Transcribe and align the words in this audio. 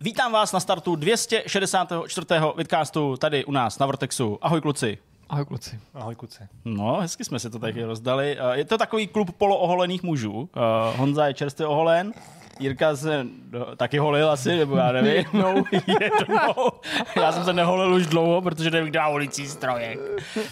Vítám 0.00 0.32
vás 0.32 0.52
na 0.52 0.60
startu 0.60 0.96
264. 0.96 2.26
vidcastu 2.56 3.16
tady 3.16 3.44
u 3.44 3.52
nás 3.52 3.78
na 3.78 3.86
Vortexu. 3.86 4.38
Ahoj 4.42 4.60
kluci. 4.60 4.98
Ahoj 5.28 5.44
kluci. 5.44 5.80
Ahoj 5.94 6.14
kluci. 6.14 6.42
No, 6.64 6.96
hezky 7.00 7.24
jsme 7.24 7.38
si 7.38 7.50
to 7.50 7.58
taky 7.58 7.84
rozdali. 7.84 8.36
Eh, 8.40 8.58
Je 8.58 8.64
to 8.64 8.78
takový 8.78 9.06
klub 9.06 9.30
polooholených 9.38 10.02
mužů. 10.02 10.48
Eh, 10.56 10.96
Honza 10.96 11.26
je 11.26 11.34
čerstvě 11.34 11.66
oholen, 11.66 12.12
Jirka 12.60 12.96
se 12.96 13.26
no, 13.50 13.76
taky 13.76 13.98
holil 13.98 14.30
asi, 14.30 14.56
nebo 14.56 14.76
já 14.76 14.92
nevím. 14.92 15.12
Jednou. 15.14 15.64
Jednou. 16.00 16.70
Já 17.16 17.32
jsem 17.32 17.44
se 17.44 17.52
neholil 17.52 17.94
už 17.94 18.06
dlouho, 18.06 18.42
protože 18.42 18.70
nevím, 18.70 18.90
kde 18.90 18.98
má 19.00 19.06
holicí 19.06 19.48
strojek. 19.48 19.98
Uh, 20.36 20.44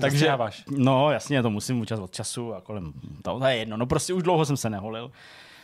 takže, 0.00 0.18
Zastřáváš. 0.18 0.64
no 0.76 1.10
jasně, 1.10 1.42
to 1.42 1.50
musím 1.50 1.86
čas 1.86 2.00
od 2.00 2.10
času 2.14 2.54
a 2.54 2.60
kolem, 2.60 2.92
to, 3.22 3.38
to 3.38 3.44
je 3.46 3.56
jedno. 3.56 3.76
No 3.76 3.86
prostě 3.86 4.12
už 4.14 4.22
dlouho 4.22 4.44
jsem 4.44 4.56
se 4.56 4.70
neholil. 4.70 5.10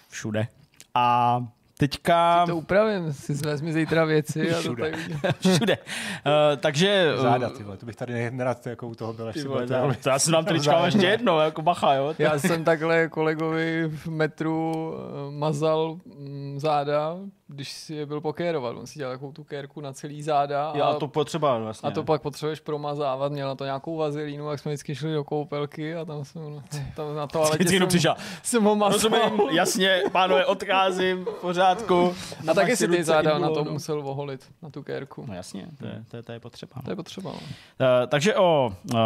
Všude. 0.08 0.48
A 0.94 1.38
teďka... 1.78 2.46
To 2.46 2.56
upravím, 2.56 3.12
si 3.12 3.34
vezmi 3.34 3.72
zítra 3.72 4.04
věci 4.04 4.50
a 4.50 4.54
to 4.54 4.60
Všude. 4.60 4.90
tady 4.90 5.02
udělám. 5.04 5.34
Všude. 5.54 5.78
Uh, 5.78 6.56
takže... 6.60 7.12
eh, 7.14 7.22
Záda, 7.22 7.50
ty 7.50 7.62
vole, 7.62 7.76
to 7.76 7.86
bych 7.86 7.96
tady 7.96 8.30
nerad 8.30 8.66
jako 8.66 8.88
u 8.88 8.94
toho 8.94 9.12
byl, 9.12 9.32
Ty 9.32 9.40
si 9.40 9.48
vole, 9.48 9.66
to, 9.66 9.74
to 10.02 10.08
já 10.08 10.18
jsem 10.18 10.32
nám 10.32 10.44
tady 10.44 10.60
čekal 10.60 10.84
ještě 10.84 11.06
jedno, 11.06 11.40
jako 11.40 11.62
bacha, 11.62 11.94
jo. 11.94 12.14
Já 12.18 12.38
jsem 12.38 12.64
takhle 12.64 13.08
kolegovi 13.08 13.88
v 13.88 14.06
metru 14.06 14.94
eh, 14.94 15.30
mazal 15.30 15.98
mm, 16.18 16.60
záda, 16.60 17.16
když 17.48 17.72
si 17.72 17.94
je 17.94 18.06
byl 18.06 18.20
pokérovat. 18.20 18.76
On 18.76 18.86
si 18.86 18.98
dělal 18.98 19.14
takovou 19.14 19.32
tu 19.32 19.44
kérku 19.44 19.80
na 19.80 19.92
celý 19.92 20.22
záda 20.22 20.72
Já 20.74 20.84
a, 20.84 20.94
to 20.98 21.08
potřeba 21.08 21.58
vlastně. 21.58 21.88
a 21.88 21.92
to 21.92 22.04
pak 22.04 22.22
potřebuješ 22.22 22.60
promazávat. 22.60 23.32
Měl 23.32 23.48
na 23.48 23.54
to 23.54 23.64
nějakou 23.64 23.96
vazelínu, 23.96 24.50
jak 24.50 24.60
jsme 24.60 24.70
vždycky 24.70 24.94
šli 24.94 25.14
do 25.14 25.24
koupelky 25.24 25.96
a 25.96 26.04
tam 26.04 26.24
jsem 26.24 26.42
no, 26.54 26.62
tam 26.96 27.14
na 27.16 27.26
to 27.32 27.42
ale 27.44 27.56
jenom 27.70 27.88
přišel. 27.88 28.14
jsem 28.42 28.64
ho 28.64 28.76
mazal. 28.76 28.92
Rozumím, 29.10 29.48
jasně, 29.50 30.02
pánové, 30.12 30.46
odcházím, 30.46 31.24
v 31.24 31.40
pořádku. 31.40 32.14
A 32.50 32.54
taky 32.54 32.76
si 32.76 32.88
ty 32.88 33.04
záda 33.04 33.38
na 33.38 33.50
to 33.50 33.64
no. 33.64 33.72
musel 33.72 33.98
oholit, 34.08 34.52
na 34.62 34.70
tu 34.70 34.82
kérku. 34.82 35.24
No 35.28 35.34
jasně, 35.34 35.66
to 35.78 35.86
je, 35.86 36.04
to 36.10 36.16
je, 36.16 36.22
to 36.22 36.32
je 36.32 36.40
potřeba. 36.40 36.72
To 36.74 36.80
No. 36.84 36.92
je 36.92 36.96
potřeba. 36.96 37.30
No. 37.30 37.36
Uh, 37.36 38.06
takže 38.08 38.34
o 38.36 38.72
uh, 38.94 38.98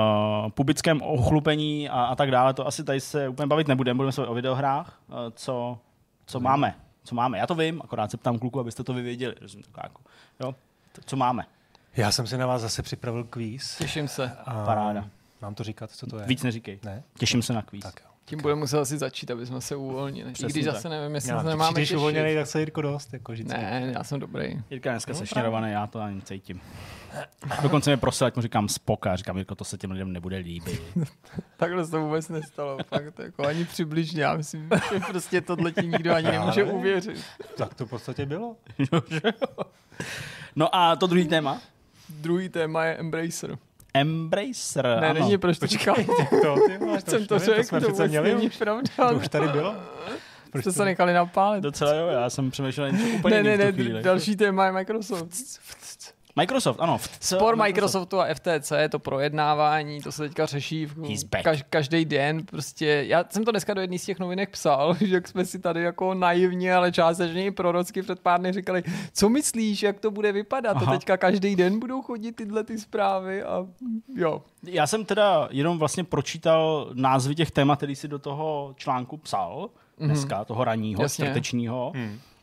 pubickém 0.51 1.03
ochlupení 1.03 1.89
a, 1.89 2.03
a 2.05 2.15
tak 2.17 2.31
dále, 2.31 2.55
to 2.55 2.67
asi 2.67 2.85
tady 2.85 3.01
se 3.01 3.29
úplně 3.29 3.47
bavit 3.47 3.69
nebudeme, 3.69 3.97
budeme 3.97 4.13
se 4.13 4.27
o 4.27 4.35
videohrách, 4.35 5.01
uh, 5.09 5.17
co, 5.35 5.79
co 6.27 6.41
máme. 6.41 6.75
Co 7.05 7.15
máme? 7.15 7.39
Já 7.39 7.47
to 7.47 7.55
vím, 7.55 7.81
akorát 7.85 8.11
se 8.11 8.17
ptám 8.17 8.39
kluku, 8.39 8.61
abyste 8.61 8.85
to 8.85 8.95
vy 8.95 9.03
věděli. 9.03 9.35
Rozumím, 9.41 9.65
tak 9.73 9.85
jako, 9.85 10.01
jo? 10.41 10.55
To, 10.93 11.01
co 11.05 11.17
máme? 11.17 11.47
Já 11.97 12.13
jsem 12.13 12.27
si 12.27 12.39
na 12.39 12.47
vás 12.47 12.63
zase 12.63 12.83
připravil 12.83 13.25
kvíz. 13.25 13.77
Těším 13.79 14.09
se. 14.09 14.37
A 14.45 14.65
Paráda. 14.65 15.09
Mám 15.43 15.55
to 15.55 15.65
říkat, 15.65 15.91
co 15.91 16.07
to 16.07 16.19
je? 16.19 16.27
Víc 16.27 16.43
neříkej. 16.43 16.81
Ne? 16.85 17.03
Těším 17.19 17.43
se 17.43 17.53
na 17.53 17.63
kvíz. 17.63 17.83
Tak 17.83 18.01
jo. 18.05 18.10
Tím 18.31 18.43
budeme 18.43 18.59
muset 18.61 18.79
asi 18.79 18.99
začít, 18.99 19.31
aby 19.31 19.47
jsme 19.47 19.61
se 19.61 19.77
uvolnili. 19.77 20.33
Přesně 20.33 20.49
I 20.49 20.53
když 20.53 20.65
tak. 20.65 20.75
zase 20.75 20.89
nevím, 20.89 21.15
jestli 21.15 21.31
Já, 21.31 21.41
se 21.41 21.47
nemáme 21.47 21.81
když 21.81 21.93
uvolněný, 21.93 22.35
tak 22.35 22.47
se 22.47 22.61
Jirko 22.61 22.83
dost, 22.83 23.13
jako 23.13 23.33
vždycky. 23.33 23.53
Ne, 23.59 23.93
já 23.95 24.05
jsem 24.05 24.21
dobrý. 24.21 24.63
Jirka 24.71 24.91
je 24.91 24.95
dneska 24.95 25.13
No, 25.13 25.19
sešněrovaný, 25.19 25.73
já 25.73 25.87
to 25.87 26.01
ani 26.01 26.23
cítím. 26.23 26.61
Dokonce 27.63 27.91
mě 27.91 27.97
prosil, 27.97 28.27
ať 28.27 28.37
mu 28.37 28.43
říkám 28.43 28.69
spoka. 28.69 29.17
Říkám, 29.17 29.37
Jirko, 29.37 29.55
to 29.55 29.65
se 29.65 29.79
těm 29.79 29.91
lidem 29.91 30.13
nebude 30.13 30.37
líbit. 30.37 30.83
Takhle 31.57 31.85
se 31.85 31.91
to 31.91 32.01
vůbec 32.01 32.29
nestalo. 32.29 32.79
Fakt, 32.87 33.19
jako 33.19 33.47
ani 33.47 33.65
přibližně. 33.65 34.23
Já 34.23 34.37
myslím, 34.37 34.71
že 34.93 35.01
prostě 35.01 35.41
tohle 35.41 35.73
ti 35.73 35.87
nikdo 35.87 36.15
ani 36.15 36.31
nemůže 36.31 36.65
uvěřit. 36.65 37.25
Tak 37.57 37.75
to 37.75 37.87
v 37.87 37.91
podstatě 37.91 38.27
bylo. 38.27 38.57
No 40.57 40.75
a 40.75 40.97
to 40.97 41.07
druhý 41.07 41.29
téma? 41.29 41.61
Druhý 42.09 42.49
téma 42.49 42.85
je 42.85 42.97
Embracer. 42.97 43.59
Embracer, 43.95 44.85
Ne, 45.01 45.11
ano. 45.11 45.21
není 45.21 45.39
proč 45.39 45.59
to 45.59 45.67
říkal. 45.67 45.95
To, 46.43 46.57
ty 46.67 46.79
vole, 46.79 46.93
Proč 46.93 47.05
jsem 47.09 47.27
to 47.27 47.39
řekl, 47.39 47.63
jsme 47.63 47.81
to 47.81 47.87
přece 47.87 47.93
vůbec 48.03 48.11
měli. 48.11 48.35
není 48.35 48.51
pravda. 48.51 48.83
To 49.11 49.15
už 49.17 49.29
tady 49.29 49.49
bylo. 49.49 49.75
Proč 50.53 50.63
Jste 50.65 50.71
to- 50.71 50.77
se 50.77 50.85
nechali 50.85 51.13
napálit. 51.13 51.63
Docela 51.63 51.95
jo, 51.95 52.07
já 52.07 52.31
jsem 52.31 52.51
přemýšlel 52.51 52.91
něco 52.93 53.05
úplně 53.19 53.37
Ne, 53.37 53.43
ne, 53.43 53.65
ne, 53.65 53.73
chvíli. 53.73 54.03
další 54.03 54.37
téma 54.37 54.67
je 54.67 54.73
Microsoft. 54.73 55.31
Microsoft, 56.41 56.77
ano. 56.81 56.99
Spor 57.21 57.57
Microsoftu 57.57 58.21
a 58.21 58.27
FTC, 58.35 58.73
to 58.91 58.99
projednávání, 58.99 60.01
to 60.03 60.13
se 60.13 60.23
teďka 60.23 60.47
řeší 60.47 60.87
v 60.87 60.97
kaž, 61.43 61.65
každý 61.71 62.05
den. 62.05 62.43
Prostě, 62.47 63.05
já 63.09 63.25
jsem 63.31 63.45
to 63.45 63.51
dneska 63.51 63.75
do 63.75 63.81
jedné 63.81 63.99
z 63.99 64.05
těch 64.05 64.19
novinek 64.19 64.51
psal, 64.51 64.95
že 65.01 65.15
jak 65.15 65.29
jsme 65.29 65.45
si 65.45 65.59
tady 65.59 65.83
jako 65.83 66.15
naivně, 66.15 66.75
ale 66.75 66.93
částečně 66.93 67.45
i 67.47 67.51
prorocky 67.51 68.03
před 68.03 68.21
pár 68.21 68.41
dny 68.41 68.53
říkali, 68.53 68.83
co 69.13 69.29
myslíš, 69.29 69.83
jak 69.83 70.01
to 70.01 70.11
bude 70.11 70.33
vypadat? 70.33 70.75
To 70.79 70.83
Aha. 70.85 70.93
teďka 70.93 71.17
každý 71.17 71.57
den 71.57 71.79
budou 71.79 72.03
chodit 72.03 72.33
tyhle 72.33 72.65
ty 72.65 72.79
zprávy 72.79 73.43
a 73.43 73.67
jo. 74.17 74.43
Já 74.67 74.87
jsem 74.87 75.05
teda 75.05 75.49
jenom 75.51 75.79
vlastně 75.79 76.05
pročítal 76.05 76.91
názvy 76.95 77.35
těch 77.35 77.51
témat, 77.51 77.77
který 77.77 77.97
si 77.97 78.09
do 78.09 78.19
toho 78.19 78.73
článku 78.77 79.17
psal, 79.17 79.71
dneska, 79.99 80.45
toho 80.45 80.65
ranního, 80.65 80.99
Mhm. 80.99 81.03
Jasně. 81.05 81.25
čtvrtečního, 81.25 81.93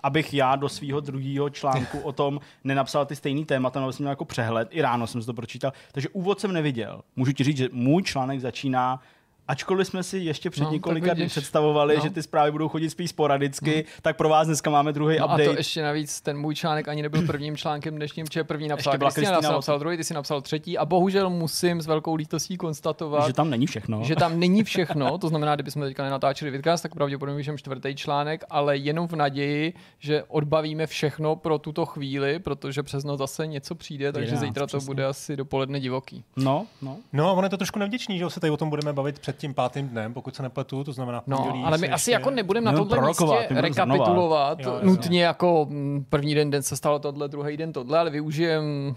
abych 0.04 0.34
já 0.34 0.56
do 0.56 0.70
svého 0.70 1.00
druhého 1.00 1.50
článku 1.50 2.00
o 2.00 2.12
tom 2.12 2.40
nenapsal 2.64 3.06
ty 3.06 3.16
stejný 3.16 3.46
témata, 3.46 3.80
nebo 3.80 3.92
jsem 3.92 4.04
měl 4.04 4.12
jako 4.12 4.26
přehled, 4.26 4.68
i 4.72 4.82
ráno 4.82 5.08
jsem 5.08 5.22
si 5.22 5.26
to 5.26 5.34
pročítal, 5.34 5.74
takže 5.92 6.10
úvod 6.10 6.40
jsem 6.40 6.54
neviděl. 6.54 7.02
Můžu 7.16 7.32
ti 7.32 7.44
říct, 7.44 7.58
že 7.58 7.70
můj 7.72 8.04
článek 8.04 8.40
začíná 8.40 9.02
Ačkoliv 9.48 9.88
jsme 9.88 10.04
si 10.04 10.18
ještě 10.18 10.50
před 10.50 10.64
No, 10.64 10.72
několika 10.72 11.14
dny 11.14 11.28
představovali, 11.28 11.96
No. 11.96 12.02
že 12.04 12.10
ty 12.10 12.24
zprávy 12.24 12.52
budou 12.52 12.68
chodit 12.68 12.90
spíš 12.90 13.10
sporadicky, 13.10 13.86
tak 14.02 14.18
pro 14.18 14.30
vás 14.30 14.48
dneska 14.48 14.70
máme 14.70 14.94
druhý 14.94 15.18
No 15.18 15.24
a 15.24 15.34
update. 15.34 15.50
to 15.50 15.58
ještě 15.58 15.84
navíc, 15.84 16.22
ten 16.22 16.38
můj 16.38 16.56
článek 16.56 16.88
ani 16.88 17.02
nebyl 17.02 17.22
prvním 17.26 17.58
článkem 17.58 17.96
dnešním, 17.96 18.28
če 18.30 18.44
první 18.44 18.68
napsal 18.68 18.92
Ještě 18.92 18.98
byla 18.98 19.10
Kristina, 19.12 19.28
Kristina 19.32 19.38
já 19.38 19.42
jsem 19.52 19.56
napsal 19.56 19.80
druhý, 19.80 19.98
ty 19.98 20.04
si 20.04 20.14
napsal 20.14 20.42
třetí 20.42 20.78
a 20.78 20.86
bohužel 20.86 21.30
musím 21.30 21.82
s 21.82 21.88
velkou 21.88 22.16
lítostí 22.16 22.58
konstatovat, 22.58 23.28
že 23.28 23.34
tam 23.34 23.50
není 23.50 23.68
všechno. 23.68 24.04
že 24.04 24.16
tam 24.16 24.40
není 24.40 24.64
všechno, 24.64 25.18
to 25.18 25.28
znamená, 25.30 25.56
kdybychom 25.56 25.82
teďka 25.82 26.04
nenatáčeli 26.04 26.52
vidcast, 26.52 26.84
tak 26.84 26.94
pravděpodobně 26.94 27.38
vyšem 27.38 27.58
čtvrtý 27.58 27.96
článek, 27.96 28.44
ale 28.50 28.78
jenom 28.78 29.08
v 29.08 29.14
naději, 29.14 29.74
že 30.00 30.24
odbavíme 30.28 30.88
všechno 30.88 31.36
pro 31.36 31.58
tuto 31.60 31.86
chvíli, 31.86 32.40
protože 32.40 32.84
přes 32.84 33.04
noc 33.04 33.18
zase 33.18 33.48
něco 33.48 33.76
přijde, 33.76 34.12
takže 34.12 34.28
11, 34.32 34.48
zítra 34.48 34.64
to 34.68 34.78
přesně. 34.78 34.86
bude 34.86 35.06
asi 35.06 35.36
dopoledne 35.38 35.80
divoký. 35.80 36.24
No, 36.36 36.66
no. 36.82 36.98
No 37.14 37.30
a 37.30 37.32
ono 37.32 37.46
je 37.46 37.50
to 37.50 37.58
trošku 37.58 37.80
nevděčný, 37.80 38.18
že 38.20 38.30
se 38.30 38.40
tady 38.40 38.52
o 38.52 38.58
tom 38.58 38.70
budeme 38.70 38.94
bavit 38.94 39.20
před 39.20 39.37
tím 39.38 39.54
pátým 39.54 39.88
dnem, 39.90 40.14
pokud 40.14 40.36
se 40.36 40.44
nepletu, 40.44 40.84
to 40.84 40.94
znamená 40.94 41.22
v 41.22 41.28
No, 41.28 41.38
pondělí 41.38 41.64
ale 41.64 41.78
my 41.78 41.88
asi 41.90 41.94
ještě- 41.94 42.12
jako 42.12 42.30
nebudeme 42.32 42.72
na 42.72 42.86
prorokovat, 42.86 43.40
místě 43.40 43.62
rekapitulovat 43.62 44.60
Jo, 44.60 44.80
nutně 44.84 45.24
jako 45.24 45.66
mm, 45.70 46.06
první 46.10 46.36
den, 46.36 46.50
den 46.50 46.64
se 46.64 46.78
stalo 46.78 47.00
tohle, 47.00 47.28
druhý 47.28 47.58
den 47.58 47.74
tohle, 47.74 48.00
ale 48.00 48.10
využijem 48.10 48.96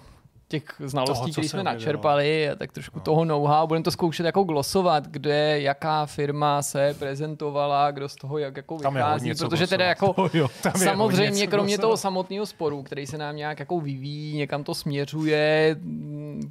těch 0.50 0.64
znalostí, 0.78 1.20
Toho, 1.20 1.32
které 1.32 1.48
jsme 1.48 1.62
načerpali, 1.62 2.50
a 2.50 2.54
tak 2.54 2.72
trošku 2.72 2.98
no. 2.98 3.04
toho 3.04 3.24
know-how. 3.24 3.66
Budeme 3.66 3.84
to 3.84 3.90
zkoušet 3.90 4.26
jako 4.26 4.42
glosovat, 4.42 5.06
kde 5.06 5.60
jaká 5.60 6.06
firma 6.06 6.62
se 6.62 6.94
prezentovala, 6.98 7.90
kdo 7.90 8.08
z 8.08 8.16
toho 8.16 8.38
jak 8.38 8.56
jako 8.56 8.78
Tam 8.78 8.96
je 8.96 9.02
vychází, 9.02 9.34
protože 9.34 9.66
teda 9.66 9.84
jako 9.84 10.14
jo. 10.34 10.48
Tam 10.62 10.72
je 10.72 10.78
hodně 10.78 10.84
samozřejmě 10.86 11.46
kromě 11.46 11.78
toho 11.78 11.90
glosovat. 11.90 12.02
samotného 12.02 12.46
sporu, 12.46 12.82
který 12.82 13.06
se 13.06 13.18
nám 13.18 13.36
nějak 13.36 13.60
jako 13.60 13.80
vyvíjí, 13.80 14.36
někam 14.36 14.64
to 14.64 14.74
směřuje, 14.74 15.76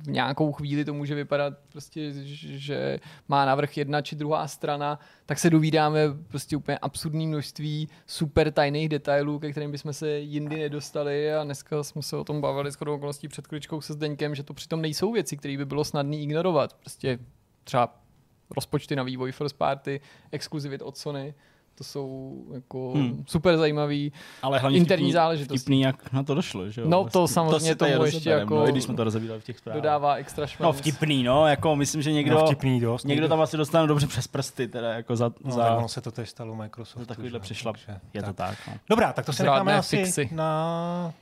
v 0.04 0.08
nějakou 0.08 0.52
chvíli 0.52 0.86
to 0.86 0.94
může 0.94 1.16
vypadat 1.16 1.54
prostě, 1.72 2.12
že 2.14 3.00
má 3.28 3.46
navrh 3.46 3.78
jedna 3.78 4.02
či 4.02 4.16
druhá 4.16 4.48
strana, 4.48 5.00
tak 5.29 5.40
se 5.40 5.50
dovídáme 5.50 6.00
prostě 6.28 6.57
úplně 6.57 6.78
absurdní 6.78 7.28
množství 7.28 7.90
super 8.07 8.51
tajných 8.51 8.90
detailů, 8.90 9.40
ke 9.40 9.51
kterým 9.51 9.72
bychom 9.72 9.94
se 9.94 10.19
jindy 10.19 10.56
nedostali 10.56 11.34
a 11.34 11.44
dneska 11.44 11.84
jsme 11.84 12.01
se 12.01 12.17
o 12.17 12.23
tom 12.23 12.41
bavili 12.41 12.72
s 12.72 12.75
chodou 12.75 12.95
okolností 12.95 13.28
před 13.28 13.47
kličkou 13.47 13.81
se 13.81 13.94
Zdeňkem, 13.94 14.35
že 14.35 14.44
to 14.44 14.53
přitom 14.53 14.81
nejsou 14.81 15.12
věci, 15.12 15.38
které 15.38 15.57
by 15.57 15.66
bylo 15.66 15.84
snadné 15.84 16.18
ignorovat. 16.18 16.73
Prostě 16.73 17.19
třeba 17.63 18.01
rozpočty 18.56 18.95
na 18.95 19.03
vývoj 19.03 19.31
first 19.31 19.57
party, 19.57 20.01
exkluzivit 20.31 20.81
od 20.81 20.97
Sony, 20.97 21.34
to 21.79 21.84
jsou 21.84 22.35
jako 22.53 22.91
Hmm. 22.95 23.23
super 23.28 23.57
zajímavý. 23.57 24.12
Ale 24.41 24.59
hlavně 24.59 24.78
Interní 24.78 25.03
vtipný, 25.03 25.12
záležitosti. 25.13 25.57
Vtipný, 25.59 25.81
jak 25.81 26.13
na 26.13 26.23
to 26.23 26.35
došlo, 26.35 26.69
že 26.69 26.81
jo? 26.81 26.88
No, 26.90 27.06
to 27.09 27.28
samozřejmě 27.28 27.75
tady 27.75 27.91
tomu 27.94 28.06
ještě 28.06 28.29
jako 28.29 28.56
no, 28.56 28.67
i 28.67 28.72
když 28.72 28.84
jsme 28.84 28.95
to 28.95 29.03
rozebírali 29.03 29.40
v 29.41 29.44
těch 29.44 29.57
zprávách. 29.57 29.81
Dodává 29.81 30.16
extra 30.16 30.47
šmrnc. 30.47 30.63
No 30.66 30.73
vtipný, 30.73 31.23
no, 31.23 31.47
jako 31.47 31.75
myslím, 31.75 32.01
že 32.01 32.12
někdo, 32.12 32.35
No, 32.35 32.45
vtipný 32.45 32.79
dost. 32.79 33.03
někdo 33.06 33.28
tam 33.28 33.41
asi 33.41 33.57
dostane 33.57 33.88
dobře 33.88 34.07
přes 34.07 34.28
prsty, 34.28 34.68
teda 34.68 34.94
jako 34.94 35.16
za, 35.16 35.31
No, 35.44 35.51
za, 35.51 35.63
tak 35.63 35.78
ono 35.78 35.88
se 35.88 36.01
to 36.01 36.12
tež 36.12 36.29
stalo 36.29 36.56
Microsoftu. 36.56 37.06
takovýhle 37.06 37.39
přešlap. 37.39 37.75
takže 37.86 38.00
Je 38.13 38.24
to 38.24 38.33
tak, 38.33 38.57
no. 38.68 38.74
Dobrá, 38.89 39.13
tak 39.13 39.25
to 39.25 39.33
se 39.33 39.44
necháme 39.44 39.75
asi 39.77 39.98
fixy. 39.98 40.30
na... 40.31 41.13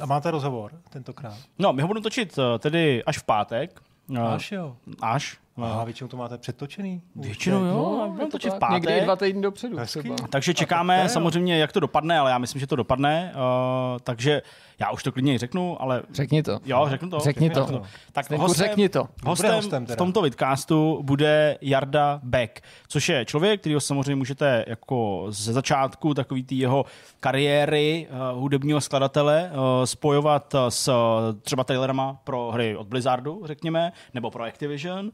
A 0.00 0.06
máte 0.06 0.30
rozhovor 0.30 0.72
tentokrát? 0.90 1.36
No, 1.58 1.72
my 1.72 1.82
ho 1.82 1.88
budeme 1.88 2.02
točit 2.02 2.38
eh, 2.38 2.58
tedy 2.58 3.04
až 3.04 3.18
v 3.18 3.22
pátek. 3.24 3.80
Eh, 4.16 4.20
Až 4.20 4.52
jo. 4.52 4.76
Až. 5.02 5.38
Aha, 5.62 5.84
většinou 5.84 6.08
to 6.08 6.16
máte 6.16 6.38
předtočený? 6.38 7.02
Většinou 7.16 7.64
jo, 7.64 7.74
No, 7.74 7.96
budeme 8.06 8.22
je 8.22 8.26
to 8.26 8.30
točit 8.32 8.52
v 8.54 8.58
pátek. 8.58 8.82
Někdy 8.82 9.00
dva 9.04 9.16
týdny 9.16 9.42
dopředu 9.42 9.76
Hezký. 9.78 10.00
třeba. 10.00 10.16
Takže 10.30 10.50
A 10.50 10.54
čekáme 10.54 11.02
jo. 11.02 11.08
samozřejmě, 11.08 11.58
jak 11.58 11.72
to 11.72 11.80
dopadne, 11.80 12.18
ale 12.18 12.30
já 12.30 12.38
myslím, 12.38 12.60
že 12.60 12.66
to 12.66 12.76
dopadne. 12.76 13.32
Uh, 13.34 13.98
takže 14.02 14.42
já 14.78 14.90
už 14.90 15.02
to 15.02 15.12
klidně 15.12 15.38
řeknu, 15.38 15.82
ale 15.82 16.02
Řekni 16.12 16.42
to. 16.42 16.58
jo, 16.64 16.86
řeknu 16.88 17.10
to. 17.10 17.18
Řekni 17.18 17.50
to. 17.50 17.60
Řeknu 17.60 17.82
Tak 18.12 18.26
Zdenku, 18.26 18.52
řekni 18.52 18.88
to. 18.88 19.08
Hostem, 19.24 19.54
hostem 19.54 19.86
v 19.86 19.96
tomto 19.96 20.22
vidcastu 20.22 21.00
bude 21.02 21.58
Jarda 21.60 22.20
Beck, 22.22 22.60
což 22.88 23.08
je 23.08 23.24
člověk, 23.24 23.60
kterýho 23.60 23.80
samozřejmě 23.80 24.16
můžete 24.16 24.64
jako 24.66 25.26
ze 25.28 25.52
začátku 25.52 26.14
takový 26.14 26.42
tý 26.42 26.58
jeho 26.58 26.84
kariéry 27.20 28.08
uh, 28.10 28.40
hudebního 28.40 28.80
skladatele 28.80 29.50
uh, 29.52 29.84
spojovat 29.84 30.54
uh, 30.54 30.60
s 30.68 30.88
uh, 30.88 30.94
třeba 31.40 31.64
trailerama 31.64 32.16
pro 32.24 32.50
hry 32.52 32.76
od 32.76 32.86
Blizzardu, 32.86 33.42
řekněme, 33.44 33.92
nebo 34.14 34.30
pro 34.30 34.44
Activision, 34.44 35.10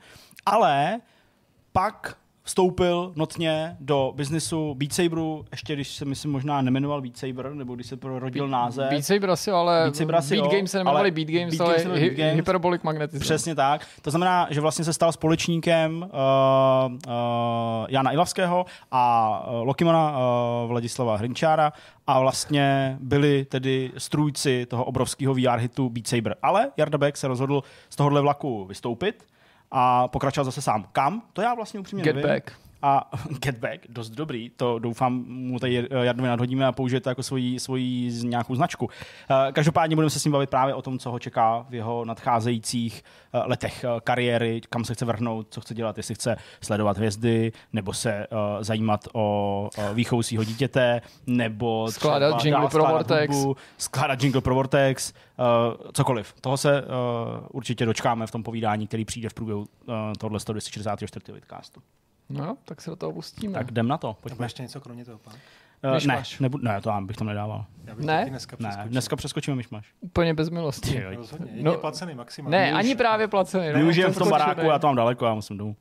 ale 0.47 1.00
pak 1.73 2.17
vstoupil 2.44 3.12
notně 3.17 3.77
do 3.81 4.12
biznisu 4.17 4.75
Beat 4.75 4.93
Saberu, 4.93 5.44
ještě 5.50 5.75
když 5.75 5.89
se 5.89 6.05
myslím 6.05 6.33
možná 6.33 6.62
nemenoval 6.62 7.00
Beat 7.00 7.17
Saber, 7.17 7.55
nebo 7.55 7.75
když 7.75 7.87
se 7.87 7.97
prorodil 7.97 8.49
název. 8.49 8.91
Beat 8.91 9.05
Saber 9.05 9.31
asi, 9.31 9.50
ale 9.50 9.83
Beat 9.83 9.97
Saber 9.97 10.17
asi 10.17 10.35
Beat 10.35 10.44
jo, 10.44 10.59
Games 10.59 10.71
se 10.71 10.79
jmenovali 10.79 11.00
ale 11.00 11.11
Beat 11.11 11.29
Games, 11.29 11.55
Beat 11.55 11.69
ale 11.69 11.85
Games 11.85 12.00
Beat 12.00 12.12
Games. 12.12 12.35
Hyperbolic 12.35 12.83
Magnetism. 12.83 13.21
Přesně 13.23 13.55
tak. 13.55 13.87
To 14.03 14.11
znamená, 14.11 14.47
že 14.50 14.61
vlastně 14.61 14.85
se 14.85 14.93
stal 14.93 15.12
společníkem 15.12 16.03
uh, 16.03 16.93
uh, 16.93 17.12
Jana 17.89 18.12
Ilavského 18.12 18.67
a 18.91 19.44
uh, 19.47 19.67
Lokimana 19.67 20.11
uh, 20.11 20.69
Vladislava 20.69 21.17
Hrinčára 21.17 21.73
a 22.06 22.21
vlastně 22.21 22.97
byli 23.00 23.44
tedy 23.44 23.91
strůjci 23.99 24.67
toho 24.67 24.85
obrovského 24.85 25.35
VR 25.35 25.59
hitu 25.59 25.89
Beat 25.91 26.06
Saber. 26.06 26.37
Ale 26.43 26.71
Jarda 26.77 26.99
Beck 26.99 27.17
se 27.17 27.29
rozhodl 27.29 27.62
z 27.91 27.97
tohohle 27.97 28.21
vlaku 28.21 28.65
vystoupit 28.65 29.25
a 29.73 30.09
pokračoval 30.09 30.45
zase 30.45 30.63
sám. 30.63 30.87
Kam? 30.93 31.23
To 31.33 31.43
já 31.43 31.55
vlastně 31.55 31.81
upřímně 31.81 32.05
Get 32.05 32.17
nevím. 32.17 32.31
Back. 32.31 32.53
A 32.82 33.11
Get 33.44 33.58
Back, 33.58 33.81
dost 33.88 34.11
dobrý, 34.11 34.50
to 34.50 34.79
doufám 34.79 35.25
mu 35.29 35.58
tady 35.58 35.88
Jardovi 36.02 36.29
nadhodíme 36.29 36.67
a 36.67 36.73
použije 36.73 37.00
to 37.00 37.08
jako 37.08 37.23
svoji, 37.23 37.61
svoji 37.61 38.12
nějakou 38.23 38.55
značku. 38.55 38.88
Eh, 39.49 39.52
Každopádně 39.52 39.96
budeme 39.96 40.11
se 40.11 40.20
s 40.20 40.25
ním 40.25 40.32
bavit 40.32 40.50
právě 40.50 40.75
o 40.75 40.82
tom, 40.82 40.99
co 40.99 41.11
ho 41.11 41.19
čeká 41.19 41.67
v 41.70 41.75
jeho 41.75 42.05
nadcházejících 42.05 43.02
eh, 43.32 43.38
letech 43.38 43.84
eh, 43.84 43.88
kariéry, 44.05 44.61
kam 44.70 44.84
se 44.84 44.94
chce 44.94 45.05
vrhnout, 45.05 45.46
co 45.50 45.61
chce 45.61 45.75
dělat, 45.75 45.96
jestli 45.96 46.14
chce 46.14 46.37
sledovat 46.61 46.96
hvězdy, 46.96 47.52
nebo 47.73 47.93
se 47.93 48.26
zajímat 48.61 49.08
o 49.12 49.69
výchovu 49.94 50.23
svého 50.23 50.44
dítěte, 50.44 51.00
nebo 51.26 51.90
Skládat 51.90 52.38
třeba 52.38 52.56
jingle 52.56 52.70
pro 52.70 52.84
Vortex. 52.84 53.37
hudbu, 53.37 53.56
skládat 53.79 54.23
jingle 54.23 54.40
pro 54.40 54.55
Vortex, 54.55 55.12
cokoliv. 55.93 56.34
Toho 56.40 56.56
se 56.56 56.84
určitě 57.50 57.87
dočkáme 57.87 58.26
v 58.26 58.31
tom 58.31 58.43
povídání, 58.43 58.87
který 58.87 59.05
přijde 59.05 59.29
v 59.29 59.34
průběhu 59.34 59.67
tohle 60.19 60.40
164. 60.40 61.32
vidcastu. 61.32 61.81
No 62.31 62.57
tak 62.65 62.81
se 62.81 62.91
do 62.91 62.97
toho 62.97 63.13
pustíme. 63.13 63.55
Tak 63.55 63.71
jdem 63.71 63.89
na 63.89 63.99
to, 63.99 64.09
Nebo 64.09 64.19
pojďme. 64.21 64.45
ještě 64.47 64.63
něco 64.63 64.81
kromě 64.81 65.05
toho, 65.05 65.19
pán? 65.19 65.35
Uh, 65.85 65.95
Myšmaš. 65.95 66.39
ne, 66.41 66.45
nebu, 66.45 66.59
ne, 66.59 66.81
to 66.81 66.91
já 66.91 67.01
bych 67.01 67.17
tam 67.17 67.27
nedával. 67.27 67.65
Já 67.85 67.95
bych 67.95 68.05
Ne? 68.07 68.19
taky 68.19 68.31
dneska 68.31 68.57
Ne, 68.61 68.85
dneska 68.87 69.17
přeskočíme 69.17 69.57
myšmaš. 69.57 69.87
Úplně 70.01 70.35
bez 70.35 70.51
milosti. 70.51 70.97
Jo, 71.03 71.11
Rozhodně. 71.17 71.53
No- 71.63 71.73
No, 71.73 71.79
placený 71.79 72.15
maximálně. 72.15 72.59
Ne, 72.59 72.73
ani 72.73 72.95
právě 72.95 73.29
placený. 73.29 73.73
My 73.75 73.83
no, 73.83 73.89
už 73.89 73.97
jen 73.97 74.13
v 74.13 74.19
tom 74.19 74.27
skočíme. 74.27 74.39
baráku, 74.47 74.61
já 74.61 74.79
to 74.79 74.87
mám 74.87 74.97
daleko, 74.97 75.27
já 75.27 75.35
musím 75.35 75.59
domů. 75.59 75.77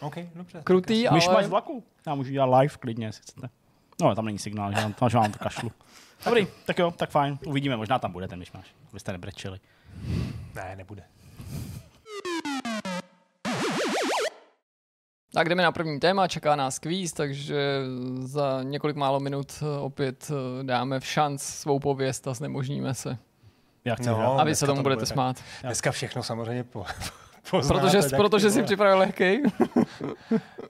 OK, 0.00 0.14
dobře. 0.34 0.60
Krutý, 0.64 1.08
ale... 1.08 1.16
Myšmaš 1.18 1.46
vlaku? 1.46 1.84
Já 2.06 2.14
můžu 2.14 2.32
dělat 2.32 2.58
live 2.60 2.74
klidně, 2.80 3.06
jestli 3.06 3.22
chcete. 3.22 3.48
No, 4.02 4.14
tam 4.14 4.24
není 4.24 4.38
signál, 4.38 4.72
že 4.72 4.80
vám, 5.00 5.10
že 5.10 5.16
vám 5.18 5.32
to 5.32 5.38
kašlu. 5.38 5.70
Dobrý, 6.24 6.46
tak 6.66 6.78
jo, 6.78 6.90
tak 6.90 7.10
fajn. 7.10 7.38
Uvidíme, 7.46 7.76
možná 7.76 7.98
tam 7.98 8.12
bude 8.12 8.28
ten 8.28 8.38
myšmaš. 8.38 8.66
Vy 8.92 9.00
jste 9.00 9.12
nebrečeli. 9.12 9.60
Ne, 10.54 10.74
nebude. 10.76 11.02
Tak 15.34 15.48
jdeme 15.48 15.62
na 15.62 15.72
první 15.72 16.00
téma, 16.00 16.28
čeká 16.28 16.56
nás 16.56 16.78
kvíz, 16.78 17.12
takže 17.12 17.80
za 18.20 18.62
několik 18.62 18.96
málo 18.96 19.20
minut 19.20 19.52
eh, 19.62 19.78
opět 19.78 20.30
eh, 20.60 20.64
dáme 20.64 21.00
v 21.00 21.06
šanc 21.06 21.42
svou 21.42 21.78
pověst 21.78 22.28
a 22.28 22.34
znemožníme 22.34 22.94
se. 22.94 23.16
Já 23.84 23.94
chci 23.94 24.08
No. 24.08 24.16
hrát. 24.16 24.38
A 24.40 24.44
vy 24.44 24.54
se 24.54 24.66
tomu 24.66 24.78
to 24.78 24.82
budete 24.82 24.98
bude. 25.00 25.06
smát. 25.06 25.36
Dneska 25.62 25.92
všechno 25.92 26.22
samozřejmě 26.22 26.64
po, 26.64 26.84
poznáte, 27.50 27.80
Protože, 27.80 28.02
tak 28.02 28.16
protože 28.20 28.46
ty 28.46 28.50
si 28.52 28.58
vole. 28.58 28.64
připravil 28.66 28.98
lehký. 28.98 29.38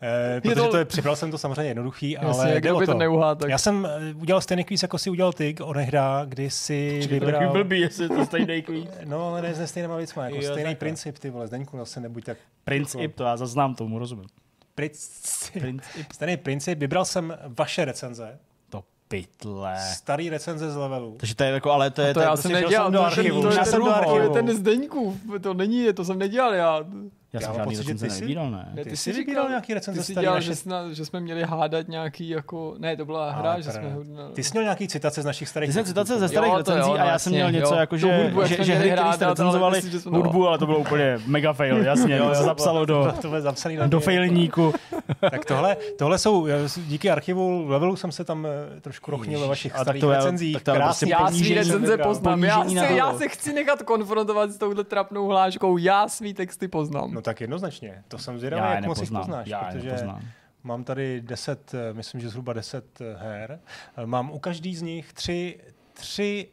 Eh, 0.00 0.34
Je 0.34 0.40
protože 0.40 0.54
to- 0.54 0.70
to 0.70 0.76
je, 0.76 0.84
připravil 0.84 1.16
jsem 1.16 1.30
to 1.30 1.38
samozřejmě 1.38 1.62
jednoduchý, 1.70 2.18
ale 2.18 2.28
Jasně, 2.28 2.52
jde 2.54 2.60
kdo 2.60 2.76
o 2.76 2.78
by 2.78 2.86
to 2.86 2.92
to. 2.92 2.98
neuhádl, 2.98 3.40
tak 3.40 3.50
Já 3.50 3.58
jsem 3.58 3.86
eh, 3.86 4.14
udělal 4.14 4.40
stejný 4.40 4.64
kvíz, 4.64 4.82
jako 4.82 4.98
si 4.98 5.10
udělal 5.10 5.32
ty, 5.32 5.54
onehda, 5.62 6.24
kdy 6.24 6.50
si 6.50 7.00
To 7.08 7.14
je 7.14 7.20
takový 7.20 7.32
vybral... 7.32 7.52
blbý, 7.52 7.80
jestli 7.80 8.08
to 8.08 8.26
stejný 8.26 8.62
kvíz. 8.62 8.88
No, 9.04 9.28
ale 9.28 9.42
ne 9.42 9.54
se 9.54 9.66
stejnýma 9.66 9.96
věcma, 9.96 10.24
jako 10.24 10.36
Jo, 10.36 10.42
stejný 10.42 10.62
takhle. 10.62 10.74
princip, 10.74 11.18
ty 11.18 11.30
vole, 11.30 11.46
Zdeňku, 11.46 11.78
zase 11.78 12.00
nebuď 12.00 12.24
tak... 12.24 12.38
Princip, 12.64 13.14
to 13.14 13.24
já 13.24 13.36
zaznám 13.36 13.74
tomu, 13.74 13.98
rozumím. 13.98 14.26
Princip. 14.74 15.52
Princip. 15.62 16.12
Stejný 16.12 16.36
princip, 16.36 16.78
vybral 16.78 17.04
jsem 17.04 17.38
vaše 17.58 17.84
recenze, 17.84 18.38
To 18.70 18.84
pytle. 19.08 19.76
starý 19.92 20.30
recenze 20.30 20.70
z 20.70 20.76
levelu. 20.76 21.16
Takže 21.20 21.34
to 21.34 21.44
je 21.44 21.50
jako, 21.50 21.70
ale 21.70 21.90
to 21.90 22.02
je... 22.02 22.14
to 22.14 22.20
je 22.20 22.24
já 22.24 22.30
prostě 22.30 22.48
jsem 22.48 22.56
šel 22.56 22.62
nedělal, 22.66 22.90
do 22.90 22.98
to, 22.98 23.04
archivu. 23.04 23.42
to, 23.42 23.48
to, 23.48 23.54
Já 23.54 23.60
je 23.60 23.64
jsem 23.66 23.72
ten, 23.72 23.80
do 23.84 23.90
to 23.90 23.96
archivu. 23.96 24.32
ten 24.34 24.56
Zdeňkův, 24.56 25.16
to 25.40 25.54
není, 25.54 25.92
to 25.92 26.04
jsem 26.04 26.18
nedělal 26.18 26.54
já. 26.54 26.84
Já 27.34 27.40
jsem 27.40 27.50
Já 27.50 27.56
žádný 27.56 27.64
pocit, 27.76 27.76
že 27.86 27.92
recenze 27.92 28.04
ty 28.06 28.10
jsi- 28.10 28.20
nevybíral, 28.20 28.50
ne? 28.50 28.72
Ne, 28.74 28.84
Ty 28.84 28.96
jsi 28.96 29.12
vybíral 29.12 29.48
nějaký 29.48 29.74
recenze 29.74 30.00
Ty 30.00 30.04
jsi 30.06 30.12
starý 30.12 30.24
dělal, 30.24 30.36
naše- 30.36 30.46
že, 30.46 30.56
sna, 30.56 30.92
že 30.92 31.04
jsme 31.04 31.20
měli 31.20 31.42
hádat 31.42 31.88
nějaký 31.88 32.28
jako, 32.28 32.74
ne, 32.78 32.96
to 32.96 33.04
byla 33.04 33.30
hra, 33.30 33.52
Ale 33.52 33.62
že 33.62 33.70
jsme... 33.70 33.96
Ty 34.32 34.42
jsi 34.44 34.50
měl 34.52 34.62
nějaký 34.62 34.88
citace 34.88 35.22
z 35.22 35.24
našich 35.24 35.48
starých 35.48 35.68
Ty 35.68 35.72
jsem 35.74 35.84
citace 35.84 36.18
ze 36.18 36.24
Jo, 36.24 36.28
starých 36.28 36.52
to 36.52 36.58
recenzí 36.58 36.88
jo, 36.90 36.94
a 36.94 36.98
no 36.98 37.04
já 37.06 37.18
jsem 37.18 37.32
měl 37.32 37.52
něco 37.52 37.74
jo. 37.74 37.80
jako, 37.80 37.96
že, 37.96 38.22
hudbu, 38.22 38.46
že, 38.46 38.54
jsme 38.54 38.64
že 38.64 38.74
hry, 38.74 38.90
které 38.90 39.12
jste 39.12 39.26
recenzovali 39.26 39.82
no. 40.10 40.18
hudbu, 40.18 40.48
ale 40.48 40.58
to 40.58 40.66
bylo 40.66 40.78
úplně 40.78 41.18
mega 41.26 41.52
fail, 41.52 41.76
jasně, 41.84 42.18
to 42.18 42.34
se 42.34 42.42
zapsalo 42.42 42.84
do, 42.86 43.12
do 43.86 44.00
failníku. 44.00 44.74
Tak 45.30 45.44
tohle, 45.44 45.76
tohle 45.98 46.18
jsou, 46.18 46.46
díky 46.76 47.10
archivu 47.10 47.68
levelu 47.68 47.96
jsem 47.96 48.12
se 48.12 48.24
tam 48.24 48.46
eh, 48.46 48.80
trošku 48.80 49.10
rochnil 49.10 49.40
ve 49.40 49.46
vašich 49.46 49.74
a 49.76 49.82
starých 49.82 50.00
to 50.00 50.10
je- 50.10 50.16
recenzích. 50.16 50.54
tak 50.54 50.62
to 50.62 50.70
je 50.70 50.76
Krásný 50.76 51.10
prostě 51.10 51.24
Já 51.24 51.38
svý 51.38 51.54
recenze 51.54 51.98
poznám, 51.98 52.44
já 52.44 53.12
se, 53.18 53.28
chci 53.28 53.52
nechat 53.52 53.82
konfrontovat 53.82 54.50
s 54.50 54.58
touhle 54.58 54.84
trapnou 54.84 55.26
hláškou, 55.26 55.76
já 55.78 56.08
svý 56.08 56.34
texty 56.34 56.68
poznám. 56.68 57.12
Tak 57.24 57.40
jednoznačně. 57.40 58.02
To 58.08 58.18
jsem 58.18 58.38
zvědavý, 58.38 58.62
Já 58.62 58.74
jak 58.74 58.84
moc 58.84 59.00
jich 59.00 59.10
poznáš. 59.10 59.46
já 59.48 59.64
protože 59.64 59.84
nepoznám. 59.90 60.22
mám 60.62 60.84
tady 60.84 61.20
10, 61.20 61.74
eh, 61.74 61.92
myslím, 61.92 62.20
že 62.20 62.28
zhruba 62.28 62.52
10 62.52 63.00
eh, 63.00 63.16
her. 63.18 63.58
Eh, 63.96 64.06
Mám 64.06 64.30
u 64.30 64.38
každý 64.38 64.76
z 64.76 64.82
nich 64.82 65.12
tři, 65.12 65.60
tři 65.92 66.48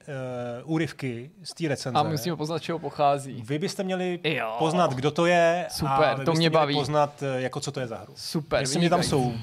uh, 0.64 0.72
úryvky 0.74 1.32
z 1.44 1.54
té 1.54 1.68
recenze. 1.68 2.00
A 2.00 2.04
musíme 2.04 2.36
poznat, 2.36 2.60
čeho 2.60 2.80
pochází. 2.80 3.44
Vy 3.48 3.60
byste 3.60 3.84
měli 3.84 4.20
Jo. 4.24 4.56
poznat, 4.60 4.94
kdo 4.94 5.12
to 5.12 5.26
je. 5.26 5.66
Super, 5.70 5.92
a 5.92 6.14
vy 6.14 6.26
to 6.26 6.32
byste 6.32 6.32
mě 6.32 6.50
měli 6.50 6.54
baví. 6.54 6.76
poznat, 6.76 7.24
jako 7.38 7.60
co 7.60 7.72
to 7.72 7.80
je 7.80 7.88
za 7.88 7.98
hru. 7.98 8.14
Super. 8.16 8.60
Jestli 8.60 8.80
mě 8.80 8.90
tam 8.90 9.04
jsou 9.04 9.34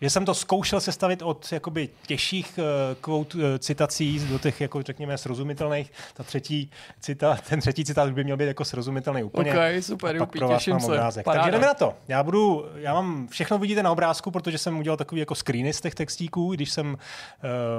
že 0.00 0.10
jsem 0.10 0.24
to 0.24 0.34
zkoušel 0.34 0.80
sestavit 0.80 1.22
od 1.22 1.52
jakoby 1.52 1.88
těžších 2.06 2.58
uh, 2.58 2.64
quote, 3.00 3.38
uh, 3.38 3.44
citací 3.58 4.26
do 4.28 4.38
těch, 4.38 4.60
jako 4.60 4.82
řekněme, 4.82 5.18
srozumitelných. 5.18 5.92
Ta 6.14 6.22
třetí 6.22 6.70
cita, 7.00 7.38
ten 7.48 7.60
třetí 7.60 7.84
citát 7.84 8.10
by 8.12 8.24
měl 8.24 8.36
být 8.36 8.46
jako 8.46 8.64
srozumitelný 8.64 9.22
úplně. 9.22 9.52
OK, 9.52 9.84
super, 9.84 10.16
Jupí, 10.16 10.38
pro 10.38 10.48
vás 10.48 10.58
těším 10.58 10.80
se. 10.80 10.86
obrázek. 10.86 11.24
Paráda. 11.24 11.42
Takže 11.42 11.58
jdeme 11.58 11.66
na 11.66 11.74
to. 11.74 11.94
Já 12.08 12.22
budu, 12.22 12.66
já 12.76 12.94
mám, 12.94 13.28
všechno 13.28 13.58
vidíte 13.58 13.82
na 13.82 13.92
obrázku, 13.92 14.30
protože 14.30 14.58
jsem 14.58 14.78
udělal 14.78 14.96
takový 14.96 15.18
jako 15.20 15.34
screeny 15.34 15.72
z 15.72 15.80
těch 15.80 15.94
textíků, 15.94 16.54
když 16.54 16.70
jsem, 16.70 16.98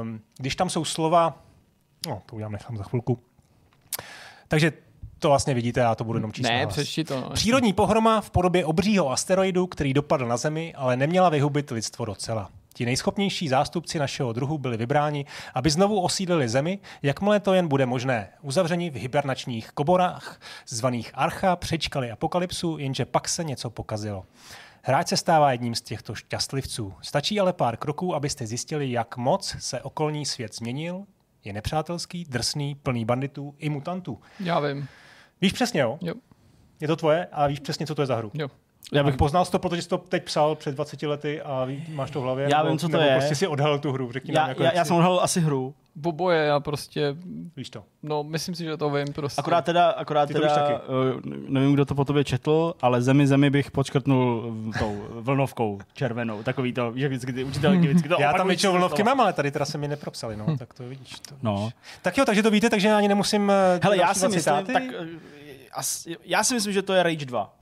um, 0.01 0.21
když 0.37 0.55
tam 0.55 0.69
jsou 0.69 0.85
slova, 0.85 1.43
no, 2.07 2.21
to 2.25 2.35
udělám 2.35 2.51
nechám 2.51 2.77
za 2.77 2.83
chvilku. 2.83 3.19
Takže 4.47 4.71
to 5.19 5.29
vlastně 5.29 5.53
vidíte, 5.53 5.79
já 5.79 5.95
to 5.95 6.03
budu 6.03 6.17
jenom 6.17 6.33
číst 6.33 6.43
Ne, 6.43 6.67
přečti 6.67 7.03
to. 7.03 7.21
No. 7.21 7.29
Přírodní 7.29 7.73
pohroma 7.73 8.21
v 8.21 8.29
podobě 8.29 8.65
obřího 8.65 9.11
asteroidu, 9.11 9.67
který 9.67 9.93
dopadl 9.93 10.27
na 10.27 10.37
Zemi, 10.37 10.73
ale 10.77 10.97
neměla 10.97 11.29
vyhubit 11.29 11.71
lidstvo 11.71 12.05
docela. 12.05 12.49
Ti 12.73 12.85
nejschopnější 12.85 13.49
zástupci 13.49 13.99
našeho 13.99 14.33
druhu 14.33 14.57
byli 14.57 14.77
vybráni, 14.77 15.25
aby 15.53 15.69
znovu 15.69 16.01
osídlili 16.01 16.49
Zemi, 16.49 16.79
jakmile 17.01 17.39
to 17.39 17.53
jen 17.53 17.67
bude 17.67 17.85
možné. 17.85 18.29
Uzavřeni 18.41 18.89
v 18.89 18.95
hibernačních 18.95 19.71
koborách, 19.71 20.39
zvaných 20.67 21.11
Archa, 21.13 21.55
přečkali 21.55 22.11
apokalypsu, 22.11 22.77
jenže 22.77 23.05
pak 23.05 23.29
se 23.29 23.43
něco 23.43 23.69
pokazilo. 23.69 24.25
Hráč 24.83 25.07
se 25.07 25.17
stává 25.17 25.51
jedním 25.51 25.75
z 25.75 25.81
těchto 25.81 26.15
šťastlivců. 26.15 26.93
Stačí 27.01 27.39
ale 27.39 27.53
pár 27.53 27.77
kroků, 27.77 28.15
abyste 28.15 28.47
zjistili, 28.47 28.91
jak 28.91 29.17
moc 29.17 29.55
se 29.59 29.81
okolní 29.81 30.25
svět 30.25 30.55
změnil. 30.55 31.03
Je 31.43 31.53
nepřátelský, 31.53 32.25
drsný, 32.29 32.75
plný 32.75 33.05
banditů 33.05 33.55
i 33.57 33.69
mutantů. 33.69 34.19
Já 34.39 34.59
vím. 34.59 34.87
Víš 35.41 35.53
přesně, 35.53 35.81
jo? 35.81 35.97
Jo, 36.01 36.13
Je 36.79 36.87
to 36.87 36.95
tvoje 36.95 37.25
a 37.31 37.47
víš 37.47 37.59
přesně, 37.59 37.87
co 37.87 37.95
to 37.95 38.01
je 38.01 38.05
za 38.05 38.15
hru. 38.15 38.31
jo. 38.33 38.47
Já 38.93 39.03
bych 39.03 39.15
poznal 39.15 39.45
to, 39.45 39.59
protože 39.59 39.81
jsi 39.81 39.89
to 39.89 39.97
teď 39.97 40.23
psal 40.23 40.55
před 40.55 40.75
20 40.75 41.03
lety 41.03 41.41
a 41.41 41.65
ví, 41.65 41.85
máš 41.89 42.11
to 42.11 42.19
v 42.21 42.23
hlavě. 42.23 42.47
Já 42.51 42.57
nebo, 42.57 42.69
vím, 42.69 42.79
co 42.79 42.89
to 42.89 42.97
nebo 42.97 43.09
je. 43.09 43.15
prostě 43.17 43.35
si 43.35 43.47
odhalil 43.47 43.79
tu 43.79 43.91
hru, 43.91 44.11
řekni 44.11 44.33
nám, 44.33 44.43
já, 44.43 44.49
jako 44.49 44.63
já, 44.63 44.73
já 44.73 44.85
jsem 44.85 44.95
odhalil 44.95 45.19
asi 45.21 45.41
hru. 45.41 45.73
Boboje, 45.95 46.45
já 46.45 46.59
prostě, 46.59 47.15
Víš 47.57 47.69
to. 47.69 47.83
no 48.03 48.23
myslím 48.23 48.55
si, 48.55 48.63
že 48.63 48.77
to 48.77 48.89
vím 48.89 49.13
prostě. 49.13 49.39
Akorát 49.41 49.65
teda, 49.65 49.89
akorát 49.89 50.25
Ty 50.25 50.33
to 50.33 50.39
víš 50.41 50.51
teda 50.53 50.65
taky. 50.67 50.73
uh, 50.73 51.21
nevím, 51.49 51.73
kdo 51.73 51.85
to 51.85 51.95
po 51.95 52.05
tobě 52.05 52.23
četl, 52.23 52.73
ale 52.81 53.01
zemi 53.01 53.27
zemi 53.27 53.49
bych 53.49 53.71
počkrtnul 53.71 54.53
tou 54.79 55.03
vlnovkou 55.11 55.79
červenou. 55.93 56.43
Takový 56.43 56.73
to, 56.73 56.93
že 56.95 57.07
vždycky 57.07 57.33
ty 57.33 57.43
učitelky 57.43 57.87
vždycky 57.87 58.09
to 58.09 58.15
Já 58.19 58.33
tam 58.33 58.47
většinou 58.47 58.71
vlnovky 58.73 59.03
mám, 59.03 59.21
ale 59.21 59.33
tady 59.33 59.51
teda 59.51 59.65
se 59.65 59.77
mi 59.77 59.87
nepropsali, 59.87 60.37
no, 60.37 60.57
tak 60.57 60.73
to 60.73 60.83
vidíš. 60.83 61.19
To 61.19 61.35
No. 61.41 61.55
vidíš. 61.55 61.73
Tak 62.01 62.17
jo, 62.17 62.25
takže 62.25 62.43
to 62.43 62.51
víte, 62.51 62.69
takže 62.69 62.93
ani 62.93 63.07
nemusím 63.07 63.51
eh, 63.51 63.79
Hele, 63.83 63.97
já 63.97 64.13
si 64.13 64.27
myslím, 64.27 64.65
tak, 64.73 64.83
eh, 64.83 65.07
asi- 65.73 66.15
já 66.25 66.43
si 66.43 66.53
myslím, 66.53 66.73
že 66.73 66.81
to 66.81 66.93
je 66.93 67.03
Rage 67.03 67.25
2. 67.25 67.53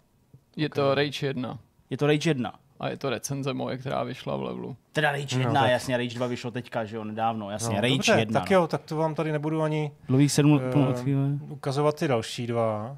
Je 0.55 0.69
to 0.69 0.95
Rage 0.95 1.27
1 1.27 1.59
Je 1.89 1.97
to 1.97 2.07
Rage 2.07 2.29
1. 2.29 2.53
a 2.79 2.89
je 2.89 2.97
to 2.97 3.09
recenze 3.09 3.53
moje, 3.53 3.77
která 3.77 4.03
vyšla 4.03 4.35
v 4.35 4.43
levelu. 4.43 4.75
Teda 4.91 5.11
Rage 5.11 5.35
No, 5.35 5.41
1, 5.41 5.61
tak- 5.61 5.69
jasně, 5.71 5.97
Rage 5.97 6.15
2 6.15 6.27
vyšlo 6.27 6.51
teďka, 6.51 6.85
že 6.85 6.95
jo, 6.95 7.03
nedávno, 7.03 7.51
jasně, 7.51 7.75
no, 7.75 7.81
Rage 7.81 7.95
dobře, 7.95 8.15
1. 8.19 8.39
Tak 8.39 8.51
jo, 8.51 8.67
tak 8.67 8.81
to 8.81 8.95
vám 8.95 9.15
tady 9.15 9.31
nebudu 9.31 9.61
ani 9.61 9.91
Dlouhých 10.07 10.31
sedm 10.31 10.51
uh, 10.51 11.51
ukazovat 11.51 11.99
ty 11.99 12.07
další 12.07 12.47
dva. 12.47 12.97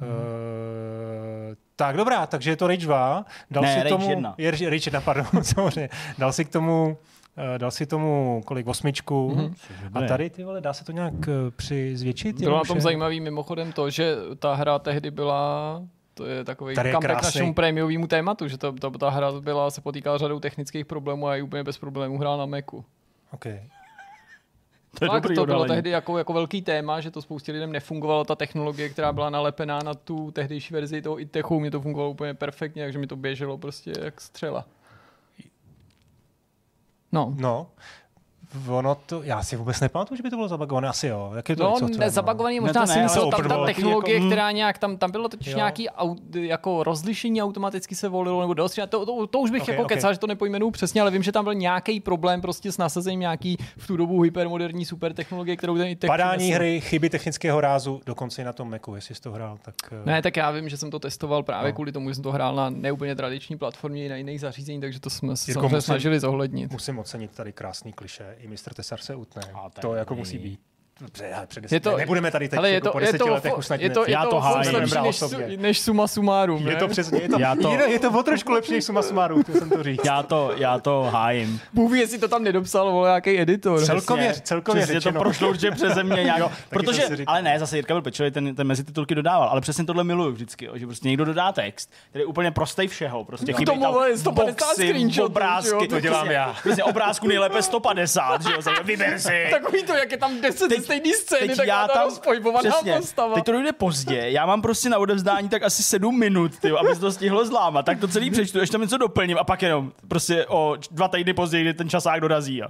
Uh, 0.00 0.08
tak 1.76 1.96
dobrá, 1.96 2.26
takže 2.26 2.50
je 2.50 2.56
to 2.56 2.66
Rage 2.66 2.86
2. 2.86 3.24
Dal 3.50 3.62
Ne, 3.62 3.72
si 3.74 3.78
Rage 3.78 3.88
tomu, 3.88 4.10
1. 4.10 4.34
Je 4.38 4.50
Rage 4.50 4.88
1, 4.90 5.00
pardon, 5.00 5.26
samozřejmě. 5.44 5.88
Dal 6.18 6.32
si 6.32 6.44
k 6.44 6.48
tomu, 6.48 6.98
uh, 7.52 7.58
dal 7.58 7.70
si 7.70 7.86
tomu 7.86 8.42
kolik, 8.46 8.66
osmičku. 8.66 9.34
Mhm. 9.36 9.54
A 9.94 10.02
tady, 10.02 10.30
ty 10.30 10.44
vole, 10.44 10.60
dá 10.60 10.72
se 10.72 10.84
to 10.84 10.92
nějak 10.92 11.14
uh, 11.14 11.24
přizvětšit? 11.56 12.40
Bylo 12.40 12.56
na 12.56 12.64
tom 12.64 12.80
zajímavý 12.80 13.20
mimochodem 13.20 13.72
to, 13.72 13.90
že 13.90 14.16
ta 14.38 14.54
hra 14.54 14.78
tehdy 14.78 15.10
byla 15.10 15.82
to 16.16 16.24
je 16.26 16.44
takový 16.44 16.74
Tady 16.74 16.88
je 16.88 16.92
comeback 16.92 17.20
krásný. 17.20 17.26
našemu 17.38 17.54
prémiovému 17.54 18.06
tématu, 18.06 18.48
že 18.48 18.58
to, 18.58 18.72
to, 18.72 18.90
ta 18.90 19.10
hra 19.10 19.32
byla, 19.40 19.70
se 19.70 19.80
potýkala 19.80 20.18
řadou 20.18 20.40
technických 20.40 20.86
problémů 20.86 21.28
a 21.28 21.36
je 21.36 21.42
úplně 21.42 21.64
bez 21.64 21.78
problémů 21.78 22.18
hrál 22.18 22.38
na 22.38 22.46
Macu. 22.46 22.84
Okay. 23.34 23.62
To 24.98 25.04
je 25.04 25.08
Fakt, 25.08 25.22
dobrý 25.22 25.34
to 25.34 25.46
bylo 25.46 25.64
tehdy 25.64 25.90
jako, 25.90 26.18
jako 26.18 26.32
velký 26.32 26.62
téma, 26.62 27.00
že 27.00 27.10
to 27.10 27.22
spoustě 27.22 27.52
lidem 27.52 27.72
nefungovalo, 27.72 28.24
ta 28.24 28.34
technologie, 28.34 28.88
která 28.88 29.12
byla 29.12 29.30
nalepená 29.30 29.78
na 29.84 29.94
tu 29.94 30.30
tehdejší 30.30 30.74
verzi 30.74 31.02
toho 31.02 31.20
ITECHu, 31.20 31.60
mě 31.60 31.70
to 31.70 31.80
fungovalo 31.80 32.10
úplně 32.10 32.34
perfektně, 32.34 32.82
takže 32.84 32.98
mi 32.98 33.06
to 33.06 33.16
běželo 33.16 33.58
prostě 33.58 33.92
jak 34.00 34.20
střela. 34.20 34.66
No, 37.12 37.34
No, 37.38 37.66
ono 38.68 38.94
to, 38.94 39.22
já 39.22 39.42
si 39.42 39.56
vůbec 39.56 39.80
nepamatuju, 39.80 40.16
že 40.16 40.22
by 40.22 40.30
to 40.30 40.36
bylo 40.36 40.48
zabagované, 40.48 40.88
asi 40.88 41.06
jo. 41.06 41.32
Jak 41.36 41.48
je 41.48 41.56
to, 41.56 41.62
No, 41.64 41.72
co, 41.78 41.88
co, 41.88 41.98
ne, 42.00 42.10
zabagovaný 42.10 42.60
možná 42.60 42.80
to 42.80 42.86
si 42.86 42.96
ne, 42.98 43.02
myslel, 43.02 43.22
ale 43.24 43.32
tam 43.32 43.48
ta 43.60 43.64
technologie, 43.66 44.14
jako, 44.14 44.24
mm. 44.24 44.30
která 44.30 44.50
nějak, 44.50 44.78
tam, 44.78 44.96
tam 44.96 45.10
bylo 45.10 45.28
totiž 45.28 45.46
Jo. 45.46 45.56
nějaký 45.56 45.88
jako 46.32 46.82
rozlišení 46.82 47.42
automaticky 47.42 47.94
se 47.94 48.08
volilo, 48.08 48.40
nebo 48.40 48.54
dost, 48.54 48.78
to, 48.88 49.06
to, 49.06 49.26
to, 49.26 49.38
už 49.38 49.50
bych 49.50 49.62
Ok, 49.62 49.68
jako 49.68 49.82
ok. 49.82 49.88
kecal, 49.88 50.12
že 50.12 50.18
to 50.18 50.26
nepojmenuju 50.26 50.70
přesně, 50.70 51.00
ale 51.00 51.10
vím, 51.10 51.22
že 51.22 51.32
tam 51.32 51.44
byl 51.44 51.54
nějaký 51.54 52.00
problém 52.00 52.40
prostě 52.40 52.72
s 52.72 52.78
nasazením 52.78 53.20
nějaký 53.20 53.56
v 53.76 53.86
tu 53.86 53.96
dobu 53.96 54.22
hypermoderní 54.22 54.84
super 54.84 55.12
technologie, 55.12 55.56
kterou 55.56 55.76
ten 55.76 55.86
ITEC 55.86 56.08
Padání 56.08 56.38
přinesl. 56.38 56.54
hry, 56.58 56.80
chyby 56.80 57.10
technického 57.10 57.60
rázu, 57.60 58.00
dokonce 58.06 58.42
i 58.42 58.44
na 58.44 58.52
tom 58.52 58.70
Macu, 58.70 58.94
jestli 58.94 59.14
jsi 59.14 59.20
to 59.20 59.32
hrál, 59.32 59.58
tak... 59.62 59.74
eh, 59.92 60.06
Ne, 60.06 60.22
tak 60.22 60.36
já 60.36 60.50
vím, 60.50 60.68
že 60.68 60.76
jsem 60.76 60.90
to 60.90 60.98
testoval 60.98 61.42
právě 61.42 61.70
No. 61.70 61.74
kvůli 61.74 61.92
tomu, 61.92 62.08
že 62.08 62.14
jsem 62.14 62.24
to 62.24 62.32
hrál 62.32 62.54
na 62.54 62.70
neúplně 62.70 63.16
tradiční 63.16 63.58
platformě 63.58 64.06
i 64.06 64.08
na 64.08 64.16
jiných 64.16 64.40
zařízení, 64.40 64.80
takže 64.80 65.00
to 65.00 65.10
jsme 65.10 65.36
se 65.36 65.50
Jirko, 65.50 65.60
samozřejmě 65.60 65.76
musím- 65.76 65.86
snažili 65.86 66.20
zohlednit. 66.20 66.72
Musím 66.72 66.98
ocenit 66.98 67.30
tady 67.30 67.52
krásný 67.52 67.92
kliše. 67.92 68.35
I 68.38 68.48
mistr 68.48 68.74
Tesar 68.74 69.00
se 69.00 69.14
utne. 69.14 69.42
A 69.54 69.70
to 69.70 69.94
jako 69.94 70.14
musí 70.14 70.38
být. 70.38 70.60
Dobře, 71.00 71.34
ale 71.34 71.46
před 71.46 71.72
Je 71.72 71.80
to- 71.80 71.90
ne, 71.90 71.96
nebudeme 71.96 72.30
tady 72.30 72.48
teď 72.48 72.58
Ale 72.58 72.68
je 72.68 72.74
jako 72.74 72.86
to, 72.86 72.92
po 72.92 72.98
je 72.98 73.04
deseti 73.06 73.18
to, 73.18 73.32
letech 73.32 73.58
už 73.58 73.66
snad 73.66 73.80
je 73.80 73.90
to, 73.90 74.00
ne- 74.00 74.06
je 74.08 74.12
Já 74.12 74.22
to, 74.24 74.30
to 74.30 74.40
hájím. 74.40 74.74
lepší 74.74 74.94
než, 75.02 75.22
osobně. 75.22 75.56
než 75.56 75.80
suma 75.80 76.06
sumárum, 76.06 76.66
Je 76.68 76.74
ne? 76.74 76.76
to 76.80 76.88
přesně, 76.88 77.20
je 77.22 77.28
to, 77.28 77.38
Já 77.38 77.54
to- 77.56 77.70
je, 77.70 77.90
je 77.90 77.98
to 77.98 78.10
o 78.10 78.22
trošku 78.22 78.52
lepší 78.52 78.72
než 78.72 78.84
suma 78.84 79.02
sumárum, 79.02 79.42
chtěl 79.42 79.54
jsem 79.54 79.70
to 79.70 79.82
říct. 79.82 80.04
Já 80.04 80.22
to, 80.22 80.52
já 80.56 80.78
to 80.78 81.08
hájím. 81.12 81.60
Bůh 81.72 81.92
ví, 81.92 81.98
jestli 81.98 82.18
to 82.18 82.28
tam 82.28 82.44
nedopsal, 82.44 82.92
vole, 82.92 83.08
nějaký 83.08 83.40
editor. 83.40 83.78
Cel- 83.80 83.86
Celkově- 83.86 84.28
Přesně, 84.28 84.42
celkově 84.46 84.82
přesně 84.82 85.00
řečeno. 85.00 85.12
to 85.20 85.24
prošlo 85.24 85.48
určitě 85.48 85.70
přeze 85.70 86.04
mě 86.04 86.24
nějak. 86.24 86.38
Jo, 86.40 86.50
protože, 86.70 87.02
ale 87.26 87.42
ne, 87.42 87.58
zase 87.58 87.76
Jirka 87.76 87.94
byl 87.94 88.02
pečlivý, 88.02 88.30
ten, 88.30 88.54
ten 88.54 88.66
mezititulky 88.66 89.14
dodával, 89.14 89.48
ale 89.48 89.60
přesně 89.60 89.84
tohle 89.84 90.04
miluju 90.04 90.32
vždycky, 90.32 90.64
jo, 90.64 90.72
že 90.78 90.86
prostě 90.86 91.08
někdo 91.08 91.24
dodá 91.24 91.52
text, 91.52 91.90
který 92.10 92.22
je 92.22 92.26
úplně 92.26 92.50
prostej 92.50 92.88
všeho, 92.88 93.24
prostě 93.24 93.52
K 93.52 93.56
chybí 93.56 93.64
tam 93.64 93.92
vole, 93.92 94.16
150 94.18 94.66
boxy, 94.66 95.22
obrázky, 95.22 95.88
to 95.88 96.00
dělám 96.00 96.30
já. 96.30 96.56
Přesně, 96.60 96.84
obrázku 96.84 97.28
nejlépe 97.28 97.62
150, 97.62 98.42
že 98.42 98.52
jo, 98.52 98.58
vyber 98.84 99.18
si. 99.18 99.46
Takový 99.50 99.82
to, 99.82 99.94
jak 99.94 100.12
je 100.12 100.18
tam 100.18 100.40
10 100.40 100.85
Stejný 100.86 101.12
scény, 101.12 101.48
Teď 101.48 101.56
tak 101.56 101.66
já 101.66 101.88
tam, 101.88 102.04
rozpojbovaná 102.04 102.70
přesně, 102.70 102.96
postava. 102.96 103.34
teď 103.34 103.44
to 103.44 103.52
dojde 103.52 103.72
pozdě, 103.72 104.30
já 104.30 104.46
mám 104.46 104.62
prostě 104.62 104.88
na 104.88 104.98
odevzdání 104.98 105.48
tak 105.48 105.62
asi 105.62 105.82
sedm 105.82 106.18
minut, 106.18 106.58
tyjo, 106.58 106.76
aby 106.76 106.94
se 106.94 107.00
to 107.00 107.12
stihlo 107.12 107.46
zlámat, 107.46 107.86
tak 107.86 108.00
to 108.00 108.08
celý 108.08 108.30
přečtu, 108.30 108.58
ještě 108.58 108.72
tam 108.72 108.80
něco 108.80 108.98
doplním 108.98 109.38
a 109.38 109.44
pak 109.44 109.62
jenom 109.62 109.92
prostě 110.08 110.46
o 110.46 110.76
dva 110.90 111.08
týdny 111.08 111.34
později, 111.34 111.64
kdy 111.64 111.74
ten 111.74 111.88
časák 111.88 112.20
dorazí 112.20 112.62
a 112.62 112.68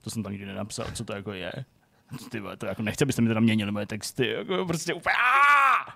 to 0.00 0.10
jsem 0.10 0.22
tam 0.22 0.32
nikdy 0.32 0.46
nenapsal, 0.46 0.86
co 0.94 1.04
to 1.04 1.12
jako 1.16 1.32
je. 1.32 1.52
Ty 2.30 2.40
vole, 2.40 2.56
to 2.56 2.66
jako 2.66 2.82
nechci, 2.82 3.04
abyste 3.04 3.22
mi 3.22 3.28
teda 3.28 3.40
měnili 3.40 3.72
moje 3.72 3.86
texty, 3.86 4.28
jako 4.30 4.64
prostě 4.66 4.94
úplně! 4.94 5.14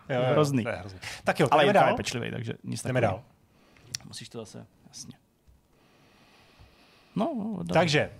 Jo, 0.08 0.16
jo, 0.16 0.26
hrozný. 0.32 0.62
to 0.62 0.68
je 0.68 0.74
hrozný. 0.76 0.98
Tak 1.24 1.40
jo, 1.40 1.48
Ale 1.50 1.62
jdeme 1.64 1.68
Jirka 1.68 1.80
je 1.86 1.86
dál. 1.90 1.96
pečlivý, 1.96 2.30
takže 2.30 2.52
nic 2.64 2.82
Jdeme 2.82 3.00
dál. 3.00 3.22
Musíš 4.04 4.28
to 4.28 4.38
zase, 4.38 4.66
jasně. 4.88 5.14
No, 7.16 7.32
no 7.36 7.56
dál. 7.62 7.74
Takže, 7.74 8.10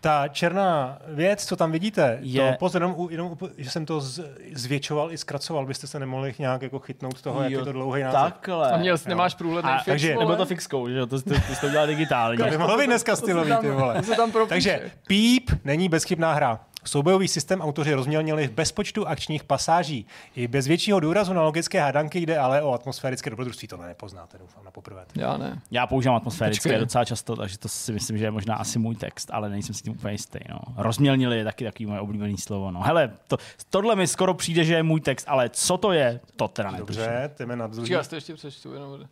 ta 0.00 0.28
černá 0.28 0.98
věc, 1.08 1.44
co 1.44 1.56
tam 1.56 1.72
vidíte, 1.72 2.18
Je- 2.20 2.52
to 2.52 2.58
pozor, 2.58 2.82
jenom, 2.82 3.08
jenom, 3.10 3.36
že 3.58 3.70
jsem 3.70 3.86
to 3.86 4.00
z, 4.00 4.20
zvětšoval 4.54 5.12
i 5.12 5.18
zkracoval, 5.18 5.66
byste 5.66 5.86
se 5.86 5.98
nemohli 5.98 6.34
nějak 6.38 6.62
jako 6.62 6.78
chytnout 6.78 7.22
toho, 7.22 7.42
jak 7.42 7.52
je 7.52 7.58
to 7.58 7.72
dlouhý 7.72 8.02
název. 8.02 8.20
Takhle. 8.32 8.72
A 8.72 8.76
měl, 8.76 8.98
jsi- 8.98 9.08
nemáš 9.08 9.34
průhledný 9.34 9.70
fix, 9.72 9.84
takže- 9.84 10.14
vole? 10.14 10.24
Nebo 10.26 10.36
to 10.36 10.46
fixkou, 10.46 10.88
že 10.88 10.94
jo, 10.98 11.06
to, 11.06 11.22
to, 11.22 11.30
to, 11.30 11.54
jsi 11.54 11.60
to 11.60 11.66
udělal 11.66 11.86
digitálně. 11.86 12.38
To 12.44 12.50
by 12.50 12.58
mohlo 12.58 12.78
být 12.78 12.86
dneska 12.86 13.16
stylový, 13.16 13.52
ty 13.60 13.70
vole. 13.70 14.02
Takže 14.48 14.90
PEEP 15.08 15.60
není 15.64 15.88
bezchybná 15.88 16.32
hra. 16.32 16.60
Soubojový 16.84 17.28
systém 17.28 17.60
autoři 17.60 17.94
rozmělnili 17.94 18.48
v 18.48 18.50
bezpočtu 18.50 19.08
akčních 19.08 19.44
pasáží. 19.44 20.06
I 20.36 20.48
bez 20.48 20.66
většího 20.66 21.00
důrazu 21.00 21.32
na 21.32 21.42
logické 21.42 21.80
hádanky 21.80 22.20
jde 22.20 22.38
ale 22.38 22.62
o 22.62 22.72
atmosférické 22.72 23.30
dobrodružství. 23.30 23.68
To 23.68 23.76
nepoznáte, 23.76 24.38
doufám, 24.38 24.64
na 24.64 24.70
poprvé. 24.70 25.06
Já 25.14 25.36
ne. 25.36 25.60
Já 25.70 25.86
používám 25.86 26.16
atmosférické 26.16 26.62
Počkej. 26.62 26.80
docela 26.80 27.04
často, 27.04 27.36
takže 27.36 27.58
to 27.58 27.68
si 27.68 27.92
myslím, 27.92 28.18
že 28.18 28.24
je 28.24 28.30
možná 28.30 28.54
asi 28.54 28.78
můj 28.78 28.96
text, 28.96 29.30
ale 29.32 29.48
nejsem 29.48 29.74
si 29.74 29.82
tím 29.82 29.92
úplně 29.92 30.14
jistý. 30.14 30.38
No. 30.50 30.58
Rozmělnili 30.76 31.38
je 31.38 31.44
taky 31.44 31.64
takový 31.64 31.86
moje 31.86 32.00
oblíbený 32.00 32.38
slovo. 32.38 32.70
No. 32.70 32.82
Hele, 32.82 33.12
to, 33.26 33.36
tohle 33.70 33.96
mi 33.96 34.06
skoro 34.06 34.34
přijde, 34.34 34.64
že 34.64 34.74
je 34.74 34.82
můj 34.82 35.00
text, 35.00 35.24
ale 35.28 35.48
co 35.48 35.78
to 35.78 35.92
je, 35.92 36.20
to 36.36 36.48
teda 36.48 36.70
netuším. 36.70 36.86
Dobře, 36.86 37.30
jdeme 37.38 37.56
na 37.56 37.66
druhý. 37.66 37.90
Já 37.90 38.02
si 38.02 38.10
to 38.10 38.14
ještě 38.14 38.34
přečtu, 38.34 38.74
jenom... 38.74 39.08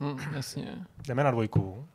Hm, 0.00 0.18
jasně. 0.32 0.86
Jdeme 1.06 1.24
na 1.24 1.30
dvojku. 1.30 1.88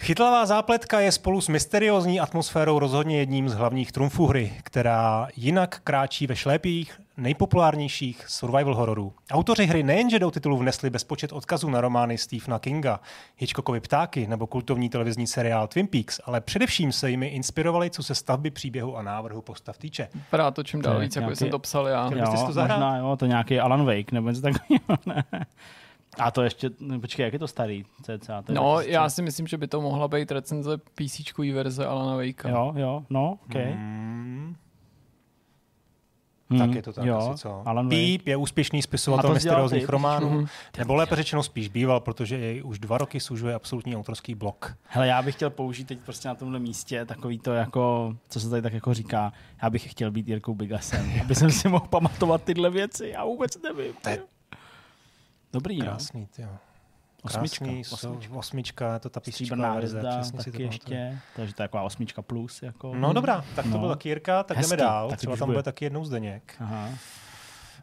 Chytlavá 0.00 0.46
zápletka 0.46 1.00
je 1.00 1.12
spolu 1.12 1.40
s 1.40 1.48
mysteriózní 1.48 2.20
atmosférou 2.20 2.78
rozhodně 2.78 3.18
jedním 3.18 3.48
z 3.48 3.54
hlavních 3.54 3.92
trumfů 3.92 4.26
hry, 4.26 4.52
která 4.62 5.28
jinak 5.36 5.80
kráčí 5.84 6.26
ve 6.26 6.36
šlépích 6.36 7.00
nejpopulárnějších 7.16 8.24
survival 8.28 8.74
hororů. 8.74 9.12
Autoři 9.30 9.66
hry 9.66 9.82
nejenže 9.82 10.18
do 10.18 10.30
titulu 10.30 10.56
vnesli 10.56 10.90
bezpočet 10.90 11.32
odkazů 11.32 11.70
na 11.70 11.80
romány 11.80 12.18
Stephena 12.18 12.58
Kinga, 12.58 13.00
Hitchcockovy 13.36 13.80
ptáky 13.80 14.26
nebo 14.26 14.46
kultovní 14.46 14.88
televizní 14.88 15.26
seriál 15.26 15.66
Twin 15.68 15.86
Peaks, 15.86 16.20
ale 16.24 16.40
především 16.40 16.92
se 16.92 17.10
jimi 17.10 17.26
inspirovali, 17.26 17.90
co 17.90 18.02
se 18.02 18.14
stavby 18.14 18.50
příběhu 18.50 18.96
a 18.96 19.02
návrhu 19.02 19.42
postav 19.42 19.78
týče. 19.78 20.08
Vypadá 20.14 20.50
to 20.50 20.62
čím 20.62 20.82
dál 20.82 21.00
víc, 21.00 21.16
jako 21.16 21.24
nějaký- 21.24 21.36
jsem 21.38 21.50
to 21.50 21.58
psal 21.58 21.88
já. 21.88 22.10
Chtěl 22.10 22.36
si 22.36 22.46
to 22.46 22.52
zahrát? 22.52 22.78
možná, 22.78 22.96
jo, 22.96 23.16
to 23.16 23.26
nějaký 23.26 23.60
Alan 23.60 23.84
Wake 23.86 24.12
nebo 24.12 24.28
něco 24.28 24.42
takového. 24.42 24.80
A 26.18 26.30
to 26.30 26.42
ještě, 26.42 26.70
no, 26.80 27.00
počkej, 27.00 27.24
jak 27.24 27.32
je 27.32 27.38
to 27.38 27.48
starý? 27.48 27.84
CCA, 28.02 28.42
to 28.42 28.52
je 28.52 28.56
No, 28.56 28.72
2000. 28.74 28.90
já 28.92 29.10
si 29.10 29.22
myslím, 29.22 29.46
že 29.46 29.56
by 29.56 29.68
to 29.68 29.80
mohla 29.80 30.08
být 30.08 30.30
recenze 30.32 30.78
PC 30.78 31.38
verze 31.54 31.86
Alana 31.86 32.16
Wakea. 32.16 32.50
Jo, 32.50 32.72
jo, 32.76 33.02
no, 33.10 33.38
OK. 33.46 33.54
Hmm, 33.54 34.56
Hmm, 36.50 36.58
tak 36.60 36.74
je 36.74 36.82
to 36.82 36.92
tak 36.92 37.04
jo, 37.04 37.16
asi, 37.16 37.40
co? 37.42 37.62
Alan 37.68 37.86
Wake. 37.88 37.96
Peep 38.18 38.26
je 38.26 38.36
úspěšný 38.36 38.82
spisovatel 38.82 39.34
mysteriózních 39.34 39.88
románů, 39.88 40.30
Mhm. 40.30 40.46
nebo 40.78 40.94
lépe 40.94 41.16
řečeno 41.16 41.42
spíš 41.42 41.68
býval, 41.68 42.00
protože 42.00 42.38
jej 42.38 42.62
už 42.64 42.78
dva 42.78 42.98
roky 42.98 43.20
služuje 43.20 43.54
absolutní 43.54 43.96
autorský 43.96 44.34
blok. 44.34 44.76
Hele, 44.84 45.06
já 45.06 45.22
bych 45.22 45.34
chtěl 45.34 45.50
použít 45.50 45.84
teď 45.84 45.98
prostě 45.98 46.28
na 46.28 46.34
tomhle 46.34 46.58
místě 46.58 47.04
takový 47.04 47.38
to 47.38 47.52
jako, 47.52 48.14
co 48.28 48.40
se 48.40 48.50
tady 48.50 48.62
tak 48.62 48.72
jako 48.72 48.94
říká, 48.94 49.32
já 49.62 49.70
bych 49.70 49.90
chtěl 49.90 50.10
být 50.10 50.28
Jirkou 50.28 50.54
Bigasem, 50.54 51.12
aby 51.22 51.34
jsem 51.34 51.50
si 51.50 51.68
mohl 51.68 51.86
pamatovat 51.90 52.42
tyhle 52.44 52.70
věci, 52.70 53.08
já 53.08 53.24
vůbec 53.24 53.62
nevím. 53.62 53.92
To 54.02 54.08
je. 54.08 54.22
Dobrý, 55.52 55.78
no. 55.78 55.84
Krásný, 55.84 56.26
ty 56.26 56.42
jo. 56.42 56.48
Osmička, 57.22 57.64
osmička. 57.92 58.34
osmička. 58.34 58.98
to 58.98 59.08
ta 59.10 59.20
Stříbrná 59.20 59.74
verze, 59.74 60.00
přesně 60.10 60.24
si 60.42 60.50
to 60.50 60.58
pamatuju. 60.58 60.66
ještě, 60.66 61.18
takže 61.36 61.54
to 61.54 61.62
je 61.62 61.66
taková 61.68 61.82
osmička 61.82 62.22
plus. 62.22 62.62
Jako. 62.62 62.94
No 62.94 63.12
dobrá, 63.12 63.44
tak 63.56 63.64
to 63.64 63.70
No. 63.70 63.78
byl 63.78 63.88
taky 63.88 64.08
Jirka, 64.08 64.42
tak 64.42 64.56
Hezký, 64.56 64.70
jdeme 64.70 64.82
dál, 64.82 65.08
tak 65.10 65.18
třeba 65.18 65.36
tam 65.36 65.46
bude. 65.46 65.56
bude 65.56 65.62
taky 65.62 65.84
jednou 65.84 66.04
Zdeněk. 66.04 66.54
Aha. 66.60 66.88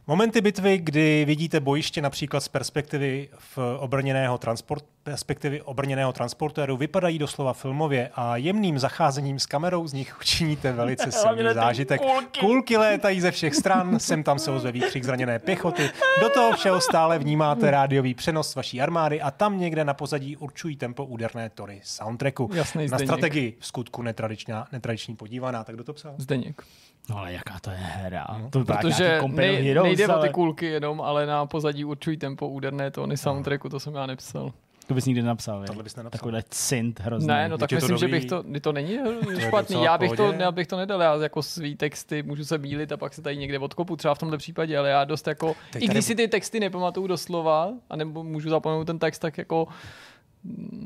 Momenty 0.08 0.42
bitvy, 0.42 0.78
kdy 0.78 1.26
vidíte 1.26 1.60
bojiště 1.60 2.02
například 2.02 2.40
z 2.40 2.48
perspektivy 2.48 3.30
v 3.38 3.58
obrněného 3.80 4.38
transport, 4.38 4.86
perspektivy 5.04 5.62
obrněného 5.62 6.14
transportéru, 6.14 6.78
vypadají 6.78 7.20
doslova 7.20 7.54
filmově 7.54 8.10
a 8.16 8.38
jemným 8.38 8.80
zacházením 8.80 9.40
s 9.40 9.46
kamerou 9.46 9.88
z 9.88 9.94
nich 9.94 10.18
učiníte 10.22 10.72
velice 10.72 11.12
silný 11.12 11.44
zážitek. 11.54 12.02
kulky. 12.02 12.40
Kulky 12.40 12.78
létají 12.78 13.22
ze 13.22 13.32
všech 13.32 13.56
stran, 13.56 14.00
sem 14.00 14.24
tam 14.24 14.40
se 14.40 14.52
ozve 14.52 14.72
výkřik 14.72 15.04
zraněné 15.04 15.40
pěchoty, 15.40 15.90
do 16.22 16.30
toho 16.30 16.52
všeho 16.58 16.82
stále 16.82 17.20
vnímáte 17.20 17.72
rádiový 17.72 18.14
přenos 18.14 18.56
vaší 18.56 18.82
armády 18.82 19.22
a 19.22 19.32
tam 19.32 19.60
někde 19.60 19.86
na 19.86 19.94
pozadí 19.94 20.38
určují 20.38 20.76
tempo 20.76 21.06
úderné 21.06 21.50
tory 21.50 21.82
soundtracku. 21.84 22.50
Jasnej 22.54 22.88
na 22.88 22.98
Zdeněk. 22.98 23.10
strategii 23.10 23.56
v 23.60 23.66
skutku 23.68 24.02
netradiční, 24.02 24.54
netradiční 24.72 25.16
podívaná, 25.16 25.64
tak 25.64 25.76
kdo 25.76 25.84
to 25.84 25.94
psal? 25.94 26.16
Zdeněk. 26.18 26.64
No 27.10 27.18
ale 27.18 27.34
jaká 27.34 27.60
to 27.62 27.70
je 27.70 27.78
hra? 27.78 28.28
to 28.50 28.60
vypadá 28.60 28.80
Protože 28.80 29.20
nej, 29.28 29.64
Heroes, 29.64 29.86
nejde 29.88 30.08
o 30.08 30.12
ale 30.12 30.28
ty 30.28 30.34
kulky 30.34 30.66
jenom, 30.66 31.02
ale 31.02 31.26
na 31.26 31.46
pozadí 31.46 31.86
určují 31.86 32.18
tempo 32.18 32.48
úderné 32.50 32.92
tóny 32.92 33.18
soundtracku, 33.18 33.70
to 33.70 33.80
jsem 33.80 33.96
já 33.96 34.06
nepsal. 34.06 34.52
To 34.88 34.94
bys 34.94 35.06
nikdy 35.06 35.22
napsal, 35.22 35.62
je? 35.62 35.68
Tohle 35.68 35.84
bys 35.84 35.96
nenapsal. 35.96 36.20
Takovýhle 36.20 36.44
synth 36.52 37.00
hrozný. 37.00 37.28
Ne, 37.28 37.50
no 37.50 37.58
tak 37.58 37.70
to 37.70 37.76
myslím, 37.76 37.98
že 37.98 38.06
dobrý. 38.06 38.20
bych 38.20 38.30
to, 38.30 38.44
to 38.62 38.72
není 38.72 38.98
špatný, 39.40 39.74
docela 39.74 39.86
já 39.86 39.98
bych, 39.98 40.12
to, 40.12 40.34
já 40.34 40.52
bych 40.52 40.68
to 40.68 40.78
nedal, 40.78 41.02
já 41.02 41.16
jako 41.16 41.44
svý 41.44 41.76
texty 41.76 42.24
můžu 42.24 42.46
se 42.46 42.58
bílit 42.58 42.92
a 42.92 42.98
pak 42.98 43.14
se 43.14 43.22
tady 43.22 43.38
někde 43.38 43.60
odkopu, 43.60 43.96
třeba 43.96 44.16
v 44.16 44.20
tomhle 44.20 44.38
případě, 44.38 44.78
ale 44.78 44.90
já 44.90 45.04
dost 45.04 45.28
jako, 45.28 45.56
Teď 45.72 45.84
i 45.84 45.88
tady- 45.88 45.96
když 45.96 46.06
si 46.06 46.16
ty 46.16 46.28
texty 46.28 46.60
nepamatuju 46.60 47.08
doslova, 47.08 47.70
a 47.90 47.96
nebo 47.96 48.24
můžu 48.24 48.50
zapomenout 48.50 48.86
ten 48.86 49.00
text, 49.00 49.20
tak 49.20 49.38
jako 49.38 49.68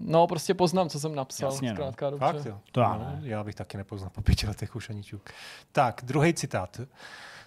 No, 0.02 0.28
prostě 0.28 0.54
poznám, 0.54 0.90
co 0.90 1.00
jsem 1.00 1.16
napsal. 1.16 1.52
Jasně, 1.52 1.70
no. 1.70 1.76
zkrátka, 1.76 2.10
dobře. 2.10 2.26
Fakt 2.26 2.46
jo. 2.46 2.60
To 2.72 2.82
já 2.82 2.98
no, 2.98 3.20
já 3.22 3.44
bych 3.44 3.56
taky 3.56 3.78
nepoznal 3.78 4.10
po 4.10 4.22
pěti 4.22 4.48
letech 4.48 4.76
už 4.76 4.90
ani 4.90 5.04
čuk. 5.04 5.30
Tak, 5.72 6.02
druhý 6.04 6.34
citát. 6.34 6.82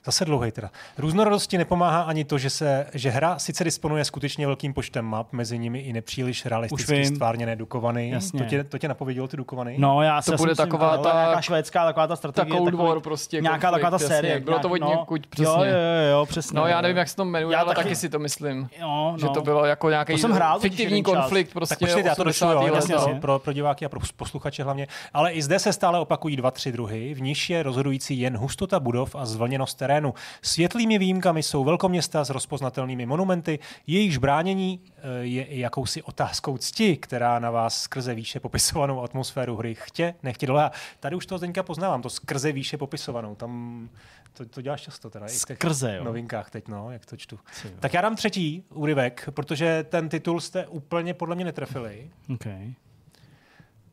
Zase 0.05 0.25
dlouhý 0.25 0.51
teda. 0.53 0.71
Různorodosti 0.99 1.59
nepomáhá 1.59 2.03
ani 2.03 2.25
to, 2.25 2.39
že, 2.39 2.51
se, 2.51 2.87
že 2.95 3.11
hra 3.11 3.39
sice 3.39 3.65
disponuje 3.65 4.05
skutečně 4.05 4.47
velkým 4.47 4.75
počtem 4.75 5.05
map, 5.05 5.33
mezi 5.33 5.59
nimi 5.59 5.79
i 5.81 5.93
nepříliš 5.93 6.47
realisticky 6.47 7.07
stvárněné 7.07 7.57
dukovany. 7.57 8.11
Jasně. 8.11 8.39
To 8.41 8.45
tě, 8.47 8.65
to 8.65 8.79
tě 8.79 8.89
napovědělo 8.89 9.29
ty 9.29 9.37
dukovany? 9.37 9.75
No, 9.79 10.03
já 10.03 10.23
si 10.23 10.27
To 10.31 10.35
asi 10.35 10.41
bude 10.43 10.51
myslím, 10.51 10.67
taková 10.67 10.99
ta- 10.99 11.13
nějaká 11.13 11.41
švédská, 11.41 11.85
taková 11.85 12.07
ta 12.07 12.13
Ta 12.13 12.17
strategie. 12.17 12.57
Cold 12.57 12.71
takový, 12.71 12.89
War 12.89 13.01
prostě. 13.01 13.41
nějaká 13.41 13.71
taková 13.71 13.91
ta 13.91 13.99
konflikt, 13.99 14.09
série. 14.09 14.33
Jasně, 14.33 14.45
bylo 14.45 14.59
to 14.59 14.69
od 14.69 14.77
nějak, 14.77 14.99
někud, 15.01 15.21
Jo, 15.23 15.29
přesně. 15.31 15.53
jo, 15.71 15.77
jo, 15.77 16.11
jo, 16.19 16.27
přesně. 16.27 16.61
No, 16.61 16.67
já 16.67 16.81
nevím, 16.81 16.97
jak 16.97 17.09
se 17.09 17.17
to 17.17 17.25
jmenuje, 17.25 17.55
Já 17.55 17.61
ale 17.61 17.75
taky- 17.75 17.85
taky 17.85 17.97
si 17.97 18.09
to 18.09 18.19
myslím. 18.19 18.69
Jo, 18.81 19.15
Že 19.19 19.27
no. 19.27 19.33
to 19.33 19.41
bylo 19.43 19.65
jako 19.65 19.91
nějaký 19.91 20.15
fiktivní 20.61 21.03
konflikt 21.03 21.53
prostě 21.53 21.73
Tak 21.73 21.79
počkejte, 21.79 22.09
já 22.09 22.15
to 22.15 22.25
došlu, 22.25 22.47
80. 22.49 22.67
jo, 22.67 22.73
let, 22.73 22.75
jasně, 22.75 22.95
no. 22.95 23.01
jasně, 23.01 23.21
pro, 23.21 23.39
pro 23.39 23.53
diváky 23.53 23.85
a 23.85 23.89
pro 23.89 24.01
posluchače 24.17 24.63
hlavně. 24.65 24.87
Ale 25.15 25.33
i 25.33 25.43
zde 25.43 25.59
se 25.59 25.73
stále 25.73 25.99
opakují 25.99 26.37
dva, 26.37 26.51
tři 26.51 26.73
druhy. 26.73 27.15
V 27.15 27.21
níž 27.23 27.51
je 27.51 27.63
rozhodující 27.63 28.21
jen 28.21 28.37
hustota 28.37 28.81
budov 28.81 29.15
a 29.17 29.27
zvlněnost 29.27 29.83
terénu. 29.93 30.15
Světlými 30.43 30.99
výjimkami 30.99 31.43
jsou 31.43 31.65
velkoměsta 31.65 32.25
s 32.25 32.31
rozpoznatelnými 32.31 33.07
monumenty. 33.07 33.59
Jejichž 33.87 34.17
bránění 34.17 34.81
eh, 34.87 35.01
je 35.21 35.45
i 35.45 35.61
jakousi 35.61 36.03
otázkou 36.03 36.59
cti, 36.59 36.97
která 36.97 37.39
na 37.39 37.51
vás 37.51 37.83
skrze 37.83 38.15
výše 38.15 38.41
popisovanou 38.41 39.03
atmosféru 39.03 39.57
hry 39.57 39.75
chtě, 39.75 40.15
nechtě 40.23 40.47
dole. 40.47 40.71
Tady 41.01 41.17
už 41.17 41.27
to 41.27 41.39
Zdeňka 41.39 41.63
poznávám, 41.63 42.03
to 42.03 42.11
skrze 42.11 42.53
výše 42.53 42.77
popisovanou. 42.77 43.35
Tam 43.35 43.89
to, 44.33 44.47
to 44.47 44.63
děláš 44.63 44.81
často 44.81 45.11
teda. 45.11 45.27
i 45.27 45.29
v 45.29 45.45
těch 45.47 45.57
Skrze, 45.57 45.97
jo. 45.97 46.05
novinkách 46.05 46.51
teď, 46.51 46.69
no, 46.69 46.91
jak 46.91 47.07
to 47.07 47.17
čtu. 47.17 47.39
Jo. 47.65 47.71
Tak 47.81 47.95
já 47.95 48.01
dám 48.01 48.17
třetí 48.17 48.65
úryvek, 48.75 49.29
protože 49.35 49.85
ten 49.89 50.09
titul 50.09 50.41
jste 50.41 50.67
úplně 50.67 51.15
podle 51.15 51.35
mě 51.35 51.45
netrefili. 51.45 52.11
Okay. 52.35 52.75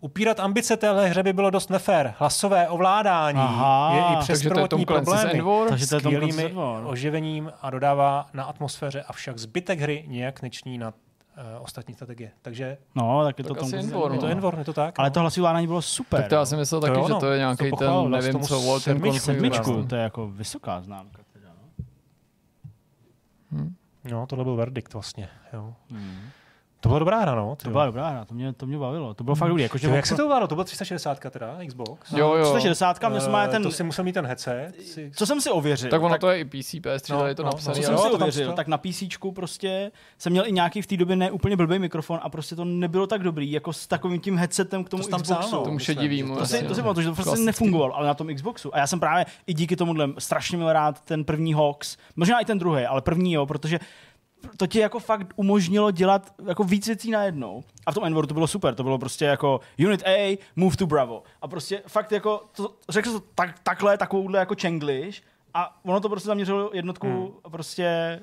Upírat 0.01 0.39
ambice 0.39 0.77
téhle 0.77 1.07
hře 1.07 1.23
by 1.23 1.33
bylo 1.33 1.49
dost 1.49 1.69
nefér. 1.69 2.13
Hlasové 2.17 2.69
ovládání 2.69 3.39
Aha, 3.39 3.95
je 3.95 4.15
i 4.15 4.17
přes 4.19 4.41
to 4.41 4.49
prvotní 4.49 4.85
Clancy's 4.85 5.13
problémy 5.13 5.39
Envor. 5.39 5.69
Takže 5.69 5.87
to 5.87 5.95
je 5.95 5.99
skvělými 5.99 6.53
oživením 6.85 7.51
a 7.61 7.69
dodává 7.69 8.25
na 8.33 8.43
atmosféře, 8.43 9.03
avšak 9.03 9.37
zbytek 9.37 9.79
hry 9.79 10.05
nějak 10.07 10.41
neční 10.41 10.77
na 10.77 10.87
uh, 10.87 10.93
ostatní 11.63 11.93
strategie. 11.93 12.31
Takže 12.41 12.77
No, 12.95 13.23
tak 13.23 13.37
je 13.39 13.43
to 13.43 13.53
Tak 13.53 13.59
tom. 13.59 13.79
Envor, 13.79 14.11
je 14.11 14.19
to 14.19 14.25
no. 14.25 14.31
Envor, 14.31 14.55
je 14.57 14.65
to 14.65 14.73
tak? 14.73 14.99
Ale 14.99 15.09
no. 15.09 15.13
to 15.13 15.19
hlasový 15.19 15.41
ovládání 15.41 15.67
bylo 15.67 15.81
super. 15.81 16.21
Tak 16.21 16.29
to 16.29 16.35
já 16.35 16.41
no. 16.41 16.45
si 16.45 16.55
myslel 16.55 16.81
To 16.81 16.87
taky, 16.87 16.99
jo, 16.99 17.07
že 17.07 17.13
no. 17.13 17.19
to 17.19 17.25
je 17.25 17.37
To 17.37 17.39
nějaký 17.39 17.69
pochválil, 17.69 18.03
ten, 18.03 18.11
dal 18.11 18.21
jsi 18.21 18.27
nevím 18.27 18.47
co, 18.47 18.61
Walter 18.61 19.19
sedmičku. 19.19 19.71
No. 19.71 19.85
to 19.85 19.95
je 19.95 20.01
jako 20.01 20.27
vysoká 20.27 20.81
známka. 20.81 21.21
Teda, 21.33 21.49
no. 23.51 23.65
No, 24.11 24.27
tohle 24.27 24.43
byl 24.43 24.55
verdikt 24.55 24.93
vlastně. 24.93 25.29
Jo. 25.53 25.73
Hmm. 25.91 26.19
To 26.81 26.89
byla 26.89 26.99
dobrá 26.99 27.19
hra, 27.19 27.35
no. 27.35 27.55
To 27.63 27.69
byla 27.69 27.85
dobrá 27.85 28.09
hra, 28.09 28.25
to 28.25 28.33
mě, 28.33 28.53
to 28.53 28.65
mě 28.65 28.77
bavilo. 28.77 29.13
To 29.13 29.23
bylo 29.23 29.35
fakt 29.35 29.49
dobrý. 29.49 29.63
Jakože 29.63 29.87
Jo, 29.87 29.93
jak 29.93 30.05
se 30.05 30.15
to 30.15 30.23
ovládalo? 30.25 30.47
To 30.47 30.55
bylo 30.55 30.63
360 30.65 31.19
teda, 31.29 31.57
Xbox? 31.67 32.11
Jo, 32.11 32.35
jo. 32.35 32.43
360, 32.43 33.09
měl 33.09 33.21
jsem 33.21 33.35
Eh, 33.35 33.47
ten... 33.47 33.63
To 33.63 33.71
si 33.71 33.83
musel 33.83 34.03
mít 34.05 34.13
ten 34.13 34.25
headset. 34.25 34.71
Si... 34.85 35.11
Co 35.15 35.25
jsem 35.25 35.41
si 35.41 35.49
ověřil? 35.49 35.89
Tak 35.89 36.01
ono 36.01 36.09
tak, 36.09 36.21
to 36.21 36.29
je 36.29 36.39
i 36.39 36.45
PC, 36.45 36.73
PS3, 36.73 37.13
No, 37.13 37.17
tady 37.19 37.31
je 37.31 37.35
to 37.35 37.43
no, 37.43 37.49
napsané. 37.49 37.75
co 37.75 37.91
no, 37.91 37.97
jsem 37.97 37.97
si 37.97 38.09
to 38.11 38.15
ověřil, 38.23 38.53
tak 38.53 38.67
na 38.67 38.77
PC 38.77 39.03
prostě 39.35 39.91
jsem 40.17 40.31
měl 40.31 40.47
i 40.47 40.51
nějaký 40.51 40.81
v 40.81 40.87
té 40.87 40.97
době 40.97 41.15
ne 41.15 41.31
úplně 41.31 41.55
blbý 41.55 41.79
mikrofon 41.79 42.19
a 42.23 42.29
prostě 42.29 42.55
to 42.55 42.65
nebylo 42.65 43.07
tak 43.07 43.23
dobrý, 43.23 43.51
jako 43.51 43.73
s 43.73 43.87
takovým 43.87 44.19
tím 44.21 44.37
headsetem 44.37 44.83
k 44.83 44.89
tomu 44.89 45.03
To 45.03 45.09
tam 45.09 45.21
Xboxu. 45.21 45.41
psal, 45.47 45.59
no. 45.59 45.63
Tomu 45.65 45.75
myslím, 45.75 45.95
šedivýmu. 45.95 46.33
že 46.33 46.39
To 46.39 46.45
si, 46.45 46.63
to 46.63 46.75
si 46.75 46.81
pamatuju, 46.81 47.03
že 47.03 47.09
to 47.09 47.15
prostě 47.15 47.39
nefungovalo, 47.45 47.95
ale 47.95 48.07
na 48.07 48.13
tom 48.13 48.35
Xboxu. 48.35 48.75
A 48.75 48.79
já 48.79 48.87
jsem 48.87 48.99
právě 48.99 49.25
i 49.47 49.53
díky 49.53 49.75
tomuhle 49.75 50.09
strašně 50.19 50.57
měl 50.57 50.73
rád 50.73 51.01
ten 51.01 51.23
první 51.23 51.53
Hawks. 51.53 51.97
Možná 52.15 52.39
i 52.39 52.45
ten 52.45 52.59
druhý, 52.59 52.85
ale 52.85 53.01
první 53.01 53.33
jo, 53.33 53.45
protože 53.45 53.79
to 54.57 54.67
ti 54.67 54.79
jako 54.79 54.99
fakt 54.99 55.27
umožnilo 55.35 55.91
dělat 55.91 56.33
jako 56.47 56.63
víc 56.63 56.87
věcí 56.87 57.11
najednou. 57.11 57.63
A 57.85 57.91
v 57.91 57.93
tom 57.93 58.05
Envoru 58.05 58.27
to 58.27 58.33
bylo 58.33 58.47
super, 58.47 58.75
to 58.75 58.83
bylo 58.83 58.97
prostě 58.97 59.25
jako 59.25 59.59
Unit 59.85 60.03
A, 60.07 60.37
move 60.55 60.77
to 60.77 60.87
Bravo. 60.87 61.23
A 61.41 61.47
prostě 61.47 61.83
fakt 61.87 62.11
jako, 62.11 62.41
to, 62.51 62.73
řekl 62.89 63.09
jsem 63.09 63.19
to 63.19 63.25
tak, 63.35 63.59
takhle, 63.63 63.97
takovouhle 63.97 64.39
jako 64.39 64.55
čenglish, 64.55 65.21
a 65.53 65.79
ono 65.83 65.99
to 65.99 66.09
prostě 66.09 66.27
zaměřilo 66.27 66.69
jednotku 66.73 67.07
Hmm. 67.07 67.21
hmm. 67.21 67.51
prostě 67.51 68.19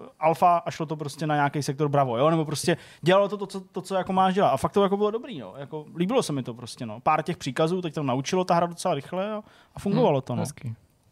uh, 0.00 0.06
alfa 0.20 0.56
a 0.56 0.70
šlo 0.70 0.86
to 0.86 0.96
prostě 0.96 1.26
na 1.26 1.34
nějaký 1.34 1.62
sektor 1.62 1.88
bravo, 1.88 2.18
jo? 2.18 2.30
Nebo 2.30 2.44
prostě 2.44 2.76
dělalo 3.02 3.28
to, 3.28 3.36
to, 3.36 3.46
co, 3.46 3.60
to, 3.60 3.82
co 3.82 3.94
jako 3.94 4.12
máš 4.12 4.34
dělat. 4.34 4.48
A 4.48 4.56
fakt 4.56 4.72
to 4.72 4.82
jako 4.82 4.96
bylo 4.96 5.10
dobrý, 5.10 5.38
no. 5.38 5.54
Jako, 5.56 5.86
líbilo 5.96 6.22
se 6.22 6.32
mi 6.32 6.42
to 6.42 6.54
prostě, 6.54 6.86
no. 6.86 7.00
Pár 7.00 7.22
těch 7.22 7.36
příkazů, 7.36 7.82
teď 7.82 7.94
to 7.94 8.02
naučilo 8.02 8.44
ta 8.44 8.54
hra 8.54 8.66
docela 8.66 8.94
rychle 8.94 9.32
a, 9.32 9.42
a 9.74 9.78
fungovalo 9.78 10.20
to, 10.20 10.34
no. 10.34 10.42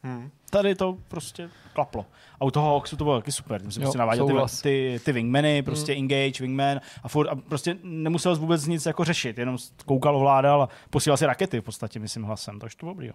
Hmm. 0.05 0.31
Tady 0.51 0.75
to 0.75 0.97
prostě 1.09 1.51
klaplo. 1.73 2.07
A 2.41 2.45
u 2.45 2.51
toho 2.51 2.71
Hawksu 2.71 2.97
to 2.97 3.05
bylo 3.05 3.19
taky 3.19 3.33
super. 3.33 3.61
Tím 3.61 3.73
jsem 3.73 3.83
Jo, 3.83 3.87
prostě 3.87 3.99
naváděl 3.99 4.27
ty, 4.27 4.63
ty, 4.63 5.01
ty 5.05 5.13
wingmany, 5.13 5.63
prostě 5.63 5.93
mm. 5.93 5.99
engage, 5.99 6.43
wingman 6.43 6.81
a, 7.03 7.09
furt, 7.09 7.29
a 7.29 7.35
prostě 7.35 7.77
nemusel 7.83 8.37
vůbec 8.37 8.67
nic 8.67 8.87
jako 8.87 9.05
řešit, 9.05 9.39
jenom 9.39 9.59
koukal, 9.87 10.17
ovládal 10.17 10.63
a 10.63 10.69
posílal 10.91 11.17
si 11.17 11.27
rakety 11.27 11.61
v 11.61 11.65
podstatě, 11.65 11.99
myslím, 11.99 12.23
hlasem. 12.23 12.59
Takže 12.59 12.77
to 12.77 12.87
bylo 12.87 12.95
dobrý, 12.95 13.07
jo. 13.07 13.15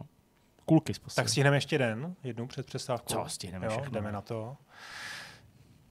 Kulky 0.65 0.93
z 0.93 1.15
Tak 1.15 1.29
stihneme 1.29 1.57
ještě 1.57 1.77
den, 1.77 2.15
jednou 2.23 2.47
před 2.47 2.65
přestávkou. 2.65 3.13
Co, 3.13 3.23
stihneme 3.27 3.65
jo, 3.65 3.71
všechno. 3.71 3.91
Jdeme 3.91 4.11
na 4.11 4.21
to. 4.21 4.57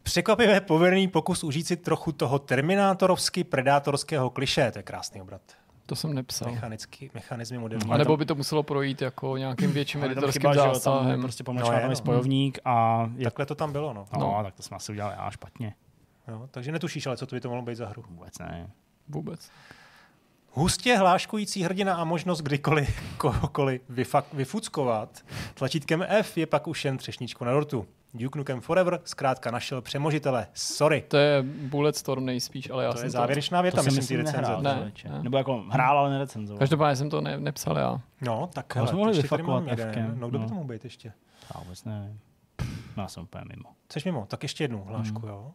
Překvapivě 0.03 0.61
poverný 0.61 1.09
pokus 1.09 1.45
užít 1.45 1.67
si 1.67 1.77
trochu 1.77 2.13
toho 2.13 2.39
terminátorovsky 2.39 3.45
predátorského 3.45 4.31
kliše. 4.31 4.71
To 4.73 4.79
je 4.79 4.83
krásný 4.83 5.21
obrat. 5.23 5.43
To 5.89 5.97
jsem 5.97 6.15
nepsal. 6.15 6.53
Mechanický, 6.53 7.11
mechanizmy 7.15 7.59
moderní. 7.59 7.91
A 7.93 7.97
nebo 7.97 8.17
by 8.17 8.25
to 8.25 8.35
muselo 8.35 8.63
projít 8.63 9.03
jako 9.03 9.37
nějakým 9.37 9.73
větším 9.73 10.05
editorským 10.05 10.55
zásahem. 10.55 11.21
prostě 11.23 11.43
No 11.43 11.45
pomlčka, 11.45 11.75
je, 11.75 11.81
tam 11.81 11.91
je 11.91 11.95
no. 11.95 11.97
spojovník 11.97 12.59
a 12.65 13.09
je, 13.17 13.25
Takhle 13.25 13.47
to 13.47 13.55
tam 13.55 13.73
bylo, 13.73 13.93
no. 13.93 14.07
no, 14.13 14.19
No. 14.19 14.41
tak 14.43 14.55
to 14.55 14.63
jsme 14.63 14.77
asi 14.77 14.93
udělali 14.93 15.15
já 15.19 15.31
špatně. 15.31 15.75
Jo, 16.29 16.49
takže 16.51 16.73
netušíš, 16.73 17.07
ale 17.07 17.17
co 17.17 17.27
to 17.27 17.37
by 17.37 17.41
to 17.41 17.49
mohlo 17.49 17.63
být 17.63 17.75
za 17.75 17.89
hru. 17.89 18.05
Vůbec 18.11 18.39
ne. 18.39 18.71
Vůbec. 19.09 19.51
Hustě 20.53 20.97
hláškující 20.97 21.63
hrdina 21.63 21.97
a 21.97 22.05
možnost 22.05 22.41
kdykoliv 22.41 23.01
kohokoliv 23.19 23.81
vyfak, 23.89 24.25
vyfuckovat. 24.33 25.25
Tlačítkem 25.55 26.05
F 26.09 26.37
je 26.39 26.47
pak 26.47 26.67
už 26.69 26.85
jen 26.85 26.99
třešničku 26.99 27.45
na 27.45 27.53
dortu. 27.53 27.87
Duke 28.15 28.39
Nukem 28.39 28.61
Forever 28.61 29.01
zkrátka 29.05 29.51
našel 29.51 29.81
přemožitele. 29.83 30.47
Sorry. 30.55 31.05
To 31.09 31.17
je 31.17 31.43
Bulletstorm 31.43 32.25
nejspíš, 32.27 32.71
ale 32.71 32.85
já 32.85 32.93
To 32.93 32.97
jsem 32.99 33.07
je 33.07 33.11
závěrečná 33.11 33.59
To 33.59 33.63
věta, 33.63 33.83
jsem 33.83 33.95
myslím, 33.95 34.01
myslím 34.21 34.41
recenze. 34.41 34.63
Ne, 34.63 34.93
ne. 35.11 35.23
Nebo 35.23 35.39
jako 35.39 35.65
hrál, 35.71 35.99
ale 35.99 36.11
nerecenzoval. 36.11 36.59
Každopádně 36.59 36.97
jsem 36.97 37.11
to 37.11 37.21
ne, 37.21 37.39
nepsal 37.41 37.79
já. 37.79 38.01
No, 38.21 38.51
tak 38.53 38.77
hele, 38.77 38.89
jsme 38.89 38.97
mohli 38.97 39.11
ještě 39.17 39.29
tady 39.29 39.43
vyfakovat 39.43 39.65
mám 39.65 39.79
jeden. 39.79 40.15
No, 40.19 40.29
kdo 40.29 40.39
by 40.39 40.43
no. 40.43 40.49
to 40.49 40.55
mohl 40.55 40.67
být 40.69 40.85
ještě? 40.85 41.13
Já 41.55 41.61
vůbec 41.61 41.85
nevím. 41.85 42.21
No, 42.97 43.03
já 43.03 43.09
jsem 43.09 43.23
úplně 43.23 43.45
mimo. 43.49 43.69
Chceš 43.85 44.05
mimo? 44.05 44.27
Tak 44.29 44.43
ještě 44.43 44.65
jednu 44.65 44.85
hlášku, 44.85 45.19
Mhm. 45.19 45.29
jo. 45.29 45.53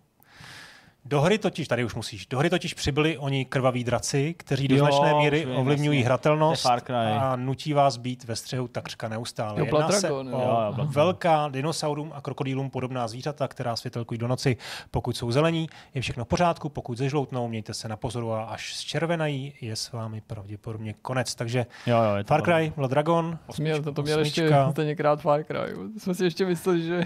Do 1.06 1.22
hry 1.22 1.38
totiž, 1.38 1.68
tady 1.68 1.86
už 1.86 1.96
musíš, 1.96 2.26
do 2.28 2.40
hry 2.40 2.50
totiž 2.50 2.74
přibyli 2.74 3.18
oni 3.18 3.46
krvaví 3.46 3.84
draci, 3.84 4.34
kteří 4.38 4.68
do 4.68 4.76
Jo, 4.76 4.86
značné 4.86 5.14
míry 5.14 5.46
vím, 5.46 5.56
ovlivňují 5.56 6.00
jasně. 6.00 6.06
hratelnost 6.06 6.64
To 6.64 6.94
a 6.94 7.36
nutí 7.36 7.74
vás 7.74 7.98
být 7.98 8.24
ve 8.24 8.36
střehu 8.36 8.68
takřka 8.68 9.08
neustále. 9.08 9.60
Jo, 9.60 9.66
Jedná 9.66 9.92
se 9.92 10.12
o 10.12 10.16
jo. 10.24 10.30
Jo, 10.32 10.74
jo, 10.78 10.86
velká 10.86 11.48
dinosaurům 11.50 12.12
a 12.16 12.22
krokodýlům 12.22 12.70
podobná 12.70 13.08
zvířata, 13.08 13.48
která 13.48 13.76
světelkují 13.76 14.18
do 14.18 14.28
noci. 14.28 14.58
Pokud 14.92 15.18
jsou 15.18 15.32
zelení, 15.32 15.70
je 15.94 16.02
všechno 16.02 16.26
v 16.26 16.28
pořádku, 16.28 16.70
pokud 16.70 16.98
zežloutnou, 16.98 17.48
mějte 17.48 17.74
se 17.74 17.88
na 17.88 17.98
pozoru 17.98 18.34
a 18.34 18.44
až 18.44 18.76
zčervenají, 18.76 19.54
je 19.62 19.76
s 19.76 19.92
vámi 19.92 20.22
pravděpodobně 20.22 20.96
konec. 21.02 21.36
Takže 21.36 21.66
Jo, 21.88 21.98
jo, 22.04 22.16
je 22.16 22.24
to 22.24 22.28
Far 22.28 22.42
Cry, 22.42 22.74
Blood 22.76 22.92
Dragon, 22.92 23.38
To 23.56 23.62
měl, 23.62 23.82
to, 23.84 23.92
to 23.92 24.02
měl 24.04 24.20
ještě 24.20 24.44
osmička. 24.44 24.72
tenkrát 24.72 25.22
Far 25.22 25.44
Cry. 25.44 25.58
jo. 25.72 25.80
Jsme 25.98 26.14
si 26.16 26.24
ještě 26.24 26.46
mysleli, 26.46 26.82
že... 26.82 27.04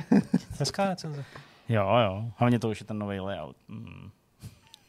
Dneska 0.57 0.83
je 0.83 0.89
recenze. 0.89 1.23
Jo, 1.69 1.97
jo. 1.97 2.32
Hlavně 2.38 2.60
to 2.60 2.69
už 2.69 2.80
je 2.80 2.86
ten 2.86 2.99
nový 2.99 3.19
layout. 3.19 3.56
Mm. 3.67 4.10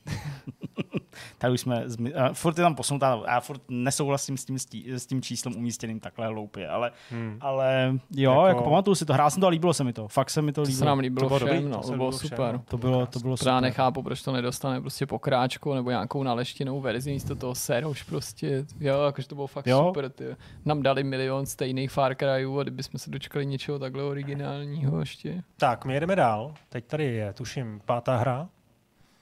Tady 1.38 1.52
už 1.52 1.61
jsme, 1.61 1.85
zmi- 1.87 2.12
a 2.16 2.33
furt 2.33 2.59
je 2.59 2.62
tam 2.64 2.74
posunutá, 2.74 3.20
já 3.26 3.40
furt 3.40 3.62
nesouhlasím 3.68 4.37
s 4.37 4.44
tím, 4.44 4.59
s 4.87 5.07
tím 5.07 5.22
číslem 5.22 5.57
umístěným 5.57 6.00
takhle 6.00 6.26
hloupě, 6.26 6.68
ale, 6.68 6.92
Hmm. 7.11 7.38
ale 7.40 7.92
jo, 8.16 8.33
Jako- 8.33 8.46
jako, 8.46 8.62
pamatuju 8.62 8.94
si 8.94 9.04
to, 9.04 9.12
hrál 9.12 9.31
jsem 9.31 9.40
to 9.40 9.46
a 9.46 9.50
líbilo 9.50 9.74
se 9.74 9.85
mi 9.85 9.92
to, 9.92 10.09
fakt 10.09 10.31
se 10.31 10.42
mi 10.42 10.52
to 10.52 10.61
To 10.62 10.62
líbilo. 10.62 10.78
se 10.78 10.85
nám 10.85 10.98
To 10.98 11.02
líbilo 11.02 11.28
bylo 11.28 11.38
všem, 11.38 11.48
dobrý, 11.48 11.64
no, 11.64 11.70
to 11.70 11.81
to 11.81 11.87
bylo 11.87 11.92
líbilo 11.94 12.11
všem, 12.18 12.28
super. 12.28 12.52
no. 12.52 12.62
To 12.68 12.78
bylo, 12.78 13.07
to 13.07 13.18
bylo 13.20 13.37
Protože 13.37 13.48
já 13.50 13.57
super. 13.57 13.62
nechápu, 13.62 14.02
proč 14.02 14.22
to 14.22 14.33
nedostane 14.33 14.81
prostě 14.81 15.07
pokráčku 15.07 15.74
nebo 15.74 15.90
nějakou 15.90 16.22
naleštinou 16.22 16.81
verzi 16.81 17.11
místo 17.11 17.35
toho 17.37 17.54
seroš 17.54 18.02
prostě. 18.02 18.64
Jo, 18.81 19.02
jakože 19.02 19.28
to 19.28 19.35
bylo 19.35 19.46
fakt 19.46 19.66
Jo. 19.66 19.85
super. 19.87 20.11
Ty. 20.11 20.24
Nám 20.64 20.83
dali 20.83 21.04
milion 21.04 21.46
stejných 21.46 21.90
Far 21.90 22.14
Cryů 22.14 22.59
a 22.59 22.62
kdybychom 22.62 22.98
se 22.98 23.11
dočkali 23.11 23.46
něčeho 23.46 23.78
takhle 23.78 24.02
originálního 24.02 25.00
ještě. 25.00 25.42
Tak, 25.57 25.85
my 25.85 25.94
jedeme 25.94 26.16
dál. 26.16 26.54
Teď 26.68 26.85
tady 26.85 27.04
je, 27.04 27.33
tuším, 27.33 27.81
pátá 27.85 28.16
hra, 28.16 28.48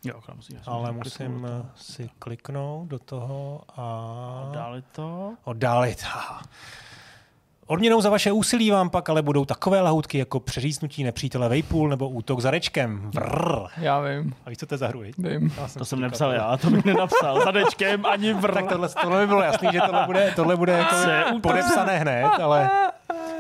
Jo, 0.06 0.20
musím, 0.34 0.56
já 0.56 0.62
jsem 0.62 0.72
ale 0.72 0.92
musím 0.92 1.26
kliknul 1.26 1.48
do 1.48 1.64
eh, 1.64 1.70
si 1.76 2.10
kliknout 2.18 2.88
do 2.88 2.98
toho 2.98 3.62
a... 3.76 4.50
Dále 4.54 4.82
to. 4.92 5.34
Oddálit. 5.44 6.04
Odměnou 7.68 8.00
za 8.00 8.10
vaše 8.10 8.32
úsilí 8.32 8.70
vám 8.70 8.90
pak 8.90 9.08
ale 9.08 9.22
budou 9.22 9.44
takové 9.44 9.80
lahoutky 9.80 10.18
jako 10.18 10.40
přeříznutí 10.40 11.04
nepřítele 11.04 11.48
Vejpůl 11.48 11.88
nebo 11.88 12.08
útok 12.08 12.40
za 12.40 12.50
rečkem. 12.50 13.10
Vrr. 13.14 13.58
Já 13.76 14.00
vím, 14.00 14.34
A 14.46 14.50
víš, 14.50 14.58
co 14.58 14.66
to 14.66 14.74
je 14.74 14.78
za 14.78 14.88
hru, 14.88 15.02
vím. 15.18 15.52
Já 15.56 15.68
To 15.78 15.84
jsem 15.84 16.00
nepsal 16.00 16.32
já, 16.32 16.56
to 16.56 16.70
bych 16.70 16.84
nenapsal. 16.84 17.44
Zadečkem 17.44 18.06
ani 18.06 18.32
vrr. 18.32 18.54
Tak 18.54 18.66
tohle, 18.66 18.88
tohle 18.88 19.20
by 19.20 19.26
bylo 19.26 19.42
jasný, 19.42 19.68
že 19.72 19.80
tohle 19.80 20.06
bude, 20.06 20.32
tohle 20.36 20.56
bude 20.56 20.72
jako 20.72 21.38
podepsané 21.40 21.98
hned, 21.98 22.24
ale... 22.42 22.70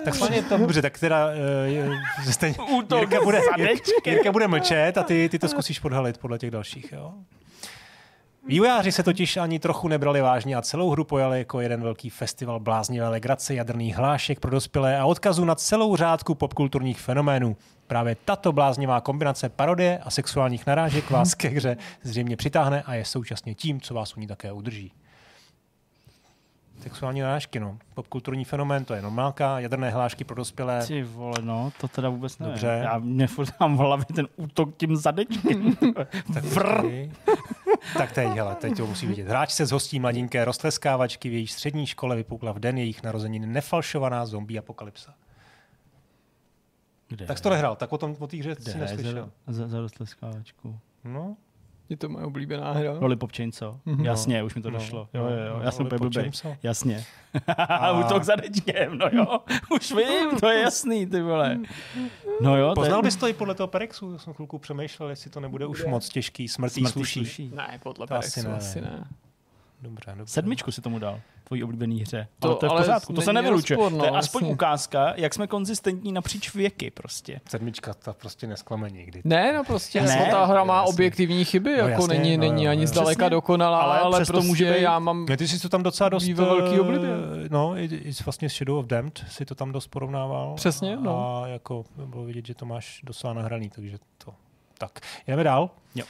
Tak 0.04 0.14
schválně 0.14 0.42
to 0.42 0.58
dobře, 0.58 0.82
tak 0.82 0.98
teda 0.98 1.28
uh, 2.56 2.70
Útok 2.78 2.98
Jirka, 3.00 3.24
bude, 3.24 3.40
Jirka, 3.56 4.10
Jirka 4.10 4.32
bude 4.32 4.48
mlčet 4.48 4.98
a 4.98 5.02
ty, 5.02 5.28
ty 5.28 5.38
to 5.38 5.48
zkusíš 5.48 5.78
podhalit 5.78 6.18
podle 6.18 6.38
těch 6.38 6.50
dalších, 6.50 6.92
jo? 6.92 7.12
Vývojáři 8.48 8.92
se 8.92 9.02
totiž 9.02 9.36
ani 9.36 9.58
trochu 9.58 9.88
nebrali 9.88 10.20
vážně 10.20 10.56
a 10.56 10.62
celou 10.62 10.90
hru 10.90 11.04
pojali 11.04 11.38
jako 11.38 11.60
jeden 11.60 11.82
velký 11.82 12.10
festival 12.10 12.60
bláznivé 12.60 13.08
legrace, 13.08 13.54
jadrných 13.54 13.96
hlášek 13.96 14.40
pro 14.40 14.50
dospělé 14.50 14.98
a 14.98 15.04
odkazu 15.04 15.44
na 15.44 15.54
celou 15.54 15.96
řádku 15.96 16.34
popkulturních 16.34 17.00
fenoménů. 17.00 17.56
Právě 17.86 18.16
tato 18.24 18.52
bláznivá 18.52 19.00
kombinace 19.00 19.48
parodie 19.48 19.98
a 19.98 20.10
sexuálních 20.10 20.66
narážek 20.66 21.10
vás 21.10 21.34
ke 21.34 21.48
hře 21.48 21.76
zřejmě 22.02 22.36
přitáhne 22.36 22.82
a 22.82 22.94
je 22.94 23.04
současně 23.04 23.54
tím, 23.54 23.80
co 23.80 23.94
vás 23.94 24.16
u 24.16 24.20
ní 24.20 24.26
také 24.26 24.52
udrží. 24.52 24.92
Sexuální 26.86 27.20
narážky, 27.20 27.60
no. 27.60 27.78
Popkulturní 27.94 28.44
fenomén, 28.44 28.84
to 28.84 28.94
je 28.94 29.02
normálka, 29.02 29.60
jadrné 29.60 29.90
hlášky 29.90 30.24
pro 30.24 30.34
dospělé. 30.36 30.86
Ty 30.86 31.02
vole, 31.02 31.38
no, 31.40 31.72
to 31.80 31.88
teda 31.88 32.08
vůbec 32.08 32.38
nevím. 32.38 32.52
Dobře. 32.52 32.80
Já 32.84 32.98
mě 32.98 33.26
furt 33.26 33.60
mám 33.60 33.76
v 33.76 33.80
hlavě 33.80 34.04
ten 34.14 34.28
útok 34.36 34.76
tím 34.76 34.96
zadečkem. 34.96 35.76
Tak, 36.34 36.44
tak 37.98 38.12
teď, 38.12 38.28
hele, 38.28 38.54
teď 38.54 38.76
to 38.76 38.86
musí 38.86 39.06
vidět. 39.06 39.28
Hráč 39.28 39.52
se 39.52 39.66
zhostí 39.66 40.00
mladinké 40.00 40.44
roztleskávačky, 40.44 41.28
v 41.28 41.32
její 41.32 41.46
střední 41.46 41.86
škole 41.86 42.16
vypukla 42.16 42.52
v 42.52 42.58
den 42.58 42.78
jejich 42.78 43.02
narozenin 43.02 43.52
nefalšovaná 43.52 44.26
zombie 44.26 44.58
apokalypsa. 44.58 45.14
Kde? 47.08 47.26
Tak 47.26 47.36
jsi 47.38 47.42
to 47.42 47.50
nehrál, 47.50 47.76
tak 47.76 47.92
o 47.92 47.98
tom 47.98 48.16
o 48.18 48.26
té 48.26 48.36
hře 48.36 48.54
Kde 48.54 48.72
si 48.72 48.78
neslyšel. 48.78 49.30
za, 49.46 49.52
za, 49.52 49.68
za 49.68 49.80
roztleskávačku? 49.80 50.78
No, 51.04 51.36
Je 51.88 51.96
to 51.96 52.08
moje 52.08 52.24
oblíbená 52.26 52.72
hra. 52.72 52.92
Lollipop 53.00 53.32
Chainsaw. 53.36 53.78
Mhm. 53.86 54.04
Jasně, 54.04 54.42
už 54.42 54.54
mi 54.54 54.62
to 54.62 54.70
No, 54.70 54.78
došlo. 54.78 55.08
no, 55.14 55.20
Jo, 55.20 55.26
jo, 55.36 55.44
jo. 55.46 55.60
Já 55.64 55.70
jsem 55.70 55.86
úplně. 55.86 56.30
Jasně. 56.62 57.04
A- 57.68 57.92
Útok 58.00 58.22
za 58.24 58.36
dečkem, 58.36 58.98
no 58.98 59.06
jo. 59.12 59.38
Už 59.76 59.92
vím, 59.92 60.40
to 60.40 60.48
je 60.50 60.60
jasný, 60.60 61.06
ty 61.06 61.22
vole. 61.22 61.58
No 62.40 62.56
jo, 62.56 62.72
Poznal 62.74 63.00
to 63.00 63.04
je... 63.06 63.08
bys 63.08 63.16
to 63.16 63.28
i 63.28 63.32
podle 63.32 63.54
toho 63.54 63.66
Perexu? 63.66 64.12
Já 64.12 64.18
jsem 64.18 64.32
chvilku 64.34 64.58
přemýšlel, 64.58 65.08
jestli 65.10 65.30
to 65.30 65.40
nebude 65.40 65.66
už 65.66 65.84
moc 65.84 66.08
těžký. 66.08 66.48
Smrtý, 66.48 66.74
Smrtý 66.80 66.92
sluší. 66.92 67.20
sluší. 67.20 67.50
Ne, 67.54 67.80
podle 67.82 68.06
To 68.06 68.14
asi 68.14 68.30
Perexu 68.42 68.50
ne. 68.50 68.56
asi 68.56 68.80
ne. 68.80 69.04
Dobře, 69.82 70.14
dobře. 70.16 70.32
Sedmičku 70.32 70.72
si 70.72 70.80
tomu 70.82 70.98
dal, 70.98 71.20
tvojí 71.44 71.64
oblíbený 71.64 72.00
hře. 72.00 72.28
To 72.38 72.48
ale 72.48 72.56
to 72.56 72.66
je 72.66 72.68
v 72.68 72.72
ale 72.72 72.80
pořádku, 72.82 73.12
to 73.12 73.20
se 73.20 73.32
nevylučuje. 73.32 73.78
no, 73.78 73.98
to 73.98 74.04
je 74.04 74.10
aspoň 74.10 74.42
jasně. 74.42 74.52
ukázka, 74.54 75.12
jak 75.16 75.34
jsme 75.34 75.46
konzistentní 75.46 76.12
napříč 76.12 76.54
věky 76.54 76.90
prostě. 76.90 77.40
Sedmička, 77.48 77.94
ta 77.94 78.12
prostě 78.12 78.46
nesklame 78.46 78.90
nikdy. 78.90 79.20
Ne, 79.24 79.52
no 79.52 79.64
prostě 79.64 80.02
Ne, 80.02 80.16
jako 80.18 80.30
ta 80.30 80.44
hra 80.44 80.64
má 80.64 80.76
jasně. 80.76 80.88
objektivní 80.94 81.44
chyby, 81.44 81.70
No 81.70 81.88
jako 81.88 82.02
jasně, 82.02 82.18
není, 82.18 82.36
no 82.36 82.40
není 82.40 82.64
jo, 82.64 82.70
ani 82.70 82.80
jo. 82.82 82.86
zdaleka 82.86 83.18
Přesně. 83.18 83.30
dokonalá, 83.30 83.78
Ale 83.80 84.00
ale, 84.00 84.18
přesto 84.18 84.32
prostě 84.32 84.48
může 84.48 84.72
být- 84.74 84.80
já 84.82 84.98
mám... 84.98 85.26
Ne, 85.26 85.36
ty 85.36 85.48
jsi 85.48 85.60
to 85.60 85.68
tam 85.68 85.82
docela 85.82 86.08
dost... 86.08 86.28
Velký 86.28 86.76
eh, 86.76 86.80
oblibě. 86.80 87.08
No, 87.50 87.76
i, 87.76 87.84
i 87.84 88.12
vlastně 88.24 88.48
s 88.50 88.52
Shadow 88.52 88.78
of 88.78 88.86
Damned 88.86 89.24
si 89.28 89.44
to 89.44 89.54
tam 89.54 89.72
dost 89.72 89.86
porovnával. 89.86 90.54
Přesně, 90.54 90.96
no. 90.96 91.42
A 91.44 91.46
jako 91.48 91.84
bylo 92.06 92.24
vidět, 92.24 92.46
že 92.46 92.54
to 92.54 92.66
máš 92.66 93.00
docela 93.04 93.32
nahraný, 93.32 93.70
takže 93.70 93.98
to... 94.24 94.34
Tak, 94.78 95.00
jdeme 95.26 95.44
dál. 95.44 95.70
Jo. 95.94 96.04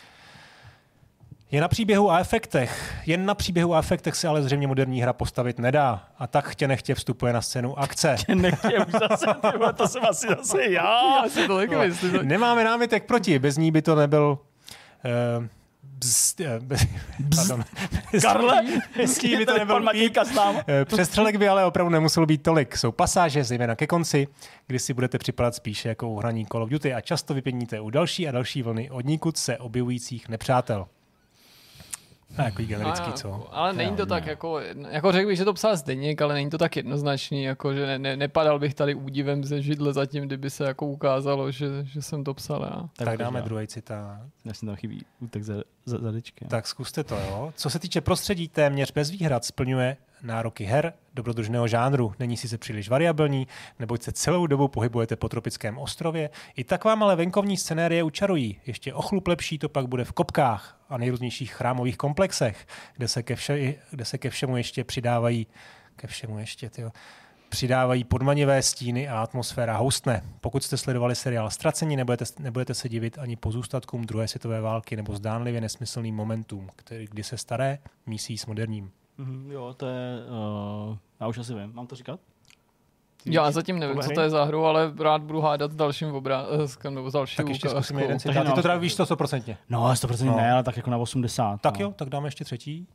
Je 1.57 1.63
na 1.63 1.69
příběhu 1.69 2.11
a 2.11 2.19
efektech. 2.19 2.95
Jen 3.07 3.27
na 3.27 3.35
příběhu 3.35 3.75
a 3.75 3.79
efektech 3.79 4.17
se 4.17 4.29
ale 4.29 4.43
zřejmě 4.43 4.67
moderní 4.67 5.03
hra 5.03 5.13
postavit 5.13 5.59
nedá. 5.59 6.05
A 6.19 6.27
tak 6.27 6.49
chtě 6.49 6.69
nechtě 6.69 6.95
vstupuje 6.95 7.33
na 7.33 7.43
scénu 7.43 7.79
akce. 7.79 8.17
Nechtěl 8.35 8.85
už 8.89 8.93
zase, 9.09 9.27
ty 9.51 9.59
vole, 9.59 9.73
to 9.73 9.89
jsem 9.89 10.03
asi 10.11 10.27
zase 10.29 10.65
já. 10.65 11.01
Já 11.23 11.29
si 11.29 11.47
to 11.47 11.57
taky 11.57 11.77
myslím. 11.77 12.13
to- 12.13 12.23
Nemáme 12.23 12.65
námitek 12.65 13.07
proti, 13.07 13.39
bez 13.39 13.57
ní 13.57 13.71
by 13.71 13.83
to 13.83 13.95
nebyl... 13.95 14.39
Uh, 15.39 15.45
Bzz, 15.83 16.41
eh, 16.41 16.61
bez, 16.61 16.81
pardon. 17.37 17.65
Karle, 18.23 18.63
ní 19.23 19.37
by 19.37 19.47
to 19.47 19.59
nebyl 19.59 19.81
námi. 19.81 20.13
Eh, 20.69 20.85
Přestřelek 20.85 21.37
by 21.37 21.49
ale 21.49 21.65
opravdu 21.65 21.91
nemuselo 21.93 22.27
být 22.27 22.43
tolik. 22.43 22.77
Jsou 22.77 22.93
pasáže, 22.93 23.45
zejména 23.45 23.75
ke 23.77 23.87
konci, 23.87 24.29
kdy 24.67 24.79
si 24.79 24.95
budete 24.95 25.19
připadat 25.19 25.55
spíše 25.55 25.89
jako 25.89 26.09
u 26.09 26.17
hraní 26.19 26.47
Call 26.47 26.63
of 26.63 26.71
Duty 26.71 26.95
a 26.95 27.01
často 27.01 27.35
vypěníte 27.35 27.81
u 27.81 27.91
další 27.91 28.29
a 28.29 28.33
další 28.33 28.63
vlny 28.63 28.91
odnikud 28.91 29.37
se 29.37 29.59
objevujících 29.59 30.29
nepřátel. 30.29 30.87
A 32.37 32.43
jaký 32.43 32.67
generický, 32.67 33.07
A- 33.09 33.13
co? 33.13 33.49
Ale 33.57 33.73
není 33.73 33.97
to 33.97 34.07
tak 34.07 34.27
jako, 34.27 34.61
jako 34.91 35.13
řekl 35.13 35.29
bych, 35.29 35.37
že 35.37 35.45
to 35.45 35.53
psal 35.53 35.77
Zdeněk, 35.77 36.23
ale 36.23 36.35
není 36.35 36.51
to 36.51 36.59
tak 36.59 36.77
jednoznačný, 36.77 37.43
jako 37.43 37.75
že 37.75 37.87
ne, 37.87 37.99
ne, 37.99 38.17
nepadal 38.17 38.59
bych 38.59 38.75
tady 38.75 38.95
údivem 38.95 39.45
ze 39.45 39.63
židle 39.63 39.93
zatím, 39.93 40.25
kdyby 40.25 40.51
se 40.51 40.65
jako 40.65 40.87
ukázalo, 40.87 41.51
že, 41.51 41.67
že 41.85 42.03
jsem 42.03 42.25
to 42.25 42.35
psal 42.35 42.63
já. 42.63 42.89
Tak, 42.97 43.07
tak 43.09 43.19
dáme 43.19 43.39
já. 43.39 43.45
druhý 43.45 43.67
citát. 43.67 44.21
Já 44.45 44.55
si 44.55 44.67
tam 44.67 44.77
chybí 44.77 45.05
útek 45.21 45.43
za, 45.43 45.55
za, 45.85 45.99
za 45.99 46.11
dečkem. 46.11 46.49
Tak 46.49 46.67
zkuste 46.67 47.05
to, 47.05 47.15
jo. 47.15 47.53
Co 47.57 47.71
se 47.71 47.79
týče 47.79 48.01
prostředí, 48.01 48.49
téměř 48.49 48.93
bez 48.93 49.11
výhrad 49.11 49.45
splňuje 49.45 49.97
nároky 50.27 50.65
her 50.65 50.93
dobrodružného 51.15 51.69
žánru. 51.69 52.15
Není 52.19 52.37
si 52.37 52.49
se 52.49 52.59
příliš 52.59 52.89
variabilní, 52.89 53.47
neboť 53.79 54.03
se 54.03 54.13
celou 54.13 54.47
dobu 54.47 54.69
pohybujete 54.69 55.17
po 55.17 55.29
tropickém 55.29 55.79
ostrově. 55.79 56.31
I 56.57 56.65
tak 56.65 56.85
vám 56.85 57.03
ale 57.03 57.17
venkovní 57.17 57.57
scenérie 57.57 58.03
učarují. 58.03 58.61
Ještě 58.67 58.95
o 58.95 59.03
chlup 59.03 59.29
lepší 59.29 59.59
to 59.59 59.69
pak 59.69 59.87
bude 59.87 60.05
v 60.05 60.13
kopkách 60.13 60.81
a 60.89 60.99
nejrůznějších 60.99 61.53
chrámových 61.53 61.97
komplexech, 61.97 62.67
kde 62.97 63.09
se 63.09 63.23
ke, 63.23 63.37
vše, 63.37 63.75
kde 63.91 64.05
se 64.05 64.19
ke 64.19 64.31
všemu 64.31 64.57
ještě 64.57 64.85
přidávají 64.85 65.47
ke 65.97 66.07
všemu 66.07 66.39
ještě, 66.39 66.71
tyjo, 66.71 66.91
přidávají 67.49 68.05
podmanivé 68.05 68.63
stíny 68.63 69.09
a 69.09 69.23
atmosféra 69.23 69.77
houstne. 69.77 70.23
Pokud 70.41 70.65
jste 70.65 70.77
sledovali 70.77 71.15
seriál 71.15 71.51
Ztracení, 71.51 71.97
nebudete, 71.97 72.25
nebudete 72.39 72.75
se 72.75 72.89
divit 72.89 73.19
ani 73.19 73.37
pozůstatkům 73.37 74.05
druhé 74.05 74.29
světové 74.29 74.61
války 74.61 74.97
nebo 74.97 75.15
zdánlivě 75.17 75.61
nesmyslným 75.61 76.15
momentům, 76.15 76.71
který, 76.77 77.05
kdy 77.05 77.23
se 77.23 77.39
staré 77.39 77.79
mísí 78.07 78.39
s 78.39 78.47
moderním. 78.47 78.93
Mhm, 79.19 79.51
jo, 79.51 79.75
to 79.77 79.87
je... 79.87 80.19
Uh, 80.89 80.97
já 81.21 81.27
už 81.27 81.39
asi 81.39 81.55
vím. 81.55 81.75
Mám 81.75 81.87
to 81.87 81.97
říkat? 81.97 82.21
Ty 83.23 83.35
Já 83.35 83.47
víš, 83.47 83.55
zatím 83.55 83.79
nevím, 83.79 84.03
co 84.03 84.11
to 84.15 84.21
je 84.21 84.31
za 84.31 84.45
hru, 84.45 84.65
ale 84.65 84.93
rád 85.01 85.23
budu 85.23 85.41
hádat 85.41 85.73
s 85.73 85.75
dalším 85.75 86.15
obrázkem 86.15 86.95
nebo 86.95 87.11
s 87.11 87.13
další 87.13 87.37
Tak 87.37 87.49
ještě 87.49 87.69
zkusíme 87.69 88.03
jeden 88.03 88.19
Takže 88.19 88.41
citát. 88.41 88.51
Ty 88.51 88.55
to 88.55 88.63
teda 88.63 88.77
víš 88.77 88.95
to 88.95 89.05
100%. 89.05 89.57
No, 89.69 89.89
100% 89.93 90.25
No. 90.25 90.37
ne, 90.37 90.53
ale 90.53 90.63
tak 90.63 90.77
jako 90.77 90.91
na 90.91 90.97
80. 90.97 91.61
Tak 91.61 91.79
no. 91.79 91.85
jo, 91.85 91.93
tak 91.97 92.09
dáme 92.09 92.27
ještě 92.27 92.45
třetí. 92.45 92.87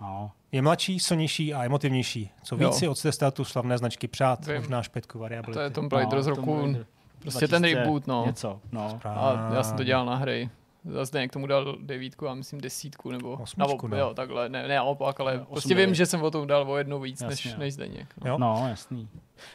No. 0.00 0.30
Je 0.52 0.62
mladší, 0.62 1.00
silnější 1.00 1.54
a 1.54 1.64
emotivnější. 1.64 2.30
Co 2.42 2.56
víc 2.56 2.74
si 2.74 2.88
od 2.88 2.98
státu 3.10 3.44
slavné 3.44 3.78
značky 3.78 4.08
přát, 4.08 4.46
Vím. 4.46 4.56
možná 4.56 4.82
špetku 4.82 5.18
variability. 5.18 5.52
To 5.58 5.60
je 5.60 5.70
Tomb 5.70 5.92
Raider 5.92 6.22
z 6.22 6.24
Tomb 6.24 6.36
roku, 6.36 6.76
prostě 7.18 7.48
ten 7.48 7.62
2000 7.62 7.80
reboot, 7.80 8.06
no. 8.06 8.26
Něco, 8.26 8.60
no. 8.72 9.00
A 9.04 9.50
já 9.54 9.62
jsem 9.62 9.76
to 9.76 9.84
dělal 9.84 10.06
na 10.06 10.16
hry. 10.16 10.50
Zase 10.84 11.28
k 11.28 11.32
tomu 11.32 11.46
dal 11.46 11.76
devítku, 11.80 12.24
já 12.24 12.34
myslím 12.34 12.60
desítku, 12.60 13.10
nebo 13.10 13.32
Osmičku, 13.32 13.86
nebo, 13.88 13.96
no. 13.96 13.96
jo, 13.96 14.14
takhle, 14.14 14.48
ne, 14.48 14.68
ne 14.68 14.74
naopak, 14.76 15.20
ale 15.20 15.34
Osm, 15.34 15.46
prostě 15.46 15.68
devět. 15.68 15.86
vím, 15.86 15.94
že 15.94 16.06
jsem 16.06 16.22
o 16.22 16.30
tom 16.30 16.46
dal 16.46 16.70
o 16.70 16.76
jednou 16.76 17.00
víc, 17.00 17.20
než, 17.20 17.44
Jasně. 17.44 17.58
než 17.58 17.74
Zdeněk. 17.74 18.14
No. 18.24 18.30
Jo? 18.30 18.38
No, 18.38 18.66
jasný. 18.68 19.08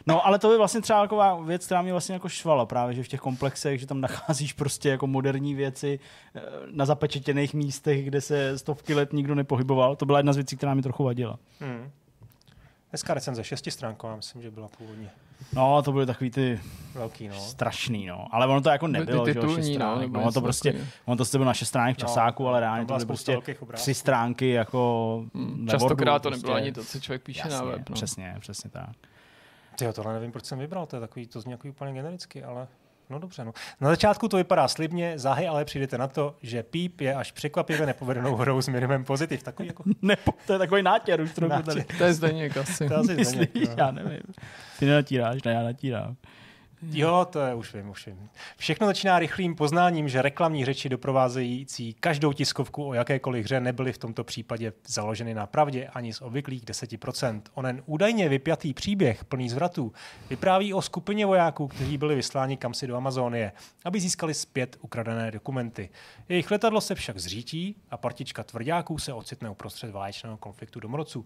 No, 0.07 0.27
ale 0.27 0.39
to 0.39 0.51
je 0.51 0.57
vlastně 0.57 0.81
třeba 0.81 1.01
taková 1.01 1.35
věc, 1.39 1.65
která 1.65 1.81
mě 1.81 1.91
vlastně 1.91 2.13
jako 2.13 2.29
švala 2.29 2.65
právě, 2.65 2.95
že 2.95 3.03
v 3.03 3.07
těch 3.07 3.19
komplexech, 3.19 3.79
že 3.79 3.87
tam 3.87 4.01
nacházíš 4.01 4.53
prostě 4.53 4.89
jako 4.89 5.07
moderní 5.07 5.55
věci 5.55 5.99
eh, 6.35 6.41
na 6.71 6.85
zapečetěných 6.85 7.53
místech, 7.53 8.05
kde 8.05 8.21
se 8.21 8.57
stovky 8.57 8.93
let 8.93 9.13
nikdo 9.13 9.35
nepohyboval. 9.35 9.95
To 9.95 10.05
byla 10.05 10.19
jedna 10.19 10.33
z 10.33 10.35
věcí, 10.35 10.57
která 10.57 10.73
mi 10.73 10.81
trochu 10.81 11.03
vadila. 11.03 11.39
Hmm. 11.59 11.91
Hezká 12.97 13.13
recenze, 13.13 13.43
šestistránková, 13.43 14.15
myslím, 14.15 14.41
že 14.41 14.51
byla 14.51 14.67
původně. 14.77 15.09
No, 15.53 15.81
to 15.81 15.91
byly 15.91 16.05
takový 16.05 16.31
ty 16.31 16.59
Velký, 16.93 17.27
no. 17.27 17.35
strašný, 17.39 18.05
no. 18.05 18.27
Ale 18.31 18.47
ono 18.47 18.61
to 18.61 18.69
jako 18.69 18.87
nebylo, 18.87 19.25
ty 19.25 19.33
že 19.33 19.39
jo, 19.39 19.41
titulní, 19.43 19.63
šest 19.63 19.67
no, 19.69 19.73
stránek. 19.75 20.11
No, 20.11 20.19
to 20.19 20.25
něco 20.25 20.41
prostě, 20.41 20.69
takového. 20.71 20.91
ono 21.05 21.17
to 21.17 21.25
sice 21.25 21.37
bylo 21.37 21.45
na 21.45 21.53
šest 21.53 21.67
stránek 21.67 21.97
v 21.97 22.01
No, 22.01 22.07
časáku, 22.07 22.47
ale 22.47 22.55
tam 22.57 22.61
reálně 22.61 22.81
to 22.83 22.85
byla 22.87 22.97
byly 22.97 23.05
prostě 23.05 23.37
tři 23.73 23.93
stránky 23.93 24.49
jako 24.49 25.23
Hmm, 25.33 25.67
Častokrát 25.69 26.21
to 26.21 26.29
nebylo 26.29 26.51
prostě. 26.53 26.63
ani 26.63 26.71
to, 26.71 26.83
co 26.83 26.99
člověk 26.99 27.23
píše 27.23 27.39
Jasně, 27.39 27.55
na 27.55 27.63
web. 27.63 27.89
No. 27.89 27.93
Přesně, 27.93 28.35
přesně 28.39 28.69
tak. 28.69 28.89
Tyjo, 29.77 29.93
tohle 29.93 30.13
nevím, 30.13 30.31
proč 30.31 30.45
jsem 30.45 30.59
vybral, 30.59 30.85
to 30.85 30.95
je 30.95 30.99
takový, 30.99 31.27
to 31.27 31.41
zní 31.41 31.51
jako 31.51 31.67
úplně 31.67 31.93
genericky, 31.93 32.43
ale 32.43 32.67
no 33.09 33.19
dobře. 33.19 33.45
No. 33.45 33.51
Na 33.81 33.89
začátku 33.89 34.27
to 34.27 34.37
vypadá 34.37 34.67
slibně, 34.67 35.19
záhy 35.19 35.47
ale 35.47 35.65
přijdete 35.65 35.97
na 35.97 36.07
to, 36.07 36.35
že 36.41 36.63
Píp 36.63 37.01
je 37.01 37.15
až 37.15 37.31
překvapivě 37.31 37.85
nepovedenou 37.85 38.35
hrou 38.35 38.61
s 38.61 38.67
minimem 38.67 39.03
pozitiv. 39.03 39.43
Takový 39.43 39.67
jako 39.67 39.83
Nebo 40.01 40.33
to 40.47 40.53
je 40.53 40.59
takový 40.59 40.83
nátěr 40.83 41.21
už 41.21 41.31
trochu 41.31 41.63
tady. 41.63 41.79
Nátěr. 41.79 41.97
To 41.97 42.03
je 42.03 42.13
Zdeněk 42.13 42.57
asi. 42.57 42.87
to 42.87 42.95
asi 42.95 43.15
Myslíš? 43.15 43.47
Zdeněk, 43.49 43.69
no. 43.69 43.75
Já 43.77 43.91
nevím. 43.91 44.21
Ty 44.79 44.85
nenatíráš, 44.85 45.43
ne, 45.43 45.51
já 45.51 45.63
natírám. 45.63 46.15
Jo, 46.81 47.27
to 47.29 47.39
je, 47.39 47.53
už 47.53 47.73
vím, 47.73 47.89
už 47.89 48.05
vím. 48.07 48.29
Všechno 48.57 48.87
začíná 48.87 49.19
rychlým 49.19 49.55
poznáním, 49.55 50.09
že 50.09 50.21
reklamní 50.21 50.65
řeči 50.65 50.89
doprovázející 50.89 51.93
každou 51.93 52.33
tiskovku 52.33 52.87
o 52.87 52.93
jakékoliv 52.93 53.45
hře 53.45 53.59
nebyly 53.59 53.93
v 53.93 53.97
tomto 53.97 54.23
případě 54.23 54.73
založeny 54.87 55.33
na 55.33 55.45
pravdě 55.45 55.87
ani 55.87 56.13
z 56.13 56.21
obvyklých 56.21 56.63
10%. 56.63 57.41
Onen 57.53 57.83
údajně 57.85 58.29
vypjatý 58.29 58.73
příběh 58.73 59.25
plný 59.25 59.49
zvratů 59.49 59.93
vypráví 60.29 60.73
o 60.73 60.81
skupině 60.81 61.25
vojáků, 61.25 61.67
kteří 61.67 61.97
byli 61.97 62.15
vysláni 62.15 62.57
kamsi 62.57 62.87
do 62.87 62.95
Amazonie, 62.95 63.51
aby 63.85 63.99
získali 63.99 64.33
zpět 64.33 64.77
ukradené 64.81 65.31
dokumenty. 65.31 65.89
Jejich 66.29 66.51
letadlo 66.51 66.81
se 66.81 66.95
však 66.95 67.19
zřítí 67.19 67.75
a 67.91 67.97
partička 67.97 68.43
tvrdáků 68.43 68.97
se 68.97 69.13
ocitne 69.13 69.49
uprostřed 69.49 69.91
válečného 69.91 70.37
konfliktu 70.37 70.79
domorodců. 70.79 71.25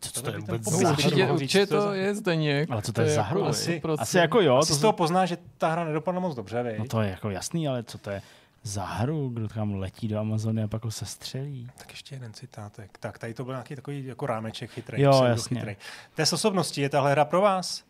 Co 0.00 0.22
to 0.22 0.30
je 0.30 0.36
by 0.36 0.40
vůbec 0.40 0.62
za 0.64 0.90
určitě, 0.90 1.30
určitě 1.30 1.58
je 1.58 1.66
to 1.66 1.92
je 1.92 2.14
Zdeněk. 2.14 2.70
Ale 2.70 2.82
co 2.82 2.92
to 2.92 3.00
je 3.00 3.14
za 3.14 3.22
hru? 3.22 3.44
Asi- 3.44 3.80
100%. 3.84 3.96
Asi 3.98 4.18
jako 4.18 4.40
jo, 4.40 4.56
Asi 4.56 4.68
to, 4.68 4.74
z 4.74 4.80
toho 4.80 4.92
pozná, 4.92 5.26
že 5.26 5.38
ta 5.58 5.68
hra 5.68 5.84
nedopadla 5.84 6.20
moc 6.20 6.36
dobře, 6.36 6.62
vej? 6.62 6.78
no 6.78 6.84
to 6.84 7.02
je 7.02 7.10
jako 7.10 7.30
jasný, 7.30 7.68
ale 7.68 7.82
co 7.82 7.98
to 7.98 8.10
je 8.10 8.22
za 8.62 8.84
hru, 8.84 9.28
kdo 9.28 9.48
tam 9.48 9.74
letí 9.74 10.08
do 10.08 10.18
Amazony 10.18 10.62
a 10.62 10.68
pak 10.68 10.84
ho 10.84 10.90
sestřelí. 10.90 11.70
Tak 11.76 11.90
ještě 11.90 12.14
jeden 12.14 12.32
citátek. 12.32 12.98
Tak 13.00 13.18
tady 13.18 13.34
to 13.34 13.44
byl 13.44 13.54
nějaký 13.54 13.76
takový 13.76 14.06
jako 14.06 14.26
rámeček 14.26 14.70
chytrý. 14.70 15.02
Jo, 15.02 15.24
jasně. 15.24 15.60
chytrý. 15.60 15.76
Test 16.14 16.32
osobnosti 16.32 16.80
je 16.80 16.88
tahle 16.88 17.10
hra 17.10 17.24
pro 17.24 17.40
vás? 17.40 17.84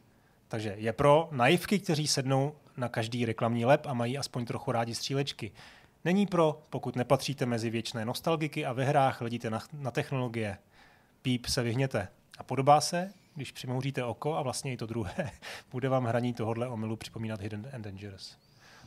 Takže 0.48 0.74
je 0.78 0.92
pro 0.92 1.28
naivky, 1.32 1.78
kteří 1.78 2.06
sednou 2.06 2.54
na 2.76 2.88
každý 2.88 3.24
reklamní 3.24 3.64
lep 3.64 3.86
a 3.86 3.94
mají 3.94 4.18
aspoň 4.18 4.44
trochu 4.44 4.72
rádi 4.72 4.94
střílečky. 4.94 5.52
Není 6.04 6.26
pro, 6.26 6.62
pokud 6.70 6.96
nepatříte 6.96 7.46
mezi 7.46 7.70
věčné 7.70 8.04
nostalgiky 8.04 8.66
a 8.66 8.72
ve 8.72 8.84
hrách 8.84 9.20
hledíte 9.20 9.50
na, 9.50 9.60
na 9.72 9.90
technologie. 9.90 10.58
Píp 11.28 11.46
se 11.46 11.62
vyhněte. 11.62 12.08
A 12.38 12.42
podobá 12.42 12.80
se, 12.80 13.10
když 13.34 13.52
přimouříte 13.52 14.04
oko 14.04 14.36
a 14.36 14.42
vlastně 14.42 14.72
i 14.72 14.76
to 14.76 14.86
druhé, 14.86 15.12
bude 15.72 15.88
vám 15.88 16.04
hraní 16.04 16.34
tohohle 16.34 16.68
omylu 16.68 16.96
připomínat 16.96 17.40
Hidden 17.40 17.66
and 17.74 17.82
Dangerous. 17.82 18.36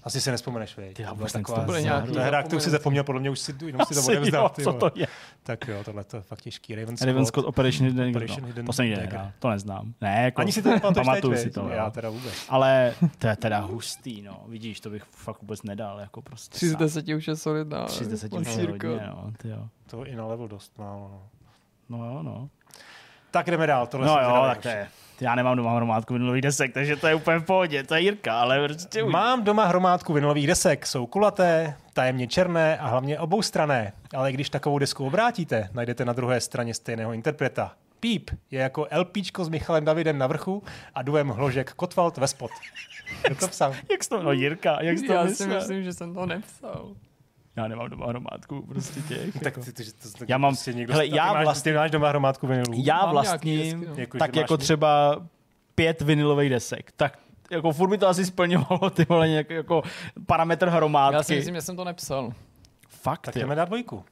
Asi 0.04 0.22
si 0.22 0.32
nespomeneš, 0.32 0.78
vej. 0.78 0.94
Ty, 0.94 1.02
já 1.02 1.10
To 1.10 1.16
vůbec 1.16 1.32
taková- 1.34 1.56
to 1.56 1.62
je 1.62 1.66
Bude 1.66 1.82
nějaký- 1.82 2.06
hru. 2.06 2.14
To 2.14 2.20
je 2.20 2.26
hra, 2.26 2.44
kterou 2.44 2.60
si 2.60 2.70
zapomněl, 2.70 3.04
podle 3.04 3.22
mě 3.22 3.30
už 3.30 3.40
si, 3.40 3.56
jenom 3.66 3.86
si 3.86 3.94
to 3.94 4.00
Asi 4.00 4.18
odevzdal. 4.18 4.52
co 4.64 4.74
to 4.74 4.92
je? 4.96 5.08
Tak 5.44 5.68
jo, 5.68 5.84
tohle 5.84 6.04
to 6.04 6.18
je 6.18 6.22
fakt 6.24 6.42
těžký. 6.42 6.76
Raven 6.76 6.96
Raven 7.02 7.26
Scott. 7.26 7.46
Operation 7.46 7.88
Hidden, 7.88 8.10
Operation 8.10 8.42
no. 8.42 8.48
Hidden 8.48 8.66
Poslední 8.66 8.96
den, 8.96 9.34
to 9.40 9.50
neznám. 9.50 9.94
Ne, 10.02 10.24
jako, 10.24 10.42
Ani 10.42 10.52
si 10.52 10.62
to 10.62 10.70
nepamatuješ 10.70 11.06
teď, 11.06 11.06
pamatuju 11.06 11.38
si 11.44 11.50
to. 11.52 11.70
Já 11.70 11.90
teda 11.90 12.10
vůbec. 12.10 12.34
Ale 12.50 12.94
to 13.20 13.28
je 13.28 13.36
teda 13.36 13.60
hustý, 13.60 14.22
no. 14.22 14.44
Vidíš, 14.48 14.80
to 14.80 14.90
bych 14.90 15.04
fakt 15.04 15.42
vůbec 15.42 15.64
nedal, 15.64 16.00
jako 16.00 16.22
prostě. 16.22 16.56
3 16.56 16.70
z 16.70 16.76
10 16.76 17.08
už 17.08 17.28
je 17.28 17.36
solidná. 17.36 17.86
3 17.86 18.06
z 18.06 18.08
10 18.08 18.34
už 18.34 18.48
je 18.48 18.68
hodně, 18.68 19.08
no, 19.08 19.32
ty 19.38 19.50
jo. 19.50 19.68
To 19.90 20.06
i 20.06 20.16
na 20.16 20.28
level 20.28 20.48
dost 20.48 20.78
málo. 20.78 21.10
No. 21.12 21.30
No 21.92 22.06
jo, 22.06 22.24
no. 22.24 22.50
Tak 23.32 23.48
jdeme 23.52 23.68
dál. 23.68 23.88
Tohle 23.88 24.08
No 24.08 24.14
jo, 24.22 24.44
tak 24.48 24.62
to 24.62 24.68
je. 24.68 24.88
Já 25.22 25.36
nemám 25.36 25.58
doma 25.58 25.76
hromádku 25.76 26.14
vinylových 26.14 26.42
desek, 26.42 26.74
takže 26.74 26.96
to 26.96 27.08
je 27.08 27.16
úplně 27.16 27.38
v 27.38 27.44
pohodě. 27.44 27.84
To 27.84 27.96
je 27.96 28.02
Jirka, 28.02 28.42
ale 28.42 28.68
prostě 28.68 29.04
už. 29.04 29.14
Mám 29.14 29.44
doma 29.44 29.66
hromádku 29.66 30.14
vinylových 30.14 30.48
desek. 30.48 30.86
Jsou 30.86 31.06
kulaté, 31.06 31.78
tajemně 31.94 32.28
černé 32.28 32.78
a 32.78 32.88
hlavně 32.88 33.20
oboustrané. 33.20 33.94
Ale 34.16 34.32
když 34.32 34.50
takovou 34.50 34.80
desku 34.80 35.06
obrátíte, 35.08 35.70
najdete 35.74 36.06
na 36.06 36.14
druhé 36.14 36.42
straně 36.42 36.74
stejného 36.74 37.14
interpreta. 37.14 37.72
Píp 38.00 38.30
je 38.52 38.60
jako 38.60 38.88
LPčko 38.98 39.46
s 39.46 39.50
Michalem 39.50 39.86
Davidem 39.86 40.18
na 40.18 40.28
vrchu 40.28 40.64
a 40.96 41.02
duem 41.02 41.28
hložek 41.30 41.74
Kotwald 41.74 42.18
ve 42.18 42.28
spod. 42.28 42.52
Je 43.30 43.36
to 43.36 43.48
psal. 43.48 43.74
Jak 43.92 44.04
jsi 44.04 44.10
to, 44.10 44.24
no 44.24 44.32
Jirka, 44.32 44.78
jak 44.82 44.98
jsi 44.98 45.08
to 45.08 45.14
Já 45.14 45.24
si 45.24 45.30
myslel? 45.30 45.56
myslím, 45.60 45.84
že 45.84 45.94
jsem 45.94 46.14
to 46.14 46.26
nepsal. 46.26 46.92
Já 47.62 47.68
nemám 47.68 47.90
doma 47.90 48.06
hromádku 48.08 48.66
prostě 48.68 49.02
těch. 49.02 49.40
Tak 49.44 49.58
ty, 49.58 49.74
ty, 49.74 49.84
to, 49.84 50.12
to, 50.18 50.26
Já 50.28 50.38
mám- 50.38 50.54
prostě 50.54 50.74
někdo, 50.74 50.94
hele, 50.94 51.08
já 51.08 51.34
máš, 51.34 51.44
vlastně- 51.44 51.72
ty 51.72 51.78
máš 51.78 51.92
doma 51.92 52.10
hromádku 52.10 52.48
vinylů. 52.48 52.74
Já 52.86 53.06
vlastním, 53.06 53.86
no. 53.88 53.94
Jako, 53.96 54.18
tak 54.18 54.36
jako 54.36 54.58
třeba 54.58 55.22
pět 55.76 56.02
vinylových 56.02 56.50
desek. 56.50 56.92
Tak 56.96 57.18
jako 57.52 57.72
furt 57.72 57.90
by 57.90 57.98
to 57.98 58.08
asi 58.08 58.26
splňovalo 58.26 58.90
ty 58.90 59.06
vole 59.10 59.30
nějak, 59.30 59.50
jako 59.50 59.84
parametr 60.26 60.68
hromádky. 60.70 61.16
Já 61.16 61.24
si 61.24 61.36
myslím, 61.36 61.56
že 61.56 61.62
jsem 61.62 61.76
to 61.76 61.84
nepsal. 61.84 62.34
Fakt, 62.90 63.22
Tak 63.22 63.36
jdeme 63.36 63.56
dát 63.56 63.66
dvojku. 63.66 64.04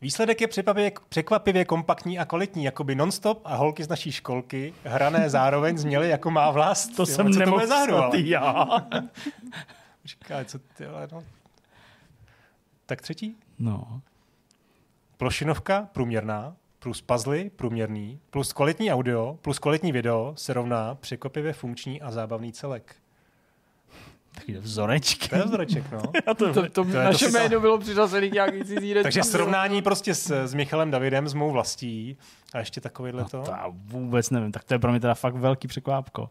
Výsledek 0.00 0.40
je 0.40 0.46
překvapivě, 0.48 0.92
překvapivě 1.08 1.64
kompaktní 1.64 2.18
a 2.18 2.24
kvalitní, 2.24 2.64
jako 2.64 2.84
by 2.84 2.94
nonstop 2.94 3.40
a 3.44 3.56
holky 3.56 3.84
z 3.84 3.88
naší 3.88 4.12
školky 4.12 4.74
hrané 4.84 5.30
zároveň 5.30 5.78
zněly 5.78 6.08
jako 6.08 6.30
má 6.30 6.50
vlast. 6.50 6.96
To 6.96 7.02
Jo, 7.02 7.06
jsem 7.06 7.30
nemohl 7.30 7.66
já. 8.14 8.66
Počkej, 10.02 10.44
co 10.44 10.58
ty, 10.58 10.86
ale 10.86 11.08
no. 11.12 11.22
Tak 12.86 13.02
třetí. 13.02 13.36
No. 13.58 14.00
Plošinovka 15.16 15.88
průměrná, 15.92 16.56
plus 16.78 17.00
puzzly 17.02 17.50
průměrný, 17.56 18.20
plus 18.30 18.52
kvalitní 18.52 18.92
audio, 18.92 19.38
plus 19.42 19.58
kvalitní 19.58 19.92
video 19.92 20.32
se 20.36 20.52
rovná 20.52 20.94
překvapivě 20.94 21.52
funkční 21.52 22.02
a 22.02 22.10
zábavný 22.10 22.52
celek. 22.52 22.96
Taky 24.34 24.58
vzorečky. 24.58 25.28
To 25.28 25.36
je 25.36 25.42
vzoreček, 25.44 25.92
no. 25.92 26.02
Já 26.26 26.34
to, 26.34 26.52
To, 26.54 26.68
to, 26.68 26.84
je 26.84 27.04
naše 27.04 27.24
to- 27.24 27.30
jméno 27.30 27.60
bylo 27.60 27.78
přiřazený 27.78 28.30
nějaký 28.30 28.58
cizí 28.64 28.94
řeči. 28.94 29.02
Takže 29.02 29.22
srovnání 29.22 29.82
prostě 29.82 30.14
s, 30.14 30.30
s 30.46 30.54
Michalem 30.54 30.90
Davidem, 30.90 31.28
s 31.28 31.34
mou 31.34 31.50
vlastí 31.50 32.16
a 32.54 32.58
ještě 32.58 32.80
takovýhle 32.80 33.22
no, 33.22 33.28
to. 33.28 33.42
to 33.42 33.50
já 33.50 33.66
vůbec 33.70 34.30
nevím. 34.30 34.52
Tak 34.52 34.64
to 34.64 34.74
je 34.74 34.78
pro 34.78 34.90
mě 34.90 35.00
teda 35.00 35.14
fakt 35.14 35.34
velký 35.34 35.68
překvápko. 35.68 36.30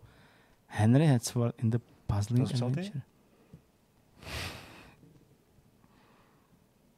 Henry 0.67 1.07
Hadsworth 1.07 1.63
in 1.63 1.69
the 1.69 1.77
Puzzling 2.07 2.43
To 2.43 2.49
jsi 2.49 2.53
psal 2.53 2.71
ty? 2.71 2.91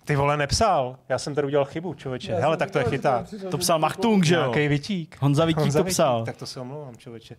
Ty 0.07 0.15
vole, 0.15 0.37
nepsal. 0.37 0.97
Já 1.09 1.17
jsem 1.19 1.35
tady 1.35 1.47
udělal 1.47 1.65
chybu, 1.65 1.93
člověče. 1.93 2.33
Hele, 2.35 2.57
tak 2.57 2.71
to 2.71 2.79
je 2.79 2.83
chytá. 2.85 3.25
To 3.51 3.57
psal 3.57 3.79
Machtung, 3.79 4.23
že 4.25 4.35
jo? 4.35 4.41
Nějaký 4.41 4.67
vytík. 4.67 5.17
Honza 5.21 5.45
Vítík 5.45 5.73
to 5.73 5.83
psal. 5.83 6.25
Tak 6.25 6.37
to 6.37 6.45
se 6.45 6.59
omlouvám, 6.59 6.95
člověče. 6.97 7.35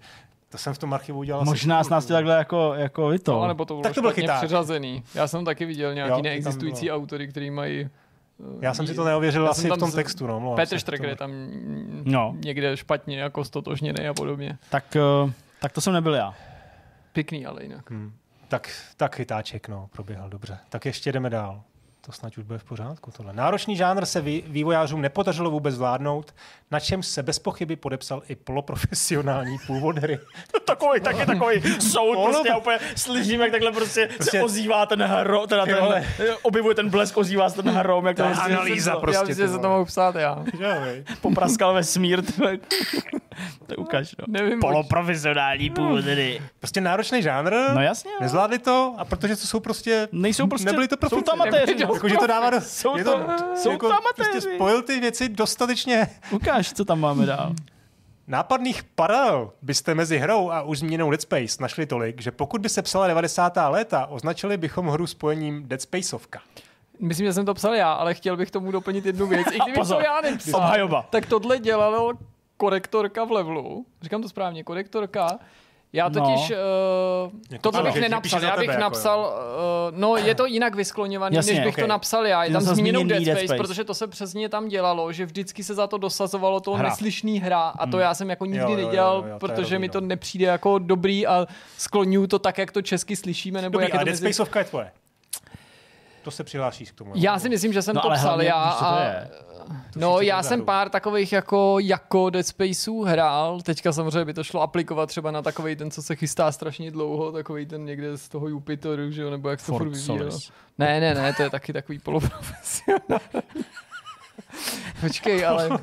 To 0.48 0.58
jsem 0.58 0.74
v 0.74 0.78
tom 0.78 0.94
archivu 0.94 1.18
udělal. 1.18 1.44
Možná 1.44 1.84
s 1.84 1.88
nás 1.88 2.08
vole. 2.08 2.18
takhle 2.18 2.36
jako, 2.36 2.74
jako 2.74 3.08
vy 3.08 3.18
to. 3.18 3.32
No, 3.40 3.48
nebo 3.48 3.64
to 3.64 3.74
bylo 3.74 3.82
Tak 3.82 3.94
to 3.94 4.00
byl 4.00 4.12
chyták. 4.12 4.36
přiřazený. 4.38 5.02
Já 5.14 5.28
jsem 5.28 5.44
taky 5.44 5.64
viděl 5.64 5.94
nějaký 5.94 6.10
Jo, 6.12 6.22
neexistující 6.22 6.90
autory, 6.90 7.28
který 7.28 7.50
mají... 7.50 7.80
eh, 7.80 7.88
Já 8.60 8.74
jsem 8.74 8.86
si 8.86 8.94
to 8.94 9.04
neověřil 9.04 9.44
Já 9.44 9.50
asi 9.50 9.66
v 9.66 9.68
tam 9.68 9.78
tom 9.78 9.90
z- 9.90 9.94
textu. 9.94 10.26
No, 10.26 10.52
Petr. 10.56 10.78
Štreker 10.78 11.08
je 11.08 11.16
tam 11.16 11.30
No. 12.04 12.34
někde 12.44 12.76
špatně 12.76 13.20
jako 13.20 13.44
stotožněný 13.44 14.08
a 14.08 14.14
podobně. 14.14 14.58
Tak, 14.70 14.96
eh, 14.96 15.32
tak 15.60 15.72
to 15.72 15.80
jsem 15.80 15.92
nebyl 15.92 16.14
já. 16.14 16.34
Pěkný 17.12 17.46
ale 17.46 17.62
jinak. 17.62 17.90
Hm. 17.90 18.12
Tak, 18.48 18.70
tak 18.96 19.16
chytáček, 19.16 19.68
no, 19.68 19.88
proběhl 19.92 20.28
dobře. 20.28 20.58
Tak 20.68 20.86
ještě 20.86 21.12
jdeme 21.12 21.30
dál. 21.30 21.62
To 22.08 22.12
snad 22.12 22.38
už 22.38 22.44
bude 22.44 22.58
v 22.58 22.64
pořádku. 22.64 23.10
Tohle. 23.16 23.32
Náročný 23.32 23.76
žánr 23.76 24.06
se 24.06 24.20
vý, 24.20 24.44
vývojářům 24.46 25.00
nepodařilo 25.00 25.50
vůbec 25.50 25.74
zvládnout, 25.74 26.34
na 26.70 26.80
čem 26.80 27.02
se 27.02 27.22
bez 27.22 27.38
pochyby 27.38 27.76
podepsal 27.76 28.22
i 28.28 28.34
poloprofesionální 28.36 29.56
původ 29.66 29.98
hry. 29.98 30.18
takový, 30.64 31.00
taky 31.00 31.26
takový 31.26 31.80
soud, 31.80 32.16
Ono- 32.16 32.24
prostě 32.32 32.48
já 32.48 32.56
úplně 32.56 32.78
slyším, 32.96 33.40
jak 33.40 33.50
takhle 33.50 33.72
prostě, 33.72 34.06
Prostě- 34.16 34.30
se 34.38 34.42
ozývá 34.42 34.86
ten 34.86 35.02
hro, 35.02 35.46
teda 35.46 35.66
ten, 35.66 36.04
objevuje 36.42 36.74
ten 36.74 36.88
blesk, 36.90 37.16
ozývá 37.16 37.50
se 37.50 37.62
ten 37.62 37.74
hrom, 37.74 38.06
jak 38.06 38.16
to 38.16 38.22
je 38.22 38.28
prostě 38.28 38.52
analýza 38.54 38.94
to 38.94 39.00
prostě. 39.00 39.16
já 39.16 39.22
myslím, 39.22 39.46
že 39.46 39.52
se 39.52 39.58
to 39.58 39.68
mohu 39.68 39.84
psát 39.84 40.14
já. 40.14 40.44
Popraskal 41.20 41.74
vesmír, 41.74 42.22
ty 42.22 42.32
vole. 42.38 42.58
to 43.66 43.74
ukaž, 43.76 44.14
no. 44.18 44.24
Nevím, 44.28 44.60
Poloprofesionální 44.60 45.70
původ 45.70 46.04
hry. 46.04 46.42
Prostě 46.58 46.80
náročný 46.80 47.22
žánr, 47.22 47.54
No 47.74 47.80
jasně, 47.82 48.10
no. 48.10 48.18
nezvládli 48.20 48.58
to 48.58 48.94
a 48.98 49.04
protože 49.04 49.36
to 49.36 49.46
jsou 49.46 49.60
prostě... 49.60 50.08
Nejsou 50.12 50.46
prostě, 50.46 50.66
Nebyli 50.66 50.88
to 50.88 50.94
jsou 50.94 50.98
profici. 51.08 51.24
to 51.24 51.32
amatéři, 51.32 51.74
no. 52.02 52.08
Jakože 52.08 52.16
to 52.16 52.26
dává 52.26 52.50
do... 52.50 52.60
Jsou 52.60 52.96
je 52.96 53.04
to- 53.04 53.26
jsou 53.54 53.76
to 53.76 53.86
amatéři. 53.86 54.30
Prostě 54.30 54.40
spojil 54.40 54.82
ty 54.82 55.00
věci 55.00 55.28
dostatečně 55.28 56.08
Ukáž, 56.30 56.72
co 56.72 56.84
tam 56.84 57.00
máme 57.00 57.26
dál. 57.26 57.54
Nápadných 58.26 58.84
paralel 58.84 59.52
byste 59.62 59.94
mezi 59.94 60.18
hrou 60.18 60.50
a 60.50 60.62
už 60.62 60.78
zmíněnou 60.78 61.10
Dead 61.10 61.20
Space 61.20 61.56
našli 61.60 61.86
tolik, 61.86 62.20
že 62.20 62.30
pokud 62.30 62.60
by 62.60 62.68
se 62.68 62.82
psala 62.82 63.06
90. 63.06 63.52
léta, 63.68 64.06
označili 64.06 64.56
bychom 64.56 64.86
hru 64.86 65.06
spojením 65.06 65.68
Dead 65.68 65.82
Spaceovka. 65.82 66.40
Myslím, 67.00 67.26
že 67.26 67.32
jsem 67.32 67.46
to 67.46 67.54
psal 67.54 67.74
já, 67.74 67.92
ale 67.92 68.14
chtěl 68.14 68.36
bych 68.36 68.50
tomu 68.50 68.70
doplnit 68.70 69.06
jednu 69.06 69.26
věc. 69.26 69.46
I 69.46 69.58
kdybych 69.64 69.74
Pozor, 69.74 69.96
to 69.96 70.04
já 70.04 70.20
nepsal, 70.20 71.04
tak 71.10 71.26
tohle 71.26 71.58
dělalo 71.58 72.12
korektorka 72.56 73.24
v 73.24 73.32
levelu. 73.32 73.86
Říkám 74.02 74.22
to 74.22 74.28
správně, 74.28 74.64
korektorka. 74.64 75.38
Já 75.92 76.08
No. 76.08 76.14
totiž 76.20 76.50
uh, 76.50 76.56
Jako 77.50 77.62
tohle 77.62 77.80
ano, 77.80 77.92
bych 77.92 78.00
nenapsal. 78.02 78.42
Já 78.42 78.50
bych 78.50 78.60
tebe, 78.60 78.72
jako 78.72 78.80
napsal, 78.80 79.32
uh, 79.90 79.98
no 79.98 80.16
je 80.16 80.34
to 80.34 80.46
jinak 80.46 80.74
vyskloněvaný, 80.74 81.36
Jasně, 81.36 81.52
než 81.54 81.64
bych 81.64 81.74
okej. 81.74 81.84
to 81.84 81.88
napsal 81.88 82.26
já. 82.26 82.44
Je 82.44 82.50
tam 82.52 82.62
zmíněnou 82.62 83.04
Dead 83.04 83.22
Dead 83.22 83.38
Space, 83.38 83.46
Space. 83.54 83.62
protože 83.68 83.84
to 83.84 83.94
se 83.94 84.06
přesně 84.06 84.48
tam 84.48 84.68
dělalo, 84.68 85.12
že 85.12 85.26
vždycky 85.26 85.64
se 85.64 85.74
za 85.74 85.86
to 85.86 85.98
dosazovalo 85.98 86.60
to 86.60 86.72
Hra. 86.74 86.88
neslyšný 86.88 87.38
hra 87.40 87.60
a 87.60 87.86
to 87.86 87.98
já 87.98 88.14
jsem 88.14 88.30
jako 88.30 88.44
nikdy 88.44 88.60
Jo, 88.60 88.70
jo, 88.70 88.78
jo, 88.78 88.86
nedělal, 88.86 89.16
jo, 89.16 89.22
to 89.22 89.28
je 89.28 89.38
protože 89.38 89.62
dobrý, 89.62 89.78
mi 89.78 89.86
no. 89.86 89.92
to 89.92 90.00
nepřijde 90.00 90.46
jako 90.46 90.78
dobrý 90.78 91.26
a 91.26 91.46
skloňuju 91.78 92.26
to 92.26 92.38
tak, 92.38 92.58
jak 92.58 92.72
to 92.72 92.82
česky 92.82 93.16
slyšíme, 93.16 93.62
nebo 93.62 93.72
Dobrý, 93.72 93.84
jak 93.84 93.92
je 93.92 93.98
ale 93.98 94.04
to 94.04 94.06
Dead 94.10 94.20
mezi... 94.20 94.34
Spaceovka 94.34 94.58
je 94.58 94.64
tvoje. 94.64 94.90
To 96.22 96.30
se 96.30 96.44
přihlášíš 96.44 96.90
k 96.90 96.94
tomu. 96.94 97.12
Já 97.14 97.38
si 97.38 97.48
myslím, 97.48 97.72
že 97.72 97.82
jsem 97.82 97.94
No, 97.94 98.00
to 98.02 98.10
psal 98.10 98.26
hlavně, 98.28 98.46
já. 98.46 98.70
to 98.78 98.84
a, 98.84 99.00
no, 99.96 100.20
já 100.20 100.42
jsem 100.42 100.64
pár 100.64 100.88
takových 100.88 101.32
jako, 101.32 101.76
jako 101.80 102.30
Dead 102.30 102.46
Spaceů 102.46 103.02
hrál. 103.02 103.60
Teďka 103.60 103.92
samozřejmě 103.92 104.24
by 104.24 104.34
to 104.34 104.44
šlo 104.44 104.60
aplikovat 104.62 105.06
třeba 105.06 105.30
na 105.30 105.42
takový 105.42 105.76
ten, 105.76 105.90
co 105.90 106.02
se 106.02 106.16
chystá 106.16 106.52
strašně 106.52 106.90
dlouho, 106.90 107.32
takový 107.32 107.66
ten 107.66 107.84
někde 107.84 108.16
z 108.18 108.28
toho 108.28 108.48
Jupiteru, 108.48 109.10
že 109.10 109.22
jo, 109.22 109.30
nebo 109.30 109.48
jak 109.48 109.60
se 109.60 109.66
to 109.66 109.72
furt 109.78 109.88
vyvíjelo. 109.88 110.38
Ne, 110.78 111.00
ne, 111.00 111.14
ne, 111.14 111.32
to 111.34 111.42
je 111.42 111.50
taky 111.50 111.72
takový 111.72 111.98
poloprofesionální. 111.98 113.20
Počkej, 115.00 115.46
ale 115.46 115.68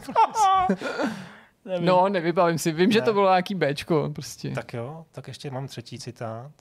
Nevím. 1.65 1.85
no, 1.85 2.09
nevybavím 2.09 2.57
si. 2.59 2.71
Vím, 2.71 2.91
že 2.91 2.99
Ne. 2.99 3.05
to 3.05 3.13
bylo 3.13 3.29
nějaký 3.29 3.55
Bčko 3.55 4.09
prostě. 4.15 4.49
Tak 4.49 4.73
jo, 4.73 5.05
tak 5.11 5.27
ještě 5.27 5.51
mám 5.51 5.67
třetí 5.67 5.99
citát. 5.99 6.51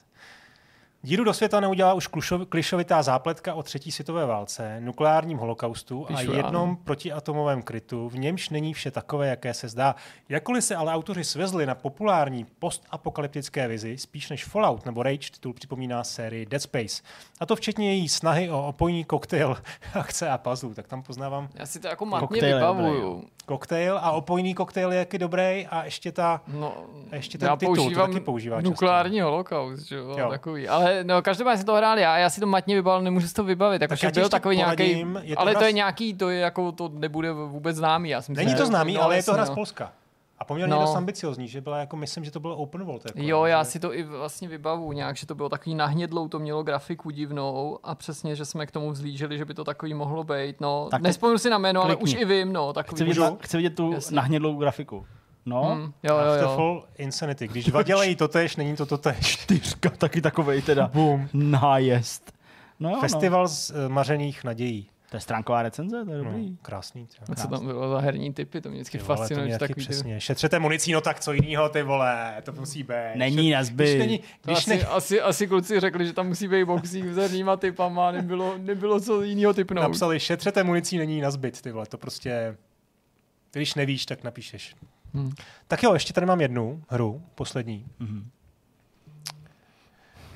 Díru 1.05 1.25
do 1.25 1.33
světa 1.35 1.61
neudělá 1.61 1.95
už 1.95 2.07
klušov, 2.07 2.41
klišovitá 2.49 3.03
zápletka 3.03 3.55
o 3.55 3.63
třetí 3.63 3.93
světové 3.93 4.27
válce, 4.27 4.81
nukleárním 4.81 5.39
holokaustu 5.39 6.05
a 6.05 6.07
Píšu 6.07 6.31
já, 6.33 6.37
jednom 6.37 6.69
no. 6.71 6.77
protiatomovém 6.85 7.63
krytu, 7.63 8.09
v 8.09 8.19
němž 8.19 8.49
není 8.51 8.75
vše 8.75 8.91
takové, 8.91 9.29
jaké 9.29 9.55
se 9.55 9.69
zdá. 9.69 9.95
Jakkoliv 10.29 10.65
se 10.65 10.77
ale 10.77 10.93
autoři 10.95 11.25
svezli 11.25 11.67
na 11.67 11.75
populární 11.75 12.47
postapokalyptické 12.59 13.69
vizi, 13.69 13.99
spíš 13.99 14.31
než 14.31 14.45
Fallout 14.45 14.87
nebo 14.87 15.03
Rage, 15.03 15.31
titul 15.31 15.53
připomíná 15.53 16.05
sérii 16.05 16.47
Dead 16.47 16.63
Space. 16.63 17.03
A 17.41 17.47
to 17.47 17.57
včetně 17.57 17.93
její 17.95 18.09
snahy 18.09 18.51
o 18.51 18.67
opojní 18.69 19.05
koktejl, 19.05 19.57
akce 19.95 20.29
a 20.31 20.39
puzzle. 20.39 20.75
Tak 20.75 20.87
tam 20.89 21.03
poznávám 21.03 21.49
Já 21.55 21.67
si 21.67 21.81
to 21.81 21.89
jako 21.89 22.05
matně 22.07 22.41
vybavuju. 22.41 23.25
koktejl 23.47 23.99
a 23.99 24.13
opojný 24.13 24.55
koktejl 24.55 24.93
je 24.93 24.99
jaký 24.99 25.19
dobrý 25.19 25.67
a 25.71 25.85
ještě 25.85 26.13
ta 26.13 26.41
No, 26.49 26.77
A 27.13 27.17
ještě 27.17 27.39
ten 27.39 27.49
já 27.49 27.57
titul, 27.57 27.77
to 27.77 27.83
používám 27.83 28.13
taky 28.13 28.25
používá 28.25 28.57
často. 28.57 28.71
nukleární 28.71 29.21
holokaust, 29.21 29.89
že 29.89 29.97
jo, 29.97 30.17
Jo. 30.19 30.31
takový. 30.31 30.69
Ale 30.69 30.94
no, 31.03 31.23
každopádně 31.23 31.57
jsem 31.57 31.67
to 31.67 31.75
hrál 31.75 31.99
já, 31.99 32.19
já 32.19 32.31
si 32.31 32.41
to 32.41 32.47
matně 32.47 32.75
vybavil, 32.75 33.03
nemůžu 33.03 33.29
si 33.29 33.35
to 33.35 33.45
vybavit. 33.45 33.83
Jako, 33.83 33.97
Tak 33.97 34.15
byl 34.15 34.29
takový 34.29 34.57
nějaký, 34.57 34.77
poradím, 34.77 35.19
je 35.23 35.37
to 35.37 35.41
ale 35.41 35.51
hra 35.51 35.61
to 35.61 35.67
je 35.67 35.73
nějaký, 35.73 36.15
to 36.15 36.29
je 36.31 36.41
jako, 36.41 36.73
to 36.73 36.91
nebude 36.95 37.33
vůbec 37.33 37.77
známý. 37.77 38.09
Já 38.09 38.23
jsem 38.23 38.35
si 38.35 38.45
Není 38.45 38.57
to 38.57 38.67
známý, 38.67 38.95
no, 38.95 39.03
ale 39.03 39.17
je 39.17 39.23
to 39.23 39.33
hra 39.33 39.45
z 39.47 39.49
no. 39.49 39.55
Polska. 39.55 39.93
A 40.39 40.45
poměrně 40.45 40.75
No. 40.75 40.81
dost 40.81 40.95
ambiciozní, 40.97 41.49
že 41.49 41.61
byla 41.61 41.79
jako, 41.79 41.97
myslím, 41.97 42.25
že 42.25 42.31
to 42.31 42.41
bylo 42.41 42.57
open 42.57 42.85
world. 42.85 43.03
Jako, 43.05 43.19
Jo, 43.23 43.45
já 43.45 43.63
že... 43.63 43.71
si 43.71 43.81
to 43.81 43.95
i 43.95 44.03
vlastně 44.03 44.49
vybavu 44.49 44.93
nějak, 44.93 45.17
že 45.17 45.27
to 45.27 45.35
bylo 45.35 45.49
takový 45.49 45.75
nahnědlou, 45.75 46.29
to 46.29 46.39
mělo 46.39 46.63
grafiku 46.63 47.11
divnou 47.11 47.79
a 47.85 47.95
přesně, 47.95 48.37
že 48.37 48.45
jsme 48.45 48.67
k 48.67 48.71
tomu 48.71 48.91
vzlíželi, 48.91 49.39
že 49.39 49.45
by 49.45 49.55
to 49.55 49.65
takový 49.65 49.95
mohlo 49.95 50.25
být. 50.25 50.61
No, 50.61 50.89
Tak 50.91 51.03
si 51.37 51.51
na 51.51 51.59
jméno, 51.59 51.83
ale 51.83 51.97
klikni. 51.97 52.15
už 52.15 52.21
i 52.21 52.25
vím, 52.25 52.53
no, 52.53 52.73
takový. 52.73 52.97
Chci 52.97 53.05
vidět, 53.05 53.35
chci 53.43 53.57
vidět 53.57 53.77
tu 53.77 53.93
Jasně. 53.93 54.17
nahnědlou 54.17 54.57
grafiku. 54.57 55.07
No, 55.47 55.63
Hmm, 55.75 55.83
jo, 55.83 55.93
jo, 56.03 56.17
jo. 56.19 56.31
Afterfall 56.33 56.85
Insanity. 56.99 57.49
Když 57.49 57.65
dva 57.65 57.83
dělají 57.83 58.17
totéž, 58.17 58.57
není 58.57 58.77
to 58.77 58.87
totéž. 58.87 59.17
čtyřka, 59.37 59.91
taky 59.91 60.21
takovej 60.21 60.63
teda. 60.63 60.91
Boom. 60.93 61.29
Nájezd. 61.33 62.33
No, 62.81 62.89
jo, 62.91 62.95
no. 62.97 63.01
Festival 63.01 63.49
z 63.49 63.71
uh, 63.71 63.77
mařených 63.89 64.45
nadějí. 64.45 64.89
To 65.11 65.17
je 65.17 65.21
stránková 65.21 65.63
recenze, 65.63 66.05
to 66.05 66.11
je 66.11 66.19
No, 66.19 66.25
dobrý. 66.25 66.57
krásný. 66.63 67.07
Třeba. 67.07 67.27
A 67.31 67.35
co 67.35 67.49
tam 67.49 67.67
bylo 67.67 67.91
za 67.91 67.99
herní 68.01 68.33
typy, 68.33 68.61
to 68.61 68.69
mě 68.69 68.77
vždycky 68.77 68.99
Ty 68.99 69.05
vole, 69.05 69.17
to 69.17 69.23
fascinuje, 69.23 69.59
takový 69.59 69.75
ty... 69.75 69.81
přesně. 69.81 70.21
Šetřete 70.21 70.59
municí, 70.59 70.93
no 70.93 71.01
tak 71.01 71.21
co 71.21 71.33
jinýho, 71.33 71.69
ty 71.69 71.83
vole, 71.83 72.35
to 72.43 72.53
musí 72.53 72.83
být. 72.83 73.15
Není 73.15 73.51
na 73.51 73.65
zbyt. 73.65 73.85
Když 73.87 73.99
není, 73.99 74.19
To 74.19 74.25
když 74.45 74.59
asi, 74.59 74.71
ne, 74.71 74.83
asi, 74.85 75.21
asi, 75.21 75.47
kluci 75.47 75.81
řekli, 75.81 76.07
že 76.07 76.13
tam 76.13 76.27
musí 76.29 76.49
být 76.49 76.65
boxík 76.65 77.07
s 77.13 77.17
herníma 77.17 77.57
typama, 77.57 78.11
nebylo, 78.13 78.59
nebylo 78.59 79.01
co 79.01 79.23
jiného 79.23 79.55
typnout. 79.55 79.83
napsali, 79.83 80.21
šetřete 80.21 80.65
municí, 80.65 80.99
není 80.99 81.21
na 81.21 81.31
zbyt, 81.31 81.63
ty 81.63 81.73
vole, 81.73 81.87
to 81.87 81.99
prostě, 81.99 82.57
když 83.53 83.75
nevíš, 83.75 84.07
tak 84.07 84.25
napíšeš. 84.25 84.75
Hmm. 85.15 85.33
Tak 85.69 85.83
jo, 85.83 85.93
ještě 85.95 86.13
tady 86.13 86.27
mám 86.27 86.41
jednu 86.41 86.83
hru, 86.89 87.23
poslední. 87.35 87.87
Mhm. 87.99 88.31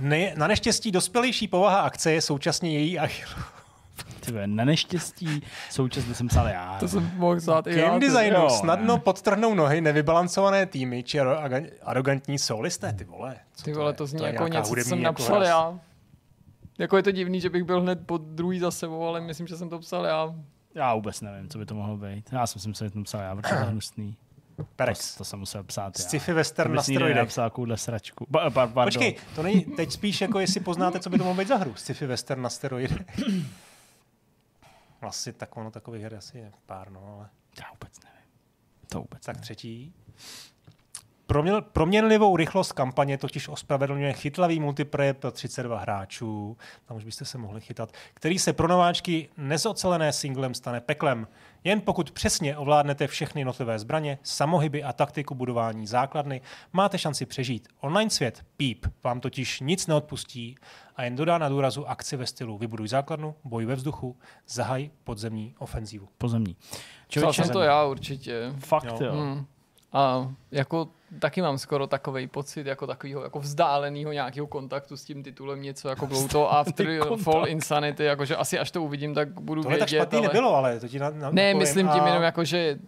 Ne, 0.00 0.32
na 0.36 0.46
neštěstí 0.46 0.92
dospělejší 0.92 1.48
povaha 1.48 1.80
akce 1.80 2.12
je 2.12 2.20
současně 2.20 2.70
její 2.70 2.98
Achillu. 2.98 3.42
Ty 4.20 4.32
vole, 4.32 4.46
na 4.46 4.64
neštěstí 4.64 5.42
současně 5.70 6.14
jsem 6.14 6.28
psal 6.28 6.46
já. 6.48 6.76
To 6.80 6.88
jsem 6.88 7.10
mohl 7.16 7.36
psát 7.36 7.66
i. 7.66 7.74
Game 7.80 8.00
designu 8.00 8.36
jo, 8.40 8.50
snadno 8.50 8.94
ne. 8.94 9.00
podtrhnou 9.00 9.54
nohy 9.54 9.80
nevybalancované 9.80 10.66
týmy 10.66 11.02
či 11.02 11.20
arrogantní 11.82 12.38
solisté, 12.38 12.92
ty 12.92 13.04
vole. 13.04 13.36
Co 13.54 13.64
Ty 13.64 13.72
vole, 13.72 13.92
to 13.92 14.02
je? 14.04 14.06
zní 14.08 14.22
je 14.22 14.26
jako 14.32 14.48
něco, 14.48 14.74
co 14.74 14.84
jsem 14.84 14.98
jako 14.98 15.22
napsal 15.22 15.36
hra. 15.40 15.48
já. 15.48 15.78
Jako 16.78 16.96
je 16.96 17.02
to 17.02 17.10
divný, 17.10 17.40
že 17.40 17.50
bych 17.50 17.64
byl 17.64 17.80
hned 17.80 18.06
pod 18.06 18.22
druhý 18.22 18.58
za 18.58 18.70
sebou, 18.70 19.06
ale 19.06 19.20
myslím, 19.20 19.46
že 19.46 19.56
jsem 19.56 19.68
to 19.68 19.78
psal 19.78 20.04
já. 20.04 20.34
Já 20.74 20.94
vůbec 20.94 21.20
nevím, 21.20 21.48
co 21.48 21.58
by 21.58 21.66
to 21.66 21.74
mohlo 21.74 21.96
být. 21.96 22.28
Já 22.32 22.46
jsem 22.46 22.62
si 22.62 22.68
myslel, 22.68 22.88
že 22.88 22.92
to 22.94 23.02
psal 23.02 23.20
já, 23.20 23.36
protože 23.36 23.54
to 23.54 23.60
je 23.60 23.66
hnusný. 23.66 24.16
To, 24.58 24.64
Perex. 24.76 25.14
to 25.16 25.24
jsem 25.24 25.38
musel 25.38 25.64
psát 25.64 25.98
já. 25.98 26.04
Sci-fi 26.04 26.32
western 26.32 26.70
To 26.70 26.76
na 26.76 26.82
steroidech. 26.82 27.14
nenapsal 27.16 27.50
takovouhle 27.50 27.76
sračku. 27.76 28.26
Ba, 28.30 28.50
ba, 28.50 28.66
pardon. 28.66 28.84
Počkej, 28.84 29.16
to 29.34 29.42
není 29.42 29.60
teď 29.64 29.92
spíš 29.92 30.20
jako 30.20 30.40
jestli 30.40 30.60
poznáte, 30.60 31.00
co 31.00 31.10
by 31.10 31.18
to 31.18 31.24
mohlo 31.24 31.38
být 31.42 31.48
za 31.48 31.56
hru. 31.56 31.74
Sci-fi 31.74 32.06
western 32.06 32.42
na 32.42 32.48
steroidech. 32.50 32.98
Vlastně 35.00 35.32
tak 35.32 35.56
ono 35.56 35.70
takových 35.70 36.02
her 36.02 36.14
asi 36.14 36.38
je 36.38 36.52
pár, 36.66 36.90
no, 36.90 37.00
ale 37.18 37.28
Já 37.60 37.64
vůbec 37.70 37.92
nevím. 38.04 38.18
To 38.88 38.98
vůbec 38.98 39.24
tak 39.24 39.34
nevím. 39.36 39.42
třetí. 39.42 39.94
Proměl, 41.26 41.62
proměnlivou 41.62 42.36
rychlost 42.36 42.72
kampaně 42.72 43.18
totiž 43.18 43.48
ospravedlňuje 43.48 44.12
chytlavý 44.12 44.60
multiplayer 44.60 45.14
pro 45.14 45.30
32 45.30 45.78
hráčů, 45.78 46.56
tam 46.86 46.96
už 46.96 47.04
byste 47.04 47.24
se 47.24 47.38
mohli 47.38 47.60
chytat, 47.60 47.92
který 48.14 48.38
se 48.38 48.52
pro 48.52 48.68
nováčky 48.68 49.28
nezocelené 49.36 50.12
singlem 50.12 50.54
stane 50.54 50.80
peklem. 50.80 51.28
Jen 51.64 51.80
pokud 51.80 52.10
přesně 52.10 52.56
ovládnete 52.56 53.06
všechny 53.06 53.40
jednotlivé 53.40 53.78
zbraně, 53.78 54.18
samohyby 54.22 54.84
a 54.84 54.92
taktiku 54.92 55.34
budování 55.34 55.86
základny, 55.86 56.40
máte 56.72 56.98
šanci 56.98 57.26
přežít. 57.26 57.68
Online 57.80 58.10
svět, 58.10 58.44
píp, 58.56 58.86
vám 59.04 59.20
totiž 59.20 59.60
nic 59.60 59.86
neodpustí 59.86 60.56
a 60.96 61.04
jen 61.04 61.16
dodá 61.16 61.38
na 61.38 61.48
důrazu 61.48 61.88
akci 61.88 62.16
ve 62.16 62.26
stylu 62.26 62.58
vybuduj 62.58 62.88
základnu, 62.88 63.34
boj 63.44 63.64
ve 63.64 63.74
vzduchu, 63.74 64.16
zahaj 64.48 64.90
podzemní 65.04 65.54
ofenzívu. 65.58 66.08
Pozemní. 66.18 66.56
Psal 67.08 67.32
jsem 67.32 67.48
to 67.48 67.60
já 67.60 67.84
určitě. 67.84 68.52
fakt 68.58 69.00
Jo. 69.00 69.06
jo. 69.06 69.12
Hmm. 69.12 69.46
A 69.92 70.32
jako 70.50 70.88
taky 71.18 71.42
mám 71.42 71.58
skoro 71.58 71.86
takový 71.86 72.26
pocit 72.26 72.66
jako 72.66 72.86
takového 72.86 73.22
jako 73.22 73.40
vzdáleného 73.40 74.12
nějakého 74.12 74.46
kontaktu 74.46 74.96
s 74.96 75.04
tím 75.04 75.22
titulem, 75.22 75.62
něco 75.62 75.88
jako 75.88 76.06
bylo 76.06 76.28
to 76.28 76.52
After 76.52 76.98
kontakt. 76.98 77.24
Fall 77.24 77.48
Insanity, 77.48 78.04
jakože 78.04 78.36
asi 78.36 78.58
až 78.58 78.70
to 78.70 78.82
uvidím, 78.82 79.14
tak 79.14 79.40
budu 79.40 79.62
Tohle 79.62 79.78
tak 79.78 79.90
vědět, 79.90 80.02
špatný 80.02 80.18
ale... 80.18 80.28
nebylo, 80.28 80.54
ale 80.54 80.80
to 80.80 80.88
ti 80.88 80.98
na, 80.98 81.10
na, 81.10 81.30
Ne, 81.30 81.54
myslím 81.54 81.88
tím 81.88 82.00
A- 82.00 82.06
jenom 82.06 82.22
jako, 82.22 82.44
že 82.44 82.78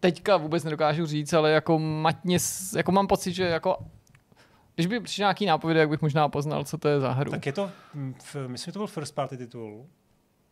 teďka 0.00 0.36
vůbec 0.36 0.64
nedokážu 0.64 1.06
říct, 1.06 1.32
ale 1.32 1.50
jako 1.50 1.78
matně, 1.78 2.38
jako 2.76 2.92
mám 2.92 3.06
pocit, 3.06 3.32
že 3.32 3.44
jako 3.44 3.76
když 4.74 4.86
by 4.86 5.00
přišel 5.00 5.22
nějaký 5.22 5.46
nápověd, 5.46 5.78
jak 5.78 5.88
bych 5.88 6.02
možná 6.02 6.28
poznal, 6.28 6.64
co 6.64 6.78
to 6.78 6.88
je 6.88 7.00
za 7.00 7.12
hru. 7.12 7.30
Tak 7.30 7.46
je 7.46 7.52
to, 7.52 7.70
mm, 7.94 8.14
myslím, 8.46 8.70
že 8.70 8.72
to 8.72 8.78
byl 8.78 8.86
first 8.86 9.14
party 9.14 9.36
titul. 9.36 9.86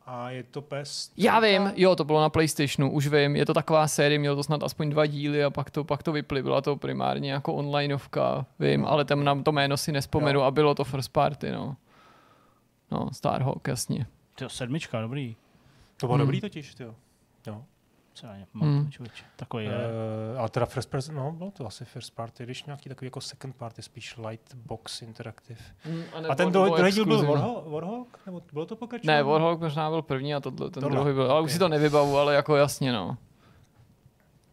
A 0.06 0.30
je 0.30 0.42
to 0.42 0.62
PES. 0.62 1.12
Já 1.16 1.40
vím, 1.40 1.72
jo, 1.76 1.96
to 1.96 2.04
bylo 2.04 2.20
na 2.20 2.30
PlayStationu, 2.30 2.92
už 2.92 3.06
vím, 3.06 3.36
je 3.36 3.46
to 3.46 3.54
taková 3.54 3.88
série, 3.88 4.18
mělo 4.18 4.36
to 4.36 4.42
snad 4.42 4.62
aspoň 4.62 4.90
dva 4.90 5.06
díly 5.06 5.44
a 5.44 5.50
pak 5.50 5.70
to, 5.70 5.84
pak 5.84 6.02
to 6.02 6.12
vyply, 6.12 6.42
byla 6.42 6.60
to 6.60 6.76
primárně 6.76 7.32
jako 7.32 7.54
onlineovka, 7.54 8.46
vím, 8.58 8.84
ale 8.86 9.04
tam 9.04 9.24
nám 9.24 9.42
to 9.44 9.52
jméno 9.52 9.76
si 9.76 9.92
nespomenu 9.92 10.40
Jo. 10.40 10.44
a 10.46 10.50
bylo 10.50 10.74
to 10.74 10.84
first 10.84 11.12
party, 11.12 11.52
no. 11.52 11.76
No, 12.90 13.08
Starhawk, 13.12 13.68
jasně. 13.68 14.06
Tyjo, 14.34 14.48
sedmička, 14.50 15.00
dobrý. 15.00 15.36
To 15.96 16.06
bylo 16.06 16.14
Hmm. 16.14 16.26
dobrý 16.26 16.40
totiž, 16.40 16.74
jo. 16.80 16.94
jo. 17.46 17.64
Co 18.16 18.26
na 18.26 18.37
ně 18.37 18.46
Hmm. 18.55 18.74
mám, 18.76 18.90
člověče. 18.90 19.24
Takový 19.37 19.64
je. 19.64 19.70
Uh, 20.35 20.40
ale 20.40 20.48
teda 20.48 20.66
first 20.66 20.90
person, 20.90 21.14
no, 21.14 21.33
bylo 21.33 21.50
to 21.50 21.66
asi 21.66 21.85
first 21.85 22.14
party, 22.14 22.44
když 22.44 22.64
nějaký 22.64 22.88
takový 22.88 23.07
jako 23.07 23.20
second 23.20 23.57
party, 23.57 23.83
spíš 23.83 24.16
Lightbox 24.29 25.02
Interactive. 25.02 25.61
Mm, 25.87 26.02
A 26.31 26.35
ten 26.35 26.52
druhý 26.52 26.72
druhý 26.76 26.92
díl 26.92 27.05
byl 27.07 27.26
Warhawk, 27.26 27.66
Warhawk? 27.66 28.18
Nebo 28.26 28.42
bylo 28.52 28.66
to 28.66 28.76
pokračování? 28.76 29.16
Ne, 29.16 29.22
Warhawk 29.22 29.61
možná 29.61 29.90
byl 29.90 30.02
první 30.02 30.35
a 30.35 30.40
tohle, 30.40 30.70
ten 30.70 30.83
Tohle, 30.83 30.90
druhý 30.98 31.14
byl, 31.14 31.31
ale 31.31 31.40
už 31.40 31.50
ok. 31.50 31.52
si 31.52 31.59
to 31.59 31.68
nevybavu, 31.68 32.18
ale 32.18 32.35
jako 32.35 32.57
jasně, 32.57 32.92
no. 32.92 33.16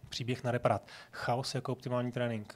Příběh 0.10 0.44
na 0.44 0.52
reparát. 0.52 0.82
Chaos 1.12 1.56
jako 1.56 1.72
optimální 1.72 2.12
trénink. 2.12 2.56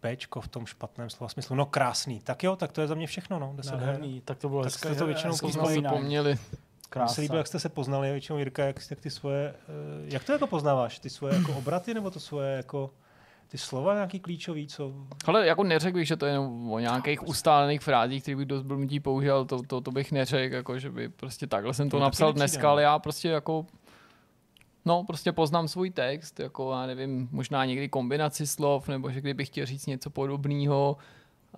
Péčko 0.00 0.40
v 0.40 0.48
tom 0.48 0.66
špatném 0.66 1.10
slova 1.10 1.28
smyslu. 1.28 1.56
No 1.56 1.66
krásný. 1.66 2.20
Tak 2.20 2.42
jo, 2.42 2.56
tak 2.56 2.72
to 2.72 2.80
je 2.80 2.86
za 2.86 2.94
mě 2.94 3.06
všechno, 3.06 3.38
no. 3.38 3.52
10 3.56 3.70
her. 3.70 3.80
Nádherný, 3.80 4.20
tak 4.20 4.38
to 4.38 4.48
bylo 4.48 4.62
Tak 4.62 4.72
hezké, 4.72 4.94
to 4.94 5.06
většinou 5.06 5.36
poznali. 5.40 5.82
Mně 6.96 7.08
se 7.08 7.20
líbilo, 7.20 7.38
jak 7.38 7.46
jste 7.46 7.60
se 7.60 7.68
poznali, 7.68 8.10
většinou 8.10 8.38
Jirka, 8.38 8.64
jak, 8.64 8.76
jak 8.90 9.00
ty 9.00 9.10
svoje, 9.10 9.48
eh, 9.48 9.54
jak 10.04 10.24
to 10.24 10.32
jako 10.32 10.46
poznáváš? 10.46 10.98
Ty 10.98 11.10
svoje 11.10 11.34
jako 11.34 11.52
obraty, 11.52 11.94
nebo 11.94 12.10
to 12.10 12.20
svoje 12.20 12.56
jako 12.56 12.90
ty 13.48 13.58
slova 13.58 13.94
nějaký 13.94 14.20
klíčový, 14.20 14.66
co... 14.66 14.92
Ale 15.24 15.46
jako 15.46 15.64
neřekl 15.64 15.98
bych, 15.98 16.08
že 16.08 16.16
to 16.16 16.26
je 16.26 16.32
jenom 16.32 16.72
o 16.72 16.78
nějakých 16.78 17.28
ustálených 17.28 17.80
frázích, 17.80 18.22
které 18.22 18.36
bych 18.36 18.46
dost 18.46 18.62
blbnutí 18.62 19.00
použil, 19.00 19.44
to, 19.44 19.62
to, 19.62 19.80
to 19.80 19.90
bych 19.90 20.12
neřekl, 20.12 20.54
jako 20.54 20.78
že 20.78 20.90
by 20.90 21.08
prostě 21.08 21.46
takhle 21.46 21.74
jsem 21.74 21.90
to, 21.90 21.96
To 21.96 22.02
napsal 22.02 22.32
dneska, 22.32 22.62
no. 22.62 22.68
ale 22.68 22.82
já 22.82 22.98
prostě 22.98 23.28
jako 23.28 23.66
No, 24.84 25.04
prostě 25.04 25.32
poznám 25.32 25.68
svůj 25.68 25.90
text, 25.90 26.40
jako 26.40 26.72
já 26.72 26.86
nevím, 26.86 27.28
možná 27.32 27.64
někdy 27.64 27.88
kombinaci 27.88 28.46
slov, 28.46 28.88
nebo 28.88 29.10
že 29.10 29.20
kdybych 29.20 29.48
chtěl 29.48 29.66
říct 29.66 29.86
něco 29.86 30.10
podobného, 30.10 30.96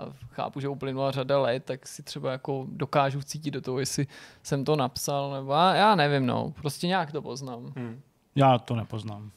a 0.01 0.13
chápu, 0.31 0.61
že 0.61 0.69
uplynula 0.69 1.11
řada 1.11 1.39
let, 1.41 1.65
tak 1.65 1.87
si 1.87 2.03
třeba 2.03 2.33
jako 2.33 2.67
dokážu 2.69 3.23
cítit 3.23 3.51
do 3.51 3.61
toho, 3.61 3.79
jestli 3.79 4.07
jsem 4.43 4.65
to 4.65 4.77
napsal, 4.77 5.33
nebo 5.33 5.53
já, 5.53 5.75
já 5.75 5.95
nevím, 5.95 6.27
no, 6.27 6.51
prostě 6.51 6.87
nějak 6.87 7.13
to 7.13 7.23
poznám. 7.23 7.73
Hmm. 7.77 8.01
Já 8.35 8.59
to 8.59 8.77
nepoznám. 8.77 9.31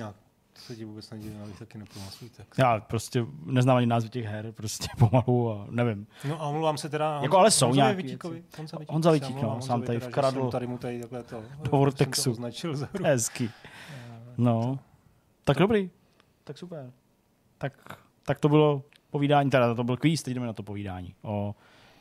Já 0.00 0.14
to 0.56 0.62
se 0.62 0.76
ti 0.76 0.84
vůbec 0.84 1.10
nedivím, 1.10 1.42
abych 1.42 1.58
taky 1.58 1.78
nepoznal 1.78 2.10
svůj 2.10 2.30
text. 2.30 2.58
Já 2.58 2.80
prostě 2.80 3.26
neznám 3.44 3.76
ani 3.76 3.86
názvy 3.86 4.10
těch 4.10 4.24
her, 4.24 4.52
prostě 4.52 4.88
pomalu 4.98 5.52
a 5.52 5.66
nevím. 5.70 6.06
No 6.28 6.42
a 6.42 6.46
omlouvám 6.46 6.78
se 6.78 6.88
teda 6.88 7.20
Jako 7.22 7.38
ale 7.38 7.50
jsou 7.50 7.74
nějaký 7.74 8.02
Vítíkovi. 8.02 8.44
Honza 8.88 9.10
omlouvám 9.10 9.56
no, 9.56 9.62
sám 9.62 9.82
tady 9.82 10.00
vkradl 10.00 10.40
jsem 10.40 10.50
tady 10.50 10.66
mu 10.66 10.78
tady 10.78 11.00
takhle 11.00 11.22
to, 11.22 11.42
do 11.62 11.70
Vortexu. 11.70 12.30
označil 12.30 12.76
za 12.76 12.88
hru. 12.94 13.04
Hezky. 13.04 13.50
No, 14.38 14.78
tak 15.44 15.58
dobrý. 15.58 15.90
Tak 16.44 16.58
super. 16.58 16.92
Tak, 17.58 17.98
tak 18.22 18.40
to 18.40 18.48
bylo 18.48 18.82
povídání, 19.16 19.50
teda 19.50 19.74
to 19.74 19.84
byl 19.84 19.96
kvíz, 19.96 20.22
teď 20.22 20.34
jdeme 20.34 20.46
na 20.46 20.52
to 20.52 20.62
povídání. 20.62 21.14
O 21.22 21.54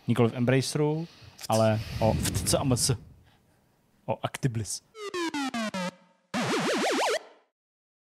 nikoliv 0.08 0.34
Embraceru, 0.34 1.08
ale 1.50 1.80
o 2.00 2.14
FTC 2.14 2.54
a 2.54 2.64
MS. 2.64 2.92
O 4.06 4.18
Actiblis. 4.24 4.82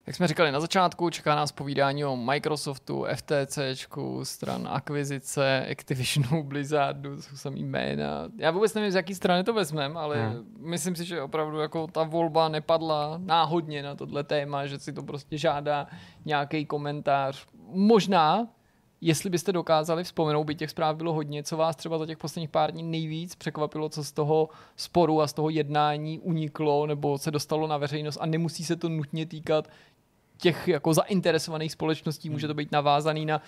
Jak 0.07 0.17
jsme 0.17 0.29
říkali 0.29 0.53
na 0.53 0.61
začátku, 0.61 1.11
čeká 1.11 1.35
nás 1.35 1.53
povídání 1.53 2.05
o 2.05 2.17
Microsoftu, 2.17 3.07
FTCčku, 3.15 4.25
stran 4.25 4.69
akvizice, 4.71 5.67
Activisionu, 5.71 6.43
Blizzardu, 6.43 7.17
to 7.17 7.23
jsou 7.23 7.37
samý 7.37 7.65
jména. 7.65 8.29
Já 8.37 8.51
vůbec 8.51 8.75
nevím, 8.75 8.91
z 8.91 8.95
jaký 8.95 9.15
strany 9.15 9.45
to 9.45 9.53
vezmeme, 9.53 10.01
ale 10.01 10.29
hmm. 10.29 10.55
myslím 10.59 10.97
si, 10.97 11.05
že 11.05 11.23
opravdu 11.23 11.59
jako 11.59 11.87
ta 11.87 12.03
volba 12.03 12.49
nepadla 12.49 13.21
náhodně 13.25 13.83
na 13.83 13.95
tohle 13.95 14.25
téma, 14.25 14.67
že 14.67 14.79
si 14.79 14.93
to 14.93 15.03
prostě 15.03 15.39
žádá 15.39 15.87
nějaký 16.25 16.67
komentář. 16.67 17.47
Možná, 17.71 18.49
jestli 19.01 19.31
byste 19.31 19.53
dokázali 19.53 20.05
vzpomenout, 20.05 20.45
by 20.45 20.55
těch 20.55 20.71
zpráv 20.71 20.97
bylo 20.97 21.13
hodně, 21.13 21.43
co 21.43 21.57
vás 21.57 21.77
třeba 21.77 21.99
za 21.99 22.07
těch 22.07 22.19
posledních 22.19 22.51
pár 22.51 22.73
dní 22.73 22.83
nejvíc 22.83 23.35
překvapilo, 23.35 23.89
co 23.89 24.05
z 24.05 24.13
toho 24.13 24.49
sporu 24.77 25.21
a 25.21 25.27
z 25.27 25.33
toho 25.33 25.51
jednání 25.51 26.19
uniklo 26.19 26.87
nebo 26.87 27.19
se 27.19 27.31
dostalo 27.31 27.67
na 27.67 27.77
veřejnost 27.77 28.19
a 28.21 28.27
nemusí 28.27 28.65
se 28.65 28.77
to 28.77 28.89
nutně 28.89 29.27
týkat 29.27 29.69
těch 30.37 30.69
jako 30.69 30.95
zainteresovaných 30.95 31.73
společností, 31.73 32.31
může 32.31 32.47
to 32.47 32.55
být 32.55 32.73
navázaný 32.73 33.27
na 33.27 33.43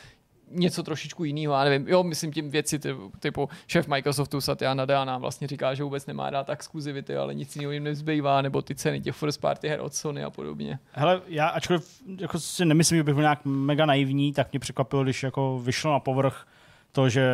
něco 0.51 0.83
trošičku 0.83 1.25
jiného, 1.25 1.55
já 1.55 1.65
nevím, 1.65 1.89
jo, 1.89 2.03
myslím 2.03 2.33
tím 2.33 2.51
věci 2.51 2.81
typu, 3.21 3.49
šéf 3.67 3.89
Microsoftu 3.89 4.41
Satya 4.41 4.75
Nadella 4.75 5.19
vlastně 5.19 5.49
říká, 5.49 5.75
že 5.75 5.85
vůbec 5.85 6.07
nemá 6.07 6.31
rád 6.31 6.51
exkluzivity, 6.51 7.17
ale 7.17 7.35
nic 7.35 7.57
jiného 7.57 7.73
jim 7.73 7.85
nezbývá, 7.85 8.43
nebo 8.43 8.63
ty 8.63 8.75
ceny 8.75 9.01
těch 9.01 9.17
first 9.17 9.41
party 9.41 9.69
her 9.69 9.81
od 9.81 9.95
Sony 9.95 10.25
a 10.25 10.31
podobně. 10.31 10.79
Hele, 10.93 11.23
já 11.27 11.49
ačkoliv 11.49 12.03
jako 12.19 12.41
si 12.41 12.65
nemyslím, 12.65 12.97
že 12.99 13.03
bych 13.03 13.15
byl 13.15 13.23
nějak 13.23 13.41
mega 13.45 13.87
naivní, 13.87 14.33
tak 14.33 14.53
mě 14.53 14.61
překvapilo, 14.61 15.03
když 15.03 15.23
jako 15.23 15.61
vyšlo 15.65 15.93
na 15.93 16.01
povrch 16.01 16.47
to, 16.93 17.09
že 17.09 17.31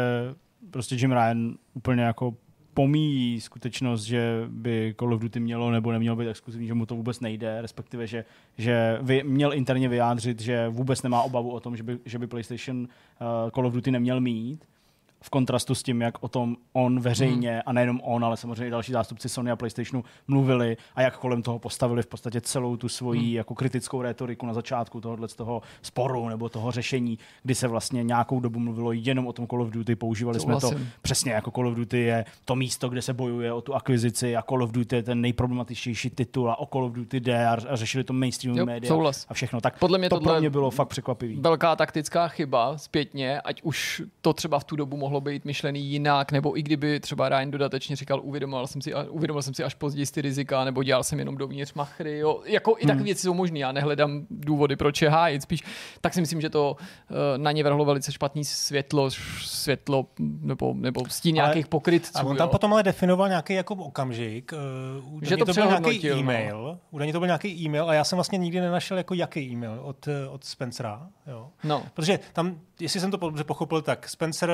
prostě 0.71 0.95
Jim 0.95 1.13
Ryan 1.13 1.55
úplně 1.75 2.03
jako 2.03 2.35
pomíjí 2.77 3.41
skutečnost, 3.41 4.03
že 4.03 4.45
by 4.49 4.95
Call 4.99 5.15
of 5.15 5.21
Duty 5.21 5.41
mělo 5.41 5.71
nebo 5.71 5.93
nemělo 5.93 6.17
být 6.17 6.29
exkluzivní, 6.29 6.67
že 6.67 6.75
mu 6.75 6.87
to 6.87 6.95
vůbec 6.97 7.21
nejde, 7.21 7.63
respektive, 7.63 8.07
že, 8.07 8.25
že 8.59 8.99
vy, 9.03 9.23
měl 9.25 9.53
interně 9.53 9.89
vyjádřit, 9.89 10.41
že 10.41 10.69
vůbec 10.69 11.03
nemá 11.03 11.23
obavu 11.23 11.51
o 11.51 11.61
tom, 11.61 11.77
že 11.77 11.83
by, 11.83 11.99
že 12.05 12.19
by 12.19 12.27
PlayStation 12.27 12.79
uh, 12.79 13.51
Call 13.51 13.67
of 13.67 13.73
Duty 13.73 13.91
neměl 13.91 14.21
mít 14.21 14.65
v 15.21 15.31
kontrastu 15.31 15.75
s 15.75 15.83
tím, 15.83 16.01
jak 16.01 16.23
o 16.25 16.29
tom 16.29 16.57
on 16.73 17.01
veřejně, 17.01 17.53
hmm. 17.53 17.63
a 17.67 17.73
nejenom 17.73 18.01
on, 18.05 18.25
ale 18.25 18.37
samozřejmě 18.37 18.71
další 18.71 18.93
zástupci 18.93 19.29
Sony 19.29 19.51
a 19.51 19.57
PlayStationu 19.57 20.05
mluvili 20.29 20.77
a 20.95 21.03
jak 21.03 21.19
kolem 21.19 21.43
toho 21.43 21.59
postavili 21.59 22.03
v 22.03 22.07
podstatě 22.07 22.41
celou 22.41 22.77
tu 22.77 22.89
svoji 22.89 23.21
hmm. 23.21 23.37
jako 23.37 23.55
kritickou 23.55 24.03
rétoriku 24.03 24.47
na 24.47 24.55
začátku 24.55 25.01
tohohle 25.01 25.29
z 25.29 25.35
toho 25.35 25.63
sporu 25.83 26.29
nebo 26.29 26.49
toho 26.49 26.71
řešení, 26.71 27.19
kdy 27.43 27.55
se 27.55 27.69
vlastně 27.69 28.03
nějakou 28.03 28.41
dobu 28.41 28.59
mluvilo 28.59 28.93
jenom 28.93 29.27
o 29.27 29.33
tom 29.33 29.47
Call 29.47 29.63
of 29.63 29.71
Duty, 29.71 29.97
používali 29.97 30.41
jsme 30.41 30.61
to 30.61 30.71
přesně 31.03 31.33
jako 31.33 31.51
Call 31.51 31.69
of 31.69 31.75
Duty 31.75 31.99
je 31.99 32.25
to 32.45 32.57
místo, 32.57 32.89
kde 32.89 33.03
se 33.03 33.15
bojuje 33.15 33.53
o 33.53 33.61
tu 33.61 33.75
akvizici 33.75 34.37
a 34.37 34.43
Call 34.43 34.63
of 34.63 34.71
Duty 34.71 34.97
je 34.97 35.03
ten 35.03 35.21
nejproblematičtější 35.21 36.11
titul 36.11 36.51
a 36.51 36.59
o 36.59 36.67
Call 36.67 36.85
of 36.85 36.93
Duty 36.93 37.21
jde 37.21 37.47
a, 37.47 37.57
a 37.69 37.77
řešili 37.77 38.05
to 38.05 38.13
mainstream 38.13 38.67
média 38.67 38.89
souhlas. 38.89 39.27
a 39.29 39.35
všechno. 39.35 39.61
Tak 39.61 39.79
Podle 39.79 39.99
mě 39.99 40.09
to 40.09 40.21
pro 40.21 40.41
mě 40.41 40.51
bylo 40.51 40.71
fakt 40.71 40.89
překvapivý. 40.89 41.37
Velká 41.41 41.77
taktická 41.77 42.29
chyba 42.29 42.79
zpětně, 42.79 43.41
ať 43.41 43.63
už 43.63 44.03
to 44.21 44.33
třeba 44.33 44.59
v 44.59 44.65
tu 44.65 44.77
dobu 44.77 44.97
mohlo 45.07 45.21
být 45.21 45.45
myšlený 45.45 45.81
jinak, 45.85 46.33
nebo 46.33 46.59
i 46.59 46.63
kdyby 46.63 47.01
třeba 47.01 47.29
Ryan 47.29 47.51
dodatečně 47.51 47.97
říkal, 47.97 48.21
uvědomil 48.23 48.67
jsem 48.67 48.83
si, 48.83 48.95
uvědomil 48.95 49.43
jsem 49.43 49.55
si 49.55 49.65
až 49.65 49.75
později 49.75 50.07
ty 50.07 50.21
rizika, 50.21 50.65
nebo 50.65 50.83
dělal 50.83 51.05
jsem 51.05 51.19
jenom 51.19 51.37
dovnitř 51.37 51.75
machry, 51.75 52.19
jo. 52.19 52.43
Jako 52.45 52.75
i 52.79 52.83
takové 52.83 52.95
hmm. 52.95 53.05
věci 53.05 53.23
jsou 53.23 53.35
možné, 53.35 53.59
já 53.59 53.73
nehledám 53.73 54.27
důvody, 54.31 54.77
proč 54.77 55.03
je 55.03 55.11
hájit, 55.11 55.43
spíš 55.43 55.63
tak 56.01 56.15
si 56.15 56.21
myslím, 56.21 56.41
že 56.41 56.51
to 56.51 56.77
uh, 56.77 57.17
na 57.37 57.53
ně 57.53 57.65
vrhlo 57.65 57.85
velice 57.85 58.13
špatný 58.13 58.45
světlo, 58.45 59.11
světlo 59.41 60.07
nebo, 60.19 60.75
nebo 60.75 61.03
stín 61.09 61.35
nějakých 61.35 61.67
pokrytců. 61.67 62.19
A 62.19 62.23
on 62.23 62.37
tam 62.37 62.49
jo. 62.49 62.53
potom 62.53 62.73
ale 62.73 62.83
definoval 62.83 63.29
nějaký 63.29 63.55
jako 63.55 63.75
okamžik, 63.75 64.53
uh, 65.13 65.21
že 65.23 65.37
to, 65.37 65.45
to 65.45 65.53
byl 65.53 65.67
nějaký 65.67 66.09
no. 66.09 66.17
e-mail, 66.17 66.63
no. 66.63 66.79
údajně 66.91 67.13
to 67.13 67.19
byl 67.19 67.27
nějaký 67.27 67.65
e-mail 67.65 67.89
a 67.89 67.95
já 67.95 68.05
jsem 68.05 68.17
vlastně 68.17 68.39
nikdy 68.39 68.61
nenašel 68.61 68.99
jako 68.99 69.15
jaký 69.15 69.41
e-mail 69.41 69.81
od, 69.83 70.09
eh, 70.09 70.29
od 70.29 70.45
Spencera, 70.45 71.09
jo. 71.27 71.51
No. 71.65 71.83
Protože 71.95 72.19
tam, 72.33 72.61
jestli 72.81 73.01
jsem 73.01 73.11
to 73.11 73.17
dobře 73.17 73.45
pochopil, 73.45 73.83
tak 73.83 74.09
Spencer 74.09 74.51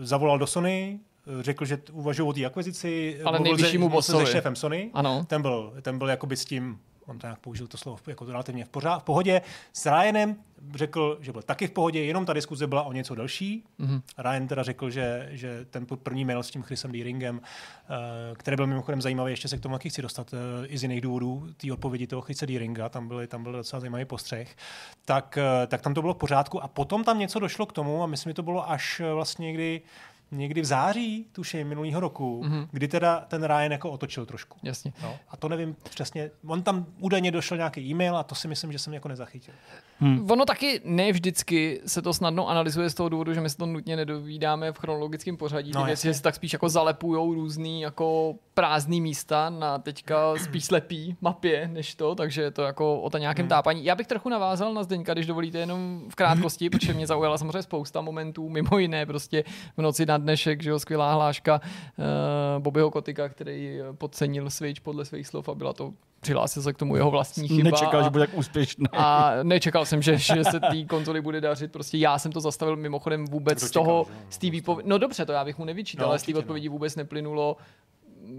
zavolal 0.00 0.38
do 0.38 0.46
Sony, 0.46 1.00
řekl, 1.40 1.64
že 1.64 1.78
uvažují 1.92 2.28
o 2.28 2.32
té 2.32 2.44
akvizici. 2.44 3.20
Ale 3.24 3.40
nejvyššímu 3.40 3.88
bossovi. 3.88 4.26
Se 4.26 4.32
šéfem 4.32 4.56
Sony. 4.56 4.90
Ano. 4.94 5.24
Ten 5.26 5.42
byl, 5.42 5.72
ten 5.82 5.98
byl 5.98 6.08
jakoby 6.08 6.36
s 6.36 6.44
tím, 6.44 6.78
on 7.10 7.18
to 7.18 7.26
nějak 7.26 7.38
použil 7.38 7.66
to 7.66 7.76
slovo 7.76 7.98
jako 8.06 8.24
relativně 8.24 8.64
v, 8.64 8.68
pořád, 8.68 8.98
v 8.98 9.02
pohodě. 9.02 9.42
S 9.72 9.86
Ryanem 9.86 10.36
řekl, 10.74 11.18
že 11.20 11.32
byl 11.32 11.42
taky 11.42 11.66
v 11.66 11.70
pohodě, 11.70 12.04
jenom 12.04 12.26
ta 12.26 12.32
diskuze 12.32 12.66
byla 12.66 12.82
o 12.82 12.92
něco 12.92 13.14
delší. 13.14 13.64
Mm-hmm. 13.80 14.02
Ryan 14.18 14.48
teda 14.48 14.62
řekl, 14.62 14.90
že, 14.90 15.28
že 15.30 15.66
ten 15.70 15.86
první 15.86 16.24
mail 16.24 16.42
s 16.42 16.50
tím 16.50 16.62
Chrisem 16.62 16.92
Deeringem, 16.92 17.36
uh, 17.36 17.96
který 18.34 18.56
byl 18.56 18.66
mimochodem 18.66 19.02
zajímavý, 19.02 19.32
ještě 19.32 19.48
se 19.48 19.58
k 19.58 19.60
tomu 19.60 19.74
taky 19.74 19.90
chci 19.90 20.02
dostat 20.02 20.32
uh, 20.32 20.38
i 20.66 20.78
z 20.78 20.82
jiných 20.82 21.00
důvodů, 21.00 21.48
té 21.56 21.72
odpovědi 21.72 22.06
toho 22.06 22.22
Chrise 22.22 22.46
Deeringa, 22.46 22.88
tam, 22.88 23.08
byly, 23.08 23.26
tam 23.26 23.42
byl 23.42 23.52
docela 23.52 23.80
zajímavý 23.80 24.04
postřeh, 24.04 24.56
tak, 25.04 25.38
uh, 25.40 25.66
tak 25.66 25.82
tam 25.82 25.94
to 25.94 26.00
bylo 26.00 26.14
v 26.14 26.18
pořádku 26.18 26.62
a 26.62 26.68
potom 26.68 27.04
tam 27.04 27.18
něco 27.18 27.38
došlo 27.38 27.66
k 27.66 27.72
tomu 27.72 28.02
a 28.02 28.06
myslím, 28.06 28.30
že 28.30 28.34
to 28.34 28.42
bylo 28.42 28.70
až 28.70 29.02
vlastně 29.14 29.46
někdy 29.46 29.82
někdy 30.30 30.60
v 30.60 30.64
září, 30.64 31.26
tuším, 31.32 31.68
minulého 31.68 32.00
roku, 32.00 32.42
mm-hmm. 32.44 32.68
kdy 32.70 32.88
teda 32.88 33.20
ten 33.20 33.44
Ryan 33.44 33.72
jako 33.72 33.90
otočil 33.90 34.26
trošku. 34.26 34.58
Jasně. 34.62 34.92
No, 35.02 35.18
a 35.28 35.36
to 35.36 35.48
nevím 35.48 35.76
přesně. 35.90 36.30
On 36.46 36.62
tam 36.62 36.86
údajně 36.98 37.30
došel 37.30 37.56
nějaký 37.56 37.80
e-mail 37.80 38.16
a 38.16 38.22
to 38.22 38.34
si 38.34 38.48
myslím, 38.48 38.72
že 38.72 38.78
jsem 38.78 38.94
jako 38.94 39.08
nezachytil. 39.08 39.54
Hmm. 40.00 40.30
Ono 40.30 40.44
taky 40.44 40.80
ne 40.84 41.12
vždycky 41.12 41.80
se 41.86 42.02
to 42.02 42.14
snadno 42.14 42.48
analyzuje 42.48 42.90
z 42.90 42.94
toho 42.94 43.08
důvodu, 43.08 43.34
že 43.34 43.40
my 43.40 43.50
se 43.50 43.56
to 43.56 43.66
nutně 43.66 43.96
nedovídáme 43.96 44.72
v 44.72 44.78
chronologickém 44.78 45.36
pořadí. 45.36 45.72
No, 45.74 45.84
věci 45.84 46.14
se 46.14 46.22
tak 46.22 46.34
spíš 46.34 46.52
jako 46.52 46.68
zalepujou 46.68 47.34
různý 47.34 47.80
jako 47.80 48.34
prázdný 48.54 49.00
místa 49.00 49.50
na 49.50 49.78
teďka 49.78 50.36
spíš 50.36 50.64
slepý 50.64 51.16
mapě 51.20 51.68
než 51.72 51.94
to, 51.94 52.14
takže 52.14 52.42
je 52.42 52.50
to 52.50 52.62
jako 52.62 53.00
o 53.00 53.10
to 53.10 53.18
nějakém 53.18 53.42
hmm. 53.42 53.48
tápaní. 53.48 53.84
Já 53.84 53.94
bych 53.94 54.06
trochu 54.06 54.28
navázal 54.28 54.74
na 54.74 54.82
Zdeňka, 54.82 55.12
když 55.12 55.26
dovolíte 55.26 55.58
jenom 55.58 56.02
v 56.08 56.14
krátkosti, 56.14 56.64
hmm. 56.64 56.70
protože 56.70 56.94
mě 56.94 57.06
zaujala 57.06 57.38
samozřejmě 57.38 57.62
spousta 57.62 58.00
momentů, 58.00 58.48
mimo 58.48 58.78
jiné 58.78 59.06
prostě 59.06 59.44
v 59.76 59.82
noci 59.82 60.06
na 60.06 60.18
dnešek, 60.18 60.62
že 60.62 60.70
jo, 60.70 60.78
skvělá 60.78 61.14
hláška 61.14 61.60
uh, 61.60 62.62
Bobbyho 62.62 62.90
Kotika, 62.90 63.28
který 63.28 63.78
podcenil 63.98 64.50
Switch 64.50 64.80
podle 64.80 65.04
svých 65.04 65.26
slov 65.26 65.48
a 65.48 65.54
byla 65.54 65.72
to 65.72 65.92
přihlásil 66.20 66.62
se 66.62 66.72
k 66.72 66.76
tomu 66.76 66.96
jeho 66.96 67.10
vlastní 67.10 67.48
chyba. 67.48 67.70
Nečekal, 67.70 68.00
a, 68.00 68.02
že 68.02 68.10
bude 68.10 68.26
tak 68.26 68.38
úspěšný. 68.38 68.86
A 68.92 69.34
nečekal 69.42 69.86
jsem, 69.86 70.02
že, 70.02 70.18
že 70.18 70.44
se 70.44 70.60
té 70.60 70.84
konzoli 70.88 71.20
bude 71.20 71.40
dařit. 71.40 71.72
Prostě 71.72 71.98
já 71.98 72.18
jsem 72.18 72.32
to 72.32 72.40
zastavil 72.40 72.76
mimochodem 72.76 73.24
vůbec 73.24 73.60
z 73.60 73.70
toho, 73.70 74.06
z 74.30 74.38
té 74.38 74.50
výpovědi. 74.50 74.88
No 74.88 74.98
dobře, 74.98 75.26
to 75.26 75.32
já 75.32 75.44
bych 75.44 75.58
mu 75.58 75.64
nevyčítal, 75.64 76.06
no, 76.06 76.10
ale 76.10 76.18
z 76.18 76.22
té 76.22 76.34
odpovědi 76.34 76.68
vůbec 76.68 76.96
neplynulo, 76.96 77.56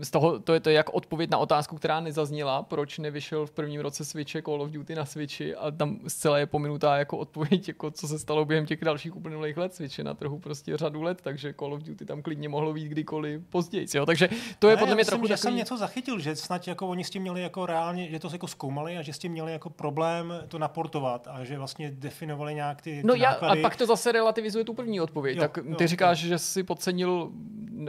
z 0.02 0.12
toho, 0.12 0.40
to 0.40 0.54
je 0.54 0.60
to 0.60 0.70
jak 0.70 0.94
odpověď 0.94 1.30
na 1.30 1.38
otázku, 1.38 1.76
která 1.76 2.00
nezazněla, 2.00 2.64
proč 2.64 2.98
nevyšel 2.98 3.46
v 3.46 3.52
prvním 3.52 3.82
roce 3.82 4.06
Switche 4.06 4.42
Call 4.42 4.62
of 4.62 4.72
Duty 4.72 4.96
na 4.96 5.06
Switchi 5.06 5.56
a 5.56 5.72
tam 5.72 6.00
zcela 6.08 6.38
je 6.38 6.46
pominutá 6.46 6.98
jako 6.98 7.18
odpověď, 7.18 7.68
jako 7.68 7.92
co 7.92 8.08
se 8.08 8.20
stalo 8.20 8.46
během 8.46 8.66
těch 8.66 8.82
dalších 8.82 9.16
uplynulých 9.16 9.58
let. 9.58 9.76
Switche 9.76 10.04
na 10.04 10.14
trhu 10.14 10.40
prostě 10.40 10.78
řadu 10.78 11.02
let, 11.02 11.22
takže 11.22 11.54
Call 11.54 11.74
of 11.74 11.84
Duty 11.84 12.06
tam 12.06 12.22
klidně 12.22 12.50
mohlo 12.50 12.74
být 12.74 12.88
kdykoliv 12.88 13.42
později. 13.50 13.88
Jo? 13.96 14.06
Takže 14.06 14.30
to 14.60 14.70
je 14.70 14.76
ne, 14.76 14.80
podle 14.80 14.96
mě 14.96 15.02
myslím, 15.02 15.12
trochu 15.12 15.28
že 15.28 15.34
takový... 15.34 15.42
jsem 15.42 15.56
něco 15.56 15.78
zachytil, 15.78 16.20
že 16.20 16.36
snad 16.36 16.68
jako 16.68 16.88
oni 16.88 17.04
s 17.04 17.10
tím 17.10 17.22
měli 17.22 17.42
jako 17.42 17.66
reálně, 17.66 18.10
že 18.10 18.20
to 18.20 18.30
jako 18.32 18.48
zkoumali 18.48 18.98
a 18.98 19.02
že 19.02 19.14
s 19.14 19.20
tím 19.20 19.32
měli 19.32 19.52
jako 19.52 19.70
problém 19.70 20.34
to 20.48 20.60
naportovat 20.60 21.28
a 21.32 21.44
že 21.44 21.58
vlastně 21.58 21.92
definovali 21.92 22.56
nějak 22.56 22.82
ty, 22.82 23.02
ty 23.02 23.08
No 23.08 23.14
já, 23.14 23.30
a 23.30 23.56
pak 23.56 23.76
to 23.76 23.86
zase 23.86 24.12
relativizuje 24.12 24.64
tu 24.64 24.74
první 24.74 25.02
odpověď. 25.02 25.38
Jo, 25.38 25.42
tak 25.42 25.58
ty 25.78 25.84
jo, 25.84 25.88
říkáš, 25.88 26.22
jo. 26.22 26.30
že 26.30 26.40
si 26.40 26.64
podcenil 26.64 27.32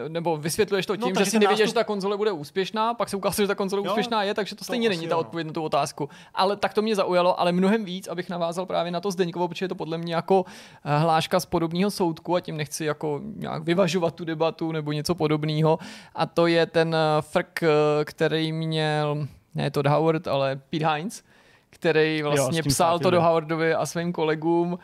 nebo 0.08 0.36
vysvětluješ 0.36 0.86
to 0.86 0.96
no, 0.96 1.06
tím, 1.06 1.14
no, 1.14 1.24
že 1.24 1.30
si 1.30 1.38
nevěděl, 1.38 1.64
nástup... 1.64 1.74
že 1.74 1.74
ta 1.74 1.84
konzole 1.92 2.16
bude 2.16 2.32
úspěšná, 2.32 2.94
pak 2.94 3.08
se 3.08 3.16
ukázalo, 3.16 3.44
že 3.44 3.48
ta 3.48 3.54
konzole 3.54 3.82
jo, 3.84 3.92
úspěšná 3.92 4.22
je, 4.22 4.34
takže 4.34 4.56
to 4.56 4.64
stejně 4.64 4.88
to 4.88 4.94
není 4.96 5.08
ta 5.08 5.16
odpověď 5.16 5.46
na 5.46 5.52
tu 5.52 5.62
otázku. 5.62 6.08
Ale 6.34 6.56
tak 6.56 6.74
to 6.74 6.82
mě 6.82 6.96
zaujalo, 6.96 7.40
ale 7.40 7.52
mnohem 7.52 7.84
víc, 7.84 8.08
abych 8.08 8.28
navázal 8.28 8.66
právě 8.66 8.92
na 8.92 9.00
to 9.00 9.10
Zdeňkovo, 9.10 9.48
protože 9.48 9.64
je 9.64 9.68
to 9.68 9.74
podle 9.74 9.98
mě 9.98 10.14
jako 10.14 10.44
eh, 10.84 10.98
hláška 10.98 11.40
z 11.40 11.46
podobného 11.46 11.90
soudku 11.90 12.36
a 12.36 12.40
tím 12.40 12.56
nechci 12.56 12.84
jako 12.84 13.20
nějak 13.36 13.62
vyvažovat 13.62 14.14
tu 14.14 14.24
debatu 14.24 14.72
nebo 14.72 14.92
něco 14.92 15.14
podobného. 15.14 15.78
A 16.14 16.26
to 16.26 16.46
je 16.46 16.66
ten 16.66 16.94
eh, 16.94 17.22
frk, 17.22 17.62
eh, 17.62 17.68
který 18.04 18.52
měl, 18.52 19.28
ne 19.54 19.70
Todd 19.70 19.86
Howard, 19.86 20.28
ale 20.28 20.56
Pete 20.70 20.88
Hines, 20.88 21.22
který 21.70 22.22
vlastně 22.22 22.58
jo, 22.58 22.68
psal 22.68 22.98
to 22.98 23.10
do 23.10 23.22
Howardovi 23.22 23.74
a 23.74 23.86
svým 23.86 24.12
kolegům 24.12 24.78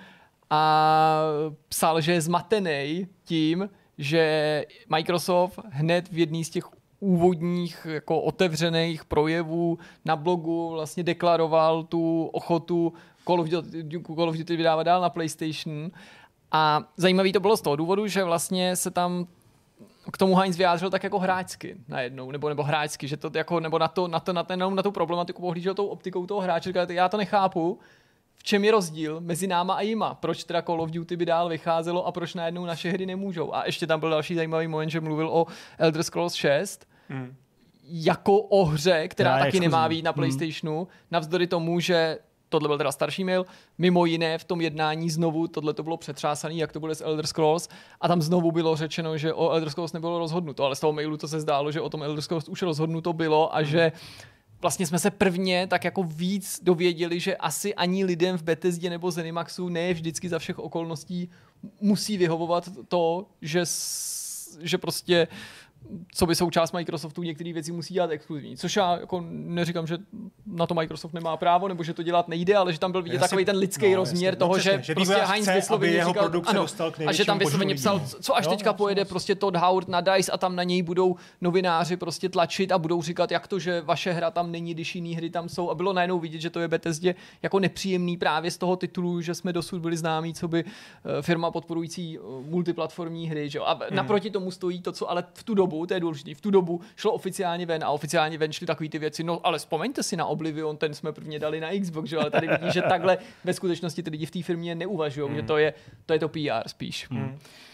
a 0.50 1.22
psal, 1.68 2.00
že 2.00 2.12
je 2.12 2.20
zmatený 2.20 3.06
tím, 3.24 3.68
že 3.98 4.64
Microsoft 4.88 5.58
hned 5.70 6.08
v 6.08 6.18
jedný 6.18 6.44
z 6.44 6.50
těch 6.50 6.77
úvodních 7.00 7.86
jako 7.90 8.20
otevřených 8.20 9.04
projevů 9.04 9.78
na 10.04 10.16
blogu 10.16 10.70
vlastně 10.70 11.02
deklaroval 11.02 11.82
tu 11.82 12.30
ochotu 12.32 12.92
Call 13.26 13.40
of 13.40 13.48
Duty, 13.48 14.02
Call 14.06 14.28
of 14.28 14.36
Duty 14.36 14.56
vydávat 14.56 14.82
dál 14.82 15.00
na 15.00 15.10
PlayStation. 15.10 15.90
A 16.52 16.82
zajímavý 16.96 17.32
to 17.32 17.40
bylo 17.40 17.56
z 17.56 17.60
toho 17.60 17.76
důvodu, 17.76 18.06
že 18.06 18.24
vlastně 18.24 18.76
se 18.76 18.90
tam 18.90 19.26
k 20.12 20.18
tomu 20.18 20.34
Heinz 20.34 20.56
vyjádřil 20.56 20.90
tak 20.90 21.04
jako 21.04 21.18
hráčsky 21.18 21.76
najednou, 21.88 22.30
nebo, 22.30 22.48
nebo 22.48 22.62
hráčsky, 22.62 23.08
že 23.08 23.16
to 23.16 23.30
jako, 23.34 23.60
nebo 23.60 23.78
na, 23.78 23.88
to, 23.88 24.08
na, 24.08 24.20
to, 24.20 24.32
na, 24.32 24.42
ten, 24.42 24.74
na 24.74 24.82
tu 24.82 24.92
problematiku 24.92 25.42
pohlížel 25.42 25.74
tou 25.74 25.86
optikou 25.86 26.26
toho 26.26 26.40
hráče, 26.40 26.70
říkal, 26.70 26.90
já 26.90 27.08
to 27.08 27.16
nechápu, 27.16 27.78
v 28.38 28.42
čem 28.42 28.64
je 28.64 28.70
rozdíl 28.70 29.20
mezi 29.20 29.46
náma 29.46 29.74
a 29.74 29.80
jima. 29.80 30.14
Proč 30.14 30.44
teda 30.44 30.62
Call 30.62 30.82
of 30.82 30.90
Duty 30.90 31.16
by 31.16 31.26
dál 31.26 31.48
vycházelo 31.48 32.06
a 32.06 32.12
proč 32.12 32.34
najednou 32.34 32.64
naše 32.64 32.90
hry 32.90 33.06
nemůžou. 33.06 33.54
A 33.54 33.66
ještě 33.66 33.86
tam 33.86 34.00
byl 34.00 34.10
další 34.10 34.34
zajímavý 34.34 34.68
moment, 34.68 34.90
že 34.90 35.00
mluvil 35.00 35.28
o 35.28 35.46
Elder 35.78 36.02
Scrolls 36.02 36.34
6, 36.34 36.86
hmm. 37.08 37.34
jako 37.84 38.38
o 38.38 38.64
hře, 38.64 39.08
která 39.08 39.38
Já 39.38 39.44
taky 39.44 39.60
nemá 39.60 39.88
být 39.88 40.02
na 40.02 40.10
hmm. 40.10 40.14
PlayStationu, 40.14 40.78
hmm. 40.78 40.86
navzdory 41.10 41.46
tomu, 41.46 41.80
že 41.80 42.18
tohle 42.48 42.68
byl 42.68 42.78
teda 42.78 42.92
starší 42.92 43.24
mail, 43.24 43.46
mimo 43.78 44.06
jiné 44.06 44.38
v 44.38 44.44
tom 44.44 44.60
jednání 44.60 45.10
znovu, 45.10 45.48
tohle 45.48 45.74
to 45.74 45.82
bylo 45.82 45.96
přetřásané, 45.96 46.54
jak 46.54 46.72
to 46.72 46.80
bude 46.80 46.94
s 46.94 47.04
Elder 47.04 47.26
Scrolls, 47.26 47.68
a 48.00 48.08
tam 48.08 48.22
znovu 48.22 48.52
bylo 48.52 48.76
řečeno, 48.76 49.18
že 49.18 49.34
o 49.34 49.50
Elder 49.50 49.70
Scrolls 49.70 49.92
nebylo 49.92 50.18
rozhodnuto, 50.18 50.64
ale 50.64 50.76
z 50.76 50.80
toho 50.80 50.92
mailu 50.92 51.16
to 51.16 51.28
se 51.28 51.40
zdálo, 51.40 51.72
že 51.72 51.80
o 51.80 51.88
tom 51.88 52.02
Elder 52.02 52.22
Scrolls 52.22 52.48
už 52.48 52.62
rozhodnuto 52.62 53.12
bylo 53.12 53.54
a 53.54 53.58
hmm. 53.58 53.66
že 53.66 53.92
vlastně 54.60 54.86
jsme 54.86 54.98
se 54.98 55.10
prvně 55.10 55.66
tak 55.66 55.84
jako 55.84 56.02
víc 56.02 56.60
dověděli, 56.62 57.20
že 57.20 57.36
asi 57.36 57.74
ani 57.74 58.04
lidem 58.04 58.38
v 58.38 58.42
Bethesdě 58.42 58.90
nebo 58.90 59.10
Zenimaxu 59.10 59.68
ne 59.68 59.94
vždycky 59.94 60.28
za 60.28 60.38
všech 60.38 60.58
okolností 60.58 61.30
musí 61.80 62.16
vyhovovat 62.16 62.68
to, 62.88 63.26
že, 63.42 63.62
že 64.60 64.78
prostě 64.78 65.28
co 66.14 66.26
by 66.26 66.34
součást 66.34 66.72
Microsoftu 66.72 67.22
některé 67.22 67.52
věci 67.52 67.72
musí 67.72 67.94
dělat 67.94 68.10
exkluzivní. 68.10 68.56
Což 68.56 68.76
já 68.76 68.96
jako 69.00 69.24
neříkám, 69.30 69.86
že 69.86 69.98
na 70.46 70.66
to 70.66 70.74
Microsoft 70.74 71.12
nemá 71.12 71.36
právo, 71.36 71.68
nebo 71.68 71.84
že 71.84 71.94
to 71.94 72.02
dělat 72.02 72.28
nejde, 72.28 72.56
ale 72.56 72.72
že 72.72 72.78
tam 72.78 72.92
byl 72.92 73.02
vidět 73.02 73.18
takový 73.18 73.44
ten 73.44 73.56
lidský 73.56 73.90
no, 73.90 73.96
rozměr 73.96 74.32
jasně, 74.34 74.38
toho, 74.38 74.52
no, 74.52 74.58
že, 74.58 74.70
přesně, 74.70 74.84
že 74.84 74.94
prostě 74.94 75.14
Heinz 75.14 75.48
vysloveně 75.54 76.04
říkal, 76.04 76.30
ano, 76.46 76.62
dostal 76.62 76.90
k 76.90 77.00
a 77.06 77.12
že 77.12 77.24
tam 77.24 77.38
vysloveně 77.38 77.74
psal, 77.74 78.00
co 78.20 78.36
až 78.36 78.44
Jo, 78.44 78.50
teďka 78.50 78.70
no, 78.70 78.74
pojede 78.74 79.00
souhlas. 79.00 79.08
prostě 79.08 79.34
Todd 79.34 79.56
Howard 79.56 79.88
na 79.88 80.00
DICE 80.00 80.32
a 80.32 80.38
tam 80.38 80.56
na 80.56 80.62
něj 80.62 80.82
budou 80.82 81.16
novináři 81.40 81.96
prostě 81.96 82.28
tlačit 82.28 82.72
a 82.72 82.78
budou 82.78 83.02
říkat, 83.02 83.30
jak 83.30 83.48
to, 83.48 83.58
že 83.58 83.80
vaše 83.80 84.12
hra 84.12 84.30
tam 84.30 84.52
není, 84.52 84.74
když 84.74 84.94
jiný 84.94 85.14
hry 85.14 85.30
tam 85.30 85.48
jsou. 85.48 85.70
A 85.70 85.74
bylo 85.74 85.92
najednou 85.92 86.18
vidět, 86.18 86.40
že 86.40 86.50
to 86.50 86.60
je 86.60 86.68
Bethesdě 86.68 87.14
jako 87.42 87.58
nepříjemný 87.60 88.16
právě 88.16 88.50
z 88.50 88.58
toho 88.58 88.76
titulu, 88.76 89.20
že 89.20 89.34
jsme 89.34 89.52
dosud 89.52 89.80
byli 89.80 89.96
známí, 89.96 90.34
co 90.34 90.48
by 90.48 90.64
eh, 90.64 91.22
firma 91.22 91.50
podporující 91.50 92.18
eh, 92.18 92.20
multiplatformní 92.50 93.28
hry. 93.28 93.50
Že? 93.50 93.58
A 93.58 93.74
Hmm. 93.74 93.96
naproti 93.96 94.30
tomu 94.30 94.50
stojí 94.50 94.82
to, 94.82 94.92
co 94.92 95.10
ale 95.10 95.24
v 95.34 95.42
tu 95.42 95.54
dobu, 95.54 95.67
to 95.86 95.94
je 95.94 96.00
důležité, 96.00 96.34
v 96.34 96.40
tu 96.40 96.50
dobu 96.50 96.80
šlo 96.96 97.12
oficiálně 97.12 97.66
ven 97.66 97.84
a 97.84 97.90
oficiálně 97.90 98.38
ven 98.38 98.52
šly 98.52 98.66
takové 98.66 98.88
ty 98.88 98.98
věci. 98.98 99.24
No 99.24 99.40
ale 99.46 99.58
vzpomeňte 99.58 100.02
si 100.02 100.16
na 100.16 100.26
Oblivion, 100.26 100.76
ten 100.76 100.94
jsme 100.94 101.12
prvně 101.12 101.38
dali 101.38 101.60
na 101.60 101.68
Xbox, 101.80 102.08
že? 102.10 102.16
ale 102.16 102.30
tady 102.30 102.48
vidí, 102.48 102.72
že 102.72 102.82
takhle 102.82 103.18
ve 103.44 103.54
skutečnosti 103.54 104.02
ty 104.02 104.10
lidi 104.10 104.26
v 104.26 104.30
té 104.30 104.42
firmě 104.42 104.74
neuvažují, 104.74 105.28
Hmm. 105.28 105.36
že 105.36 105.42
to 105.42 105.58
je, 105.58 105.74
to 106.06 106.12
je 106.12 106.18
to 106.18 106.28
PR 106.28 106.66
spíš. 106.68 107.08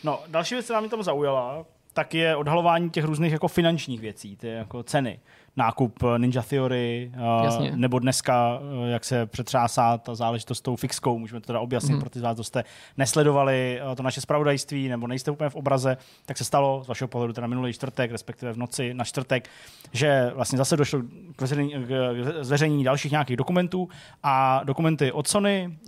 No, 0.04 0.20
další 0.26 0.54
věc, 0.54 0.64
která 0.64 0.80
mě 0.80 0.88
tam 0.88 1.02
zaujala, 1.02 1.66
tak 1.92 2.14
je 2.14 2.36
odhalování 2.36 2.90
těch 2.90 3.04
různých 3.04 3.32
jako 3.32 3.48
finančních 3.48 4.00
věcí, 4.00 4.36
ty 4.36 4.48
jako 4.48 4.82
ceny. 4.82 5.20
Nákup 5.56 6.02
eh, 6.02 6.18
Ninja 6.18 6.42
Theory, 6.42 7.12
uh, 7.16 7.44
Jasně. 7.44 7.72
nebo 7.76 7.98
dneska, 7.98 8.60
eh, 8.86 8.90
jak 8.90 9.04
se 9.04 9.26
přetřásá 9.26 9.98
ta 9.98 10.14
záležitost 10.14 10.58
s 10.58 10.60
tou 10.60 10.76
fixkou, 10.76 11.18
můžeme 11.18 11.40
to 11.40 11.46
teda 11.46 11.60
objasnit 11.60 11.94
mm. 11.94 12.00
pro 12.00 12.10
ty 12.10 12.18
z 12.18 12.22
vás, 12.22 12.36
kdo 12.36 12.44
jste 12.44 12.64
nesledovali 12.96 13.80
eh, 13.92 13.96
to 13.96 14.02
naše 14.02 14.20
spravodajství, 14.20 14.88
nebo 14.88 15.06
nejste 15.06 15.30
úplně 15.30 15.50
v 15.50 15.54
obraze, 15.54 15.96
tak 16.26 16.38
se 16.38 16.44
stalo 16.44 16.84
z 16.84 16.88
vašeho 16.88 17.08
pohledu 17.08 17.32
teda 17.32 17.46
minulý 17.46 17.72
čtvrtek, 17.72 18.10
respektive 18.10 18.52
v 18.52 18.56
noci 18.56 18.94
na 18.94 19.04
čtvrtek, 19.04 19.48
že 19.92 20.32
vlastně 20.34 20.58
zase 20.58 20.76
došlo 20.76 21.02
k 21.36 21.42
zveřejnění, 21.46 21.84
k 21.84 22.24
zveřejnění 22.40 22.84
dalších 22.84 23.12
nějakých 23.12 23.36
dokumentů 23.36 23.88
a 24.22 24.60
dokumenty 24.64 25.12
od 25.12 25.28
Sony 25.28 25.78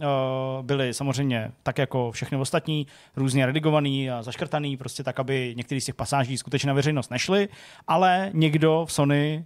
byly 0.63 0.95
samozřejmě 0.95 1.53
tak 1.63 1.79
jako 1.79 2.13
všechny 2.13 2.39
ostatní, 2.39 2.87
různě 3.17 3.47
redigovaný 3.47 4.11
a 4.11 4.23
zaškrtaný, 4.23 4.77
prostě 4.77 5.03
tak, 5.03 5.21
aby 5.21 5.55
některý 5.57 5.81
z 5.81 5.85
těch 5.85 5.95
pasáží 5.95 6.39
skutečně 6.39 6.67
na 6.67 6.75
veřejnost 6.75 7.11
nešly, 7.11 7.49
ale 7.89 8.31
někdo 8.33 8.85
v 8.89 8.93
Sony 8.93 9.45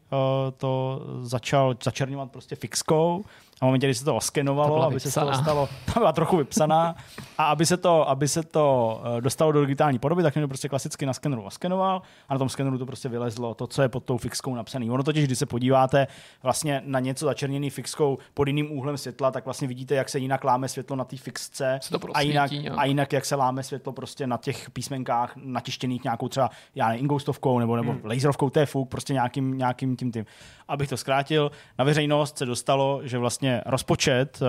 to 0.56 1.02
začal 1.22 1.76
začerňovat 1.82 2.30
prostě 2.30 2.56
fixkou 2.56 3.24
a 3.60 3.64
v 3.64 3.68
momentě, 3.68 3.86
kdy 3.86 3.94
se 3.94 4.04
to 4.04 4.16
oskenovalo, 4.16 4.82
aby 4.82 5.00
se 5.00 5.08
vypsaná. 5.08 5.42
stalo, 5.42 5.68
ta 5.94 6.00
byla 6.00 6.12
trochu 6.12 6.36
vypsaná 6.36 6.94
a 7.38 7.44
aby 7.44 7.66
se 7.66 7.76
to, 7.76 8.08
aby 8.08 8.28
se 8.28 8.42
to 8.42 9.00
eh, 9.04 9.20
dostalo 9.20 9.52
do 9.52 9.60
digitální 9.60 9.98
podoby, 9.98 10.22
tak 10.22 10.34
někdo 10.34 10.48
prostě 10.48 10.68
klasicky 10.68 11.06
na 11.06 11.12
skeneru 11.12 11.42
oskenoval 11.42 12.02
a 12.28 12.34
na 12.34 12.38
tom 12.38 12.48
skeneru 12.48 12.78
to 12.78 12.86
prostě 12.86 13.08
vylezlo 13.08 13.54
to, 13.54 13.66
co 13.66 13.82
je 13.82 13.88
pod 13.88 14.04
tou 14.04 14.18
fixkou 14.18 14.54
napsaný. 14.54 14.90
Ono 14.90 15.02
totiž, 15.02 15.26
když 15.26 15.38
se 15.38 15.46
podíváte 15.46 16.06
vlastně 16.42 16.82
na 16.84 17.00
něco 17.00 17.24
začerněný 17.24 17.70
fixkou 17.70 18.18
pod 18.34 18.46
jiným 18.46 18.72
úhlem 18.72 18.96
světla, 18.96 19.30
tak 19.30 19.44
vlastně 19.44 19.68
vidíte, 19.68 19.94
jak 19.94 20.08
se 20.08 20.18
jinak 20.18 20.44
láme 20.44 20.68
světlo 20.68 20.96
na 20.96 21.04
té 21.04 21.16
fixce 21.16 21.78
to 21.90 21.98
a 22.14 22.20
jinak, 22.20 22.50
a 22.76 22.84
jinak, 22.84 23.12
jak 23.12 23.24
se 23.24 23.34
láme 23.34 23.62
světlo 23.62 23.92
prostě 23.92 24.26
na 24.26 24.36
těch 24.36 24.70
písmenkách 24.70 25.32
natištěných 25.36 26.04
nějakou 26.04 26.28
třeba, 26.28 26.50
já 26.74 26.88
nevím, 26.88 27.04
ingoustovkou 27.04 27.58
nebo, 27.58 27.76
nebo 27.76 27.92
hmm. 27.92 28.00
laserovkou, 28.04 28.50
to 28.50 28.60
je 28.60 28.66
fuk, 28.66 28.88
prostě 28.88 29.12
nějakým, 29.12 29.58
nějakým 29.58 29.96
tím 29.96 30.12
tím. 30.12 30.26
Abych 30.68 30.88
to 30.88 30.96
zkrátil, 30.96 31.50
na 31.78 31.84
veřejnost 31.84 32.38
se 32.38 32.46
dostalo, 32.46 33.00
že 33.04 33.18
vlastně 33.18 33.49
rozpočet 33.66 34.42
uh, 34.42 34.48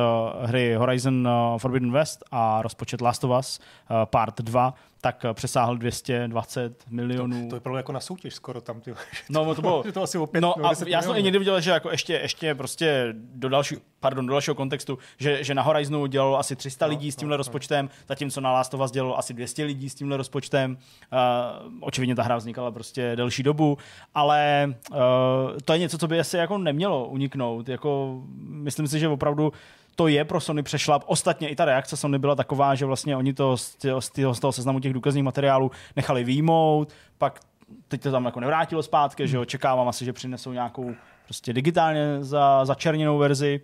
hry 0.50 0.76
Horizon 0.78 1.28
uh, 1.28 1.60
Forbidden 1.60 1.92
West 1.92 2.24
a 2.32 2.62
rozpočet 2.62 3.02
Last 3.02 3.24
of 3.24 3.32
Us 3.40 3.60
uh, 3.90 4.06
Part 4.06 4.42
2 4.42 4.74
tak 5.02 5.26
uh, 5.26 5.34
přesáhl 5.34 5.78
220 5.78 6.84
milionů. 6.90 7.50
To 7.50 7.56
vypadalo 7.56 7.78
jako 7.78 7.92
na 7.92 8.00
soutěž 8.00 8.36
skoro 8.36 8.62
tam. 8.62 8.82
Ty. 8.82 8.94
No, 9.30 9.56
to 9.56 9.62
bylo, 9.62 9.84
to 9.94 10.02
asi 10.02 10.18
o 10.18 10.28
pět 10.28 10.42
no 10.42 10.66
a 10.66 10.72
já 10.88 11.02
jsem 11.02 11.16
i 11.16 11.24
někdy 11.24 11.40
viděl, 11.40 11.62
že 11.62 11.72
jako 11.72 11.92
ještě, 11.92 12.14
ještě 12.14 12.56
prostě 12.56 13.08
do 13.14 13.50
další, 13.50 13.76
pardon, 14.00 14.26
do 14.26 14.32
dalšího 14.32 14.56
kontextu, 14.56 14.98
že, 15.18 15.44
že 15.44 15.56
na 15.56 15.62
Horizonu 15.62 16.06
dělalo 16.06 16.40
asi 16.40 16.56
300 16.56 16.86
No, 16.86 16.90
lidí 16.90 17.12
s 17.12 17.16
no, 17.16 17.20
tímhle 17.20 17.34
no. 17.34 17.38
rozpočtem, 17.38 17.90
zatímco 18.08 18.42
na 18.42 18.52
Last 18.52 18.74
of 18.74 18.82
Us 18.82 18.92
dělalo 18.92 19.18
asi 19.18 19.34
200 19.34 19.64
lidí 19.64 19.90
s 19.90 19.96
tímhle 19.96 20.18
rozpočtem. 20.18 20.78
Uh, 21.14 21.74
očividně 21.80 22.16
ta 22.16 22.24
hra 22.24 22.38
vznikala 22.38 22.72
prostě 22.72 23.16
delší 23.16 23.44
dobu, 23.44 23.78
ale 24.14 24.74
uh, 24.92 24.98
to 25.66 25.74
je 25.74 25.80
něco, 25.80 25.98
co 25.98 26.08
by 26.08 26.20
asi 26.20 26.38
jako 26.38 26.58
nemělo 26.58 27.08
uniknout. 27.08 27.70
Jako, 27.70 28.22
myslím 28.38 28.88
si, 28.88 29.00
že 29.00 29.08
opravdu 29.08 29.54
to 29.96 30.08
je 30.08 30.26
pro 30.26 30.40
Sony 30.40 30.64
přešlap. 30.64 31.04
Ostatně 31.06 31.50
i 31.50 31.56
ta 31.56 31.66
reakce 31.66 31.98
Sony 31.98 32.20
byla 32.20 32.36
taková, 32.36 32.76
že 32.76 32.86
vlastně 32.86 33.16
oni 33.16 33.34
to 33.34 33.58
z, 33.58 33.78
z, 34.00 34.40
toho 34.40 34.52
seznamu 34.52 34.80
těch 34.80 34.94
důkazních 34.94 35.24
materiálů 35.24 35.72
nechali 35.96 36.24
výjmout, 36.24 36.94
pak 37.18 37.40
teď 37.88 38.02
to 38.02 38.12
tam 38.12 38.26
jako 38.26 38.40
nevrátilo 38.40 38.84
zpátky, 38.84 39.28
že 39.28 39.38
jo, 39.38 39.46
čekávám 39.46 39.88
asi, 39.88 40.06
že 40.06 40.14
přinesou 40.14 40.52
nějakou 40.52 40.96
prostě 41.26 41.54
digitálně 41.54 42.24
za, 42.24 42.66
začerněnou 42.66 43.18
verzi. 43.18 43.62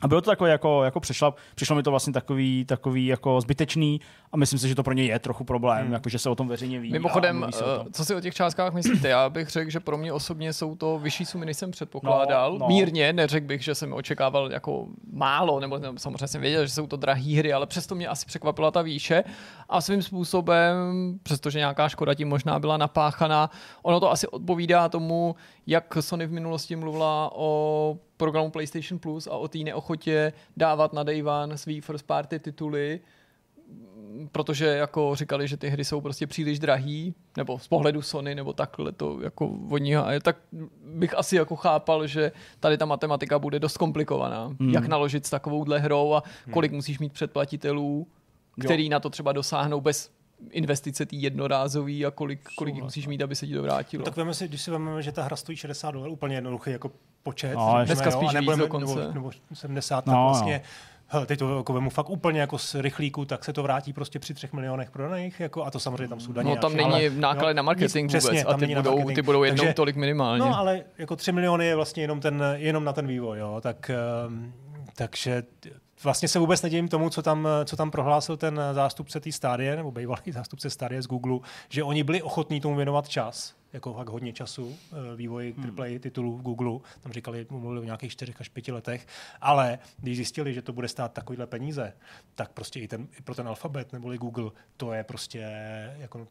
A 0.00 0.08
bylo 0.08 0.20
to 0.20 0.30
takové 0.30 0.50
jako, 0.50 0.84
jako 0.84 1.00
přešlap, 1.00 1.36
přišlo 1.54 1.76
mi 1.76 1.82
to 1.82 1.90
vlastně 1.90 2.12
takový, 2.12 2.64
takový 2.64 3.06
jako 3.06 3.40
zbytečný 3.40 4.00
a 4.32 4.36
myslím 4.36 4.58
si, 4.58 4.68
že 4.68 4.74
to 4.74 4.82
pro 4.82 4.92
ně 4.94 5.04
je 5.04 5.18
trochu 5.18 5.44
problém, 5.44 5.84
hmm. 5.84 5.92
jako 5.92 6.08
že 6.08 6.18
se 6.18 6.30
o 6.30 6.34
tom 6.34 6.48
veřejně 6.48 6.80
ví. 6.80 6.92
Mimochodem, 6.92 7.46
se 7.50 7.64
o 7.64 7.78
tom. 7.78 7.86
eh, 7.88 7.92
co 7.92 8.04
si 8.04 8.14
o 8.14 8.20
těch 8.20 8.34
částkách 8.34 8.72
myslíte? 8.72 9.08
Já 9.08 9.28
bych 9.28 9.48
řekl, 9.48 9.70
že 9.70 9.80
pro 9.80 9.98
mě 9.98 10.12
osobně 10.12 10.52
jsou 10.52 10.76
to 10.76 10.98
vyšší 10.98 11.24
sumy, 11.24 11.46
než 11.46 11.56
jsem 11.56 11.70
předpokládal. 11.70 12.52
No, 12.52 12.58
No. 12.58 12.66
Mírně, 12.68 13.12
neřekl 13.12 13.46
bych, 13.46 13.64
že 13.64 13.74
jsem 13.74 13.92
očekával 13.92 14.52
jako 14.52 14.86
málo, 15.12 15.60
nebo, 15.60 15.78
nebo 15.78 15.98
samozřejmě 15.98 16.28
jsem 16.28 16.40
věděl, 16.40 16.66
že 16.66 16.72
jsou 16.72 16.86
to 16.86 16.96
drahé 16.96 17.36
hry, 17.36 17.52
ale 17.52 17.66
přesto 17.66 17.94
mě 17.94 18.08
asi 18.08 18.26
překvapila 18.26 18.70
ta 18.70 18.82
výše. 18.82 19.24
A 19.68 19.80
svým 19.80 20.02
způsobem, 20.02 20.76
přestože 21.22 21.58
nějaká 21.58 21.88
škoda 21.88 22.14
tím 22.14 22.28
možná 22.28 22.58
byla 22.58 22.76
napáchaná, 22.76 23.50
ono 23.82 24.00
to 24.00 24.10
asi 24.10 24.26
odpovídá 24.28 24.88
tomu, 24.88 25.36
jak 25.66 25.96
Sony 26.00 26.26
v 26.26 26.32
minulosti 26.32 26.76
mluvila 26.76 27.30
o 27.34 27.96
programu 28.20 28.50
PlayStation 28.50 28.98
Plus 28.98 29.26
a 29.26 29.32
o 29.36 29.48
té 29.48 29.58
neochotě 29.58 30.32
dávat 30.56 30.92
na 30.92 31.02
Day 31.02 31.22
One 31.22 31.58
svý 31.58 31.80
first 31.80 32.06
party 32.06 32.38
tituly, 32.38 33.00
protože 34.32 34.66
jako 34.66 35.14
říkali, 35.14 35.48
že 35.48 35.56
ty 35.56 35.68
hry 35.68 35.84
jsou 35.84 36.00
prostě 36.00 36.26
příliš 36.26 36.58
drahý, 36.58 37.14
nebo 37.36 37.58
z 37.58 37.68
pohledu 37.68 38.02
Sony, 38.02 38.34
nebo 38.34 38.52
takhle 38.52 38.92
to 38.92 39.20
jako 39.22 39.50
a 39.96 40.20
tak 40.22 40.36
bych 40.94 41.18
asi 41.18 41.36
jako 41.36 41.56
chápal, 41.56 42.06
že 42.06 42.32
tady 42.60 42.78
ta 42.78 42.84
matematika 42.84 43.38
bude 43.38 43.58
dost 43.58 43.76
komplikovaná. 43.76 44.46
Hmm. 44.60 44.70
Jak 44.70 44.86
naložit 44.86 45.26
s 45.26 45.30
takovouhle 45.30 45.78
hrou 45.78 46.14
a 46.14 46.22
kolik 46.50 46.72
musíš 46.72 46.98
mít 46.98 47.12
předplatitelů, 47.12 48.06
který 48.60 48.84
jo. 48.84 48.90
na 48.90 49.00
to 49.00 49.10
třeba 49.10 49.32
dosáhnou 49.32 49.80
bez 49.80 50.10
investice 50.50 51.06
tý 51.06 51.22
jednorázový 51.22 52.06
a 52.06 52.10
kolik, 52.10 52.40
kolik 52.56 52.74
jich 52.74 52.84
musíš 52.84 53.06
mít, 53.06 53.22
aby 53.22 53.36
se 53.36 53.46
ti 53.46 53.54
to 53.54 53.62
vrátilo. 53.62 54.04
Tak 54.04 54.16
veme 54.16 54.34
si, 54.34 54.48
když 54.48 54.62
si 54.62 54.70
vezmeme, 54.70 55.02
že 55.02 55.12
ta 55.12 55.22
hra 55.22 55.36
stojí 55.36 55.56
60 55.56 55.90
dolarů, 55.90 56.12
úplně 56.12 56.34
jednoduchý 56.34 56.70
jako 56.70 56.90
počet. 57.22 57.54
No, 57.54 57.66
řekněme, 57.70 57.84
dneska 57.84 58.04
jo, 58.10 58.28
spíš 58.28 58.40
víc 58.40 58.56
dokonce. 58.58 58.94
Nebo, 59.00 59.12
nebo 59.14 59.30
70, 59.54 60.06
No, 60.06 60.12
tak 60.12 60.16
no. 60.18 60.24
vlastně 60.26 60.62
Hele, 61.12 61.26
teď 61.26 61.38
to 61.38 61.56
jako 61.56 61.72
vemu 61.72 61.90
fakt 61.90 62.10
úplně 62.10 62.40
jako 62.40 62.58
z 62.58 62.74
rychlíku, 62.74 63.24
tak 63.24 63.44
se 63.44 63.52
to 63.52 63.62
vrátí 63.62 63.92
prostě 63.92 64.18
při 64.18 64.34
třech 64.34 64.52
milionech 64.52 64.90
prodaných, 64.90 65.40
jako, 65.40 65.64
a 65.64 65.70
to 65.70 65.80
samozřejmě 65.80 66.08
tam 66.08 66.20
jsou 66.20 66.32
daně. 66.32 66.50
No 66.50 66.56
tam 66.56 66.76
není 66.76 66.90
ale- 66.92 67.10
náklady 67.10 67.50
jo, 67.50 67.54
na 67.56 67.62
marketing 67.62 68.04
nic- 68.12 68.12
vůbec 68.12 68.24
přesně, 68.24 68.44
a 68.44 68.54
ty 68.54 68.74
budou, 68.74 69.10
ty 69.14 69.22
budou 69.22 69.42
jednou 69.44 69.58
Takže- 69.62 69.74
tolik 69.74 69.96
minimálně. 69.96 70.40
No, 70.40 70.58
ale 70.58 70.84
jako 70.98 71.16
3 71.16 71.32
miliony 71.32 71.66
je 71.66 71.76
vlastně 71.76 72.02
jenom, 72.02 72.20
ten, 72.20 72.44
jenom 72.54 72.84
na 72.84 72.92
ten 72.92 73.06
vývoj, 73.06 73.38
jo, 73.38 73.58
tak, 73.62 73.90
ehm, 74.26 74.52
takže 74.96 75.42
vlastně 76.04 76.28
se 76.28 76.38
vůbec 76.38 76.62
nedivím 76.62 76.88
tomu, 76.88 77.10
co 77.10 77.22
tam, 77.22 77.48
co 77.64 77.76
tam 77.76 77.90
prohlásil 77.90 78.36
ten 78.36 78.60
zástupce 78.72 79.20
té 79.20 79.32
stádie, 79.32 79.76
nebo 79.76 79.90
bývalý 79.90 80.22
zástupce 80.32 80.70
stádie 80.70 81.02
z 81.02 81.06
Google, 81.06 81.38
že 81.68 81.82
oni 81.82 82.04
byli 82.04 82.22
ochotní 82.22 82.60
tomu 82.60 82.76
věnovat 82.76 83.08
čas, 83.08 83.54
jako 83.72 83.94
fakt 83.94 84.08
hodně 84.08 84.32
času 84.32 84.76
eh, 84.92 85.16
vývoji 85.16 85.54
AAA 85.78 85.98
titulů 86.00 86.36
v 86.36 86.42
Google. 86.42 86.78
Tam 87.00 87.12
říkali, 87.12 87.46
mluvili 87.50 87.80
o 87.80 87.84
nějakých 87.84 88.12
4 88.12 88.34
až 88.40 88.48
5 88.48 88.68
letech, 88.68 89.06
ale 89.40 89.78
když 89.96 90.16
zjistili, 90.16 90.54
že 90.54 90.62
to 90.62 90.72
bude 90.72 90.88
stát 90.88 91.12
takovýhle 91.12 91.46
peníze, 91.46 91.92
tak 92.34 92.52
prostě 92.52 92.80
i, 92.80 92.88
ten, 92.88 93.08
i 93.18 93.22
pro 93.22 93.34
ten 93.34 93.48
alfabet 93.48 93.92
neboli 93.92 94.18
Google, 94.18 94.50
to 94.76 94.92
je 94.92 95.04
prostě 95.04 95.38
jako 95.98 96.28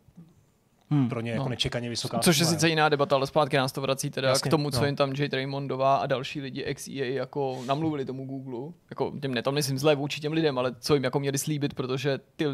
Hmm. 0.91 1.09
pro 1.09 1.21
ně 1.21 1.31
jako 1.31 1.43
No. 1.43 1.49
nečekaně 1.49 1.89
vysoká 1.89 2.19
Což 2.19 2.37
je 2.39 2.45
sice 2.45 2.69
jiná 2.69 2.89
debata, 2.89 3.15
ale 3.15 3.27
zpátky 3.27 3.57
nás 3.57 3.71
to 3.71 3.81
vrací 3.81 4.09
teda 4.09 4.29
Jasně, 4.29 4.49
k 4.49 4.51
tomu, 4.51 4.71
co 4.71 4.79
no. 4.79 4.85
jim 4.85 4.95
tam 4.95 5.13
Jade 5.17 5.37
Raymondová 5.37 5.95
a 5.97 6.05
další 6.05 6.41
lidi 6.41 6.63
ex 6.63 6.87
EA 6.87 7.05
jako 7.05 7.61
namluvili 7.65 8.05
tomu 8.05 8.25
Google. 8.25 8.73
Jako 8.89 9.13
těm 9.21 9.33
ne, 9.33 9.41
to 9.43 9.51
myslím 9.51 9.77
zlé 9.77 9.95
vůči 9.95 10.21
těm 10.21 10.33
lidem, 10.33 10.57
ale 10.57 10.75
co 10.79 10.93
jim 10.93 11.03
jako 11.03 11.19
měli 11.19 11.37
slíbit, 11.37 11.73
protože 11.73 12.19
ty, 12.35 12.45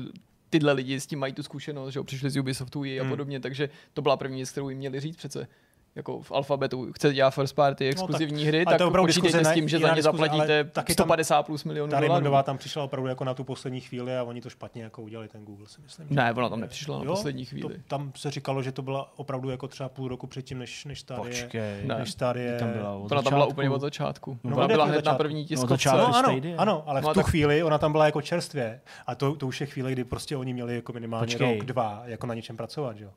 tyhle 0.49 0.73
lidi 0.73 0.99
s 0.99 1.07
tím 1.07 1.19
mají 1.19 1.33
tu 1.33 1.43
zkušenost, 1.43 1.93
že 1.93 1.99
jo, 1.99 2.03
přišli 2.03 2.29
z 2.29 2.37
Ubisoftu 2.37 2.83
EA 2.85 2.99
a 2.99 3.03
Hmm. 3.03 3.09
podobně, 3.09 3.39
takže 3.39 3.69
to 3.93 4.01
byla 4.01 4.17
první 4.17 4.37
věc, 4.37 4.51
kterou 4.51 4.69
jim 4.69 4.77
měli 4.77 4.99
říct 4.99 5.15
přece. 5.15 5.47
Jako 5.95 6.21
v 6.21 6.31
Alphabetu 6.31 6.93
chcete 6.93 7.13
dělat 7.13 7.29
first 7.29 7.55
party 7.55 7.87
exkluzivní 7.87 8.45
hry, 8.45 8.57
ale 8.57 8.65
to 8.65 8.69
tak 8.71 8.79
je 8.79 8.85
opravdu 8.85 9.07
počítejte 9.07 9.37
diskuze, 9.37 9.51
s 9.51 9.53
tím, 9.55 9.63
ne- 9.65 9.69
že 9.69 9.79
za 9.79 9.87
ně 9.89 9.95
diskuze, 9.95 10.17
zaplatíte 10.23 10.63
taky 10.63 10.95
tam 10.95 11.03
150 11.05 11.43
plus 11.43 11.63
milionů 11.63 11.91
Ta 11.91 11.95
dolarů. 11.95 12.07
Raymondová 12.07 12.43
tam 12.43 12.57
přišla 12.57 12.83
opravdu 12.83 13.09
jako 13.09 13.23
na 13.23 13.33
tu 13.33 13.43
poslední 13.43 13.81
chvíli 13.81 14.17
a 14.17 14.23
oni 14.23 14.41
to 14.41 14.49
špatně 14.49 14.83
jako 14.83 15.01
udělali 15.01 15.27
ten 15.27 15.45
Google, 15.45 15.67
si 15.67 15.81
myslím. 15.81 16.07
Ne, 16.09 16.33
ona 16.33 16.49
tam 16.49 16.59
nepřišla 16.59 16.97
na 16.97 17.03
Jo, 17.03 17.11
poslední 17.11 17.45
chvíli. 17.45 17.73
To, 17.75 17.79
tam 17.87 18.11
se 18.15 18.31
říkalo, 18.31 18.63
že 18.63 18.71
to 18.71 18.81
byla 18.81 19.11
opravdu 19.15 19.49
jako 19.49 19.67
třeba 19.67 19.89
půl 19.89 20.07
roku 20.07 20.27
předtím, 20.27 20.59
než, 20.59 20.85
než 20.85 20.99
stádie. 20.99 21.43
Počkej. 21.43 21.85
Ne. 21.85 21.95
Než 21.99 22.11
stádie... 22.11 22.59
Tam 22.59 22.71
byla 22.73 22.91
od 22.95 23.11
Ona 23.11 23.21
tam 23.21 23.33
byla 23.33 23.45
úplně 23.45 23.69
od 23.69 23.81
začátku. 23.81 24.37
No, 24.43 24.57
Ona 24.57 24.67
byla 24.67 24.85
hned 24.85 24.93
na 24.95 24.97
začátku? 24.99 25.17
první 25.17 25.41
No, 25.41 25.47
tiskovce. 25.47 25.73
začátku. 25.73 26.11
No 26.11 26.17
ano, 26.17 26.39
ano, 26.57 26.83
ale 26.87 27.01
v 27.01 27.03
No, 27.03 27.13
tu 27.13 27.19
tak- 27.19 27.25
chvíli 27.29 27.63
ona 27.63 27.77
tam 27.77 27.91
byla 27.91 28.05
jako 28.05 28.21
čerstvě. 28.21 28.81
A 29.07 29.15
to, 29.15 29.35
to 29.35 29.47
už 29.47 29.61
je 29.61 29.67
chvíle, 29.67 29.91
kdy 29.91 30.03
prostě 30.03 30.37
oni 30.37 30.53
měli 30.53 30.75
jako 30.75 30.93
minimálně 30.93 31.37
rok, 31.37 31.57
dva 31.65 32.01
jako 32.05 32.27
na 32.27 32.33
něčem 32.33 32.57
pracovat, 32.57 32.99
jo? 32.99 33.09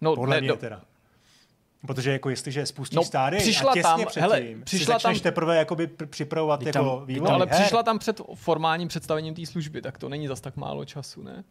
No, 0.00 0.14
Podle 0.14 0.36
ne, 0.36 0.40
mě 0.40 0.52
teda. 0.56 0.80
Protože 1.86 2.12
jako 2.12 2.30
jestliže 2.30 2.66
spustíš 2.66 2.96
No, 2.96 3.04
stády 3.04 3.36
přišla 3.36 3.70
a 3.70 3.74
těsně 3.74 3.82
tam- 3.82 4.00
předtím 4.06 4.22
hele, 4.22 4.36
si 4.40 4.56
přišla 4.64 4.94
začneš 4.94 5.20
tam- 5.20 5.22
teprve 5.22 5.56
jakoby 5.56 5.86
pr- 5.86 6.06
připravovat 6.06 6.62
jako 6.62 6.78
tam- 6.78 7.06
vývoj 7.06 7.28
No, 7.28 7.34
ale 7.34 7.46
her. 7.50 7.60
přišla 7.62 7.82
tam 7.82 7.98
před 7.98 8.20
formálním 8.34 8.88
představením 8.88 9.34
té 9.34 9.46
služby, 9.46 9.82
tak 9.82 9.98
to 9.98 10.08
není 10.08 10.28
zas 10.28 10.40
tak 10.40 10.56
málo 10.56 10.84
času, 10.84 11.22
ne? 11.22 11.44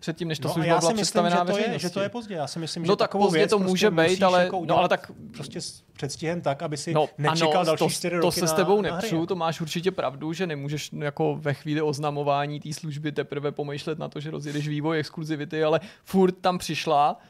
Předtím, 0.00 0.28
než 0.28 0.38
ta 0.38 0.48
No 0.48 0.54
služba 0.54 0.68
já 0.74 0.78
byla 0.78 0.90
si 0.90 0.94
myslím, 0.94 1.02
představená 1.02 1.36
že 1.36 1.52
to, 1.52 1.58
je, 1.72 1.78
že 1.78 1.90
to 1.90 2.00
je 2.00 2.08
pozdě. 2.08 2.34
Já 2.34 2.46
si 2.46 2.58
myslím, 2.58 2.82
No 2.82 2.86
že 2.92 2.96
tak 2.96 2.98
takovou 2.98 3.24
pozdě 3.24 3.38
věc 3.38 3.50
to 3.50 3.58
prostě 3.58 3.70
může 3.70 3.90
být, 3.90 3.96
musíš 4.02 4.22
ale- 4.22 4.44
jako 4.44 4.62
no, 4.64 4.78
ale 4.78 4.88
tak- 4.88 5.10
prostě 5.34 5.60
s 5.60 5.82
předstihem 5.92 6.40
tak, 6.40 6.62
aby 6.62 6.76
si 6.76 6.94
No, 6.94 7.08
nečekal 7.18 7.52
ano, 7.56 7.64
další 7.64 7.78
to, 7.84 7.90
čtyři 7.90 8.16
to 8.16 8.20
roky 8.22 8.40
se 8.40 8.46
s 8.48 8.52
tebou 8.52 8.80
na 8.82 8.96
nepřu, 8.96 9.14
jako. 9.14 9.26
to 9.26 9.36
máš 9.36 9.60
určitě 9.60 9.90
pravdu, 9.90 10.32
že 10.32 10.46
nemůžeš 10.46 10.90
no, 10.90 11.04
jako 11.04 11.36
ve 11.40 11.54
chvíli 11.54 11.82
oznamování 11.82 12.60
té 12.60 12.72
služby 12.72 13.12
teprve 13.12 13.52
pomýšlet 13.52 13.98
na 13.98 14.08
to, 14.08 14.20
že 14.20 14.30
rozjedeš 14.30 14.68
vývoj 14.68 14.98
exkluzivity, 14.98 15.64
ale 15.64 15.80
furt 16.04 16.32
tam 16.32 16.58
přišla 16.58 17.20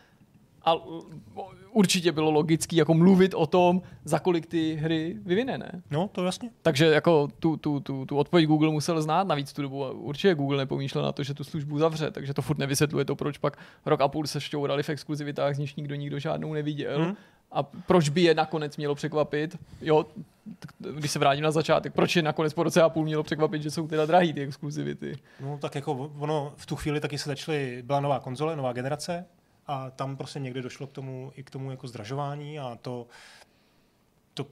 a 0.64 0.74
určitě 1.77 2.12
bylo 2.12 2.31
logický 2.31 2.77
jako 2.77 2.95
mluvit 2.95 3.35
o 3.35 3.47
tom, 3.47 3.83
za 4.05 4.18
kolik 4.18 4.47
ty 4.47 4.74
hry 4.74 5.16
vyvine, 5.24 5.59
ne? 5.59 5.83
No, 5.91 6.09
to 6.12 6.24
jasně. 6.24 6.51
Takže 6.62 6.87
jako 6.87 7.29
tu, 7.39 7.57
tu, 7.57 7.81
tu, 7.81 8.07
tu 8.07 8.16
odpověď 8.16 8.47
Google 8.47 8.70
musel 8.70 9.03
znát 9.03 9.27
navíc 9.27 9.53
tu 9.53 9.62
dobu. 9.62 9.85
Určitě 9.93 10.35
Google 10.35 10.59
nepomýšlel 10.59 11.05
na 11.05 11.12
to, 11.12 11.22
že 11.22 11.35
tu 11.35 11.45
službu 11.45 11.79
zavře, 11.79 12.11
takže 12.11 12.35
to 12.35 12.43
furt 12.43 12.59
nevysvětluje 12.59 13.05
to, 13.05 13.16
proč 13.16 13.39
pak 13.39 13.59
rok 13.87 14.01
a 14.01 14.09
půl 14.09 14.27
se 14.27 14.41
šťourali 14.41 14.83
v 14.83 14.89
exkluzivitách, 14.89 15.55
z 15.55 15.59
níž 15.59 15.74
nikdo 15.74 15.95
nikdo 15.95 16.18
žádnou 16.18 16.53
neviděl. 16.53 17.05
Hmm. 17.05 17.16
A 17.53 17.62
proč 17.62 18.09
by 18.09 18.22
je 18.22 18.35
nakonec 18.35 18.77
mělo 18.77 18.95
překvapit? 18.95 19.57
Jo, 19.81 20.07
tak 20.59 20.70
když 20.95 21.11
se 21.11 21.18
vrátím 21.18 21.45
na 21.45 21.51
začátek, 21.51 21.93
proč 21.93 22.16
je 22.16 22.22
nakonec 22.22 22.55
po 22.55 22.62
roce 22.62 22.83
a 22.83 22.89
půl 22.89 23.05
mělo 23.05 23.22
překvapit, 23.22 23.62
že 23.62 23.70
jsou 23.70 23.89
teda 23.89 24.07
drahý 24.07 24.33
ty 24.33 24.43
exkluzivity? 24.43 25.16
No 25.41 25.59
tak 25.59 25.74
jako 25.74 26.11
ono 26.18 26.53
v 26.57 26.66
tu 26.66 26.77
chvíli 26.77 27.01
taky 27.01 27.18
se 27.18 27.31
začaly, 27.31 27.83
byla 27.87 28.01
nová 28.01 28.20
konzole, 28.20 28.57
nová 28.57 28.72
generace 28.72 29.24
a 29.66 29.90
tam 29.90 30.16
prostě 30.16 30.38
někdy 30.38 30.62
došlo 30.62 30.86
k 30.86 30.92
tomu 30.92 31.32
i 31.36 31.42
k 31.42 31.50
tomu 31.50 31.70
jako 31.70 31.88
zdražování 31.88 32.58
a 32.58 32.78
to, 32.82 33.06
to 34.34 34.46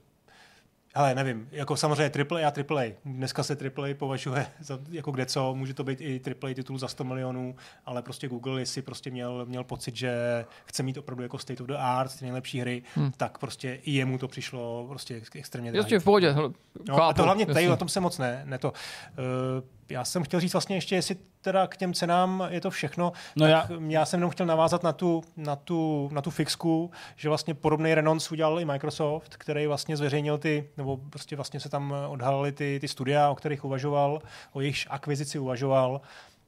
ale 0.95 1.15
nevím, 1.15 1.49
jako 1.53 1.77
samozřejmě 1.77 2.25
AAA 2.31 2.49
a 2.49 2.53
AAA. 2.75 2.85
Dneska 3.05 3.43
se 3.43 3.57
AAA 3.77 3.95
považuje 3.99 4.47
za 4.61 4.79
jako 4.91 5.11
kde 5.11 5.27
co, 5.27 5.55
může 5.55 5.75
to 5.75 5.85
být 5.85 6.01
i 6.01 6.21
AAA 6.27 6.55
titul 6.55 6.79
za 6.79 6.89
100 6.89 7.05
milionů, 7.05 7.57
ale 7.87 8.03
prostě 8.03 8.29
Google, 8.29 8.61
jestli 8.61 8.83
prostě 8.83 9.11
měl, 9.11 9.47
měl 9.47 9.65
pocit, 9.65 9.97
že 9.97 10.45
chce 10.65 10.83
mít 10.83 10.99
opravdu 10.99 11.23
jako 11.23 11.39
state 11.39 11.61
of 11.61 11.67
the 11.67 11.75
art, 11.79 12.19
ty 12.19 12.25
nejlepší 12.25 12.61
hry, 12.61 12.83
hmm. 12.95 13.13
tak 13.17 13.39
prostě 13.39 13.81
i 13.83 13.91
jemu 13.91 14.19
to 14.19 14.29
přišlo 14.29 14.87
prostě 14.89 15.23
extrémně 15.35 15.73
drahý. 15.73 15.85
Jasně, 15.85 15.99
v 15.99 16.05
pohodě. 16.05 16.31
Hele, 16.31 16.51
No, 16.89 17.03
a 17.03 17.13
to 17.13 17.23
hlavně 17.23 17.47
tady 17.47 17.69
na 17.69 17.77
tom 17.77 17.89
se 17.89 18.01
moc 18.01 18.19
ne, 18.19 18.43
ne 18.45 18.59
to. 18.59 18.73
Uh, 18.73 19.65
já 19.91 20.05
jsem 20.05 20.23
chtěl 20.23 20.41
říct 20.41 20.53
vlastně 20.53 20.77
ještě, 20.77 20.95
jestli 20.95 21.17
teda 21.41 21.67
k 21.67 21.77
těm 21.77 21.95
cenám 21.95 22.47
je 22.51 22.61
to 22.61 22.71
všechno, 22.71 23.13
No 23.37 23.47
tak 23.47 23.51
já- 23.51 23.69
já... 23.89 24.05
jsem 24.07 24.19
jenom 24.21 24.31
chtěl 24.31 24.47
navázat 24.47 24.83
na 24.83 24.93
tu, 24.93 25.23
na 25.37 25.57
tu, 25.57 26.09
na 26.13 26.23
tu 26.23 26.31
fixku, 26.31 26.91
že 27.17 27.29
vlastně 27.29 27.55
podobný 27.55 27.95
renonc 27.95 28.33
udělal 28.33 28.61
i 28.61 28.65
Microsoft, 28.65 29.37
který 29.37 29.67
vlastně 29.67 29.97
zveřejnil 29.97 30.39
ty, 30.39 30.69
nebo 30.77 30.97
prostě 30.97 31.37
vlastně 31.37 31.61
se 31.61 31.69
tam 31.69 31.95
odhalily 32.09 32.53
ty, 32.53 32.79
ty 32.81 32.89
studia, 32.89 33.31
o 33.31 33.35
kterých 33.35 33.65
uvažoval, 33.65 34.23
o 34.53 34.61
jejichž 34.61 34.87
akvizici 34.91 35.39
uvažoval. 35.39 36.01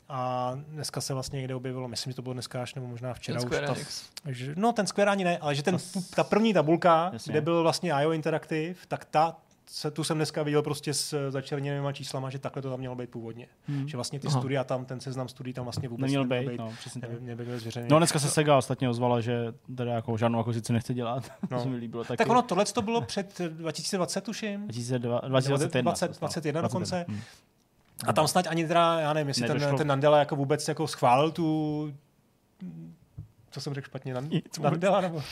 A 0.09 0.53
dneska 0.69 1.01
se 1.01 1.15
vlastně 1.15 1.37
někde 1.39 1.55
objevilo, 1.55 1.89
myslím, 1.89 2.11
že 2.11 2.17
to 2.17 2.23
bylo 2.23 2.33
dneska 2.33 2.63
až, 2.63 2.75
nebo 2.75 2.87
možná 2.87 3.15
včera 3.15 3.41
Ten 3.41 3.49
už. 3.49 3.57
Ta, 3.67 3.75
že, 4.33 4.53
no, 4.57 4.73
ten 4.73 4.87
Square 4.87 5.11
ani 5.11 5.25
ne, 5.25 5.39
ale 5.39 5.55
že 5.55 5.63
ten, 5.63 5.77
ta 6.15 6.25
první 6.25 6.55
tabulka, 6.55 7.11
Jasně. 7.13 7.31
kde 7.33 7.41
byl 7.41 7.63
vlastně 7.63 7.93
IO 8.03 8.13
Interactive, 8.13 8.75
tak 8.89 9.05
ta 9.05 9.37
se, 9.71 9.91
tu 9.91 10.05
jsem 10.05 10.17
dneska 10.17 10.43
viděl 10.43 10.63
prostě 10.63 10.95
s 10.95 11.31
začerněnými 11.31 11.89
číslama, 11.93 12.31
že 12.31 12.39
takhle 12.39 12.63
to 12.63 12.71
tam 12.71 12.79
mělo 12.79 12.95
být 12.95 13.11
původně. 13.11 13.47
Hmm. 13.69 13.89
Že 13.89 13.97
vlastně 13.97 14.21
ty 14.21 14.29
Aha. 14.29 14.39
studia 14.39 14.65
tam, 14.65 14.85
ten 14.85 15.01
seznam 15.01 15.29
studií 15.29 15.55
tam 15.55 15.65
vlastně 15.65 15.89
vůbec 15.89 16.03
Neměl 16.03 16.25
neměl 16.25 16.51
být, 16.53 16.59
no, 16.59 16.73
přesně 16.79 17.01
nebyl, 17.01 17.19
nebyl 17.21 17.59
zveřejněný. 17.59 17.91
No 17.91 17.99
dneska 17.99 18.19
se 18.19 18.31
Sega 18.31 18.57
ostatně 18.57 18.89
ozvala, 18.89 19.21
že 19.21 19.55
teda 19.77 19.93
jako 19.93 20.17
žádnou 20.17 20.39
akvizici 20.39 20.73
nechce 20.73 20.95
dělat. 20.95 21.33
No. 21.51 21.63
to 21.63 21.69
mi 21.69 21.77
líbilo 21.77 22.05
taky. 22.05 22.17
tak 22.17 22.29
ono, 22.29 22.43
tohle 22.43 22.65
to 22.65 22.83
bylo 22.83 23.01
před 23.01 23.41
2020, 23.41 24.21
tuším. 24.21 24.61
2002 24.61 25.21
Nebo 25.23 25.29
2021. 25.29 25.91
20, 25.91 26.09
to 26.09 26.15
stalo. 26.15 26.29
21 26.29 26.61
dokonce. 26.61 27.05
Hmm. 27.09 27.21
A 28.07 28.13
tam 28.13 28.29
snad 28.29 28.47
ani 28.47 28.67
teda, 28.69 29.01
já 29.01 29.13
nevím, 29.13 29.29
jestli 29.29 29.47
ten, 29.47 29.59
Nedošlo. 29.59 29.79
ten 29.79 29.87
Nandela 29.87 30.19
jako 30.19 30.37
vůbec 30.37 30.69
jako 30.69 30.87
schválil 30.87 31.31
tu 31.31 31.93
co 33.57 33.61
jsem 33.61 33.75
řekl 33.75 33.85
špatně, 33.87 34.15
Nan, 34.15 34.29
Nic, 34.29 34.59
Nandela 34.59 35.01
nebo 35.01 35.23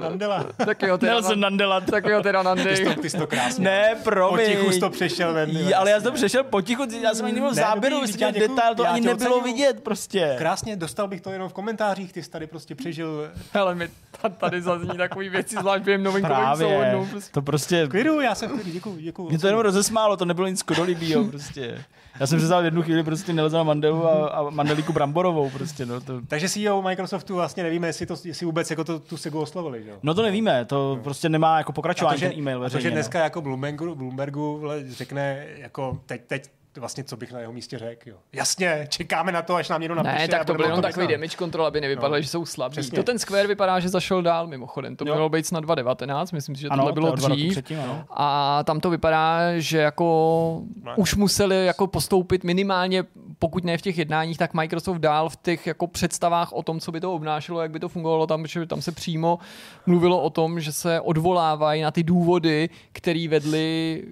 Nandela. 0.00 0.44
tak 0.66 0.82
jo, 0.82 0.98
teda, 0.98 1.12
Nelson 1.12 1.40
Nandela. 1.40 1.80
tak 1.80 2.04
jo, 2.06 2.22
teda 2.22 2.40
Ty 2.40 2.44
Nandy. 2.44 2.76
jsi 2.76 2.84
to, 2.84 2.94
ty 3.00 3.10
jsi 3.10 3.18
to 3.18 3.26
krásně. 3.26 3.64
Ne, 3.64 3.94
promiň. 4.04 4.46
Potichu 4.46 4.70
jsi 4.72 4.80
to 4.80 4.90
přešel 4.90 5.32
ven. 5.34 5.50
J, 5.50 5.74
ale 5.74 5.90
já 5.90 5.96
jsem 6.00 6.04
to 6.04 6.12
přešel 6.12 6.44
potichu, 6.44 6.82
já 7.02 7.14
jsem 7.14 7.26
ani 7.26 7.40
Ne, 7.40 7.54
záběru, 7.54 8.06
děkuju, 8.06 8.32
detail 8.32 8.74
to 8.74 8.88
ani 8.88 9.00
nebylo 9.00 9.36
oceňuju. 9.36 9.44
vidět 9.54 9.80
prostě. 9.82 10.34
Krásně, 10.38 10.76
dostal 10.76 11.08
bych 11.08 11.20
to 11.20 11.30
jenom 11.30 11.48
v 11.48 11.52
komentářích, 11.52 12.12
ty 12.12 12.22
jsi 12.22 12.30
tady 12.30 12.46
prostě 12.46 12.74
přežil 12.74 13.30
Hele, 13.52 13.74
mi 13.74 13.88
ta- 14.22 14.28
tady 14.28 14.62
zazní 14.62 14.96
takový 14.96 15.28
věci, 15.28 15.56
zvlášť 15.60 15.84
během 15.84 16.02
novinkových 16.02 16.36
Právě, 16.38 16.66
souhodnů. 16.68 17.06
Prostě. 17.10 17.32
to 17.32 17.42
prostě, 17.42 17.86
klidu, 17.90 18.20
já 18.20 18.34
jsem 18.34 18.50
klidu, 18.50 18.70
děkuju, 18.70 18.96
děkuju. 18.98 19.28
mě 19.28 19.38
to 19.38 19.46
jenom 19.46 19.62
rozesmálo, 19.62 20.16
to 20.16 20.24
nebylo 20.24 20.48
nic 20.48 20.62
kodolibýho 20.62 21.24
prostě. 21.30 21.84
Já 22.20 22.26
jsem 22.26 22.38
přestal 22.38 22.62
v 22.62 22.64
jednu 22.64 22.82
chvíli 22.82 23.02
prostě 23.02 23.32
Nelzana 23.32 23.62
Mandelu 23.64 24.06
a, 24.08 24.28
a 24.28 24.50
Mandeliku 24.50 24.92
Bramborovou 24.92 25.50
prostě, 25.50 25.86
no 25.86 26.00
to, 26.00 26.20
Takže 26.28 26.48
CEO 26.48 26.82
Microsoftu 26.98 27.34
vlastně 27.34 27.62
nevíme, 27.62 27.86
jestli, 27.86 28.06
to, 28.06 28.16
jestli 28.24 28.46
vůbec 28.46 28.70
jako 28.70 28.84
to, 28.84 28.98
tu 28.98 29.16
Segu 29.16 29.40
oslovili, 29.40 29.84
že? 29.84 29.92
No 30.02 30.14
to 30.14 30.22
nevíme, 30.22 30.64
to 30.64 31.00
prostě 31.02 31.28
nemá 31.28 31.58
jako 31.58 31.72
A 31.72 31.74
pokračování 31.74 32.16
to, 32.16 32.20
že, 32.20 32.28
ten 32.28 32.38
e-mail 32.38 32.58
a 32.58 32.64
to, 32.64 32.68
že 32.68 32.76
veřejně. 32.76 32.94
dneska 32.94 33.24
jako 33.24 33.40
Bloombergu, 33.40 33.94
Bloombergu 33.94 34.58
vle, 34.58 34.92
řekne, 34.92 35.46
jako 35.56 36.00
teď, 36.06 36.22
teď 36.26 36.50
vlastně, 36.78 37.04
co 37.04 37.16
bych 37.16 37.32
na 37.32 37.40
jeho 37.40 37.52
místě 37.52 37.78
řekl, 37.78 38.08
jo. 38.08 38.16
Jasně, 38.32 38.86
čekáme 38.90 39.32
na 39.32 39.42
to, 39.42 39.54
až 39.54 39.68
nám 39.68 39.80
někdo 39.80 39.94
napíše. 39.94 40.18
Ne, 40.18 40.28
tak 40.28 40.44
to 40.44 40.54
byl 40.54 40.64
jenom 40.64 40.78
to 40.78 40.82
takový 40.82 41.06
damage 41.06 41.36
control, 41.36 41.66
aby 41.66 41.80
nevypadalo, 41.80 42.14
No. 42.14 42.20
že 42.22 42.28
jsou 42.28 42.46
slabí. 42.46 42.72
Přesně. 42.72 42.96
To 42.96 43.02
ten 43.02 43.18
Square 43.18 43.46
vypadá, 43.48 43.80
že 43.80 43.88
zašel 43.88 44.22
dál 44.22 44.46
mimochodem. 44.46 44.96
To 44.96 45.04
Jo. 45.08 45.14
mělo 45.14 45.28
být 45.28 45.46
snad 45.46 45.60
2019, 45.60 46.32
myslím 46.32 46.56
si, 46.56 46.62
že 46.62 46.68
ano, 46.68 46.80
tohle 46.82 46.90
to 46.92 46.94
bylo 46.94 47.06
je 47.06 47.12
o 47.12 47.16
dva 47.16 47.28
roky 47.28 47.40
dřív. 47.40 47.52
předtím, 47.52 47.80
ano. 47.80 48.04
A 48.10 48.60
tam 48.64 48.80
to 48.80 48.90
vypadá, 48.90 49.38
že 49.58 49.78
jako 49.78 50.62
Ne. 50.84 50.92
už 50.96 51.14
museli 51.14 51.66
jako 51.66 51.86
postoupit 51.86 52.44
minimálně, 52.44 53.04
pokud 53.38 53.64
ne 53.64 53.78
v 53.78 53.82
těch 53.82 53.98
jednáních, 53.98 54.38
tak 54.38 54.54
Microsoft 54.54 54.98
dál 54.98 55.28
v 55.28 55.36
těch 55.36 55.66
jako 55.66 55.86
představách 55.86 56.52
o 56.52 56.62
tom, 56.62 56.80
co 56.80 56.92
by 56.92 57.00
to 57.00 57.12
obnášelo, 57.14 57.60
jak 57.62 57.70
by 57.70 57.80
to 57.80 57.88
fungovalo, 57.88 58.26
tam, 58.26 58.46
že 58.46 58.66
tam 58.66 58.82
se 58.82 58.92
přímo 58.92 59.38
mluvilo 59.86 60.22
o 60.22 60.30
tom, 60.30 60.60
že 60.60 60.72
se 60.72 61.00
odvolávají 61.00 61.82
na 61.82 61.90
ty 61.90 62.02
důvody, 62.02 62.70
které 62.92 63.26
vedly 63.28 64.02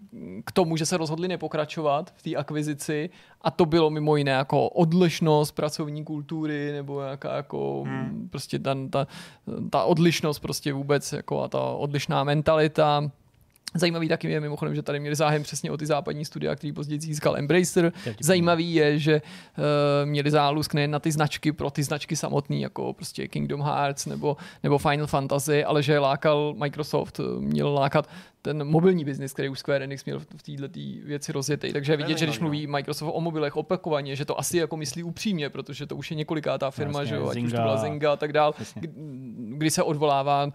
k 0.44 0.52
tomu, 0.52 0.76
že 0.76 0.86
se 0.86 0.96
rozhodli 0.96 1.28
nepokračovat 1.28 2.12
v 2.16 2.22
té 2.22 2.34
akvizici 2.36 2.55
a 3.42 3.50
to 3.50 3.66
bylo 3.66 3.90
mimo 3.90 4.16
jiné 4.16 4.30
jako 4.30 4.68
odlišnost 4.68 5.52
pracovní 5.52 6.04
kultury 6.04 6.72
nebo 6.72 7.02
nějaká 7.02 7.36
jako 7.36 7.82
hmm. 7.86 8.28
prostě 8.30 8.58
ta, 8.58 8.76
ta, 8.90 9.06
ta 9.70 9.84
odlišnost 9.84 10.38
prostě 10.38 10.72
vůbec 10.72 11.12
jako 11.12 11.42
a 11.42 11.48
ta 11.48 11.60
odlišná 11.60 12.24
mentalita 12.24 13.10
Zajímavý 13.74 14.08
taky 14.08 14.30
je 14.30 14.40
mimochodem, 14.40 14.74
že 14.74 14.82
tady 14.82 15.00
měli 15.00 15.16
zájem 15.16 15.42
přesně 15.42 15.70
o 15.70 15.76
ty 15.76 15.86
západní 15.86 16.24
studia, 16.24 16.56
který 16.56 16.72
později 16.72 17.00
získal 17.00 17.36
Embracer. 17.36 17.92
Zajímavý 18.20 18.74
je, 18.74 18.98
že 18.98 19.22
uh, 19.22 19.64
měli 20.08 20.30
zálusk 20.30 20.74
nejen 20.74 20.90
na 20.90 20.98
ty 20.98 21.12
značky 21.12 21.52
pro 21.52 21.70
ty 21.70 21.82
značky 21.82 22.16
samotný, 22.16 22.60
jako 22.62 22.92
prostě 22.92 23.28
Kingdom 23.28 23.62
Hearts 23.62 24.06
nebo, 24.06 24.36
nebo 24.62 24.78
Final 24.78 25.06
Fantasy, 25.06 25.64
ale 25.64 25.82
že 25.82 25.98
lákal 25.98 26.54
Microsoft, 26.56 27.20
eh, 27.20 27.40
měl 27.40 27.74
lákat 27.74 28.08
ten 28.42 28.64
mobilní 28.64 29.04
biznis, 29.04 29.32
který 29.32 29.48
už 29.48 29.58
Square 29.58 29.84
Enix 29.84 30.04
měl 30.04 30.20
v 30.20 30.26
této 30.42 30.68
věci 31.04 31.32
rozjetý. 31.32 31.72
Takže 31.72 31.92
je 31.92 31.96
vidět, 31.96 32.18
že 32.18 32.26
když 32.26 32.38
mluví 32.38 32.66
Microsoft 32.66 33.10
o 33.14 33.20
mobilech 33.20 33.56
opakovaně, 33.56 34.16
že 34.16 34.24
to 34.24 34.40
asi 34.40 34.58
jako 34.58 34.76
myslí 34.76 35.02
upřímně, 35.02 35.50
protože 35.50 35.86
to 35.86 35.96
už 35.96 36.10
je 36.10 36.16
několikátá 36.16 36.70
firma, 36.70 37.00
Jasně, 37.00 37.08
že 37.08 37.14
jo, 37.14 37.28
ať 37.28 37.38
už 37.38 37.52
to 37.52 37.56
byla 37.58 37.76
Zynga 37.76 38.12
a 38.12 38.16
tak 38.16 38.32
dál, 38.32 38.54
Jasně. 38.58 38.80
kdy- 38.80 38.92
kdy 39.56 39.70
se 39.70 39.82
odvolává 39.82 40.50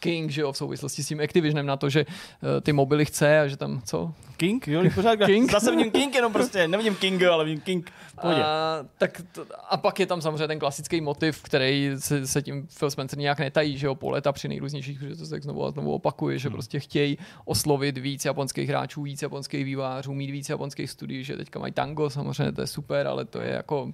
King, 0.00 0.30
že 0.30 0.40
jo, 0.40 0.52
v 0.52 0.56
souvislosti 0.56 1.02
s 1.02 1.08
tím 1.08 1.20
Activisionem 1.20 1.66
na 1.66 1.76
to, 1.76 1.90
že 1.90 2.00
eh, 2.00 2.60
ty 2.60 2.72
mobily 2.72 3.04
chce 3.04 3.40
a 3.40 3.46
že 3.46 3.56
tam, 3.56 3.82
co? 3.84 4.14
King, 4.36 4.68
jo, 4.68 4.82
pořád 4.94 5.16
King? 5.16 5.50
Zase 5.50 5.70
vidím 5.70 5.90
King, 5.90 6.14
jenom 6.14 6.32
prostě, 6.32 6.68
nevidím 6.68 6.94
Kinga, 6.94 7.32
ale 7.32 7.44
vidím 7.44 7.60
King 7.60 7.90
pohodě. 8.24 8.42
A, 8.44 8.84
tak 8.98 9.22
to, 9.32 9.46
a 9.68 9.76
pak 9.76 10.00
je 10.00 10.06
tam 10.06 10.20
samozřejmě 10.20 10.48
ten 10.48 10.58
klasický 10.58 11.00
motiv, 11.00 11.42
který 11.42 11.90
se, 11.98 12.26
se 12.26 12.42
tím 12.42 12.68
Phil 12.78 12.90
Spencer 12.90 13.18
nějak 13.18 13.38
netají, 13.38 13.78
že 13.78 13.86
jo, 13.86 13.94
po 13.94 14.10
léta 14.10 14.32
při 14.32 14.48
nejrůznějších 14.48 14.96
příležitostech 14.96 15.42
znovu 15.42 15.64
a 15.64 15.70
znovu 15.70 15.92
opakuje, 15.92 16.38
že 16.38 16.50
prostě 16.50 16.80
chtějí 16.80 17.18
oslovit 17.44 17.98
víc 17.98 18.24
japonských 18.24 18.68
hráčů, 18.68 19.02
víc 19.02 19.22
japonských 19.22 19.64
vývářů, 19.64 20.14
mít 20.14 20.30
víc 20.30 20.48
japonských 20.48 20.90
studií, 20.90 21.24
že 21.24 21.36
teďka 21.36 21.58
mají 21.58 21.72
tango, 21.72 22.10
samozřejmě 22.10 22.52
to 22.52 22.60
je 22.60 22.66
super, 22.66 23.06
ale 23.06 23.24
to 23.24 23.40
je 23.40 23.50
jako 23.50 23.92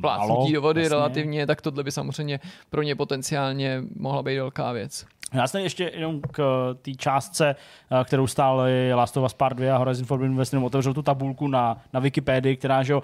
plácnutí 0.00 0.52
do 0.52 0.62
vody 0.62 0.82
jasně. 0.82 0.96
relativně, 0.96 1.46
tak 1.46 1.62
tohle 1.62 1.84
by 1.84 1.92
samozřejmě 1.92 2.40
pro 2.70 2.82
ně 2.82 2.94
potenciálně 2.96 3.82
mohla 3.96 4.22
být 4.22 4.36
velká 4.36 4.72
věc. 4.72 5.06
Já 5.34 5.46
jsem 5.46 5.62
ještě 5.62 5.90
jenom 5.94 6.20
k 6.32 6.74
té 6.82 6.94
částce, 6.94 7.56
eh, 8.00 8.04
kterou 8.04 8.26
stály 8.26 8.94
Last 8.94 9.16
of 9.16 9.24
Us 9.24 9.34
Part 9.34 9.56
2 9.56 9.74
a 9.74 9.78
Horizon 9.78 10.06
Forbidden 10.06 10.36
West, 10.36 10.52
jenom 10.52 10.64
otevřel 10.64 10.94
tu 10.94 11.02
tabulku 11.02 11.48
na, 11.48 11.76
na 11.92 12.00
Wikipedii, 12.00 12.56
která 12.56 12.82
že, 12.82 12.94
uh, 12.94 13.02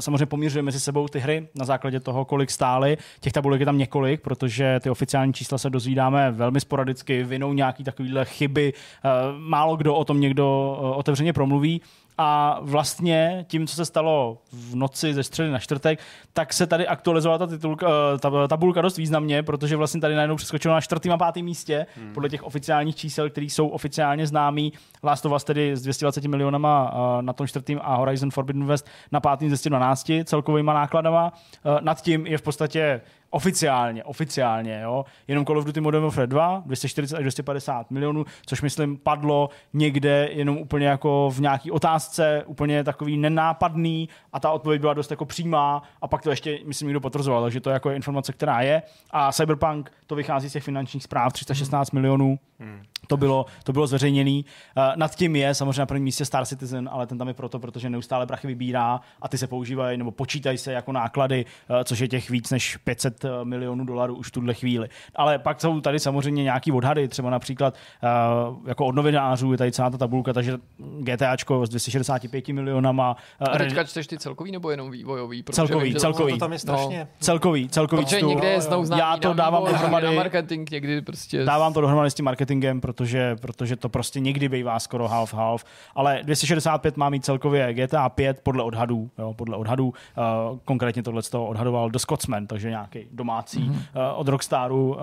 samozřejmě 0.00 0.26
poměřuje 0.26 0.62
mezi 0.62 0.80
sebou 0.80 1.08
ty 1.08 1.18
hry 1.18 1.48
na 1.54 1.64
základě 1.64 2.00
toho, 2.00 2.24
kolik 2.24 2.50
stály. 2.50 2.98
Těch 3.20 3.32
tabulek 3.32 3.60
je 3.60 3.66
tam 3.66 3.78
několik, 3.78 4.20
protože 4.20 4.80
ty 4.82 4.90
oficiální 4.90 5.32
čísla 5.32 5.58
se 5.58 5.70
dozvídáme 5.70 6.30
velmi 6.30 6.60
sporadicky, 6.60 7.24
vinou 7.24 7.52
nějaký 7.52 7.84
takovýhle 7.84 8.24
chyby. 8.24 8.72
Uh, 8.72 9.10
málo 9.38 9.76
kdo 9.76 9.94
o 9.94 10.04
tom 10.04 10.20
někdo 10.20 10.78
uh, 10.80 10.98
otevřeně 10.98 11.32
promluví. 11.32 11.80
A 12.18 12.58
vlastně 12.62 13.44
tím, 13.48 13.66
co 13.66 13.76
se 13.76 13.84
stalo 13.84 14.38
v 14.52 14.74
noci 14.74 15.14
ze 15.14 15.22
středy 15.22 15.50
na 15.50 15.58
čtvrtek, 15.58 16.00
tak 16.32 16.52
se 16.52 16.66
tady 16.66 16.86
aktualizovala 16.86 17.38
ta, 17.38 17.46
titulka, 17.46 17.86
eh, 18.14 18.18
ta 18.18 18.48
tabulka 18.48 18.80
dost 18.80 18.96
významně, 18.96 19.42
protože 19.42 19.76
vlastně 19.76 20.00
tady 20.00 20.14
najednou 20.14 20.36
přeskočilo 20.36 20.74
na 20.74 20.80
čtvrtým 20.80 21.12
a 21.12 21.16
pátým 21.16 21.44
místě 21.44 21.86
hmm. 21.96 22.12
podle 22.14 22.28
těch 22.28 22.42
oficiálních 22.42 22.96
čísel, 22.96 23.30
které 23.30 23.46
jsou 23.46 23.68
oficiálně 23.68 24.26
známý. 24.26 24.72
Last 25.02 25.26
of 25.26 25.32
Us 25.32 25.44
tedy 25.44 25.76
s 25.76 25.82
220 25.82 26.24
milionama 26.24 26.94
eh, 26.94 27.22
na 27.22 27.32
tom 27.32 27.46
čtvrtým 27.46 27.80
a 27.82 27.96
Horizon 27.96 28.30
Forbidden 28.30 28.64
West 28.64 28.88
na 29.12 29.20
pátým 29.20 29.48
212 29.48 30.10
celkovými 30.24 30.70
nákladama. 30.74 31.32
Eh, 31.64 31.78
nad 31.80 32.02
tím 32.02 32.26
je 32.26 32.38
v 32.38 32.42
podstatě 32.42 33.00
oficiálně, 33.32 34.04
oficiálně, 34.04 34.80
jo, 34.82 35.04
jenom 35.28 35.44
Call 35.44 35.58
of 35.58 35.64
Duty 35.64 35.80
Modern 35.80 36.04
Warfare 36.04 36.26
2, 36.26 36.62
240 36.66 37.16
až 37.16 37.22
250 37.22 37.90
milionů, 37.90 38.24
což 38.46 38.62
myslím 38.62 38.96
padlo 38.96 39.48
někde 39.72 40.28
jenom 40.32 40.58
úplně 40.58 40.86
jako 40.86 41.30
v 41.34 41.40
nějaký 41.40 41.70
otázce, 41.70 42.42
úplně 42.46 42.84
takový 42.84 43.16
nenápadný 43.16 44.08
a 44.32 44.40
ta 44.40 44.50
odpověď 44.50 44.80
byla 44.80 44.94
dost 44.94 45.10
jako 45.10 45.24
přímá 45.24 45.82
a 46.02 46.08
pak 46.08 46.22
to 46.22 46.30
ještě, 46.30 46.58
myslím, 46.64 46.88
někdo 46.88 47.00
potvrzoval, 47.00 47.42
takže 47.42 47.60
to 47.60 47.70
je 47.70 47.74
jako 47.74 47.90
informace, 47.90 48.32
která 48.32 48.60
je 48.60 48.82
a 49.10 49.32
Cyberpunk 49.32 49.92
to 50.06 50.14
vychází 50.14 50.50
z 50.50 50.52
těch 50.52 50.64
finančních 50.64 51.02
zpráv, 51.02 51.32
316 51.32 51.92
hmm. 51.92 52.00
milionů, 52.00 52.38
hmm. 52.58 52.82
To 53.06 53.16
bylo, 53.16 53.46
to 53.64 53.72
bylo 53.72 53.86
zveřejněný. 53.86 54.44
Uh, 54.76 54.84
nad 54.96 55.14
tím 55.14 55.36
je 55.36 55.54
samozřejmě 55.54 55.80
na 55.80 55.86
prvním 55.86 56.04
místě 56.04 56.24
Star 56.24 56.46
Citizen, 56.46 56.88
ale 56.92 57.06
ten 57.06 57.18
tam 57.18 57.28
je 57.28 57.34
proto, 57.34 57.58
protože 57.58 57.90
neustále 57.90 58.26
brachy 58.26 58.46
vybírá 58.46 59.00
a 59.22 59.28
ty 59.28 59.38
se 59.38 59.46
používají 59.46 59.98
nebo 59.98 60.10
počítají 60.10 60.58
se 60.58 60.72
jako 60.72 60.92
náklady, 60.92 61.44
uh, 61.44 61.76
což 61.84 61.98
je 61.98 62.08
těch 62.08 62.30
víc 62.30 62.50
než 62.50 62.76
500 62.76 63.21
eh, 63.24 63.44
milionů 63.44 63.84
dolarů 63.84 64.16
už 64.16 64.28
v 64.28 64.30
tuhle 64.30 64.54
chvíli. 64.54 64.88
Ale 65.14 65.38
pak 65.38 65.60
jsou 65.60 65.80
tady 65.80 65.98
samozřejmě 65.98 66.42
nějaký 66.42 66.72
odhady, 66.72 67.08
třeba 67.08 67.30
například 67.30 67.74
uh, 68.02 68.68
jako 68.68 68.86
od 68.86 68.94
novinářů 68.94 69.52
je 69.52 69.58
tady 69.58 69.72
celá 69.72 69.90
ta 69.90 69.98
tabulka, 69.98 70.32
takže 70.32 70.58
GTAčko 71.00 71.66
s 71.66 71.68
265 71.68 72.48
milionama. 72.48 73.16
Uh, 73.40 73.54
a 73.54 73.58
teďka 73.58 73.84
čteš 73.84 74.06
ty 74.06 74.18
celkový 74.18 74.52
nebo 74.52 74.70
jenom 74.70 74.90
vývojový? 74.90 75.44
Celkový, 75.52 75.90
vím, 75.90 75.98
celkový. 75.98 76.32
To 76.32 76.38
tam 76.38 76.52
je 76.52 76.58
strašně. 76.58 76.98
No. 76.98 77.06
Celkový, 77.18 77.68
celkový. 77.68 78.04
Protože 78.04 78.22
někde 78.22 78.48
je 78.48 78.60
znovu 78.60 78.96
Já 78.96 79.16
to 79.16 79.34
dávám 79.34 79.64
dohromady. 79.64 80.06
Na 80.06 80.12
marketing 80.12 80.70
někdy 80.70 81.02
prostě. 81.02 81.44
Dávám 81.44 81.72
to 81.72 81.80
dohromady 81.80 82.10
s 82.10 82.14
tím 82.14 82.24
marketingem, 82.24 82.80
protože, 82.80 83.36
protože 83.40 83.76
to 83.76 83.88
prostě 83.88 84.20
někdy 84.20 84.48
bývá 84.48 84.78
skoro 84.78 85.08
half-half, 85.08 85.64
ale 85.94 86.20
265 86.22 86.96
má 86.96 87.10
mít 87.10 87.24
celkově 87.24 87.74
GTA 87.74 88.08
5 88.08 88.40
podle 88.42 88.62
odhadů, 88.62 89.10
jo, 89.18 89.34
podle 89.34 89.56
odhadů, 89.56 89.86
uh, 89.86 90.58
konkrétně 90.64 91.02
tohle 91.02 91.22
toho 91.22 91.46
odhadoval 91.46 91.90
The 91.90 91.98
Scotsman, 91.98 92.46
takže 92.46 92.70
nějaký 92.70 93.06
domácí 93.12 93.70
mm-hmm. 93.70 94.12
od 94.14 94.28
Rockstaru 94.28 94.88
uh, 94.88 94.98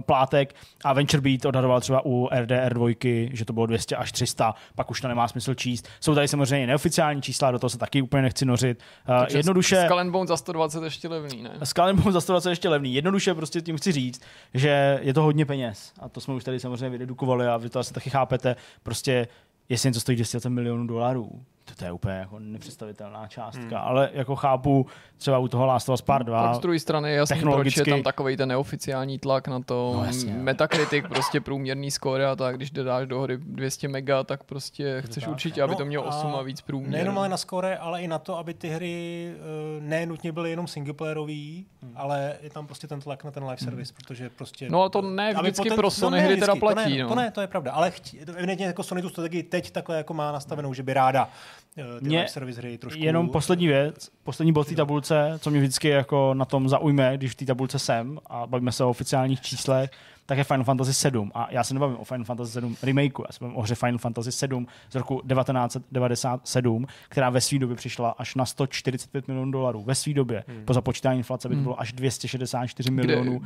plátek 0.00 0.54
a 0.84 0.92
Venture 0.92 1.20
Beat 1.20 1.44
odhadoval 1.44 1.80
třeba 1.80 2.02
u 2.04 2.28
RDR 2.40 2.74
2, 2.74 2.88
že 3.32 3.44
to 3.44 3.52
bylo 3.52 3.66
200 3.66 3.96
až 3.96 4.12
300, 4.12 4.54
pak 4.74 4.90
už 4.90 5.00
to 5.00 5.08
nemá 5.08 5.28
smysl 5.28 5.54
číst. 5.54 5.88
Jsou 6.00 6.14
tady 6.14 6.28
samozřejmě 6.28 6.66
neoficiální 6.66 7.22
čísla, 7.22 7.50
do 7.50 7.58
toho 7.58 7.70
se 7.70 7.78
taky 7.78 8.02
úplně 8.02 8.22
nechci 8.22 8.44
nořit. 8.44 8.78
Uh, 9.08 9.36
jednoduše... 9.36 9.84
Skull 9.86 10.10
Bone 10.10 10.26
za 10.26 10.36
120 10.36 10.84
ještě 10.84 11.08
levný, 11.08 11.42
ne? 11.42 11.50
Skull 11.64 11.94
Bone 11.94 12.12
za 12.12 12.20
120 12.20 12.50
ještě 12.50 12.68
levný. 12.68 12.94
Jednoduše 12.94 13.34
prostě 13.34 13.60
tím 13.60 13.76
chci 13.76 13.92
říct, 13.92 14.22
že 14.54 14.98
je 15.02 15.14
to 15.14 15.22
hodně 15.22 15.46
peněz 15.46 15.92
a 16.00 16.08
to 16.08 16.20
jsme 16.20 16.34
už 16.34 16.44
tady 16.44 16.60
samozřejmě 16.60 16.90
vydedukovali 16.90 17.46
a 17.46 17.56
vy 17.56 17.70
to 17.70 17.78
asi 17.78 17.94
taky 17.94 18.10
chápete, 18.10 18.56
prostě 18.82 19.28
jestli 19.68 19.88
něco 19.88 20.00
stojí 20.00 20.18
10 20.18 20.46
milionů 20.46 20.86
dolarů, 20.86 21.42
to, 21.70 21.76
to 21.76 21.84
je 21.84 21.92
úplně 21.92 22.14
jako 22.14 22.38
nepředstavitelná 22.38 23.26
částka, 23.26 23.78
hmm. 23.78 23.88
ale 23.88 24.10
jako 24.12 24.36
chápu 24.36 24.86
třeba 25.16 25.38
u 25.38 25.48
toho 25.48 25.66
Last 25.66 25.88
of 25.88 25.94
Us 25.94 26.00
Part 26.00 26.26
2. 26.26 26.42
Tak 26.42 26.54
z 26.54 26.58
druhé 26.58 26.78
strany 26.78 27.14
jasný, 27.14 27.40
proč 27.40 27.76
je 27.76 27.84
tam 27.84 28.02
takový 28.02 28.36
ten 28.36 28.48
neoficiální 28.48 29.18
tlak 29.18 29.48
na 29.48 29.60
to. 29.60 29.92
No, 29.96 30.04
jasně, 30.04 30.32
Metacritic, 30.32 31.04
prostě 31.08 31.40
průměrný 31.40 31.90
score 31.90 32.26
a 32.26 32.36
tak, 32.36 32.56
když 32.56 32.70
dodáš 32.70 33.06
do 33.06 33.20
hry 33.20 33.36
200 33.36 33.88
mega, 33.88 34.24
tak 34.24 34.44
prostě 34.44 35.02
chceš 35.06 35.24
tak. 35.24 35.32
určitě, 35.32 35.62
aby 35.62 35.72
no, 35.72 35.78
to 35.78 35.84
mělo 35.84 36.04
8 36.04 36.34
a, 36.34 36.38
a 36.38 36.42
víc 36.42 36.60
průměr. 36.60 36.92
Nejenom 36.92 37.18
ale 37.18 37.28
na 37.28 37.36
score, 37.36 37.78
ale 37.78 38.02
i 38.02 38.08
na 38.08 38.18
to, 38.18 38.38
aby 38.38 38.54
ty 38.54 38.68
hry 38.68 39.32
uh, 39.78 39.84
ne 39.84 40.06
nutně 40.06 40.32
byly 40.32 40.50
jenom 40.50 40.66
singleplayerový, 40.66 41.66
hmm. 41.82 41.92
ale 41.96 42.36
je 42.42 42.50
tam 42.50 42.66
prostě 42.66 42.86
ten 42.86 43.00
tlak 43.00 43.24
na 43.24 43.30
ten 43.30 43.42
live 43.42 43.56
hmm. 43.60 43.70
service, 43.70 43.92
hmm. 43.92 43.96
protože 43.96 44.30
prostě... 44.30 44.70
No 44.70 44.82
a 44.82 44.88
to 44.88 45.02
ne 45.02 45.34
vždycky 45.34 45.62
poten... 45.62 45.76
pro 45.76 45.90
Sony 45.90 46.18
no, 46.18 46.24
hry 46.24 46.36
teda 46.36 46.56
platí. 46.56 46.82
To 46.82 46.90
ne, 46.90 47.02
no. 47.02 47.08
to 47.08 47.14
ne, 47.14 47.30
to 47.30 47.40
je 47.40 47.46
pravda, 47.46 47.72
ale 47.72 47.90
chtí, 47.90 48.20
evidentně 48.20 48.66
jako 48.66 48.82
Sony 48.82 49.02
tu 49.02 49.08
strategii 49.08 49.42
teď 49.42 49.70
takhle 49.70 49.96
jako 49.96 50.14
má 50.14 50.32
nastavenou, 50.32 50.74
že 50.74 50.82
by 50.82 50.94
ráda 50.94 51.28
ty 51.74 51.82
mě, 52.00 52.28
service 52.28 52.60
hry 52.60 52.78
trošku... 52.78 53.00
Jenom 53.02 53.28
poslední 53.28 53.66
věc, 53.66 54.10
poslední 54.22 54.52
bod 54.52 54.68
té 54.68 54.74
tabulce, 54.74 55.38
co 55.38 55.50
mě 55.50 55.60
vždycky 55.60 55.88
jako 55.88 56.34
na 56.34 56.44
tom 56.44 56.68
zaujme, 56.68 57.16
když 57.16 57.32
v 57.32 57.34
té 57.34 57.44
tabulce 57.44 57.78
jsem 57.78 58.18
a 58.26 58.46
bavíme 58.46 58.72
se 58.72 58.84
o 58.84 58.90
oficiálních 58.90 59.40
číslech, 59.40 59.90
tak 60.26 60.38
je 60.38 60.44
Final 60.44 60.64
Fantasy 60.64 60.94
7. 60.94 61.32
A 61.34 61.48
já 61.50 61.64
se 61.64 61.74
nebavím 61.74 61.96
o 61.96 62.04
Final 62.04 62.24
Fantasy 62.24 62.52
7 62.52 62.76
remakeu, 62.82 63.24
já 63.28 63.32
se 63.32 63.38
bavím 63.40 63.56
o 63.56 63.62
hře 63.62 63.74
Final 63.74 63.98
Fantasy 63.98 64.32
7 64.32 64.66
z 64.90 64.94
roku 64.94 65.14
1997, 65.14 66.86
která 67.08 67.30
ve 67.30 67.40
své 67.40 67.58
době 67.58 67.76
přišla 67.76 68.10
až 68.10 68.34
na 68.34 68.46
145 68.46 69.28
milionů 69.28 69.52
dolarů. 69.52 69.82
Ve 69.82 69.94
své 69.94 70.14
době. 70.14 70.44
Hmm. 70.48 70.64
Po 70.64 70.74
započítání 70.74 71.18
inflace 71.18 71.48
by 71.48 71.54
to 71.54 71.56
hmm. 71.56 71.64
bylo 71.64 71.80
až 71.80 71.92
264 71.92 72.90
milionů 72.90 73.36
uh, 73.36 73.42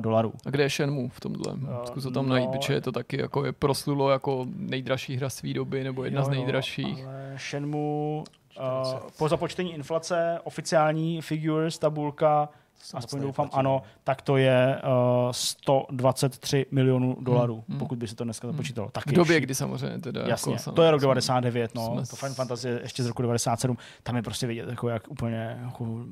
dolarů. 0.00 0.32
A 0.46 0.50
kde 0.50 0.62
je 0.62 0.70
Shenmue 0.70 1.08
v 1.08 1.20
tomhle? 1.20 1.52
Uh, 1.52 1.84
Zkus 1.84 2.02
to 2.02 2.10
tam 2.10 2.26
no, 2.26 2.32
najít, 2.32 2.50
protože 2.50 2.74
je 2.74 2.80
to 2.80 2.92
taky 2.92 3.20
jako 3.20 3.44
je 3.44 3.52
proslulo 3.52 4.10
jako 4.10 4.46
nejdražší 4.56 5.16
hra 5.16 5.30
své 5.30 5.52
doby, 5.52 5.84
nebo 5.84 6.04
jedna 6.04 6.20
jo, 6.20 6.26
z 6.26 6.28
nejdražších. 6.28 7.06
Ale 7.06 7.34
Shenmue 7.38 8.24
Uh, 8.60 9.00
po 9.18 9.28
započtení 9.28 9.74
inflace 9.74 10.40
oficiální 10.44 11.22
figures 11.22 11.78
tabulka 11.78 12.48
aspoň 12.94 13.20
doufám 13.20 13.50
ano, 13.52 13.82
tak 14.04 14.22
to 14.22 14.36
je 14.36 14.80
uh, 14.84 14.90
eh, 15.30 15.32
123 15.32 16.66
milionů 16.70 17.16
dolarů, 17.20 17.54
hmm, 17.54 17.64
hmm. 17.68 17.78
pokud 17.78 17.98
by 17.98 18.08
se 18.08 18.16
to 18.16 18.24
dneska 18.24 18.46
započítalo. 18.46 18.90
Tak 18.90 19.06
v 19.06 19.12
době, 19.12 19.40
kdy 19.40 19.54
samozřejmě 19.54 19.98
teda. 19.98 20.22
Jasně, 20.26 20.52
jako, 20.52 20.72
to 20.72 20.82
je 20.82 20.90
rok 20.90 21.00
99, 21.00 21.74
no, 21.74 22.02
to 22.10 22.16
Final 22.16 22.34
Fantasy 22.34 22.68
ještě 22.68 23.02
z 23.02 23.06
roku 23.06 23.22
97, 23.22 23.76
tam 24.02 24.16
je 24.16 24.22
prostě 24.22 24.46
vidět, 24.46 24.68
jako 24.68 24.88
jak 24.88 25.10
úplně 25.10 25.60
jako 25.64 26.04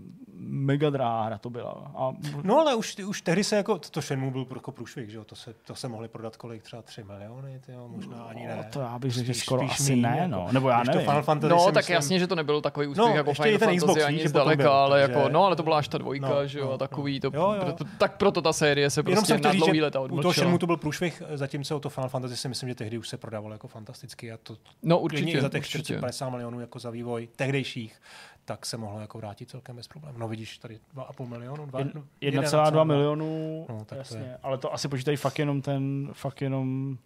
mega 0.43 0.91
dráha 0.91 1.39
to 1.39 1.51
byla. 1.51 1.93
A... 1.95 2.13
No 2.43 2.59
ale 2.59 2.75
už, 2.75 2.99
už 2.99 3.23
tehdy 3.23 3.45
se 3.45 3.57
jako, 3.57 3.79
to 3.79 4.01
Shenmue 4.01 4.31
byl 4.31 4.47
jako 4.55 4.73
průšvih, 4.73 5.11
že 5.11 5.17
jo, 5.17 5.25
to 5.25 5.35
se, 5.35 5.55
to 5.67 5.75
se 5.75 5.89
mohli 5.89 6.09
prodat 6.09 6.37
kolik, 6.37 6.63
třeba 6.63 6.83
3 6.83 7.05
miliony, 7.05 7.61
tyjo, 7.67 7.89
možná 7.89 8.23
ani 8.23 8.47
ne. 8.47 8.57
No, 8.57 8.65
to 8.73 8.81
já 8.81 8.99
bych 8.99 9.13
řekl, 9.13 9.27
že 9.27 9.35
skoro 9.35 9.61
spíš 9.61 9.81
asi 9.81 9.97
ne, 9.97 10.29
no, 10.29 10.49
nebo 10.53 10.69
já 10.69 10.83
nevím. 10.83 11.01
Final 11.01 11.23
Fantasy 11.23 11.51
no, 11.51 11.67
tak 11.67 11.77
myslím... 11.77 11.95
jasně, 11.95 12.19
že 12.19 12.27
to 12.27 12.35
nebyl 12.35 12.61
takový 12.61 12.87
úspěch 12.87 13.09
no, 13.09 13.17
jako 13.17 13.35
Final 13.35 13.59
Fantasy 13.59 13.77
Xbox, 13.77 14.03
ani 14.03 14.29
zdaleka, 14.29 14.73
ale 14.73 15.01
jako, 15.01 15.29
no, 15.29 15.45
ale 15.45 15.57
to 15.57 15.63
byla 15.63 15.79
až 15.79 15.89
ta 15.89 15.99
dvojka, 15.99 16.29
no, 16.29 16.47
že 16.47 16.60
jo, 16.61 16.69
a 16.69 16.73
no, 16.73 16.79
takový 16.79 17.21
to 17.21 17.31
Jo, 17.35 17.53
jo. 17.53 17.61
Proto, 17.61 17.85
tak 17.99 18.17
proto 18.17 18.43
ta 18.43 18.53
série 18.53 18.91
se 18.91 19.03
prostě 19.03 19.39
na 19.39 19.53
dlouhý 19.53 19.83
leta 19.83 20.01
odmlčila. 20.01 20.21
U 20.21 20.23
toho 20.23 20.33
Shenmue 20.33 20.59
to 20.59 20.67
byl 20.67 20.77
průšvih, 20.77 21.23
zatímco 21.35 21.77
o 21.77 21.81
to 21.81 21.89
Final 21.89 22.09
Fantasy 22.09 22.37
si 22.37 22.49
myslím, 22.49 22.69
že 22.69 22.75
tehdy 22.75 22.99
už 22.99 23.09
se 23.09 23.17
prodávalo 23.17 23.55
jako 23.55 23.69
fantasticky. 23.69 24.33
A 24.33 24.37
to 24.37 24.57
no 24.83 24.99
určitě. 24.99 25.41
Za 25.41 25.49
těch 25.49 26.01
50 26.01 26.31
milionů 26.31 26.61
jako 26.61 26.79
za 26.79 26.91
vývoj 26.91 27.29
tehdejších 27.37 28.01
tak 28.45 28.67
se 28.67 28.77
mohlo 28.77 29.01
jako 29.01 29.19
vrátit 29.19 29.51
celkem 29.51 29.77
bez 29.77 29.89
problémů. 29.89 30.19
No 30.19 30.29
vidíš, 30.29 30.59
tady 30.59 30.81
2,5 30.97 31.27
milionu. 31.27 31.67
1,2 31.67 32.85
milionů, 32.85 33.67
no, 33.69 33.85
tak 33.85 33.99
jasně. 33.99 34.19
To 34.19 34.25
je. 34.25 34.39
Ale 34.43 34.59
to 34.59 34.75
asi 34.75 34.89
počítají 34.89 35.17
fakt 35.17 35.39
jenom 35.39 35.63
ten, 35.63 36.09
fakt 36.13 36.43
jenom 36.43 36.99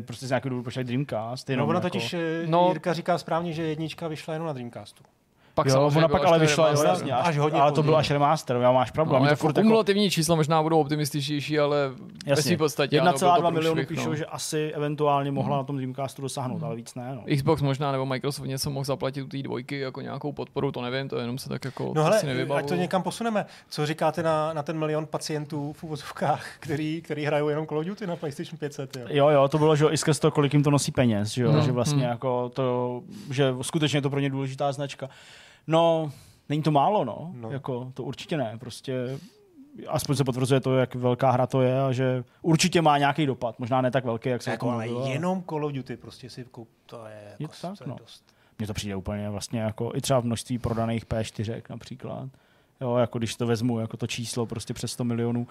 prostě 0.00 0.26
z 0.26 0.30
nějakého 0.30 0.50
důvodu 0.50 0.64
počítají 0.64 0.86
Dreamcast. 0.86 1.48
No 1.48 1.66
ona 1.66 1.78
jako... 1.78 1.90
totiž, 1.90 2.14
eh, 2.14 2.46
no, 2.46 2.68
Jirka 2.68 2.92
říká 2.92 3.18
správně, 3.18 3.52
že 3.52 3.62
jednička 3.62 4.08
vyšla 4.08 4.34
jenom 4.34 4.46
na 4.46 4.52
Dreamcastu. 4.52 5.04
Pak 5.54 5.66
jo, 5.66 5.90
ona 5.96 6.08
pak 6.08 6.24
ale 6.24 6.38
vyšla, 6.38 6.68
jasně, 6.68 7.12
až, 7.12 7.28
až 7.28 7.38
hodně 7.38 7.60
ale 7.60 7.72
to 7.72 7.82
bylo 7.82 7.96
až 7.96 8.10
remaster, 8.10 8.56
já 8.56 8.72
máš 8.72 8.90
pravdu. 8.90 9.18
No, 9.18 9.26
jako 9.26 9.52
kumulativní 9.52 10.04
jako... 10.04 10.12
čísla 10.12 10.36
možná 10.36 10.62
budou 10.62 10.80
optimističnější, 10.80 11.58
ale 11.58 11.90
jasně. 12.26 12.56
v 12.56 12.58
podstatě 12.58 13.00
1,2 13.00 13.52
milionu 13.52 13.86
píšou, 13.86 14.08
no. 14.08 14.14
že 14.14 14.26
asi 14.26 14.72
eventuálně 14.74 15.32
mohla 15.32 15.56
hmm. 15.56 15.62
na 15.62 15.64
tom 15.64 15.76
Dreamcastu 15.76 16.22
dosáhnout, 16.22 16.56
hmm. 16.56 16.64
ale 16.64 16.76
víc 16.76 16.94
ne. 16.94 17.12
No. 17.14 17.36
Xbox 17.36 17.62
možná 17.62 17.92
nebo 17.92 18.06
Microsoft 18.06 18.46
něco 18.46 18.70
mohl 18.70 18.84
zaplatit 18.84 19.22
u 19.22 19.26
té 19.26 19.42
dvojky 19.42 19.78
jako 19.78 20.00
nějakou 20.00 20.32
podporu, 20.32 20.72
to 20.72 20.82
nevím, 20.82 21.08
to 21.08 21.18
jenom 21.18 21.38
se 21.38 21.48
tak 21.48 21.64
jako 21.64 21.92
no 21.96 22.04
hele, 22.04 22.46
ať 22.56 22.68
to 22.68 22.74
někam 22.74 23.02
posuneme. 23.02 23.46
Co 23.70 23.86
říkáte 23.86 24.22
na, 24.22 24.52
na 24.52 24.62
ten 24.62 24.78
milion 24.78 25.06
pacientů 25.06 25.72
v 25.72 25.84
uvozovkách, 25.84 26.46
který, 26.60 27.02
který 27.02 27.24
hrajou 27.24 27.48
jenom 27.48 27.66
Call 27.66 27.78
of 27.78 27.86
Duty 27.86 28.06
na 28.06 28.16
PlayStation 28.16 28.58
500? 28.58 28.96
Jo, 28.96 29.06
jo, 29.10 29.28
jo 29.28 29.48
to 29.48 29.58
bylo, 29.58 29.76
že 29.76 29.86
i 29.90 29.96
skrz 29.96 30.18
to, 30.18 30.30
kolik 30.30 30.52
jim 30.52 30.62
to 30.62 30.70
nosí 30.70 30.92
peněz, 30.92 31.28
že, 31.28 31.42
jo? 31.42 31.52
No. 31.52 31.60
že 31.60 31.72
vlastně 31.72 32.02
hmm. 32.02 32.10
jako 32.10 32.48
to, 32.48 33.00
že 33.30 33.54
skutečně 33.62 33.96
je 33.96 34.02
to 34.02 34.10
pro 34.10 34.20
ně 34.20 34.30
důležitá 34.30 34.72
značka. 34.72 35.08
No, 35.66 36.12
není 36.48 36.62
to 36.62 36.70
málo, 36.70 37.04
no. 37.04 37.32
no. 37.34 37.50
Jako, 37.50 37.92
to 37.94 38.02
určitě 38.02 38.36
ne. 38.36 38.56
Prostě 38.60 39.18
aspoň 39.88 40.16
se 40.16 40.24
potvrzuje 40.24 40.60
to, 40.60 40.76
jak 40.76 40.94
velká 40.94 41.30
hra 41.30 41.46
to 41.46 41.62
je 41.62 41.82
a 41.82 41.92
že 41.92 42.24
určitě 42.42 42.82
má 42.82 42.98
nějaký 42.98 43.26
dopad. 43.26 43.58
Možná 43.58 43.80
ne 43.80 43.90
tak 43.90 44.04
velký, 44.04 44.28
jak 44.28 44.42
se 44.42 44.50
jako, 44.50 44.70
ale 44.70 44.88
jenom 44.88 45.42
Call 45.42 45.66
of 45.66 45.72
Duty 45.72 45.96
prostě 45.96 46.30
si 46.30 46.44
koup, 46.44 46.68
to 46.86 47.06
je, 47.06 47.36
jako, 47.38 47.42
je 47.42 47.60
tak, 47.60 47.78
to 47.78 47.84
je 47.84 47.88
no. 47.88 47.96
dost. 48.00 48.24
Mně 48.58 48.66
to 48.66 48.74
přijde 48.74 48.96
úplně 48.96 49.30
vlastně 49.30 49.60
jako 49.60 49.92
i 49.94 50.00
třeba 50.00 50.20
v 50.20 50.24
množství 50.24 50.58
prodaných 50.58 51.06
P4 51.06 51.62
například. 51.70 52.28
Jo, 52.82 52.96
jako 52.96 53.18
když 53.18 53.36
to 53.36 53.46
vezmu, 53.46 53.78
jako 53.80 53.96
to 53.96 54.06
číslo 54.06 54.46
prostě 54.46 54.74
přes 54.74 54.92
100 54.92 55.04
milionů, 55.04 55.46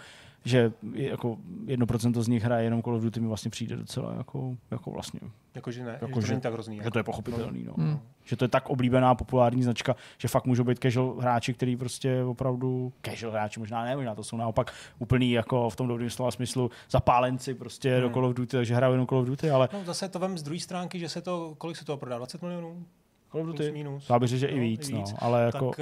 že 0.45 0.71
jako 0.93 1.37
1% 1.65 2.21
z 2.21 2.27
nich 2.27 2.43
hraje 2.43 2.63
jenom 2.63 2.83
Call 2.83 2.95
of 2.95 3.01
Duty 3.03 3.19
mi 3.19 3.27
vlastně 3.27 3.51
přijde 3.51 3.75
docela 3.75 4.13
jako, 4.17 4.55
jako 4.71 4.91
vlastně, 4.91 5.19
Jakože 5.55 5.83
ne, 5.83 5.91
Jako 5.91 6.05
jako 6.05 6.21
že 6.21 6.25
to 6.25 6.27
že- 6.27 6.33
není 6.33 6.41
tak 6.41 6.53
hrozný. 6.53 6.79
že 6.83 6.91
to 6.91 6.99
je 6.99 7.03
pochopitelný, 7.03 7.63
no. 7.63 7.73
Hmm. 7.77 7.99
Že 8.23 8.35
to 8.35 8.45
je 8.45 8.49
tak 8.49 8.69
oblíbená 8.69 9.15
populární 9.15 9.63
značka, 9.63 9.95
že 10.17 10.27
fakt 10.27 10.45
můžou 10.45 10.63
být 10.63 10.79
casual 10.83 11.15
hráči, 11.19 11.53
který 11.53 11.75
prostě 11.75 12.23
opravdu, 12.23 12.93
casual 13.05 13.31
hráči 13.31 13.59
možná 13.59 13.83
ne, 13.85 13.95
možná 13.95 14.15
to 14.15 14.23
jsou 14.23 14.37
naopak 14.37 14.73
úplný 14.99 15.31
jako 15.31 15.69
v 15.69 15.75
tom 15.75 15.87
dobrým 15.87 16.09
slova 16.09 16.31
smyslu 16.31 16.71
zapálenci 16.89 17.53
prostě 17.53 17.99
do 17.99 18.05
Hmm. 18.07 18.13
Call 18.13 18.25
of 18.25 18.33
Duty, 18.35 18.57
takže 18.57 18.75
hrajou 18.75 18.91
jenom 18.93 19.07
Call 19.07 19.19
of 19.19 19.27
Duty, 19.27 19.49
ale 19.51 19.69
No 19.73 19.83
zase 19.85 20.09
to 20.09 20.19
vem 20.19 20.37
z 20.37 20.43
druhé 20.43 20.59
stránky, 20.59 20.99
že 20.99 21.09
se 21.09 21.21
to, 21.21 21.55
kolik 21.57 21.77
se 21.77 21.85
toho 21.85 21.97
prodá, 21.97 22.17
20 22.17 22.41
milionů? 22.41 22.85
Call 23.31 23.41
of 23.41 23.45
Plus, 23.47 23.57
Duty, 23.59 23.71
minus. 23.71 24.09
já 24.09 24.19
bych 24.19 24.29
řekl, 24.29 24.39
že 24.39 24.47
i 24.47 24.55
No, 24.55 24.61
víc, 24.61 24.89
i 24.89 24.93
no, 24.93 24.99
víc. 24.99 25.13
ale 25.19 25.43
jako, 25.43 25.69
Tak 25.69 25.79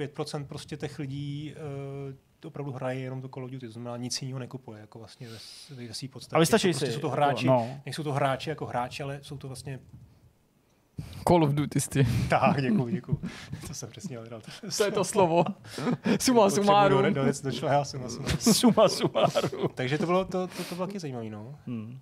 eh, 0.00 0.06
5% 0.06 0.44
prostě 0.46 0.76
těch 0.76 0.98
lidí 0.98 1.54
eh, 2.42 2.46
opravdu 2.46 2.72
hraje 2.72 3.00
jenom 3.00 3.22
to 3.22 3.28
Call 3.28 3.44
of 3.44 3.50
Duty, 3.50 3.66
to 3.66 3.72
znamená 3.72 3.96
nic 3.96 4.22
jiného 4.22 4.38
nekupuje, 4.38 4.80
jako 4.80 4.98
vlastně 4.98 5.28
ve, 5.28 5.86
ve 5.86 5.94
svý 5.94 6.08
podstatě. 6.08 6.34
ale 6.36 6.42
vystačí 6.42 6.68
prostě 6.68 6.86
si. 6.86 6.92
Jsou 6.92 7.00
to 7.00 7.10
hráči, 7.10 7.46
No. 7.46 7.68
nejsou 7.86 8.02
to 8.02 8.12
hráči 8.12 8.50
jako 8.50 8.66
hráči, 8.66 9.02
ale 9.02 9.18
jsou 9.22 9.36
to 9.36 9.46
vlastně... 9.46 9.80
Call 11.28 11.44
of 11.44 11.50
Duty. 11.50 11.78
Tak, 12.28 12.60
děkuji, 12.62 12.88
děkuji. 12.92 13.18
To 13.66 13.74
jsem 13.74 13.90
přesně 13.90 14.18
hledal. 14.18 14.40
To 14.78 14.84
je 14.84 14.90
to 14.90 15.04
slovo. 15.04 15.44
Suma 16.20 16.50
sumárum. 16.50 17.02
Do, 17.02 17.10
do, 17.10 17.32
do 17.42 17.52
šleha, 17.52 17.84
suma 17.84 18.08
sumárum. 18.08 18.38
Suma 18.38 18.88
sumáru. 18.88 19.68
Takže 19.74 19.98
to 19.98 20.06
bylo, 20.06 20.24
to, 20.24 20.46
to, 20.46 20.64
to 20.68 20.74
bylo 20.74 20.86
taky 20.86 20.98
zajímavé, 20.98 21.30
no. 21.30 21.54
Hmm. 21.66 21.98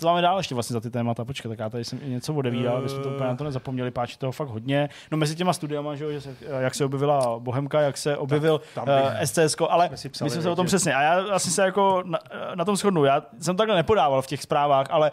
Co 0.00 0.06
máme 0.06 0.22
dál 0.22 0.36
ještě 0.36 0.54
vlastně 0.54 0.74
za 0.74 0.80
ty 0.80 0.90
témata? 0.90 1.24
Počkej, 1.24 1.48
tak 1.48 1.58
já 1.58 1.70
tady 1.70 1.84
jsem 1.84 1.98
i 2.02 2.08
něco 2.10 2.34
odevídal, 2.34 2.76
aby 2.76 2.88
jsme 2.88 3.02
to 3.02 3.08
úplně 3.08 3.28
na 3.28 3.36
to 3.36 3.44
nezapomněli, 3.44 3.90
páči 3.90 4.18
toho 4.18 4.32
fakt 4.32 4.48
hodně. 4.48 4.88
No 5.10 5.18
mezi 5.18 5.36
těma 5.36 5.52
studiama, 5.52 5.94
že, 5.94 6.12
že 6.12 6.20
se, 6.20 6.36
jak 6.60 6.74
se 6.74 6.84
objevila 6.84 7.38
Bohemka, 7.38 7.80
jak 7.80 7.96
se 7.96 8.16
objevil 8.16 8.60
uh, 8.76 8.84
bych- 8.84 9.28
SCS, 9.28 9.56
ale 9.68 9.90
jsme 9.94 10.10
psali, 10.10 10.26
myslím 10.26 10.42
se 10.42 10.50
o 10.50 10.56
tom 10.56 10.66
přesně. 10.66 10.94
A 10.94 11.02
já 11.02 11.34
asi 11.34 11.50
se 11.50 11.62
jako 11.62 12.02
na, 12.06 12.18
na 12.54 12.64
tom 12.64 12.76
shodnu. 12.76 13.04
Já 13.04 13.22
jsem 13.40 13.56
takhle 13.56 13.76
nepodával 13.76 14.22
v 14.22 14.26
těch 14.26 14.42
zprávách, 14.42 14.86
ale 14.90 15.10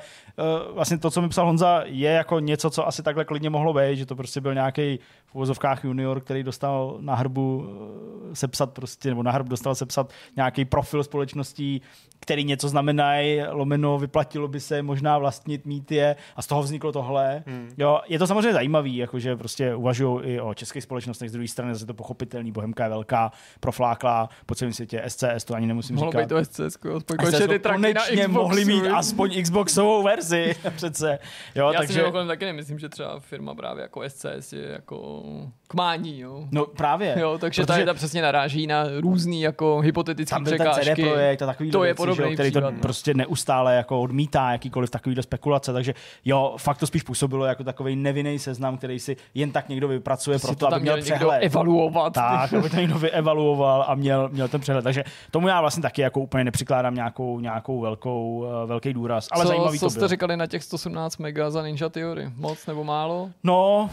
uh, 0.67 0.75
vlastně 0.75 0.97
to, 0.97 1.11
co 1.11 1.21
mi 1.21 1.29
psal 1.29 1.45
Honza, 1.45 1.81
je 1.85 2.11
jako 2.11 2.39
něco, 2.39 2.69
co 2.69 2.87
asi 2.87 3.03
takhle 3.03 3.25
klidně 3.25 3.49
mohlo 3.49 3.73
být, 3.73 3.97
že 3.97 4.05
to 4.05 4.15
prostě 4.15 4.41
byl 4.41 4.53
nějaký 4.53 4.99
v 5.25 5.35
uvozovkách 5.35 5.83
junior, 5.83 6.19
který 6.21 6.43
dostal 6.43 6.97
na 6.99 7.15
hrbu 7.15 7.57
uh, 7.57 8.33
sepsat 8.33 8.71
prostě, 8.71 9.09
nebo 9.09 9.23
na 9.23 9.31
hrb 9.31 9.47
dostal 9.47 9.75
sepsat 9.75 10.09
nějaký 10.35 10.65
profil 10.65 11.03
společností, 11.03 11.81
který 12.19 12.43
něco 12.43 12.69
znamenají, 12.69 13.41
lomeno, 13.49 13.97
vyplatilo 13.97 14.47
by 14.47 14.59
se 14.59 14.76
možná 14.83 15.17
vlastnit, 15.17 15.65
mít 15.65 15.91
je 15.91 16.15
a 16.35 16.41
z 16.41 16.47
toho 16.47 16.63
vzniklo 16.63 16.91
tohle. 16.91 17.43
Hmm. 17.47 17.69
Jo, 17.77 17.99
je 18.07 18.19
to 18.19 18.27
samozřejmě 18.27 18.53
zajímavý, 18.53 18.97
jakože 18.97 19.35
prostě 19.35 19.75
uvažují 19.75 20.25
i 20.25 20.39
o 20.41 20.53
českých 20.53 20.83
společnostech, 20.83 21.29
z 21.29 21.33
druhé 21.33 21.47
strany 21.47 21.73
zase 21.73 21.85
to 21.85 21.93
pochopitelný, 21.93 22.51
Bohemka 22.51 22.83
je 22.83 22.89
velká, 22.89 23.31
profláklá 23.59 24.29
po 24.45 24.55
celém 24.55 24.73
světě, 24.73 25.03
SCS, 25.07 25.43
to 25.45 25.53
ani 25.53 25.67
nemusím 25.67 25.95
Mohlo 25.95 26.11
říkat. 26.11 26.21
být 26.21 26.29
to 26.29 26.45
SCS, 26.45 26.59
aspoň 26.59 26.99
SCS 26.99 27.05
konečně 27.19 27.47
ty 27.47 27.59
traky 27.59 27.93
na 27.93 28.01
Xboxu. 28.01 28.31
mohli 28.31 28.65
mít 28.65 28.87
aspoň 28.87 29.41
Xboxovou 29.43 30.03
verzi, 30.03 30.55
přece. 30.75 31.19
Jo, 31.55 31.67
Já 31.71 31.81
si 31.81 31.87
takže... 31.87 31.99
mimochodem 31.99 32.27
taky 32.27 32.45
nemyslím, 32.45 32.79
že 32.79 32.89
třeba 32.89 33.19
firma 33.19 33.55
právě 33.55 33.81
jako 33.81 34.01
SCS 34.09 34.53
je 34.53 34.67
jako 34.67 35.23
k 35.67 35.73
mání, 35.73 36.19
jo. 36.19 36.47
No 36.51 36.65
právě. 36.65 37.15
Jo, 37.19 37.37
takže 37.37 37.61
Protože 37.61 37.67
tady 37.67 37.85
ta 37.85 37.93
přesně 37.93 38.21
naráží 38.21 38.67
na 38.67 38.83
různý 38.99 39.41
jako 39.41 39.79
hypotetický 39.79 40.29
tam 40.29 40.43
byl 40.43 40.57
ten 40.57 40.59
překážky. 40.71 40.95
CD 40.95 41.09
projekt 41.09 41.41
a 41.41 41.45
takový 41.45 41.71
To 41.71 41.83
je 41.83 41.87
věci, 41.93 42.01
že 42.03 42.09
jo, 42.09 42.15
podobný 42.15 42.33
který 42.33 42.51
to 42.51 42.59
no. 42.61 42.71
prostě 42.81 43.13
neustále 43.13 43.75
jako 43.75 44.01
odmítá 44.01 44.51
jakýkoliv 44.67 44.89
takovýhle 44.89 45.23
spekulace, 45.23 45.73
takže 45.73 45.93
jo, 46.25 46.55
fakt 46.57 46.77
to 46.77 46.87
spíš 46.87 47.03
působilo 47.03 47.45
jako 47.45 47.63
takový 47.63 47.95
nevinný 47.95 48.39
seznam, 48.39 48.77
který 48.77 48.99
si 48.99 49.15
jen 49.33 49.51
tak 49.51 49.69
někdo 49.69 49.87
vypracuje 49.87 50.39
pro 50.39 50.55
to 50.55 50.67
aby 50.67 50.79
měl 50.79 51.01
přehled. 51.01 51.39
evaluovat. 51.43 52.13
Tak, 52.13 52.53
aby 52.53 52.69
to 52.69 52.75
někdo 52.75 52.99
vyevaluoval 52.99 53.85
a 53.87 53.95
měl, 53.95 54.29
měl 54.29 54.47
ten 54.47 54.61
přehled. 54.61 54.81
Takže 54.81 55.03
tomu 55.31 55.47
já 55.47 55.61
vlastně 55.61 55.81
taky 55.81 56.01
jako 56.01 56.19
úplně 56.19 56.43
nepřikládám 56.43 56.95
nějakou, 56.95 57.39
nějakou 57.39 57.81
velkou, 57.81 58.37
uh, 58.37 58.47
velký 58.69 58.93
důraz. 58.93 59.27
Ale 59.31 59.43
co, 59.43 59.47
zajímavý 59.47 59.79
co 59.79 59.85
to 59.85 59.89
jste 59.89 59.99
bylo. 59.99 60.07
říkali 60.07 60.37
na 60.37 60.47
těch 60.47 60.63
117 60.63 61.17
mega 61.17 61.49
za 61.49 61.63
Ninja 61.63 61.89
Theory? 61.89 62.31
Moc 62.35 62.65
nebo 62.67 62.83
málo? 62.83 63.29
No, 63.43 63.89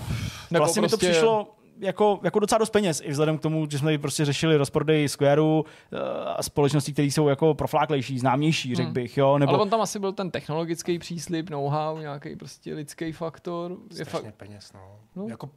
Nebo 0.51 0.65
vlastně 0.65 0.83
mi 0.83 0.89
to 0.89 0.97
prostě- 0.97 1.11
přišlo 1.11 1.47
jako, 1.79 2.21
jako 2.23 2.39
docela 2.39 2.59
dost 2.59 2.71
peněz, 2.71 3.03
i 3.05 3.11
vzhledem 3.11 3.39
k 3.39 3.41
tomu, 3.41 3.67
že 3.71 3.79
jsme 3.79 3.99
prostě 3.99 4.25
řešili 4.25 4.57
rozprodej 4.57 5.09
Squareu 5.09 5.61
uh, 5.61 5.99
a 6.37 6.43
společností, 6.43 6.93
které 6.93 7.07
jsou 7.07 7.29
jako 7.29 7.55
profláklejší, 7.55 8.19
známější, 8.19 8.75
řekl 8.75 8.87
Hmm. 8.87 8.95
bych, 8.95 9.17
jo, 9.17 9.39
nebo 9.39 9.53
Ale 9.53 9.63
on 9.63 9.71
tam 9.71 9.81
asi 9.81 9.99
byl 9.99 10.13
ten 10.13 10.31
technologický 10.31 10.99
příslip, 10.99 11.51
know-how, 11.51 11.99
nějaký 11.99 12.37
prostě 12.37 12.75
lidský 12.75 13.13
faktor. 13.13 13.77
Je 13.99 14.05
fakt, 14.05 14.35
peněz, 14.37 14.73
no. 14.73 14.99
No. 15.17 15.29
Jako, 15.29 15.51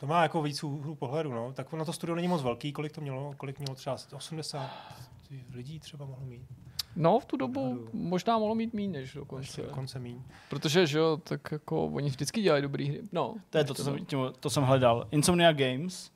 to 0.00 0.06
má 0.06 0.22
jako 0.22 0.42
víc 0.42 0.64
úhlu 0.64 0.94
pohledu, 0.94 1.32
no. 1.32 1.52
Tak 1.52 1.72
ono 1.72 1.84
to 1.84 1.92
studio 1.92 2.16
není 2.16 2.28
moc 2.28 2.42
velký, 2.42 2.72
kolik 2.72 2.92
to 2.92 3.00
mělo, 3.00 3.34
kolik 3.36 3.58
mělo 3.58 3.74
třeba 3.74 3.96
80 4.14 4.70
lidí 5.54 5.80
třeba 5.80 6.06
mohlo 6.06 6.26
mít, 6.26 6.42
no, 6.96 7.18
v 7.20 7.24
tu 7.24 7.36
dobu 7.36 7.60
Odhadu. 7.64 7.88
možná 7.92 8.38
mohlo 8.38 8.54
mít 8.54 8.74
méně 8.74 8.88
než 8.88 9.00
ještě 9.00 9.18
dokonce. 9.18 9.62
dokonce 9.62 9.98
míň. 9.98 10.16
Protože, 10.50 10.86
že 10.86 10.98
jo, 10.98 11.16
tak 11.24 11.40
jako 11.52 11.86
oni 11.86 12.08
vždycky 12.10 12.42
dělají 12.42 12.62
dobrý 12.62 12.88
hry. 12.88 13.00
No, 13.12 13.34
To 13.50 13.58
je 13.58 13.64
to, 13.64 13.74
co 13.74 13.84
jsem, 13.84 14.04
tím, 14.04 14.18
to 14.40 14.50
jsem 14.50 14.62
hledal. 14.62 15.06
Insomnia 15.10 15.52
Games 15.52 16.10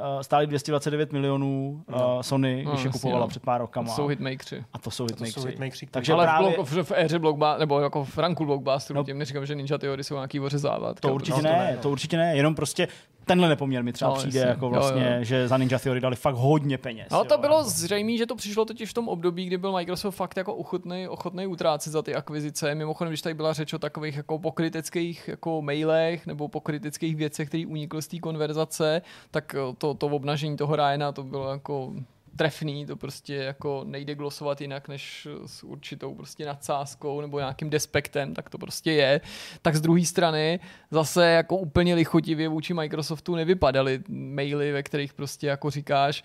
uh, 0.00 0.20
stály 0.20 0.46
229 0.46 1.12
milionů 1.12 1.84
uh, 1.88 1.94
No. 1.98 2.22
Sony, 2.22 2.62
No, 2.64 2.72
když 2.72 2.84
je 2.84 2.90
kupovala 2.90 3.20
no. 3.20 3.28
před 3.28 3.42
pár 3.42 3.58
to 3.58 3.62
rokama. 3.62 3.88
jsou 3.94 4.06
hitmakeři. 4.06 4.64
A 4.72 4.78
to 4.78 4.90
jsou 4.90 5.06
To 5.06 5.24
jsou 5.24 5.44
hitmakeři, 5.44 5.86
Takže 5.86 6.12
Ale 6.12 6.24
právě, 6.24 6.50
v, 6.50 6.54
blok, 6.54 6.68
v, 6.68 6.82
v 6.82 6.92
éře 6.96 7.18
blockbuster, 7.18 7.58
nebo 7.60 7.80
jako 7.80 8.04
v 8.04 8.18
ranku 8.18 8.44
blockbusteru, 8.46 8.96
No. 8.96 9.04
tím 9.04 9.18
neříkám, 9.18 9.46
že 9.46 9.54
Ninja 9.54 9.78
Theory 9.78 10.04
jsou 10.04 10.14
nějaký 10.14 10.40
ořezávat. 10.40 11.00
to 11.00 11.14
určitě 11.14 11.36
no, 11.36 11.42
to 11.42 11.48
ne, 11.48 11.58
ne, 11.58 11.72
no. 11.76 11.82
to 11.82 11.90
určitě 11.90 12.16
ne, 12.16 12.36
jenom 12.36 12.54
prostě 12.54 12.88
tenhle 13.26 13.48
nepoměr 13.48 13.82
mi 13.84 13.92
třeba 13.92 14.10
No, 14.10 14.16
přijde 14.16 14.38
jasně. 14.38 14.50
jako 14.50 14.64
Jo, 14.66 14.70
vlastně, 14.70 15.16
jo. 15.18 15.24
že 15.24 15.48
za 15.48 15.56
Ninja 15.58 15.78
Theory 15.78 16.00
dali 16.00 16.16
fakt 16.16 16.34
hodně 16.34 16.78
peněz. 16.78 17.06
Ale 17.10 17.26
jo, 17.26 17.28
to 17.28 17.38
bylo 17.38 17.58
jako. 17.58 17.70
zřejmé, 17.70 18.16
že 18.16 18.26
to 18.26 18.36
přišlo 18.36 18.64
totiž 18.64 18.90
v 18.90 18.94
tom 18.94 19.08
období, 19.08 19.46
kdy 19.46 19.58
byl 19.58 19.72
Microsoft 19.72 20.14
fakt 20.16 20.36
jako 20.36 20.54
ochotný, 20.54 21.08
ochotný 21.08 21.46
utrácet 21.46 21.92
za 21.92 22.02
ty 22.02 22.14
akvizice. 22.14 22.74
Mimochodem, 22.74 23.10
když 23.10 23.22
tady 23.22 23.34
byla 23.34 23.52
řeč 23.52 23.72
o 23.72 23.78
takových 23.78 24.16
jako 24.16 24.38
pokryteckých 24.38 25.28
jako 25.28 25.62
mailech 25.62 26.26
nebo 26.26 26.48
pokryteckých 26.48 27.16
věcech, 27.16 27.48
které 27.48 27.66
unikly 27.66 28.02
z 28.02 28.08
té 28.08 28.18
konverzace, 28.18 29.02
tak 29.30 29.54
eh, 29.54 29.74
to, 29.78 29.94
to 29.94 30.06
obnažení 30.06 30.56
toho 30.56 30.76
Ryana 30.76 31.12
to 31.12 31.22
bylo 31.22 31.52
jako 31.52 31.92
trefný, 32.36 32.86
to 32.86 32.96
prostě 32.96 33.34
jako 33.34 33.84
nejde 33.86 34.14
glosovat 34.14 34.60
jinak 34.60 34.88
než 34.88 35.28
s 35.46 35.64
určitou 35.64 36.14
prostě 36.14 36.46
nadsázkou 36.46 37.20
nebo 37.20 37.38
nějakým 37.38 37.70
despektem, 37.70 38.34
tak 38.34 38.50
to 38.50 38.58
prostě 38.58 38.92
je. 38.92 39.20
Tak 39.62 39.76
z 39.76 39.80
druhé 39.80 40.04
strany 40.04 40.60
zase 40.90 41.26
jako 41.26 41.56
úplně 41.56 41.94
lichotivě 41.94 42.48
vůči 42.48 42.74
Microsoftu 42.74 43.34
nevypadaly 43.34 44.02
maily, 44.08 44.72
ve 44.72 44.82
kterých 44.82 45.14
prostě 45.14 45.46
jako 45.46 45.70
říkáš, 45.70 46.24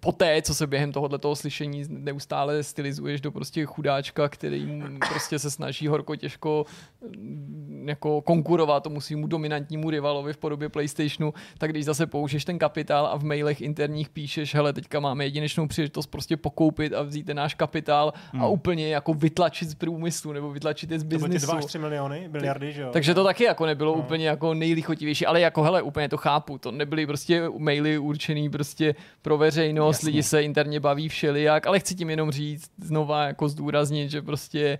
poté, 0.00 0.42
co 0.42 0.54
se 0.54 0.66
během 0.66 0.92
tohoto 0.92 1.18
toho 1.18 1.36
slyšení 1.36 1.84
neustále 1.88 2.62
stylizuješ 2.62 3.20
do 3.20 3.32
prostě 3.32 3.64
chudáčka, 3.64 4.28
který 4.28 4.82
prostě 5.08 5.38
se 5.38 5.50
snaží 5.50 5.88
horko 5.88 6.16
těžko 6.16 6.66
jako 7.86 8.20
konkurovat 8.20 8.82
tomu 8.82 9.00
svýmu 9.00 9.26
dominantnímu 9.26 9.90
rivalovi 9.90 10.32
v 10.32 10.36
podobě 10.36 10.68
PlayStationu, 10.68 11.34
tak 11.58 11.70
když 11.70 11.84
zase 11.84 12.06
použiješ 12.06 12.44
ten 12.44 12.58
kapitál 12.58 13.06
a 13.06 13.16
v 13.16 13.24
mailech 13.24 13.60
interních 13.60 14.08
píšeš, 14.08 14.54
hele, 14.54 14.72
teďka 14.72 15.00
máme 15.00 15.24
jedinečnou 15.24 15.66
příležitost 15.66 16.06
prostě 16.06 16.36
pokoupit 16.36 16.92
a 16.92 17.02
vzít 17.02 17.26
ten 17.26 17.36
náš 17.36 17.54
kapitál 17.54 18.12
hmm. 18.32 18.42
a 18.42 18.46
úplně 18.46 18.88
jako 18.88 19.14
vytlačit 19.14 19.68
z 19.68 19.74
průmyslu 19.74 20.32
nebo 20.32 20.50
vytlačit 20.50 20.90
je 20.90 20.98
z 20.98 21.02
To 21.02 21.08
byly 21.08 21.20
ty 21.20 21.28
biznisu. 21.28 21.46
2 21.46 21.58
až 21.58 21.64
3 21.64 21.78
miliony, 21.78 22.28
miliardy, 22.32 22.72
že 22.72 22.82
jo? 22.82 22.88
Takže 22.92 23.14
to 23.14 23.24
taky 23.24 23.44
jako 23.44 23.66
nebylo 23.66 23.96
no. 23.96 24.02
úplně 24.02 24.28
jako 24.28 24.54
nejlichotivější, 24.54 25.26
ale 25.26 25.40
jako 25.40 25.62
hele, 25.62 25.82
úplně 25.82 26.08
to 26.08 26.16
chápu, 26.16 26.58
to 26.58 26.70
nebyly 26.70 27.06
prostě 27.06 27.42
maily 27.58 27.98
určený 27.98 28.50
prostě 28.50 28.94
pro 29.22 29.38
veřejnost, 29.38 29.96
Jasně. 29.96 30.06
lidi 30.06 30.22
se 30.22 30.42
interně 30.42 30.80
baví 30.80 31.08
všelijak, 31.08 31.66
ale 31.66 31.80
chci 31.80 31.94
tím 31.94 32.10
jenom 32.10 32.30
říct, 32.30 32.70
znova 32.78 33.26
jako 33.26 33.48
zdůraznit, 33.48 34.10
že 34.10 34.22
prostě 34.22 34.78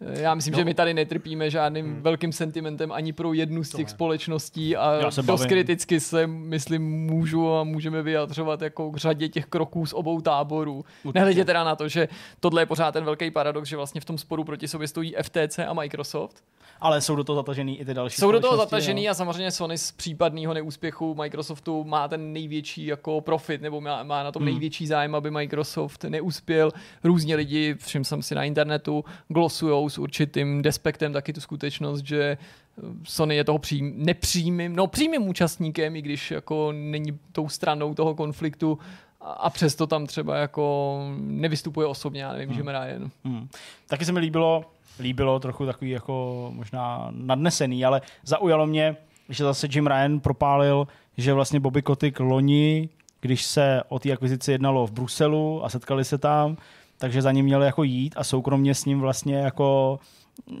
já 0.00 0.34
myslím, 0.34 0.52
No. 0.52 0.58
že 0.58 0.64
my 0.64 0.74
tady 0.74 0.94
netrpíme 0.94 1.50
žádným 1.50 1.86
Hmm. 1.86 2.02
velkým 2.02 2.32
sentimentem 2.32 2.92
ani 2.92 3.12
pro 3.12 3.32
jednu 3.32 3.64
z 3.64 3.70
To 3.70 3.76
těch 3.76 3.86
ne. 3.86 3.90
společností 3.90 4.76
a 4.76 5.10
se 5.10 5.22
dost 5.22 5.26
bavím. 5.26 5.48
kriticky 5.48 6.00
se, 6.00 6.26
myslím, 6.26 6.82
můžu 7.06 7.52
a 7.54 7.64
můžeme 7.64 8.02
vyjadřovat 8.02 8.62
jako 8.62 8.90
k 8.90 8.96
řadě 8.96 9.28
těch 9.28 9.46
kroků 9.46 9.86
z 9.86 9.92
obou 9.92 10.20
táborů. 10.20 10.84
Nehledě 11.14 11.44
teda 11.44 11.64
na 11.64 11.76
to, 11.76 11.88
že 11.88 12.08
tohle 12.40 12.62
je 12.62 12.66
pořád 12.66 12.92
ten 12.92 13.04
velký 13.04 13.30
paradox, 13.30 13.68
že 13.68 13.76
vlastně 13.76 14.00
v 14.00 14.04
tom 14.04 14.18
sporu 14.18 14.44
proti 14.44 14.68
sobě 14.68 14.88
stojí 14.88 15.14
FTC 15.22 15.58
a 15.58 15.72
Microsoft. 15.72 16.42
Ale 16.80 17.00
jsou 17.00 17.16
do 17.16 17.24
toho 17.24 17.36
zatažený 17.36 17.80
i 17.80 17.84
ty 17.84 17.94
další 17.94 18.16
Jsou 18.20 18.32
do 18.32 18.40
toho 18.40 18.56
zatažený 18.56 19.04
jo. 19.04 19.10
a 19.10 19.14
samozřejmě 19.14 19.50
Sony 19.50 19.78
z 19.78 19.92
případného 19.92 20.54
neúspěchu 20.54 21.14
Microsoftu 21.14 21.84
má 21.84 22.08
ten 22.08 22.32
největší 22.32 22.86
jako 22.86 23.20
profit, 23.20 23.62
nebo 23.62 23.80
má, 23.80 24.02
má 24.02 24.22
na 24.22 24.32
tom 24.32 24.42
Hmm. 24.42 24.50
největší 24.52 24.86
zájem, 24.86 25.14
aby 25.14 25.30
Microsoft 25.30 26.04
neuspěl. 26.04 26.70
Různě 27.04 27.36
lidi, 27.36 27.74
všim 27.78 28.04
jsem 28.04 28.22
si 28.22 28.34
na 28.34 28.44
internetu, 28.44 29.04
glosujou 29.28 29.87
s 29.90 29.98
určitým 29.98 30.62
despektem 30.62 31.12
taky 31.12 31.32
tu 31.32 31.40
skutečnost, 31.40 32.06
že 32.06 32.22
eh, 32.22 32.82
Sony 33.04 33.36
je 33.36 33.44
toho 33.44 33.58
přím, 33.58 33.92
nepřímým, 33.96 34.76
no 34.76 34.86
přímým 34.86 35.28
účastníkem, 35.28 35.96
i 35.96 36.02
když 36.02 36.30
jako 36.30 36.72
není 36.72 37.18
tou 37.32 37.48
stranou 37.48 37.94
toho 37.94 38.14
konfliktu 38.14 38.78
a, 39.20 39.32
a 39.32 39.50
přesto 39.50 39.86
tam 39.86 40.06
třeba 40.06 40.36
jako 40.36 40.98
nevystupuje 41.18 41.86
osobně, 41.86 42.22
já 42.22 42.32
nevím, 42.32 42.48
Hmm. 42.48 42.56
že 42.56 42.62
Ryan. 42.62 43.10
Hmm. 43.24 43.48
Taky 43.86 44.04
se 44.04 44.12
mi 44.12 44.20
líbilo, 44.20 44.64
líbilo 45.00 45.40
trochu 45.40 45.66
takový 45.66 45.90
jako 45.90 46.48
možná 46.54 47.08
nadnesený, 47.10 47.84
ale 47.84 48.00
zaujalo 48.24 48.66
mě, 48.66 48.96
že 49.28 49.44
zase 49.44 49.68
Jim 49.70 49.86
Ryan 49.86 50.20
propálil, 50.20 50.88
že 51.16 51.34
vlastně 51.34 51.60
Bobby 51.60 51.82
Kotick 51.82 52.20
loni 52.20 52.88
když 53.20 53.44
se 53.44 53.82
o 53.88 53.98
té 53.98 54.12
akvizici 54.12 54.52
jednalo 54.52 54.86
v 54.86 54.92
Bruselu 54.92 55.64
a 55.64 55.68
setkali 55.68 56.04
se 56.04 56.18
tam, 56.18 56.56
takže 56.98 57.22
za 57.22 57.32
ním 57.32 57.44
měli 57.44 57.66
jako 57.66 57.82
jít 57.82 58.14
a 58.16 58.24
soukromně 58.24 58.74
s 58.74 58.84
ním 58.84 59.00
vlastně 59.00 59.36
jako 59.36 59.98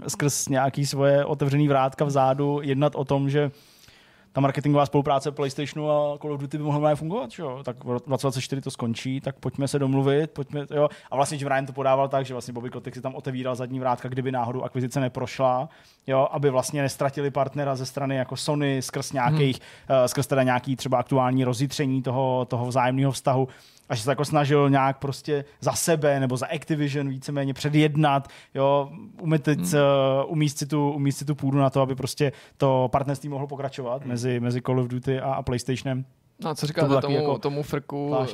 skrz 0.08 0.48
nějaký 0.48 0.86
svoje 0.86 1.24
otevřený 1.24 1.68
vrátka 1.68 2.04
vzadu 2.04 2.60
jednat 2.62 2.94
o 2.94 3.04
tom, 3.04 3.30
že 3.30 3.50
ta 4.32 4.40
marketingová 4.40 4.86
spolupráce 4.86 5.32
PlayStationu 5.32 5.90
a 5.90 6.18
Call 6.18 6.32
of 6.32 6.40
Duty 6.40 6.58
by 6.58 6.64
mohla 6.64 6.94
fungovat, 6.94 7.30
že 7.30 7.42
jo? 7.42 7.60
Tak 7.64 7.84
v 7.84 7.98
2024 8.06 8.62
to 8.62 8.70
skončí, 8.70 9.20
tak 9.20 9.36
pojďme 9.36 9.68
se 9.68 9.78
domluvit, 9.78 10.30
pojďme, 10.30 10.66
jo. 10.74 10.88
A 11.10 11.16
vlastně 11.16 11.38
Jim 11.38 11.48
Ryan 11.48 11.66
to 11.66 11.72
podával 11.72 12.08
tak, 12.08 12.26
že 12.26 12.34
vlastně 12.34 12.54
Bobby 12.54 12.70
Kotick 12.70 12.96
si 12.96 13.02
tam 13.02 13.14
otevíral 13.14 13.54
zadní 13.54 13.80
vrátka, 13.80 14.08
kdyby 14.08 14.32
náhodou 14.32 14.62
akvizice 14.62 15.00
neprošla, 15.00 15.68
jo, 16.06 16.28
aby 16.30 16.50
vlastně 16.50 16.82
nestratili 16.82 17.30
partnera 17.30 17.76
ze 17.76 17.86
strany 17.86 18.16
jako 18.16 18.36
Sony 18.36 18.82
skrz 18.82 19.12
nějakých, 19.12 19.60
hmm. 19.88 19.98
uh, 19.98 20.06
skrz 20.06 20.26
teda 20.26 20.42
nějaký 20.42 20.76
třeba 20.76 20.98
aktuální 20.98 21.44
rozjitření 21.44 22.02
toho, 22.02 22.44
toho 22.44 22.66
vzájemného 22.66 23.12
vztahu 23.12 23.48
a 23.88 23.94
že 23.94 24.02
se 24.02 24.10
jako 24.10 24.24
snažil 24.24 24.70
nějak 24.70 24.98
prostě 24.98 25.44
za 25.60 25.72
sebe 25.72 26.20
nebo 26.20 26.36
za 26.36 26.46
Activision 26.46 27.08
víceméně 27.08 27.54
předjednat, 27.54 28.28
jo, 28.54 28.92
umístit, 29.20 29.58
hmm. 29.58 29.68
uh, 30.24 30.32
umístit, 30.32 30.66
tu, 30.66 30.90
umístit 30.90 31.24
tu 31.24 31.34
půdu 31.34 31.58
na 31.58 31.70
to, 31.70 31.80
aby 31.80 31.94
prostě 31.94 32.32
to 32.56 32.88
partnerství 32.92 33.28
mohlo 33.28 33.46
pokračovat 33.46 34.02
hmm. 34.02 34.08
mezi, 34.08 34.40
mezi 34.40 34.62
Call 34.62 34.80
of 34.80 34.88
Duty 34.88 35.20
a, 35.20 35.32
a 35.34 35.42
PlayStationem. 35.42 36.04
No 36.40 36.50
a 36.50 36.54
co 36.54 36.66
říkáte 36.66 36.88
to 36.88 37.00
tomu, 37.00 37.16
jako 37.16 37.38
tomu 37.38 37.62
frku, 37.62 38.08
uh, 38.08 38.26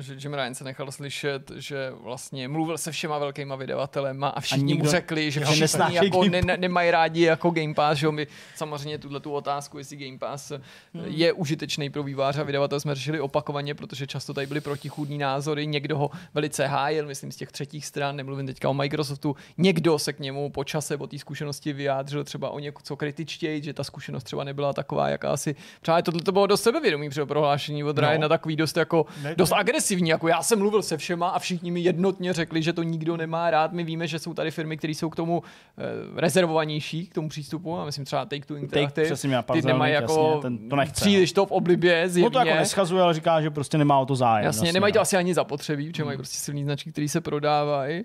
že 0.00 0.16
Jim 0.22 0.34
Ryan 0.34 0.54
se 0.54 0.64
nechal 0.64 0.92
slyšet, 0.92 1.50
že 1.56 1.92
vlastně 2.02 2.48
mluvil 2.48 2.78
se 2.78 2.92
všema 2.92 3.18
velkýma 3.18 3.56
vydavatelema 3.56 4.28
a 4.28 4.40
všichni 4.40 4.64
a 4.64 4.66
nikdo, 4.66 4.84
mu 4.84 4.90
řekli, 4.90 5.30
že 5.30 5.44
všichni 5.44 5.94
jako 5.94 6.24
ne, 6.24 6.42
ne, 6.42 6.56
nemají 6.56 6.90
rádi 6.90 7.22
jako 7.22 7.50
Game 7.50 7.74
Pass, 7.74 7.98
že 7.98 8.10
my 8.10 8.26
samozřejmě 8.56 8.98
tuhle 8.98 9.20
tu 9.20 9.32
otázku, 9.32 9.78
jestli 9.78 9.96
Game 9.96 10.18
Pass 10.18 10.52
hmm. 10.94 11.04
je 11.06 11.32
užitečný 11.32 11.90
pro 11.90 12.02
výváře 12.02 12.40
a 12.40 12.44
vydavatel 12.44 12.80
jsme 12.80 12.94
řešili 12.94 13.20
opakovaně, 13.20 13.74
protože 13.74 14.06
často 14.06 14.34
tady 14.34 14.46
byly 14.46 14.60
protichůdní 14.60 15.18
názory, 15.18 15.66
někdo 15.66 15.98
ho 15.98 16.10
velice 16.34 16.66
hájil, 16.66 17.06
myslím 17.06 17.32
z 17.32 17.36
těch 17.36 17.52
třetích 17.52 17.86
stran, 17.86 18.16
nemluvím 18.16 18.46
teďka 18.46 18.68
o 18.68 18.74
Microsoftu, 18.74 19.36
někdo 19.58 19.98
se 19.98 20.12
k 20.12 20.20
němu 20.20 20.50
po 20.50 20.64
čase 20.64 20.96
o 20.96 21.06
té 21.06 21.18
zkušenosti 21.18 21.72
vyjádřil 21.72 22.24
třeba 22.24 22.50
o 22.50 22.58
něco 22.58 22.96
kritičtěji, 22.96 23.62
že 23.62 23.74
ta 23.74 23.84
zkušenost 23.84 24.24
třeba 24.24 24.44
nebyla 24.44 24.72
taková, 24.72 25.08
jaká 25.08 25.36
si 25.36 25.56
přáli. 25.80 26.02
Tohle 26.02 26.22
to 26.22 26.32
bylo 26.32 26.46
do 26.46 26.56
sebevědomí 26.56 26.97
sebevědomý 27.04 27.28
prohlášení 27.28 27.84
od 27.84 27.98
Ryana, 27.98 28.18
no. 28.18 28.28
takový 28.28 28.56
dost 28.56 28.76
jako 28.76 29.06
ne, 29.22 29.34
dost 29.34 29.50
ne. 29.50 29.56
agresivní, 29.58 30.08
jako 30.08 30.28
já 30.28 30.42
jsem 30.42 30.58
mluvil 30.58 30.82
se 30.82 30.96
všema 30.96 31.28
a 31.28 31.38
všichni 31.38 31.70
mi 31.70 31.80
jednotně 31.80 32.32
řekli, 32.32 32.62
že 32.62 32.72
to 32.72 32.82
nikdo 32.82 33.16
nemá 33.16 33.50
rád. 33.50 33.72
My 33.72 33.84
víme, 33.84 34.06
že 34.06 34.18
jsou 34.18 34.34
tady 34.34 34.50
firmy, 34.50 34.76
které 34.76 34.90
jsou 34.90 35.10
k 35.10 35.16
tomu 35.16 35.42
eh, 35.78 35.82
rezervovanější, 36.20 37.06
k 37.06 37.14
tomu 37.14 37.28
přístupu 37.28 37.78
a 37.78 37.84
myslím 37.84 38.04
třeba 38.04 38.24
Take 38.24 38.46
Two 38.46 38.56
Interactive. 38.56 39.08
Take, 39.08 39.28
mě, 39.28 39.42
ty 39.52 39.62
nemají 39.62 39.94
jako 39.94 40.26
jasně, 40.26 40.42
ten, 40.42 40.68
to 40.68 40.76
nechce, 40.76 41.00
příliš 41.00 41.34
no. 41.34 41.42
to 41.42 41.46
v 41.46 41.50
oblibě 41.50 42.08
zjevně. 42.08 42.24
No 42.24 42.30
to 42.30 42.38
jako 42.38 42.58
neschazuje, 42.58 43.02
ale 43.02 43.14
říká, 43.14 43.40
že 43.42 43.50
prostě 43.50 43.78
nemá 43.78 43.98
o 43.98 44.06
to 44.06 44.16
zájem. 44.16 44.44
Jasně, 44.44 44.66
jasně 44.66 44.72
nemají 44.72 44.92
to 44.92 44.98
no. 44.98 45.02
asi 45.02 45.16
ani 45.16 45.34
zapotřebí, 45.34 45.90
protože 45.90 46.02
hmm. 46.02 46.06
mají 46.08 46.16
prostě 46.18 46.38
silný 46.38 46.64
značky, 46.64 46.92
které 46.92 47.08
se 47.08 47.20
prodávají. 47.20 48.04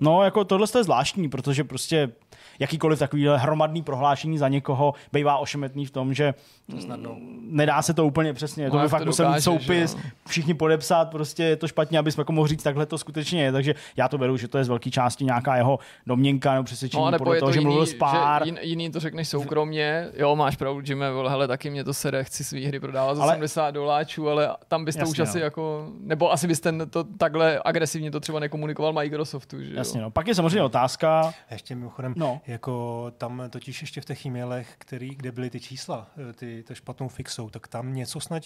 No, 0.00 0.22
jako 0.22 0.44
tohle 0.44 0.66
je 0.78 0.84
zvláštní, 0.84 1.28
protože 1.28 1.64
prostě 1.64 2.12
jakýkoliv 2.58 2.98
takovýhle 2.98 3.38
hromadný 3.38 3.82
prohlášení 3.82 4.38
za 4.38 4.48
někoho 4.48 4.94
bývá 5.12 5.38
ošemetný 5.38 5.86
v 5.86 5.90
tom, 5.90 6.14
že 6.14 6.34
snadno. 6.78 7.16
nedá 7.40 7.82
se 7.82 7.94
to 7.94 8.06
úplně 8.06 8.32
přesně. 8.32 8.64
No, 8.64 8.70
to 8.70 8.78
by 8.78 8.88
fakt 8.88 9.06
musel 9.06 9.32
být 9.32 9.40
soupis, 9.40 9.96
všichni 10.28 10.54
podepsat, 10.54 11.10
prostě 11.10 11.42
je 11.42 11.56
to 11.56 11.68
špatně, 11.68 11.98
aby 11.98 12.12
jsme 12.12 12.20
jako 12.20 12.32
mohli 12.32 12.48
říct, 12.48 12.62
takhle 12.62 12.86
to 12.86 12.98
skutečně 12.98 13.44
je. 13.44 13.52
Takže 13.52 13.74
já 13.96 14.08
to 14.08 14.18
beru, 14.18 14.36
že 14.36 14.48
to 14.48 14.58
je 14.58 14.64
z 14.64 14.68
velké 14.68 14.90
části 14.90 15.24
nějaká 15.24 15.56
jeho 15.56 15.78
domněnka 16.06 16.52
nebo 16.52 16.64
přesvědčení 16.64 17.04
no, 17.10 17.18
podle 17.18 17.38
toho, 17.38 17.48
to 17.48 17.52
že 17.52 17.58
jiný, 17.58 17.64
mluvil 17.64 17.86
s 17.86 17.94
pár. 17.94 18.46
Že 18.46 18.54
jiný 18.60 18.90
to 18.90 19.00
řekneš 19.00 19.28
soukromně, 19.28 20.08
jo, 20.16 20.36
máš 20.36 20.56
pravdu, 20.56 20.82
Jimmy, 20.84 21.04
vole, 21.12 21.30
hele, 21.30 21.48
taky 21.48 21.70
mě 21.70 21.84
to 21.84 21.94
sere, 21.94 22.24
chci 22.24 22.44
svý 22.44 22.66
hry 22.66 22.80
prodávat 22.80 23.16
za 23.16 23.22
ale, 23.22 23.32
70 23.32 23.70
doláčů, 23.70 24.28
ale 24.28 24.56
tam 24.68 24.84
byste 24.84 25.00
jasně, 25.00 25.10
už 25.10 25.18
asi 25.18 25.38
no. 25.38 25.44
jako, 25.44 25.86
nebo 26.00 26.32
asi 26.32 26.46
byste 26.46 26.86
to 26.86 27.04
takhle 27.04 27.60
agresivně 27.64 28.10
to 28.10 28.20
třeba 28.20 28.40
nekomunikoval 28.40 28.92
Microsoftu, 28.92 29.55
že 29.60 29.70
jo? 29.70 29.76
Jasně, 29.76 30.00
no. 30.00 30.10
Pak 30.10 30.28
je 30.28 30.34
samozřejmě 30.34 30.62
otázka. 30.62 31.34
Ještě 31.50 31.74
mimochodem, 31.74 32.14
no. 32.16 32.40
jako 32.46 33.06
tam 33.18 33.42
totiž 33.50 33.80
ještě 33.80 34.00
v 34.00 34.04
těch 34.04 34.26
e-mailech, 34.26 34.74
který, 34.78 35.08
kde 35.14 35.32
byly 35.32 35.50
ty 35.50 35.60
čísla, 35.60 36.10
eh, 36.30 36.32
ty, 36.32 36.62
ty 36.62 36.74
špatnou 36.74 37.08
fixou, 37.08 37.50
tak 37.50 37.68
tam 37.68 37.94
něco 37.94 38.20
snad, 38.20 38.42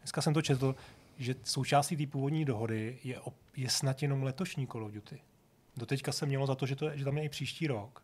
dneska 0.00 0.22
jsem 0.22 0.34
to 0.34 0.42
četl, 0.42 0.74
že 1.18 1.34
součástí 1.44 1.96
té 1.96 2.06
původní 2.06 2.44
dohody 2.44 2.98
je, 3.04 3.20
je 3.56 3.70
snad 3.70 4.02
jenom 4.02 4.22
letošní 4.22 4.66
Call 4.66 4.84
of 4.84 4.92
Duty. 4.92 5.20
Doteďka 5.76 6.12
se 6.12 6.26
mělo 6.26 6.46
za 6.46 6.54
to, 6.54 6.66
že, 6.66 6.76
to 6.76 6.88
je, 6.88 6.98
že 6.98 7.04
tam 7.04 7.18
je 7.18 7.24
i 7.24 7.28
příští 7.28 7.66
rok. 7.66 8.02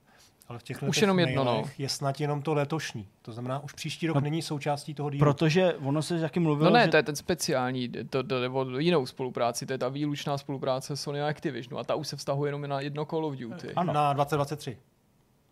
Ale 0.51 0.59
v 0.59 0.62
těch 0.62 0.82
už 0.82 1.01
jenom 1.01 1.18
jedno, 1.18 1.44
no. 1.44 1.64
je 1.78 1.88
snad 1.88 2.20
jenom 2.20 2.42
to 2.42 2.55
letošní. 2.55 3.09
To 3.22 3.32
znamená, 3.32 3.59
už 3.59 3.72
příští 3.72 4.07
rok 4.07 4.14
no, 4.14 4.20
není 4.20 4.42
součástí 4.42 4.94
toho 4.94 5.11
dílu. 5.11 5.18
Protože 5.18 5.74
ono 5.74 6.03
se 6.03 6.18
jakým 6.18 6.42
mluvilo, 6.42 6.70
No 6.70 6.76
ne, 6.76 6.84
že... 6.84 6.90
to 6.90 6.96
je 6.96 7.03
ten 7.03 7.16
speciální, 7.16 7.88
to, 7.88 8.22
to, 8.22 8.40
nebo 8.40 8.64
jinou 8.78 9.07
spolupráci, 9.07 9.66
to 9.66 9.72
je 9.72 9.78
ta 9.78 9.88
výlučná 9.88 10.38
spolupráce 10.38 10.96
Sony 10.96 11.22
a 11.22 11.28
Activision. 11.28 11.80
A 11.80 11.84
ta 11.84 11.94
už 11.94 12.09
se 12.09 12.16
vztahuje 12.16 12.48
jenom 12.48 12.62
na 12.62 12.80
jedno 12.80 13.05
Call 13.05 13.24
of 13.24 13.36
Duty. 13.36 13.68
Ano. 13.76 13.92
Na 13.92 14.12
2023. 14.12 14.78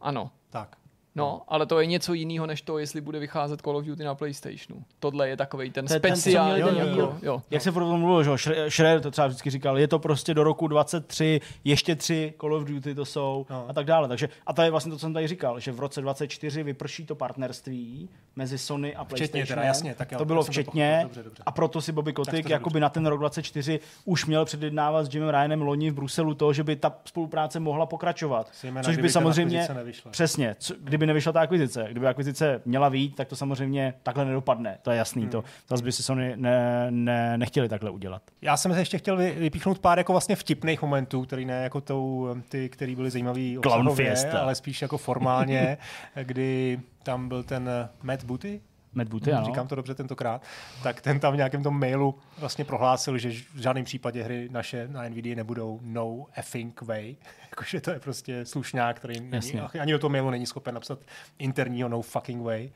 Ano. 0.00 0.30
Tak. 0.50 0.76
No, 1.18 1.42
ale 1.48 1.66
to 1.66 1.80
je 1.80 1.86
něco 1.86 2.12
jiného, 2.14 2.46
než 2.46 2.62
to, 2.62 2.78
jestli 2.78 3.00
bude 3.00 3.18
vycházet 3.18 3.60
Call 3.60 3.76
of 3.76 3.84
Duty 3.84 4.04
na 4.04 4.14
PlayStationu. 4.14 4.82
Tohle 5.00 5.28
je 5.28 5.36
takový 5.36 5.70
ten 5.70 5.88
speciální. 5.88 6.62
Ten, 6.62 6.76
jo, 6.76 6.86
jo, 6.96 7.18
jo. 7.22 7.42
Jak 7.50 7.62
se 7.62 7.72
furt 7.72 7.84
mluvil, 7.84 8.36
že 8.36 8.54
Schreier 8.68 9.00
to 9.00 9.10
třeba 9.10 9.26
vždycky 9.26 9.50
říkal, 9.50 9.78
je 9.78 9.88
to 9.88 9.98
prostě 9.98 10.34
do 10.34 10.44
roku 10.44 10.68
23, 10.68 11.40
ještě 11.64 11.96
tři 11.96 12.34
Call 12.40 12.54
of 12.54 12.64
Duty 12.64 12.94
to 12.94 13.04
jsou 13.04 13.46
no. 13.50 13.66
a 13.68 13.72
tak 13.72 13.86
dále. 13.86 14.08
Takže, 14.08 14.28
a 14.46 14.52
to 14.52 14.62
je 14.62 14.70
vlastně 14.70 14.90
to, 14.90 14.96
co 14.96 15.00
jsem 15.00 15.12
tady 15.12 15.28
říkal, 15.28 15.60
že 15.60 15.72
v 15.72 15.80
roce 15.80 16.00
24 16.00 16.62
vyprší 16.62 17.06
to 17.06 17.14
partnerství 17.14 18.08
mezi 18.36 18.58
Sony 18.58 18.96
a 18.96 19.04
PlayStation. 19.04 19.44
Včetně, 19.44 19.46
teda, 19.46 19.62
jasně, 19.62 19.94
tak 19.94 20.12
jo, 20.12 20.18
to 20.18 20.24
bylo 20.24 20.42
včetně 20.42 20.98
to 21.02 21.08
dobře, 21.08 21.22
dobře. 21.22 21.42
a 21.46 21.52
proto 21.52 21.80
si 21.80 21.92
Bobby 21.92 22.12
Kotick 22.12 22.50
jakoby 22.50 22.80
na 22.80 22.88
ten 22.88 23.06
rok 23.06 23.20
24 23.20 23.80
už 24.04 24.26
měl 24.26 24.44
předjednávat 24.44 25.04
s 25.04 25.14
Jimem 25.14 25.28
Ryanem 25.28 25.62
loni 25.62 25.90
v 25.90 25.94
Bruselu 25.94 26.34
to, 26.34 26.52
že 26.52 26.64
by 26.64 26.76
ta 26.76 26.92
spolupráce 27.04 27.60
mohla 27.60 27.86
pokračovat. 27.86 28.50
Jména, 28.62 28.82
což 28.82 28.96
by 28.96 29.10
samozřejmě, 29.10 29.68
přesně, 30.10 30.56
co, 30.58 30.74
kdyby 30.80 31.06
nevyšla 31.08 31.32
ta 31.32 31.40
akvizice. 31.40 31.86
Kdyby 31.90 32.06
akvizice 32.06 32.62
měla 32.64 32.88
vít, 32.88 33.16
tak 33.16 33.28
to 33.28 33.36
samozřejmě 33.36 33.94
takhle 34.02 34.24
nedopadne. 34.24 34.78
To 34.82 34.90
je 34.90 34.96
jasný. 34.96 35.22
Hmm. 35.22 35.30
To 35.30 35.44
zase 35.68 35.84
by 35.84 35.92
si 35.92 36.02
Sony 36.02 36.32
ne, 36.36 36.86
ne, 36.90 37.38
nechtěli 37.38 37.68
takhle 37.68 37.90
udělat. 37.90 38.22
Já 38.42 38.56
jsem 38.56 38.72
se 38.72 38.78
ještě 38.80 38.98
chtěl 38.98 39.16
vypíchnout 39.16 39.78
pár 39.78 39.98
jako 39.98 40.12
vlastně 40.12 40.36
vtipných 40.36 40.82
momentů, 40.82 41.22
který 41.22 41.44
ne 41.44 41.62
jako 41.62 41.80
tou, 41.80 42.28
ty, 42.48 42.68
který 42.68 42.96
byly 42.96 43.10
zajímavý 43.10 43.58
obsahově, 43.58 44.30
ale 44.32 44.54
spíš 44.54 44.82
jako 44.82 44.98
formálně, 44.98 45.78
kdy 46.22 46.80
tam 47.02 47.28
byl 47.28 47.42
ten 47.42 47.70
Matt 48.02 48.24
Booty, 48.24 48.60
Matt 48.92 49.10
Booty, 49.10 49.32
ano. 49.32 49.46
říkám 49.46 49.68
to 49.68 49.74
dobře 49.74 49.94
tentokrát, 49.94 50.42
tak 50.82 51.00
ten 51.00 51.20
tam 51.20 51.32
v 51.32 51.36
nějakém 51.36 51.62
tom 51.62 51.80
mailu 51.80 52.18
vlastně 52.38 52.64
prohlásil, 52.64 53.18
že 53.18 53.30
v 53.30 53.58
žádném 53.58 53.84
případě 53.84 54.22
hry 54.22 54.48
naše 54.52 54.88
na 54.88 55.08
NVIDIA 55.08 55.36
nebudou 55.36 55.80
no 55.82 56.26
effing 56.34 56.82
way, 56.82 57.16
jakože 57.50 57.80
to 57.80 57.90
je 57.90 58.00
prostě 58.00 58.44
slušňák, 58.44 58.96
který 58.96 59.20
není, 59.20 59.60
ani 59.60 59.92
do 59.92 59.98
toho 59.98 60.10
mailu 60.10 60.30
není 60.30 60.46
schopen 60.46 60.74
napsat 60.74 60.98
interního 61.38 61.88
no 61.88 62.02
fucking 62.02 62.42
way. 62.42 62.70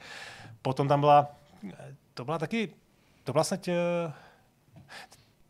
Potom 0.62 0.88
tam 0.88 1.00
byla, 1.00 1.30
to 2.14 2.24
byla 2.24 2.38
taky, 2.38 2.68
to 3.24 3.32
byla 3.32 3.44
snad 3.44 3.68
uh, 3.68 3.74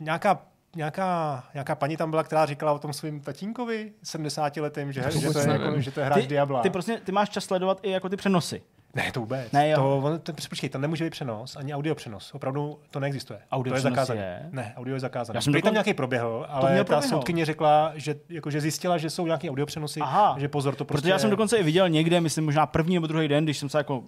nějaká 0.01 0.43
nějaká, 0.77 1.45
nějaká 1.55 1.75
paní 1.75 1.97
tam 1.97 2.11
byla, 2.11 2.23
která 2.23 2.47
říkala 2.47 2.73
o 2.73 2.79
tom 2.79 2.93
svým 2.93 3.21
tatínkovi 3.21 3.93
70 4.03 4.57
letým, 4.57 4.93
že, 4.93 5.03
že, 5.11 5.31
to 5.31 5.39
je, 5.39 5.49
jako, 5.49 5.81
že 5.81 5.91
to 5.91 6.01
je 6.01 6.07
hráč 6.07 6.23
ty, 6.23 6.29
Diabla. 6.29 6.63
Ty, 6.63 6.71
prostě, 6.71 7.01
ty 7.05 7.13
máš 7.13 7.29
čas 7.29 7.45
sledovat 7.45 7.81
i 7.83 7.91
jako 7.91 8.09
ty 8.09 8.17
přenosy. 8.17 8.63
Ne, 8.95 9.13
to 9.13 9.21
vůbec. 9.21 9.53
Ne, 9.53 9.69
jo. 9.69 10.03
To, 10.03 10.19
to, 10.19 10.33
počkej, 10.49 10.71
tam 10.71 10.81
nemůže 10.81 11.05
být 11.05 11.11
přenos, 11.11 11.57
ani 11.57 11.75
audio 11.75 11.95
přenos. 11.95 12.35
Opravdu 12.35 12.79
to 12.91 13.01
neexistuje. 13.01 13.39
Audio 13.53 13.73
to 13.73 13.77
je 13.77 13.81
zakázané. 13.81 14.21
Je? 14.21 14.49
Ne, 14.53 14.73
audio 14.77 14.95
je 14.97 15.01
zakázané. 15.01 15.37
Já 15.37 15.41
jsem 15.41 15.53
dokon... 15.53 15.63
tam 15.63 15.75
nějaký 15.75 15.95
proběhl, 15.95 16.47
ale 16.49 16.85
ta 16.85 17.01
soudkyně 17.01 17.45
řekla, 17.45 17.93
že, 17.95 18.15
jako, 18.29 18.51
že 18.51 18.61
zjistila, 18.61 18.99
že 18.99 19.11
jsou 19.11 19.27
nějaké 19.27 19.51
audio 19.51 19.67
přenosy, 19.67 20.01
Aha, 20.01 20.37
že 20.39 20.49
pozor, 20.49 20.75
to 20.75 20.85
prostě... 20.85 21.03
Protože 21.03 21.13
já 21.13 21.19
jsem 21.19 21.31
dokonce 21.31 21.57
i 21.57 21.63
viděl 21.63 21.89
někde, 21.89 22.21
myslím 22.21 22.45
možná 22.45 22.67
první 22.67 22.95
nebo 22.95 23.07
druhý 23.07 23.29
den, 23.29 23.45
když 23.45 23.59
jsem 23.59 23.69
se 23.69 23.79
jako 23.79 24.03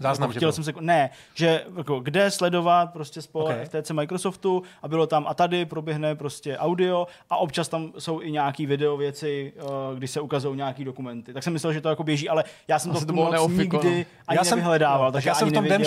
Záznam, 0.00 0.30
chtěl 0.30 0.52
jsem 0.52 0.64
se, 0.64 0.72
ne, 0.80 1.10
že 1.34 1.64
jako, 1.76 2.00
kde 2.00 2.30
sledovat 2.30 2.92
prostě 2.92 3.22
spolu 3.22 3.44
okay. 3.44 3.64
FTC 3.64 3.90
Microsoftu 3.90 4.62
a 4.82 4.88
bylo 4.88 5.06
tam 5.06 5.26
a 5.28 5.34
tady 5.34 5.64
proběhne 5.64 6.14
prostě 6.14 6.58
audio 6.58 7.06
a 7.30 7.36
občas 7.36 7.68
tam 7.68 7.92
jsou 7.98 8.22
i 8.22 8.32
nějaký 8.32 8.66
video 8.66 8.96
věci, 8.96 9.52
uh, 9.90 9.98
když 9.98 10.10
se 10.10 10.20
ukazují 10.20 10.56
nějaký 10.56 10.84
dokumenty. 10.84 11.32
Tak 11.32 11.42
jsem 11.42 11.52
myslel, 11.52 11.72
že 11.72 11.80
to 11.80 11.88
jako 11.88 12.04
běží, 12.04 12.28
ale 12.28 12.44
já 12.68 12.78
jsem 12.78 12.92
Asi 12.92 13.00
to, 13.00 13.06
to 13.06 13.12
moc 13.12 13.48
nikdy 13.48 14.06
já 14.34 14.44
jsem, 14.44 14.58
nevyhledával, 14.58 15.06
no, 15.06 15.12
takže 15.12 15.28
já 15.28 15.34
jsem 15.34 15.48
v 15.48 15.52
tom 15.52 15.64
den, 15.64 15.82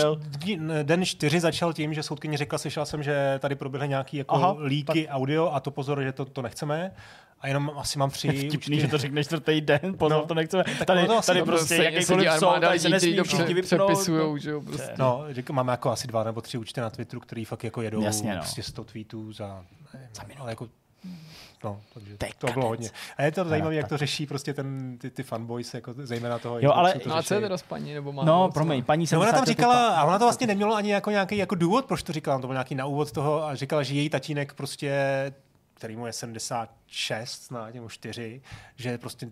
den 0.83 1.05
čtyři 1.05 1.39
začal 1.39 1.73
tím, 1.73 1.93
že 1.93 2.03
soudkyně 2.03 2.37
řekla, 2.37 2.57
slyšel 2.57 2.85
jsem, 2.85 3.03
že 3.03 3.39
tady 3.39 3.55
proběhly 3.55 3.87
nějaký 3.87 4.17
jako 4.17 4.35
Aha, 4.35 4.55
líky 4.63 5.05
tak. 5.05 5.15
audio 5.15 5.51
a 5.51 5.59
to 5.59 5.71
pozor, 5.71 6.03
že 6.03 6.11
to, 6.11 6.25
to 6.25 6.41
nechceme 6.41 6.91
a 7.41 7.47
jenom 7.47 7.71
asi 7.75 7.99
mám 7.99 8.09
tři... 8.09 8.27
Vtipný, 8.47 8.79
že 8.79 8.87
to 8.87 8.97
řekneš 8.97 9.25
čtvrtý 9.25 9.61
den, 9.61 9.79
pozor, 9.97 10.21
no, 10.21 10.25
to 10.25 10.33
nechceme. 10.33 10.63
Tak 10.63 10.87
tady, 10.87 11.07
to 11.07 11.21
tady 11.21 11.43
prostě 11.43 11.75
jakýkoliv 11.75 12.29
soud, 12.39 12.59
tady 12.61 12.79
se 12.79 12.89
nesmí 12.89 13.19
všichni 13.23 13.53
vypnout. 13.53 14.07
No. 14.07 14.37
že 14.37 14.51
jo, 14.51 14.61
prostě. 14.61 14.93
No, 14.97 15.25
máme 15.51 15.73
jako 15.73 15.91
asi 15.91 16.07
dva 16.07 16.23
nebo 16.23 16.41
tři 16.41 16.57
účty 16.57 16.81
na 16.81 16.89
Twitteru, 16.89 17.19
který 17.19 17.45
fakt 17.45 17.63
jako 17.63 17.81
jedou 17.81 18.01
Jasně, 18.01 18.33
no. 18.33 18.39
prostě 18.39 18.63
100 18.63 18.83
tweetů 18.83 19.33
za, 19.33 19.65
nevím, 19.93 20.09
za 20.13 20.23
ale 20.39 20.51
jako 20.51 20.67
No, 21.63 21.79
takže 21.93 22.17
to 22.37 22.47
bylo 22.47 22.67
hodně. 22.67 22.89
A 23.17 23.23
je 23.23 23.31
to 23.31 23.45
zajímavé, 23.45 23.75
jak 23.75 23.87
to 23.87 23.97
řeší 23.97 24.25
prostě 24.25 24.53
ten, 24.53 24.97
ty, 24.97 25.09
ty 25.09 25.23
fanboys, 25.23 25.73
jako 25.73 25.93
zejména 25.97 26.39
toho. 26.39 26.59
Jo, 26.59 26.71
ale- 26.71 26.93
to 26.93 27.09
No 27.09 27.15
a 27.15 27.23
co 27.23 27.33
je 27.33 27.41
teda 27.41 27.57
s 27.57 27.61
paní, 27.63 27.93
nebo 27.93 28.11
má 28.11 28.23
No, 28.23 28.49
promiň, 28.51 28.83
paní 28.83 29.05
No, 29.11 29.19
ona 29.19 29.31
tam 29.31 29.39
70 29.45 29.45
říkala, 29.51 29.87
a 29.87 30.03
ona 30.05 30.19
to 30.19 30.25
vlastně 30.25 30.47
nemělo 30.47 30.75
ani 30.75 30.91
jako 30.91 31.11
nějaký 31.11 31.37
jako 31.37 31.55
důvod, 31.55 31.85
proč 31.85 32.03
to 32.03 32.13
říkala, 32.13 32.39
to 32.39 32.47
byl 32.47 32.53
nějaký 32.53 32.75
na 32.75 32.85
úvod 32.85 33.11
toho 33.11 33.43
a 33.43 33.55
říkala, 33.55 33.83
že 33.83 33.93
její 33.95 34.09
tatínek 34.09 34.53
prostě 34.53 34.91
který 35.81 35.95
mu 35.95 36.05
je 36.05 36.13
76 36.13 37.43
snad, 37.43 37.73
nebo 37.73 37.89
4, 37.89 38.41
že 38.75 38.97
prostě 38.97 39.29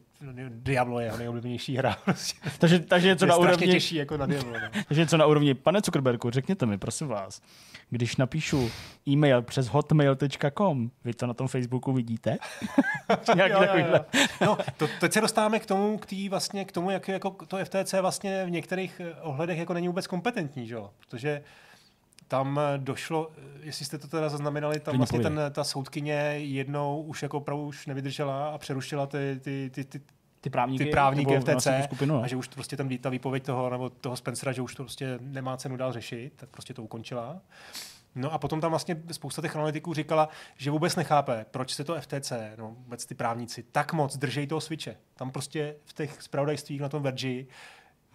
Diablo 0.50 1.00
je 1.00 1.06
jeho 1.06 1.18
nejoblíbenější 1.18 1.78
hra. 1.78 1.98
Prostě. 2.06 2.50
Takže, 2.60 2.80
takže 2.80 3.08
něco 3.08 3.26
je 3.26 3.30
na 3.30 3.36
úrovni, 3.36 3.68
těžší 3.68 3.96
jako 3.96 4.18
na 4.18 4.26
Diablo. 4.26 4.54
No. 4.54 4.84
takže 4.88 5.02
něco 5.02 5.18
na 5.18 5.26
úrovni. 5.26 5.54
Pane 5.54 5.80
Zuckerbergu, 5.86 6.30
řekněte 6.30 6.66
mi, 6.66 6.78
prosím 6.78 7.08
vás, 7.08 7.42
když 7.90 8.16
napíšu 8.16 8.72
e-mail 9.08 9.42
přes 9.42 9.68
hotmail.com, 9.68 10.92
vy 11.04 11.14
to 11.14 11.28
na 11.28 11.34
tom 11.34 11.48
Facebooku 11.48 11.94
vidíte? 11.94 12.38
Nějaký 13.36 13.54
Jo, 13.54 13.64
jo, 13.64 13.86
jo. 13.94 14.06
No, 14.42 14.58
to, 14.78 14.88
teď 15.00 15.14
se 15.14 15.22
dostáváme 15.22 15.60
k 15.60 15.66
tomu, 15.66 15.98
k, 15.98 16.06
tý 16.06 16.30
vlastně, 16.30 16.66
k 16.66 16.72
tomu, 16.72 16.90
jak 16.90 17.08
jako 17.08 17.32
to 17.48 17.58
FTC 17.66 17.94
vlastně 18.02 18.46
v 18.46 18.50
některých 18.50 19.00
eh, 19.00 19.22
ohledech 19.22 19.58
jako 19.58 19.74
není 19.74 19.88
vůbec 19.88 20.08
kompetentní, 20.08 20.68
že? 20.68 20.74
jo? 20.76 20.92
protože 21.00 21.42
tam 22.30 22.60
eh, 22.60 22.78
došlo, 22.78 23.32
eh, 23.38 23.42
jestli 23.64 23.86
jste 23.86 23.98
to 23.98 24.08
teda 24.08 24.30
zaznamenali, 24.30 24.80
tam 24.80 24.98
vlastně 24.98 25.20
ten, 25.20 25.42
ta 25.52 25.64
soudkyně 25.64 26.14
jednou 26.38 27.02
už 27.02 27.24
jako 27.24 27.38
opravdu 27.38 27.66
už 27.66 27.86
nevydržela 27.86 28.50
a 28.50 28.58
přerušila 28.58 29.08
ty, 29.08 29.40
ty, 29.44 29.70
ty, 29.74 29.84
ty, 29.84 30.02
Ty 30.42 30.50
právníky, 30.50 30.86
ty 30.86 30.92
právníky 30.92 31.40
FTC 31.40 31.68
skupinu, 31.84 32.16
no. 32.16 32.24
a 32.24 32.28
že 32.28 32.36
už 32.36 32.48
prostě 32.48 32.78
tam 32.78 32.90
ta 32.98 33.10
výpověď 33.10 33.44
toho, 33.44 33.70
nebo 33.70 33.90
toho 33.90 34.16
Spencera, 34.16 34.52
že 34.52 34.62
už 34.62 34.76
to 34.76 34.84
prostě 34.84 35.20
nemá 35.22 35.58
cenu 35.58 35.78
dál 35.78 35.94
řešit, 35.94 36.34
tak 36.36 36.50
prostě 36.50 36.74
to 36.74 36.84
ukončila. 36.84 37.42
No 38.16 38.34
a 38.34 38.38
potom 38.38 38.62
tam 38.62 38.70
vlastně 38.72 39.04
spousta 39.12 39.42
těch 39.42 39.56
analytiků 39.56 39.94
říkala, 39.94 40.30
že 40.58 40.72
vůbec 40.72 40.96
nechápe, 40.96 41.46
proč 41.52 41.74
se 41.74 41.84
to 41.84 42.02
FTC, 42.02 42.32
no 42.58 42.76
vůbec 42.80 43.06
ty 43.06 43.16
právníci, 43.16 43.64
tak 43.72 43.94
moc 43.94 44.18
držej 44.18 44.48
toho 44.48 44.62
switche. 44.62 44.96
Tam 45.16 45.32
prostě 45.32 45.76
v 45.86 45.94
těch 45.94 46.22
spravodajstvích 46.22 46.82
na 46.82 46.90
tom 46.90 47.04
Vergi 47.04 47.48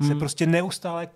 se 0.02 0.08
Hmm. 0.08 0.18
prostě 0.18 0.46
neustále 0.46 1.08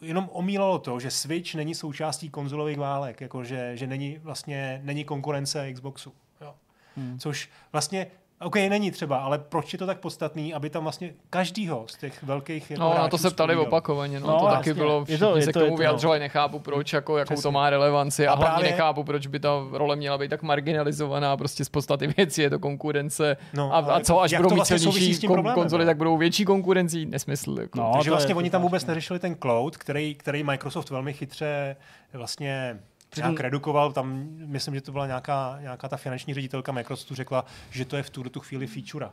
jenom 0.00 0.30
omílalo 0.32 0.78
to, 0.78 1.00
že 1.00 1.10
Switch 1.10 1.54
není 1.54 1.74
součástí 1.74 2.30
konzolových 2.30 2.78
válek, 2.78 3.20
jako 3.20 3.44
že, 3.44 3.76
že 3.76 3.86
není 3.86 4.18
vlastně 4.22 4.80
není 4.84 5.04
konkurence 5.04 5.72
Xboxu. 5.72 6.12
Jo. 6.40 6.54
Hmm. 6.96 7.18
Což 7.18 7.50
vlastně 7.72 8.06
OK, 8.40 8.54
není 8.56 8.90
třeba, 8.90 9.16
ale 9.16 9.38
proč 9.38 9.72
je 9.72 9.78
to 9.78 9.86
tak 9.86 9.98
podstatný, 10.00 10.54
aby 10.54 10.70
tam 10.70 10.82
vlastně 10.82 11.10
každýho 11.30 11.84
z 11.88 11.96
těch 11.96 12.22
velkých 12.22 12.70
jako 12.70 12.82
No, 12.82 12.88
na 12.88 12.94
hráčů 12.94 13.10
to 13.10 13.18
se 13.18 13.30
ptali 13.30 13.52
zpovídal? 13.54 13.66
opakovaně, 13.68 14.20
no, 14.20 14.26
No, 14.26 14.38
to 14.40 14.44
taky 14.46 14.56
jasně. 14.70 14.74
bylo, 14.74 14.98
Je 14.98 15.04
všichni 15.04 15.18
to- 15.26 15.36
je 15.36 15.42
se 15.42 15.52
to- 15.52 15.58
k 15.58 15.62
je 15.62 15.66
tomu 15.66 15.76
to- 15.76 15.80
vyjadřovali, 15.80 16.20
nechápu 16.20 16.58
proč, 16.58 16.92
jako, 16.92 17.18
jakou 17.18 17.26
Přesně. 17.34 17.42
to 17.42 17.52
má 17.52 17.70
relevanci 17.70 18.26
a, 18.26 18.32
A 18.32 18.34
hlavně 18.34 18.52
právě- 18.54 18.70
nechápu, 18.70 19.04
proč 19.04 19.26
by 19.26 19.40
ta 19.40 19.50
role 19.72 19.96
měla 19.96 20.18
být 20.18 20.28
tak 20.28 20.42
marginalizovaná, 20.42 21.36
prostě 21.36 21.64
z 21.64 21.68
podstaty 21.68 22.06
věci, 22.16 22.42
je 22.42 22.50
to 22.50 22.58
konkurence 22.58 23.36
No, 23.52 23.74
a, 23.74 23.78
a 23.78 24.00
co, 24.00 24.20
až 24.20 24.34
budou 24.36 24.48
mít 24.50 24.56
vlastně 24.56 24.78
silnější 24.78 25.28
kon- 25.28 25.54
konzoli, 25.54 25.84
no? 25.84 25.88
tak 25.88 25.96
budou 25.96 26.16
větší 26.16 26.44
konkurencí, 26.44 27.06
nesmysl. 27.06 27.56
Jako. 27.60 27.78
No, 27.78 27.90
Takže 27.94 28.08
je- 28.08 28.12
vlastně 28.12 28.34
to 28.34 28.38
oni 28.38 28.46
je 28.46 28.50
tam 28.50 28.62
vůbec 28.62 28.86
neřešili 28.86 29.18
ten 29.18 29.36
cloud, 29.42 29.76
který, 29.76 30.14
který 30.14 30.42
Microsoft 30.42 30.90
velmi 30.90 31.12
chytře 31.12 31.76
vlastně 32.12 32.80
nějak 33.16 33.40
redukoval. 33.40 33.92
Tam 33.92 34.28
myslím, 34.46 34.74
že 34.74 34.80
to 34.80 34.92
byla 34.92 35.06
nějaká, 35.06 35.56
nějaká 35.60 35.88
ta 35.88 35.96
finanční 35.96 36.34
ředitelka 36.34 36.72
Microsoftu 36.72 37.14
řekla, 37.14 37.44
že 37.70 37.84
to 37.84 37.96
je 37.96 38.02
v 38.02 38.10
tuhle 38.10 38.30
tu 38.30 38.40
chvíli 38.40 38.66
feature. 38.66 39.08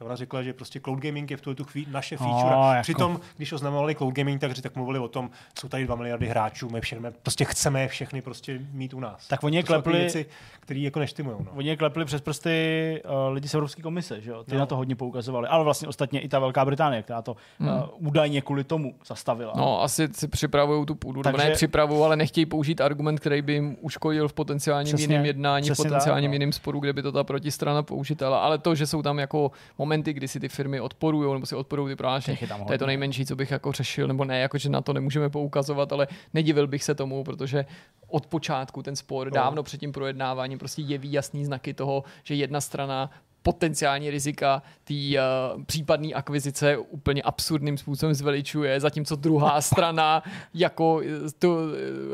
Ona 0.00 0.16
řekla, 0.16 0.42
že 0.42 0.52
prostě 0.52 0.80
cloud 0.80 0.98
gaming 1.00 1.30
je 1.30 1.36
v 1.36 1.40
tuhle 1.40 1.54
tu 1.54 1.64
chvíli 1.64 1.86
naše 1.90 2.16
No, 2.20 2.26
feature. 2.26 2.54
jako- 2.54 2.82
Přitom, 2.82 3.20
když 3.36 3.52
oznamovali 3.52 3.94
cloud 3.94 4.14
gaming, 4.14 4.40
tak, 4.40 4.52
tak 4.62 4.76
mluvili 4.76 4.98
o 4.98 5.08
tom, 5.08 5.30
jsou 5.60 5.68
tady 5.68 5.84
2 5.84 5.94
miliardy 5.96 6.26
hráčů, 6.26 6.68
my 6.70 6.80
všechny, 6.80 7.10
prostě 7.22 7.44
chceme 7.44 7.82
je 7.82 7.88
všechny 7.88 8.22
prostě 8.22 8.60
mít 8.72 8.94
u 8.94 9.00
nás. 9.00 9.28
Tak 9.28 9.44
oni 9.44 9.56
je 9.56 9.62
klepli- 9.62 9.92
věci, 9.92 10.26
které 10.60 10.80
jako 10.80 10.98
neštimují. 10.98 11.36
No. 11.40 11.50
Oni 11.54 11.68
je 11.68 11.76
klepli 11.76 12.04
přes 12.04 12.20
prsty 12.20 13.02
uh, 13.04 13.32
lidi 13.34 13.48
z 13.48 13.54
Evropské 13.54 13.82
komise, 13.82 14.20
že 14.20 14.30
jo? 14.30 14.44
Ty 14.44 14.52
No. 14.54 14.58
na 14.60 14.66
to 14.66 14.76
hodně 14.76 14.96
poukazovali. 14.96 15.48
Ale 15.48 15.64
vlastně 15.64 15.88
ostatně 15.88 16.20
i 16.20 16.28
ta 16.28 16.38
Velká 16.38 16.64
Británie, 16.64 17.02
která 17.02 17.22
to 17.22 17.36
uh, 17.60 17.68
údajně 17.98 18.40
kvůli 18.42 18.64
tomu 18.64 18.94
zastavila. 19.06 19.52
No, 19.56 19.82
asi 19.82 20.08
si 20.12 20.28
připravují 20.28 20.86
tu 20.86 20.94
půdu, 20.94 21.22
Takže... 21.22 21.38
ne 21.48 21.50
připravují, 21.50 22.02
ale 22.04 22.16
nechtějí 22.16 22.46
použít 22.46 22.80
argument, 22.80 23.20
který 23.20 23.42
by 23.42 23.52
jim 23.52 23.76
uškodil 23.80 24.28
v 24.28 24.32
potenciálním 24.32 24.94
Přesně, 24.96 25.14
jiném 25.14 25.26
jednání, 25.26 25.70
v 25.70 25.76
potenciálním 25.76 26.24
tak, 26.30 26.30
no. 26.30 26.34
jiném 26.34 26.52
sporu, 26.52 26.80
kde 26.80 26.92
by 26.92 27.02
to 27.02 27.12
ta 27.12 27.24
protistrana 27.24 27.82
použitela. 27.82 28.40
Ale 28.40 28.58
to, 28.58 28.74
že 28.74 28.86
jsou 28.86 29.02
tam 29.02 29.18
jako 29.18 29.50
momenty, 29.90 30.12
kdy 30.12 30.28
si 30.28 30.40
ty 30.40 30.48
firmy 30.48 30.80
odporují 30.80 31.32
nebo 31.34 31.46
si 31.46 31.54
odporují 31.54 31.92
ty 31.92 31.96
prohlášení, 31.96 32.38
to 32.66 32.72
je 32.72 32.78
to 32.78 32.86
nejmenší, 32.86 33.26
co 33.26 33.36
bych 33.36 33.50
jako 33.50 33.72
řešil, 33.72 34.08
nebo 34.08 34.24
ne, 34.24 34.40
jako 34.40 34.58
že 34.58 34.68
na 34.68 34.80
to 34.80 34.92
nemůžeme 34.92 35.30
poukazovat, 35.30 35.92
ale 35.92 36.08
nedivil 36.34 36.66
bych 36.66 36.84
se 36.84 36.94
tomu, 36.94 37.24
protože 37.24 37.64
od 38.08 38.26
počátku 38.26 38.82
ten 38.82 38.96
spor, 38.96 39.30
dávno 39.30 39.62
před 39.62 39.80
tím 39.80 39.92
projednáváním, 39.92 40.58
prostě 40.58 40.82
jeví 40.82 41.12
jasný 41.12 41.44
znaky 41.44 41.74
toho, 41.74 42.04
že 42.22 42.34
jedna 42.34 42.60
strana 42.60 43.10
potenciální 43.42 44.10
rizika 44.10 44.62
té 44.84 44.94
uh, 44.94 45.64
případné 45.64 46.08
akvizice 46.08 46.76
úplně 46.76 47.22
absurdním 47.22 47.78
způsobem 47.78 48.14
zveličuje, 48.14 48.80
zatímco 48.80 49.16
druhá 49.16 49.60
strana 49.70 50.22
jako 50.54 51.00
eh, 51.04 51.08
to 51.38 51.58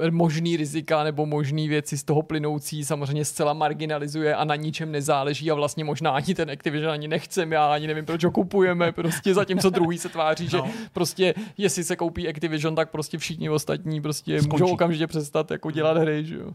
eh, 0.06 0.10
možný 0.10 0.56
rizika 0.56 1.04
nebo 1.04 1.26
možný 1.26 1.68
věci 1.68 1.98
z 1.98 2.04
toho 2.04 2.22
plynoucí 2.22 2.84
samozřejmě 2.84 3.24
zcela 3.24 3.52
marginalizuje 3.52 4.34
a 4.34 4.44
na 4.44 4.56
ničem 4.56 4.92
nezáleží 4.92 5.50
a 5.50 5.54
vlastně 5.54 5.84
možná 5.84 6.10
ani 6.10 6.34
ten 6.34 6.50
Activision 6.50 6.90
ani 6.92 7.08
nechceme, 7.08 7.54
já 7.54 7.72
ani 7.72 7.86
nevím, 7.86 8.04
proč 8.06 8.24
ho 8.24 8.30
kupujeme, 8.30 8.92
prostě 8.92 9.34
zatímco 9.34 9.70
druhý 9.70 9.98
se 9.98 10.08
tváří, 10.08 10.48
že 10.48 10.56
No. 10.66 10.70
prostě 10.92 11.34
jestli 11.58 11.84
se 11.84 11.96
koupí 11.96 12.28
Activision, 12.28 12.74
tak 12.74 12.90
prostě 12.90 13.18
všichni 13.18 13.50
ostatní 13.50 14.00
prostě 14.00 14.42
Skončí. 14.42 14.62
můžou 14.62 14.74
okamžitě 14.74 15.06
přestat 15.06 15.50
jako 15.50 15.70
dělat 15.70 15.96
hry, 15.96 16.24
že 16.24 16.34
jo. 16.36 16.52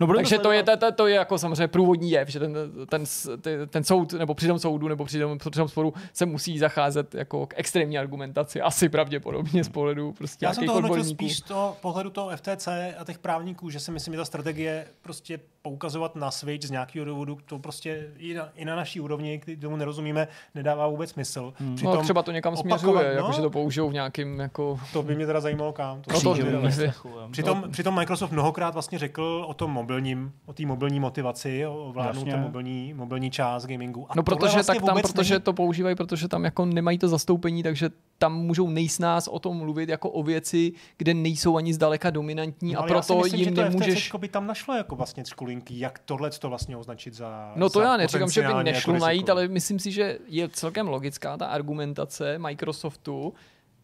no 0.00 0.06
budeme 0.06 0.22
Takže 0.22 0.38
to 0.38 0.52
je, 0.52 0.62
sledovat- 0.62 0.80
to, 0.90 0.92
to 0.96 1.06
je 1.06 1.14
jako 1.14 1.38
samozřejmě 1.38 1.68
průvodní 1.68 2.10
jev, 2.10 2.28
že 2.28 2.40
ten, 2.40 2.54
ten, 2.88 3.04
ten, 3.40 3.68
ten 3.68 3.84
soud, 3.94 4.12
nebo 4.12 4.34
při 4.34 4.46
tom 4.46 4.58
soudu, 4.58 4.88
nebo 4.88 5.04
při 5.04 5.18
tom, 5.18 5.38
při 5.38 5.50
tom 5.50 5.68
sporu 5.68 5.94
se 6.12 6.26
musí 6.26 6.58
zacházet 6.58 7.14
jako 7.14 7.46
k 7.46 7.54
extrémní 7.56 7.98
argumentaci. 7.98 8.60
Asi 8.60 8.88
pravděpodobně 8.88 9.64
z 9.64 9.68
pohledu 9.68 10.12
prostě 10.12 10.46
Já 10.46 10.54
jsem 10.54 10.66
to 10.66 10.72
hodnotil 10.72 11.04
spíš 11.04 11.36
z 11.36 11.40
toho 11.40 11.76
pohledu 11.80 12.10
toho 12.10 12.36
FTC 12.36 12.68
a 12.98 13.04
těch 13.04 13.18
právníků, 13.18 13.70
že 13.70 13.80
si 13.80 13.90
myslím, 13.90 14.14
že 14.14 14.18
ta 14.18 14.24
strategie 14.24 14.86
prostě 15.02 15.40
poukazovat 15.68 16.16
na 16.16 16.30
Switch 16.30 16.66
z 16.66 16.70
nějakého 16.70 17.04
důvodu, 17.04 17.38
to 17.46 17.58
prostě 17.58 18.10
i 18.18 18.34
na, 18.34 18.48
i 18.56 18.64
na 18.64 18.76
naší 18.76 19.00
úrovni, 19.00 19.40
kdy 19.44 19.56
tomu 19.56 19.76
nerozumíme, 19.76 20.28
nedává 20.54 20.88
vůbec 20.88 21.10
smysl. 21.10 21.52
Hmm. 21.58 21.76
No, 21.84 22.02
třeba 22.02 22.22
to 22.22 22.32
někam 22.32 22.52
opakovat, 22.54 22.78
směřuje, 22.80 23.04
no. 23.10 23.16
jako, 23.16 23.32
že 23.32 23.40
to 23.42 23.50
použijou 23.50 23.88
v 23.88 23.92
nějakým 23.92 24.40
jako... 24.40 24.80
to 24.92 25.02
by 25.02 25.14
mě 25.14 25.26
teda 25.26 25.40
zajímalo 25.40 25.72
kam. 25.72 26.02
To 26.02 26.12
No 26.12 26.20
to- 26.20 26.34
to- 26.34 26.34
vědět. 26.34 26.94
to- 27.02 27.08
No. 27.08 27.28
Přitom, 27.30 27.64
přitom 27.70 27.94
Microsoft 27.94 28.30
mnohokrát 28.30 28.74
vlastně 28.74 28.98
řekl 28.98 29.44
o 29.48 29.54
tom 29.54 29.70
mobilním, 29.70 30.32
o 30.46 30.52
té 30.52 30.66
mobilní 30.66 31.00
motivaci, 31.00 31.66
o 31.66 31.90
vládnou 31.92 32.20
Jasně. 32.20 32.32
té 32.32 32.38
mobilní, 32.40 32.94
mobilní 32.94 33.30
část 33.30 33.66
gamingu. 33.66 34.06
A 34.08 34.12
No 34.16 34.22
protože 34.22 34.52
vlastně 34.52 34.74
tak 34.74 34.84
tam, 34.84 35.00
protože 35.02 35.34
není- 35.34 35.42
to 35.42 35.52
používají, 35.52 35.96
protože 35.96 36.28
tam 36.28 36.44
jako 36.44 36.64
nemají 36.64 36.98
to 36.98 37.08
zastoupení, 37.08 37.62
takže 37.62 37.90
tam 38.18 38.34
můžou 38.36 38.70
nejsnáz 38.70 39.28
o 39.28 39.38
tom 39.38 39.56
mluvit 39.56 39.88
jako 39.88 40.10
o 40.10 40.22
věci, 40.22 40.72
kde 40.98 41.14
nejsou 41.14 41.56
ani 41.56 41.74
zdaleka 41.74 42.10
dominantní 42.10 42.72
No, 42.72 42.78
a 42.78 42.82
ale 42.82 42.92
já 42.92 43.02
si 43.02 43.06
proto 43.06 43.22
myslím, 43.22 43.40
jim 43.40 43.48
že 43.48 43.54
to 43.54 43.62
nemůžeš... 43.62 44.12
By 44.18 44.28
tam 44.28 44.46
našlo 44.46 44.74
jako 44.74 44.96
vlastně 44.96 45.24
školinky, 45.60 45.80
jak 45.80 45.98
tohle 45.98 46.30
to 46.30 46.48
vlastně 46.48 46.76
označit 46.76 47.14
za 47.14 47.52
No 47.56 47.68
to 47.68 47.78
za 47.78 47.84
já 47.84 47.96
neříkám, 47.96 48.30
že 48.30 48.42
by 48.42 48.64
nešlo 48.64 48.94
jako 48.94 49.04
najít, 49.04 49.30
ale 49.30 49.48
myslím 49.48 49.78
si, 49.78 49.92
že 49.92 50.18
je 50.26 50.48
celkem 50.48 50.88
logická 50.88 51.36
ta 51.36 51.46
argumentace 51.46 52.38
Microsoftu, 52.38 53.34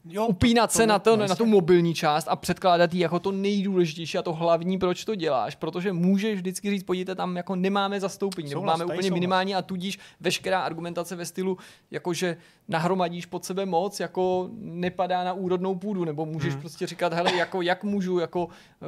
jo, 0.05 0.26
upínat 0.26 0.72
se 0.72 0.86
na, 0.86 0.98
to, 0.98 1.16
na 1.16 1.34
tu 1.34 1.46
mobilní 1.46 1.94
část 1.94 2.28
a 2.28 2.36
předkládat 2.36 2.94
ji 2.94 3.01
jako 3.01 3.18
to 3.18 3.32
nejdůležitější 3.32 4.18
a 4.18 4.22
to 4.22 4.32
hlavní, 4.32 4.78
proč 4.78 5.05
to 5.05 5.14
děláš, 5.14 5.55
protože 5.55 5.92
můžeš 5.92 6.34
vždycky 6.34 6.70
říct, 6.70 6.82
podívejte, 6.82 7.14
tam 7.14 7.36
jako 7.36 7.57
nemáme 7.57 8.01
zastoupení, 8.01 8.51
nebo 8.51 8.62
máme 8.62 8.84
úplně 8.84 9.03
souhlas. 9.03 9.14
minimální 9.14 9.55
a 9.55 9.62
tudíž 9.62 9.98
veškerá 10.20 10.61
argumentace 10.61 11.16
ve 11.16 11.26
stylu, 11.26 11.59
jakože 11.90 12.36
nahromadíš 12.68 13.26
pod 13.26 13.44
sebe 13.44 13.66
moc, 13.66 14.01
jako 14.01 14.51
nepadá 14.59 15.24
na 15.24 15.32
úrodnou 15.32 15.74
půdu, 15.74 16.05
nebo 16.05 16.26
můžeš 16.26 16.53
Hmm. 16.53 16.61
prostě 16.61 16.86
říkat, 16.86 17.12
hele, 17.12 17.36
jako, 17.36 17.62
jak 17.62 17.84
můžu 17.84 18.18
jako, 18.18 18.48
eh, 18.82 18.86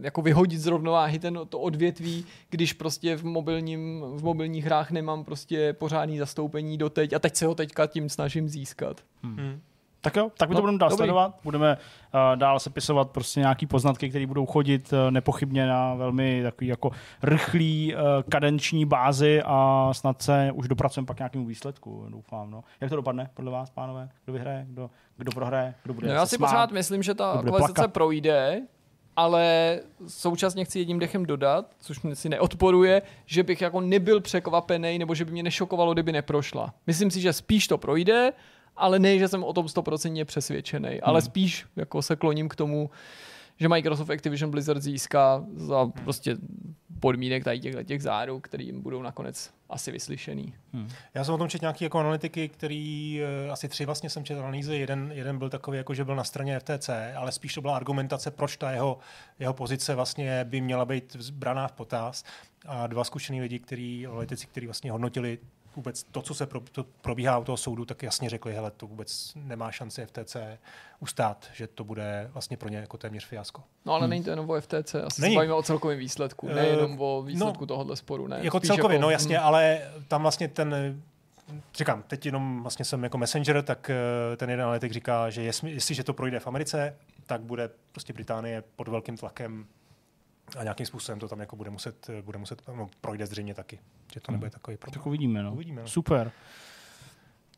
jako 0.00 0.22
vyhodit 0.22 0.60
z 0.60 0.66
rovnováhy 0.66 1.18
ten, 1.18 1.40
to 1.48 1.58
odvětví, 1.58 2.26
když 2.50 2.72
prostě 2.72 3.16
v, 3.16 3.24
mobilním, 3.24 4.04
v 4.14 4.22
mobilních 4.22 4.64
hrách 4.64 4.90
nemám 4.90 5.24
prostě 5.24 5.72
pořádný 5.72 6.18
zastoupení 6.18 6.78
doteď 6.78 7.12
a 7.12 7.18
teď 7.18 7.36
se 7.36 7.46
ho 7.46 7.54
teďka 7.54 7.86
tím 7.86 8.08
snažím 8.08 8.48
získat. 8.48 9.00
Hmm. 9.22 9.60
Tak 10.06 10.16
jo, 10.16 10.30
tak 10.36 10.48
my 10.48 10.54
to 10.54 10.58
No, 10.58 10.62
budeme 10.62 10.78
dál 10.78 10.88
dobrý. 10.90 10.96
sledovat. 10.98 11.34
Budeme 11.44 11.76
uh, 11.76 12.20
dál 12.36 12.58
sepisovat 12.60 13.10
prostě 13.10 13.40
nějaký 13.40 13.66
poznatky, 13.66 14.08
které 14.08 14.26
budou 14.26 14.46
chodit 14.46 14.92
uh, 14.92 15.10
nepochybně 15.10 15.66
na 15.66 15.94
velmi 15.94 16.42
takový 16.42 16.66
jako 16.68 16.90
rychlý 17.22 17.94
uh, 17.94 18.00
kadenční 18.30 18.84
bázi 18.84 19.42
a 19.44 19.88
snad 19.92 20.22
se 20.22 20.50
už 20.54 20.68
dopracujeme 20.68 21.06
pak 21.06 21.16
k 21.16 21.20
nějakému 21.20 21.46
výsledku, 21.46 22.06
doufám. 22.08 22.50
No. 22.50 22.64
Jak 22.80 22.90
to 22.90 22.96
dopadne 22.96 23.30
podle 23.34 23.50
vás, 23.50 23.70
pánové? 23.70 24.08
Kdo 24.24 24.32
vyhraje, 24.32 24.66
kdo, 24.68 24.90
kdo 25.16 25.32
prohraje, 25.32 25.74
kdo 25.82 25.94
bude 25.94 26.08
No 26.08 26.14
já 26.14 26.26
si 26.26 26.36
smát? 26.36 26.48
pořád 26.48 26.70
myslím, 26.72 27.02
že 27.02 27.14
ta 27.14 27.42
plakat. 27.42 27.92
projde, 27.92 28.62
ale 29.16 29.78
současně 30.06 30.64
chci 30.64 30.78
jedním 30.78 30.98
dechem 30.98 31.26
dodat, 31.26 31.66
což 31.80 32.00
mě 32.02 32.16
si 32.16 32.28
neodporuje, 32.28 33.02
že 33.26 33.42
bych 33.42 33.60
jako 33.60 33.80
nebyl 33.80 34.20
překvapený, 34.20 34.98
nebo 34.98 35.14
že 35.14 35.24
by 35.24 35.30
mě 35.32 35.42
nešokovalo, 35.42 35.92
kdyby 35.92 36.12
neprošla. 36.12 36.74
Myslím 36.86 37.10
si, 37.10 37.20
že 37.20 37.32
spíš 37.32 37.68
to 37.68 37.78
projde, 37.78 38.32
ale 38.76 38.98
ne, 38.98 39.18
že 39.18 39.28
jsem 39.28 39.44
o 39.44 39.52
tom 39.52 39.68
stoprocentně 39.68 40.24
přesvědčený, 40.24 41.00
ale 41.00 41.20
Hmm. 41.20 41.26
spíš 41.26 41.66
jako 41.76 42.02
se 42.02 42.16
kloním 42.16 42.48
k 42.48 42.56
tomu, 42.56 42.90
že 43.60 43.68
Microsoft 43.68 44.10
Activision 44.10 44.50
Blizzard 44.50 44.82
získá 44.82 45.44
za 45.54 45.86
prostě 45.86 46.36
podmínek 47.00 47.44
tady 47.44 47.60
těch, 47.60 47.86
těch 47.86 48.02
záruk, 48.02 48.48
které 48.48 48.64
jim 48.64 48.82
budou 48.82 49.02
nakonec 49.02 49.50
asi 49.70 49.92
vyslyšený. 49.92 50.54
Hmm. 50.72 50.88
Já 51.14 51.24
jsem 51.24 51.34
o 51.34 51.38
tom 51.38 51.48
četl 51.48 51.62
nějaký 51.62 51.84
jako 51.84 51.98
analytiky, 51.98 52.48
který 52.48 53.20
uh, 53.46 53.52
asi 53.52 53.68
tři 53.68 53.86
vlastně 53.86 54.10
jsem 54.10 54.24
četl 54.24 54.40
analýzy. 54.40 54.76
Jeden, 54.76 55.12
jeden 55.14 55.38
byl 55.38 55.50
takový, 55.50 55.78
jako 55.78 55.94
že 55.94 56.04
byl 56.04 56.16
na 56.16 56.24
straně 56.24 56.60
FTC, 56.60 56.90
ale 57.16 57.32
spíš 57.32 57.54
to 57.54 57.60
byla 57.60 57.76
argumentace, 57.76 58.30
proč 58.30 58.56
ta 58.56 58.70
jeho, 58.70 58.98
jeho 59.38 59.54
pozice 59.54 59.94
vlastně 59.94 60.44
by 60.44 60.60
měla 60.60 60.84
být 60.84 61.16
braná 61.30 61.68
v 61.68 61.72
potaz. 61.72 62.24
A 62.66 62.86
dva 62.86 63.04
zkušený 63.04 63.40
lidi, 63.40 63.58
který, 63.58 64.06
analytici, 64.06 64.46
kteří 64.46 64.66
vlastně 64.66 64.90
hodnotili 64.90 65.38
vůbec 65.76 66.02
to, 66.02 66.22
co 66.22 66.34
se 66.34 66.46
pro, 66.46 66.60
to 66.60 66.84
probíhá 67.00 67.38
u 67.38 67.44
toho 67.44 67.56
soudu, 67.56 67.84
tak 67.84 68.02
jasně 68.02 68.30
řekli, 68.30 68.54
hele, 68.54 68.70
to 68.70 68.86
vůbec 68.86 69.32
nemá 69.34 69.72
šanci 69.72 70.06
FTC 70.06 70.36
ustát, 71.00 71.46
že 71.52 71.66
to 71.66 71.84
bude 71.84 72.30
vlastně 72.32 72.56
pro 72.56 72.68
ně 72.68 72.78
jako 72.78 72.96
téměř 72.98 73.26
fiasko. 73.26 73.62
No 73.84 73.92
ale 73.92 74.02
hmm. 74.02 74.10
není 74.10 74.24
to 74.24 74.30
jenom 74.30 74.50
o 74.50 74.60
FTC, 74.60 74.94
asi 74.94 75.20
není. 75.20 75.34
se 75.34 75.38
bavíme 75.38 75.54
o 75.54 75.62
celkovém 75.62 75.98
výsledku, 75.98 76.48
nejenom 76.48 77.00
o 77.00 77.22
eh, 77.24 77.26
výsledku 77.26 77.60
no, 77.60 77.66
tohohle 77.66 77.96
sporu. 77.96 78.26
Ne? 78.26 78.38
Jako 78.42 78.60
celkově, 78.60 78.94
jako, 78.94 79.02
no 79.02 79.10
jasně, 79.10 79.36
hmm. 79.36 79.46
ale 79.46 79.90
tam 80.08 80.22
vlastně 80.22 80.48
ten 80.48 81.02
říkám, 81.74 82.02
teď 82.02 82.26
jenom 82.26 82.62
vlastně 82.62 82.84
jsem 82.84 83.04
jako 83.04 83.18
messenger, 83.18 83.62
tak 83.62 83.90
eh, 83.90 84.36
ten 84.36 84.50
jeden 84.50 84.64
analytik 84.64 84.92
říká, 84.92 85.30
že 85.30 85.42
jestli, 85.42 85.72
jestliže 85.72 86.04
to 86.04 86.12
projde 86.12 86.40
v 86.40 86.46
Americe, 86.46 86.96
tak 87.26 87.40
bude 87.40 87.70
prostě 87.92 88.12
Británie 88.12 88.62
pod 88.76 88.88
velkým 88.88 89.16
tlakem 89.16 89.66
a 90.58 90.62
nějakým 90.62 90.86
způsobem 90.86 91.18
to 91.18 91.28
tam 91.28 91.40
jako 91.40 91.56
bude 91.56 91.70
muset, 91.70 92.10
bude 92.22 92.38
muset 92.38 92.62
no, 92.68 92.88
projde 93.00 93.26
zřejmě 93.26 93.54
taky, 93.54 93.78
že 94.12 94.20
to 94.20 94.32
nebude 94.32 94.50
takový 94.50 94.76
problém. 94.76 94.94
Tak 94.94 95.06
uvidíme, 95.06 95.42
no. 95.42 95.52
uvidíme 95.52 95.82
no. 95.82 95.88
Super. 95.88 96.32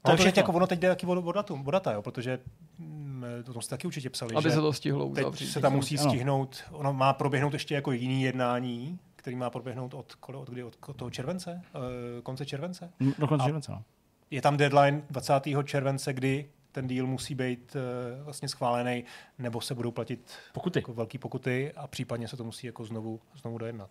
To 0.02 0.22
je 0.22 0.32
jako 0.36 0.52
ono 0.52 0.66
teď 0.66 0.78
jde 0.78 0.88
taky 0.88 1.06
o, 1.06 1.32
datum, 1.32 1.66
o 1.66 1.70
data, 1.70 1.92
jo, 1.92 2.02
protože 2.02 2.40
mm, 2.78 3.24
to 3.44 3.52
tom 3.52 3.62
jste 3.62 3.76
taky 3.76 3.86
určitě 3.86 4.10
psali, 4.10 4.34
Aby 4.34 4.42
že 4.42 4.54
se 4.54 4.60
to 4.60 4.72
stihlo 4.72 5.06
uzavřít. 5.06 5.44
Teď 5.44 5.52
se 5.52 5.60
tam 5.60 5.72
musí 5.72 5.98
ano. 5.98 6.10
stihnout, 6.10 6.64
ono 6.70 6.92
má 6.92 7.12
proběhnout 7.12 7.52
ještě 7.52 7.74
jako 7.74 7.92
jiný 7.92 8.22
jednání, 8.22 8.98
který 9.16 9.36
má 9.36 9.50
proběhnout 9.50 9.94
od, 9.94 10.16
od, 10.34 10.50
kdy, 10.50 10.64
od, 10.64 10.76
od 10.86 10.96
toho 10.96 11.10
července, 11.10 11.62
uh, 11.74 11.82
konce 12.22 12.46
července. 12.46 12.90
Do 13.18 13.26
konce 13.26 13.44
července, 13.44 13.72
no. 13.72 13.82
Je 14.30 14.42
tam 14.42 14.56
deadline 14.56 15.02
20. 15.10 15.34
července, 15.64 16.12
kdy 16.12 16.50
ten 16.72 16.86
díl 16.86 17.06
musí 17.06 17.34
být 17.34 17.76
uh, 17.76 18.24
vlastně 18.24 18.48
schválený, 18.48 19.04
nebo 19.38 19.60
se 19.60 19.74
budou 19.74 19.90
platit 19.90 20.30
pokuty. 20.52 20.78
Jako 20.78 20.94
velké 20.94 21.18
pokuty 21.18 21.72
a 21.76 21.86
případně 21.86 22.28
se 22.28 22.36
to 22.36 22.44
musí 22.44 22.66
jako 22.66 22.84
znovu, 22.84 23.20
znovu 23.36 23.58
dojednat. 23.58 23.90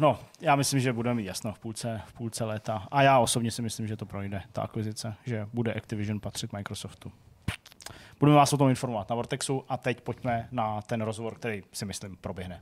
No, 0.00 0.18
já 0.40 0.56
myslím, 0.56 0.80
že 0.80 0.92
budeme 0.92 1.14
mít 1.14 1.24
jasno 1.24 1.52
v 1.52 1.58
půlce, 1.58 2.02
v 2.06 2.12
půlce 2.12 2.44
léta. 2.44 2.88
A 2.90 3.02
já 3.02 3.18
osobně 3.18 3.50
si 3.50 3.62
myslím, 3.62 3.86
že 3.86 3.96
to 3.96 4.06
projde, 4.06 4.42
ta 4.52 4.62
akvizice, 4.62 5.14
že 5.24 5.48
bude 5.52 5.74
Activision 5.74 6.20
patřit 6.20 6.52
Microsoftu. 6.52 7.12
Budeme 8.20 8.36
vás 8.36 8.52
o 8.52 8.56
tom 8.56 8.68
informovat 8.68 9.08
na 9.10 9.16
Vortexu 9.16 9.64
a 9.68 9.76
teď 9.76 10.00
pojďme 10.00 10.48
na 10.50 10.82
ten 10.82 11.00
rozhovor, 11.02 11.34
který 11.34 11.62
si 11.72 11.84
myslím 11.84 12.16
proběhne. 12.16 12.60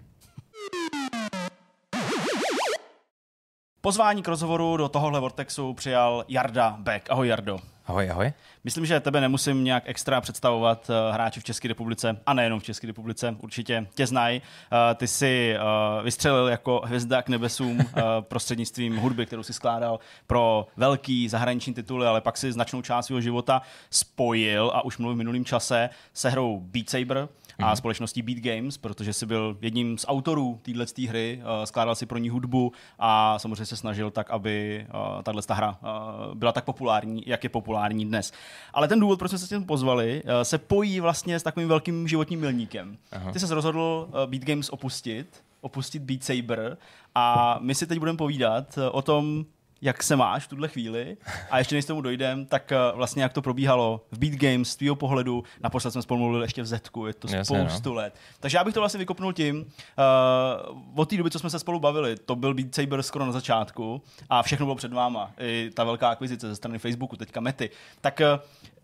Pozvání 3.80 4.22
k 4.22 4.28
rozhovoru 4.28 4.76
do 4.76 4.88
tohohle 4.88 5.20
Vortexu 5.20 5.74
přijal 5.74 6.24
Jarda 6.28 6.76
Beck. 6.80 7.10
Ahoj 7.10 7.28
Jardo. 7.28 7.71
Ahoj, 7.86 8.10
ahoj. 8.10 8.32
Myslím, 8.64 8.86
že 8.86 9.00
tebe 9.00 9.20
nemusím 9.20 9.64
nějak 9.64 9.82
extra 9.86 10.20
představovat 10.20 10.90
uh, 10.90 11.14
hráči 11.14 11.40
v 11.40 11.44
České 11.44 11.68
republice, 11.68 12.16
a 12.26 12.34
nejenom 12.34 12.60
v 12.60 12.64
České 12.64 12.86
republice, 12.86 13.36
určitě 13.38 13.86
tě 13.94 14.06
znají. 14.06 14.42
Uh, 14.72 14.78
ty 14.94 15.08
jsi 15.08 15.56
uh, 15.56 16.04
vystřelil 16.04 16.48
jako 16.48 16.82
hvězda 16.84 17.22
k 17.22 17.28
nebesům 17.28 17.78
prostřednictvím 18.20 18.96
hudby, 18.96 19.26
kterou 19.26 19.42
si 19.42 19.52
skládal 19.52 19.98
pro 20.26 20.66
velký 20.76 21.28
zahraniční 21.28 21.74
tituly, 21.74 22.06
ale 22.06 22.20
pak 22.20 22.36
si 22.36 22.52
značnou 22.52 22.82
část 22.82 23.06
svého 23.06 23.20
života 23.20 23.62
spojil 23.90 24.70
a 24.74 24.84
už 24.84 24.98
mluvím 24.98 25.16
v 25.16 25.18
minulém 25.18 25.44
čase 25.44 25.90
se 26.14 26.30
hrou 26.30 26.60
Beat 26.60 26.90
Saber, 26.90 27.28
a 27.62 27.72
mm-hmm. 27.72 27.76
společností 27.76 28.22
Beat 28.22 28.38
Games, 28.38 28.78
protože 28.78 29.12
si 29.12 29.26
byl 29.26 29.58
jedním 29.60 29.98
z 29.98 30.04
autorů 30.08 30.60
téhle 30.62 30.86
hry, 31.08 31.40
uh, 31.42 31.64
skládal 31.64 31.94
si 31.94 32.06
pro 32.06 32.18
ní 32.18 32.28
hudbu 32.28 32.72
a 32.98 33.38
samozřejmě 33.38 33.66
se 33.66 33.76
snažil 33.76 34.10
tak, 34.10 34.30
aby 34.30 34.86
uh, 34.94 35.22
tahle 35.22 35.42
hra 35.50 35.70
uh, 35.82 36.34
byla 36.34 36.52
tak 36.52 36.64
populární, 36.64 37.22
jak 37.26 37.44
je 37.44 37.50
populární 37.50 38.04
dnes. 38.04 38.32
Ale 38.74 38.88
ten 38.88 39.00
důvod, 39.00 39.18
proč 39.18 39.30
jsme 39.30 39.38
se 39.38 39.48
tím 39.48 39.64
pozvali, 39.64 40.22
se 40.42 40.58
pojí 40.58 41.00
vlastně 41.00 41.38
s 41.38 41.42
takovým 41.42 41.68
velkým 41.68 42.08
životním 42.08 42.40
milníkem. 42.40 42.98
Aha. 43.12 43.32
Ty 43.32 43.40
se 43.40 43.54
rozhodl 43.54 44.08
Beat 44.26 44.42
Games 44.42 44.70
opustit, 44.70 45.42
opustit 45.60 46.02
Beat 46.02 46.22
Saber 46.24 46.76
a 47.14 47.58
my 47.60 47.74
si 47.74 47.86
teď 47.86 47.98
budeme 47.98 48.18
povídat 48.18 48.78
o 48.90 49.02
tom, 49.02 49.44
jak 49.82 50.02
se 50.02 50.16
máš 50.16 50.44
v 50.44 50.48
tuhle 50.48 50.68
chvíli 50.68 51.16
a 51.50 51.58
ještě 51.58 51.74
než 51.74 51.84
tomu 51.84 52.00
dojdem, 52.00 52.46
tak 52.46 52.72
eh, 52.72 52.76
vlastně 52.94 53.22
jak 53.22 53.32
to 53.32 53.42
probíhalo 53.42 54.06
v 54.10 54.18
Beat 54.18 54.34
Games 54.34 54.68
z 54.68 54.76
tvého 54.76 54.96
pohledu, 54.96 55.44
naposled 55.60 55.90
jsme 55.90 56.02
spolu 56.02 56.20
mluvili 56.20 56.44
ještě 56.44 56.62
v 56.62 56.66
Zetku, 56.66 57.06
je 57.06 57.14
to 57.14 57.28
Jasně, 57.30 57.44
spoustu 57.44 57.88
no. 57.88 57.94
let. 57.94 58.14
Takže 58.40 58.58
já 58.58 58.64
bych 58.64 58.74
to 58.74 58.80
vlastně 58.80 58.98
vykopnul 58.98 59.32
tím, 59.32 59.56
uh, 59.56 60.78
od 60.94 61.08
té 61.08 61.16
doby, 61.16 61.30
co 61.30 61.38
jsme 61.38 61.50
se 61.50 61.58
spolu 61.58 61.80
bavili, 61.80 62.16
to 62.16 62.36
byl 62.36 62.54
Beat 62.54 62.74
Saber 62.74 63.02
skoro 63.02 63.26
na 63.26 63.32
začátku 63.32 64.02
a 64.30 64.42
všechno 64.42 64.66
bylo 64.66 64.76
před 64.76 64.92
váma, 64.92 65.32
i 65.38 65.70
ta 65.74 65.84
velká 65.84 66.08
akvizice 66.08 66.48
ze 66.48 66.56
strany 66.56 66.78
Facebooku, 66.78 67.16
teďka 67.16 67.40
Mety. 67.40 67.70
Tak 68.00 68.20
uh, 68.20 68.40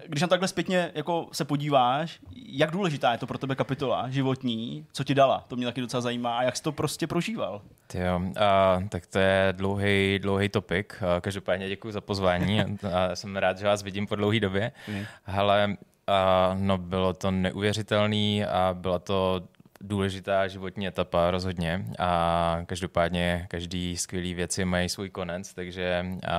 když 0.06 0.22
na 0.22 0.28
takhle 0.28 0.48
zpětně 0.48 0.90
jako 0.94 1.28
se 1.32 1.44
podíváš, 1.44 2.18
jak 2.34 2.70
důležitá 2.70 3.12
je 3.12 3.18
to 3.18 3.26
pro 3.26 3.38
tebe 3.38 3.54
kapitola 3.54 4.10
životní, 4.10 4.86
co 4.92 5.04
ti 5.04 5.14
dala, 5.14 5.44
to 5.48 5.56
mě 5.56 5.66
taky 5.66 5.80
docela 5.80 6.00
zajímá 6.00 6.38
a 6.38 6.42
jak 6.42 6.56
jsi 6.56 6.62
to 6.62 6.72
prostě 6.72 7.06
prožíval. 7.06 7.62
Jo, 7.94 8.18
uh, 8.18 8.88
tak 8.88 9.06
to 9.06 9.18
je 9.18 9.54
dlouhý, 9.56 10.18
dlouhý 10.18 10.48
topik. 10.48 11.02
Uh, 11.02 11.20
každopádně 11.20 11.68
děkuji 11.68 11.92
za 11.92 12.00
pozvání 12.00 12.60
a 12.60 13.16
jsem 13.16 13.36
rád, 13.36 13.58
že 13.58 13.66
vás 13.66 13.82
vidím 13.82 14.06
po 14.06 14.16
dlouhé 14.16 14.40
době. 14.40 14.72
Mm. 14.88 15.04
Hele, 15.24 15.76
uh, 16.08 16.60
no 16.60 16.78
bylo 16.78 17.12
to 17.12 17.30
neuvěřitelný 17.30 18.44
a 18.44 18.76
byla 18.80 18.98
to 18.98 19.42
důležitá 19.80 20.48
životní 20.48 20.86
etapa 20.86 21.30
rozhodně 21.30 21.84
a 21.98 22.60
každopádně 22.66 23.46
každý 23.50 23.96
skvělý 23.96 24.34
věci 24.34 24.64
mají 24.64 24.88
svůj 24.88 25.10
konec, 25.10 25.54
takže 25.54 26.06
a, 26.26 26.36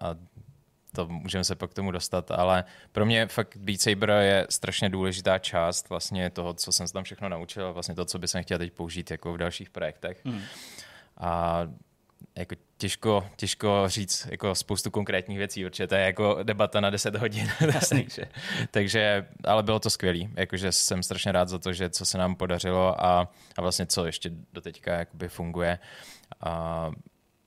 a 0.00 0.14
to 0.98 1.08
můžeme 1.08 1.44
se 1.44 1.54
pak 1.54 1.70
k 1.70 1.74
tomu 1.74 1.90
dostat, 1.90 2.30
ale 2.30 2.64
pro 2.92 3.06
mě 3.06 3.26
fakt 3.26 3.56
Beat 3.56 3.80
Saber 3.80 4.10
je 4.10 4.46
strašně 4.50 4.88
důležitá 4.88 5.38
část 5.38 5.88
vlastně 5.88 6.30
toho, 6.30 6.54
co 6.54 6.72
jsem 6.72 6.86
se 6.86 6.92
tam 6.92 7.04
všechno 7.04 7.28
naučil, 7.28 7.72
vlastně 7.72 7.94
to, 7.94 8.04
co 8.04 8.18
bych 8.18 8.30
chtěl 8.40 8.58
teď 8.58 8.72
použít 8.72 9.10
jako 9.10 9.32
v 9.32 9.38
dalších 9.38 9.70
projektech. 9.70 10.24
Mm. 10.24 10.40
A 11.16 11.62
jako 12.36 12.54
těžko, 12.78 13.26
těžko 13.36 13.84
říct 13.86 14.26
jako 14.30 14.54
spoustu 14.54 14.90
konkrétních 14.90 15.38
věcí, 15.38 15.66
určitě 15.66 15.86
to 15.86 15.94
je 15.94 16.00
jako 16.00 16.38
debata 16.42 16.80
na 16.80 16.90
10 16.90 17.16
hodin. 17.16 17.50
takže, 17.88 18.28
takže, 18.70 19.26
ale 19.44 19.62
bylo 19.62 19.80
to 19.80 19.90
skvělé, 19.90 20.30
jakože 20.36 20.72
jsem 20.72 21.02
strašně 21.02 21.32
rád 21.32 21.48
za 21.48 21.58
to, 21.58 21.72
že 21.72 21.90
co 21.90 22.04
se 22.04 22.18
nám 22.18 22.36
podařilo 22.36 23.04
a, 23.04 23.32
a 23.56 23.62
vlastně 23.62 23.86
co 23.86 24.06
ještě 24.06 24.30
doteďka 24.52 24.94
jakoby 24.94 25.28
funguje. 25.28 25.78
A 26.40 26.90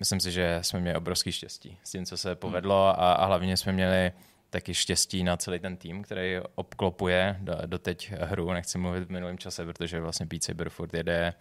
myslím 0.02 0.20
si, 0.20 0.32
že 0.32 0.60
jsme 0.62 0.80
měli 0.80 0.98
obrovský 0.98 1.32
štěstí 1.32 1.78
s 1.84 1.92
tím, 1.92 2.06
co 2.06 2.18
se 2.18 2.36
povedlo 2.36 2.88
a, 2.88 3.14
a 3.14 3.26
hlavně 3.26 3.58
jsme 3.58 3.72
měli 3.72 4.12
taky 4.50 4.74
štěstí 4.74 5.24
na 5.24 5.38
celý 5.38 5.60
ten 5.60 5.78
tým, 5.78 6.04
který 6.04 6.40
obklopuje 6.56 7.38
do, 7.40 7.54
doteď 7.66 8.12
hru. 8.12 8.52
Nechci 8.52 8.78
mluvit 8.78 9.04
v 9.04 9.12
minulém 9.12 9.38
čase, 9.38 9.66
protože 9.66 10.00
vlastně 10.00 10.26
Beat 10.26 10.44
Saber 10.44 10.70
furt 10.70 10.94
jede 10.94 11.34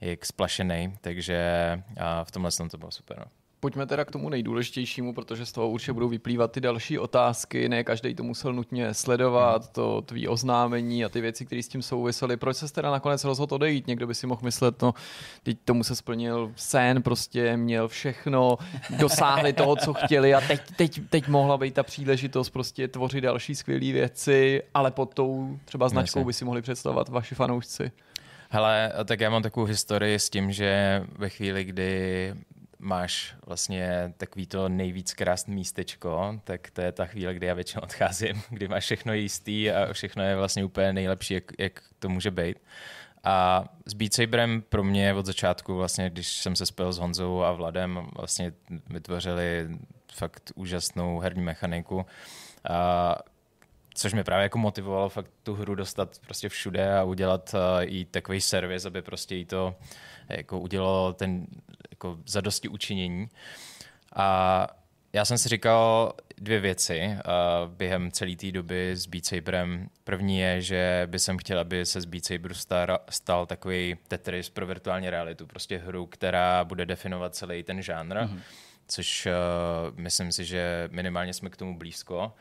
jak 0.00 0.26
splašený, 0.26 0.98
takže 1.00 1.42
a 2.00 2.24
v 2.24 2.30
tomhle 2.30 2.50
to 2.70 2.78
bylo 2.78 2.90
super. 2.90 3.18
No. 3.18 3.24
Pojďme 3.60 3.86
teda 3.86 4.04
k 4.04 4.10
tomu 4.10 4.28
nejdůležitějšímu, 4.28 5.14
protože 5.14 5.46
z 5.46 5.52
toho 5.52 5.68
určitě 5.68 5.92
budou 5.92 6.08
vyplývat 6.08 6.52
ty 6.52 6.60
další 6.60 6.98
otázky. 6.98 7.68
Ne 7.68 7.84
každý 7.84 8.14
to 8.14 8.22
musel 8.22 8.52
nutně 8.52 8.94
sledovat, 8.94 9.72
to 9.72 10.02
tvý 10.02 10.28
oznámení 10.28 11.04
a 11.04 11.08
ty 11.08 11.20
věci, 11.20 11.46
které 11.46 11.62
s 11.62 11.68
tím 11.68 11.82
souvisely. 11.82 12.36
Proč 12.36 12.56
se 12.56 12.72
teda 12.72 12.90
nakonec 12.90 13.24
rozhodl 13.24 13.54
odejít? 13.54 13.86
Někdo 13.86 14.06
by 14.06 14.14
si 14.14 14.26
mohl 14.26 14.40
myslet, 14.44 14.82
no, 14.82 14.94
teď 15.42 15.58
tomu 15.64 15.84
se 15.84 15.96
splnil 15.96 16.52
sen, 16.56 17.02
prostě 17.02 17.56
měl 17.56 17.88
všechno, 17.88 18.58
dosáhli 18.98 19.52
toho, 19.52 19.76
co 19.76 19.94
chtěli 19.94 20.34
a 20.34 20.40
teď, 20.40 20.60
teď, 20.76 21.00
teď 21.10 21.28
mohla 21.28 21.58
být 21.58 21.74
ta 21.74 21.82
příležitost 21.82 22.50
prostě 22.50 22.88
tvořit 22.88 23.20
další 23.20 23.54
skvělé 23.54 23.92
věci, 23.92 24.62
ale 24.74 24.90
pod 24.90 25.14
tou 25.14 25.58
třeba 25.64 25.88
značkou 25.88 26.24
by 26.24 26.32
si 26.32 26.44
mohli 26.44 26.62
představovat 26.62 27.08
vaši 27.08 27.34
fanoušci. 27.34 27.92
Hele, 28.50 28.92
tak 29.04 29.20
já 29.20 29.30
mám 29.30 29.42
takovou 29.42 29.66
historii 29.66 30.18
s 30.18 30.30
tím, 30.30 30.52
že 30.52 31.02
ve 31.18 31.28
chvíli, 31.28 31.64
kdy 31.64 32.34
máš 32.78 33.34
vlastně 33.46 34.12
takový 34.16 34.46
to 34.46 34.68
nejvíc 34.68 35.14
krásné 35.14 35.54
místečko, 35.54 36.40
tak 36.44 36.70
to 36.70 36.80
je 36.80 36.92
ta 36.92 37.06
chvíle, 37.06 37.34
kdy 37.34 37.46
já 37.46 37.54
většinou 37.54 37.82
odcházím, 37.82 38.42
kdy 38.50 38.68
máš 38.68 38.84
všechno 38.84 39.12
jistý 39.12 39.70
a 39.70 39.92
všechno 39.92 40.22
je 40.22 40.36
vlastně 40.36 40.64
úplně 40.64 40.92
nejlepší, 40.92 41.34
jak, 41.34 41.44
jak 41.58 41.82
to 41.98 42.08
může 42.08 42.30
být. 42.30 42.56
A 43.24 43.64
s 43.86 43.94
Beat 43.94 44.12
Saberem 44.12 44.62
pro 44.68 44.84
mě 44.84 45.14
od 45.14 45.26
začátku, 45.26 45.76
vlastně, 45.76 46.10
když 46.10 46.28
jsem 46.28 46.56
se 46.56 46.66
spojil 46.66 46.92
s 46.92 46.98
Honzou 46.98 47.42
a 47.42 47.52
Vladem, 47.52 48.08
vlastně 48.16 48.52
vytvořili 48.90 49.68
fakt 50.12 50.52
úžasnou 50.54 51.18
herní 51.18 51.42
mechaniku. 51.42 52.06
A 52.70 53.16
což 53.94 54.12
mě 54.12 54.24
právě 54.24 54.42
jako 54.42 54.58
motivovalo 54.58 55.08
fakt 55.08 55.30
tu 55.42 55.54
hru 55.54 55.74
dostat 55.74 56.18
prostě 56.18 56.48
všude 56.48 56.98
a 56.98 57.04
udělat 57.04 57.54
uh, 57.54 57.60
i 57.82 58.04
takový 58.04 58.40
servis, 58.40 58.84
aby 58.84 59.02
prostě 59.02 59.34
jí 59.34 59.44
to 59.44 59.74
jako 60.36 60.60
udělalo 60.60 61.12
ten 61.12 61.46
jako 61.90 62.18
zadosti 62.26 62.68
učinění. 62.68 63.28
A 64.16 64.68
já 65.12 65.24
jsem 65.24 65.38
si 65.38 65.48
říkal 65.48 66.12
dvě 66.38 66.60
věci 66.60 67.00
uh, 67.08 67.72
během 67.72 68.12
celé 68.12 68.36
té 68.36 68.52
doby 68.52 68.90
s 68.96 69.06
Beat 69.06 69.24
Saberem. 69.24 69.88
První 70.04 70.38
je, 70.38 70.62
že 70.62 71.02
by 71.10 71.18
jsem 71.18 71.38
chtěl, 71.38 71.58
aby 71.58 71.86
se 71.86 72.00
z 72.00 72.04
Beat 72.04 72.24
Saberu 72.24 72.54
star, 72.54 72.98
stal 73.10 73.46
takový 73.46 73.96
Tetris 74.08 74.50
pro 74.50 74.66
virtuální 74.66 75.10
realitu, 75.10 75.46
prostě 75.46 75.78
hru, 75.78 76.06
která 76.06 76.64
bude 76.64 76.86
definovat 76.86 77.34
celý 77.34 77.62
ten 77.62 77.82
žánr, 77.82 78.16
mm-hmm. 78.16 78.40
což 78.88 79.26
uh, 79.26 79.32
myslím 79.98 80.32
si, 80.32 80.44
že 80.44 80.88
minimálně 80.92 81.34
jsme 81.34 81.50
k 81.50 81.56
tomu 81.56 81.78
blízko. 81.78 82.32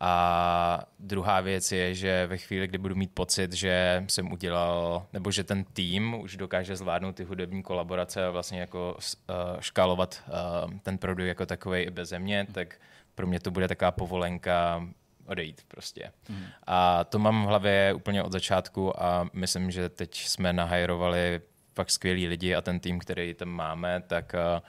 A 0.00 0.84
druhá 0.98 1.40
věc 1.40 1.72
je, 1.72 1.94
že 1.94 2.26
ve 2.26 2.38
chvíli, 2.38 2.68
kdy 2.68 2.78
budu 2.78 2.94
mít 2.94 3.10
pocit, 3.14 3.52
že 3.52 4.04
jsem 4.08 4.32
udělal, 4.32 5.06
nebo 5.12 5.30
že 5.30 5.44
ten 5.44 5.64
tým 5.64 6.14
už 6.20 6.36
dokáže 6.36 6.76
zvládnout 6.76 7.16
ty 7.16 7.24
hudební 7.24 7.62
kolaborace 7.62 8.26
a 8.26 8.30
vlastně 8.30 8.60
jako 8.60 8.96
uh, 8.96 9.60
škálovat 9.60 10.22
uh, 10.26 10.72
ten 10.82 10.98
produkt 10.98 11.26
jako 11.26 11.46
takový 11.46 11.80
i 11.80 11.90
bez 11.90 12.12
mě, 12.18 12.46
tak 12.52 12.80
pro 13.14 13.26
mě 13.26 13.40
to 13.40 13.50
bude 13.50 13.68
taková 13.68 13.90
povolenka 13.90 14.86
odejít 15.26 15.62
prostě. 15.68 16.12
Mm. 16.28 16.44
A 16.66 17.04
to 17.04 17.18
mám 17.18 17.44
v 17.44 17.48
hlavě 17.48 17.94
úplně 17.94 18.22
od 18.22 18.32
začátku 18.32 19.02
a 19.02 19.28
myslím, 19.32 19.70
že 19.70 19.88
teď 19.88 20.16
jsme 20.18 20.52
nahajrovali 20.52 21.40
fakt 21.74 21.90
skvělí 21.90 22.28
lidi 22.28 22.54
a 22.54 22.62
ten 22.62 22.80
tým, 22.80 22.98
který 22.98 23.34
tam 23.34 23.48
máme, 23.48 24.02
tak 24.06 24.34
uh, 24.34 24.60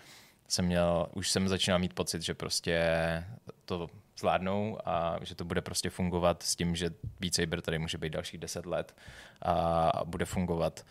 jsem 0.48 0.66
měl, 0.66 1.08
už 1.14 1.32
jsem 1.32 1.48
začínal 1.48 1.80
mít 1.80 1.94
pocit, 1.94 2.22
že 2.22 2.34
prostě 2.34 2.84
to 3.66 3.90
zvládnou 4.20 4.78
a 4.86 5.18
že 5.22 5.36
to 5.36 5.46
bude 5.46 5.62
prostě 5.62 5.90
fungovat 5.90 6.44
s 6.44 6.56
tím, 6.56 6.76
že 6.76 6.90
Beat 7.20 7.34
Saber 7.34 7.62
tady 7.62 7.80
může 7.80 7.98
být 7.98 8.14
dalších 8.14 8.40
deset 8.40 8.66
let 8.66 8.96
a 9.42 10.02
bude 10.06 10.26
fungovat. 10.26 10.86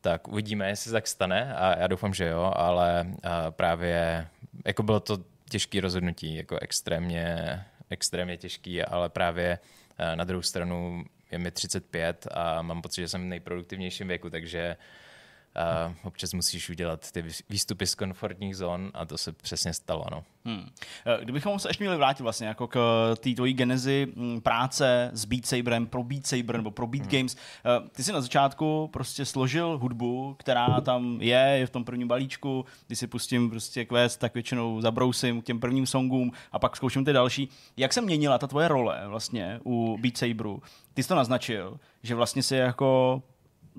Tak 0.00 0.28
uvidíme, 0.28 0.68
jestli 0.68 0.92
tak 0.92 1.06
stane 1.06 1.54
a 1.54 1.78
já 1.78 1.86
doufám, 1.86 2.14
že 2.14 2.26
jo, 2.28 2.52
ale 2.56 3.06
právě 3.50 4.28
jako 4.66 4.82
bylo 4.82 5.00
to 5.00 5.18
těžké 5.50 5.80
rozhodnutí, 5.80 6.34
jako 6.34 6.58
extrémně, 6.60 7.60
extrémně 7.90 8.36
těžký, 8.36 8.82
ale 8.82 9.08
právě 9.08 9.58
na 10.14 10.24
druhou 10.24 10.42
stranu 10.42 11.04
je 11.30 11.38
mi 11.38 11.50
35 11.50 12.26
a 12.30 12.62
mám 12.62 12.82
pocit, 12.82 13.00
že 13.00 13.08
jsem 13.08 13.22
v 13.22 13.24
nejproduktivnějším 13.24 14.08
věku, 14.08 14.30
takže 14.30 14.76
a 15.58 15.94
občas 16.02 16.32
musíš 16.32 16.70
udělat 16.70 17.12
ty 17.12 17.24
výstupy 17.50 17.86
z 17.86 17.94
komfortních 17.94 18.56
zón 18.56 18.90
a 18.94 19.04
to 19.04 19.18
se 19.18 19.32
přesně 19.32 19.74
stalo. 19.74 20.04
No. 20.10 20.24
Hmm. 20.44 20.70
Eh, 21.06 21.24
kdybychom 21.24 21.58
se 21.58 21.68
ještě 21.68 21.84
měli 21.84 21.96
vrátit 21.96 22.22
vlastně 22.22 22.46
jako 22.46 22.66
k 22.66 22.76
eh, 23.12 23.16
té 23.16 23.30
tvojí 23.30 23.54
genezi 23.54 24.06
práce 24.42 25.10
s 25.12 25.24
Beat 25.24 25.46
Saberem, 25.46 25.86
pro 25.86 26.02
Beat 26.02 26.26
Saber 26.26 26.56
nebo 26.56 26.70
pro 26.70 26.86
Beat 26.86 27.02
hmm. 27.02 27.10
Games, 27.10 27.36
eh, 27.36 27.88
ty 27.92 28.02
si 28.02 28.12
na 28.12 28.20
začátku 28.20 28.90
prostě 28.92 29.24
složil 29.24 29.78
hudbu, 29.78 30.36
která 30.38 30.80
tam 30.80 31.18
je, 31.20 31.54
je 31.58 31.66
v 31.66 31.70
tom 31.70 31.84
prvním 31.84 32.08
balíčku, 32.08 32.64
když 32.86 32.98
si 32.98 33.06
pustím 33.06 33.50
prostě 33.50 33.84
quest, 33.84 34.20
tak 34.20 34.34
většinou 34.34 34.80
zabrousím 34.80 35.42
k 35.42 35.44
těm 35.44 35.60
prvním 35.60 35.86
songům 35.86 36.32
a 36.52 36.58
pak 36.58 36.76
zkouším 36.76 37.04
ty 37.04 37.12
další. 37.12 37.48
Jak 37.76 37.92
se 37.92 38.00
měnila 38.00 38.38
ta 38.38 38.46
tvoje 38.46 38.68
role 38.68 39.02
vlastně 39.06 39.60
u 39.64 39.98
Beat 40.00 40.16
Saberu? 40.16 40.62
Ty 40.94 41.02
jsi 41.02 41.08
to 41.08 41.14
naznačil, 41.14 41.80
že 42.02 42.14
vlastně 42.14 42.42
si 42.42 42.56
jako 42.56 43.22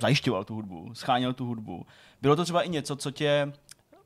zajišťoval 0.01 0.43
tu 0.43 0.55
hudbu, 0.55 0.89
scháněl 0.93 1.33
tu 1.33 1.45
hudbu. 1.45 1.85
Bylo 2.21 2.35
to 2.35 2.43
třeba 2.43 2.61
i 2.61 2.69
něco, 2.69 2.95
co 2.95 3.11
tě 3.11 3.53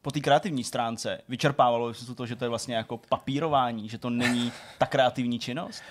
po 0.01 0.11
té 0.11 0.19
kreativní 0.19 0.63
stránce 0.63 1.21
vyčerpávalo 1.29 1.93
se 1.93 2.15
to, 2.15 2.25
že 2.25 2.35
to 2.35 2.45
je 2.45 2.49
vlastně 2.49 2.75
jako 2.75 2.97
papírování, 2.97 3.89
že 3.89 3.97
to 3.97 4.09
není 4.09 4.51
ta 4.77 4.85
kreativní 4.85 5.39
činnost? 5.39 5.83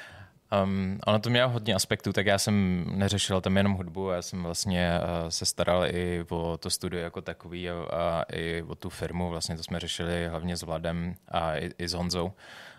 Um, 0.65 0.99
ono 1.07 1.19
to 1.19 1.31
mělo 1.31 1.49
hodně 1.49 1.75
aspektů, 1.75 2.13
tak 2.13 2.27
já 2.27 2.39
jsem 2.39 2.85
neřešil 2.99 3.41
tam 3.41 3.57
jenom 3.57 3.73
hudbu, 3.73 4.11
já 4.11 4.23
jsem 4.23 4.43
vlastně 4.43 4.91
uh, 5.01 5.29
se 5.29 5.47
staral 5.47 5.87
i 5.87 6.25
o 6.29 6.57
to 6.57 6.71
studio 6.71 7.03
jako 7.03 7.21
takový 7.21 7.71
a, 7.71 7.75
a 7.75 8.23
i 8.33 8.63
o 8.63 8.75
tu 8.75 8.91
firmu, 8.91 9.29
vlastně 9.29 9.57
to 9.57 9.63
jsme 9.63 9.81
řešili 9.81 10.29
hlavně 10.29 10.57
s 10.57 10.63
Vladem 10.63 11.15
a 11.29 11.57
i, 11.57 11.71
i 11.79 11.89
s 11.89 11.93
Honzou, 11.93 12.33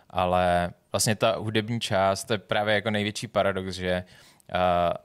ale 0.09 0.73
vlastně 0.91 1.15
ta 1.15 1.35
hudební 1.35 1.79
část, 1.79 2.23
to 2.23 2.33
je 2.33 2.37
právě 2.37 2.75
jako 2.75 2.91
největší 2.91 3.27
paradox, 3.27 3.75
že 3.75 4.03
uh, 4.07 4.32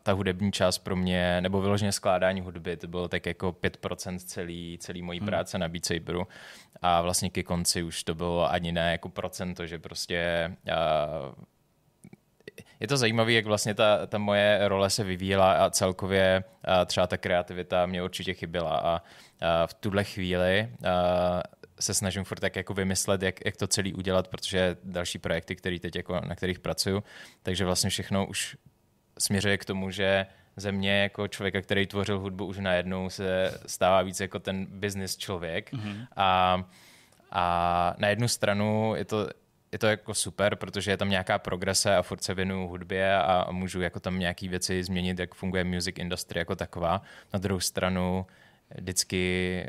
ta 0.02 0.12
hudební 0.12 0.52
část 0.52 0.78
pro 0.78 0.96
mě, 0.96 1.40
nebo 1.40 1.60
vyloženě 1.60 1.92
skládání 1.92 2.40
hudby, 2.40 2.76
to 2.76 2.88
bylo 2.88 3.08
tak 3.08 3.26
jako 3.26 3.52
5% 3.52 4.18
celý, 4.18 4.78
celý 4.80 5.02
mojí 5.02 5.18
hmm. 5.18 5.26
práce 5.26 5.58
na 5.58 5.68
Beat 5.68 5.84
Saberu. 5.84 6.26
A 6.82 7.02
vlastně 7.02 7.30
ke 7.30 7.42
konci 7.42 7.82
už 7.82 8.04
to 8.04 8.14
bylo 8.14 8.50
ani 8.50 8.72
ne 8.72 8.92
jako 8.92 9.08
procento, 9.08 9.66
že 9.66 9.78
prostě 9.78 10.50
je 12.80 12.88
to 12.88 12.96
zajímavé, 12.96 13.32
jak 13.32 13.46
vlastně 13.46 13.74
ta, 13.74 14.06
ta 14.06 14.18
moje 14.18 14.68
role 14.68 14.90
se 14.90 15.04
vyvíjela 15.04 15.52
a 15.52 15.70
celkově 15.70 16.44
a 16.64 16.84
třeba 16.84 17.06
ta 17.06 17.16
kreativita 17.16 17.86
mě 17.86 18.02
určitě 18.02 18.34
chyběla. 18.34 18.76
A, 18.76 19.02
a 19.40 19.66
v 19.66 19.74
tuhle 19.74 20.04
chvíli 20.04 20.68
a, 20.84 21.42
se 21.80 21.94
snažím 21.94 22.24
furt 22.24 22.40
tak 22.40 22.56
jako 22.56 22.74
vymyslet, 22.74 23.22
jak, 23.22 23.44
jak 23.44 23.56
to 23.56 23.66
celý 23.66 23.94
udělat, 23.94 24.28
protože 24.28 24.76
další 24.84 25.18
projekty, 25.18 25.56
který 25.56 25.78
teď 25.78 25.96
jako, 25.96 26.20
na 26.20 26.34
kterých 26.34 26.58
pracuju, 26.58 27.02
takže 27.42 27.64
vlastně 27.64 27.90
všechno 27.90 28.26
už 28.26 28.56
směřuje 29.18 29.58
k 29.58 29.64
tomu, 29.64 29.90
že 29.90 30.26
ze 30.56 30.72
mě 30.72 31.02
jako 31.02 31.28
člověka, 31.28 31.60
který 31.62 31.86
tvořil 31.86 32.18
hudbu, 32.18 32.46
už 32.46 32.58
najednou 32.58 33.10
se 33.10 33.58
stává 33.66 34.02
víc 34.02 34.20
jako 34.20 34.38
ten 34.38 34.66
business 34.70 35.16
člověk. 35.16 35.72
Mm-hmm. 35.72 36.06
A, 36.16 36.64
a 37.30 37.94
na 37.98 38.08
jednu 38.08 38.28
stranu 38.28 38.92
je 38.96 39.04
to, 39.04 39.28
je 39.72 39.78
to 39.78 39.86
jako 39.86 40.14
super, 40.14 40.56
protože 40.56 40.90
je 40.90 40.96
tam 40.96 41.10
nějaká 41.10 41.38
progrese 41.38 41.96
a 41.96 42.02
furt 42.02 42.24
se 42.24 42.34
věnuju 42.34 42.68
hudbě 42.68 43.16
a, 43.16 43.20
a 43.20 43.50
můžu 43.50 43.80
jako 43.80 44.00
tam 44.00 44.18
nějaký 44.18 44.48
věci 44.48 44.84
změnit, 44.84 45.18
jak 45.18 45.34
funguje 45.34 45.64
music 45.64 45.98
industry 45.98 46.38
jako 46.38 46.56
taková. 46.56 47.02
Na 47.32 47.38
druhou 47.38 47.60
stranu 47.60 48.26
vždycky 48.74 49.64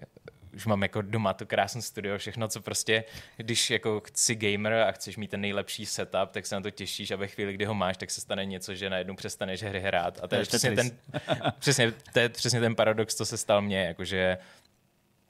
už 0.55 0.65
mám 0.65 0.81
jako 0.81 1.01
doma 1.01 1.33
to 1.33 1.45
krásné 1.45 1.81
studio, 1.81 2.17
všechno, 2.17 2.47
co 2.47 2.61
prostě, 2.61 3.03
když 3.37 3.69
jako 3.69 3.99
chci 3.99 4.35
gamer 4.35 4.73
a 4.73 4.91
chceš 4.91 5.17
mít 5.17 5.31
ten 5.31 5.41
nejlepší 5.41 5.85
setup, 5.85 6.31
tak 6.31 6.45
se 6.45 6.55
na 6.55 6.61
to 6.61 6.71
těšíš 6.71 7.11
a 7.11 7.15
ve 7.15 7.27
chvíli, 7.27 7.53
kdy 7.53 7.65
ho 7.65 7.73
máš, 7.73 7.97
tak 7.97 8.11
se 8.11 8.21
stane 8.21 8.45
něco, 8.45 8.75
že 8.75 8.89
najednou 8.89 9.15
přestaneš 9.15 9.63
hry 9.63 9.79
hrát. 9.79 10.19
A 10.23 10.27
to 10.27 10.35
je, 10.35 10.41
přesně 10.41 10.71
ten, 10.71 10.91
přesně, 11.59 11.93
to 12.13 12.19
je 12.19 12.29
přesně 12.29 12.59
ten 12.59 12.75
paradox, 12.75 13.15
co 13.15 13.25
se 13.25 13.37
stal 13.37 13.61
mně, 13.61 13.79
jakože 13.79 14.37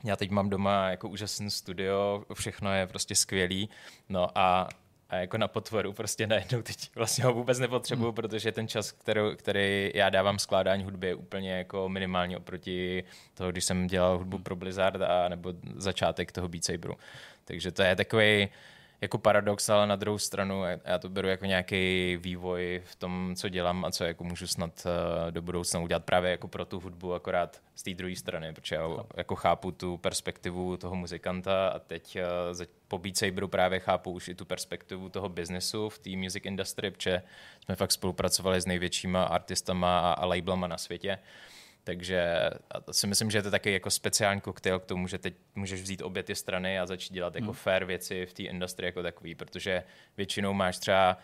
já 0.03 0.15
teď 0.15 0.29
mám 0.29 0.49
doma 0.49 0.89
jako 0.89 1.09
úžasný 1.09 1.51
studio, 1.51 2.23
všechno 2.33 2.73
je 2.73 2.87
prostě 2.87 3.15
skvělý, 3.15 3.69
no 4.09 4.37
a 4.37 4.69
a 5.09 5.15
jako 5.15 5.37
na 5.37 5.47
potvoru 5.47 5.93
prostě 5.93 6.27
najednou 6.27 6.61
teď 6.61 6.89
vlastně 6.95 7.23
ho 7.23 7.33
vůbec 7.33 7.59
nepotřebuju, 7.59 8.07
hmm. 8.09 8.15
protože 8.15 8.51
ten 8.51 8.67
čas, 8.67 8.91
který, 8.91 9.21
který 9.35 9.91
já 9.95 10.09
dávám 10.09 10.39
skládání 10.39 10.83
hudby 10.83 11.07
je 11.07 11.15
úplně 11.15 11.51
jako 11.51 11.89
minimální 11.89 12.37
oproti 12.37 13.03
toho, 13.33 13.51
když 13.51 13.65
jsem 13.65 13.87
dělal 13.87 14.17
hudbu 14.17 14.39
pro 14.39 14.55
Blizzard 14.55 15.01
a 15.01 15.29
nebo 15.29 15.53
začátek 15.75 16.31
toho 16.31 16.47
Beat 16.47 16.63
Saberu. 16.63 16.97
Takže 17.45 17.71
to 17.71 17.81
je 17.81 17.95
takový 17.95 18.49
jako 19.01 19.17
paradox, 19.17 19.69
ale 19.69 19.87
na 19.87 19.95
druhou 19.95 20.17
stranu 20.17 20.63
já 20.85 20.99
to 20.99 21.09
beru 21.09 21.27
jako 21.27 21.45
nějaký 21.45 22.17
vývoj 22.21 22.81
v 22.85 22.95
tom, 22.95 23.33
co 23.35 23.49
dělám 23.49 23.85
a 23.85 23.91
co 23.91 24.03
jako 24.03 24.23
můžu 24.23 24.47
snad 24.47 24.87
eh, 24.87 25.31
do 25.31 25.41
budoucna 25.41 25.79
udělat 25.79 26.03
právě 26.03 26.31
jako 26.31 26.47
pro 26.47 26.65
tu 26.65 26.79
hudbu, 26.79 27.13
akorát 27.13 27.61
z 27.75 27.83
té 27.83 27.93
druhé 27.93 28.15
strany, 28.15 28.53
protože 28.53 28.75
já 28.75 28.87
jako 29.17 29.35
chápu 29.35 29.71
tu 29.71 29.97
perspektivu 29.97 30.77
toho 30.77 30.95
muzikanta 30.95 31.69
a 31.69 31.79
teď 31.79 32.15
eh, 32.15 32.65
po 32.87 32.97
Beat 32.97 33.17
Saberu 33.17 33.47
právě 33.47 33.79
chápu 33.79 34.11
už 34.11 34.27
i 34.27 34.35
tu 34.35 34.45
perspektivu 34.45 35.09
toho 35.09 35.29
biznesu 35.29 35.89
v 35.89 35.99
té 35.99 36.09
music 36.09 36.45
industry, 36.45 36.91
protože 36.91 37.21
jsme 37.65 37.75
fakt 37.75 37.91
spolupracovali 37.91 38.61
s 38.61 38.65
největšíma 38.65 39.23
artistama 39.23 39.99
a, 39.99 40.13
a 40.13 40.25
labelama 40.25 40.67
na 40.67 40.77
světě. 40.77 41.19
Takže 41.83 42.49
si 42.91 43.07
myslím, 43.07 43.31
že 43.31 43.37
je 43.37 43.41
to 43.41 43.51
taky 43.51 43.71
jako 43.71 43.91
speciální 43.91 44.41
koktejl 44.41 44.79
k 44.79 44.85
tomu, 44.85 45.07
že 45.07 45.17
teď 45.17 45.33
můžeš 45.55 45.81
vzít 45.81 46.01
obě 46.01 46.23
ty 46.23 46.35
strany 46.35 46.79
a 46.79 46.85
začít 46.85 47.13
dělat 47.13 47.35
jako 47.35 47.45
hmm. 47.45 47.53
fair 47.53 47.85
věci 47.85 48.25
v 48.25 48.33
té 48.33 48.43
industrii 48.43 48.87
jako 48.87 49.03
takový, 49.03 49.35
protože 49.35 49.83
většinou 50.17 50.53
máš 50.53 50.77
třeba 50.77 51.17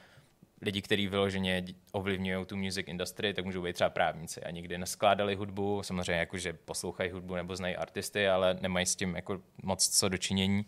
lidi, 0.61 0.81
kteří 0.81 1.07
vyloženě 1.07 1.65
ovlivňují 1.91 2.45
tu 2.45 2.57
music 2.57 2.87
industry, 2.87 3.33
tak 3.33 3.45
můžou 3.45 3.61
být 3.61 3.73
třeba 3.73 3.89
právníci 3.89 4.41
a 4.41 4.51
nikdy 4.51 4.77
neskládali 4.77 5.35
hudbu, 5.35 5.83
samozřejmě 5.83 6.19
jako, 6.19 6.37
že 6.37 6.53
poslouchají 6.53 7.11
hudbu 7.11 7.35
nebo 7.35 7.55
znají 7.55 7.75
artisty, 7.75 8.27
ale 8.27 8.57
nemají 8.61 8.85
s 8.85 8.95
tím 8.95 9.15
jako 9.15 9.41
moc 9.63 9.89
co 9.89 10.09
dočinění. 10.09 10.65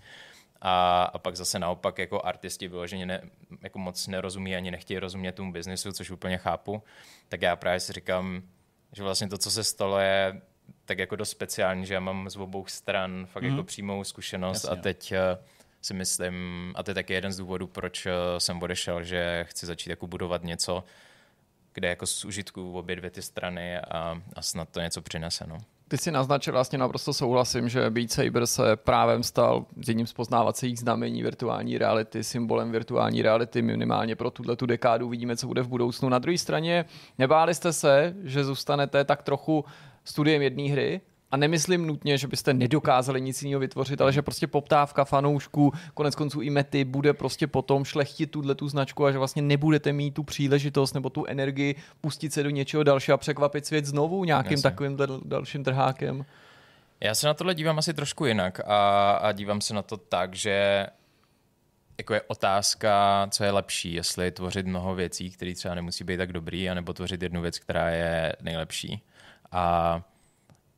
A, 0.61 1.03
a 1.03 1.17
pak 1.17 1.35
zase 1.35 1.59
naopak 1.59 1.97
jako 1.97 2.25
artisti 2.25 2.67
vyloženě 2.67 3.05
ne, 3.05 3.21
jako 3.61 3.79
moc 3.79 4.07
nerozumí 4.07 4.55
ani 4.55 4.71
nechtějí 4.71 4.99
rozumět 4.99 5.31
tomu 5.31 5.51
biznesu, 5.51 5.91
což 5.91 6.11
úplně 6.11 6.37
chápu. 6.37 6.83
Tak 7.29 7.41
já 7.41 7.55
právě 7.55 7.79
si 7.79 7.93
říkám, 7.93 8.43
že 8.93 9.03
vlastně 9.03 9.27
to, 9.27 9.37
co 9.37 9.51
se 9.51 9.63
stalo, 9.63 9.99
je 9.99 10.41
tak 10.85 10.99
jako 10.99 11.15
dost 11.15 11.29
speciální, 11.29 11.85
že 11.85 11.93
já 11.93 11.99
mám 11.99 12.29
z 12.29 12.35
obou 12.37 12.65
stran 12.67 13.25
fakt 13.25 13.43
mm. 13.43 13.49
jako 13.49 13.63
přímou 13.63 14.03
zkušenost 14.03 14.63
Jasně. 14.63 14.79
a 14.79 14.81
teď 14.81 15.11
uh, 15.11 15.17
si 15.81 15.93
myslím, 15.93 16.73
a 16.75 16.83
to 16.83 16.91
je 16.91 16.95
taky 16.95 17.13
jeden 17.13 17.31
z 17.31 17.37
důvodů, 17.37 17.67
proč 17.67 18.05
uh, 18.05 18.11
jsem 18.37 18.61
odešel, 18.61 19.03
že 19.03 19.45
chci 19.49 19.65
začít 19.65 19.89
jako 19.89 20.07
budovat 20.07 20.43
něco, 20.43 20.83
kde 21.73 21.87
jako 21.87 22.07
z 22.07 22.25
užitku 22.25 22.77
obě 22.77 22.95
dvě 22.95 23.09
ty 23.09 23.21
strany 23.21 23.79
a, 23.79 24.21
a 24.35 24.41
snad 24.41 24.69
to 24.69 24.81
něco 24.81 25.01
přinese. 25.01 25.47
No. 25.47 25.57
Ty 25.89 25.97
si 25.97 26.11
naznačil, 26.11 26.53
vlastně 26.53 26.77
naprosto 26.77 27.13
souhlasím, 27.13 27.69
že 27.69 27.89
Beat 27.89 28.11
Saber 28.11 28.47
se 28.47 28.75
právem 28.75 29.23
stal 29.23 29.65
jedním 29.87 30.07
z 30.07 30.13
poznávacích 30.13 30.79
znamení 30.79 31.23
virtuální 31.23 31.77
reality, 31.77 32.23
symbolem 32.23 32.71
virtuální 32.71 33.21
reality 33.21 33.61
minimálně 33.61 34.15
pro 34.15 34.31
tuhle 34.31 34.55
tu 34.55 34.65
dekádu. 34.65 35.09
Vidíme, 35.09 35.37
co 35.37 35.47
bude 35.47 35.61
v 35.61 35.67
budoucnu. 35.67 36.09
Na 36.09 36.19
druhé 36.19 36.37
straně 36.37 36.85
nebáli 37.17 37.55
jste 37.55 37.73
se, 37.73 38.15
že 38.23 38.43
zůstanete 38.43 39.03
tak 39.03 39.23
trochu 39.23 39.65
studiem 40.03 40.41
jedné 40.41 40.63
hry, 40.63 41.01
a 41.31 41.37
nemyslím 41.37 41.87
nutně, 41.87 42.17
že 42.17 42.27
byste 42.27 42.53
nedokázali 42.53 43.21
nic 43.21 43.43
jiného 43.43 43.59
vytvořit, 43.59 44.01
ale 44.01 44.13
že 44.13 44.21
prostě 44.21 44.47
poptávka 44.47 45.05
fanoušků, 45.05 45.73
konec 45.93 46.15
konců 46.15 46.41
i 46.41 46.49
mety, 46.49 46.83
bude 46.83 47.13
prostě 47.13 47.47
potom 47.47 47.85
šlechtit 47.85 48.31
tuhle 48.31 48.55
tu 48.55 48.67
značku 48.67 49.05
a 49.05 49.11
že 49.11 49.17
vlastně 49.17 49.41
nebudete 49.41 49.93
mít 49.93 50.13
tu 50.13 50.23
příležitost 50.23 50.93
nebo 50.93 51.09
tu 51.09 51.25
energii 51.25 51.75
pustit 52.01 52.33
se 52.33 52.43
do 52.43 52.49
něčeho 52.49 52.83
dalšího 52.83 53.15
a 53.15 53.17
překvapit 53.17 53.65
svět 53.65 53.85
znovu 53.85 54.23
nějakým 54.23 54.51
Jasně. 54.51 54.63
takovým 54.63 54.97
dalším 55.25 55.63
trhákem. 55.63 56.25
Já 56.99 57.15
se 57.15 57.27
na 57.27 57.33
tohle 57.33 57.55
dívám 57.55 57.79
asi 57.79 57.93
trošku 57.93 58.25
jinak 58.25 58.59
a, 58.65 59.11
a 59.11 59.31
dívám 59.31 59.61
se 59.61 59.73
na 59.73 59.81
to 59.81 59.97
tak, 59.97 60.35
že 60.35 60.87
jako 61.97 62.13
je 62.13 62.21
otázka, 62.27 63.27
co 63.31 63.43
je 63.43 63.51
lepší, 63.51 63.93
jestli 63.93 64.31
tvořit 64.31 64.65
mnoho 64.65 64.95
věcí, 64.95 65.31
které 65.31 65.55
třeba 65.55 65.75
nemusí 65.75 66.03
být 66.03 66.17
tak 66.17 66.33
dobrý, 66.33 66.69
anebo 66.69 66.93
tvořit 66.93 67.21
jednu 67.21 67.41
věc, 67.41 67.59
která 67.59 67.89
je 67.89 68.33
nejlepší. 68.41 69.01
A 69.51 70.01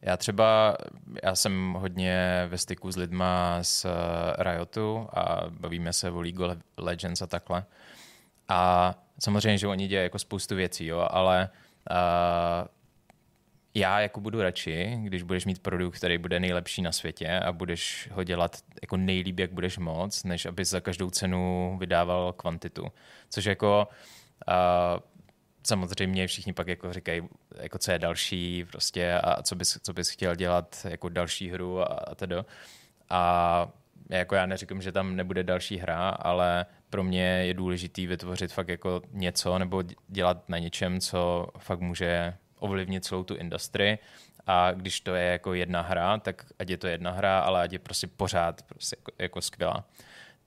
já 0.02 0.18
třeba, 0.18 0.78
já 1.24 1.36
jsem 1.36 1.74
hodně 1.74 2.46
ve 2.48 2.58
styku 2.58 2.92
s 2.92 2.98
lidma 2.98 3.60
z 3.62 3.86
eh, 3.86 4.44
Riotu 4.44 5.10
a 5.14 5.42
bavíme 5.50 5.94
se 5.94 6.12
o 6.12 6.22
League 6.22 6.40
of 6.40 6.58
Legends 6.78 7.22
a 7.22 7.28
takhle. 7.28 7.66
A 8.48 8.94
samozřejmě, 9.20 9.58
že 9.58 9.68
oni 9.68 9.88
dělají 9.88 10.06
jako 10.06 10.20
spoustu 10.20 10.56
věcí, 10.56 10.86
jo, 10.86 11.08
ale 11.12 11.50
uh, 11.92 12.68
já 13.74 14.00
jako 14.00 14.20
budu 14.20 14.42
radši, 14.42 14.98
když 15.04 15.24
budeš 15.24 15.46
mít 15.46 15.60
produkt, 15.62 15.96
který 15.96 16.18
bude 16.18 16.40
nejlepší 16.40 16.82
na 16.82 16.92
světě 16.92 17.40
a 17.40 17.52
budeš 17.52 18.10
ho 18.12 18.24
dělat 18.24 18.58
jako 18.82 18.98
nejlíp, 18.98 19.40
jak 19.40 19.52
budeš 19.52 19.78
moc, 19.78 20.24
než 20.24 20.46
aby 20.46 20.66
za 20.66 20.80
každou 20.80 21.10
cenu 21.10 21.76
vydával 21.80 22.34
kvantitu. 22.34 22.88
Což 23.30 23.46
jako 23.46 23.88
uh, 24.48 25.00
samozřejmě 25.70 26.28
všichni 26.28 26.54
pak 26.54 26.68
jako 26.68 26.94
říkají, 26.94 27.22
jako 27.62 27.78
co 27.78 27.92
je 27.92 28.00
další 28.00 28.66
prostě 28.66 29.14
a 29.14 29.44
co 29.44 29.56
bys, 29.56 29.78
co 29.84 29.94
bys 29.94 30.10
chtěl 30.10 30.36
dělat 30.36 30.86
jako 30.90 31.10
další 31.10 31.50
hru 31.50 31.82
a, 31.82 31.86
a 31.86 32.16
tedy. 32.16 32.36
A 33.10 33.68
jako 34.10 34.36
já 34.36 34.46
neříkám, 34.46 34.82
že 34.82 34.92
tam 34.92 35.16
nebude 35.16 35.44
další 35.44 35.78
hra, 35.78 36.10
ale 36.10 36.66
pro 36.90 37.04
mě 37.04 37.24
je 37.24 37.54
důležitý 37.54 38.08
vytvořit 38.08 38.54
fakt 38.54 38.68
jako 38.68 39.02
něco 39.12 39.58
nebo 39.58 39.84
dělat 40.08 40.50
na 40.50 40.58
něčem, 40.58 41.00
co 41.00 41.48
fakt 41.58 41.80
může 41.80 42.34
ovlivnit 42.60 43.06
celou 43.06 43.24
tu 43.24 43.36
industrii 43.36 43.98
a 44.48 44.72
když 44.72 45.02
to 45.02 45.16
je 45.16 45.26
jako 45.26 45.54
jedna 45.54 45.82
hra, 45.82 46.18
tak 46.18 46.46
ať 46.60 46.70
je 46.70 46.78
to 46.78 46.88
jedna 46.88 47.12
hra, 47.12 47.40
ale 47.40 47.62
ať 47.62 47.74
je 47.74 47.80
prostě 47.80 48.08
pořád 48.08 48.62
prostě 48.62 48.96
jako, 49.00 49.12
jako 49.20 49.42
skvělá. 49.42 49.86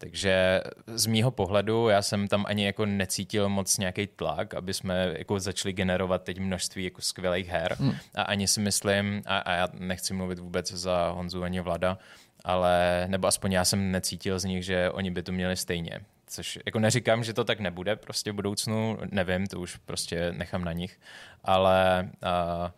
Takže 0.02 0.60
z 0.86 1.06
mýho 1.06 1.30
pohledu 1.30 1.88
já 1.88 2.02
jsem 2.02 2.28
tam 2.28 2.44
ani 2.48 2.64
jako 2.64 2.86
necítil 2.86 3.48
moc 3.48 3.78
nějaký 3.78 4.06
tlak, 4.06 4.54
aby 4.54 4.74
jsme 4.74 5.14
jako 5.18 5.40
začali 5.40 5.72
generovat 5.72 6.22
teď 6.22 6.38
množství 6.38 6.84
jako 6.84 7.00
skvělých 7.00 7.48
her 7.48 7.76
hmm. 7.78 7.92
a 8.14 8.22
ani 8.22 8.48
si 8.48 8.60
myslím, 8.60 9.22
a, 9.26 9.38
a 9.38 9.52
já 9.52 9.68
nechci 9.72 10.14
mluvit 10.14 10.38
vůbec 10.38 10.72
za 10.72 11.08
Honzu 11.08 11.42
ani 11.42 11.60
Vlada, 11.60 11.98
ale 12.44 13.04
nebo 13.06 13.26
aspoň 13.26 13.52
já 13.52 13.64
jsem 13.64 13.90
necítil 13.90 14.38
z 14.38 14.44
nich, 14.44 14.64
že 14.64 14.90
oni 14.90 15.10
by 15.10 15.22
to 15.22 15.32
měli 15.32 15.56
stejně. 15.56 16.00
Což 16.26 16.58
jako 16.66 16.78
neříkám, 16.78 17.24
že 17.24 17.32
to 17.32 17.44
tak 17.44 17.60
nebude 17.60 17.96
prostě 17.96 18.32
v 18.32 18.34
budoucnu, 18.34 18.98
nevím, 19.10 19.46
to 19.46 19.60
už 19.60 19.76
prostě 19.76 20.32
nechám 20.32 20.64
na 20.64 20.72
nich, 20.72 21.00
ale 21.44 22.10
uh, 22.22 22.70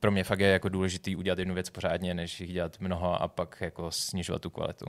pro 0.00 0.10
mě 0.10 0.24
fakt 0.24 0.40
je 0.40 0.48
jako 0.48 0.68
důležitý 0.68 1.16
udělat 1.16 1.38
jednu 1.38 1.54
věc 1.54 1.70
pořádně, 1.70 2.14
než 2.14 2.40
jich 2.40 2.52
dělat 2.52 2.80
mnoho 2.80 3.22
a 3.22 3.28
pak 3.28 3.56
jako 3.60 3.90
snižovat 3.90 4.42
tu 4.42 4.50
kvalitu. 4.50 4.86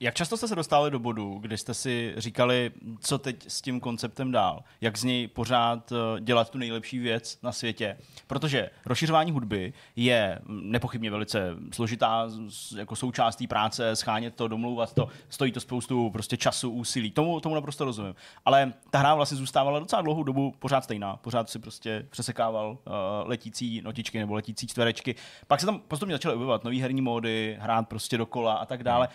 Jak 0.00 0.14
často 0.14 0.36
jste 0.36 0.48
se 0.48 0.54
dostali 0.54 0.90
do 0.90 0.98
bodu, 0.98 1.38
kdy 1.38 1.58
jste 1.58 1.74
si 1.74 2.14
říkali, 2.16 2.70
co 3.00 3.18
teď 3.18 3.44
s 3.48 3.62
tím 3.62 3.80
konceptem 3.80 4.32
dál? 4.32 4.64
Jak 4.80 4.98
z 4.98 5.04
něj 5.04 5.28
pořád 5.28 5.92
eh, 5.92 6.20
dělat 6.20 6.50
tu 6.50 6.58
nejlepší 6.58 6.98
věc 6.98 7.38
na 7.42 7.52
světě? 7.52 7.98
Protože 8.26 8.70
rozšiřování 8.86 9.32
hudby 9.32 9.72
je 9.96 10.38
nepochybně 10.48 11.10
velice 11.10 11.56
složitá 11.72 12.28
jako 12.76 12.96
součást 12.96 13.36
té 13.36 13.46
práce, 13.46 13.96
schánět 13.96 14.34
to, 14.34 14.48
domlouvat 14.48 14.94
to, 14.94 15.08
stojí 15.28 15.52
to 15.52 15.60
spoustu 15.60 16.10
prostě 16.10 16.36
času, 16.36 16.70
úsilí. 16.70 17.10
Tomu, 17.10 17.40
tomu 17.40 17.54
naprosto 17.54 17.84
rozumím. 17.84 18.14
Ale 18.44 18.72
ta 18.90 18.98
hra 18.98 19.14
vlastně 19.14 19.38
zůstávala 19.38 19.78
docela 19.78 20.02
dlouhou 20.02 20.22
dobu 20.22 20.54
pořád 20.58 20.84
stejná. 20.84 21.16
Pořád 21.16 21.50
si 21.50 21.58
prostě 21.58 22.06
přesekával 22.10 22.70
uh, 22.70 22.92
letící 23.24 23.82
notičky 23.82 24.18
nebo 24.18 24.34
letící 24.34 24.66
čtverečky. 24.66 25.14
Pak 25.46 25.60
se 25.60 25.66
tam 25.66 25.80
postupně 25.80 26.14
začaly 26.14 26.34
objevovat 26.34 26.64
nové 26.64 26.76
herní 26.76 27.00
módy, 27.00 27.56
hrát 27.60 27.88
prostě 27.88 28.18
dokola 28.18 28.54
a 28.54 28.66
tak 28.66 28.82
dále. 28.82 29.08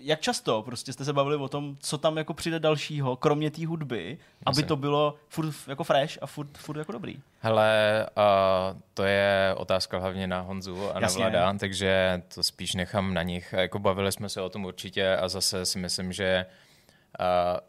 Jak 0.00 0.20
často 0.20 0.62
prostě 0.62 0.92
jste 0.92 1.04
se 1.04 1.12
bavili 1.12 1.36
o 1.36 1.48
tom, 1.48 1.76
co 1.80 1.98
tam 1.98 2.16
jako 2.16 2.34
přijde 2.34 2.60
dalšího, 2.60 3.16
kromě 3.16 3.50
té 3.50 3.66
hudby, 3.66 4.18
aby 4.46 4.62
to 4.62 4.76
bylo 4.76 5.16
furt 5.28 5.54
jako 5.66 5.84
fresh 5.84 6.18
a 6.20 6.26
furt, 6.26 6.58
furt 6.58 6.78
jako 6.78 6.92
dobrý? 6.92 7.16
Hele, 7.40 8.06
uh, 8.16 8.80
to 8.94 9.04
je 9.04 9.54
otázka 9.56 9.98
hlavně 9.98 10.26
na 10.26 10.40
Honzu 10.40 10.90
a 10.96 11.00
Jasně. 11.00 11.24
na 11.24 11.30
Vlada, 11.30 11.58
takže 11.58 12.22
to 12.34 12.42
spíš 12.42 12.74
nechám 12.74 13.14
na 13.14 13.22
nich. 13.22 13.52
Jako 13.52 13.78
bavili 13.78 14.12
jsme 14.12 14.28
se 14.28 14.40
o 14.40 14.48
tom 14.48 14.64
určitě 14.64 15.16
a 15.16 15.28
zase 15.28 15.66
si 15.66 15.78
myslím, 15.78 16.12
že 16.12 16.46
uh, 17.20 17.60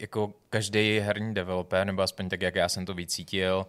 jako 0.00 0.32
každý 0.50 0.98
herní 0.98 1.34
developer, 1.34 1.86
nebo 1.86 2.02
aspoň 2.02 2.28
tak, 2.28 2.42
jak 2.42 2.54
já 2.54 2.68
jsem 2.68 2.86
to 2.86 2.94
vycítil, 2.94 3.66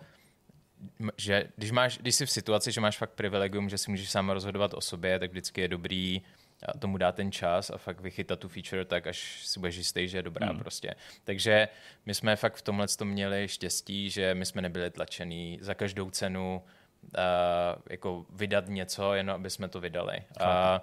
že 1.18 1.44
když, 1.56 1.72
máš, 1.72 1.98
když 1.98 2.16
jsi 2.16 2.26
v 2.26 2.32
situaci, 2.32 2.72
že 2.72 2.82
máš 2.82 2.98
fakt 2.98 3.12
privilegium, 3.12 3.70
že 3.70 3.78
si 3.78 3.92
můžeš 3.92 4.10
sám 4.10 4.30
rozhodovat 4.30 4.74
o 4.74 4.82
sobě, 4.82 5.20
tak 5.20 5.32
vždycky 5.32 5.62
je 5.62 5.68
dobrý 5.68 6.22
uh, 6.22 6.43
tomu 6.80 6.98
dá 6.98 7.12
ten 7.12 7.32
čas 7.32 7.70
a 7.70 7.78
fakt 7.78 8.02
vychytat 8.02 8.40
tu 8.40 8.50
feature 8.50 8.86
tak, 8.86 9.08
až 9.08 9.48
si 9.48 9.60
budeš 9.60 9.76
jistý, 9.76 10.08
že 10.08 10.18
je 10.18 10.22
dobrá 10.22 10.48
hmm. 10.48 10.60
prostě. 10.60 10.96
Takže 11.24 11.68
my 12.06 12.14
jsme 12.14 12.36
fakt 12.36 12.56
v 12.56 12.62
tomhle 12.62 12.88
tom 12.88 13.08
měli 13.08 13.48
štěstí, 13.48 14.10
že 14.10 14.36
my 14.36 14.46
jsme 14.46 14.62
nebyli 14.62 14.92
tlačený 14.92 15.60
za 15.62 15.74
každou 15.74 16.10
cenu 16.10 16.64
uh, 17.02 17.12
jako 17.90 18.26
vydat 18.30 18.68
něco, 18.68 19.14
jenom 19.14 19.36
aby 19.36 19.50
jsme 19.50 19.68
to 19.68 19.80
vydali. 19.80 20.24
A 20.40 20.82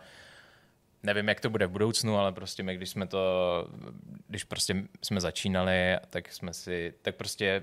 nevím, 1.03 1.29
jak 1.29 1.41
to 1.41 1.51
bude 1.51 1.67
v 1.67 1.71
budoucnu, 1.71 2.19
ale 2.19 2.33
prostě 2.33 2.63
my, 2.63 2.77
když 2.77 2.91
jsme 2.91 3.07
to, 3.07 3.67
když 4.29 4.45
prostě 4.45 4.77
jsme 5.03 5.21
začínali, 5.21 5.97
tak 6.11 6.33
jsme 6.33 6.55
si, 6.55 6.95
tak 7.03 7.17
prostě 7.17 7.63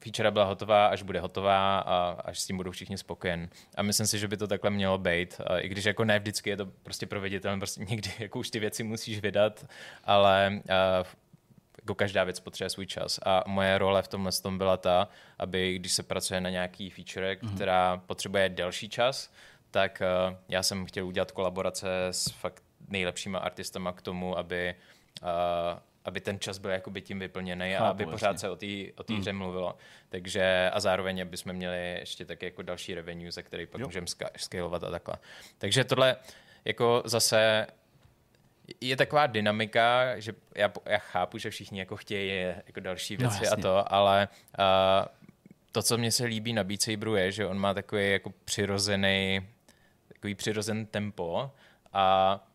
feature 0.00 0.30
byla 0.30 0.44
hotová, 0.44 0.86
až 0.86 1.02
bude 1.02 1.20
hotová 1.20 1.78
a 1.78 2.16
až 2.24 2.40
s 2.40 2.46
tím 2.46 2.56
budou 2.56 2.70
všichni 2.70 2.98
spokojen. 2.98 3.48
A 3.74 3.82
myslím 3.82 4.06
si, 4.06 4.18
že 4.18 4.28
by 4.28 4.36
to 4.36 4.46
takhle 4.46 4.70
mělo 4.70 4.98
být. 4.98 5.40
A 5.46 5.58
I 5.58 5.68
když 5.68 5.84
jako 5.84 6.04
ne 6.04 6.18
vždycky 6.18 6.50
je 6.50 6.56
to 6.56 6.66
prostě 6.66 7.06
proveditelné, 7.06 7.58
prostě 7.58 7.84
někdy 7.84 8.10
jako 8.18 8.38
už 8.38 8.50
ty 8.50 8.58
věci 8.58 8.82
musíš 8.82 9.20
vydat, 9.20 9.66
ale 10.04 10.60
jako 11.88 11.94
každá 11.94 12.24
věc 12.24 12.40
potřebuje 12.40 12.70
svůj 12.70 12.86
čas. 12.86 13.20
A 13.24 13.44
moje 13.46 13.78
role 13.78 14.02
v 14.02 14.08
tomhle 14.08 14.32
tom 14.42 14.58
byla 14.58 14.76
ta, 14.76 15.08
aby 15.38 15.74
když 15.74 15.92
se 15.92 16.02
pracuje 16.02 16.40
na 16.40 16.50
nějaký 16.50 16.90
feature, 16.90 17.34
mm-hmm. 17.34 17.54
která 17.54 17.96
potřebuje 17.96 18.48
delší 18.48 18.88
čas, 18.88 19.32
tak 19.70 20.02
uh, 20.28 20.36
já 20.48 20.62
jsem 20.62 20.86
chtěl 20.86 21.06
udělat 21.06 21.32
kolaborace 21.32 21.88
s 22.10 22.28
fakt 22.28 22.62
nejlepšíma 22.88 23.38
artistama 23.38 23.92
k 23.92 24.02
tomu, 24.02 24.38
aby 24.38 24.74
uh, 25.22 25.28
aby 26.08 26.20
ten 26.20 26.40
čas 26.40 26.58
byl 26.58 26.70
jakoby 26.70 27.02
tím 27.02 27.18
vyplněný 27.18 27.76
a 27.76 27.88
aby 27.88 28.06
pořád 28.06 28.26
jasně. 28.26 28.38
se 28.38 28.50
o 28.50 28.56
té 28.56 28.66
o 28.96 29.02
tý 29.02 29.12
hmm. 29.12 29.20
hře 29.20 29.32
mluvilo. 29.32 29.76
Takže 30.08 30.70
a 30.72 30.80
zároveň, 30.80 31.22
aby 31.22 31.36
jsme 31.36 31.52
měli 31.52 31.96
ještě 31.98 32.24
taky 32.24 32.44
jako 32.46 32.62
další 32.62 32.94
revenue, 32.94 33.32
za 33.32 33.42
který 33.42 33.66
pak 33.66 33.80
můžeme 33.80 34.06
scalovat 34.36 34.84
a 34.84 34.90
takhle. 34.90 35.14
Takže 35.58 35.84
tohle 35.84 36.16
jako 36.64 37.02
zase 37.04 37.66
je 38.80 38.96
taková 38.96 39.26
dynamika, 39.26 40.18
že 40.20 40.32
já, 40.56 40.72
já 40.86 40.98
chápu, 40.98 41.38
že 41.38 41.50
všichni 41.50 41.78
jako 41.78 41.96
chtějí 41.96 42.54
jako 42.66 42.80
další 42.80 43.16
no, 43.16 43.20
věci 43.30 43.44
no, 43.44 43.52
a 43.52 43.56
to, 43.56 43.92
ale 43.92 44.28
uh, 44.58 45.06
to, 45.72 45.82
co 45.82 45.98
mně 45.98 46.12
se 46.12 46.24
líbí 46.24 46.52
na 46.52 46.64
Beat 46.64 46.82
Saberu 46.82 47.16
je, 47.16 47.32
že 47.32 47.46
on 47.46 47.58
má 47.58 47.74
takový 47.74 48.10
jako 48.10 48.32
přirozený 48.44 49.48
takový 50.08 50.34
přirozen 50.34 50.86
tempo 50.86 51.50
a 51.92 52.47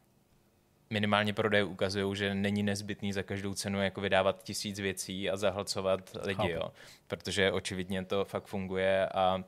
minimálně 0.94 1.34
prodeje 1.34 1.64
ukazují, 1.64 2.15
že 2.15 2.36
není 2.36 2.64
nezbytný 2.64 3.14
za 3.14 3.24
každou 3.24 3.53
cenu 3.53 3.84
jako 3.84 4.02
vydávat 4.02 4.44
tisíc 4.44 4.80
věcí 4.80 5.30
a 5.30 5.38
zahlcovat 5.38 6.18
lidi, 6.26 6.52
jo. 6.52 6.72
protože 7.07 7.52
očividně 7.52 8.06
to 8.06 8.26
fakt 8.26 8.45
funguje 8.45 9.07
a 9.07 9.44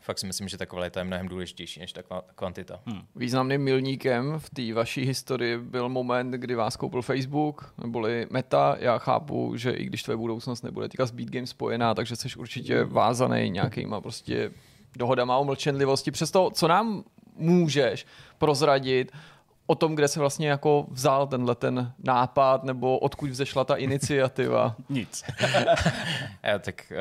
fakt 0.00 0.18
si 0.18 0.26
myslím, 0.26 0.48
že 0.48 0.58
ta 0.58 0.66
kvalita 0.66 1.00
je 1.00 1.04
mnohem 1.04 1.28
důležitější 1.28 1.80
než 1.80 1.92
ta 1.92 2.02
kvantita. 2.34 2.80
Hmm. 2.86 3.00
Významným 3.16 3.60
milníkem 3.60 4.34
v 4.38 4.50
té 4.50 4.74
vaší 4.74 5.04
historii 5.04 5.58
byl 5.58 5.88
moment, 5.88 6.30
kdy 6.30 6.54
vás 6.54 6.76
koupil 6.76 7.02
Facebook, 7.02 7.74
neboli 7.78 8.26
Meta. 8.30 8.76
Já 8.80 8.98
chápu, 8.98 9.56
že 9.56 9.70
i 9.70 9.84
když 9.84 10.02
tvoje 10.02 10.16
budoucnost 10.16 10.62
nebude 10.62 10.88
týka 10.88 11.06
s 11.06 11.10
Beat 11.10 11.30
Game 11.30 11.46
spojená, 11.46 11.94
takže 11.94 12.16
jsi 12.16 12.28
určitě 12.36 12.84
vázaný 12.84 13.50
nějakýma 13.50 14.00
prostě 14.00 14.50
dohodama 14.96 15.36
o 15.38 15.44
mlčenlivosti. 15.44 16.10
Přesto, 16.10 16.50
co 16.50 16.68
nám 16.68 17.04
můžeš 17.36 18.06
prozradit 18.38 19.12
o 19.70 19.74
tom, 19.74 19.94
kde 19.94 20.08
se 20.08 20.20
vlastně 20.20 20.48
jako 20.48 20.86
vzal 20.90 21.26
tenhle 21.26 21.54
ten 21.54 21.92
nápad, 21.98 22.64
nebo 22.64 22.98
odkud 22.98 23.30
vzešla 23.30 23.64
ta 23.64 23.76
iniciativa? 23.76 24.76
Nic. 24.88 25.24
Já, 26.42 26.58
tak 26.58 26.92
uh, 26.92 26.96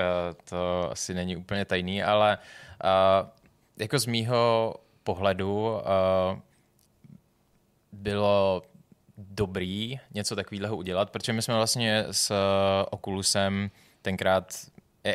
to 0.50 0.92
asi 0.92 1.14
není 1.14 1.36
úplně 1.36 1.66
tajný, 1.66 2.04
ale 2.04 2.38
uh, 2.84 3.30
jako 3.78 4.00
z 4.00 4.06
mýho 4.06 4.76
pohledu 5.04 5.70
uh, 5.70 5.80
bylo 7.92 8.62
dobrý 9.18 10.00
něco 10.14 10.36
takového 10.36 10.78
udělat, 10.78 11.10
protože 11.10 11.34
my 11.34 11.42
jsme 11.42 11.56
vlastně 11.56 12.06
s 12.12 12.34
Oculusem 12.92 13.72
tenkrát 14.02 14.54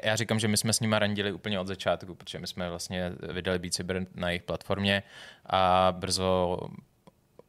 já 0.05 0.17
říkám, 0.17 0.39
že 0.39 0.49
my 0.49 0.57
jsme 0.57 0.73
s 0.73 0.81
nimi 0.81 0.97
randili 0.99 1.33
úplně 1.33 1.61
od 1.61 1.67
začátku, 1.67 2.15
protože 2.15 2.39
my 2.39 2.47
jsme 2.47 2.71
vlastně 2.71 3.13
vydali 3.33 3.59
Beat 3.59 3.75
Saber 3.75 4.07
na 4.15 4.29
jejich 4.29 4.43
platformě 4.43 5.03
a 5.47 5.95
brzo 5.99 6.59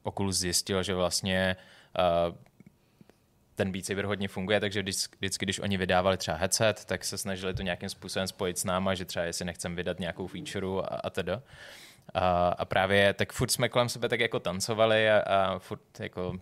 Oculus 0.03 0.37
zjistil, 0.37 0.83
že 0.83 0.95
vlastně 0.95 1.55
uh, 2.29 2.35
ten 3.55 3.71
Beat 3.71 3.85
Saber 3.85 4.05
hodně 4.05 4.27
funguje, 4.27 4.59
takže 4.59 4.81
vždycky, 4.81 5.45
když 5.45 5.59
oni 5.59 5.77
vydávali 5.77 6.17
třeba 6.17 6.37
headset, 6.37 6.85
tak 6.85 7.05
se 7.05 7.17
snažili 7.17 7.53
to 7.53 7.61
nějakým 7.61 7.89
způsobem 7.89 8.27
spojit 8.27 8.57
s 8.57 8.63
náma, 8.63 8.93
že 8.95 9.05
třeba 9.05 9.25
jestli 9.25 9.45
nechcem 9.45 9.75
vydat 9.75 9.99
nějakou 9.99 10.27
feature 10.27 10.67
a, 10.67 10.95
a 10.95 11.09
teda. 11.09 11.41
A, 12.13 12.47
a 12.47 12.65
právě 12.65 13.13
tak 13.13 13.33
furt 13.33 13.51
jsme 13.51 13.69
kolem 13.69 13.89
sebe 13.89 14.09
tak 14.09 14.19
jako 14.19 14.39
tancovali 14.39 15.11
a, 15.11 15.19
a 15.19 15.59
furt 15.59 15.99
jako 15.99 16.33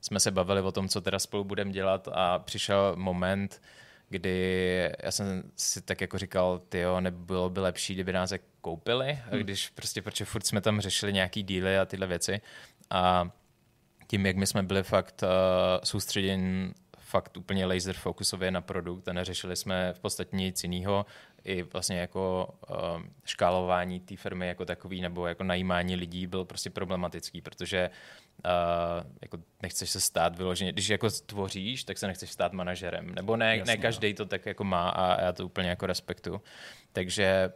jsme 0.00 0.20
se 0.20 0.30
bavili 0.30 0.60
o 0.60 0.72
tom, 0.72 0.88
co 0.88 1.00
teda 1.00 1.18
spolu 1.18 1.44
budeme 1.44 1.72
dělat 1.72 2.08
a 2.12 2.38
přišel 2.38 2.92
moment, 2.96 3.62
kdy 4.08 4.90
já 5.02 5.10
jsem 5.10 5.42
si 5.56 5.82
tak 5.82 6.00
jako 6.00 6.18
říkal, 6.18 6.58
tyjo, 6.68 7.00
nebylo 7.00 7.50
by 7.50 7.60
lepší, 7.60 7.94
kdyby 7.94 8.12
nás 8.12 8.30
je 8.30 8.38
koupili, 8.66 9.18
hmm. 9.30 9.40
když 9.40 9.68
prostě, 9.68 10.02
protože 10.02 10.24
furt 10.24 10.46
jsme 10.46 10.60
tam 10.60 10.80
řešili 10.80 11.12
nějaký 11.12 11.42
díly 11.42 11.78
a 11.78 11.84
tyhle 11.84 12.06
věci 12.06 12.40
a 12.90 13.30
tím, 14.06 14.26
jak 14.26 14.36
my 14.36 14.46
jsme 14.46 14.62
byli 14.62 14.82
fakt 14.82 15.22
uh, 15.22 15.28
soustředěni 15.84 16.72
fakt 16.98 17.36
úplně 17.36 17.66
laser 17.66 17.94
fokusově 17.94 18.50
na 18.50 18.60
produkt 18.60 19.08
a 19.08 19.12
neřešili 19.12 19.56
jsme 19.56 19.92
v 19.92 20.00
podstatě 20.00 20.36
nic 20.36 20.64
jiného, 20.64 21.06
i 21.44 21.62
vlastně 21.62 21.98
jako 21.98 22.54
uh, 22.70 22.76
škálování 23.24 24.00
té 24.00 24.16
firmy 24.16 24.48
jako 24.48 24.64
takový 24.64 25.00
nebo 25.00 25.26
jako 25.26 25.44
najímání 25.44 25.96
lidí 25.96 26.26
byl 26.26 26.44
prostě 26.44 26.70
problematický, 26.70 27.40
protože 27.42 27.90
uh, 28.44 29.10
jako 29.22 29.38
nechceš 29.62 29.90
se 29.90 30.00
stát 30.00 30.36
vyloženě, 30.36 30.72
když 30.72 30.88
jako 30.88 31.10
tvoříš, 31.10 31.84
tak 31.84 31.98
se 31.98 32.06
nechceš 32.06 32.30
stát 32.30 32.52
manažerem, 32.52 33.14
nebo 33.14 33.36
ne, 33.36 33.56
Jasně, 33.56 33.72
ne 33.72 33.82
každý 33.82 34.14
to 34.14 34.26
tak 34.26 34.46
jako 34.46 34.64
má 34.64 34.88
a 34.88 35.22
já 35.22 35.32
to 35.32 35.46
úplně 35.46 35.68
jako 35.68 35.86
respektuju. 35.86 36.40
Takže 36.92 37.52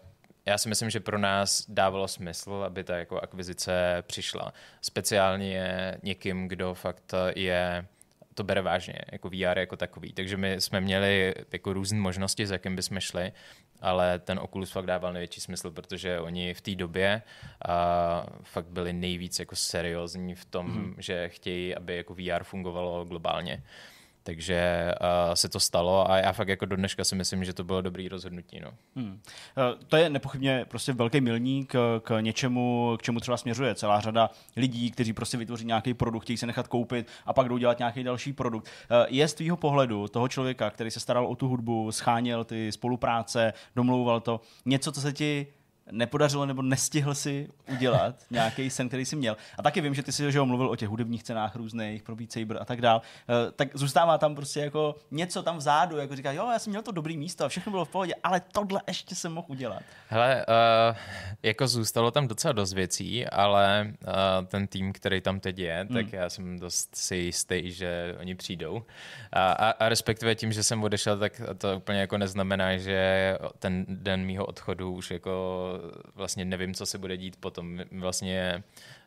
já 0.50 0.58
si 0.58 0.68
myslím, 0.68 0.90
že 0.90 1.00
pro 1.00 1.18
nás 1.18 1.64
dávalo 1.68 2.08
smysl, 2.08 2.52
aby 2.66 2.84
ta 2.84 2.96
jako 2.96 3.20
akvizice 3.20 4.02
přišla. 4.06 4.52
Speciálně 4.80 5.94
někým, 6.02 6.48
kdo 6.48 6.74
fakt 6.74 7.14
je 7.36 7.86
to 8.34 8.44
bere 8.44 8.62
vážně, 8.62 8.98
jako 9.12 9.28
VR 9.28 9.58
jako 9.58 9.76
takový. 9.76 10.12
Takže 10.12 10.36
my 10.36 10.60
jsme 10.60 10.80
měli 10.80 11.34
jako 11.52 11.72
různé 11.72 11.98
možnosti, 11.98 12.46
s 12.46 12.50
jakým 12.50 12.76
bychom 12.76 13.00
šli, 13.00 13.32
ale 13.80 14.18
ten 14.18 14.38
Oculus 14.38 14.70
fakt 14.70 14.86
dával 14.86 15.12
největší 15.12 15.40
smysl, 15.40 15.70
protože 15.70 16.20
oni 16.20 16.54
v 16.54 16.60
té 16.60 16.74
době 16.74 17.22
a, 17.68 18.26
fakt 18.42 18.66
byli 18.66 18.92
nejvíc 18.92 19.38
jako 19.38 19.56
seriózní 19.56 20.34
v 20.34 20.44
tom, 20.44 20.66
mm-hmm. 20.66 20.94
že 20.98 21.28
chtějí, 21.28 21.74
aby 21.74 21.96
jako 21.96 22.14
VR 22.14 22.44
fungovalo 22.44 23.04
globálně. 23.04 23.62
Takže 24.22 24.92
uh, 25.00 25.34
se 25.34 25.48
to 25.48 25.60
stalo 25.60 26.10
a 26.10 26.18
já 26.18 26.32
fakt 26.32 26.48
jako 26.48 26.66
do 26.66 26.76
dneška 26.76 27.04
si 27.04 27.14
myslím, 27.14 27.44
že 27.44 27.52
to 27.52 27.64
bylo 27.64 27.80
dobrý 27.80 28.08
rozhodnutí. 28.08 28.60
No. 28.60 28.70
Hmm. 28.96 29.10
Uh, 29.10 29.84
to 29.88 29.96
je 29.96 30.10
nepochybně 30.10 30.64
prostě 30.68 30.92
velký 30.92 31.20
milník 31.20 31.72
k, 31.72 32.00
k 32.04 32.20
něčemu, 32.20 32.96
k 32.98 33.02
čemu 33.02 33.20
třeba 33.20 33.36
směřuje 33.36 33.74
celá 33.74 34.00
řada 34.00 34.30
lidí, 34.56 34.90
kteří 34.90 35.12
prostě 35.12 35.36
vytvoří 35.36 35.64
nějaký 35.64 35.94
produkt, 35.94 36.22
chtějí 36.22 36.36
se 36.36 36.46
nechat 36.46 36.68
koupit 36.68 37.06
a 37.26 37.32
pak 37.32 37.48
jdou 37.48 37.58
dělat 37.58 37.78
nějaký 37.78 38.04
další 38.04 38.32
produkt. 38.32 38.68
Je 39.08 39.28
z 39.28 39.34
tvýho 39.34 39.56
pohledu 39.56 40.08
toho 40.08 40.28
člověka, 40.28 40.70
který 40.70 40.90
se 40.90 41.00
staral 41.00 41.26
o 41.26 41.36
tu 41.36 41.48
hudbu, 41.48 41.92
scháněl 41.92 42.44
ty 42.44 42.72
spolupráce, 42.72 43.52
domlouval 43.76 44.20
to, 44.20 44.40
něco, 44.64 44.92
co 44.92 45.00
se 45.00 45.12
ti 45.12 45.46
nepodařilo 45.90 46.46
nebo 46.46 46.62
nestihl 46.62 47.14
si 47.14 47.48
udělat 47.72 48.14
nějaký 48.30 48.70
sen, 48.70 48.88
který 48.88 49.04
jsi 49.04 49.16
měl. 49.16 49.36
A 49.58 49.62
taky 49.62 49.80
vím, 49.80 49.94
že 49.94 50.02
ty 50.02 50.12
jsi 50.12 50.32
že 50.32 50.40
mluvil 50.40 50.70
o 50.70 50.76
těch 50.76 50.88
hudebních 50.88 51.22
cenách 51.22 51.56
různých, 51.56 52.02
pro 52.02 52.16
Beat 52.16 52.32
Saber 52.32 52.58
a 52.60 52.64
tak 52.64 52.80
dál. 52.80 53.02
Uh, 53.28 53.52
tak 53.56 53.68
zůstává 53.74 54.18
tam 54.18 54.34
prostě 54.34 54.60
jako 54.60 54.96
něco 55.10 55.42
tam 55.42 55.56
vzadu, 55.56 55.96
jako 55.96 56.16
říká, 56.16 56.32
jo, 56.32 56.48
já 56.52 56.58
jsem 56.58 56.70
měl 56.70 56.82
to 56.82 56.92
dobrý 56.92 57.16
místo, 57.16 57.48
všechno 57.48 57.70
bylo 57.70 57.84
v 57.84 57.88
pohodě, 57.88 58.14
ale 58.22 58.40
tohle 58.40 58.80
ještě 58.86 59.14
jsem 59.14 59.32
mohl 59.32 59.46
udělat. 59.50 59.82
Hele, 60.08 60.46
uh, 60.48 60.96
jako 61.42 61.68
zůstalo 61.68 62.10
tam 62.10 62.28
docela 62.28 62.52
dost 62.52 62.72
věcí, 62.72 63.26
ale 63.26 63.92
uh, 64.06 64.46
ten 64.46 64.66
tým, 64.66 64.92
který 64.92 65.20
tam 65.20 65.40
teď 65.40 65.58
je, 65.58 65.86
hmm. 65.88 65.88
tak 65.88 66.12
já 66.12 66.30
jsem 66.30 66.58
dost 66.58 66.96
si 66.96 67.16
jistý, 67.16 67.72
že 67.72 68.16
oni 68.20 68.34
přijdou. 68.34 68.82
A, 69.32 69.52
a, 69.52 69.70
a 69.70 69.88
respektive 69.88 70.34
tím, 70.34 70.52
že 70.52 70.62
jsem 70.62 70.82
odešel, 70.82 71.18
tak 71.18 71.40
to 71.58 71.76
úplně 71.76 72.00
jako 72.00 72.18
neznamená, 72.18 72.76
že 72.78 73.38
ten 73.58 73.84
den 73.88 74.24
mýho 74.24 74.46
odchodu 74.46 74.92
už 74.92 75.10
jako 75.10 75.30
vlastně 76.14 76.44
nevím, 76.44 76.74
co 76.74 76.86
se 76.86 76.98
bude 76.98 77.16
dít 77.16 77.36
potom. 77.36 77.80
Vlastně 77.92 78.62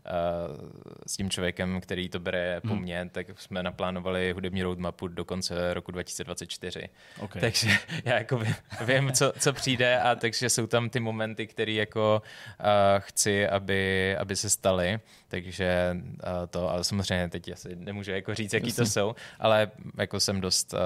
uh, 0.05 0.69
s 1.07 1.17
tím 1.17 1.29
člověkem, 1.29 1.81
který 1.81 2.09
to 2.09 2.19
bere 2.19 2.61
po 2.61 2.67
hmm. 2.67 2.81
mně, 2.81 3.09
tak 3.11 3.27
jsme 3.39 3.63
naplánovali 3.63 4.31
hudební 4.31 4.63
roadmapu 4.63 5.07
do 5.07 5.25
konce 5.25 5.73
roku 5.73 5.91
2024. 5.91 6.89
Okay. 7.19 7.41
Takže 7.41 7.69
já 8.05 8.17
jako 8.17 8.37
vím, 8.37 8.55
vím 8.85 9.11
co, 9.11 9.33
co 9.39 9.53
přijde 9.53 9.99
a 9.99 10.15
takže 10.15 10.49
jsou 10.49 10.67
tam 10.67 10.89
ty 10.89 10.99
momenty, 10.99 11.47
které 11.47 11.71
jako 11.71 12.21
uh, 12.59 12.65
chci, 12.99 13.47
aby, 13.47 14.15
aby 14.17 14.35
se 14.35 14.49
staly. 14.49 14.99
Takže 15.27 15.97
uh, 15.97 16.29
to, 16.49 16.69
ale 16.69 16.83
samozřejmě 16.83 17.29
teď 17.29 17.51
asi 17.51 17.75
nemůžu 17.75 18.11
jako 18.11 18.35
říct, 18.35 18.53
jaký 18.53 18.73
to 18.73 18.85
jsou, 18.85 19.15
ale 19.39 19.71
jako 19.97 20.19
jsem 20.19 20.41
dost, 20.41 20.73
uh, 20.73 20.79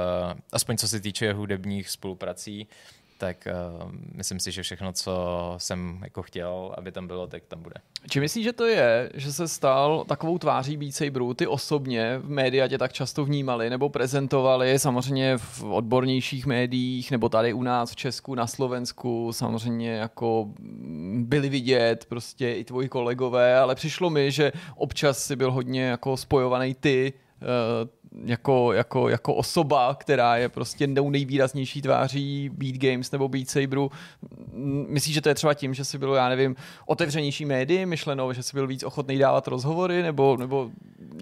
aspoň 0.52 0.78
co 0.78 0.88
se 0.88 1.00
týče 1.00 1.34
hudebních 1.34 1.90
spoluprací, 1.90 2.68
tak 3.18 3.48
uh, 3.82 3.92
myslím 4.14 4.40
si, 4.40 4.52
že 4.52 4.64
všechno, 4.64 4.94
co 4.94 5.16
jsem 5.58 6.00
jako 6.04 6.24
chtěl, 6.24 6.74
aby 6.78 6.92
tam 6.92 7.08
bylo, 7.08 7.28
tak 7.28 7.44
tam 7.46 7.62
bude. 7.62 7.76
Či 8.10 8.20
myslíš, 8.20 8.44
že 8.44 8.54
to 8.54 8.66
je, 8.66 9.10
že 9.14 9.34
se 9.34 9.48
stal 9.48 10.06
takovou 10.08 10.38
tváří 10.38 10.78
Beat 10.78 10.96
Saberu? 10.96 11.34
Ty 11.34 11.48
osobně 11.48 12.18
v 12.18 12.30
média 12.30 12.68
tě 12.68 12.78
tak 12.78 12.94
často 12.94 13.26
vnímali 13.26 13.70
nebo 13.70 13.90
prezentovali, 13.90 14.80
samozřejmě 14.80 15.38
v 15.38 15.64
odbornějších 15.64 16.46
médiích, 16.46 17.12
nebo 17.12 17.30
tady 17.30 17.54
u 17.54 17.64
nás 17.64 17.92
v 17.92 17.96
Česku, 17.96 18.36
na 18.36 18.48
Slovensku, 18.48 19.34
samozřejmě 19.34 19.92
jako 19.92 20.48
byli 21.14 21.50
vidět 21.50 22.06
prostě 22.10 22.54
i 22.54 22.64
tvoji 22.64 22.90
kolegové, 22.90 23.60
ale 23.60 23.76
přišlo 23.76 24.10
mi, 24.10 24.32
že 24.32 24.52
občas 24.76 25.24
si 25.24 25.36
byl 25.36 25.52
hodně 25.52 25.84
jako 25.84 26.18
spojovaný 26.18 26.76
ty 26.76 27.14
uh, 27.42 27.48
jako, 28.26 28.74
jako, 28.74 29.10
jako 29.10 29.36
osoba, 29.36 29.96
která 29.96 30.38
je 30.38 30.50
prostě 30.50 30.88
nejvýraznější 30.88 31.82
tváří 31.82 32.50
Beat 32.54 32.76
Games 32.76 33.12
nebo 33.12 33.28
Beat 33.28 33.50
Saberu. 33.50 33.92
Myslíš, 34.88 35.14
že 35.14 35.22
to 35.22 35.30
je 35.30 35.36
třeba 35.36 35.54
tím, 35.54 35.74
že 35.74 35.86
jsi 35.86 35.98
byl, 35.98 36.14
já 36.14 36.30
nevím, 36.30 36.56
otevřenější 36.86 37.46
médii, 37.46 37.86
myšleno, 37.86 38.34
že 38.34 38.44
jsi 38.44 38.58
byl 38.58 38.68
víc 38.68 38.84
ochotný 38.84 39.18
dávat 39.18 39.48
rozhovory, 39.48 40.04
nebo, 40.04 40.38
nebo 40.38 40.70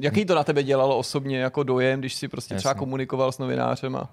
jaký 0.01 0.25
to 0.25 0.35
na 0.35 0.43
tebe 0.43 0.63
dělalo 0.63 0.97
osobně 0.97 1.39
jako 1.39 1.63
dojem, 1.63 1.99
když 1.99 2.15
jsi 2.15 2.27
prostě 2.27 2.55
třeba 2.55 2.73
komunikoval 2.73 3.31
s 3.31 3.37
novinářem? 3.37 3.95
A... 3.95 4.09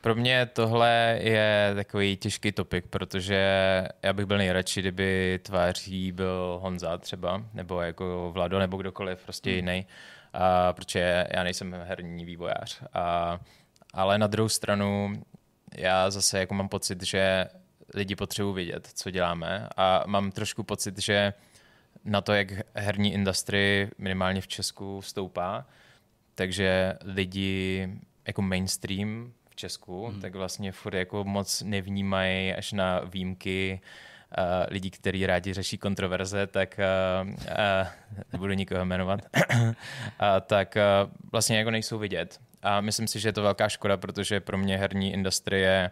Pro 0.00 0.14
mě 0.14 0.48
tohle 0.52 1.18
je 1.20 1.72
takový 1.74 2.16
těžký 2.16 2.52
topik, 2.52 2.84
protože 2.90 3.38
já 4.02 4.12
bych 4.12 4.26
byl 4.26 4.38
nejradši, 4.38 4.80
kdyby 4.80 5.40
tváří 5.42 6.12
byl 6.12 6.58
Honza 6.62 6.98
třeba, 6.98 7.42
nebo 7.54 7.80
jako 7.80 8.30
Vlado, 8.34 8.58
nebo 8.58 8.76
kdokoliv 8.76 9.18
prostě 9.24 9.50
hmm. 9.50 9.82
A, 10.32 10.72
protože 10.72 11.26
já 11.30 11.42
nejsem 11.42 11.72
herní 11.72 12.24
vývojář. 12.24 12.82
A, 12.92 13.38
ale 13.94 14.18
na 14.18 14.26
druhou 14.26 14.48
stranu 14.48 15.12
já 15.76 16.10
zase 16.10 16.38
jako 16.38 16.54
mám 16.54 16.68
pocit, 16.68 17.02
že 17.02 17.46
lidi 17.94 18.16
potřebují 18.16 18.54
vidět, 18.54 18.88
co 18.94 19.10
děláme 19.10 19.68
a 19.76 20.04
mám 20.06 20.30
trošku 20.30 20.62
pocit, 20.62 20.98
že 20.98 21.32
na 22.04 22.20
to, 22.20 22.32
jak 22.32 22.48
herní 22.74 23.12
industry 23.12 23.90
minimálně 23.98 24.40
v 24.40 24.48
Česku 24.48 25.02
stoupá, 25.02 25.66
takže 26.34 26.94
lidi 27.04 27.88
jako 28.26 28.42
mainstream 28.42 29.32
v 29.50 29.56
Česku, 29.56 30.10
mm. 30.10 30.20
tak 30.20 30.34
vlastně 30.34 30.72
furt 30.72 30.94
jako 30.94 31.24
moc 31.24 31.62
nevnímají 31.62 32.54
až 32.54 32.72
na 32.72 33.00
výjimky 33.00 33.80
uh, 33.82 33.88
lidí, 34.70 34.90
kteří 34.90 35.26
rádi 35.26 35.54
řeší 35.54 35.78
kontroverze, 35.78 36.46
tak 36.46 36.80
uh, 37.24 37.30
uh, 37.30 37.34
nebudu 38.32 38.52
nikoho 38.52 38.84
jmenovat, 38.84 39.20
tak 40.46 40.76
vlastně 41.32 41.58
jako 41.58 41.70
nejsou 41.70 41.98
vidět. 41.98 42.40
A 42.62 42.80
myslím 42.80 43.06
si, 43.06 43.20
že 43.20 43.28
je 43.28 43.32
to 43.32 43.42
velká 43.42 43.68
škoda, 43.68 43.96
protože 43.96 44.40
pro 44.40 44.58
mě 44.58 44.78
herní 44.78 45.12
industrie 45.12 45.62
je 45.62 45.90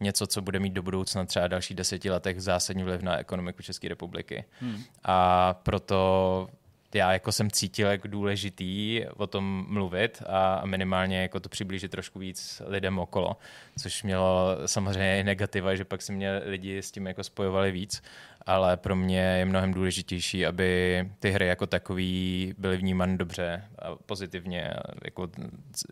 něco, 0.00 0.26
co 0.26 0.42
bude 0.42 0.58
mít 0.58 0.72
do 0.72 0.82
budoucna 0.82 1.24
třeba 1.24 1.48
další 1.48 1.74
deseti 1.74 2.10
letech 2.10 2.42
zásadní 2.42 2.82
vliv 2.82 3.02
na 3.02 3.18
ekonomiku 3.18 3.62
České 3.62 3.88
republiky. 3.88 4.44
Hmm. 4.60 4.82
A 5.04 5.54
proto 5.54 6.48
já 6.94 7.12
jako 7.12 7.32
jsem 7.32 7.50
cítil 7.50 7.90
jako 7.90 8.08
důležitý 8.08 9.02
o 9.16 9.26
tom 9.26 9.66
mluvit 9.68 10.22
a 10.26 10.62
minimálně 10.66 11.22
jako 11.22 11.40
to 11.40 11.48
přiblížit 11.48 11.90
trošku 11.90 12.18
víc 12.18 12.62
lidem 12.66 12.98
okolo, 12.98 13.36
což 13.78 14.02
mělo 14.02 14.56
samozřejmě 14.66 15.20
i 15.20 15.24
negativa, 15.24 15.74
že 15.74 15.84
pak 15.84 16.02
si 16.02 16.12
mě 16.12 16.42
lidi 16.44 16.78
s 16.78 16.90
tím 16.90 17.06
jako 17.06 17.24
spojovali 17.24 17.72
víc, 17.72 18.02
ale 18.46 18.76
pro 18.76 18.96
mě 18.96 19.20
je 19.20 19.44
mnohem 19.44 19.74
důležitější, 19.74 20.46
aby 20.46 21.08
ty 21.18 21.30
hry 21.30 21.46
jako 21.46 21.66
takový 21.66 22.54
byly 22.58 22.76
vnímány 22.76 23.16
dobře 23.16 23.64
a 23.78 23.94
pozitivně 24.06 24.70
jako 25.04 25.28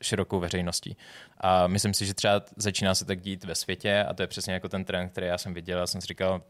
širokou 0.02 0.40
veřejností. 0.40 0.96
A 1.40 1.66
myslím 1.66 1.94
si, 1.94 2.06
že 2.06 2.14
třeba 2.14 2.42
začíná 2.56 2.94
se 2.94 3.04
tak 3.04 3.20
dít 3.20 3.44
ve 3.44 3.54
světě 3.54 4.04
a 4.08 4.14
to 4.14 4.22
je 4.22 4.26
přesně 4.26 4.52
jako 4.52 4.68
ten 4.68 4.84
trend, 4.84 5.08
který 5.08 5.26
já 5.26 5.38
jsem 5.38 5.54
viděl. 5.54 5.78
Já 5.78 5.86
jsem 5.86 6.00
si 6.00 6.06
říkal, 6.06 6.42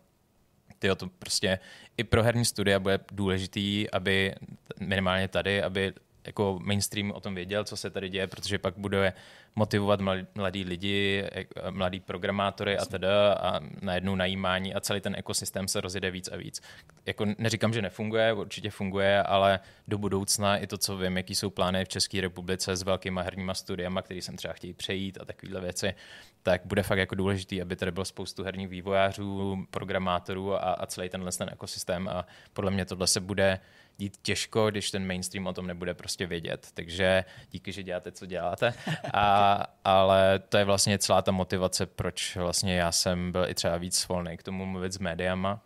tyjo, 0.78 0.94
to 0.94 1.08
prostě 1.08 1.58
i 1.96 2.04
pro 2.04 2.22
herní 2.22 2.44
studia 2.44 2.78
bude 2.78 3.00
důležitý, 3.12 3.90
aby 3.90 4.34
minimálně 4.80 5.28
tady, 5.28 5.62
aby 5.62 5.92
jako 6.26 6.58
mainstream 6.62 7.10
o 7.10 7.20
tom 7.20 7.34
věděl, 7.34 7.64
co 7.64 7.76
se 7.76 7.90
tady 7.90 8.08
děje, 8.08 8.26
protože 8.26 8.58
pak 8.58 8.74
bude 8.78 9.12
motivovat 9.56 10.00
mladí 10.34 10.64
lidi, 10.64 11.24
mladí 11.70 12.00
programátory 12.00 12.78
a 12.78 12.84
teda 12.84 13.32
a 13.32 13.60
najednou 13.82 14.14
najímání 14.14 14.74
a 14.74 14.80
celý 14.80 15.00
ten 15.00 15.14
ekosystém 15.18 15.68
se 15.68 15.80
rozjede 15.80 16.10
víc 16.10 16.28
a 16.28 16.36
víc. 16.36 16.62
Jako 17.06 17.26
neříkám, 17.38 17.72
že 17.72 17.82
nefunguje, 17.82 18.32
určitě 18.32 18.70
funguje, 18.70 19.22
ale 19.22 19.60
do 19.88 19.98
budoucna 19.98 20.56
i 20.56 20.66
to, 20.66 20.78
co 20.78 20.96
vím, 20.96 21.16
jaký 21.16 21.34
jsou 21.34 21.50
plány 21.50 21.84
v 21.84 21.88
České 21.88 22.20
republice 22.20 22.76
s 22.76 22.82
velkýma 22.82 23.22
herníma 23.22 23.54
studiama, 23.54 24.02
který 24.02 24.22
jsem 24.22 24.36
třeba 24.36 24.54
chtějí 24.54 24.72
přejít 24.72 25.18
a 25.20 25.24
takovéhle 25.24 25.60
věci, 25.60 25.94
tak 26.42 26.62
bude 26.64 26.82
fakt 26.82 26.98
jako 26.98 27.14
důležitý, 27.14 27.62
aby 27.62 27.76
tady 27.76 27.92
bylo 27.92 28.04
spoustu 28.04 28.44
herních 28.44 28.68
vývojářů, 28.68 29.66
programátorů 29.70 30.54
a, 30.54 30.58
a 30.58 30.86
celý 30.86 31.08
tenhle 31.08 31.32
ten 31.32 31.48
ekosystém 31.52 32.08
a 32.08 32.26
podle 32.52 32.70
mě 32.70 32.84
tohle 32.84 33.06
se 33.06 33.20
bude 33.20 33.60
dít 33.98 34.16
těžko, 34.22 34.70
když 34.70 34.90
ten 34.90 35.06
mainstream 35.06 35.46
o 35.46 35.52
tom 35.52 35.66
nebude 35.66 35.94
prostě 35.94 36.26
vědět. 36.26 36.68
Takže 36.74 37.24
díky, 37.50 37.72
že 37.72 37.82
děláte, 37.82 38.12
co 38.12 38.26
děláte. 38.26 38.74
A, 39.14 39.64
ale 39.84 40.38
to 40.38 40.58
je 40.58 40.64
vlastně 40.64 40.98
celá 40.98 41.22
ta 41.22 41.32
motivace, 41.32 41.86
proč 41.86 42.36
vlastně 42.36 42.76
já 42.76 42.92
jsem 42.92 43.32
byl 43.32 43.44
i 43.48 43.54
třeba 43.54 43.76
víc 43.76 44.08
volný 44.08 44.36
k 44.36 44.42
tomu 44.42 44.66
mluvit 44.66 44.92
s 44.92 44.98
médiama. 44.98 45.60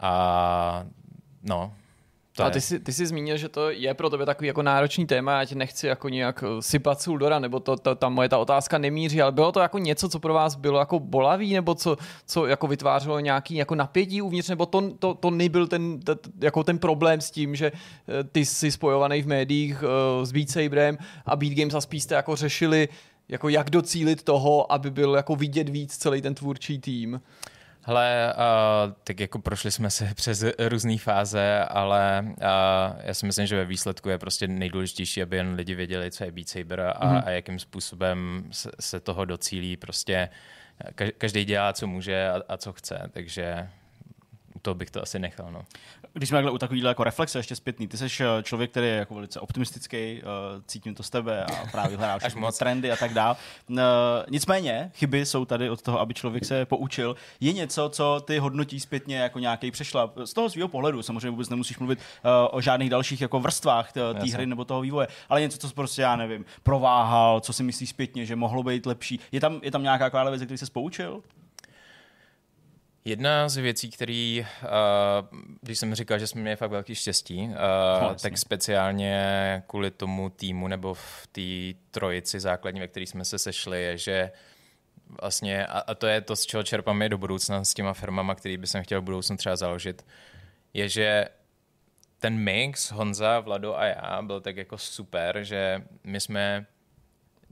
A 0.00 0.86
no, 1.42 1.74
to 2.36 2.44
a 2.44 2.50
ty 2.50 2.60
jsi, 2.60 2.80
ty 2.80 2.92
jsi 2.92 3.06
zmínil, 3.06 3.36
že 3.36 3.48
to 3.48 3.70
je 3.70 3.94
pro 3.94 4.10
tebe 4.10 4.26
takový 4.26 4.46
jako 4.46 4.62
náročný 4.62 5.06
téma, 5.06 5.38
já 5.38 5.44
tě 5.44 5.54
nechci 5.54 5.86
jako 5.86 6.08
nějak 6.08 6.44
eh, 6.46 6.62
sypat 6.62 7.00
suldora, 7.02 7.38
nebo 7.38 7.60
to, 7.60 7.76
to, 7.76 7.94
tam 7.94 8.14
moje 8.14 8.28
ta 8.28 8.38
otázka 8.38 8.78
nemíří, 8.78 9.22
ale 9.22 9.32
bylo 9.32 9.52
to 9.52 9.60
jako 9.60 9.78
něco, 9.78 10.08
co 10.08 10.18
pro 10.20 10.34
vás 10.34 10.54
bylo 10.54 10.78
jako 10.78 10.98
bolavý, 10.98 11.54
nebo 11.54 11.74
co, 11.74 11.96
co 12.26 12.46
jako 12.46 12.66
vytvářelo 12.66 13.20
nějaký 13.20 13.54
jako 13.54 13.74
napětí 13.74 14.22
uvnitř, 14.22 14.48
nebo 14.48 14.66
to, 14.66 14.90
to, 14.90 15.14
to 15.14 15.30
nebyl 15.30 15.66
ten, 15.66 16.00
to, 16.00 16.16
jako 16.40 16.64
ten 16.64 16.78
problém 16.78 17.20
s 17.20 17.30
tím, 17.30 17.56
že 17.56 17.72
eh, 17.72 18.24
ty 18.24 18.44
jsi 18.44 18.70
spojovaný 18.70 19.22
v 19.22 19.26
médiích 19.26 19.82
uh, 19.82 20.24
s 20.24 20.32
Beat 20.32 20.50
Saberem 20.50 20.98
a 21.26 21.36
Beat 21.36 21.52
Games 21.52 21.74
a 21.74 21.80
spíš 21.80 22.02
jste 22.02 22.14
jako 22.14 22.36
řešili, 22.36 22.88
jako 23.28 23.48
jak 23.48 23.70
docílit 23.70 24.22
toho, 24.22 24.72
aby 24.72 24.90
byl 24.90 25.14
jako 25.14 25.36
vidět 25.36 25.68
víc 25.68 25.96
celý 25.96 26.22
ten 26.22 26.34
tvůrčí 26.34 26.78
tým. 26.78 27.20
Hele, 27.88 28.34
uh, 28.34 28.92
tak 29.04 29.20
jako 29.20 29.38
prošli 29.38 29.70
jsme 29.70 29.90
se 29.90 30.10
přes 30.14 30.44
různé 30.58 30.98
fáze, 30.98 31.64
ale 31.64 32.24
uh, 32.26 32.34
já 33.02 33.14
si 33.14 33.26
myslím, 33.26 33.46
že 33.46 33.56
ve 33.56 33.64
výsledku 33.64 34.08
je 34.08 34.18
prostě 34.18 34.48
nejdůležitější, 34.48 35.22
aby 35.22 35.36
jen 35.36 35.54
lidi 35.54 35.74
věděli, 35.74 36.10
co 36.10 36.24
je 36.24 36.32
Beat 36.32 36.48
Saber 36.48 36.80
a, 36.80 36.92
mm-hmm. 36.92 37.22
a 37.26 37.30
jakým 37.30 37.58
způsobem 37.58 38.48
se, 38.50 38.70
se 38.80 39.00
toho 39.00 39.24
docílí. 39.24 39.76
Prostě 39.76 40.28
každý 41.18 41.44
dělá, 41.44 41.72
co 41.72 41.86
může 41.86 42.28
a, 42.28 42.42
a 42.48 42.56
co 42.56 42.72
chce, 42.72 43.10
takže 43.12 43.68
to 44.62 44.74
bych 44.74 44.90
to 44.90 45.02
asi 45.02 45.18
nechal. 45.18 45.52
No. 45.52 45.64
Když 46.16 46.28
jsme 46.28 46.50
u 46.50 46.58
takovýhle 46.58 46.90
jako 46.90 47.04
reflexe 47.04 47.38
ještě 47.38 47.56
zpětný, 47.56 47.88
ty 47.88 47.96
jsi 47.96 48.06
eh, 48.20 48.42
člověk, 48.42 48.70
který 48.70 48.86
je 48.86 48.94
jako 48.94 49.14
velice 49.14 49.40
optimistický, 49.40 50.22
uh, 50.22 50.62
cítím 50.66 50.94
to 50.94 51.02
z 51.02 51.10
tebe 51.10 51.44
a 51.44 51.66
právě 51.70 51.96
hledá 51.96 52.18
všechny 52.28 52.42
trendy 52.58 52.92
a 52.92 52.96
tak 52.96 53.14
dále. 53.14 53.36
Uh, 53.68 53.78
nicméně, 54.30 54.90
chyby 54.94 55.26
jsou 55.26 55.44
tady 55.44 55.70
od 55.70 55.82
toho, 55.82 56.00
aby 56.00 56.14
člověk 56.14 56.44
se 56.44 56.64
poučil. 56.64 57.16
Je 57.40 57.52
něco, 57.52 57.88
co 57.88 58.20
ty 58.24 58.38
hodnotí 58.38 58.80
zpětně 58.80 59.18
jako 59.18 59.38
nějaký 59.38 59.70
přešla 59.70 60.12
z 60.24 60.32
toho 60.32 60.50
svého 60.50 60.68
pohledu. 60.68 61.02
Samozřejmě 61.02 61.30
vůbec 61.30 61.48
nemusíš 61.48 61.78
mluvit 61.78 61.98
o 62.50 62.60
žádných 62.60 62.90
dalších 62.90 63.20
jako 63.20 63.40
vrstvách 63.40 63.92
té 63.92 64.30
hry 64.32 64.46
nebo 64.46 64.64
toho 64.64 64.80
vývoje, 64.80 65.08
ale 65.28 65.40
něco, 65.40 65.58
co 65.58 65.74
prostě 65.74 66.02
já 66.02 66.16
nevím, 66.16 66.44
prováhal, 66.62 67.40
co 67.40 67.52
si 67.52 67.62
myslíš 67.62 67.90
zpětně, 67.90 68.26
že 68.26 68.36
mohlo 68.36 68.62
být 68.62 68.86
lepší. 68.86 69.20
Je 69.32 69.40
tam, 69.40 69.60
je 69.62 69.70
tam 69.70 69.82
nějaká 69.82 70.04
taková 70.04 70.30
věc, 70.30 70.42
který 70.42 70.58
se 70.58 70.66
poučil? 70.72 71.22
Jedna 73.06 73.48
z 73.48 73.56
věcí, 73.56 73.90
který, 73.90 74.46
uh, 74.62 75.38
když 75.60 75.78
jsem 75.78 75.94
říkal, 75.94 76.18
že 76.18 76.26
jsme 76.26 76.40
měli 76.40 76.56
fakt 76.56 76.70
velký 76.70 76.94
štěstí, 76.94 77.38
uh, 77.38 77.52
no, 78.02 78.14
tak 78.22 78.38
speciálně 78.38 79.62
kvůli 79.66 79.90
tomu 79.90 80.30
týmu 80.30 80.68
nebo 80.68 80.94
v 80.94 81.26
té 81.32 81.78
trojici 81.90 82.40
základní, 82.40 82.80
ve 82.80 82.88
které 82.88 83.06
jsme 83.06 83.24
se 83.24 83.38
sešli, 83.38 83.82
je, 83.82 83.98
že 83.98 84.32
vlastně, 85.22 85.66
a, 85.66 85.78
a 85.78 85.94
to 85.94 86.06
je 86.06 86.20
to, 86.20 86.36
z 86.36 86.46
čeho 86.46 86.62
čerpám 86.62 87.02
do 87.08 87.18
budoucna 87.18 87.64
s 87.64 87.74
těma 87.74 87.92
firmama, 87.92 88.34
který 88.34 88.56
by 88.56 88.66
jsem 88.66 88.82
chtěl 88.82 89.00
v 89.00 89.04
budoucnu 89.04 89.36
třeba 89.36 89.56
založit, 89.56 90.06
je, 90.74 90.88
že 90.88 91.28
ten 92.18 92.38
mix 92.38 92.90
Honza, 92.90 93.40
Vlado 93.40 93.76
a 93.76 93.84
já 93.84 94.22
byl 94.22 94.40
tak 94.40 94.56
jako 94.56 94.78
super, 94.78 95.38
že 95.42 95.82
my 96.04 96.20
jsme 96.20 96.66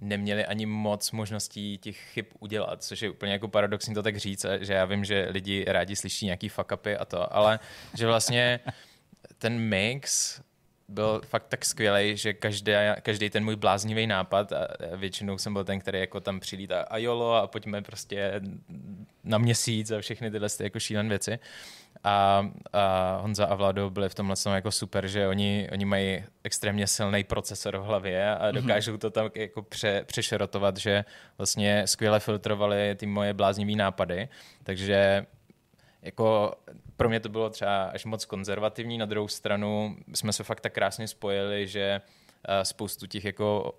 neměli 0.05 0.47
ani 0.47 0.67
moc 0.67 1.11
možností 1.11 1.79
těch 1.79 1.97
chyb 1.97 2.27
udělat, 2.41 2.83
což 2.83 3.03
je 3.03 3.11
úplně 3.11 3.33
jako 3.33 3.49
paradoxní 3.49 3.95
to 3.95 4.03
tak 4.03 4.17
říct, 4.17 4.47
že 4.61 4.73
já 4.73 4.85
vím, 4.85 5.05
že 5.05 5.29
lidi 5.31 5.65
rádi 5.69 5.97
slyší 5.97 6.25
nějaký 6.25 6.49
fuck 6.49 6.73
upy 6.73 6.97
a 6.97 7.05
to, 7.05 7.37
ale 7.37 7.59
že 7.95 8.07
vlastně 8.07 8.61
ten 9.39 9.59
mix 9.59 10.41
byl 10.89 11.21
fakt 11.25 11.47
tak 11.49 11.65
skvělý, 11.65 12.17
že 12.17 12.33
každý, 12.33 12.73
každý 13.03 13.31
ten 13.31 13.45
můj 13.45 13.57
bláznivý 13.57 14.07
nápad, 14.07 14.53
a 14.53 14.69
většinou 14.97 15.39
jsem 15.39 15.53
byl 15.53 15.65
ten, 15.65 15.81
který 15.81 16.01
jako 16.01 16.21
tam 16.21 16.41
přilítá 16.41 16.81
a 16.81 16.97
jolo 16.97 17.35
a 17.35 17.47
pojďme 17.47 17.83
prostě 17.83 18.41
na 19.25 19.39
měsíc 19.39 19.91
a 19.91 20.01
všechny 20.01 20.31
tyhle 20.31 20.49
jako 20.61 20.81
šílené 20.81 21.09
věci, 21.09 21.39
a, 22.05 22.49
a 22.73 23.17
Honza 23.23 23.47
a 23.47 23.55
Vlado 23.55 23.91
byli 23.91 24.09
v 24.09 24.15
tomhle 24.15 24.37
jako 24.55 24.71
super, 24.71 25.07
že 25.07 25.29
oni, 25.29 25.69
oni 25.73 25.85
mají 25.85 26.25
extrémně 26.45 26.87
silný 26.87 27.25
procesor 27.25 27.77
v 27.77 27.85
hlavě 27.85 28.35
a 28.35 28.47
mhm. 28.47 28.55
dokážou 28.55 28.97
to 28.97 29.11
tam 29.11 29.31
jako 29.35 29.63
pře, 29.63 30.05
přešerotovat, 30.07 30.77
že 30.77 31.05
vlastně 31.39 31.87
skvěle 31.87 32.21
filtrovali 32.21 32.95
ty 32.95 33.07
moje 33.07 33.35
bláznivé 33.35 33.73
nápady, 33.73 34.29
takže 34.63 35.27
jako 36.03 36.55
pro 36.97 37.09
mě 37.09 37.21
to 37.21 37.29
bylo 37.29 37.51
třeba 37.51 37.85
až 37.85 38.05
moc 38.05 38.25
konzervativní, 38.25 38.99
na 38.99 39.07
druhou 39.07 39.29
stranu 39.29 39.97
jsme 40.15 40.33
se 40.33 40.45
fakt 40.45 40.61
tak 40.61 40.73
krásně 40.73 41.09
spojili, 41.09 41.67
že 41.67 42.01
spoustu 42.63 43.07
těch 43.07 43.25
jako 43.25 43.75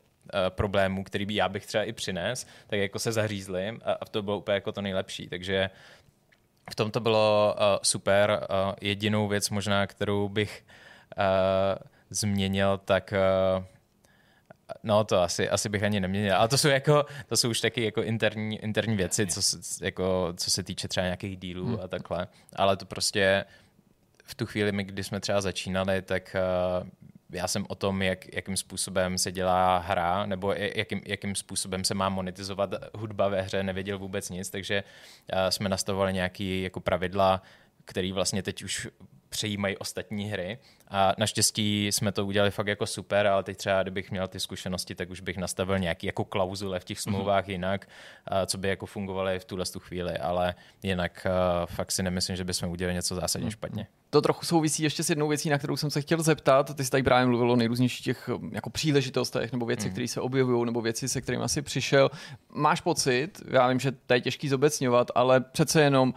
problémů, 0.49 1.03
který 1.03 1.25
by 1.25 1.35
já 1.35 1.49
bych 1.49 1.65
třeba 1.65 1.83
i 1.83 1.93
přines, 1.93 2.47
tak 2.67 2.79
jako 2.79 2.99
se 2.99 3.11
zařízli 3.11 3.69
a, 3.69 3.93
a 3.93 4.05
to 4.05 4.23
bylo 4.23 4.37
úplně 4.37 4.55
jako 4.55 4.71
to 4.71 4.81
nejlepší. 4.81 5.27
Takže 5.27 5.69
v 6.71 6.75
tom 6.75 6.91
to 6.91 6.99
bylo 6.99 7.55
uh, 7.57 7.63
super. 7.81 8.47
Uh, 8.49 8.73
jedinou 8.81 9.27
věc 9.27 9.49
možná, 9.49 9.87
kterou 9.87 10.29
bych 10.29 10.65
uh, 11.17 11.23
změnil, 12.09 12.77
tak 12.85 13.13
uh, 13.57 13.63
No, 14.83 15.03
to 15.03 15.21
asi, 15.21 15.49
asi 15.49 15.69
bych 15.69 15.83
ani 15.83 15.99
neměnil. 15.99 16.35
Ale 16.35 16.47
to 16.47 16.57
jsou, 16.57 16.67
jako, 16.67 17.05
to 17.27 17.37
jsou 17.37 17.49
už 17.49 17.61
taky 17.61 17.85
jako 17.85 18.03
interní, 18.03 18.57
interní 18.57 18.95
věci, 18.95 19.27
co, 19.27 19.41
jako, 19.81 20.33
co 20.37 20.51
se 20.51 20.63
týče 20.63 20.87
třeba 20.87 21.03
nějakých 21.03 21.37
dílů 21.37 21.65
hmm. 21.65 21.79
a 21.83 21.87
takhle. 21.87 22.27
Ale 22.55 22.77
to 22.77 22.85
prostě 22.85 23.45
v 24.23 24.35
tu 24.35 24.45
chvíli, 24.45 24.71
my, 24.71 24.83
kdy 24.83 25.03
jsme 25.03 25.19
třeba 25.19 25.41
začínali, 25.41 26.01
tak 26.01 26.35
uh, 26.81 26.87
já 27.35 27.47
jsem 27.47 27.65
o 27.69 27.75
tom, 27.75 28.01
jak, 28.01 28.33
jakým 28.33 28.57
způsobem 28.57 29.17
se 29.17 29.31
dělá 29.31 29.77
hra, 29.77 30.25
nebo 30.25 30.53
jakým, 30.53 31.01
jakým 31.05 31.35
způsobem 31.35 31.83
se 31.83 31.93
má 31.93 32.09
monetizovat 32.09 32.69
hudba 32.93 33.27
ve 33.27 33.41
hře, 33.41 33.63
nevěděl 33.63 33.99
vůbec 33.99 34.29
nic, 34.29 34.49
takže 34.49 34.83
uh, 35.33 35.39
jsme 35.49 35.69
nastavovali 35.69 36.13
nějaké 36.13 36.43
jako 36.43 36.79
pravidla, 36.79 37.41
které 37.85 38.13
vlastně 38.13 38.43
teď 38.43 38.63
už 38.63 38.87
přejímají 39.35 39.77
ostatní 39.77 40.29
hry. 40.29 40.57
A 40.87 41.13
naštěstí 41.17 41.87
jsme 41.87 42.11
to 42.11 42.25
udělali 42.25 42.51
fakt 42.51 42.67
jako 42.67 42.85
super, 42.85 43.27
ale 43.27 43.43
teď 43.43 43.57
třeba, 43.57 43.83
kdybych 43.83 44.11
měl 44.11 44.27
ty 44.27 44.39
zkušenosti, 44.39 44.95
tak 44.95 45.09
už 45.09 45.21
bych 45.21 45.37
nastavil 45.37 45.79
nějaký 45.79 46.07
jako 46.07 46.25
klauzule 46.25 46.79
v 46.79 46.83
těch 46.83 46.97
mhm. 46.97 47.01
smlouvách 47.01 47.45
mm-hmm. 47.45 47.51
jinak, 47.51 47.87
co 48.45 48.57
by 48.57 48.67
jako 48.67 48.85
fungovaly 48.85 49.39
v 49.39 49.45
tuhle 49.45 49.65
tu 49.65 49.79
chvíli, 49.79 50.17
ale 50.17 50.55
jinak 50.83 51.27
fakt 51.65 51.91
si 51.91 52.03
nemyslím, 52.03 52.35
že 52.35 52.43
bychom 52.43 52.69
udělali 52.69 52.93
něco 52.93 53.15
zásadně 53.15 53.47
mm-hmm. 53.47 53.51
špatně. 53.51 53.87
To 54.09 54.21
trochu 54.21 54.45
souvisí 54.45 54.83
ještě 54.83 55.03
s 55.03 55.09
jednou 55.09 55.27
věcí, 55.27 55.49
na 55.49 55.57
kterou 55.57 55.77
jsem 55.77 55.89
se 55.89 56.01
chtěl 56.01 56.23
zeptat. 56.23 56.75
Ty 56.75 56.85
jsi 56.85 56.91
tady 56.91 57.03
právě 57.03 57.25
mluvil 57.25 57.51
o 57.51 57.55
nejrůznějších 57.55 58.05
těch 58.05 58.29
jako 58.51 58.69
příležitostech 58.69 59.51
nebo 59.51 59.65
věci, 59.65 59.87
mm. 59.87 59.91
které 59.91 60.07
se 60.07 60.21
objevují, 60.21 60.65
nebo 60.65 60.81
věci, 60.81 61.09
se 61.09 61.21
kterými 61.21 61.43
asi 61.43 61.61
přišel. 61.61 62.11
Máš 62.53 62.81
pocit, 62.81 63.41
já 63.51 63.67
vím, 63.67 63.79
že 63.79 63.91
to 63.91 64.13
je 64.13 64.21
těžký 64.21 64.49
zobecňovat, 64.49 65.11
ale 65.15 65.41
přece 65.41 65.81
jenom, 65.81 66.13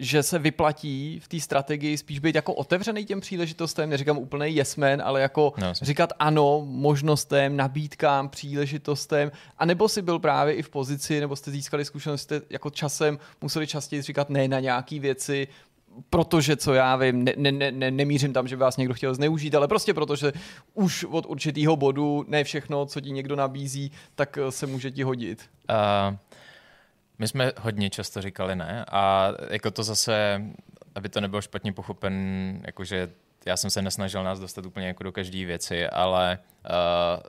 že 0.00 0.22
se 0.22 0.38
vyplatí 0.38 1.20
v 1.20 1.28
té 1.28 1.40
strategii 1.40 1.96
spíš 1.96 2.18
být 2.18 2.34
jako 2.34 2.54
otevřený 2.54 3.04
těm 3.04 3.20
příležitostem, 3.20 3.90
neříkám 3.90 4.18
úplný 4.18 4.54
jesmen, 4.54 5.02
ale 5.04 5.20
jako 5.20 5.52
no, 5.60 5.74
říkat 5.82 6.12
ano 6.18 6.62
možnostem, 6.66 7.56
nabídkám, 7.56 8.28
příležitostem, 8.28 9.32
a 9.58 9.64
nebo 9.64 9.88
si 9.88 10.02
byl 10.02 10.18
právě 10.18 10.54
i 10.54 10.62
v 10.62 10.68
pozici, 10.70 11.20
nebo 11.20 11.36
jste 11.36 11.50
získali 11.50 11.84
zkušenost, 11.84 12.20
jste 12.20 12.40
jako 12.50 12.70
časem 12.70 13.18
museli 13.40 13.66
častěji 13.66 14.02
říkat 14.02 14.30
ne 14.30 14.48
na 14.48 14.60
nějaké 14.60 15.00
věci, 15.00 15.48
protože, 16.10 16.56
co 16.56 16.74
já 16.74 16.96
vím, 16.96 17.24
ne, 17.24 17.34
ne, 17.36 17.72
ne, 17.72 17.90
nemířím 17.90 18.32
tam, 18.32 18.48
že 18.48 18.56
by 18.56 18.60
vás 18.60 18.76
někdo 18.76 18.94
chtěl 18.94 19.14
zneužít, 19.14 19.54
ale 19.54 19.68
prostě 19.68 19.94
protože 19.94 20.32
už 20.74 21.04
od 21.04 21.26
určitého 21.26 21.76
bodu 21.76 22.24
ne 22.28 22.44
všechno, 22.44 22.86
co 22.86 23.00
ti 23.00 23.10
někdo 23.10 23.36
nabízí, 23.36 23.92
tak 24.14 24.38
se 24.50 24.66
může 24.66 24.90
ti 24.90 25.02
hodit. 25.02 25.50
Uh, 26.10 26.16
my 27.20 27.28
jsme 27.28 27.52
hodně 27.58 27.90
často 27.90 28.22
říkali 28.22 28.56
ne 28.56 28.84
a 28.90 29.32
jako 29.50 29.70
to 29.70 29.82
zase, 29.82 30.42
aby 30.94 31.08
to 31.08 31.20
nebylo 31.20 31.42
špatně 31.42 31.72
pochopen, 31.72 32.14
jakože 32.66 33.10
já 33.46 33.56
jsem 33.56 33.70
se 33.70 33.82
nesnažil 33.82 34.24
nás 34.24 34.40
dostat 34.40 34.66
úplně 34.66 34.86
jako 34.86 35.02
do 35.02 35.12
každé 35.12 35.44
věci, 35.44 35.88
ale 35.88 36.38
uh, 36.64 37.22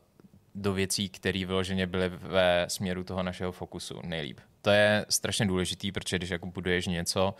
do 0.55 0.73
věcí, 0.73 1.09
které 1.09 1.45
vyloženě 1.45 1.87
byly 1.87 2.09
ve 2.09 2.65
směru 2.67 3.03
toho 3.03 3.23
našeho 3.23 3.51
fokusu 3.51 3.99
nejlíp. 4.03 4.39
To 4.61 4.69
je 4.69 5.05
strašně 5.09 5.45
důležitý, 5.45 5.91
protože 5.91 6.17
když 6.17 6.29
jako 6.29 6.45
buduješ 6.45 6.87
něco 6.87 7.35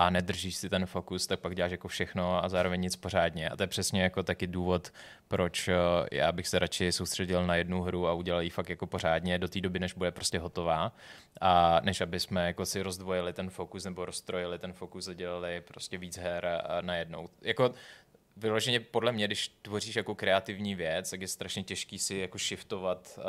a 0.00 0.10
nedržíš 0.10 0.56
si 0.56 0.68
ten 0.68 0.86
fokus, 0.86 1.26
tak 1.26 1.40
pak 1.40 1.54
děláš 1.54 1.70
jako 1.70 1.88
všechno 1.88 2.44
a 2.44 2.48
zároveň 2.48 2.80
nic 2.80 2.96
pořádně. 2.96 3.48
A 3.48 3.56
to 3.56 3.62
je 3.62 3.66
přesně 3.66 4.02
jako 4.02 4.22
taky 4.22 4.46
důvod, 4.46 4.92
proč 5.28 5.68
eh, 5.68 5.74
já 6.12 6.32
bych 6.32 6.48
se 6.48 6.58
radši 6.58 6.92
soustředil 6.92 7.46
na 7.46 7.56
jednu 7.56 7.82
hru 7.82 8.08
a 8.08 8.12
udělal 8.12 8.42
ji 8.42 8.50
fakt 8.50 8.68
jako 8.68 8.86
pořádně 8.86 9.38
do 9.38 9.48
té 9.48 9.60
doby, 9.60 9.78
než 9.78 9.92
bude 9.92 10.10
prostě 10.10 10.38
hotová. 10.38 10.92
A 11.40 11.80
než 11.84 12.00
aby 12.00 12.20
jsme 12.20 12.46
jako 12.46 12.66
si 12.66 12.82
rozdvojili 12.82 13.32
ten 13.32 13.50
fokus 13.50 13.84
nebo 13.84 14.04
rozstrojili 14.04 14.58
ten 14.58 14.72
fokus 14.72 15.08
a 15.08 15.14
dělali 15.14 15.60
prostě 15.60 15.98
víc 15.98 16.18
her 16.18 16.62
najednou. 16.80 17.28
Jako 17.42 17.74
vyloženě 18.40 18.80
podle 18.80 19.12
mě, 19.12 19.26
když 19.26 19.48
tvoříš 19.48 19.96
jako 19.96 20.14
kreativní 20.14 20.74
věc, 20.74 21.10
tak 21.10 21.20
je 21.20 21.28
strašně 21.28 21.62
těžký 21.62 21.98
si 21.98 22.16
jako 22.16 22.38
shiftovat 22.38 23.18
uh, 23.18 23.24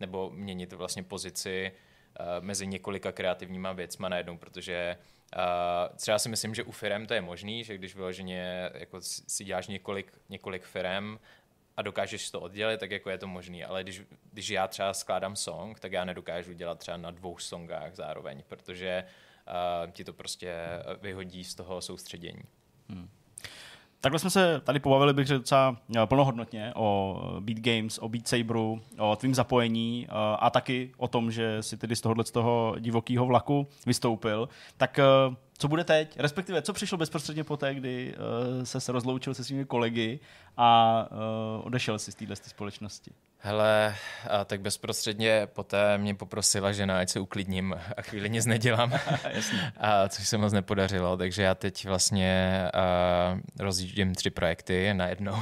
nebo 0.00 0.30
měnit 0.30 0.72
vlastně 0.72 1.02
pozici 1.02 1.72
uh, 1.72 2.26
mezi 2.44 2.66
několika 2.66 3.12
kreativníma 3.12 3.72
věcma 3.72 4.08
najednou, 4.08 4.38
protože 4.38 4.96
uh, 5.36 5.96
třeba 5.96 6.18
si 6.18 6.28
myslím, 6.28 6.54
že 6.54 6.62
u 6.62 6.70
firem 6.70 7.06
to 7.06 7.14
je 7.14 7.20
možný, 7.20 7.64
že 7.64 7.78
když 7.78 7.94
vyloženě 7.94 8.70
jako 8.74 8.98
si 9.00 9.44
děláš 9.44 9.68
několik, 9.68 10.12
několik 10.28 10.62
firem 10.62 11.18
a 11.76 11.82
dokážeš 11.82 12.30
to 12.30 12.40
oddělit, 12.40 12.80
tak 12.80 12.90
jako 12.90 13.10
je 13.10 13.18
to 13.18 13.26
možný, 13.26 13.64
ale 13.64 13.82
když, 13.82 14.02
když 14.32 14.50
já 14.50 14.68
třeba 14.68 14.94
skládám 14.94 15.36
song, 15.36 15.80
tak 15.80 15.92
já 15.92 16.04
nedokážu 16.04 16.52
dělat 16.52 16.78
třeba 16.78 16.96
na 16.96 17.10
dvou 17.10 17.38
songách 17.38 17.94
zároveň, 17.94 18.42
protože 18.48 19.04
uh, 19.84 19.90
ti 19.90 20.04
to 20.04 20.12
prostě 20.12 20.54
vyhodí 21.00 21.44
z 21.44 21.54
toho 21.54 21.80
soustředění. 21.80 22.42
Hmm. 22.88 23.10
Takhle 24.00 24.18
jsme 24.18 24.30
se 24.30 24.60
tady 24.64 24.80
pobavili, 24.80 25.12
bych 25.12 25.26
řekl 25.26 25.38
docela 25.38 25.76
eh, 25.96 26.06
plnohodnotně 26.06 26.72
o 26.76 27.20
eh, 27.36 27.40
Beat 27.40 27.58
Games, 27.58 27.98
o 27.98 28.08
Beat 28.08 28.28
Saberu, 28.28 28.80
o 28.98 29.16
tvým 29.16 29.34
zapojení 29.34 30.06
eh, 30.08 30.12
a 30.38 30.50
taky 30.50 30.92
o 30.96 31.08
tom, 31.08 31.30
že 31.30 31.62
si 31.62 31.76
tedy 31.76 31.96
z 31.96 32.00
tohohle 32.00 32.24
z 32.24 32.30
toho 32.30 32.74
divokého 32.78 33.26
vlaku 33.26 33.66
vystoupil. 33.86 34.48
Tak 34.76 35.00
co 35.58 35.68
bude 35.68 35.84
teď? 35.84 36.16
Respektive, 36.18 36.62
co 36.62 36.72
přišlo 36.72 36.98
bezprostředně 36.98 37.44
poté, 37.44 37.74
kdy 37.74 38.14
se 38.64 38.80
se 38.80 38.92
rozloučil 38.92 39.34
se 39.34 39.44
svými 39.44 39.64
kolegy 39.64 40.20
a 40.56 41.08
odešel 41.62 41.98
si 41.98 42.12
z 42.12 42.14
téhle 42.14 42.36
společnosti? 42.36 43.10
Hele, 43.42 43.96
a 44.30 44.44
tak 44.44 44.60
bezprostředně 44.60 45.48
poté 45.52 45.98
mě 45.98 46.14
poprosila 46.14 46.72
žena, 46.72 46.98
ať 46.98 47.08
se 47.08 47.20
uklidním 47.20 47.74
a 47.96 48.02
chvíli 48.02 48.30
nic 48.30 48.46
nedělám, 48.46 48.92
a 49.76 50.08
což 50.08 50.28
se 50.28 50.38
moc 50.38 50.52
nepodařilo, 50.52 51.16
takže 51.16 51.42
já 51.42 51.54
teď 51.54 51.86
vlastně 51.86 52.62
uh, 52.74 53.40
rozjíždím 53.58 54.14
tři 54.14 54.30
projekty 54.30 54.94
najednou, 54.94 55.34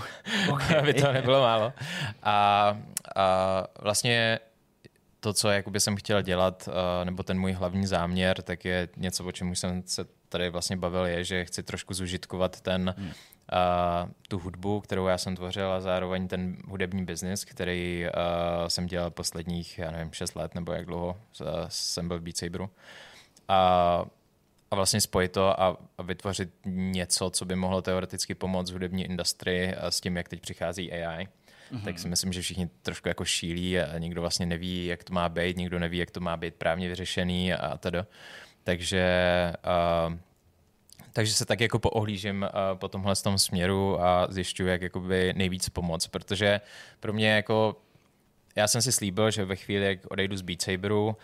okay. 0.53 0.77
aby 0.79 0.95
to 0.95 1.13
nebylo 1.13 1.41
málo. 1.41 1.73
A, 2.23 2.79
a 3.17 3.65
vlastně 3.81 4.39
to, 5.21 5.33
co 5.33 5.49
jakoby 5.49 5.81
jsem 5.81 5.97
chtěl 5.97 6.23
dělat, 6.23 6.69
uh, 6.69 7.05
nebo 7.05 7.23
ten 7.23 7.41
můj 7.41 7.53
hlavní 7.53 7.87
záměr, 7.87 8.43
tak 8.43 8.65
je 8.65 8.89
něco, 8.97 9.25
o 9.25 9.33
čem 9.33 9.51
už 9.51 9.59
jsem 9.59 9.83
se 9.87 10.05
tady 10.29 10.51
vlastně 10.51 10.77
bavil, 10.77 11.07
je, 11.07 11.25
že 11.25 11.45
chci 11.45 11.63
trošku 11.63 11.95
zužitkovat 11.95 12.61
ten 12.61 12.95
hmm 12.99 13.13
uh, 13.53 14.11
tu 14.29 14.39
hudbu, 14.39 14.81
kterou 14.81 15.07
já 15.07 15.19
jsem 15.19 15.37
tvořil 15.37 15.73
a 15.73 15.81
zároveň 15.81 16.29
ten 16.29 16.57
hudební 16.69 17.05
biznis, 17.05 17.45
který 17.45 18.05
uh, 18.05 18.69
jsem 18.69 18.87
dělal 18.87 19.11
posledních, 19.11 19.79
já 19.79 19.91
nevím, 19.91 20.13
6 20.13 20.37
let 20.37 20.55
nebo 20.55 20.73
jak 20.73 20.87
dlouho 20.87 21.17
uh, 21.41 21.47
jsem 21.69 22.09
byl 22.09 22.19
v 22.19 22.23
Beat 22.23 22.37
Saberu. 22.37 22.71
A, 23.49 24.05
a 24.71 24.77
vlastně 24.77 25.01
spojit 25.01 25.33
to 25.33 25.61
a, 25.61 25.77
a 25.99 26.03
vytvořit 26.03 26.51
něco, 26.65 27.31
co 27.31 27.45
by 27.45 27.57
mohlo 27.57 27.83
teoreticky 27.83 28.35
pomoct 28.35 28.71
hudební 28.71 29.05
industrii 29.05 29.75
s 29.79 30.01
tím, 30.01 30.17
jak 30.17 30.29
teď 30.29 30.41
přichází 30.41 30.93
AI. 30.93 31.29
Mm-hmm. 31.73 31.85
Tak 31.85 31.99
si 31.99 32.09
myslím, 32.09 32.33
že 32.33 32.43
všichni 32.43 32.69
trošku 32.83 33.09
jako 33.09 33.25
šílí 33.25 33.81
a 33.81 33.99
nikdo 33.99 34.21
vlastně 34.21 34.47
neví, 34.47 34.87
jak 34.87 35.05
to 35.05 35.15
má 35.15 35.29
být, 35.29 35.57
nikdo 35.57 35.79
neví, 35.79 35.99
jak 35.99 36.11
to 36.11 36.21
má 36.21 36.37
být 36.37 36.55
právně 36.55 36.89
vyřešený 36.89 37.55
a, 37.55 37.79
tedy. 37.79 37.99
Takže 38.65 39.53
uh, 40.09 40.15
takže 41.13 41.33
se 41.33 41.47
tak 41.47 41.61
jako 41.61 41.79
poohlížím 41.79 42.43
uh, 42.43 42.79
po 42.79 42.89
tomhle 42.89 43.17
tom 43.17 43.39
směru 43.39 44.03
a 44.03 44.27
zjišťuji, 44.31 44.69
jak 44.69 44.83
jakoby 44.83 45.33
nejvíc 45.37 45.69
pomoct, 45.69 46.07
protože 46.07 46.61
pro 47.01 47.13
mě 47.13 47.31
jako 47.31 47.77
já 48.57 48.69
jsem 48.69 48.83
si 48.83 48.93
slíbil, 48.93 49.31
že 49.31 49.45
ve 49.45 49.57
chvíli, 49.57 49.85
jak 49.85 49.99
odejdu 50.11 50.37
z 50.37 50.43
Beat 50.43 50.63
Saberu, 50.63 51.07
uh, 51.07 51.15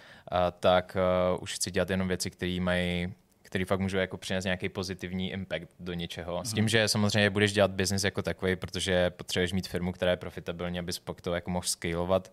tak 0.60 0.96
uh, 1.34 1.42
už 1.42 1.54
chci 1.54 1.70
dělat 1.70 1.90
jenom 1.90 2.08
věci, 2.08 2.30
které 2.30 2.58
mají 2.60 3.14
který 3.54 3.64
fakt 3.64 3.80
můžou 3.80 3.98
jako 3.98 4.16
přinést 4.16 4.44
nějaký 4.44 4.68
pozitivní 4.68 5.30
impact 5.30 5.68
do 5.80 5.92
něčeho. 5.92 6.44
S 6.44 6.52
tím, 6.52 6.64
mhm. 6.64 6.68
že 6.68 6.88
samozřejmě 6.88 7.30
budeš 7.30 7.52
dělat 7.52 7.70
business 7.70 8.04
jako 8.04 8.22
takový, 8.22 8.56
protože 8.56 9.10
potřebuješ 9.10 9.52
mít 9.52 9.68
firmu, 9.68 9.92
která 9.92 10.10
je 10.10 10.16
profitabilní, 10.16 10.78
abys 10.78 10.98
pak 10.98 11.20
to 11.20 11.34
jako 11.34 11.50
mohl 11.50 11.66
scalovat, 11.66 12.32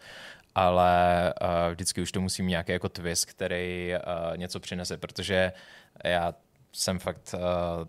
ale 0.55 1.33
uh, 1.41 1.71
vždycky 1.71 2.01
už 2.01 2.11
to 2.11 2.21
musí 2.21 2.43
mít 2.43 2.49
nějaký 2.49 2.71
jako 2.71 2.89
twist, 2.89 3.25
který 3.25 3.93
uh, 3.93 4.37
něco 4.37 4.59
přinese, 4.59 4.97
protože 4.97 5.51
já 6.03 6.33
jsem 6.73 6.99
fakt 6.99 7.33
uh, 7.33 7.39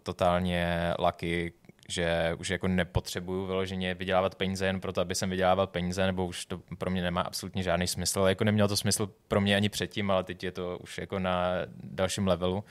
totálně 0.02 0.94
lucky, 0.98 1.52
že 1.88 2.34
už 2.38 2.50
jako 2.50 2.68
nepotřebuju 2.68 3.46
vyloženě 3.46 3.94
vydělávat 3.94 4.34
peníze 4.34 4.66
jen 4.66 4.80
proto, 4.80 5.00
aby 5.00 5.14
jsem 5.14 5.30
vydělával 5.30 5.66
peníze, 5.66 6.06
nebo 6.06 6.26
už 6.26 6.46
to 6.46 6.60
pro 6.78 6.90
mě 6.90 7.02
nemá 7.02 7.20
absolutně 7.20 7.62
žádný 7.62 7.86
smysl. 7.86 8.20
Jako 8.20 8.44
nemělo 8.44 8.68
to 8.68 8.76
smysl 8.76 9.10
pro 9.28 9.40
mě 9.40 9.56
ani 9.56 9.68
předtím, 9.68 10.10
ale 10.10 10.24
teď 10.24 10.44
je 10.44 10.52
to 10.52 10.78
už 10.78 10.98
jako 10.98 11.18
na 11.18 11.50
dalším 11.82 12.26
levelu. 12.26 12.64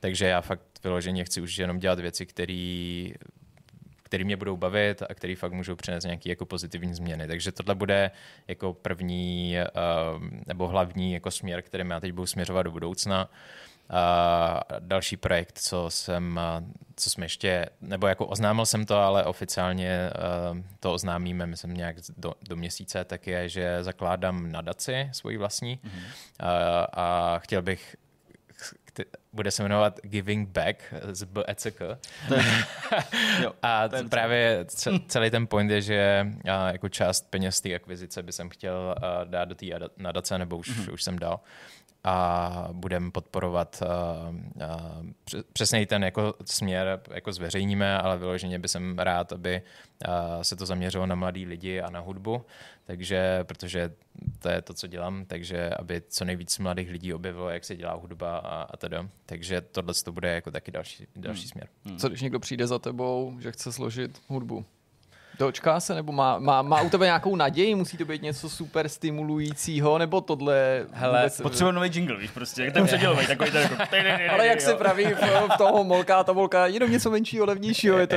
Takže 0.00 0.26
já 0.26 0.40
fakt 0.40 0.62
vyloženě 0.84 1.24
chci 1.24 1.40
už 1.40 1.58
jenom 1.58 1.78
dělat 1.78 2.00
věci, 2.00 2.26
které 2.26 3.08
který 4.02 4.24
mě 4.24 4.36
budou 4.36 4.56
bavit 4.56 5.02
a 5.08 5.14
který 5.14 5.34
fakt 5.34 5.52
můžou 5.52 5.76
přinést 5.76 6.04
nějaké 6.04 6.28
jako 6.28 6.46
pozitivní 6.46 6.94
změny. 6.94 7.26
Takže 7.26 7.52
tohle 7.52 7.74
bude 7.74 8.10
jako 8.48 8.74
první 8.74 9.56
uh, 10.16 10.24
nebo 10.46 10.68
hlavní 10.68 11.12
jako 11.12 11.30
směr, 11.30 11.62
kterým 11.62 11.90
já 11.90 12.00
teď 12.00 12.12
budu 12.12 12.26
směřovat 12.26 12.62
do 12.62 12.70
budoucna. 12.70 13.30
A 13.90 14.60
další 14.78 15.16
projekt, 15.16 15.58
co 15.58 15.90
jsem, 15.90 16.40
co 16.96 17.10
jsme 17.10 17.24
ještě, 17.24 17.66
nebo 17.80 18.06
jako 18.06 18.26
oznámil 18.26 18.66
jsem 18.66 18.86
to, 18.86 18.96
ale 18.96 19.24
oficiálně 19.24 20.10
to 20.80 20.92
oznámíme, 20.92 21.46
myslím 21.46 21.74
nějak 21.74 21.96
do, 22.16 22.34
do 22.48 22.56
měsíce, 22.56 23.04
tak 23.04 23.26
je, 23.26 23.48
že 23.48 23.84
zakládám 23.84 24.52
nadaci 24.52 25.08
svoji 25.12 25.36
vlastní 25.36 25.76
mm-hmm. 25.84 26.02
a, 26.40 26.86
a 26.92 27.38
chtěl 27.38 27.62
bych 27.62 27.96
bude 29.32 29.50
se 29.50 29.62
jmenovat 29.62 30.00
Giving 30.02 30.48
Back 30.48 30.94
z 31.12 31.24
BECK. 31.24 31.82
a 33.62 33.88
právě 34.08 34.64
celý 35.08 35.30
ten 35.30 35.46
point 35.46 35.70
je, 35.70 35.82
že 35.82 36.26
jako 36.72 36.88
část 36.88 37.30
peněz 37.30 37.60
té 37.60 37.74
akvizice 37.74 38.22
by 38.22 38.32
jsem 38.32 38.48
chtěl 38.48 38.94
dát 39.24 39.44
do 39.44 39.54
té 39.54 39.66
nadace, 39.96 40.38
nebo 40.38 40.56
už, 40.56 40.70
mm-hmm. 40.70 40.92
už 40.92 41.02
jsem 41.02 41.18
dal 41.18 41.40
a 42.04 42.68
budeme 42.72 43.10
podporovat 43.10 43.82
uh, 43.82 44.34
uh, 44.34 45.42
přesně 45.52 45.86
ten 45.86 46.04
jako 46.04 46.34
směr, 46.44 47.00
jako 47.10 47.32
zveřejníme, 47.32 47.98
ale 47.98 48.18
vyloženě 48.18 48.58
by 48.58 48.68
jsem 48.68 48.98
rád, 48.98 49.32
aby 49.32 49.62
uh, 50.08 50.42
se 50.42 50.56
to 50.56 50.66
zaměřilo 50.66 51.06
na 51.06 51.14
mladý 51.14 51.46
lidi 51.46 51.80
a 51.80 51.90
na 51.90 52.00
hudbu, 52.00 52.44
takže, 52.84 53.44
protože 53.44 53.92
to 54.38 54.48
je 54.48 54.62
to, 54.62 54.74
co 54.74 54.86
dělám, 54.86 55.24
takže 55.24 55.70
aby 55.70 56.02
co 56.08 56.24
nejvíc 56.24 56.58
mladých 56.58 56.90
lidí 56.90 57.14
objevilo, 57.14 57.50
jak 57.50 57.64
se 57.64 57.76
dělá 57.76 57.94
hudba 57.94 58.38
a, 58.38 58.62
a 58.62 58.76
teda. 58.76 59.08
Takže 59.26 59.60
tohle 59.60 59.94
to 60.04 60.12
bude 60.12 60.34
jako 60.34 60.50
taky 60.50 60.70
další, 60.70 61.06
další 61.16 61.42
hmm. 61.42 61.48
směr. 61.48 61.68
Hmm. 61.84 61.98
Co 61.98 62.08
když 62.08 62.20
někdo 62.20 62.40
přijde 62.40 62.66
za 62.66 62.78
tebou, 62.78 63.36
že 63.40 63.52
chce 63.52 63.72
složit 63.72 64.22
hudbu? 64.28 64.64
Dočká 65.40 65.80
se, 65.80 65.94
nebo 65.94 66.12
má, 66.12 66.38
má, 66.38 66.62
má 66.62 66.80
u 66.80 66.90
tebe 66.90 67.06
nějakou 67.06 67.36
naději? 67.36 67.74
Musí 67.74 67.96
to 67.96 68.04
být 68.04 68.22
něco 68.22 68.48
super 68.50 68.88
stimulujícího, 68.88 69.98
nebo 69.98 70.20
tohle... 70.20 70.86
Hele, 70.92 71.18
vůbec... 71.18 71.40
potřebuji 71.40 71.72
nový 71.72 71.90
jingle, 71.94 72.16
víš, 72.16 72.30
prostě, 72.30 72.64
jak 72.64 72.74
ten 72.74 72.86
předělový, 72.86 73.26
takový 73.26 73.50
ten 73.50 73.62
jako... 73.62 73.74
Ale 74.32 74.46
jak 74.46 74.60
se 74.60 74.74
praví 74.74 75.04
v, 75.04 75.20
v 75.54 75.58
toho 75.58 75.84
molka, 75.84 76.24
ta 76.24 76.32
molka, 76.32 76.66
jenom 76.66 76.90
něco 76.90 77.10
menšího, 77.10 77.46
levnějšího, 77.46 77.98
je 77.98 78.06
to 78.06 78.16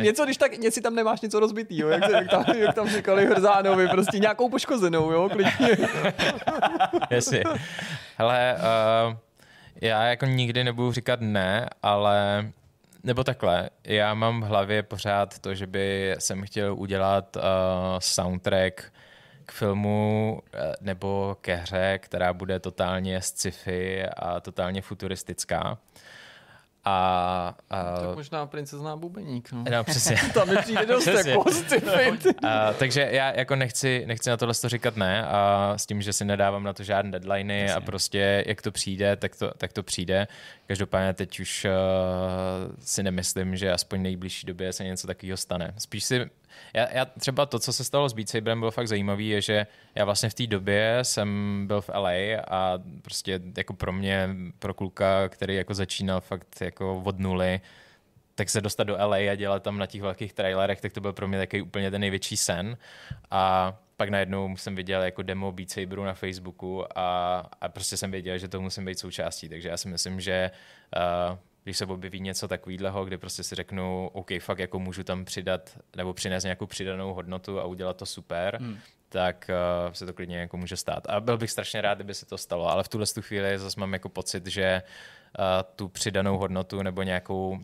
něco, 0.00 0.24
když 0.24 0.36
tak 0.36 0.58
něco 0.58 0.80
tam 0.80 0.94
nemáš 0.94 1.20
něco 1.20 1.40
rozbitýho, 1.40 1.88
jak, 1.88 2.08
jak, 2.10 2.30
tam, 2.30 2.44
jak 2.56 2.74
tam 2.74 2.88
říkali 2.88 3.26
Hrzánovi, 3.26 3.88
prostě 3.88 4.18
nějakou 4.18 4.48
poškozenou, 4.48 5.12
jo, 5.12 5.28
klidně. 5.32 5.76
Jasně. 7.10 7.42
Hele, 8.18 8.56
uh, 9.08 9.16
já 9.80 10.02
jako 10.02 10.26
nikdy 10.26 10.64
nebudu 10.64 10.92
říkat 10.92 11.20
ne, 11.20 11.68
ale 11.82 12.46
nebo 13.06 13.24
takhle, 13.24 13.70
já 13.84 14.14
mám 14.14 14.40
v 14.40 14.44
hlavě 14.44 14.82
pořád 14.82 15.38
to, 15.38 15.54
že 15.54 15.66
by 15.66 16.16
jsem 16.18 16.42
chtěl 16.42 16.74
udělat 16.74 17.36
uh, 17.36 17.42
soundtrack 17.98 18.92
k 19.46 19.52
filmu 19.52 20.40
uh, 20.54 20.60
nebo 20.80 21.36
ke 21.40 21.54
hře, 21.54 21.98
která 22.02 22.32
bude 22.32 22.60
totálně 22.60 23.22
sci-fi 23.22 24.06
a 24.06 24.40
totálně 24.40 24.82
futuristická. 24.82 25.78
A, 26.88 27.54
a, 27.70 28.00
Tak 28.00 28.14
možná 28.14 28.46
princezná 28.46 28.96
bubeník. 28.96 29.52
No. 29.52 29.64
no, 29.70 29.84
přesně. 29.84 30.16
Tam 30.34 30.48
mi 30.48 30.56
přijde 30.56 30.86
dost 30.86 31.02
Přesně. 31.08 31.32
jako. 31.32 31.46
A, 32.48 32.72
takže 32.72 33.08
já 33.10 33.32
jako 33.36 33.56
nechci, 33.56 34.04
nechci 34.06 34.30
na 34.30 34.36
tohle 34.36 34.54
to 34.54 34.68
říkat 34.68 34.96
ne 34.96 35.26
a 35.26 35.72
s 35.76 35.86
tím, 35.86 36.02
že 36.02 36.12
si 36.12 36.24
nedávám 36.24 36.64
na 36.64 36.72
to 36.72 36.82
žádné 36.82 37.10
deadliny 37.10 37.60
Jasně. 37.60 37.74
a 37.74 37.80
prostě 37.80 38.44
jak 38.46 38.62
to 38.62 38.72
přijde, 38.72 39.16
tak 39.16 39.36
to, 39.36 39.52
tak 39.58 39.72
to 39.72 39.82
přijde. 39.82 40.26
Každopádně 40.66 41.14
teď 41.14 41.40
už 41.40 41.64
uh, 41.64 42.74
si 42.80 43.02
nemyslím, 43.02 43.56
že 43.56 43.72
aspoň 43.72 43.98
v 43.98 44.02
nejbližší 44.02 44.46
době 44.46 44.72
se 44.72 44.84
něco 44.84 45.06
takového 45.06 45.36
stane. 45.36 45.74
Spíš 45.78 46.04
si 46.04 46.30
já, 46.74 46.92
já 46.92 47.04
třeba 47.04 47.46
to, 47.46 47.58
co 47.58 47.72
se 47.72 47.84
stalo 47.84 48.08
s 48.08 48.12
Beat 48.12 48.28
Saberem, 48.28 48.58
bylo 48.58 48.70
fakt 48.70 48.88
zajímavé, 48.88 49.22
je, 49.22 49.40
že 49.40 49.66
já 49.94 50.04
vlastně 50.04 50.28
v 50.28 50.34
té 50.34 50.46
době 50.46 50.98
jsem 51.02 51.64
byl 51.66 51.80
v 51.80 51.88
LA 51.88 52.40
a 52.48 52.78
prostě 53.02 53.40
jako 53.56 53.74
pro 53.74 53.92
mě, 53.92 54.28
pro 54.58 54.74
kluka, 54.74 55.28
který 55.28 55.54
jako 55.54 55.74
začínal 55.74 56.20
fakt 56.20 56.60
jako 56.60 57.02
od 57.04 57.18
nuly, 57.18 57.60
tak 58.34 58.50
se 58.50 58.60
dostat 58.60 58.84
do 58.84 58.96
LA 58.96 59.16
a 59.16 59.34
dělat 59.34 59.62
tam 59.62 59.78
na 59.78 59.86
těch 59.86 60.02
velkých 60.02 60.32
trailerech, 60.32 60.80
tak 60.80 60.92
to 60.92 61.00
byl 61.00 61.12
pro 61.12 61.28
mě 61.28 61.38
takový 61.38 61.62
úplně 61.62 61.90
ten 61.90 62.00
největší 62.00 62.36
sen. 62.36 62.76
A 63.30 63.74
pak 63.96 64.08
najednou 64.08 64.56
jsem 64.56 64.74
viděl 64.76 65.02
jako 65.02 65.22
demo 65.22 65.52
Beat 65.52 65.70
Saberu 65.70 66.04
na 66.04 66.14
Facebooku 66.14 66.98
a, 66.98 67.38
a 67.60 67.68
prostě 67.68 67.96
jsem 67.96 68.10
věděl, 68.10 68.38
že 68.38 68.48
to 68.48 68.60
musím 68.60 68.84
být 68.84 68.98
součástí. 68.98 69.48
Takže 69.48 69.68
já 69.68 69.76
si 69.76 69.88
myslím, 69.88 70.20
že 70.20 70.50
uh, 70.96 71.38
když 71.66 71.78
se 71.78 71.86
objeví 71.86 72.20
něco 72.20 72.48
takového, 72.48 73.04
kdy 73.04 73.18
prostě 73.18 73.42
si 73.42 73.54
řeknu, 73.54 74.10
OK, 74.12 74.30
fakt 74.40 74.58
jako 74.58 74.78
můžu 74.78 75.04
tam 75.04 75.24
přidat 75.24 75.78
nebo 75.96 76.14
přinést 76.14 76.44
nějakou 76.44 76.66
přidanou 76.66 77.14
hodnotu 77.14 77.60
a 77.60 77.64
udělat 77.64 77.96
to 77.96 78.06
super, 78.06 78.58
hmm. 78.60 78.78
tak 79.08 79.50
uh, 79.86 79.92
se 79.92 80.06
to 80.06 80.12
klidně 80.12 80.38
jako 80.38 80.56
může 80.56 80.76
stát. 80.76 81.06
A 81.06 81.20
byl 81.20 81.38
bych 81.38 81.50
strašně 81.50 81.80
rád, 81.80 81.94
kdyby 81.94 82.14
se 82.14 82.26
to 82.26 82.38
stalo, 82.38 82.70
ale 82.70 82.84
v 82.84 82.88
tuhle 82.88 83.06
tu 83.06 83.22
chvíli 83.22 83.58
zase 83.58 83.80
mám 83.80 83.92
jako 83.92 84.08
pocit, 84.08 84.46
že 84.46 84.82
uh, 85.38 85.44
tu 85.76 85.88
přidanou 85.88 86.38
hodnotu 86.38 86.82
nebo 86.82 87.02
nějakou 87.02 87.58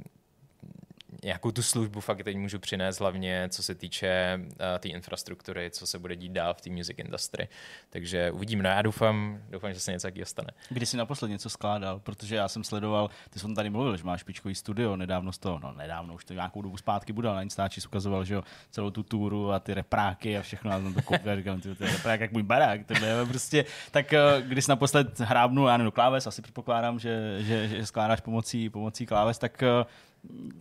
nějakou 1.24 1.50
tu 1.50 1.62
službu 1.62 2.00
fakt 2.00 2.24
teď 2.24 2.36
můžu 2.36 2.58
přinést 2.58 3.00
hlavně, 3.00 3.48
co 3.48 3.62
se 3.62 3.74
týče 3.74 4.40
uh, 4.40 4.46
té 4.56 4.78
tý 4.78 4.88
infrastruktury, 4.88 5.70
co 5.70 5.86
se 5.86 5.98
bude 5.98 6.16
dít 6.16 6.32
dál 6.32 6.54
v 6.54 6.60
té 6.60 6.70
music 6.70 6.98
industry. 6.98 7.48
Takže 7.90 8.30
uvidíme. 8.30 8.62
No 8.62 8.68
já 8.68 8.82
doufám, 8.82 9.42
doufám, 9.50 9.72
že 9.72 9.80
se 9.80 9.92
něco 9.92 10.06
takového 10.06 10.26
stane. 10.26 10.48
Kdy 10.68 10.86
jsi 10.86 10.96
naposled 10.96 11.28
něco 11.28 11.50
skládal? 11.50 12.00
Protože 12.00 12.36
já 12.36 12.48
jsem 12.48 12.64
sledoval, 12.64 13.10
ty 13.30 13.38
jsi 13.38 13.54
tady 13.54 13.70
mluvil, 13.70 13.96
že 13.96 14.04
máš 14.04 14.20
špičkový 14.20 14.54
studio, 14.54 14.96
nedávno 14.96 15.32
z 15.32 15.38
toho, 15.38 15.58
no 15.62 15.72
nedávno, 15.72 16.14
už 16.14 16.24
to 16.24 16.34
nějakou 16.34 16.62
dobu 16.62 16.76
zpátky 16.76 17.12
bude, 17.12 17.28
ale 17.28 17.36
na 17.36 17.42
Instači 17.42 17.80
ukazoval, 17.86 18.24
že 18.24 18.34
jo, 18.34 18.42
celou 18.70 18.90
tu 18.90 19.02
túru 19.02 19.52
a 19.52 19.58
ty 19.58 19.74
repráky 19.74 20.38
a 20.38 20.42
všechno, 20.42 20.70
a 20.70 20.80
jsem 20.80 20.94
to 20.94 21.02
koukal, 21.02 21.36
říkám, 21.36 21.60
ty, 21.60 21.74
to 21.74 21.84
je 21.84 21.92
reprák 21.92 22.20
jak 22.20 22.32
můj 22.32 22.42
barák, 22.42 22.86
tohle 22.86 23.08
je 23.08 23.26
prostě, 23.26 23.64
tak 23.90 24.12
uh, 24.12 24.46
když 24.46 24.64
jsi 24.64 24.70
naposled 24.70 25.20
hrábnul, 25.20 25.68
já 25.68 25.76
nevím, 25.76 25.84
do 25.84 25.92
kláves, 25.92 26.26
asi 26.26 26.42
předpokládám, 26.42 26.98
že, 26.98 27.42
že, 27.42 27.68
že 27.68 27.86
skládáš 27.86 28.20
pomocí, 28.20 28.70
pomocí 28.70 29.06
kláves, 29.06 29.38
tak 29.38 29.62
uh, 29.62 29.86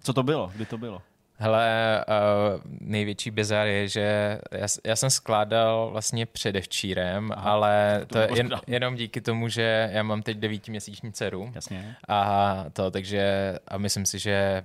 co 0.02 0.14
to 0.14 0.24
bylo? 0.24 0.52
Kdy 0.56 0.66
to 0.66 0.78
bylo? 0.78 1.02
Hele, 1.38 2.06
uh, 2.08 2.62
největší 2.80 3.32
bizar 3.32 3.68
je, 3.68 3.88
že 3.88 4.40
já, 4.52 4.68
já 4.86 4.96
jsem 4.96 5.10
skládal 5.10 5.90
vlastně 5.92 6.26
předevčírem, 6.26 7.32
Aha, 7.36 7.52
ale 7.52 8.00
to, 8.00 8.14
to 8.14 8.20
je 8.20 8.28
jen, 8.36 8.50
jenom 8.68 8.96
díky 8.96 9.22
tomu, 9.22 9.48
že 9.48 9.90
já 9.94 10.04
mám 10.04 10.22
teď 10.22 10.38
devítiměsíční 10.38 11.12
dceru. 11.14 11.52
Jasně. 11.56 11.96
A 12.08 12.66
to, 12.74 12.92
takže 12.92 13.56
a 13.68 13.78
myslím 13.78 14.06
si, 14.06 14.20
že 14.20 14.64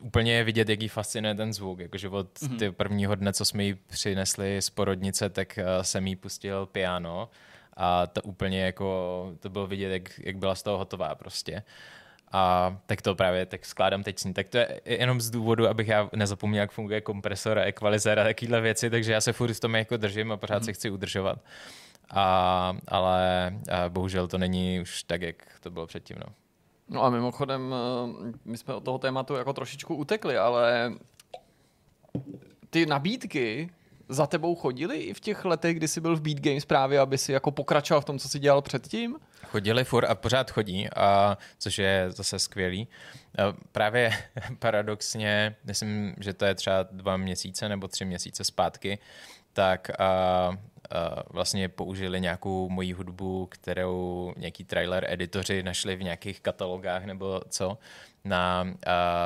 úplně 0.00 0.32
je 0.32 0.44
vidět, 0.44 0.68
jak 0.68 0.82
jí 0.82 0.88
fascinuje 0.88 1.34
ten 1.34 1.52
zvuk. 1.52 1.78
Jakože 1.78 2.08
od 2.08 2.26
mm-hmm. 2.26 2.58
ty 2.58 2.70
prvního 2.70 3.14
dne, 3.14 3.32
co 3.32 3.44
jsme 3.44 3.64
jí 3.64 3.74
přinesli 3.74 4.62
z 4.62 4.70
porodnice, 4.70 5.28
tak 5.28 5.58
uh, 5.58 5.82
jsem 5.82 6.06
jí 6.06 6.16
pustil 6.16 6.66
piano 6.66 7.28
a 7.76 8.06
to 8.06 8.22
úplně 8.22 8.64
jako, 8.64 9.32
to 9.40 9.50
bylo 9.50 9.66
vidět, 9.66 9.92
jak, 9.92 10.20
jak 10.24 10.36
byla 10.36 10.54
z 10.54 10.62
toho 10.62 10.78
hotová 10.78 11.14
prostě. 11.14 11.62
A 12.32 12.76
tak 12.86 13.02
to 13.02 13.14
právě 13.14 13.46
tak 13.46 13.66
skládám 13.66 14.02
teď. 14.02 14.16
Tak 14.32 14.48
to 14.48 14.58
je 14.58 14.80
jenom 14.84 15.20
z 15.20 15.30
důvodu, 15.30 15.68
abych 15.68 15.88
já 15.88 16.08
nezapomněl, 16.12 16.60
jak 16.60 16.72
funguje 16.72 17.00
kompresor 17.00 17.58
a 17.58 17.64
ekvalizér 17.64 18.18
a 18.18 18.24
takovéhle 18.24 18.60
věci, 18.60 18.90
takže 18.90 19.12
já 19.12 19.20
se 19.20 19.32
furt 19.32 19.52
v 19.52 19.60
tom 19.60 19.74
jako 19.74 19.96
držím 19.96 20.32
a 20.32 20.36
pořád 20.36 20.56
hmm. 20.56 20.64
se 20.64 20.72
chci 20.72 20.90
udržovat. 20.90 21.38
A, 22.10 22.76
ale 22.88 23.52
a 23.72 23.88
bohužel 23.88 24.28
to 24.28 24.38
není 24.38 24.80
už 24.80 25.02
tak, 25.02 25.22
jak 25.22 25.36
to 25.60 25.70
bylo 25.70 25.86
předtím. 25.86 26.16
No. 26.26 26.32
No 26.88 27.04
a 27.04 27.10
mimochodem, 27.10 27.74
my 28.44 28.58
jsme 28.58 28.74
od 28.74 28.84
toho 28.84 28.98
tématu 28.98 29.34
jako 29.34 29.52
trošičku 29.52 29.94
utekli, 29.94 30.38
ale 30.38 30.92
ty 32.70 32.86
nabídky 32.86 33.70
za 34.12 34.26
tebou 34.26 34.54
chodili 34.54 34.96
i 34.98 35.14
v 35.14 35.20
těch 35.20 35.44
letech, 35.44 35.76
kdy 35.76 35.88
jsi 35.88 36.00
byl 36.00 36.16
v 36.16 36.20
Beat 36.20 36.40
Games 36.40 36.64
právě, 36.64 37.00
aby 37.00 37.18
si 37.18 37.32
jako 37.32 37.50
pokračoval 37.50 38.00
v 38.00 38.04
tom, 38.04 38.18
co 38.18 38.28
jsi 38.28 38.38
dělal 38.38 38.62
předtím? 38.62 39.16
Chodili 39.46 39.84
furt 39.84 40.04
a 40.04 40.14
pořád 40.14 40.50
chodí, 40.50 40.88
a, 40.96 41.38
což 41.58 41.78
je 41.78 42.06
zase 42.08 42.38
skvělý. 42.38 42.88
A 43.38 43.56
právě 43.72 44.10
paradoxně, 44.58 45.56
myslím, 45.64 46.14
že 46.20 46.32
to 46.32 46.44
je 46.44 46.54
třeba 46.54 46.82
dva 46.90 47.16
měsíce 47.16 47.68
nebo 47.68 47.88
tři 47.88 48.04
měsíce 48.04 48.44
zpátky, 48.44 48.98
tak 49.52 49.90
a, 49.90 49.94
a 49.98 50.56
vlastně 51.30 51.68
použili 51.68 52.20
nějakou 52.20 52.68
moji 52.68 52.92
hudbu, 52.92 53.46
kterou 53.46 54.32
nějaký 54.36 54.64
trailer 54.64 55.04
editoři 55.08 55.62
našli 55.62 55.96
v 55.96 56.02
nějakých 56.02 56.40
katalogách 56.40 57.04
nebo 57.04 57.40
co, 57.48 57.78
na 58.24 58.62
uh, 58.62 58.70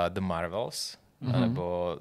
The 0.09 0.21
Marvels, 0.21 0.99
mm-hmm. 1.23 1.41
nebo 1.41 1.99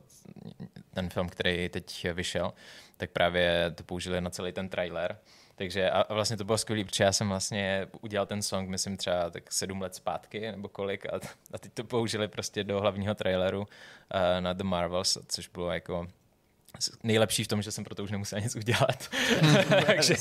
ten 0.96 1.10
film, 1.10 1.30
který 1.30 1.70
teď 1.70 2.08
vyšel, 2.14 2.54
tak 2.98 3.12
právě 3.12 3.72
to 3.76 3.84
použili 3.84 4.22
na 4.22 4.30
celý 4.30 4.52
ten 4.52 4.70
trailer. 4.70 5.18
Takže 5.56 5.90
a 5.90 6.14
vlastně 6.14 6.38
to 6.38 6.44
bylo 6.44 6.58
skvělé, 6.58 6.84
protože 6.84 7.04
já 7.04 7.12
jsem 7.12 7.30
vlastně 7.30 7.88
udělal 8.02 8.26
ten 8.26 8.42
song, 8.42 8.70
myslím 8.70 8.98
třeba 8.98 9.30
tak 9.30 9.54
sedm 9.54 9.82
let 9.82 9.96
zpátky, 9.96 10.52
nebo 10.52 10.68
kolik, 10.68 11.06
a, 11.06 11.20
a 11.54 11.58
teď 11.58 11.74
to 11.74 11.84
použili 11.84 12.28
prostě 12.28 12.64
do 12.64 12.82
hlavního 12.82 13.16
traileru 13.16 13.60
uh, 13.60 13.66
na 14.40 14.54
The 14.54 14.64
Marvels, 14.64 15.18
což 15.28 15.48
bylo 15.48 15.72
jako 15.72 16.08
nejlepší 17.04 17.44
v 17.44 17.48
tom, 17.48 17.62
že 17.62 17.72
jsem 17.72 17.84
pro 17.84 17.96
to 17.96 18.04
už 18.04 18.12
nemusel 18.12 18.40
nic 18.40 18.56
udělat. 18.56 19.10
Takže 19.86 20.16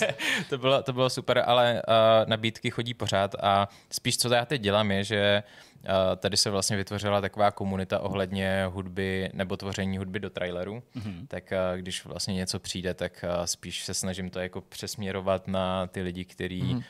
to 0.48 0.58
bylo, 0.58 0.82
to 0.82 0.92
bylo 0.92 1.10
super, 1.10 1.42
ale 1.46 1.82
uh, 1.88 2.28
nabídky 2.28 2.70
chodí 2.70 2.94
pořád 2.94 3.34
a 3.40 3.68
spíš 3.90 4.16
co 4.16 4.34
já 4.34 4.44
teď 4.44 4.60
dělám 4.60 4.90
je, 4.90 5.04
že 5.04 5.42
uh, 5.82 5.90
tady 6.16 6.36
se 6.36 6.50
vlastně 6.50 6.76
vytvořila 6.76 7.20
taková 7.20 7.50
komunita 7.50 7.98
ohledně 7.98 8.64
hudby 8.68 9.30
nebo 9.32 9.56
tvoření 9.56 9.98
hudby 9.98 10.20
do 10.20 10.30
traileru, 10.30 10.82
mm-hmm. 10.96 11.26
tak 11.28 11.52
uh, 11.52 11.78
když 11.78 12.04
vlastně 12.04 12.34
něco 12.34 12.58
přijde, 12.58 12.94
tak 12.94 13.24
uh, 13.38 13.44
spíš 13.44 13.84
se 13.84 13.94
snažím 13.94 14.30
to 14.30 14.38
jako 14.38 14.60
přesměrovat 14.60 15.48
na 15.48 15.86
ty 15.86 16.02
lidi, 16.02 16.24
kteří 16.24 16.62
mm-hmm. 16.62 16.76
uh, 16.76 16.82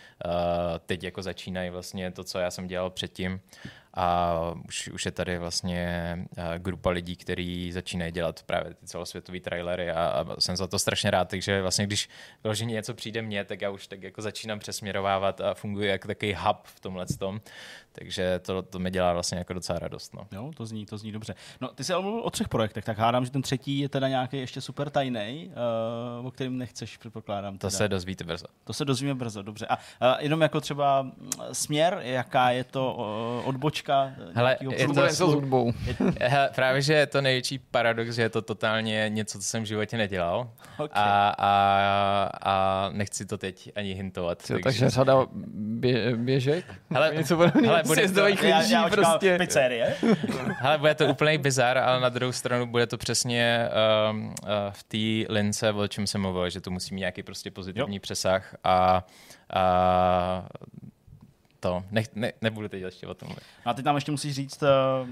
teď 0.87 1.05
jako 1.05 1.23
začínají 1.23 1.71
vlastně 1.71 2.11
to, 2.11 2.25
co 2.25 2.39
já 2.39 2.51
jsem 2.51 2.67
dělal 2.67 2.91
předtím 2.91 3.41
a 3.97 4.39
už, 4.69 4.89
už 4.89 5.07
je 5.07 5.13
tady 5.13 5.39
vlastně 5.39 6.19
grupa 6.59 6.91
lidí, 6.91 7.17
kteří 7.17 7.73
začínají 7.73 8.13
dělat 8.13 8.43
právě 8.43 8.75
ty 8.75 8.87
celosvětové 8.87 9.41
trailery 9.41 9.91
a, 9.91 10.07
a 10.07 10.41
jsem 10.41 10.57
za 10.57 10.67
to 10.67 10.79
strašně 10.79 11.11
rád, 11.11 11.29
takže 11.29 11.63
vlastně 11.63 11.87
když 11.87 12.09
vyloženě 12.45 12.75
něco 12.75 12.95
přijde 12.95 13.23
mně, 13.23 13.45
tak 13.45 13.61
já 13.63 13.71
už 13.71 13.87
tak 13.87 14.03
jako 14.03 14.23
začínám 14.23 14.59
přesměrovávat 14.59 15.41
a 15.41 15.55
funguje 15.55 15.91
jako 15.91 16.09
takový 16.09 16.35
hub 16.35 16.59
v 16.65 16.81
tomhle 16.81 17.07
tom, 17.19 17.41
takže 17.99 18.39
to, 18.39 18.63
to 18.63 18.79
mi 18.79 18.91
dělá 18.91 19.13
vlastně 19.13 19.39
jako 19.39 19.53
docela 19.53 19.79
radost. 19.79 20.15
No. 20.15 20.27
Jo, 20.33 20.51
to 20.57 20.67
zní, 20.67 20.87
to 20.87 20.99
zní 20.99 21.13
dobře. 21.13 21.35
No, 21.61 21.69
ty 21.69 21.85
jsi 21.85 21.93
ale 21.93 22.03
mluvil 22.03 22.23
o 22.23 22.31
třech 22.31 22.49
projektech, 22.49 22.85
tak 22.85 22.99
hádám, 22.99 23.25
že 23.25 23.31
ten 23.31 23.43
třetí 23.43 23.79
je 23.79 23.89
teda 23.89 24.09
nějaký 24.09 24.39
ještě 24.39 24.61
super 24.61 24.91
tajný, 24.91 25.51
uh, 26.21 26.27
o 26.27 26.31
kterým 26.31 26.59
nechceš, 26.59 26.97
předpokládám. 26.97 27.59
Teda. 27.59 27.71
To 27.71 27.77
se 27.77 27.89
dozvíte 27.89 28.25
brzo. 28.25 28.47
To 28.65 28.73
se 28.73 28.85
dozvíme 28.85 29.15
brzo, 29.15 29.43
dobře. 29.43 29.67
A 29.67 29.77
uh, 29.77 29.83
jenom 30.19 30.41
jako 30.41 30.61
třeba 30.61 31.07
směr, 31.53 31.99
jaká 32.03 32.51
je 32.51 32.65
to 32.65 32.95
uh, 32.95 33.49
odbočka? 33.49 34.13
Hele, 34.35 34.57
je 34.71 34.89
to 34.89 35.03
s 35.03 35.21
hudbou. 35.21 35.73
Hele, 36.21 36.51
právě, 36.55 36.83
že 36.83 36.93
je 36.93 37.07
to 37.07 37.21
největší 37.21 37.59
paradox, 37.59 38.15
že 38.15 38.23
je 38.23 38.29
to 38.29 38.43
totálně 38.43 39.05
něco, 39.09 39.39
co 39.39 39.45
jsem 39.45 39.63
v 39.63 39.67
životě 39.67 39.97
nedělal. 39.97 40.51
Okay. 40.79 41.03
A, 41.03 41.35
a, 41.39 42.31
a 42.43 42.89
nechci 42.93 43.27
to 43.27 43.39
teď 43.39 43.73
ani 43.77 43.93
hintovat. 43.93 44.43
Co, 44.43 44.53
takže... 44.53 44.65
takže 44.65 44.91
řada 44.91 45.27
bě, 45.55 46.17
běžek? 46.17 46.65
Hele, 46.91 47.13
něco 47.17 47.39
hele, 47.39 47.83
bude 47.87 48.09
to, 48.09 48.27
já, 48.27 48.63
já 48.63 48.89
prostě. 48.89 49.39
Pizzerie. 49.39 49.97
hele, 50.59 50.79
bude 50.79 50.95
to 50.95 51.07
úplný 51.07 51.39
bizar, 51.39 51.79
ale 51.79 52.01
na 52.01 52.09
druhou 52.09 52.33
stranu 52.33 52.67
bude 52.67 52.87
to 52.87 52.99
přesně 52.99 53.69
um, 54.11 54.27
uh, 54.27 54.35
v 54.71 54.83
té 54.83 55.33
lince, 55.35 55.73
o 55.73 55.89
čem 55.89 56.07
jsem 56.07 56.21
mluvil, 56.21 56.51
že 56.51 56.61
to 56.61 56.71
musí 56.71 56.95
mít 56.95 57.01
nějaký 57.01 57.23
prostě 57.23 57.51
pozitivní 57.51 57.97
jo. 57.97 58.01
přesah 58.01 58.57
a, 58.65 59.07
a 59.55 60.47
to, 61.65 61.85
ne, 61.91 62.03
ne, 62.15 62.33
nebudu 62.41 62.69
teď 62.69 62.83
ještě 62.83 63.07
o 63.07 63.15
tom 63.15 63.29
mluvit. 63.29 63.43
A 63.65 63.75
teď 63.75 63.85
nám 63.85 63.95
ještě 63.95 64.11
musíš 64.11 64.35
říct, 64.35 64.63
eh, 64.63 64.67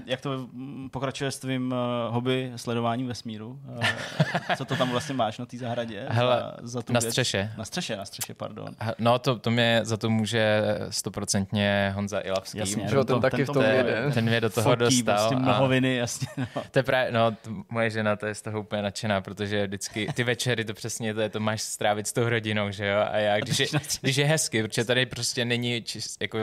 jak 0.05 0.21
to 0.21 0.47
pokračuje 0.91 1.31
s 1.31 1.39
tvým 1.39 1.73
eh, 1.73 2.11
hobby 2.11 2.51
sledováním 2.55 3.07
vesmíru. 3.07 3.59
Eh, 3.81 4.55
co 4.55 4.65
to 4.65 4.75
tam 4.75 4.91
vlastně 4.91 5.15
máš 5.15 5.37
na 5.37 5.45
té 5.45 5.57
zahradě? 5.57 6.05
Hele, 6.09 6.37
za, 6.37 6.67
za 6.67 6.81
tu 6.81 6.93
na 6.93 6.99
věc? 6.99 7.11
střeše. 7.11 7.53
Na 7.57 7.65
střeše, 7.65 7.97
na 7.97 8.05
střeše, 8.05 8.33
pardon. 8.33 8.67
No 8.99 9.19
to, 9.19 9.39
to 9.39 9.51
mě 9.51 9.79
za 9.83 9.97
to 9.97 10.09
může 10.09 10.63
stoprocentně 10.89 11.91
Honza 11.95 12.19
Ilavský. 12.19 12.57
Jasně, 12.57 12.87
že 12.87 13.03
ten 13.03 13.21
taky 13.21 13.43
v 13.43 13.49
tom 13.49 13.63
jede. 13.63 14.11
Ten 14.13 14.25
mě 14.25 14.41
do 14.41 14.49
toho 14.49 14.69
Fotí, 14.69 15.03
dostal. 15.03 15.15
Prostě 15.15 15.35
mnohoviny, 15.35 15.95
jasně. 15.95 16.27
No. 16.37 16.63
To 16.71 16.79
je 16.79 16.83
právě, 16.83 17.11
no, 17.11 17.31
to, 17.31 17.49
moje 17.69 17.89
žena 17.89 18.15
to 18.15 18.25
je 18.25 18.35
z 18.35 18.41
toho 18.41 18.59
úplně 18.59 18.81
nadšená, 18.81 19.21
protože 19.21 19.67
vždycky 19.67 20.07
ty 20.13 20.23
večery 20.23 20.65
to 20.65 20.73
přesně 20.73 21.13
to, 21.13 21.21
je, 21.21 21.29
to 21.29 21.39
máš 21.39 21.61
strávit 21.61 22.07
s 22.07 22.13
tou 22.13 22.29
rodinou, 22.29 22.71
že 22.71 22.87
jo? 22.87 23.05
A 23.11 23.17
já, 23.17 23.39
když 23.39 23.59
je, 23.59 23.67
když 24.01 24.17
je 24.17 24.25
hezky, 24.25 24.63
protože 24.63 24.85
tady 24.85 25.05
prostě 25.05 25.45
není 25.45 25.81
čist, 25.81 26.21
jako 26.21 26.37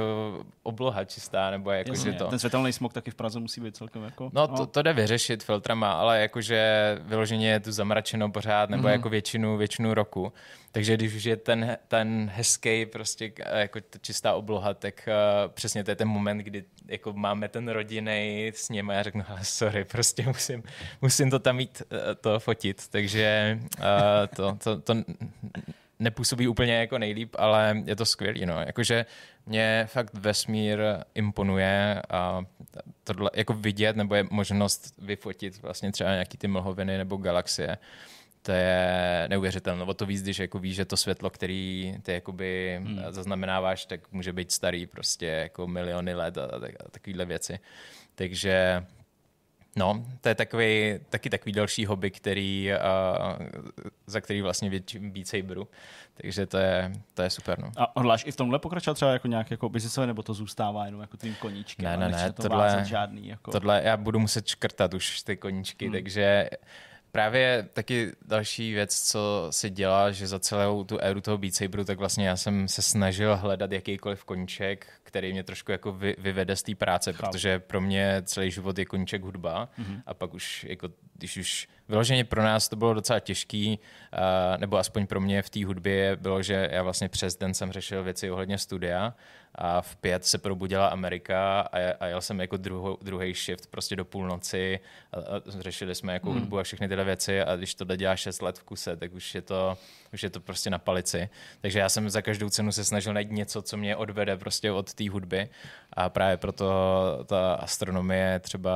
obloha 0.63 1.05
čistá, 1.05 1.51
nebo 1.51 1.71
jako, 1.71 1.91
Jasně, 1.91 2.13
že 2.13 2.19
to... 2.19 2.27
Ten 2.27 2.39
světelný 2.39 2.73
smog 2.73 2.93
taky 2.93 3.11
v 3.11 3.15
Praze 3.15 3.41
musí 3.41 3.61
být 3.61 3.77
celkem 3.77 4.03
jako... 4.03 4.31
No, 4.33 4.49
to, 4.49 4.67
to 4.67 4.83
jde 4.83 4.93
vyřešit 4.93 5.43
filtrama, 5.43 5.93
ale 5.93 6.21
jakože 6.21 6.99
vyloženě 7.03 7.51
je 7.51 7.61
tu 7.61 7.73
zamračeno 7.73 8.31
pořád, 8.31 8.71
nebo 8.71 8.83
mm. 8.83 8.89
jako 8.89 9.09
většinu, 9.09 9.57
většinu 9.57 9.95
roku. 9.95 10.33
Takže 10.73 10.95
když 10.95 11.15
už 11.15 11.25
je 11.25 11.37
ten, 11.37 11.79
ten 11.89 12.31
hezký 12.35 12.87
prostě 12.87 13.33
jako 13.55 13.81
ta 13.81 13.99
čistá 13.99 14.35
obloha, 14.35 14.75
tak 14.75 15.09
uh, 15.09 15.53
přesně 15.53 15.85
to 15.85 15.91
je 15.91 15.97
ten 15.97 16.09
moment, 16.09 16.39
kdy 16.39 16.65
jako 16.87 17.13
máme 17.13 17.49
ten 17.49 17.69
rodinný 17.69 18.53
s 18.55 18.69
ním 18.69 18.91
a 18.91 18.93
já 18.93 19.03
řeknu, 19.03 19.25
ale 19.29 19.45
sorry, 19.45 19.85
prostě 19.85 20.27
musím, 20.27 20.63
musím 21.03 21.31
to 21.31 21.39
tam 21.39 21.57
mít 21.57 21.83
uh, 21.93 21.99
to 22.21 22.41
fotit. 22.41 22.89
Takže 22.89 23.59
uh, 23.79 23.85
to, 24.37 24.57
to, 24.65 24.81
to 24.81 24.95
nepůsobí 26.01 26.49
úplně 26.49 26.75
jako 26.75 26.99
nejlíp, 26.99 27.37
ale 27.39 27.83
je 27.85 27.97
to 27.97 28.07
skvělý. 28.07 28.47
No. 28.47 28.61
Jakože 28.61 29.07
mě 29.47 29.85
fakt 29.87 30.15
vesmír 30.15 30.81
imponuje 31.15 32.03
a 32.11 32.45
tohle 33.05 33.31
jako 33.35 33.53
vidět, 33.55 33.97
nebo 33.97 34.15
je 34.15 34.25
možnost 34.31 34.95
vyfotit 34.99 35.63
vlastně 35.63 35.93
třeba 35.93 36.11
nějaký 36.11 36.39
ty 36.39 36.49
mlhoviny 36.49 36.99
nebo 36.99 37.17
galaxie, 37.17 37.79
to 38.43 38.53
je 38.53 39.25
neuvěřitelné. 39.29 39.85
O 39.85 39.95
to 39.95 40.07
víc, 40.07 40.23
když 40.23 40.39
jako 40.39 40.59
víš, 40.59 40.77
že 40.77 40.85
to 40.85 40.97
světlo, 40.97 41.31
který 41.31 41.95
ty 42.03 42.13
jakoby 42.13 42.81
hmm. 42.83 43.03
zaznamenáváš, 43.11 43.87
tak 43.87 44.13
může 44.13 44.33
být 44.33 44.53
starý 44.53 44.87
prostě 44.87 45.27
jako 45.27 45.67
miliony 45.67 46.15
let 46.15 46.39
a, 46.39 46.45
a, 46.45 46.57
a 46.57 46.91
takovéhle 46.91 47.25
věci. 47.25 47.59
Takže 48.15 48.85
No, 49.77 50.05
to 50.21 50.29
je 50.29 50.35
takový, 50.35 50.99
taky 51.09 51.31
takový 51.31 51.53
další 51.53 51.87
hobby, 51.87 52.11
který, 52.11 52.71
uh, 52.73 53.47
za 54.07 54.21
který 54.21 54.43
vlastně 54.43 54.71
víc 54.95 55.29
Saberu. 55.29 55.69
Takže 56.15 56.47
to 56.47 56.59
je, 56.59 56.93
to 57.15 57.23
je 57.23 57.31
super. 57.31 57.59
No. 57.59 57.71
A 57.77 57.93
hodláš 57.97 58.25
i 58.27 58.33
v 58.33 58.37
tomhle 58.37 58.59
pokračovat 58.59 58.95
třeba 58.95 59.13
jako 59.13 59.29
nějak 59.29 59.51
jako 59.51 59.69
biznisové, 59.69 60.07
nebo 60.07 60.23
to 60.23 60.35
zůstává 60.35 60.87
jenom 60.87 61.01
jako 61.01 61.17
tvým 61.17 61.35
koníčkem? 61.35 61.85
Ne, 61.85 61.97
ne, 61.97 62.09
ne, 62.09 62.33
to 62.33 62.43
tohle, 62.43 62.85
žádný, 62.87 63.29
jako... 63.29 63.51
tohle 63.51 63.83
já 63.85 63.97
budu 63.97 64.19
muset 64.19 64.47
škrtat 64.47 64.95
už 64.95 65.23
ty 65.23 65.37
koníčky, 65.37 65.85
hmm. 65.85 65.93
takže 65.93 66.51
Právě 67.13 67.69
taky 67.73 68.13
další 68.27 68.73
věc, 68.73 69.01
co 69.01 69.47
se 69.51 69.71
dělá, 69.71 70.11
že 70.11 70.27
za 70.27 70.39
celou 70.39 70.85
tu 70.85 70.99
éru 70.99 71.21
toho 71.21 71.39
Beat 71.39 71.55
Saberu, 71.55 71.85
tak 71.85 71.99
vlastně 71.99 72.29
já 72.29 72.37
jsem 72.37 72.69
se 72.69 72.83
snažil 72.83 73.37
hledat 73.37 73.73
jakýkoliv 73.73 74.25
koníček, 74.25 74.87
který 75.03 75.33
mě 75.33 75.43
trošku 75.43 75.73
jako 75.73 75.93
vy, 75.93 76.17
vyvede 76.19 76.57
z 76.57 76.63
té 76.63 76.75
práce, 76.75 77.13
Chápu. 77.13 77.33
protože 77.33 77.59
pro 77.59 77.81
mě 77.81 78.23
celý 78.25 78.51
život 78.51 78.79
je 78.79 78.85
koníček 78.85 79.23
hudba 79.23 79.69
mm-hmm. 79.79 80.03
a 80.07 80.15
pak 80.15 80.35
už, 80.35 80.67
jako, 80.69 80.89
když 81.15 81.37
už 81.37 81.69
vyloženě 81.89 82.25
pro 82.25 82.43
nás 82.43 82.69
to 82.69 82.77
bylo 82.77 82.95
docela 82.95 83.21
těžký, 83.21 83.79
uh, 83.79 84.61
nebo 84.61 84.79
aspoň 84.79 85.07
pro 85.07 85.21
mě 85.21 85.43
v 85.43 85.51
té 85.51 85.65
hudbě 85.65 86.17
bylo, 86.17 86.43
že 86.43 86.69
já 86.73 86.83
vlastně 86.83 87.09
přes 87.09 87.37
den 87.37 87.55
jsem 87.55 87.73
řešil 87.73 88.05
věci 88.05 88.31
ohledně 88.31 88.59
studia 88.59 89.15
a 89.55 89.81
v 89.81 89.97
pět 89.97 90.25
se 90.25 90.39
probudila 90.39 90.87
Amerika 90.87 91.61
a, 91.61 91.93
a 92.01 92.07
jel 92.07 92.21
jsem 92.21 92.41
jako 92.41 92.57
druhý 93.03 93.35
shift 93.35 93.67
prostě 93.67 93.97
do 93.97 94.05
půlnoci 94.05 94.81
a, 95.13 95.17
a 95.17 95.43
řešili 95.47 95.95
jsme 95.95 96.13
jako 96.13 96.31
hmm. 96.31 96.41
hudbu 96.41 96.59
a 96.59 96.63
všechny 96.63 96.89
tyhle 96.89 97.05
věci 97.05 97.43
a 97.43 97.57
když 97.57 97.75
to 97.75 97.85
dělá 97.97 98.17
šest 98.17 98.43
let 98.43 98.59
v 98.59 98.63
kuse, 98.63 98.97
tak 98.97 99.15
už 99.15 99.35
je 99.35 99.43
to, 99.43 99.79
už 100.13 100.23
je 100.23 100.31
to 100.31 100.41
prostě 100.41 100.71
na 100.71 100.79
palici. 100.79 101.29
Takže 101.61 101.79
já 101.79 101.89
jsem 101.89 102.11
za 102.11 102.23
každou 102.23 102.51
cenu 102.51 102.73
se 102.73 102.85
snažil 102.85 103.13
najít 103.13 103.31
něco, 103.31 103.63
co 103.63 103.77
mě 103.77 103.97
odvede 103.97 104.37
prostě 104.37 104.73
od 104.73 104.95
té 104.95 105.11
hudby 105.11 105.49
a 105.93 106.09
právě 106.09 106.37
proto 106.37 106.71
ta 107.27 107.55
astronomie 107.55 108.39
třeba 108.39 108.73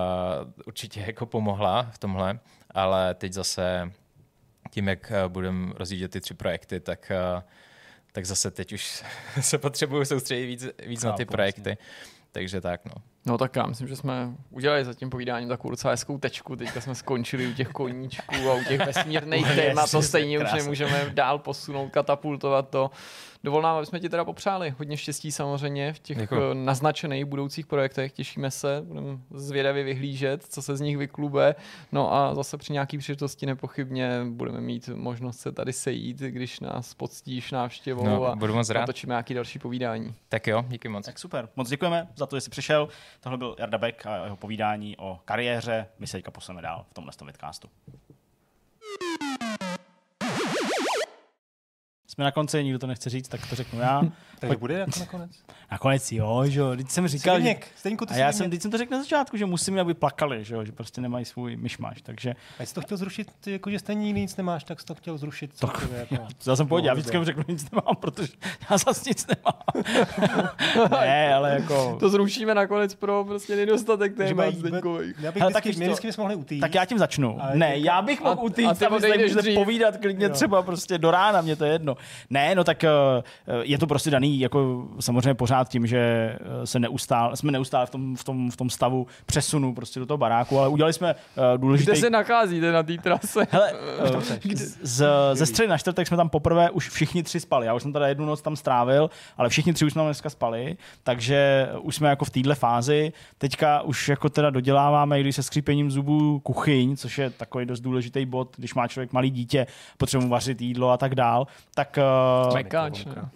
určitě 0.67 1.01
jako 1.07 1.27
pomohla 1.27 1.83
v 1.83 1.99
tomhle, 1.99 2.39
ale 2.71 3.15
teď 3.15 3.33
zase 3.33 3.93
tím, 4.71 4.89
jak 4.89 5.13
budeme 5.29 5.73
rozjíždět 5.77 6.11
ty 6.11 6.21
tři 6.21 6.35
projekty, 6.35 6.81
tak 6.81 7.13
uh, 7.37 7.43
tak 8.15 8.27
zase 8.27 8.51
teď 8.51 8.73
už 8.73 9.03
se 9.41 9.59
potřebuju 9.59 10.05
soustředit 10.05 10.47
víc, 10.47 10.67
víc 10.87 11.03
Chápu, 11.03 11.11
na 11.11 11.17
ty 11.17 11.25
projekty. 11.25 11.61
Vlastně. 11.61 11.77
Takže 12.33 12.61
tak, 12.61 12.85
no. 12.85 12.93
No 13.27 13.39
tak 13.39 13.57
já 13.57 13.67
myslím, 13.67 13.89
že 13.89 13.97
jsme 13.97 14.33
udělali 14.51 14.85
za 14.85 14.95
tím 14.95 15.11
povídáním 15.11 15.49
takovou 15.49 15.71
docela 15.71 15.91
hezkou 15.91 16.19
tečku. 16.19 16.57
Teďka 16.57 16.81
jsme 16.81 16.95
skončili 16.95 17.47
u 17.47 17.53
těch 17.53 17.69
koníčků 17.69 18.51
a 18.51 18.55
u 18.55 18.65
těch 18.65 18.87
vesmírných 18.87 19.47
témat. 19.55 19.91
To 19.91 20.03
stejně 20.03 20.39
už 20.39 20.53
nemůžeme 20.53 21.11
dál 21.15 21.39
posunout, 21.39 21.89
katapultovat 21.89 22.69
to. 22.69 22.91
Dovolná, 23.45 23.77
aby 23.77 23.87
jsme 23.87 24.01
ti 24.01 24.09
teda 24.09 24.25
popřáli. 24.25 24.75
Hodně 24.79 24.97
štěstí 24.97 25.33
samozřejmě 25.33 25.93
v 25.93 25.99
těch 25.99 26.19
Děkuji. 26.19 26.51
Eh, 26.51 26.55
naznačených 26.55 27.25
budoucích 27.25 27.67
projektech. 27.67 28.13
Těšíme 28.13 28.51
se, 28.51 28.83
budeme 28.85 29.19
zvědavě 29.31 29.85
vyhlížet, 29.85 30.45
co 30.45 30.63
se 30.63 30.77
z 30.77 30.81
nich 30.81 30.97
vyklube. 30.99 31.55
No 31.93 32.15
a 32.15 32.35
zase 32.35 32.57
při 32.57 32.73
nějaký 32.73 32.99
příležitosti 32.99 33.47
nepochybně 33.47 34.21
budeme 34.29 34.61
mít 34.61 34.89
možnost 34.95 35.41
se 35.41 35.53
tady 35.53 35.73
sejít, 35.73 36.19
když 36.19 36.61
nás 36.61 36.95
poctíš 36.95 37.51
návštěvou 37.51 38.05
no, 38.05 38.25
a 38.25 38.37
budu 38.37 38.55
moc 38.55 38.71
rád. 38.71 38.81
natočíme 38.81 39.13
nějaký 39.13 39.35
další 39.35 39.59
povídání. 39.59 40.15
Tak 40.29 40.47
jo, 40.47 40.65
díky 40.69 40.89
moc. 40.89 41.07
Tak 41.07 41.19
super. 41.19 41.49
Moc 41.57 41.69
děkujeme 41.69 42.09
za 42.17 42.27
to, 42.27 42.37
že 42.37 42.41
jsi 42.41 42.51
přišel. 42.51 42.89
Tohle 43.21 43.39
byl 43.39 43.57
Jarda 43.59 43.79
Beck 43.79 44.07
a 44.07 44.25
jeho 44.25 44.37
povídání 44.37 44.97
o 44.97 45.21
kariéře. 45.25 45.87
My 45.99 46.07
se 46.07 46.17
teďka 46.17 46.31
posuneme 46.31 46.63
dál 46.63 46.85
v 46.91 46.95
tomhle 46.95 47.13
vidcastu. 47.27 47.69
Jsme 52.15 52.25
na 52.25 52.31
konci, 52.31 52.65
nikdo 52.65 52.79
to 52.79 52.87
nechce 52.87 53.11
říct, 53.11 53.29
tak 53.29 53.47
to 53.47 53.57
řeknu 53.57 53.81
já. 53.81 54.03
tak 54.41 54.49
Pojď. 54.49 54.61
bude 54.61 54.75
jako 54.75 54.91
nakonec? 55.01 55.31
Nakonec 55.71 56.13
jo, 56.13 56.45
že 56.47 56.61
jo. 56.61 56.77
Teď 56.77 56.91
jsem 56.91 57.09
říkal, 57.09 57.41
že... 57.41 57.55
Stejnku, 57.77 58.05
a 58.09 58.17
já 58.17 58.33
jsem, 58.33 58.51
teď 58.51 58.63
jsem 58.63 58.71
to 58.71 58.79
řekl 58.79 58.93
na 58.93 59.03
začátku, 59.03 59.37
že 59.37 59.47
musím, 59.47 59.79
aby 59.79 59.95
plakali, 59.95 60.45
že 60.45 60.55
jo, 60.55 60.65
že 60.65 60.73
prostě 60.73 61.01
nemají 61.01 61.25
svůj 61.25 61.57
myšmaš, 61.57 62.03
takže... 62.03 62.35
A 62.59 62.63
jsi 62.63 62.75
to 62.75 62.81
chtěl 62.81 62.97
zrušit, 62.97 63.29
jako 63.47 63.71
že 63.71 63.79
stejně 63.79 64.13
nic 64.13 64.37
nemáš, 64.37 64.65
tak 64.65 64.81
jsi 64.81 64.87
to 64.87 64.95
chtěl 64.95 65.19
zrušit. 65.19 65.51
Co 65.55 65.67
to, 65.67 65.73
jako... 65.95 66.15
já 66.47 66.57
jsem 66.57 66.67
pohodě, 66.67 66.89
já 66.89 66.95
vždycky 66.95 67.19
mu 67.19 67.25
řeknu, 67.25 67.45
nic 67.49 67.71
nemám, 67.71 67.97
protože 67.97 68.33
já 68.71 68.79
zase 68.79 69.03
nic 69.11 69.27
nemám. 69.27 69.85
ne, 71.01 71.35
ale 71.35 71.51
jako... 71.51 71.97
To 72.01 72.09
zrušíme 72.09 72.55
nakonec 72.55 72.95
pro 72.95 73.25
prostě 73.25 73.57
nedostatek 73.57 74.17
témat 74.17 74.55
Zdeňkových. 74.55 75.17
Já 75.19 75.33
bych 75.33 75.41
Hele, 75.41 75.53
vždycky, 75.53 75.71
vždycky 75.71 76.11
mohli 76.19 76.35
utýct. 76.35 76.61
Tak 76.61 76.75
já 76.75 76.85
tím 76.85 76.99
začnu. 76.99 77.39
Ne, 77.55 77.79
já 77.79 78.03
bych 78.03 78.21
mohl 78.21 78.45
utýct, 78.45 78.83
a, 78.83 78.91
povídat 79.55 79.97
klidně 79.97 80.29
třeba 80.29 80.63
prostě 80.63 80.99
do 80.99 81.11
rána, 81.11 81.41
mě 81.41 81.57
to 81.57 81.65
je 81.65 81.73
jedno. 81.73 81.97
Ne, 82.31 82.55
no 82.55 82.65
tak 82.65 82.85
eh, 82.85 82.91
je 83.63 83.79
to 83.79 83.87
prostě 83.87 84.11
daný 84.11 84.41
jako 84.41 84.89
samozřejmě 85.01 85.35
pořád 85.35 85.69
tím, 85.69 85.87
že 85.87 85.99
eh, 85.99 86.67
se 86.67 86.79
neustále, 86.79 87.37
jsme 87.37 87.53
neustále 87.53 87.87
v 87.87 87.91
tom, 87.91 88.17
v 88.17 88.25
tom, 88.25 88.51
v 88.51 88.57
tom 88.57 88.71
stavu 88.71 89.07
přesunu 89.27 89.75
prostě 89.75 90.01
do 90.01 90.07
toho 90.07 90.19
baráku, 90.19 90.59
ale 90.59 90.69
udělali 90.69 90.93
jsme 90.93 91.15
důležitý... 91.57 91.91
Kde 91.91 92.01
se 92.01 92.11
nacházíte 92.11 92.73
na 92.73 92.83
té 92.83 92.99
trase? 92.99 93.47
Hele, 93.51 93.73
z, 94.83 95.07
ze 95.33 95.47
středy 95.47 95.69
na 95.69 95.79
čtvrtek 95.79 96.09
jsme 96.09 96.17
tam 96.17 96.29
poprvé 96.29 96.71
už 96.71 96.91
všichni 96.91 97.23
tři 97.23 97.41
spali. 97.41 97.67
Já 97.67 97.75
už 97.75 97.83
jsem 97.83 97.93
teda 97.93 98.09
jednu 98.09 98.27
noc 98.27 98.43
tam 98.43 98.57
strávil, 98.57 99.11
ale 99.37 99.49
všichni 99.49 99.73
tři 99.73 99.85
už 99.85 99.93
jsme 99.93 100.03
dneska 100.03 100.31
spali, 100.31 100.77
takže 101.03 101.69
už 101.81 101.97
jsme 101.97 102.09
jako 102.09 102.25
v 102.25 102.31
téhle 102.31 102.55
fázi. 102.55 103.13
Teďka 103.39 103.83
už 103.83 104.09
jako 104.09 104.29
teda 104.29 104.51
doděláváme, 104.51 105.21
když 105.21 105.37
se 105.37 105.43
skřípením 105.43 105.91
zubů 105.91 106.41
kuchyň, 106.41 106.97
což 106.97 107.19
je 107.19 107.31
takový 107.31 107.67
dost 107.67 107.81
důležitý 107.81 108.27
bod, 108.27 108.57
když 108.57 108.75
má 108.75 108.89
člověk 108.89 109.13
malý 109.13 109.31
dítě, 109.31 109.67
potřebuje 109.99 110.31
vařit 110.31 110.61
jídlo 110.61 110.91
a 110.91 110.97
tak 110.97 111.15
dál, 111.15 111.47
tak 111.75 111.94
uh, 111.97 112.55
Mekáč, 112.55 113.05
ne? 113.05 113.31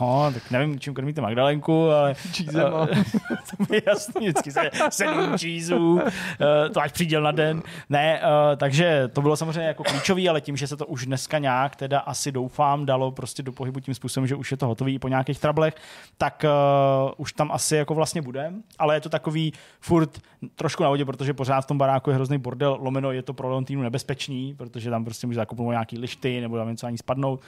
No, 0.00 0.30
tak 0.34 0.50
nevím, 0.50 0.80
čím 0.80 0.94
krmíte 0.94 1.20
Magdalenku, 1.20 1.90
ale... 1.90 2.14
Cheesema. 2.36 2.86
to 3.66 3.74
je 3.74 3.82
jasný, 3.86 4.28
vždycky 4.28 4.52
se 4.52 4.70
sedm 4.90 5.38
cheeseů, 5.38 6.00
eh, 6.00 6.68
to 6.68 6.80
až 6.80 6.92
přiděl 6.92 7.22
na 7.22 7.30
den. 7.30 7.62
Ne, 7.88 8.20
eh, 8.22 8.56
takže 8.56 9.08
to 9.12 9.22
bylo 9.22 9.36
samozřejmě 9.36 9.68
jako 9.68 9.84
klíčový, 9.84 10.28
ale 10.28 10.40
tím, 10.40 10.56
že 10.56 10.66
se 10.66 10.76
to 10.76 10.86
už 10.86 11.06
dneska 11.06 11.38
nějak, 11.38 11.76
teda 11.76 11.98
asi 11.98 12.32
doufám, 12.32 12.86
dalo 12.86 13.10
prostě 13.10 13.42
do 13.42 13.52
pohybu 13.52 13.80
tím 13.80 13.94
způsobem, 13.94 14.26
že 14.26 14.34
už 14.34 14.50
je 14.50 14.56
to 14.56 14.66
hotový 14.66 14.94
i 14.94 14.98
po 14.98 15.08
nějakých 15.08 15.38
trablech, 15.38 15.74
tak 16.18 16.44
uh, 16.44 17.12
už 17.16 17.32
tam 17.32 17.52
asi 17.52 17.76
jako 17.76 17.94
vlastně 17.94 18.22
budem, 18.22 18.62
ale 18.78 18.96
je 18.96 19.00
to 19.00 19.08
takový 19.08 19.52
furt 19.80 20.18
trošku 20.54 20.82
na 20.82 20.88
vodě, 20.88 21.04
protože 21.04 21.34
pořád 21.34 21.60
v 21.60 21.66
tom 21.66 21.78
baráku 21.78 22.10
je 22.10 22.16
hrozný 22.16 22.38
bordel, 22.38 22.78
lomeno 22.80 23.12
je 23.12 23.22
to 23.22 23.34
pro 23.34 23.48
Leontýnu 23.48 23.82
nebezpečný, 23.82 24.54
protože 24.54 24.90
tam 24.90 25.04
prostě 25.04 25.26
může 25.26 25.36
zakupnout 25.36 25.70
nějaký 25.70 25.98
lišty 25.98 26.40
nebo 26.40 26.56
tam 26.56 26.70
něco 26.70 26.86
ani 26.86 26.98
spadnout 26.98 27.40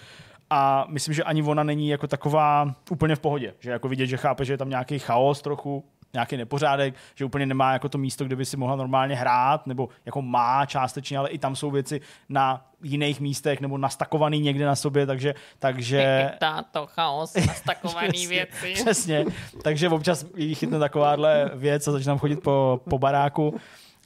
a 0.50 0.86
myslím, 0.88 1.14
že 1.14 1.24
ani 1.24 1.42
ona 1.42 1.62
není 1.62 1.88
jako 1.88 2.06
taková 2.06 2.74
úplně 2.90 3.16
v 3.16 3.20
pohodě, 3.20 3.54
že 3.60 3.70
jako 3.70 3.88
vidět, 3.88 4.06
že 4.06 4.16
chápe, 4.16 4.44
že 4.44 4.52
je 4.52 4.58
tam 4.58 4.68
nějaký 4.68 4.98
chaos 4.98 5.42
trochu, 5.42 5.84
nějaký 6.12 6.36
nepořádek, 6.36 6.94
že 7.14 7.24
úplně 7.24 7.46
nemá 7.46 7.72
jako 7.72 7.88
to 7.88 7.98
místo, 7.98 8.24
kde 8.24 8.36
by 8.36 8.44
si 8.44 8.56
mohla 8.56 8.76
normálně 8.76 9.14
hrát, 9.14 9.66
nebo 9.66 9.88
jako 10.06 10.22
má 10.22 10.66
částečně, 10.66 11.18
ale 11.18 11.28
i 11.28 11.38
tam 11.38 11.56
jsou 11.56 11.70
věci 11.70 12.00
na 12.28 12.66
jiných 12.82 13.20
místech 13.20 13.60
nebo 13.60 13.78
nastakovaný 13.78 14.40
někde 14.40 14.66
na 14.66 14.76
sobě, 14.76 15.06
takže... 15.06 15.34
takže... 15.58 16.30
Táto 16.38 16.86
chaos, 16.86 17.34
nastakovaný 17.46 18.26
věci. 18.26 18.72
Přesně, 18.72 19.24
takže 19.62 19.88
občas 19.88 20.26
jí 20.36 20.54
chytne 20.54 20.78
takováhle 20.78 21.50
věc 21.54 21.88
a 21.88 21.92
začínám 21.92 22.18
chodit 22.18 22.42
po, 22.42 22.80
po 22.90 22.98
baráku, 22.98 23.60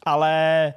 ale 0.07 0.75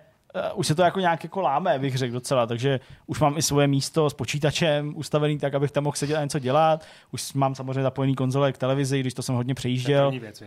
už 0.55 0.67
se 0.67 0.75
to 0.75 0.81
jako 0.81 0.99
nějak 0.99 1.23
jako 1.23 1.41
láme, 1.41 1.79
bych 1.79 1.97
řekl 1.97 2.13
docela, 2.13 2.45
takže 2.45 2.79
už 3.05 3.19
mám 3.19 3.37
i 3.37 3.41
svoje 3.41 3.67
místo 3.67 4.09
s 4.09 4.13
počítačem 4.13 4.93
ustavený 4.95 5.37
tak, 5.37 5.53
abych 5.53 5.71
tam 5.71 5.83
mohl 5.83 5.95
sedět 5.95 6.15
a 6.15 6.23
něco 6.23 6.39
dělat. 6.39 6.85
Už 7.11 7.33
mám 7.33 7.55
samozřejmě 7.55 7.83
zapojený 7.83 8.15
konzole 8.15 8.53
k 8.53 8.57
televizi, 8.57 8.99
když 8.99 9.13
to 9.13 9.21
jsem 9.21 9.35
hodně 9.35 9.53
přejížděl. 9.53 10.09
To 10.09 10.13
je 10.13 10.19
věc, 10.19 10.43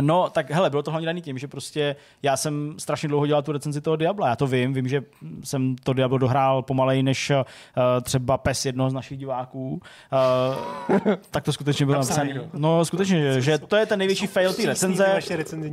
No, 0.00 0.30
tak 0.30 0.50
hele, 0.50 0.70
bylo 0.70 0.82
to 0.82 0.90
hlavně 0.90 1.06
daný 1.06 1.22
tím, 1.22 1.38
že 1.38 1.48
prostě 1.48 1.96
já 2.22 2.36
jsem 2.36 2.74
strašně 2.78 3.08
dlouho 3.08 3.26
dělal 3.26 3.42
tu 3.42 3.52
recenzi 3.52 3.80
toho 3.80 3.96
Diabla. 3.96 4.28
Já 4.28 4.36
to 4.36 4.46
vím, 4.46 4.72
vím, 4.74 4.88
že 4.88 5.02
jsem 5.44 5.76
to 5.84 5.92
Diablo 5.92 6.18
dohrál 6.18 6.62
pomalej 6.62 7.02
než 7.02 7.30
uh, 7.30 7.36
třeba 8.02 8.38
PES 8.38 8.66
jednoho 8.66 8.90
z 8.90 8.94
našich 8.94 9.18
diváků. 9.18 9.80
Uh, 10.88 11.14
tak 11.30 11.44
to 11.44 11.52
skutečně 11.52 11.86
bylo 11.86 11.98
napsané. 11.98 12.34
no. 12.34 12.44
No, 12.52 12.84
skutečně, 12.84 13.32
že, 13.32 13.40
že 13.40 13.58
to 13.58 13.76
je 13.76 13.86
ten 13.86 13.98
největší 13.98 14.26
fail 14.26 14.52
té 14.54 14.66
recenze. 14.66 15.20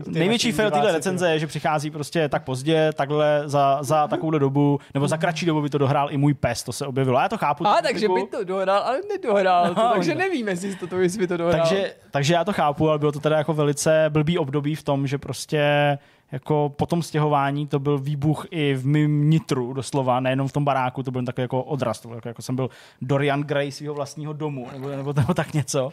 Největší 0.08 0.52
fail 0.52 0.72
diváci, 0.72 0.92
recenze 0.92 1.32
je, 1.32 1.40
že 1.40 1.48
přichází 1.48 1.92
prostě 1.92 2.30
tak 2.30 2.44
pozdě, 2.44 2.90
takhle 2.96 3.44
za, 3.46 3.84
za 3.84 4.08
takovou 4.08 4.32
dobu, 4.32 4.80
nebo 4.94 5.08
za 5.08 5.18
kratší 5.18 5.46
dobu 5.46 5.62
by 5.62 5.70
to 5.70 5.78
dohrál 5.78 6.12
i 6.12 6.18
můj 6.18 6.34
pes, 6.34 6.64
to 6.64 6.74
se 6.74 6.86
objevilo. 6.86 7.18
A 7.18 7.22
já 7.24 7.30
to 7.30 7.38
chápu. 7.38 7.68
A 7.68 7.82
takže 7.82 8.08
by 8.08 8.28
to 8.32 8.44
dohrál, 8.44 8.82
ale 8.84 9.00
nedohrál. 9.10 9.76
to, 9.76 9.82
No, 9.82 9.92
takže 9.94 10.14
no. 10.14 10.20
nevím, 10.20 10.48
jestli 10.48 10.76
to, 10.76 10.88
to, 10.88 10.98
jestli 11.00 11.20
by 11.20 11.28
to 11.28 11.38
dohrál. 11.38 11.62
Takže, 11.62 11.94
takže 12.12 12.34
já 12.34 12.44
to 12.44 12.54
chápu, 12.54 12.90
ale 12.90 13.00
bylo 13.00 13.12
to 13.12 13.20
teda 13.20 13.38
jako 13.38 13.54
velice 13.54 14.01
blbý 14.10 14.38
období 14.38 14.76
v 14.76 14.84
tom, 14.84 15.08
že 15.08 15.18
prostě 15.18 15.98
jako 16.32 16.74
po 16.76 16.86
tom 16.86 17.04
stěhování 17.04 17.68
to 17.68 17.80
byl 17.80 18.00
výbuch 18.00 18.46
i 18.52 18.74
v 18.74 18.86
mým 18.86 19.30
nitru 19.30 19.74
doslova, 19.74 20.20
nejenom 20.20 20.48
v 20.48 20.52
tom 20.52 20.66
baráku, 20.66 21.04
to 21.04 21.12
byl 21.12 21.26
takový 21.26 21.44
jako 21.44 21.64
bylo 21.64 22.16
jako, 22.16 22.28
jako 22.28 22.42
jsem 22.42 22.56
byl 22.56 22.70
Dorian 23.02 23.42
Gray 23.42 23.72
svého 23.72 23.94
vlastního 23.94 24.34
domu, 24.34 24.68
nebo, 24.74 24.90
nebo, 24.90 25.14
nebo 25.14 25.34
tak 25.34 25.54
něco. 25.54 25.92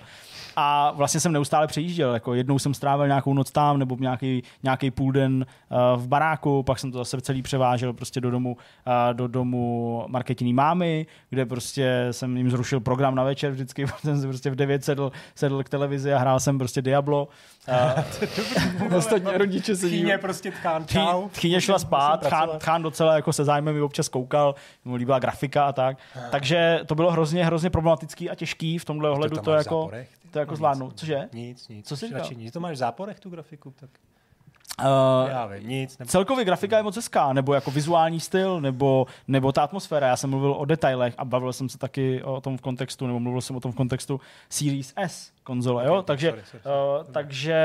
A 0.60 0.90
vlastně 0.90 1.20
jsem 1.20 1.32
neustále 1.32 1.66
přejížděl, 1.66 2.14
jako 2.14 2.34
jednou 2.34 2.58
jsem 2.58 2.74
strávil 2.74 3.06
nějakou 3.06 3.34
noc 3.34 3.50
tam, 3.50 3.78
nebo 3.78 3.96
nějaký, 4.00 4.42
nějaký 4.62 4.90
půl 4.90 5.12
den 5.12 5.46
uh, 5.70 6.02
v 6.02 6.08
baráku, 6.08 6.62
pak 6.62 6.78
jsem 6.78 6.92
to 6.92 6.98
zase 6.98 7.20
celý 7.20 7.42
převážel 7.42 7.92
prostě 7.92 8.20
do 8.20 8.30
domu, 8.30 8.56
uh, 8.56 9.14
do 9.14 9.28
domu 9.28 10.04
marketiní 10.08 10.52
mámy, 10.52 11.06
kde 11.30 11.46
prostě 11.46 12.08
jsem 12.10 12.36
jim 12.36 12.50
zrušil 12.50 12.80
program 12.80 13.14
na 13.14 13.24
večer 13.24 13.52
vždycky, 13.52 13.86
jsem 13.98 14.20
si 14.20 14.26
prostě 14.26 14.50
v 14.50 14.54
9 14.54 14.84
sedl, 14.84 15.12
sedl 15.34 15.62
k 15.62 15.68
televizi 15.68 16.12
a 16.12 16.18
hrál 16.18 16.40
jsem 16.40 16.58
prostě 16.58 16.82
Diablo. 16.82 17.28
Uh, 18.88 18.94
Ostatní 18.96 19.32
rodiče 19.32 19.76
se. 19.76 19.86
Tchýně 19.86 20.18
prostě 20.18 20.50
tchán, 20.50 20.86
čau. 20.86 21.28
Tchýně 21.28 21.60
šla 21.60 21.78
spát, 21.78 22.20
chán, 22.22 22.30
pracovat. 22.30 22.62
chán 22.62 22.82
docela 22.82 23.14
jako 23.14 23.32
se 23.32 23.44
zájmem 23.44 23.74
mi 23.74 23.80
občas 23.80 24.08
koukal, 24.08 24.54
mu 24.84 24.94
líbila 24.94 25.18
grafika 25.18 25.64
a 25.64 25.72
tak. 25.72 25.96
Takže 26.30 26.80
to 26.86 26.94
bylo 26.94 27.10
hrozně, 27.10 27.44
hrozně 27.44 27.70
problematický 27.70 28.30
a 28.30 28.34
těžký 28.34 28.78
v 28.78 28.84
tomhle 28.84 29.10
ohledu 29.10 29.36
to, 29.36 29.50
máš 29.50 29.56
v 29.56 29.58
jako, 29.58 29.80
záporech, 29.80 30.08
to 30.30 30.38
jako 30.48 30.52
No 30.52 30.54
nic, 30.54 30.58
zvládnout. 30.58 30.90
nic. 30.92 31.00
Cože? 31.00 31.28
Nic, 31.32 31.68
nic. 31.68 31.88
Co 31.88 31.96
jsi 31.96 32.10
radši 32.12 32.36
nic. 32.36 32.52
To 32.52 32.60
máš 32.60 32.72
v 32.74 32.78
záporech 32.78 33.20
tu 33.20 33.30
grafiku, 33.30 33.70
tak 33.70 33.90
Uh, 34.80 35.30
já 35.30 35.46
vím, 35.46 35.68
nic. 35.68 35.98
Nebo... 35.98 36.08
Celkově 36.08 36.44
grafika 36.44 36.76
je 36.76 36.82
moc 36.82 36.96
hezká, 36.96 37.32
nebo 37.32 37.54
jako 37.54 37.70
vizuální 37.70 38.20
styl, 38.20 38.60
nebo, 38.60 39.06
nebo 39.28 39.52
ta 39.52 39.62
atmosféra. 39.62 40.06
Já 40.06 40.16
jsem 40.16 40.30
mluvil 40.30 40.52
o 40.52 40.64
detailech 40.64 41.14
a 41.18 41.24
bavil 41.24 41.52
jsem 41.52 41.68
se 41.68 41.78
taky 41.78 42.22
o 42.22 42.40
tom 42.40 42.58
v 42.58 42.60
kontextu, 42.60 43.06
nebo 43.06 43.20
mluvil 43.20 43.40
jsem 43.40 43.56
o 43.56 43.60
tom 43.60 43.72
v 43.72 43.74
kontextu 43.74 44.20
Series 44.48 44.92
S 44.96 45.30
konzole, 45.48 45.86
jo? 45.86 46.02
Takže, 46.02 46.28
sorry, 46.28 46.42
sorry, 46.44 46.62
sorry. 46.62 47.06
uh, 47.06 47.12
takže 47.12 47.56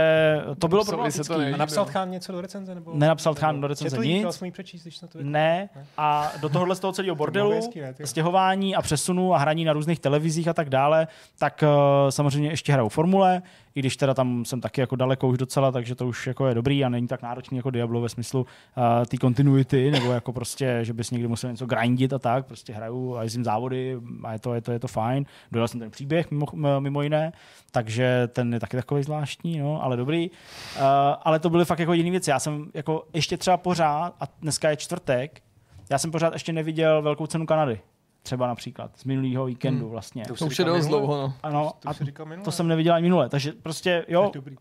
to 0.59 0.67
bylo 0.67 0.85
problematické. 0.85 1.53
A 1.53 1.57
napsal 1.57 1.85
Tchán 1.85 2.11
něco 2.11 2.31
do 2.31 2.41
recenze? 2.41 2.75
Nebo... 2.75 2.91
Nenapsal 2.93 3.35
Tchán 3.35 3.61
do 3.61 3.67
recenze 3.67 3.95
Četl 3.95 4.07
nic. 4.07 4.41
jí 4.41 4.51
přečíst, 4.51 4.81
když 4.83 5.01
na 5.01 5.07
to 5.07 5.19
Ne. 5.21 5.69
A 5.97 6.31
do 6.41 6.49
tohohle 6.49 6.75
z 6.75 6.79
toho 6.79 6.93
celého 6.93 7.15
bordelu, 7.15 7.51
hezký, 7.51 7.81
ne, 7.81 7.93
stěhování 8.05 8.75
a 8.75 8.81
přesunu 8.81 9.33
a 9.33 9.37
hraní 9.37 9.65
na 9.65 9.73
různých 9.73 9.99
televizích 9.99 10.47
a 10.47 10.53
tak 10.53 10.69
dále, 10.69 11.07
tak 11.39 11.63
uh, 11.63 12.09
samozřejmě 12.09 12.49
ještě 12.49 12.73
hrajou 12.73 12.89
formule, 12.89 13.41
i 13.75 13.79
když 13.79 13.97
teda 13.97 14.13
tam 14.13 14.45
jsem 14.45 14.61
taky 14.61 14.81
jako 14.81 14.95
daleko 14.95 15.27
už 15.27 15.37
docela, 15.37 15.71
takže 15.71 15.95
to 15.95 16.07
už 16.07 16.27
jako 16.27 16.47
je 16.47 16.55
dobrý 16.55 16.85
a 16.85 16.89
není 16.89 17.07
tak 17.07 17.21
náročný 17.21 17.57
jako 17.57 17.69
Diablo 17.69 18.01
ve 18.01 18.09
smyslu 18.09 18.41
uh, 18.41 19.05
té 19.05 19.17
continuity, 19.17 19.91
nebo 19.91 20.11
jako 20.11 20.33
prostě, 20.33 20.79
že 20.81 20.93
bys 20.93 21.11
někdy 21.11 21.27
musel 21.27 21.51
něco 21.51 21.65
grindit 21.65 22.13
a 22.13 22.19
tak, 22.19 22.45
prostě 22.45 22.73
hraju 22.73 23.17
a 23.17 23.23
jezdím 23.23 23.43
závody 23.43 23.97
a 24.23 24.33
je 24.33 24.39
to, 24.39 24.53
je 24.53 24.61
to, 24.61 24.71
je 24.71 24.79
to 24.79 24.87
fajn. 24.87 25.25
Dodal 25.51 25.67
jsem 25.67 25.79
ten 25.79 25.91
příběh 25.91 26.31
mimo, 26.31 26.45
mimo 26.79 27.01
jiné, 27.01 27.33
takže 27.71 28.27
ten 28.27 28.53
je 28.53 28.59
taky 28.59 28.77
takový 28.77 29.03
zvláštní, 29.03 29.59
no, 29.59 29.83
ale 29.83 29.97
dobrý. 29.97 30.29
Uh, 30.29 30.83
ale 31.21 31.39
to 31.39 31.49
byly 31.49 31.65
fakt 31.65 31.79
jako 31.79 31.93
jiné 31.93 32.11
věci. 32.11 32.29
Já 32.29 32.39
jsem 32.39 32.71
jako 32.73 33.05
ještě 33.13 33.37
třeba 33.37 33.57
pořád, 33.57 34.15
a 34.19 34.23
dneska 34.41 34.69
je 34.69 34.75
čtvrtek, 34.75 35.41
já 35.89 35.97
jsem 35.97 36.11
pořád 36.11 36.33
ještě 36.33 36.53
neviděl 36.53 37.01
velkou 37.01 37.27
cenu 37.27 37.45
Kanady. 37.45 37.79
Třeba 38.23 38.47
například 38.47 38.91
z 38.95 39.03
minulého 39.03 39.45
víkendu 39.45 39.89
vlastně. 39.89 40.23
To 40.27 40.35
To 40.35 40.45
už 40.45 40.59
je 40.59 40.65
dost 40.65 40.87
dlouho, 40.87 41.17
no. 41.17 41.33
Ano, 41.43 41.71
To 41.79 41.93
jsi 41.93 42.05
říkal 42.05 42.25
minule. 42.25 42.45
to 42.45 42.51
jsem 42.51 42.67
neviděl 42.67 42.93
ani 42.93 43.03
minule, 43.03 43.29
takže 43.29 43.51
prostě 43.63 44.05
jo, 44.07 44.23
Tak 44.23 44.33
Dobrý. 44.33 44.55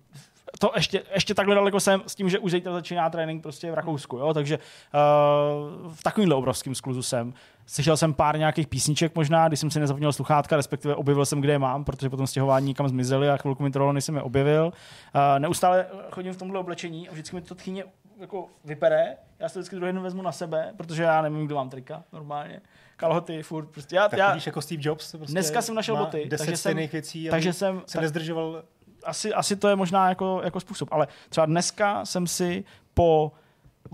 to 0.58 0.72
ještě, 0.76 1.02
ještě 1.14 1.34
takhle 1.34 1.54
daleko 1.54 1.80
jsem 1.80 2.02
s 2.06 2.14
tím, 2.14 2.28
že 2.28 2.38
už 2.38 2.50
zítra 2.50 2.72
začíná 2.72 3.10
trénink 3.10 3.42
prostě 3.42 3.70
v 3.70 3.74
Rakousku, 3.74 4.16
jo, 4.18 4.34
takže 4.34 4.58
uh, 4.58 5.92
v 5.94 6.02
takovýmhle 6.02 6.34
obrovským 6.36 6.74
skluzu 6.74 7.02
jsem. 7.02 7.34
Slyšel 7.66 7.96
jsem 7.96 8.14
pár 8.14 8.38
nějakých 8.38 8.66
písniček 8.66 9.14
možná, 9.14 9.48
když 9.48 9.60
jsem 9.60 9.70
si 9.70 9.80
nezapomněl 9.80 10.12
sluchátka, 10.12 10.56
respektive 10.56 10.94
objevil 10.94 11.26
jsem, 11.26 11.40
kde 11.40 11.52
je 11.52 11.58
mám, 11.58 11.84
protože 11.84 12.10
potom 12.10 12.26
stěhování 12.26 12.66
někam 12.66 12.88
zmizely 12.88 13.30
a 13.30 13.36
chvilku 13.36 13.62
mi 13.62 13.70
trvalo, 13.70 13.92
než 13.92 14.04
jsem 14.04 14.16
je 14.16 14.22
objevil. 14.22 14.64
Uh, 14.66 15.20
neustále 15.38 15.86
chodím 16.10 16.32
v 16.32 16.36
tomhle 16.36 16.58
oblečení 16.58 17.08
a 17.08 17.12
vždycky 17.12 17.36
mi 17.36 17.42
to 17.42 17.54
tchyně 17.54 17.84
jako 18.18 18.48
vypere. 18.64 19.16
Já 19.38 19.48
si 19.48 19.58
vždycky 19.58 19.76
druhý 19.76 19.92
den 19.92 20.02
vezmu 20.02 20.22
na 20.22 20.32
sebe, 20.32 20.72
protože 20.76 21.02
já 21.02 21.22
nevím, 21.22 21.46
kdo 21.46 21.54
mám 21.54 21.70
trika 21.70 22.04
normálně. 22.12 22.60
Kalhoty, 22.96 23.42
furt, 23.42 23.66
prostě 23.66 23.96
já, 23.96 24.08
Tak 24.08 24.18
já 24.18 24.28
vidíš 24.32 24.46
jako 24.46 24.62
Steve 24.62 24.82
Jobs. 24.84 25.12
Prostě 25.12 25.32
Dneska 25.32 25.62
jsem 25.62 25.74
našel 25.74 25.96
boty, 25.96 26.26
takže 26.30 26.56
jsem- 26.56 26.76
věcí, 26.76 27.28
takže 27.30 27.52
jsem, 27.52 27.82
se 27.86 28.00
nezdržoval 28.00 28.62
asi, 29.04 29.34
asi 29.34 29.56
to 29.56 29.68
je 29.68 29.76
možná 29.76 30.08
jako, 30.08 30.40
jako 30.44 30.60
způsob, 30.60 30.88
ale 30.92 31.08
třeba 31.28 31.46
dneska 31.46 32.04
jsem 32.04 32.26
si 32.26 32.64
po 32.94 33.32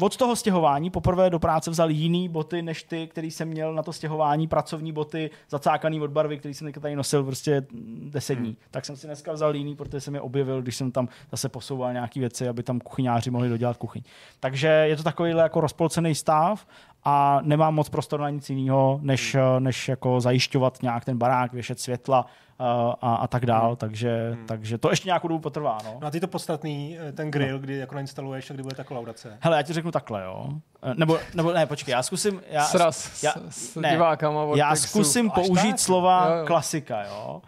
od 0.01 0.16
toho 0.16 0.37
stěhování 0.37 0.91
poprvé 0.91 1.31
do 1.31 1.39
práce 1.39 1.70
vzal 1.70 1.91
jiný 1.91 2.29
boty, 2.29 2.62
než 2.62 2.83
ty, 2.83 3.07
který 3.07 3.31
jsem 3.31 3.49
měl 3.49 3.75
na 3.75 3.83
to 3.83 3.93
stěhování, 3.93 4.49
pracovní 4.49 4.93
boty, 4.93 5.31
zacákaný 5.51 6.01
od 6.01 6.11
barvy, 6.11 6.39
který 6.39 6.55
jsem 6.55 6.73
tady 6.73 6.97
nosil 6.97 7.25
prostě 7.25 7.66
10 7.73 8.35
dní. 8.35 8.57
Tak 8.70 8.85
jsem 8.85 8.97
si 8.97 9.07
dneska 9.07 9.33
vzal 9.33 9.57
jiný, 9.57 9.77
protože 9.77 10.01
jsem 10.01 10.15
je 10.15 10.20
objevil, 10.20 10.62
když 10.62 10.77
jsem 10.77 10.93
tam 10.93 11.09
zase 11.31 11.49
posouval 11.49 11.93
nějaké 11.93 12.20
věci, 12.20 12.49
aby 12.49 12.62
tam 12.62 12.81
kuchyňáři 12.81 13.31
mohli 13.31 13.49
dodělat 13.49 13.77
kuchyň. 13.77 14.03
Takže 14.41 14.69
je 14.69 14.97
to 14.97 15.03
takovýhle 15.03 15.43
jako 15.43 15.61
rozpolcený 15.61 16.15
stav 16.15 16.66
a 17.05 17.39
nemám 17.43 17.75
moc 17.75 17.89
prostor 17.89 18.20
na 18.20 18.31
nic 18.31 18.51
jiného, 18.51 18.99
než, 19.03 19.37
než 19.59 19.89
jako 19.89 20.20
zajišťovat 20.20 20.83
nějak 20.83 21.05
ten 21.05 21.19
barák, 21.19 21.53
věšet 21.53 21.81
světla 21.81 22.27
a, 22.59 22.95
a, 23.03 23.15
a 23.15 23.27
tak 23.27 23.47
dál, 23.47 23.77
takže, 23.77 24.37
takže 24.47 24.79
to 24.79 24.91
ještě 24.91 25.09
nějakou 25.09 25.29
dobu 25.29 25.41
potrvá. 25.41 25.79
No. 25.85 25.97
No 26.01 26.07
a 26.07 26.11
ty 26.11 26.20
to 26.20 26.27
podstatný, 26.29 26.99
eh, 27.09 27.12
ten 27.12 27.31
grill, 27.31 27.59
kdy 27.59 27.77
jako 27.77 27.95
nainstaluješ 27.95 28.51
a 28.51 28.55
kdy 28.55 28.62
bude 28.62 28.75
ta 28.77 28.85
kolaudace. 28.85 29.39
Hele, 29.41 29.57
já 29.57 29.62
ti 29.62 29.73
řeknu 29.73 29.91
takhle, 29.91 30.25
jo. 30.25 30.49
Eh, 30.83 30.95
Nebo, 30.97 31.19
nebo 31.35 31.53
ne, 31.53 31.66
počkej, 31.66 31.93
já 31.93 32.03
zkusím... 32.03 32.43
Já, 32.51 32.65
Sraz 32.65 33.23
já, 33.23 33.33
s, 33.51 33.73
s 33.73 33.77
ne, 33.77 33.91
divákama 33.91 34.41
já 34.57 34.77
zkusím 34.77 35.31
Až 35.31 35.35
použít 35.35 35.70
tak? 35.70 35.79
slova 35.79 36.29
Jo, 36.29 36.35
jo. 36.37 36.47
klasika, 36.47 37.03
jo. 37.05 37.43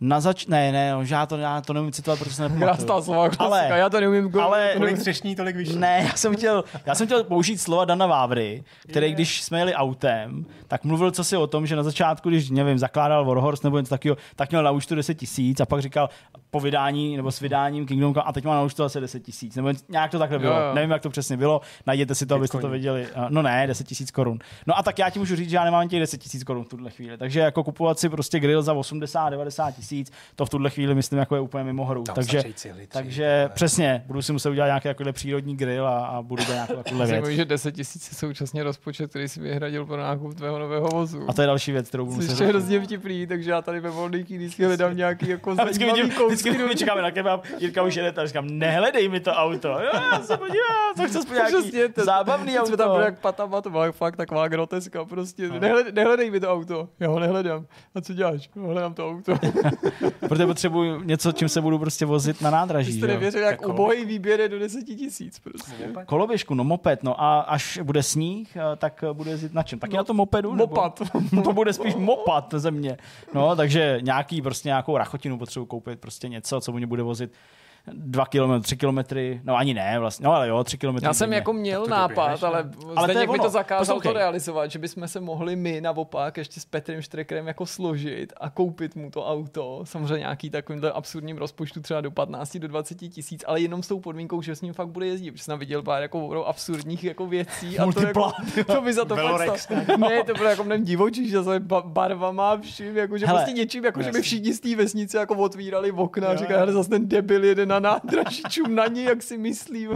Na 0.00 0.20
zač... 0.20 0.46
Ne, 0.46 0.72
ne, 0.72 0.92
no, 0.92 1.02
já 1.02 1.26
to, 1.26 1.36
já 1.36 1.60
to 1.60 1.72
neumím 1.72 1.92
citovat, 1.92 2.18
protože 2.18 2.34
se 2.34 2.42
nepamatuju. 2.42 2.66
Krásná 2.76 3.02
slova 3.02 3.28
klasika, 3.28 3.44
Ale- 3.44 3.78
já 3.78 3.88
to 3.90 4.00
neumím 4.00 4.28
go- 4.28 4.40
ale- 4.42 4.66
to 4.72 4.78
Kolik 4.78 4.80
neumím. 4.90 5.00
třešní, 5.00 5.36
tolik 5.36 5.56
vyšší. 5.56 5.76
Ne, 5.76 6.02
já 6.08 6.12
jsem, 6.16 6.36
chtěl, 6.36 6.64
já 6.86 6.94
jsem 6.94 7.06
chtěl 7.06 7.24
použít 7.24 7.58
slova 7.58 7.84
Dana 7.84 8.06
Vávry, 8.06 8.64
který, 8.88 9.12
když 9.12 9.42
jsme 9.42 9.58
jeli 9.58 9.74
autem, 9.74 10.46
tak 10.68 10.84
mluvil 10.84 11.10
co 11.10 11.24
si 11.24 11.36
o 11.36 11.46
tom, 11.46 11.66
že 11.66 11.76
na 11.76 11.82
začátku, 11.82 12.28
když, 12.28 12.50
nevím, 12.50 12.78
zakládal 12.78 13.24
Warhorse 13.24 13.66
nebo 13.66 13.78
něco 13.78 13.90
takového, 13.90 14.16
tak 14.36 14.50
měl 14.50 14.62
na 14.62 14.70
účtu 14.70 14.94
10 14.94 15.14
tisíc 15.14 15.60
a 15.60 15.66
pak 15.66 15.82
říkal 15.82 16.10
po 16.50 16.60
vydání 16.60 17.16
nebo 17.16 17.32
s 17.32 17.40
vydáním 17.40 17.86
Kingdom 17.86 18.14
Come 18.14 18.22
a 18.22 18.32
teď 18.32 18.44
má 18.44 18.54
na 18.54 18.62
účtu 18.62 18.84
asi 18.84 19.00
10 19.00 19.20
tisíc. 19.20 19.56
Nebo 19.56 19.68
nějak 19.88 20.10
to 20.10 20.18
takhle 20.18 20.38
bylo. 20.38 20.52
Jo, 20.54 20.60
jo. 20.68 20.74
Nevím, 20.74 20.90
jak 20.90 21.02
to 21.02 21.10
přesně 21.10 21.36
bylo. 21.36 21.60
Najděte 21.86 22.14
si 22.14 22.26
to, 22.26 22.34
abyste 22.34 22.52
to 22.52 22.58
Bitcoin. 22.58 22.72
věděli. 22.72 23.06
Uh, 23.16 23.24
No 23.28 23.42
ne, 23.42 23.66
10 23.66 23.86
tisíc 23.86 24.10
korun. 24.10 24.38
No 24.66 24.78
a 24.78 24.82
tak 24.82 24.98
já 24.98 25.10
ti 25.10 25.18
můžu 25.18 25.36
říct, 25.36 25.50
že 25.50 25.56
já 25.56 25.64
nemám 25.64 25.88
těch 25.88 26.00
10 26.00 26.18
tisíc 26.18 26.44
korun 26.44 26.64
v 26.64 26.68
tuhle 26.68 26.90
chvíli. 26.90 27.18
Takže 27.18 27.40
jako 27.40 27.64
kupovat 27.64 27.98
si 27.98 28.08
prostě 28.08 28.40
grill 28.40 28.62
za 28.62 28.72
80, 28.74 29.30
90 29.30 29.70
tisíc, 29.70 29.85
to 30.34 30.46
v 30.46 30.50
tuhle 30.50 30.70
chvíli 30.70 30.94
myslím 30.94 31.18
jako 31.18 31.34
je 31.34 31.40
úplně 31.40 31.64
mimo 31.64 31.84
hru. 31.84 32.02
Tam 32.02 32.14
takže 32.14 32.42
cihly, 32.54 32.86
tři, 32.86 32.88
takže 32.92 33.36
vole. 33.42 33.48
přesně, 33.54 34.04
budu 34.06 34.22
si 34.22 34.32
muset 34.32 34.50
udělat 34.50 34.66
nějaký 34.66 34.88
takovýhle 34.88 35.12
přírodní 35.12 35.56
grill 35.56 35.86
a, 35.86 36.06
a 36.06 36.22
budu 36.22 36.44
dělat 36.44 36.54
nějakou 36.54 36.74
takovouhle 36.74 37.06
věc. 37.06 37.20
Myslím, 37.20 37.36
že 37.36 37.44
10 37.44 37.72
tisíc 37.72 38.08
je 38.08 38.14
současně 38.14 38.62
rozpočet, 38.62 39.10
který 39.10 39.28
si 39.28 39.40
vyhradil 39.40 39.86
pro 39.86 39.96
nákup 39.96 40.34
tvého 40.34 40.58
nového 40.58 40.88
vozu. 40.88 41.24
A 41.28 41.32
to 41.32 41.40
je 41.40 41.46
další 41.46 41.72
věc, 41.72 41.88
kterou 41.88 42.04
budu 42.04 42.16
muset 42.16 42.30
je 42.30 42.36
řešit. 42.36 42.48
hrozně 42.48 42.80
vtipný, 42.80 43.26
takže 43.26 43.50
já 43.50 43.62
tady 43.62 43.80
ve 43.80 43.90
volnýky 43.90 44.36
vždycky 44.36 44.64
hledám 44.64 44.96
nějaký 44.96 45.28
jako 45.28 45.50
A 45.50 45.64
vždycky 45.64 45.84
zajímavý 45.84 46.02
vidím, 46.02 46.26
vždycky 46.26 46.50
my 46.50 46.76
čekáme 46.76 47.02
na 47.02 47.10
kebab, 47.10 47.44
Jirka 47.58 47.82
už 47.82 47.94
jede, 47.94 48.22
a 48.22 48.26
říkám, 48.26 48.46
nehledej 48.50 49.08
mi 49.08 49.20
to 49.20 49.32
auto. 49.32 49.68
Jo, 49.68 49.90
já 50.12 50.20
se 50.22 50.36
podívám, 50.36 51.10
co 51.12 51.18
aspoň 51.18 51.36
nějaký 51.36 51.92
zábavný 51.96 52.52
teď 52.52 52.66
jsme 52.66 52.76
tam 52.76 52.88
auto. 52.88 52.94
byli 52.94 53.04
jak 53.04 53.20
patama, 53.20 53.60
to 53.60 53.70
byla 53.70 53.92
fakt 53.92 54.16
taková 54.16 54.48
groteska, 54.48 55.04
prostě. 55.04 55.48
Nehled, 55.48 55.94
nehledej 55.94 56.30
mi 56.30 56.40
to 56.40 56.52
auto. 56.52 56.88
Já 57.00 57.08
ho 57.08 57.20
nehledám. 57.20 57.66
A 57.94 58.00
co 58.00 58.12
děláš? 58.12 58.50
Hledám 58.56 58.94
to 58.94 59.10
auto. 59.10 59.32
Protože 60.28 60.46
potřebuji 60.46 61.00
něco, 61.04 61.32
čím 61.32 61.48
se 61.48 61.60
budu 61.60 61.78
prostě 61.78 62.06
vozit 62.06 62.40
na 62.40 62.50
nádraží. 62.50 62.92
Jste 62.92 63.06
jo. 63.06 63.12
nevěřili, 63.12 63.42
jak 63.44 63.50
Jako- 63.52 63.72
ubohý 63.72 64.04
výběr 64.04 64.40
je 64.40 64.48
do 64.48 64.58
10 64.58 64.82
tisíc. 64.84 65.38
Prostě. 65.38 65.72
Koloběžku, 66.06 66.54
no 66.54 66.64
moped, 66.64 67.02
no 67.02 67.22
a 67.22 67.40
až 67.40 67.78
bude 67.82 68.02
sníh, 68.02 68.56
eh, 68.56 68.76
tak 68.76 69.04
eh, 69.10 69.12
bude 69.12 69.30
jezdit 69.30 69.54
na 69.54 69.62
čem? 69.62 69.78
Taky 69.78 69.92
No, 69.92 69.96
na 69.96 70.04
tom 70.04 70.16
mopedu? 70.16 70.54
nebo- 70.54 70.74
Mopat. 70.74 71.02
to 71.44 71.52
bude 71.52 71.72
spíš 71.72 71.94
mopat 71.94 72.54
ze 72.56 72.70
mě. 72.70 72.96
No, 73.34 73.56
takže 73.56 73.98
nějaký, 74.02 74.42
prostě 74.42 74.68
nějakou 74.68 74.96
rachotinu 74.96 75.38
potřebuji 75.38 75.66
koupit, 75.66 76.00
prostě 76.00 76.28
něco, 76.28 76.60
co 76.60 76.72
mě 76.72 76.86
bude 76.86 77.02
vozit 77.02 77.32
dva 77.92 78.26
kilometry, 78.26 78.62
tři 78.64 78.76
kilometry, 78.76 79.40
no 79.44 79.56
ani 79.56 79.74
ne 79.74 79.98
vlastně, 79.98 80.24
no 80.24 80.32
ale 80.32 80.48
jo, 80.48 80.64
tři 80.64 80.78
kilometry. 80.78 81.06
Já 81.06 81.14
jsem 81.14 81.32
jako 81.32 81.52
měl 81.52 81.84
to 81.84 81.90
nápad, 81.90 82.44
ale? 82.44 82.70
Ale 82.96 83.08
Zdeněk 83.08 83.30
mi 83.30 83.38
to 83.38 83.48
zakázal 83.48 83.80
Poslouchej. 83.96 84.12
to 84.12 84.18
realizovat, 84.18 84.70
že 84.70 84.78
bychom 84.78 85.08
se 85.08 85.20
mohli 85.20 85.56
my 85.56 85.80
naopak 85.80 86.36
ještě 86.36 86.60
s 86.60 86.64
Petrem 86.64 87.02
Štrekerem 87.02 87.46
jako 87.46 87.66
složit 87.66 88.32
a 88.40 88.50
koupit 88.50 88.96
mu 88.96 89.10
to 89.10 89.26
auto, 89.26 89.80
samozřejmě 89.84 90.18
nějaký 90.18 90.50
takovýmhle 90.50 90.92
absurdním 90.92 91.36
rozpočtu 91.36 91.80
třeba 91.80 92.00
do 92.00 92.10
15 92.10 92.56
do 92.56 92.68
20 92.68 92.94
tisíc, 92.94 93.44
ale 93.46 93.60
jenom 93.60 93.82
s 93.82 93.88
tou 93.88 94.00
podmínkou, 94.00 94.42
že 94.42 94.56
s 94.56 94.60
ním 94.62 94.72
fakt 94.72 94.88
bude 94.88 95.06
jezdit, 95.06 95.30
protože 95.30 95.44
jsem 95.44 95.58
viděl 95.58 95.82
pár 95.82 96.02
jako 96.02 96.44
absurdních 96.46 97.04
jako 97.04 97.26
věcí 97.26 97.78
a 97.78 97.92
to, 97.92 98.06
jako, 98.06 98.32
to 98.66 98.80
by 98.80 98.92
za 98.92 99.04
to 99.04 99.16
Velorex, 99.16 99.50
fakt 99.50 99.58
stalo. 99.60 99.98
Ne, 99.98 100.24
to 100.24 100.34
bylo 100.34 100.48
jako 100.48 100.64
mnohem 100.64 100.84
divočí, 100.84 101.28
že 101.28 101.38
ba- 101.58 101.82
barvama 101.86 102.56
vším, 102.60 102.96
jako, 102.96 103.18
že 103.18 103.26
Hele, 103.26 103.38
prostě 103.38 103.52
něčím, 103.60 103.84
jako, 103.84 104.02
že 104.02 104.12
by 104.12 104.22
všichni 104.22 104.52
z 104.54 104.60
té 104.60 104.76
vesnice 104.76 105.18
jako 105.18 105.34
otvírali 105.34 105.92
okna 105.92 106.28
a 106.28 106.36
říkali, 106.36 106.58
hele, 106.58 106.72
zase 106.72 106.90
ten 106.90 107.08
debil 107.08 107.44
jede 107.44 107.66
na 107.80 108.00
nádraží, 108.04 108.42
čum 108.48 108.74
na 108.74 108.86
něj, 108.86 109.04
jak 109.04 109.22
si 109.22 109.38
myslí. 109.38 109.88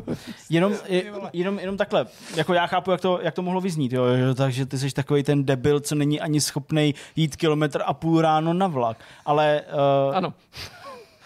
Jenom, 0.50 0.74
je, 0.88 1.04
jenom, 1.32 1.58
jenom 1.58 1.76
takhle, 1.76 2.06
jako 2.36 2.54
já 2.54 2.66
chápu, 2.66 2.90
jak 2.90 3.00
to, 3.00 3.18
jak 3.22 3.34
to 3.34 3.42
mohlo 3.42 3.60
vyznít, 3.60 3.92
jo, 3.92 4.04
takže 4.34 4.66
ty 4.66 4.78
jsi 4.78 4.90
takový 4.90 5.22
ten 5.22 5.44
debil, 5.44 5.80
co 5.80 5.94
není 5.94 6.20
ani 6.20 6.40
schopný 6.40 6.94
jít 7.16 7.36
kilometr 7.36 7.82
a 7.86 7.94
půl 7.94 8.20
ráno 8.20 8.54
na 8.54 8.66
vlak, 8.66 8.96
ale 9.26 9.62
uh, 10.08 10.16
Ano. 10.16 10.34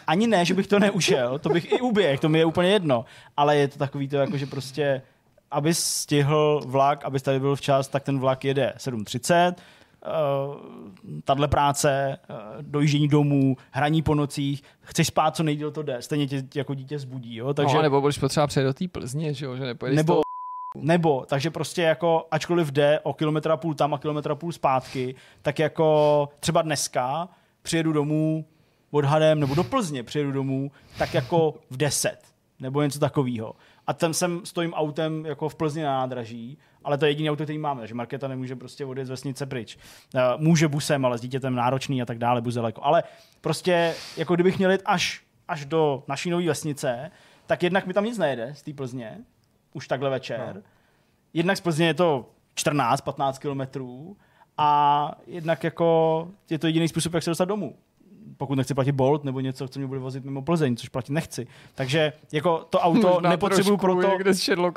ani 0.06 0.26
ne, 0.26 0.44
že 0.44 0.54
bych 0.54 0.66
to 0.66 0.78
neušel, 0.78 1.38
to 1.38 1.48
bych 1.48 1.72
i 1.72 1.80
uběh, 1.80 2.20
to 2.20 2.28
mi 2.28 2.38
je 2.38 2.44
úplně 2.44 2.70
jedno, 2.70 3.04
ale 3.36 3.56
je 3.56 3.68
to 3.68 3.78
takový 3.78 4.08
to, 4.08 4.16
jako 4.16 4.38
že 4.38 4.46
prostě, 4.46 5.02
aby 5.50 5.74
stihl 5.74 6.60
vlak, 6.66 7.04
aby 7.04 7.20
tady 7.20 7.40
byl 7.40 7.56
včas, 7.56 7.88
tak 7.88 8.02
ten 8.02 8.18
vlak 8.18 8.44
jede 8.44 8.72
7.30, 8.78 9.48
Uh, 9.48 9.54
tahle 11.24 11.48
práce, 11.48 12.18
uh, 12.30 12.36
dojíždění 12.62 13.08
domů, 13.08 13.56
hraní 13.70 14.02
po 14.02 14.14
nocích, 14.14 14.62
chceš 14.80 15.06
spát 15.06 15.36
co 15.36 15.42
nejdíl, 15.42 15.70
to 15.70 15.82
jde, 15.82 16.02
stejně 16.02 16.26
tě 16.26 16.44
jako 16.54 16.74
dítě 16.74 16.98
zbudí, 16.98 17.36
jo? 17.36 17.54
takže 17.54 17.64
Takže... 17.64 17.76
No, 17.76 17.82
nebo 17.82 18.00
budeš 18.00 18.18
potřeba 18.18 18.46
přejít 18.46 18.64
do 18.64 18.74
té 18.74 18.88
Plzně, 18.88 19.34
že 19.34 19.46
jo, 19.46 19.56
že 19.56 19.64
nepojedeš 19.64 19.96
nebo, 19.96 20.20
nebo... 20.76 21.24
takže 21.28 21.50
prostě 21.50 21.82
jako, 21.82 22.26
ačkoliv 22.30 22.68
jde 22.68 23.00
o 23.02 23.12
kilometr 23.12 23.50
a 23.50 23.56
půl 23.56 23.74
tam 23.74 23.94
a 23.94 23.98
kilometr 23.98 24.30
a 24.30 24.34
půl 24.34 24.52
zpátky, 24.52 25.14
tak 25.42 25.58
jako 25.58 26.28
třeba 26.40 26.62
dneska 26.62 27.28
přijedu 27.62 27.92
domů 27.92 28.44
odhadem, 28.90 29.40
nebo 29.40 29.54
do 29.54 29.64
Plzně 29.64 30.02
přijedu 30.02 30.32
domů, 30.32 30.70
tak 30.98 31.14
jako 31.14 31.54
v 31.70 31.76
10, 31.76 32.18
nebo 32.60 32.82
něco 32.82 32.98
takového. 32.98 33.54
A 33.86 33.92
tam 33.92 34.14
jsem 34.14 34.40
stojím 34.44 34.74
autem 34.74 35.26
jako 35.26 35.48
v 35.48 35.54
Plzni 35.54 35.82
na 35.82 35.90
nádraží, 35.90 36.58
ale 36.84 36.98
to 36.98 37.04
je 37.04 37.10
jediný 37.10 37.30
auto, 37.30 37.44
který 37.44 37.58
máme, 37.58 37.80
takže 37.80 37.94
Markéta 37.94 38.28
nemůže 38.28 38.56
prostě 38.56 38.84
odjet 38.84 39.04
z 39.06 39.10
vesnice 39.10 39.46
pryč. 39.46 39.78
Eh, 40.14 40.20
Může 40.36 40.68
busem, 40.68 41.04
ale 41.04 41.18
s 41.18 41.20
dítětem 41.20 41.54
náročný 41.54 42.02
a 42.02 42.06
tak 42.06 42.18
dále, 42.18 42.40
bus 42.40 42.54
daleko. 42.54 42.84
Ale 42.84 43.02
prostě, 43.40 43.94
jako 44.16 44.34
kdybych 44.34 44.58
měl 44.58 44.72
jít 44.72 44.82
až, 44.84 45.22
až 45.48 45.64
do 45.64 46.04
naší 46.08 46.30
nové 46.30 46.46
vesnice, 46.46 47.10
tak 47.46 47.62
jednak 47.62 47.86
mi 47.86 47.92
tam 47.94 48.04
nic 48.04 48.18
nejede 48.18 48.54
z 48.54 48.62
té 48.62 48.72
Plzně, 48.72 49.18
už 49.72 49.88
takhle 49.88 50.10
večer. 50.10 50.52
No. 50.54 50.62
Jednak 51.32 51.56
z 51.56 51.60
Plzně 51.60 51.86
je 51.86 51.94
to 51.94 52.30
14-15 52.56 53.38
kilometrů 53.38 54.16
a 54.58 55.10
jednak 55.26 55.64
jako 55.64 56.28
je 56.50 56.58
to 56.58 56.66
jediný 56.66 56.88
způsob, 56.88 57.14
jak 57.14 57.22
se 57.22 57.30
dostat 57.30 57.44
domů. 57.44 57.76
Pokud 58.36 58.54
nechci 58.54 58.74
platit 58.74 58.92
Bolt 58.92 59.24
nebo 59.24 59.40
něco, 59.40 59.68
co 59.68 59.78
mě 59.78 59.86
bude 59.86 60.00
vozit 60.00 60.24
mimo 60.24 60.42
Plzeň, 60.42 60.76
což 60.76 60.88
platit 60.88 61.12
nechci. 61.12 61.46
Takže 61.74 62.12
jako 62.32 62.66
to 62.70 62.78
auto 62.80 63.08
Možná 63.14 63.30
nepotřebuju 63.30 63.76
proto, 63.76 64.08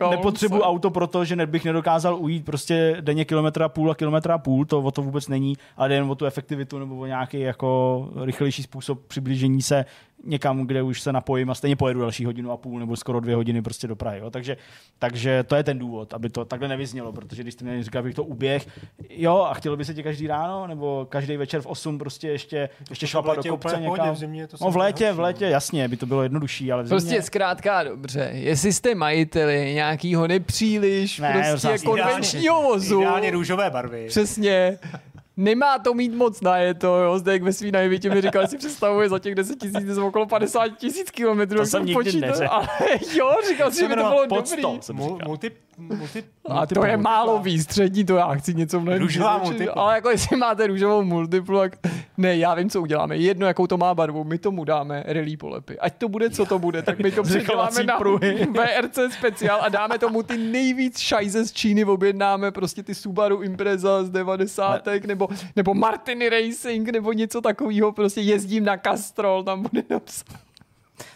nepotřebuju 0.10 0.62
auto 0.62 0.92
proto, 0.92 1.26
že 1.26 1.46
bych 1.46 1.66
nedokázal 1.66 2.16
ujít 2.20 2.46
prostě 2.46 2.98
denně 3.02 3.26
kilometra 3.26 3.70
půl 3.70 3.92
a 3.92 3.96
kilometra 3.96 4.38
půl, 4.38 4.66
to 4.66 4.82
o 4.82 4.92
to 4.92 5.02
vůbec 5.02 5.28
není, 5.28 5.58
ale 5.78 5.94
jen 5.94 6.12
o 6.12 6.16
tu 6.16 6.26
efektivitu 6.26 6.80
nebo 6.80 6.98
o 6.98 7.06
nějaký 7.06 7.40
jako 7.40 8.10
rychlejší 8.24 8.64
způsob 8.64 9.00
přiblížení 9.08 9.62
se 9.62 9.86
někam, 10.24 10.68
kde 10.68 10.82
už 10.82 11.02
se 11.02 11.14
napojím 11.14 11.50
a 11.50 11.56
stejně 11.56 11.76
pojedu 11.76 12.02
další 12.02 12.26
hodinu 12.26 12.52
a 12.52 12.58
půl 12.58 12.80
nebo 12.80 12.96
skoro 12.96 13.20
dvě 13.20 13.36
hodiny 13.36 13.62
prostě 13.62 13.88
do 13.88 13.96
Prahy. 13.96 14.20
Jo? 14.20 14.30
Takže, 14.30 14.58
takže 15.00 15.44
to 15.44 15.56
je 15.56 15.64
ten 15.64 15.80
důvod, 15.80 16.14
aby 16.14 16.30
to 16.30 16.46
takhle 16.46 16.68
nevyznělo, 16.68 17.12
protože 17.12 17.44
když 17.44 17.56
ty 17.56 17.66
mě 17.66 17.84
říkal, 17.84 18.04
bych 18.04 18.16
to 18.16 18.24
uběh, 18.24 18.68
jo, 19.10 19.48
a 19.50 19.54
chtělo 19.54 19.78
by 19.78 19.86
se 19.86 19.94
ti 19.94 20.04
každý 20.04 20.28
ráno 20.28 20.68
nebo 20.68 21.06
každý 21.10 21.38
večer 21.38 21.62
v 21.62 21.66
8 21.66 21.98
prostě 22.00 22.28
ještě, 22.28 22.70
ještě 22.90 23.08
šlapat 23.08 23.38
do 23.38 23.44
kopce 23.52 23.76
v 23.78 23.84
pohodě, 23.84 24.02
někam. 24.02 24.16
v 24.16 24.18
zimě 24.20 24.48
to 24.48 24.58
no 24.62 24.72
v 24.72 24.78
létě, 24.78 25.12
v 25.12 25.20
létě, 25.20 25.46
jasně, 25.46 25.88
by 25.88 25.98
to 25.98 26.06
bylo 26.06 26.24
jednodušší, 26.24 26.72
ale 26.72 26.84
v 26.84 26.88
zimě... 26.88 27.00
Prostě 27.02 27.22
zkrátka 27.22 27.84
dobře, 27.84 28.30
jestli 28.34 28.74
jste 28.74 28.96
majiteli 28.96 29.74
nějakýho 29.74 30.28
nepříliš 30.28 31.20
Ne, 31.20 31.48
prostě 31.52 31.86
konvenčního 31.86 32.62
vozu, 32.62 33.02
Ideálně 33.02 33.32
růžové 33.32 33.70
barvy. 33.70 34.06
přesně, 34.08 34.78
nemá 35.38 35.80
to 35.80 35.94
mít 35.94 36.14
moc 36.14 36.42
na 36.42 36.58
je 36.58 36.74
to, 36.74 36.88
jo, 36.98 37.20
zde 37.20 37.32
jak 37.32 37.44
ve 37.44 37.54
svý 37.54 37.72
největě 37.72 38.10
mi 38.10 38.22
říkal, 38.22 38.42
že 38.42 38.48
si 38.48 38.58
představuje 38.58 39.10
za 39.10 39.20
těch 39.20 39.36
10 39.36 39.56
tisíc 39.60 39.88
z 39.88 39.98
okolo 39.98 40.26
50 40.26 40.68
tisíc 40.78 41.12
kilometrů, 41.12 41.58
To 41.58 41.66
jsem 41.66 41.86
nikdy 41.86 42.04
počítal, 42.04 42.30
neřekl. 42.30 42.50
ale 42.54 42.68
jo, 43.16 43.36
říkal 43.48 43.72
si, 43.72 43.80
že 43.80 43.88
by 43.88 43.96
to 43.96 44.02
bylo 44.04 44.28
pod 44.28 44.50
dobrý. 44.50 44.62
100, 44.62 44.78
jsem 44.82 44.96
Mul, 44.96 45.10
říkal. 45.10 45.28
multi, 45.28 45.52
multi, 45.78 46.24
A 46.50 46.66
to 46.66 46.86
je 46.86 46.98
málo 46.98 47.40
výstřední, 47.40 48.06
to 48.06 48.16
já 48.16 48.34
chci 48.34 48.54
něco 48.54 48.80
mnohem 48.80 49.02
Růžová 49.02 49.38
multipla. 49.38 49.74
Ale 49.74 49.96
jako 49.96 50.10
jestli 50.10 50.38
máte 50.38 50.68
růžovou 50.68 51.04
multiplu, 51.04 51.58
tak 51.58 51.78
ne, 52.18 52.38
já 52.38 52.54
vím, 52.54 52.70
co 52.70 52.82
uděláme. 52.82 53.18
Jedno, 53.18 53.48
jakou 53.48 53.68
to 53.68 53.78
má 53.78 53.96
barvu, 53.96 54.24
my 54.24 54.38
tomu 54.38 54.64
dáme 54.64 55.04
relí 55.08 55.38
polepy. 55.38 55.80
Ať 55.80 55.98
to 55.98 56.10
bude, 56.10 56.30
co 56.30 56.46
to 56.46 56.60
bude, 56.60 56.82
tak 56.82 57.00
my 57.00 57.12
to 57.12 57.24
předěláme 57.24 57.84
na 57.84 57.98
pruhy. 57.98 58.48
VRC 58.52 59.14
speciál 59.14 59.60
a 59.62 59.70
dáme 59.70 60.00
tomu 60.00 60.24
ty 60.24 60.38
nejvíc 60.38 61.00
šajze 61.00 61.46
z 61.46 61.52
Číny, 61.52 61.86
objednáme 61.86 62.52
prostě 62.52 62.84
ty 62.84 62.96
Subaru 62.96 63.44
Impreza 63.44 64.04
z 64.04 64.10
90. 64.10 64.82
nebo, 65.08 65.28
nebo 65.56 65.74
Martiny 65.74 66.30
Racing, 66.30 66.90
nebo 66.90 67.14
něco 67.14 67.42
takového, 67.42 67.92
prostě 67.92 68.22
jezdím 68.22 68.64
na 68.66 68.78
Castrol, 68.78 69.44
tam 69.44 69.62
bude 69.62 69.84
napsáno. 69.90 70.47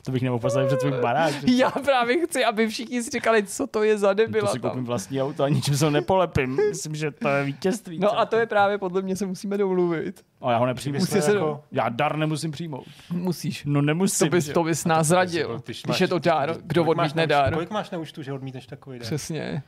To 0.06 0.12
bych 0.12 0.22
nemohl 0.22 0.40
postavit 0.40 0.68
před 0.68 0.82
svůj 0.82 0.91
barák. 0.91 1.34
Já 1.48 1.72
právě 1.72 2.26
chci, 2.26 2.45
aby 2.45 2.68
všichni 2.68 3.03
si 3.03 3.10
říkali, 3.10 3.44
co 3.44 3.68
to 3.68 3.84
je 3.84 3.98
za 3.98 4.08
To 4.08 4.14
debila 4.14 4.48
si 4.52 4.60
tam. 4.60 4.72
koupím 4.72 4.86
vlastní 4.86 5.22
auto 5.22 5.44
a 5.44 5.49
ničím 5.49 5.78
se 5.78 5.86
ho 5.86 5.91
nepolepím. 5.91 6.56
Myslím, 6.70 6.95
že 6.95 7.12
to 7.12 7.28
je 7.28 7.44
vítězství. 7.44 7.99
No 7.99 8.20
a 8.20 8.26
to 8.26 8.36
je 8.36 8.45
právě 8.45 8.78
podle 8.78 9.02
mě 9.02 9.16
se 9.16 9.26
musíme 9.26 9.58
domluvit. 9.58 10.24
O, 10.40 10.52
já 10.52 10.58
ho 10.58 10.66
nepřijmu. 10.66 10.99
Musí 10.99 11.22
se- 11.22 11.34
jako, 11.34 11.64
Já 11.72 11.90
dar 11.90 12.18
nemusím 12.18 12.52
přijmout. 12.52 12.86
Musíš. 13.12 13.64
No 13.66 13.82
nemusím. 13.82 14.28
To 14.28 14.32
bys, 14.36 14.45
že? 14.45 14.53
to 14.53 14.64
bys 14.64 14.86
nás 14.86 15.08
zradil, 15.08 15.62
když 15.86 16.02
je 16.02 16.08
to 16.08 16.20
dár, 16.20 16.56
kdo 16.64 16.84
odmítne 16.86 17.28
dár. 17.28 17.53
Kolik 17.53 17.70
máš 17.70 17.90
na 17.91 17.98
účtu, 17.98 18.22
že 18.24 18.34
odmítneš 18.34 18.66
takový 18.68 18.99
dár? 18.99 19.06
Přesně. 19.06 19.64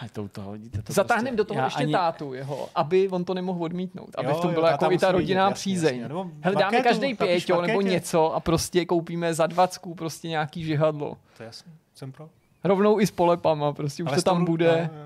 A 0.00 0.08
to 0.12 0.22
u 0.22 0.28
toho 0.28 0.52
vidíte. 0.52 0.82
To 0.82 0.92
Zatáhnem 0.92 1.24
prostě, 1.24 1.36
do 1.36 1.44
toho 1.44 1.58
já 1.58 1.64
ještě 1.64 1.82
ani, 1.82 1.92
tátu 1.92 2.34
jeho, 2.34 2.68
aby 2.74 3.08
on 3.08 3.24
to 3.24 3.34
nemohl 3.34 3.64
odmítnout. 3.64 4.08
Aby 4.18 4.28
Jo, 4.28 4.34
v 4.34 4.40
tom 4.40 4.50
jo, 4.50 4.54
byla 4.54 4.70
táta 4.70 4.84
jako 4.86 4.94
i 4.94 4.98
ta 4.98 5.12
rodinná 5.12 5.42
jasně, 5.42 5.54
přízeň. 5.54 5.94
jasně. 5.96 6.08
Nebo 6.08 6.26
Hele, 6.40 6.56
dáme 6.56 6.80
každý 6.82 7.14
pěťo 7.14 7.62
nebo 7.62 7.80
něco 7.80 8.34
a 8.34 8.40
prostě 8.40 8.84
koupíme 8.84 9.34
za 9.34 9.46
dvacku 9.46 9.94
prostě 9.94 10.28
nějaký 10.28 10.64
žihadlo. 10.64 11.16
To 11.36 11.42
je 11.42 11.46
jasný, 11.46 11.72
jsem 11.94 12.12
pro. 12.12 12.28
Rovnou 12.64 13.00
i 13.00 13.06
s 13.06 13.10
polepama, 13.10 13.72
prostě 13.72 14.02
už 14.02 14.08
Ale 14.08 14.16
to 14.16 14.22
tam 14.22 14.44
bude. 14.44 14.64
jo, 14.92 14.98
jo, 14.98 15.05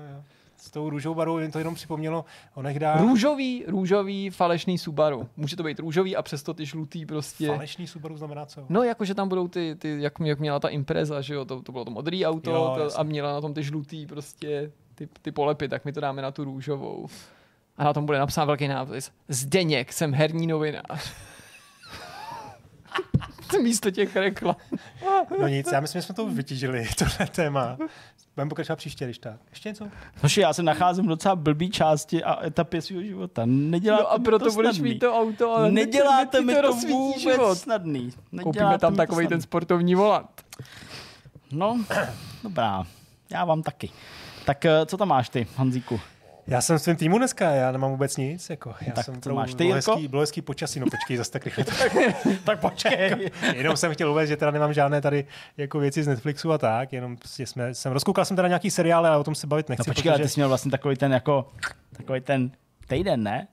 S 0.61 0.71
tou 0.71 0.89
růžovou 0.89 1.15
barvou 1.15 1.37
jen 1.37 1.51
to 1.51 1.57
jenom 1.59 1.75
připomnělo, 1.75 2.25
onech 2.53 2.79
dá 2.79 2.97
Růžový, 2.97 3.63
růžový 3.67 4.29
falešný 4.29 4.77
Subaru. 4.77 5.29
Může 5.37 5.55
to 5.55 5.63
být 5.63 5.79
růžový 5.79 6.15
a 6.15 6.21
přesto 6.21 6.53
ty 6.53 6.65
žlutý 6.65 7.05
prostě. 7.05 7.47
falešný 7.47 7.87
Subaru 7.87 8.17
znamená 8.17 8.45
co? 8.45 8.65
No, 8.69 8.83
jakože 8.83 9.15
tam 9.15 9.29
budou 9.29 9.47
ty, 9.47 9.75
ty 9.79 10.01
jak, 10.01 10.13
jak 10.23 10.39
měla 10.39 10.59
ta 10.59 10.67
Impreza, 10.67 11.21
že 11.21 11.33
jo, 11.33 11.45
to, 11.45 11.61
to 11.61 11.71
bylo 11.71 11.85
to 11.85 11.91
modrý 11.91 12.25
auto 12.25 12.51
Jo, 12.51 12.75
to, 12.77 12.99
a 12.99 13.03
měla 13.03 13.33
na 13.33 13.41
tom 13.41 13.53
ty 13.53 13.63
žlutý 13.63 14.05
prostě 14.05 14.71
ty, 14.95 15.09
ty 15.21 15.31
polepy, 15.31 15.67
tak 15.69 15.85
my 15.85 15.91
to 15.93 15.99
dáme 15.99 16.21
na 16.21 16.31
tu 16.31 16.43
růžovou. 16.43 17.07
A 17.77 17.83
na 17.83 17.93
tom 17.93 18.05
bude 18.05 18.19
napsán 18.19 18.47
velký 18.47 18.67
nápis. 18.67 19.11
Zdeněk, 19.27 19.93
jsem 19.93 20.13
herní 20.13 20.47
novinář. 20.47 21.13
Místo 23.61 23.91
těch 23.91 24.15
reklam. 24.15 24.55
No 25.39 25.47
nic, 25.47 25.71
já 25.71 25.79
myslím, 25.79 26.01
že 26.01 26.05
jsme 26.05 26.15
to 26.15 26.27
vytížili, 26.27 26.87
tohle 26.97 27.27
téma. 27.27 27.77
Budeme 28.35 28.49
pokračovat 28.49 28.75
příště, 28.75 29.05
když 29.05 29.17
tak. 29.17 29.39
Ještě 29.49 29.69
něco? 29.69 29.87
Hoši, 30.21 30.41
já 30.41 30.53
se 30.53 30.63
nacházím 30.63 31.05
v 31.05 31.07
docela 31.07 31.35
blbý 31.35 31.69
části 31.69 32.23
a 32.23 32.45
etapě 32.45 32.81
svého 32.81 33.03
života. 33.03 33.41
Neděláte 33.45 34.03
No 34.03 34.11
a 34.13 34.17
mi 34.17 34.23
proto 34.23 34.45
to 34.45 34.51
budeš 34.51 34.75
snadný. 34.75 34.89
mít 34.93 34.99
to 34.99 35.15
auto, 35.19 35.55
ale 35.55 35.71
Neděláte 35.71 36.41
mi 36.41 36.53
to 36.55 36.61
rozsvítí 36.61 36.93
vůbec 36.93 37.21
život. 37.21 37.55
snadný. 37.57 38.11
Neděláte 38.31 38.43
Koupíme 38.43 38.77
tam 38.79 38.93
to 38.93 38.97
takový 38.97 39.27
ten 39.27 39.41
sportovní 39.41 39.95
volant. 39.95 40.45
No, 41.51 41.83
dobrá. 42.43 42.83
Já 43.31 43.45
vám 43.45 43.63
taky. 43.63 43.89
Tak 44.45 44.65
eh, 44.65 44.85
co 44.85 44.97
tam 44.97 45.07
máš 45.07 45.29
ty, 45.29 45.47
Hanzíku? 45.55 45.99
Já 46.47 46.61
jsem 46.61 46.77
v 46.77 46.81
svém 46.81 46.95
týmu 46.95 47.17
dneska, 47.17 47.49
já 47.51 47.71
nemám 47.71 47.91
vůbec 47.91 48.17
nic. 48.17 48.49
Jako, 48.49 48.73
já 48.81 48.93
Tak 48.93 49.05
jsem 49.05 49.21
pro- 49.21 49.35
máš 49.35 49.53
ty, 49.53 49.71
hezký, 49.71 50.07
bylo 50.07 50.21
hezký 50.21 50.41
počasí, 50.41 50.79
no 50.79 50.85
počkej, 50.91 51.17
zase 51.17 51.31
tak 51.31 51.45
rychle. 51.45 51.65
tak 52.43 52.59
počkej. 52.59 53.31
jenom 53.55 53.77
jsem 53.77 53.93
chtěl 53.93 54.11
uvést, 54.11 54.29
že 54.29 54.37
teda 54.37 54.51
nemám 54.51 54.73
žádné 54.73 55.01
tady 55.01 55.25
jako 55.57 55.79
věci 55.79 56.03
z 56.03 56.07
Netflixu 56.07 56.51
a 56.51 56.57
tak, 56.57 56.93
jenom 56.93 57.17
prostě 57.17 57.45
jsme, 57.45 57.73
jsem 57.75 57.91
rozkoukal 57.91 58.25
jsem 58.25 58.35
teda 58.35 58.47
nějaký 58.47 58.71
seriály, 58.71 59.07
ale 59.07 59.17
o 59.17 59.23
tom 59.23 59.35
se 59.35 59.47
bavit 59.47 59.69
No 59.69 59.73
nechci, 59.73 59.91
počkej, 59.91 60.09
ale 60.09 60.17
ty 60.17 60.23
protože 60.23 60.29
jsi 60.33 60.39
měl 60.39 60.47
vlastně 60.47 60.71
takový 60.71 60.95
ten 60.95 61.11
jako, 61.11 61.49
takový 61.97 62.21
ten 62.21 62.51
týden, 62.87 63.23
ne? 63.23 63.47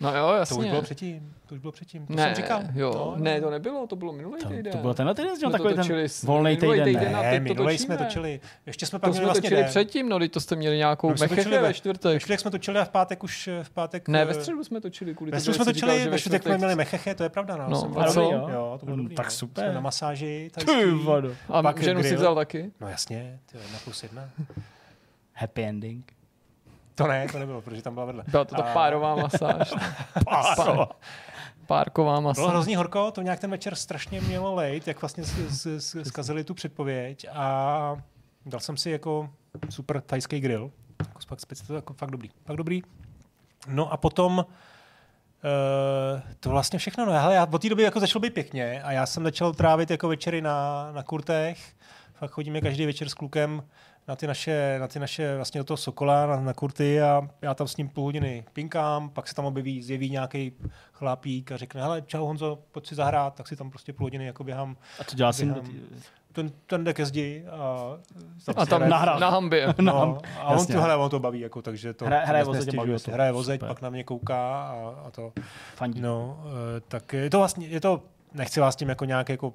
No 0.00 0.16
jo, 0.16 0.26
To 0.28 0.34
jasně. 0.34 0.56
už 0.58 0.66
bylo 0.66 0.82
předtím. 0.82 1.34
To 1.46 1.54
už 1.54 1.60
bylo 1.60 1.72
předtím. 1.72 2.06
To 2.06 2.12
ne, 2.14 2.22
jsem 2.22 2.34
říkal. 2.34 2.62
Jo, 2.74 2.92
To, 2.92 3.14
ne, 3.16 3.40
to 3.40 3.50
nebylo, 3.50 3.86
to 3.86 3.96
bylo 3.96 4.12
minulý 4.12 4.42
To, 4.42 4.48
týden. 4.48 4.72
to 4.72 4.78
bylo 4.78 4.94
tenhle 4.94 5.14
týden, 5.14 5.36
Jsme 5.36 5.44
no, 5.46 5.50
to 5.50 5.56
takový 5.58 5.74
točili 5.74 6.00
ten 6.02 6.08
s- 6.08 6.22
volný 6.22 6.56
minulý 6.60 6.78
týden. 6.78 6.94
týden. 6.94 7.12
ne? 7.12 7.22
Ne, 7.22 7.38
to 7.38 7.54
minulý 7.54 7.78
jsme 7.78 7.96
točili. 7.96 8.40
Ještě 8.66 8.86
jsme 8.86 8.98
pak 8.98 9.08
To 9.08 9.12
měli 9.12 9.18
jsme 9.24 9.26
vlastně 9.26 9.42
točili 9.50 9.60
den. 9.62 9.70
předtím, 9.70 10.08
no, 10.08 10.18
teď 10.18 10.32
to 10.32 10.40
jste 10.40 10.56
měli 10.56 10.76
nějakou 10.76 11.10
No, 11.10 11.16
jsme 11.16 11.24
mecheche 11.24 11.42
točili 11.44 11.62
ve 11.62 11.74
čtvrtek. 11.74 12.12
Ve 12.14 12.20
čtvrtek 12.20 12.40
jsme 12.40 12.50
točili 12.50 12.78
a 12.78 12.84
v 12.84 12.88
pátek 12.88 13.24
už 13.24 13.48
v 13.62 13.70
pátek... 13.70 14.08
Ne, 14.08 14.22
eh, 14.22 14.24
ve 14.24 14.34
středu 14.34 14.64
jsme 14.64 14.80
točili. 14.80 15.14
Kvůli 15.14 15.30
Ve 15.30 15.36
tomu, 15.36 15.40
středu 15.40 15.54
že 15.58 15.64
jsme 15.64 15.72
točili, 15.72 16.02
že 16.02 16.10
ve 16.10 16.18
čtvrtek 16.18 16.42
jsme 16.42 16.56
měli 16.58 16.74
mecheche, 16.74 17.14
to 17.14 17.22
je 17.22 17.28
pravda. 17.28 17.56
No, 17.56 17.68
No, 17.68 18.00
a 18.00 18.12
co? 18.12 18.20
Jo, 18.22 18.76
to 18.80 18.86
bylo 18.86 18.96
Mm, 18.96 19.02
dobrý. 19.02 19.16
tak 19.16 19.26
no. 19.26 19.30
super. 19.32 19.64
Jsme 19.64 19.74
na 19.74 19.80
masáži. 19.80 20.50
Ty 20.54 20.64
vado. 21.04 21.32
A 21.48 21.62
pak 21.62 21.82
ženu 21.82 22.02
si 22.02 22.14
vzal 22.16 22.34
taky? 22.34 22.70
No 22.80 22.88
jasně, 22.88 23.38
to 23.52 23.56
je 23.58 23.62
jedna 23.64 23.78
plus 23.84 24.02
jedna. 24.02 24.28
Happy 25.32 25.62
ending. 25.64 26.12
To 27.00 27.06
ne, 27.06 27.26
to 27.32 27.38
nebylo, 27.38 27.62
protože 27.62 27.82
tam 27.82 27.94
byla 27.94 28.06
vedle. 28.06 28.24
Byla 28.28 28.44
to 28.44 28.54
ta 28.54 28.62
A- 28.62 28.74
párová 28.74 29.14
masáž. 29.16 29.72
Páro. 30.24 30.88
Párková 31.66 32.10
Bylo 32.12 32.20
masáž. 32.20 32.46
hrozný 32.46 32.76
horko, 32.76 33.10
to 33.10 33.22
nějak 33.22 33.40
ten 33.40 33.50
večer 33.50 33.74
strašně 33.74 34.20
mělo 34.20 34.54
lejt, 34.54 34.88
jak 34.88 35.00
vlastně 35.00 35.24
s- 35.24 35.66
s- 35.78 36.02
zkazili 36.02 36.44
tu 36.44 36.54
předpověď 36.54 37.26
a 37.32 37.96
dal 38.46 38.60
jsem 38.60 38.76
si 38.76 38.90
jako 38.90 39.30
super 39.70 40.00
thajský 40.00 40.40
grill. 40.40 40.70
Jako 40.98 41.20
fakt, 41.26 41.40
speci- 41.40 41.66
to 41.66 41.74
jako 41.74 41.92
fakt 41.94 42.10
dobrý. 42.10 42.30
Fakt 42.44 42.56
dobrý. 42.56 42.82
No 43.68 43.92
a 43.92 43.96
potom 43.96 44.44
Uh, 45.44 46.20
to 46.40 46.50
vlastně 46.50 46.78
všechno. 46.78 47.06
No, 47.06 47.12
hele, 47.12 47.34
já 47.34 47.46
od 47.52 47.62
té 47.62 47.68
doby 47.68 47.82
jako 47.82 48.00
začal 48.00 48.20
být 48.20 48.34
pěkně 48.34 48.82
a 48.82 48.92
já 48.92 49.06
jsem 49.06 49.22
začal 49.24 49.52
trávit 49.52 49.90
jako 49.90 50.08
večery 50.08 50.40
na, 50.42 50.88
na 50.92 51.02
kurtech. 51.02 51.58
Fakt 52.14 52.30
chodíme 52.30 52.60
každý 52.60 52.86
večer 52.86 53.08
s 53.08 53.14
klukem 53.14 53.62
na 54.10 54.16
ty 54.16 54.26
naše, 54.26 54.76
na 54.80 54.88
ty 54.88 54.98
naše 54.98 55.36
vlastně 55.36 55.60
do 55.60 55.64
toho 55.64 55.76
Sokola, 55.76 56.26
na, 56.26 56.40
na 56.40 56.52
kurty 56.52 57.02
a 57.02 57.28
já 57.42 57.54
tam 57.54 57.68
s 57.68 57.76
ním 57.76 57.88
půl 57.88 58.04
hodiny 58.04 58.44
pinkám, 58.52 59.10
pak 59.10 59.28
se 59.28 59.34
tam 59.34 59.44
objeví, 59.44 59.82
zjeví 59.82 60.10
nějaký 60.10 60.52
chlápík 60.92 61.52
a 61.52 61.56
řekne, 61.56 61.82
hele, 61.82 62.02
čau 62.06 62.26
Honzo, 62.26 62.58
pojď 62.72 62.86
si 62.86 62.94
zahrát, 62.94 63.34
tak 63.34 63.48
si 63.48 63.56
tam 63.56 63.70
prostě 63.70 63.92
půl 63.92 64.04
hodiny 64.06 64.26
jako 64.26 64.44
běhám. 64.44 64.76
A 65.00 65.04
co 65.04 65.16
dělá 65.16 65.32
jsem? 65.32 65.52
Běhám. 65.52 65.72
Ten, 66.32 66.50
ten 66.66 66.84
jde 66.84 66.92
ke 66.94 67.06
zdi 67.06 67.44
a, 67.50 67.96
A 68.56 68.66
tam 68.66 68.88
nahrál. 68.88 69.18
na 69.20 69.28
hambě. 69.30 69.74
No, 69.80 70.18
a 70.40 70.44
on 70.44 70.52
jasně. 70.58 70.74
to, 70.74 70.80
hele, 70.80 70.96
on 70.96 71.10
to 71.10 71.18
baví, 71.20 71.40
jako, 71.40 71.62
takže 71.62 71.94
to 71.94 72.04
Hraje- 72.06 72.26
hraje 72.26 72.44
vozeď 72.44 72.74
baví 72.76 72.92
to. 73.04 73.10
Hraje 73.10 73.32
vozeď, 73.32 73.60
pak 73.60 73.82
na 73.82 73.90
mě 73.90 74.04
kouká 74.04 74.62
a, 74.68 74.94
a 75.06 75.10
to. 75.10 75.32
Fandí. 75.74 76.00
No, 76.00 76.44
eh, 76.76 76.80
tak 76.88 77.12
je 77.12 77.30
to 77.30 77.38
vlastně, 77.38 77.66
je 77.66 77.80
to, 77.80 78.02
nechci 78.34 78.60
vás 78.60 78.76
tím 78.76 78.88
jako 78.88 79.04
nějak 79.04 79.28
jako 79.28 79.52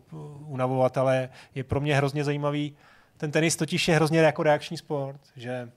unavovat, 0.47 0.97
ale 0.97 1.29
je 1.55 1.63
pro 1.63 1.81
mě 1.81 1.95
hrozně 1.95 2.23
zajímavý. 2.23 2.75
Ten 3.17 3.31
tenis 3.31 3.55
totiž 3.55 3.87
je 3.87 3.95
hrozně 3.95 4.19
jako 4.19 4.43
reakční 4.43 4.77
sport, 4.77 5.19
že 5.35 5.69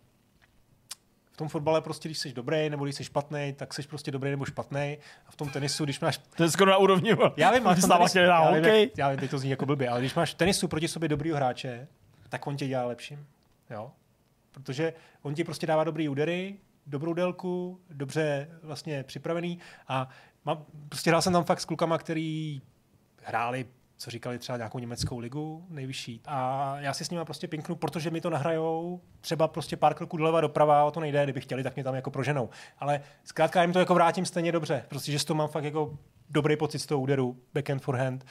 v 1.33 1.37
tom 1.37 1.49
fotbale 1.49 1.81
prostě, 1.81 2.09
když 2.09 2.19
jsi 2.19 2.33
dobrý 2.33 2.71
nebo 2.71 2.85
když 2.85 2.97
jsi 2.97 3.05
špatný, 3.05 3.53
tak 3.57 3.75
jsi 3.75 3.83
prostě 3.83 4.11
dobrý 4.11 4.31
nebo 4.31 4.45
špatný. 4.45 4.99
A 5.27 5.31
v 5.31 5.37
tom 5.37 5.49
tenisu, 5.49 5.85
když 5.85 6.01
máš 6.01 6.19
To 6.37 6.43
je 6.43 6.51
skoro 6.51 6.71
na 6.71 6.77
úrovni. 6.77 7.11
já 7.37 7.51
vím, 7.51 7.67
ale 7.67 7.77
v 7.77 7.81
tom 7.81 7.91
tenisu- 7.91 8.19
já, 8.19 8.51
vím, 8.53 8.65
jak- 8.65 8.99
já 8.99 9.09
vím, 9.11 9.19
teď 9.19 9.31
to 9.31 9.39
zní 9.39 9.51
jako 9.51 9.67
blbě, 9.67 9.89
ale 9.89 10.01
když 10.01 10.15
máš 10.15 10.35
tenisu 10.35 10.69
proti 10.69 10.89
sobě 10.89 11.09
dobrýho 11.09 11.37
hráče, 11.37 11.89
tak 12.29 12.47
on 12.47 12.57
tě 12.57 12.67
dělá 12.69 12.85
lepším. 12.87 13.27
Jo? 13.71 13.91
Protože 14.53 14.93
on 15.23 15.35
ti 15.35 15.45
prostě 15.45 15.67
dává 15.67 15.85
dobrý 15.85 16.09
údery, 16.09 16.57
dobrou 16.87 17.15
délku, 17.15 17.81
dobře 17.91 18.49
vlastně 18.63 19.05
připravený 19.05 19.59
a 19.89 20.09
mám, 20.45 20.65
prostě 20.89 21.11
hrál 21.11 21.23
jsem 21.23 21.33
tam 21.33 21.45
fakt 21.45 21.61
s 21.61 21.65
klukama, 21.65 21.99
který 21.99 22.63
hráli 23.23 23.67
co 23.99 24.11
říkali 24.11 24.39
třeba 24.39 24.57
nějakou 24.57 24.79
německou 24.79 25.19
ligu 25.19 25.67
nejvyšší. 25.69 26.21
A 26.27 26.77
já 26.79 26.95
si 26.95 27.05
s 27.05 27.11
nimi 27.11 27.25
prostě 27.25 27.49
pinknu, 27.49 27.75
protože 27.75 28.11
mi 28.11 28.21
to 28.21 28.31
nahrajou 28.31 29.01
třeba 29.21 29.49
prostě 29.49 29.77
pár 29.77 29.95
kroků 29.95 30.17
doleva 30.17 30.41
doprava, 30.41 30.85
o 30.85 30.91
to 30.91 31.01
nejde, 31.01 31.25
kdyby 31.25 31.41
chtěli, 31.41 31.63
tak 31.63 31.75
mě 31.75 31.85
tam 31.85 31.95
jako 31.95 32.11
proženou. 32.11 32.49
Ale 32.79 33.01
zkrátka 33.25 33.63
jim 33.63 33.73
to 33.73 33.79
jako 33.79 33.95
vrátím 33.95 34.27
stejně 34.27 34.53
dobře, 34.53 34.85
prostě, 34.89 35.13
že 35.13 35.19
z 35.19 35.25
toho 35.25 35.39
mám 35.39 35.49
fakt 35.49 35.65
jako 35.65 35.99
dobrý 36.31 36.57
pocit 36.57 36.79
z 36.79 36.87
toho 36.87 37.01
úderu, 37.01 37.37
backhand, 37.55 37.83
forehand. 37.83 38.25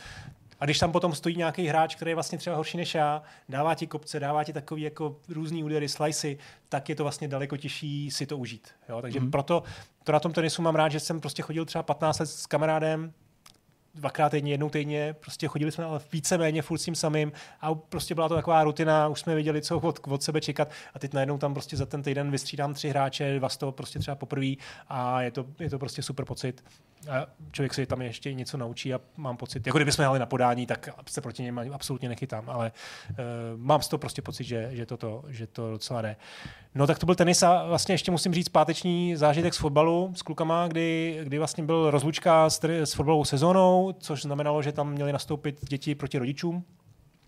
A 0.60 0.66
když 0.66 0.80
tam 0.80 0.92
potom 0.92 1.14
stojí 1.14 1.38
nějaký 1.38 1.68
hráč, 1.68 1.96
který 1.96 2.12
je 2.12 2.16
vlastně 2.16 2.38
třeba 2.38 2.56
horší 2.56 2.78
než 2.78 2.96
já, 2.96 3.22
dává 3.50 3.76
ti 3.76 3.88
kopce, 3.88 4.20
dává 4.20 4.44
ti 4.44 4.54
takový 4.54 4.82
jako 4.82 5.20
různý 5.30 5.64
údery, 5.64 5.90
slicy, 5.90 6.38
tak 6.70 6.90
je 6.90 6.96
to 6.96 7.04
vlastně 7.04 7.28
daleko 7.28 7.58
těžší 7.58 8.12
si 8.12 8.26
to 8.26 8.38
užít. 8.38 8.68
Jo? 8.90 9.02
Takže 9.02 9.20
mm-hmm. 9.20 9.30
proto 9.30 9.64
to 10.04 10.12
na 10.12 10.20
tom 10.20 10.34
tenisu 10.34 10.62
mám 10.62 10.76
rád, 10.76 10.90
že 10.90 11.00
jsem 11.00 11.20
prostě 11.20 11.42
chodil 11.42 11.66
třeba 11.66 11.84
15 11.84 12.20
let 12.20 12.26
s 12.26 12.46
kamarádem, 12.46 13.14
dvakrát 13.98 14.30
týdně, 14.30 14.54
jednou 14.54 14.70
týdně, 14.70 15.16
prostě 15.20 15.48
chodili 15.48 15.72
jsme 15.72 15.84
ale 15.84 16.00
víceméně 16.12 16.62
furt 16.62 16.78
s 16.78 16.84
tím 16.86 16.96
samým 16.96 17.32
a 17.62 17.76
prostě 17.76 18.16
byla 18.16 18.30
to 18.30 18.36
taková 18.36 18.64
rutina, 18.64 19.08
už 19.08 19.20
jsme 19.20 19.36
věděli, 19.36 19.62
co 19.62 19.80
od, 19.80 20.00
od 20.08 20.24
sebe 20.24 20.42
čekat 20.42 20.70
a 20.94 21.00
teď 21.00 21.14
najednou 21.14 21.38
tam 21.38 21.54
prostě 21.54 21.78
za 21.78 21.86
ten 21.86 22.04
týden 22.04 22.32
vystřídám 22.32 22.74
tři 22.74 22.90
hráče, 22.90 23.40
dva 23.40 23.50
z 23.50 23.58
toho 23.58 23.72
prostě 23.72 24.00
třeba 24.00 24.16
poprvé 24.16 24.54
a 24.88 25.22
je 25.22 25.32
to, 25.32 25.46
je 25.60 25.70
to 25.70 25.80
prostě 25.80 26.02
super 26.02 26.26
pocit. 26.26 26.64
A 27.10 27.26
člověk 27.52 27.74
se 27.74 27.86
tam 27.86 28.02
ještě 28.02 28.34
něco 28.34 28.58
naučí 28.58 28.94
a 28.94 29.00
mám 29.18 29.38
pocit, 29.38 29.68
jako 29.68 29.78
kdybychom 29.78 30.04
hráli 30.04 30.20
na 30.20 30.26
podání, 30.26 30.66
tak 30.66 30.90
se 31.10 31.22
proti 31.22 31.44
něm 31.44 31.62
absolutně 31.74 32.10
nechytám, 32.10 32.50
ale 32.50 32.72
uh, 33.10 33.16
mám 33.56 33.82
z 33.82 33.88
toho 33.88 33.98
prostě 33.98 34.22
pocit, 34.22 34.44
že, 34.44 34.70
že, 34.72 34.86
to, 34.86 34.98
to, 34.98 35.24
že 35.28 35.48
to 35.48 35.72
docela 35.72 36.02
jde. 36.02 36.16
No 36.76 36.88
tak 36.88 37.00
to 37.00 37.06
byl 37.06 37.16
tenis 37.16 37.44
a 37.44 37.66
vlastně 37.68 37.94
ještě 37.94 38.12
musím 38.12 38.34
říct 38.34 38.50
páteční 38.50 39.16
zážitek 39.16 39.54
z 39.54 39.58
fotbalu 39.58 40.14
s 40.16 40.22
klukama, 40.22 40.68
kdy, 40.68 41.20
kdy 41.24 41.38
vlastně 41.38 41.64
byl 41.64 41.92
rozlučka 41.92 42.50
s, 42.50 42.64
s 42.64 42.94
fotbalovou 42.94 43.26
sezónou, 43.26 43.87
což 43.94 44.22
znamenalo, 44.22 44.62
že 44.62 44.72
tam 44.72 44.92
měli 44.92 45.12
nastoupit 45.12 45.66
děti 45.70 45.96
proti 45.96 46.18
rodičům. 46.18 46.64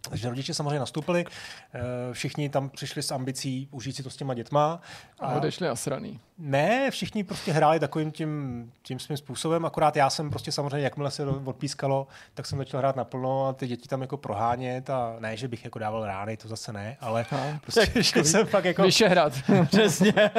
Takže 0.09 0.29
rodiče 0.29 0.53
samozřejmě 0.53 0.79
nastoupili, 0.79 1.25
eh, 1.73 1.79
všichni 2.13 2.49
tam 2.49 2.69
přišli 2.69 3.03
s 3.03 3.11
ambicí 3.11 3.67
užít 3.71 3.95
si 3.95 4.03
to 4.03 4.09
s 4.09 4.15
těma 4.15 4.33
dětma. 4.33 4.81
A 5.19 5.27
odešli 5.35 5.67
nasraný. 5.67 6.19
Ne, 6.37 6.91
všichni 6.91 7.23
prostě 7.23 7.51
hráli 7.51 7.79
takovým 7.79 8.11
tím, 8.11 8.71
tím 8.83 8.99
svým 8.99 9.17
způsobem, 9.17 9.65
akorát 9.65 9.95
já 9.95 10.09
jsem 10.09 10.29
prostě 10.29 10.51
samozřejmě, 10.51 10.79
jakmile 10.81 11.11
se 11.11 11.25
odpískalo, 11.25 12.07
tak 12.33 12.45
jsem 12.45 12.57
začal 12.57 12.79
hrát 12.79 12.95
naplno 12.95 13.47
a 13.47 13.53
ty 13.53 13.67
děti 13.67 13.87
tam 13.87 14.01
jako 14.01 14.17
prohánět 14.17 14.89
a 14.89 15.15
ne, 15.19 15.37
že 15.37 15.47
bych 15.47 15.63
jako 15.63 15.79
dával 15.79 16.05
rány, 16.05 16.37
to 16.37 16.47
zase 16.47 16.73
ne, 16.73 16.97
ale 17.01 17.25
No. 17.31 17.59
prostě, 17.61 18.03
že 18.03 18.23
jsem 18.23 18.47
fakt 18.47 18.65
jako, 18.65 18.81
Vyšehrad. 18.83 19.33
Přesně. 19.69 20.13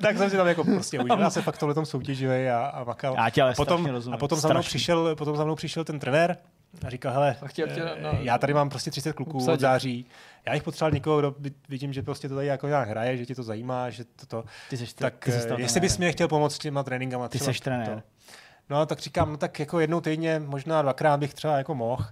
Tak 0.00 0.18
jsem 0.18 0.30
si 0.30 0.36
tam 0.36 0.46
jako 0.46 0.64
prostě 0.64 1.00
užil, 1.00 1.18
já 1.20 1.30
se 1.30 1.42
fakt 1.42 1.58
tohle 1.58 1.74
tom 1.74 1.86
soutěživý 1.86 2.48
a, 2.48 2.66
a 2.66 2.84
makal. 2.84 3.14
Já 3.16 3.30
tě 3.30 3.42
ale 3.42 3.54
potom, 3.54 3.88
a 4.12 4.16
potom 4.16 4.40
za, 4.40 4.48
mnou 4.48 4.62
přišel, 4.62 5.16
potom 5.16 5.36
za 5.36 5.44
mnou 5.44 5.54
přišel 5.54 5.84
ten 5.84 5.98
trenér 5.98 6.36
a 6.86 6.90
říkal, 6.90 7.12
hele, 7.12 7.36
A 7.42 7.46
chtěl 7.48 7.68
tě 7.68 7.82
eh, 7.82 8.02
na- 8.02 8.10
já 8.20 8.38
tady 8.38 8.54
mám 8.54 8.70
prostě 8.70 8.90
30 8.90 9.12
kluků 9.12 9.38
obsadit. 9.38 9.54
od 9.54 9.60
září, 9.60 10.06
já 10.46 10.52
bych 10.52 10.62
potřeboval 10.62 10.92
někoho, 10.92 11.18
kdo 11.18 11.30
vid- 11.30 11.54
vidím, 11.68 11.92
že 11.92 12.02
prostě 12.02 12.28
to 12.28 12.34
tady 12.34 12.46
jako 12.46 12.68
nějak 12.68 12.88
hraje, 12.88 13.16
že 13.16 13.26
tě 13.26 13.34
to 13.34 13.42
zajímá, 13.42 13.90
že 13.90 14.04
to, 14.04 14.26
to 14.26 14.44
Ty 14.70 14.76
seš, 14.76 14.92
tak 14.92 15.14
ty 15.24 15.32
jsi 15.32 15.48
eh, 15.48 15.54
jestli 15.60 15.80
bys 15.80 15.98
mě 15.98 16.12
chtěl 16.12 16.28
pomoct 16.28 16.54
s 16.54 16.58
těma 16.58 16.82
tréninkama. 16.82 17.28
Ty 17.28 17.38
seš 17.38 17.60
trenér. 17.60 17.88
To. 17.88 18.02
No 18.70 18.86
tak 18.86 18.98
říkám, 18.98 19.30
no 19.30 19.36
tak 19.36 19.58
jako 19.60 19.80
jednou 19.80 20.00
týdně, 20.00 20.42
možná 20.46 20.82
dvakrát 20.82 21.16
bych 21.20 21.34
třeba 21.34 21.56
jako 21.58 21.74
mohl, 21.74 22.04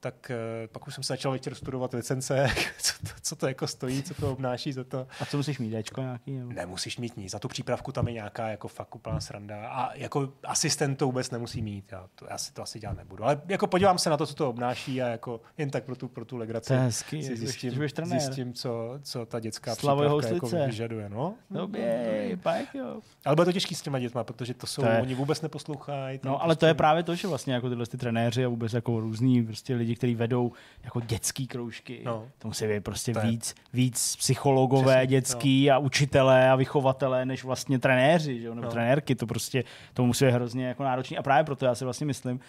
tak 0.00 0.30
uh, 0.30 0.66
pak 0.72 0.86
už 0.86 0.94
jsem 0.94 1.04
se 1.04 1.12
začal 1.12 1.32
večer 1.32 1.54
studovat 1.54 1.92
licence, 1.94 2.48
co 2.78 2.92
to, 3.02 3.08
co 3.22 3.36
to 3.36 3.48
jako 3.48 3.66
stojí, 3.66 4.02
co 4.02 4.14
to 4.14 4.32
obnáší 4.32 4.72
za 4.72 4.84
to. 4.84 5.06
A 5.20 5.24
co 5.24 5.36
musíš 5.36 5.58
mít, 5.58 5.82
Dčko 5.82 6.00
nějaký? 6.00 6.32
Nebo? 6.38 6.52
Nemusíš 6.52 6.98
mít 6.98 7.16
nic, 7.16 7.30
za 7.32 7.38
tu 7.38 7.48
přípravku 7.48 7.92
tam 7.92 8.08
je 8.08 8.14
nějaká 8.14 8.48
jako 8.48 8.68
fakt 8.68 8.94
úplná 8.94 9.20
sranda 9.20 9.68
a 9.68 9.94
jako 9.94 10.32
asistent 10.44 10.98
to 10.98 11.06
vůbec 11.06 11.30
nemusí 11.30 11.62
mít, 11.62 11.84
já, 11.92 12.06
to, 12.14 12.26
já 12.30 12.38
si 12.38 12.52
to 12.52 12.62
asi 12.62 12.78
dělat 12.78 12.96
nebudu, 12.96 13.24
ale 13.24 13.40
jako 13.48 13.66
podívám 13.66 13.98
se 13.98 14.10
na 14.10 14.16
to, 14.16 14.26
co 14.26 14.34
to 14.34 14.50
obnáší 14.50 15.02
a 15.02 15.08
jako 15.08 15.40
jen 15.58 15.70
tak 15.70 15.84
pro 15.84 15.96
tu, 15.96 16.08
pro 16.08 16.24
tu 16.24 16.36
legraci 16.36 16.68
To 16.68 16.74
je 16.74 16.80
hezký, 16.80 17.22
si 17.22 17.36
zjistím, 17.36 17.74
budeš 17.74 17.92
trenér. 17.92 18.20
zjistím 18.20 18.52
co, 18.52 18.98
co 19.02 19.26
ta 19.26 19.40
dětská 19.40 19.74
Slavoj 19.74 20.06
přípravka 20.20 20.34
jako 20.56 20.66
vyžaduje. 20.66 21.08
No. 21.08 21.34
Době, 21.50 22.38
pak 22.42 22.74
jo. 22.74 23.00
Ale 23.24 23.36
bude 23.36 23.44
to 23.44 23.52
těžký 23.52 23.74
s 23.74 23.82
těma 23.82 23.98
dětma, 23.98 24.24
protože 24.24 24.54
to 24.54 24.66
jsou, 24.66 24.82
To 24.82 24.88
je- 24.88 25.02
oni 25.02 25.14
vůbec 25.14 25.42
neposlouchají. 25.42 26.20
No, 26.24 26.42
ale 26.42 26.48
prostě- 26.54 26.60
to 26.60 26.66
je 26.66 26.74
právě 26.74 27.02
to, 27.02 27.14
že 27.14 27.28
vlastně 27.28 27.54
jako 27.54 27.68
tyhle 27.68 27.86
ty 27.86 27.96
trenéři 27.96 28.44
a 28.44 28.48
vůbec 28.48 28.72
jako 28.72 29.00
různí 29.00 29.46
prostě 29.46 29.74
lidi, 29.74 29.87
kteří 29.96 30.14
vedou 30.14 30.52
jako 30.84 31.00
dětský 31.00 31.46
kroužky, 31.46 32.02
No. 32.04 32.24
to 32.38 32.48
musí 32.48 32.66
být 32.66 32.84
prostě 32.84 33.12
To 33.12 33.18
je- 33.18 33.26
víc, 33.26 33.54
víc 33.72 34.16
psychologové 34.16 34.94
Přesně, 34.94 35.06
dětský 35.06 35.70
a 35.70 35.78
učitelé 35.78 36.50
a 36.50 36.56
vychovatelé, 36.56 37.26
než 37.26 37.44
vlastně 37.44 37.78
trenéři, 37.78 38.40
že 38.40 38.46
jo, 38.46 38.54
nebo 38.54 38.64
No. 38.64 38.70
trenérky, 38.72 39.14
to 39.14 39.26
prostě, 39.26 39.64
to 39.94 40.04
musí 40.04 40.24
být 40.24 40.30
hrozně 40.32 40.66
jako 40.66 40.82
náročný 40.84 41.18
a 41.18 41.22
právě 41.22 41.44
proto 41.44 41.64
já 41.66 41.74
si 41.74 41.84
vlastně 41.84 42.06
myslím, 42.06 42.40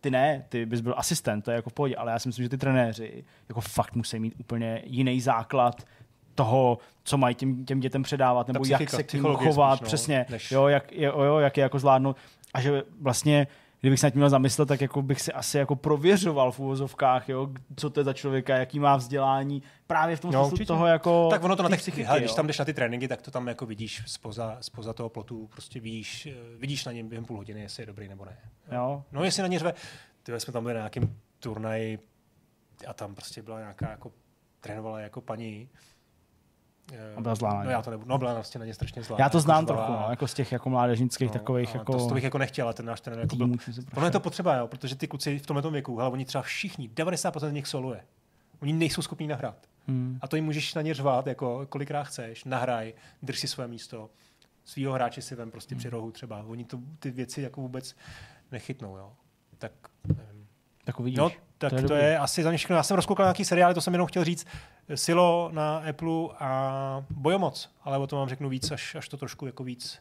ty 0.00 0.10
ne, 0.10 0.44
ty 0.48 0.66
bys 0.66 0.80
byl 0.80 0.94
asistent, 0.96 1.44
to 1.44 1.50
je 1.50 1.54
jako 1.54 1.70
v 1.70 1.72
pohodě, 1.72 1.96
ale 1.96 2.12
já 2.12 2.18
si 2.18 2.28
myslím, 2.28 2.42
že 2.42 2.48
ty 2.48 2.58
trenéři 2.58 3.24
jako 3.48 3.60
fakt 3.60 3.94
musí 3.96 4.18
mít 4.18 4.34
úplně 4.38 4.82
jiný 4.86 5.20
základ 5.20 5.82
toho, 6.34 6.78
co 7.04 7.16
mají 7.18 7.34
těm, 7.34 7.64
těm 7.64 7.80
dětem 7.80 8.02
předávat, 8.02 8.48
nebo 8.48 8.64
jak 8.66 8.78
psychika, 8.80 8.96
se 8.96 9.02
k 9.02 9.12
ním 9.12 9.22
chovat, 9.22 9.76
spíš, 9.76 9.80
no, 9.80 9.86
přesně, 9.86 10.26
než- 10.30 10.50
jo, 10.52 10.68
jak, 10.68 10.92
jo, 10.92 11.22
jo, 11.22 11.38
jak 11.38 11.56
je 11.56 11.62
jako 11.62 11.78
zvládnout. 11.78 12.16
A 12.54 12.60
že 12.60 12.82
vlastně 13.00 13.46
kdybych 13.82 14.00
se 14.00 14.06
nad 14.06 14.10
tím 14.10 14.18
měl 14.18 14.30
zamyslet, 14.30 14.66
tak 14.66 14.80
jako 14.80 15.02
bych 15.02 15.20
si 15.20 15.32
asi 15.32 15.58
jako 15.58 15.76
prověřoval 15.76 16.52
v 16.52 16.58
úvozovkách, 16.58 17.28
jo, 17.28 17.48
co 17.76 17.90
to 17.90 18.00
je 18.00 18.04
za 18.04 18.12
člověka, 18.12 18.56
jaký 18.56 18.78
má 18.78 18.96
vzdělání, 18.96 19.62
právě 19.86 20.16
v 20.16 20.20
tom 20.20 20.30
No, 20.32 20.48
smyslu 20.48 20.66
toho 20.66 20.86
jako 20.86 21.28
Tak 21.30 21.44
ono 21.44 21.56
to 21.56 21.62
na 21.62 21.68
těch, 21.68 21.78
psychiky, 21.78 22.02
hele, 22.02 22.20
když 22.20 22.34
tam 22.34 22.46
jdeš 22.46 22.58
na 22.58 22.64
ty 22.64 22.74
tréninky, 22.74 23.08
tak 23.08 23.22
to 23.22 23.30
tam 23.30 23.48
jako 23.48 23.66
vidíš 23.66 24.02
spoza, 24.06 24.56
spoza 24.60 24.92
toho 24.92 25.08
plotu, 25.08 25.46
prostě 25.46 25.80
víš, 25.80 26.26
eh, 26.26 26.56
vidíš 26.58 26.84
na 26.84 26.92
něm 26.92 27.08
během 27.08 27.24
půl 27.24 27.36
hodiny, 27.36 27.60
jestli 27.60 27.82
je 27.82 27.86
dobrý 27.86 28.08
nebo 28.08 28.24
ne. 28.24 28.38
Jo. 28.72 29.04
No 29.12 29.24
jestli 29.24 29.42
na 29.42 29.48
ně 29.48 29.58
řve, 29.58 29.74
tyhle 30.22 30.40
jsme 30.40 30.52
tam 30.52 30.62
byli 30.62 30.74
na 30.74 30.80
nějakém 30.80 31.16
turnaji 31.40 31.98
a 32.86 32.92
tam 32.94 33.14
prostě 33.14 33.42
byla 33.42 33.58
nějaká 33.58 33.90
jako 33.90 34.12
trénovala 34.60 35.00
jako 35.00 35.20
paní 35.20 35.68
A 37.16 37.20
byla 37.20 37.34
zlá 37.34 37.50
na 37.54 37.58
No 37.58 37.64
ně. 37.64 37.72
já 37.72 37.82
to 37.82 37.90
nebudu, 37.90 38.08
no 38.10 38.18
byla 38.18 38.34
prostě 38.34 38.58
na 38.58 38.64
ně 38.64 38.74
strašně 38.74 39.02
zlá. 39.02 39.16
Já 39.20 39.28
to 39.28 39.36
Jako 39.38 39.40
znám 39.40 39.66
zlá. 39.66 39.76
trochu, 39.76 39.92
no, 39.92 40.06
jako 40.10 40.26
z 40.28 40.34
těch 40.34 40.52
jako 40.52 40.70
mládežnických 40.70 41.28
No, 41.28 41.32
takových 41.32 41.74
a 41.74 41.78
jako... 41.78 41.92
To, 41.92 42.08
to 42.08 42.14
bych 42.14 42.24
jako 42.24 42.38
nechtěl, 42.38 42.66
ale 42.66 42.74
ten 42.74 42.86
náš 42.86 43.00
trenér 43.00 43.20
jako 43.24 43.36
byl... 43.36 43.48
Ono 43.96 44.06
je 44.06 44.10
to 44.10 44.20
potřeba, 44.20 44.56
jo, 44.56 44.66
protože 44.66 44.94
ty 44.96 45.08
kluci 45.08 45.38
v 45.38 45.46
tomhle 45.46 45.70
věku, 45.70 46.00
ale 46.00 46.10
oni 46.10 46.24
třeba 46.24 46.42
všichni, 46.42 46.88
90% 46.88 47.48
z 47.48 47.52
nich 47.52 47.66
soluje. 47.66 48.00
Oni 48.62 48.72
nejsou 48.72 49.02
schopní 49.02 49.26
nahrát. 49.26 49.56
Hmm. 49.88 50.18
A 50.22 50.28
to 50.28 50.36
jim 50.36 50.44
můžeš 50.44 50.74
na 50.74 50.82
ně 50.82 50.94
řvát, 50.94 51.26
jako 51.26 51.66
kolikrát 51.68 52.04
chceš, 52.04 52.44
nahraj, 52.44 52.94
drž 53.22 53.38
si 53.38 53.48
své 53.48 53.68
místo, 53.68 54.10
svýho 54.64 54.92
hráče 54.92 55.22
si 55.22 55.34
vem 55.34 55.50
prostě 55.50 55.74
Hmm. 55.74 55.78
při 55.78 55.88
rohu 55.88 56.10
třeba. 56.10 56.44
Oni 56.46 56.64
to, 56.64 56.78
ty 56.98 57.10
věci 57.10 57.42
jako 57.42 57.60
vůbec 57.60 57.96
nechytnou, 58.52 58.96
jo. 58.96 59.12
Tak 59.58 59.72
nevím. 60.06 60.31
Tak 60.84 61.00
uvidíš. 61.00 61.18
No, 61.18 61.30
tak 61.58 61.70
to 61.70 61.76
je 61.76 61.82
to 61.82 61.94
je 61.94 62.18
asi 62.18 62.42
za 62.42 62.48
mě 62.48 62.58
všechno. 62.58 62.76
Já 62.76 62.82
jsem 62.82 62.94
rozkoukal 62.96 63.26
nějaký 63.26 63.44
seriály, 63.44 63.74
to 63.74 63.80
jsem 63.80 63.92
jenom 63.94 64.06
chtěl 64.06 64.24
říct. 64.24 64.46
Silo 64.94 65.50
na 65.52 65.78
Apple 65.78 66.28
a 66.38 67.04
Bojomoc, 67.10 67.70
ale 67.84 67.98
o 67.98 68.06
tom 68.06 68.18
vám 68.18 68.28
řeknu 68.28 68.48
víc, 68.48 68.70
až, 68.70 68.94
až 68.94 69.08
to 69.08 69.16
trošku 69.16 69.46
jako 69.46 69.64
víc, 69.64 69.98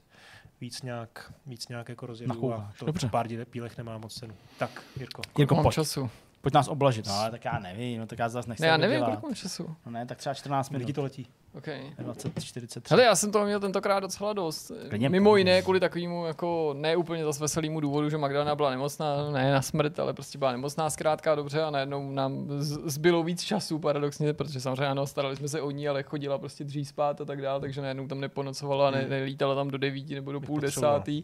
víc 0.61 0.81
nějak, 0.81 1.33
víc 1.45 1.67
nějak 1.67 1.89
jako 1.89 2.05
rozjedu 2.05 2.31
a 2.31 2.35
Nakoukáš. 2.35 2.79
to 2.79 2.85
Dobře. 2.85 3.07
v 3.07 3.11
pár 3.11 3.27
díle- 3.27 3.45
pílech 3.45 3.77
nemá 3.77 3.97
moc 3.97 4.13
cenu. 4.13 4.33
Tak, 4.59 4.81
Jirko. 4.99 5.21
Jirko, 5.37 5.55
Mám 5.55 5.63
pojď, 5.63 5.75
času. 5.75 6.09
Pojď 6.41 6.53
nás 6.53 6.68
oblažit. 6.68 7.07
No, 7.07 7.13
ale 7.13 7.31
tak 7.31 7.45
já 7.45 7.59
nevím, 7.59 7.99
no 7.99 8.07
tak 8.07 8.19
já 8.19 8.30
zase 8.30 8.49
nechci 8.49 8.61
Ne, 8.61 8.68
já 8.68 8.77
nevím, 8.77 8.97
dělat. 8.97 9.07
kolik 9.09 9.23
mám 9.23 9.35
času. 9.35 9.76
No 9.85 9.91
ne, 9.91 10.05
tak 10.05 10.18
třeba 10.18 10.34
14 10.34 10.69
Kdy 10.69 10.80
ti 10.80 10.84
minut. 10.85 10.95
to 10.95 11.01
letí? 11.03 11.27
Okay. 11.57 11.81
20, 11.99 12.43
43. 12.43 12.89
Hele, 12.89 13.03
já 13.03 13.15
jsem 13.15 13.31
toho 13.31 13.45
měl 13.45 13.59
tentokrát 13.59 13.99
docela 13.99 14.34
dost. 14.34 14.72
Klidně 14.89 15.09
Mimo 15.09 15.35
jiné 15.35 15.61
kvůli 15.61 15.80
takovému 15.80 16.26
jako 16.26 16.76
ne 16.77 16.95
úplně 16.95 17.23
zase 17.23 17.39
veselému 17.43 17.80
důvodu, 17.80 18.09
že 18.09 18.18
Magdalena 18.18 18.55
byla 18.55 18.69
nemocná, 18.69 19.31
ne 19.31 19.51
na 19.51 19.61
smrt, 19.61 19.99
ale 19.99 20.13
prostě 20.13 20.38
byla 20.38 20.51
nemocná 20.51 20.89
zkrátka 20.89 21.35
dobře 21.35 21.63
a 21.63 21.69
najednou 21.69 22.11
nám 22.11 22.45
zbylo 22.85 23.23
víc 23.23 23.43
času 23.43 23.80
paradoxně, 23.80 24.34
protože 24.34 24.61
samozřejmě 24.61 24.88
ano, 24.88 25.07
starali 25.07 25.35
jsme 25.35 25.47
se 25.47 25.61
o 25.61 25.72
ní, 25.72 25.88
ale 25.88 26.03
chodila 26.03 26.38
prostě 26.38 26.63
dřív 26.63 26.88
spát 26.88 27.22
a 27.22 27.26
tak 27.26 27.41
dále, 27.41 27.59
takže 27.59 27.81
najednou 27.81 28.07
tam 28.07 28.19
neponocovala 28.19 28.88
a 28.88 28.91
ne, 28.91 29.05
nelítala 29.09 29.55
tam 29.55 29.68
do 29.72 29.77
devíti 29.77 30.15
nebo 30.15 30.31
do 30.31 30.41
půl 30.41 30.59
desátý. 30.59 31.23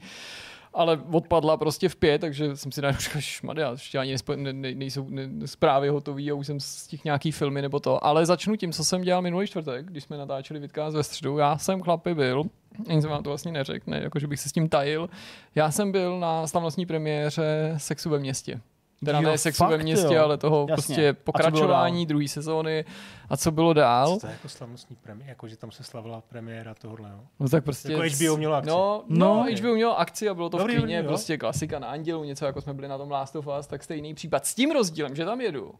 Ale 0.77 0.99
odpadla 1.11 1.57
prostě 1.57 1.89
v 1.89 1.95
pět, 1.95 2.21
takže 2.21 2.55
jsem 2.55 2.71
si 2.71 2.81
najednou 2.81 2.99
říkal, 3.01 3.21
šmadia, 3.21 3.71
ještě 3.71 3.97
ani 3.97 4.11
nespo, 4.11 4.35
ne, 4.35 4.53
ne, 4.53 4.75
nejsou 4.75 5.09
ne, 5.09 5.47
zprávy 5.47 5.89
hotové 5.89 6.23
a 6.31 6.33
už 6.33 6.47
jsem 6.47 6.59
z 6.59 6.87
těch 6.87 7.05
nějaký 7.05 7.31
filmy 7.31 7.61
nebo 7.61 7.79
to. 7.79 8.05
Ale 8.05 8.25
začnu 8.25 8.55
tím, 8.55 8.71
co 8.71 8.83
jsem 8.83 9.01
dělal 9.01 9.21
minulý 9.21 9.47
čtvrtek, 9.47 9.85
když 9.85 10.03
jsme 10.03 10.17
natáčeli 10.17 10.59
Vidcast 10.59 10.95
ve 10.95 11.03
středu. 11.03 11.37
Já 11.37 11.57
jsem 11.57 11.81
chlapi 11.81 12.15
byl, 12.15 12.43
jsem 12.89 13.09
vám 13.09 13.23
to 13.23 13.29
vlastně 13.29 13.51
neřekl, 13.51 13.91
ne, 13.91 13.99
jako 14.03 14.19
že 14.19 14.27
bych 14.27 14.39
se 14.39 14.49
s 14.49 14.51
tím 14.51 14.69
tajil. 14.69 15.09
Já 15.55 15.71
jsem 15.71 15.91
byl 15.91 16.19
na 16.19 16.47
slavnostní 16.47 16.85
premiéře 16.85 17.73
Sexu 17.77 18.09
ve 18.09 18.19
městě. 18.19 18.61
Teda 19.05 19.19
Jo, 19.19 19.29
ne 19.29 19.37
Sexu 19.37 19.63
ve 19.63 19.69
fakt, 19.69 19.81
městě, 19.81 20.13
jo. 20.15 20.23
ale 20.23 20.37
toho 20.37 20.59
Jasně. 20.69 20.73
prostě 20.73 21.13
pokračování 21.13 22.05
druhé 22.05 22.27
sezóny. 22.27 22.85
A 23.29 23.37
co 23.37 23.51
bylo 23.51 23.73
dál? 23.73 24.13
Co 24.13 24.19
to 24.19 24.27
je 24.27 24.33
jako 24.33 24.49
slavnostní 24.49 24.95
premiéra, 24.95 25.29
jako 25.29 25.47
že 25.47 25.57
tam 25.57 25.71
se 25.71 25.83
slavila 25.83 26.21
premiéra 26.21 26.73
tohohle, 26.73 27.09
jo? 27.09 27.19
No 27.39 27.49
tak 27.49 27.63
prostě... 27.63 27.91
Jako 27.93 28.03
HBO 28.15 28.37
mělo 28.37 28.53
akci. 28.55 28.69
No, 28.69 29.03
No. 29.07 29.27
no, 29.45 29.45
HBO 29.59 29.73
mělo 29.75 29.99
akci 29.99 30.29
a 30.29 30.33
bylo 30.33 30.49
to 30.49 30.57
Dobrý, 30.57 30.75
v 30.77 30.81
kyně, 30.81 31.03
prostě 31.03 31.37
klasika 31.37 31.79
na 31.79 31.87
Andělu, 31.87 32.23
něco 32.23 32.45
jako 32.45 32.61
jsme 32.61 32.73
byli 32.73 32.87
na 32.87 32.97
tom 32.97 33.11
Last 33.11 33.35
of 33.35 33.47
Us, 33.59 33.67
tak 33.67 33.83
stejný 33.83 34.13
případ. 34.13 34.45
S 34.45 34.55
tím 34.55 34.71
rozdílem, 34.71 35.15
že 35.15 35.25
tam 35.25 35.41
jedu. 35.41 35.73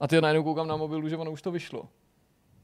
A 0.00 0.08
ty 0.08 0.20
najednou 0.20 0.42
koukám 0.42 0.68
na 0.68 0.76
mobilu, 0.76 1.08
že 1.08 1.16
ono 1.16 1.30
už 1.30 1.42
to 1.42 1.50
vyšlo. 1.50 1.88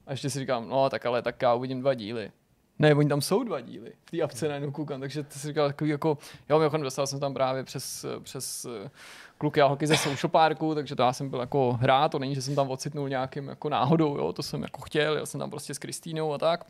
A 0.06 0.10
ještě 0.10 0.31
si 0.31 0.39
říkám, 0.39 0.69
no 0.69 0.90
tak 0.90 1.06
ale 1.06 1.23
tak 1.23 1.43
já 1.43 1.55
uvidím 1.55 1.81
dva 1.81 1.94
díly. 1.94 2.31
Ne, 2.78 2.94
oni 2.94 3.09
tam 3.09 3.20
jsou 3.20 3.44
dva 3.44 3.61
díly. 3.61 3.93
V 4.05 4.11
té 4.11 4.23
apce 4.23 4.49
najednou 4.49 4.70
koukám, 4.70 5.01
takže 5.01 5.23
ty 5.23 5.39
si 5.39 5.49
říkal 5.49 5.69
takový 5.69 5.90
jako, 5.90 6.19
jo, 6.49 6.59
mimochodem 6.59 6.82
dostal 6.82 7.07
jsem 7.07 7.20
tam 7.20 7.35
právě 7.35 7.65
přes, 7.65 8.07
přes 8.23 8.65
eh, 8.65 8.90
kluky 9.39 9.61
a 9.61 9.66
holky 9.66 9.86
ze 9.86 9.97
Social 9.97 10.31
Parku, 10.31 10.74
takže 10.74 10.97
to 10.97 11.03
já 11.03 11.12
jsem 11.12 11.31
byl 11.31 11.40
jako 11.40 11.73
hrát, 11.73 12.09
to 12.09 12.19
není, 12.19 12.35
že 12.35 12.43
jsem 12.43 12.55
tam 12.55 12.70
ocitnul 12.70 13.09
nějakým 13.09 13.49
jako 13.49 13.69
náhodou, 13.69 14.16
jo, 14.16 14.32
to 14.32 14.43
jsem 14.43 14.62
jako 14.62 14.81
chtěl, 14.81 15.16
já 15.16 15.27
jsem 15.27 15.40
tam 15.40 15.51
prostě 15.51 15.74
s 15.74 15.78
Kristýnou 15.78 16.32
a 16.32 16.39
tak. 16.39 16.65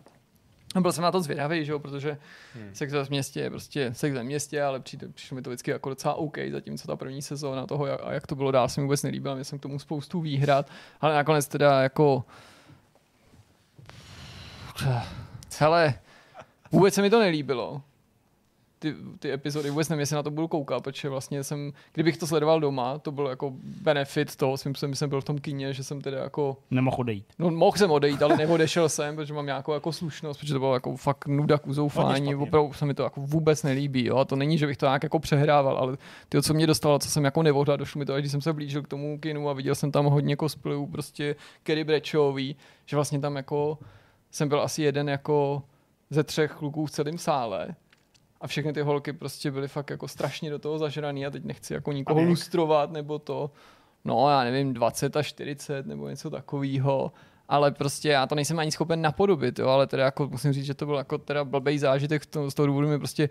A 0.74 0.80
byl 0.80 0.92
jsem 0.92 1.04
na 1.04 1.12
to 1.12 1.20
zvědavý, 1.20 1.64
že 1.64 1.72
jo, 1.72 1.78
protože 1.78 2.18
hmm. 2.54 2.70
sex 2.74 2.92
ve 2.92 3.04
městě 3.04 3.40
je 3.40 3.50
prostě 3.50 3.90
sex 3.94 4.14
ve 4.14 4.24
městě, 4.24 4.62
ale 4.62 4.80
přijde, 4.80 5.08
přišlo 5.08 5.34
mi 5.34 5.42
to 5.42 5.50
vždycky 5.50 5.70
jako 5.70 5.88
docela 5.88 6.14
OK, 6.14 6.38
zatímco 6.52 6.86
ta 6.86 6.96
první 6.96 7.22
sezóna 7.22 7.66
toho, 7.66 7.86
jak, 7.86 8.00
a 8.04 8.12
jak 8.12 8.26
to 8.26 8.34
bylo 8.34 8.50
dál, 8.50 8.68
se 8.68 8.80
mi 8.80 8.84
vůbec 8.84 9.02
nelíbila, 9.02 9.34
měl 9.34 9.44
jsem 9.44 9.58
k 9.58 9.62
tomu 9.62 9.78
spoustu 9.78 10.20
výhrad, 10.20 10.70
ale 11.00 11.14
nakonec 11.14 11.48
teda 11.48 11.82
jako 11.82 12.24
hele, 15.58 15.94
vůbec 16.72 16.94
se 16.94 17.02
mi 17.02 17.10
to 17.10 17.20
nelíbilo. 17.20 17.82
Ty, 18.78 18.94
ty 19.18 19.32
epizody, 19.32 19.70
vůbec 19.70 19.88
nevím, 19.88 20.00
jestli 20.00 20.16
na 20.16 20.22
to 20.22 20.30
budu 20.30 20.48
koukat, 20.48 20.82
protože 20.82 21.08
vlastně 21.08 21.44
jsem, 21.44 21.72
kdybych 21.92 22.16
to 22.16 22.26
sledoval 22.26 22.60
doma, 22.60 22.98
to 22.98 23.12
byl 23.12 23.26
jako 23.26 23.52
benefit 23.82 24.36
toho, 24.36 24.56
svým 24.56 24.74
způsobem 24.74 24.94
jsem 24.94 25.08
byl 25.10 25.20
v 25.20 25.24
tom 25.24 25.38
kině, 25.38 25.72
že 25.72 25.84
jsem 25.84 26.00
teda 26.00 26.18
jako 26.18 26.56
Nemohl 26.70 26.96
odejít. 27.00 27.26
No 27.38 27.50
mohl 27.50 27.76
jsem 27.76 27.90
odejít, 27.90 28.22
ale 28.22 28.36
neodešel 28.36 28.88
jsem, 28.88 29.16
protože 29.16 29.34
mám 29.34 29.46
nějakou 29.46 29.72
jako 29.72 29.92
slušnost, 29.92 30.40
protože 30.40 30.52
to 30.52 30.58
bylo 30.58 30.74
jako 30.74 30.96
fakt 30.96 31.26
nuda 31.26 31.58
k 31.58 31.66
uzoufání, 31.66 32.34
opravdu 32.34 32.72
se 32.72 32.86
mi 32.86 32.94
to 32.94 33.02
jako 33.02 33.20
vůbec 33.20 33.62
nelíbí, 33.62 34.06
jo, 34.06 34.16
a 34.16 34.24
to 34.24 34.36
není, 34.36 34.58
že 34.58 34.66
bych 34.66 34.76
to 34.76 34.86
nějak 34.86 35.02
jako 35.02 35.18
přehrával, 35.18 35.78
ale 35.78 35.96
ty, 36.28 36.42
co 36.42 36.54
mě 36.54 36.66
dostalo, 36.66 36.98
co 36.98 37.08
jsem 37.08 37.24
jako 37.24 37.42
nevohla, 37.42 37.76
došlo 37.76 37.98
mi 37.98 38.04
to, 38.04 38.14
až 38.14 38.22
když 38.22 38.32
jsem 38.32 38.40
se 38.40 38.52
blížil 38.52 38.82
k 38.82 38.88
tomu 38.88 39.18
kinu 39.18 39.48
a 39.48 39.52
viděl 39.52 39.74
jsem 39.74 39.92
tam 39.92 40.04
hodně 40.04 40.36
cosplayů, 40.36 40.86
prostě 40.86 41.36
Kerry 41.62 41.84
Brečový, 41.84 42.56
že 42.86 42.96
vlastně 42.96 43.20
tam 43.20 43.36
jako 43.36 43.78
jsem 44.32 44.48
byl 44.48 44.62
asi 44.62 44.82
jeden 44.82 45.08
jako 45.08 45.62
ze 46.10 46.24
třech 46.24 46.52
kluků 46.52 46.86
v 46.86 46.90
celém 46.90 47.18
sále 47.18 47.74
a 48.40 48.46
všechny 48.46 48.72
ty 48.72 48.82
holky 48.82 49.12
prostě 49.12 49.50
byly 49.50 49.68
fakt 49.68 49.90
jako 49.90 50.08
strašně 50.08 50.50
do 50.50 50.58
toho 50.58 50.78
zažraný 50.78 51.26
a 51.26 51.30
teď 51.30 51.44
nechci 51.44 51.74
jako 51.74 51.92
nikoho 51.92 52.22
lustrovat 52.22 52.92
nebo 52.92 53.18
to, 53.18 53.50
no 54.04 54.30
já 54.30 54.44
nevím, 54.44 54.74
20 54.74 55.16
až 55.16 55.26
40 55.26 55.86
nebo 55.86 56.08
něco 56.08 56.30
takového. 56.30 57.12
Ale 57.48 57.70
prostě 57.70 58.08
já 58.08 58.26
to 58.26 58.34
nejsem 58.34 58.58
ani 58.58 58.72
schopen 58.72 59.02
napodobit, 59.02 59.58
jo, 59.58 59.68
ale 59.68 59.86
teda 59.86 60.04
jako 60.04 60.28
musím 60.28 60.52
říct, 60.52 60.64
že 60.64 60.74
to 60.74 60.86
byl 60.86 60.94
jako 60.94 61.18
teda 61.18 61.44
blbej 61.44 61.78
zážitek, 61.78 62.22
v 62.22 62.26
tom, 62.26 62.50
z 62.50 62.54
toho 62.54 62.66
důvodu 62.66 62.88
mi 62.88 62.98
prostě 62.98 63.28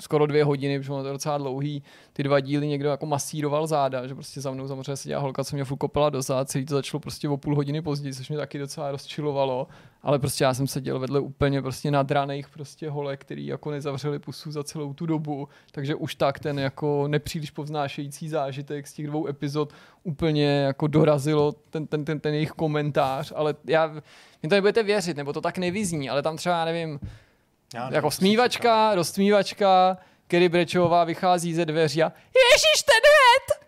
skoro 0.00 0.26
dvě 0.26 0.44
hodiny, 0.44 0.78
protože 0.78 0.92
ono 0.92 1.02
to 1.02 1.08
je 1.08 1.12
docela 1.12 1.38
dlouhý, 1.38 1.82
ty 2.12 2.22
dva 2.22 2.40
díly 2.40 2.66
někdo 2.66 2.88
jako 2.88 3.06
masíroval 3.06 3.66
záda, 3.66 4.06
že 4.06 4.14
prostě 4.14 4.40
za 4.40 4.50
mnou 4.50 4.68
samozřejmě 4.68 4.96
seděla 4.96 5.20
holka, 5.20 5.44
co 5.44 5.56
mě 5.56 5.64
furt 5.64 6.10
do 6.10 6.22
zád, 6.22 6.50
celý 6.50 6.66
to 6.66 6.74
začalo 6.74 7.00
prostě 7.00 7.28
o 7.28 7.36
půl 7.36 7.56
hodiny 7.56 7.82
později, 7.82 8.14
což 8.14 8.28
mě 8.28 8.38
taky 8.38 8.58
docela 8.58 8.90
rozčilovalo, 8.90 9.66
ale 10.02 10.18
prostě 10.18 10.44
já 10.44 10.54
jsem 10.54 10.66
seděl 10.66 10.98
vedle 10.98 11.20
úplně 11.20 11.62
prostě 11.62 11.90
nadraných 11.90 12.48
prostě 12.48 12.90
holek, 12.90 13.20
který 13.20 13.46
jako 13.46 13.70
nezavřeli 13.70 14.18
pusu 14.18 14.52
za 14.52 14.64
celou 14.64 14.94
tu 14.94 15.06
dobu, 15.06 15.48
takže 15.72 15.94
už 15.94 16.14
tak 16.14 16.38
ten 16.38 16.58
jako 16.58 17.08
nepříliš 17.08 17.50
povznášející 17.50 18.28
zážitek 18.28 18.86
z 18.86 18.92
těch 18.92 19.06
dvou 19.06 19.26
epizod 19.26 19.72
úplně 20.02 20.46
jako 20.46 20.86
dorazilo 20.86 21.52
ten, 21.52 21.86
ten, 21.86 22.04
ten, 22.04 22.20
ten 22.20 22.34
jejich 22.34 22.50
komentář, 22.50 23.32
ale 23.36 23.54
já, 23.66 23.86
mi 24.42 24.48
to 24.48 24.54
nebudete 24.54 24.82
věřit, 24.82 25.16
nebo 25.16 25.32
to 25.32 25.40
tak 25.40 25.58
nevyzní, 25.58 26.10
ale 26.10 26.22
tam 26.22 26.36
třeba, 26.36 26.58
já 26.58 26.64
nevím, 26.64 27.00
Já 27.74 27.94
jako 27.94 28.10
smívačka, 28.10 28.94
rozsmívačka, 28.94 29.98
Kerry 30.26 30.48
Brečová 30.48 31.04
vychází 31.04 31.54
ze 31.54 31.64
dveří 31.64 32.02
a 32.02 32.12
Ježíš 32.52 32.82
ten 32.86 33.00
head! 33.10 33.60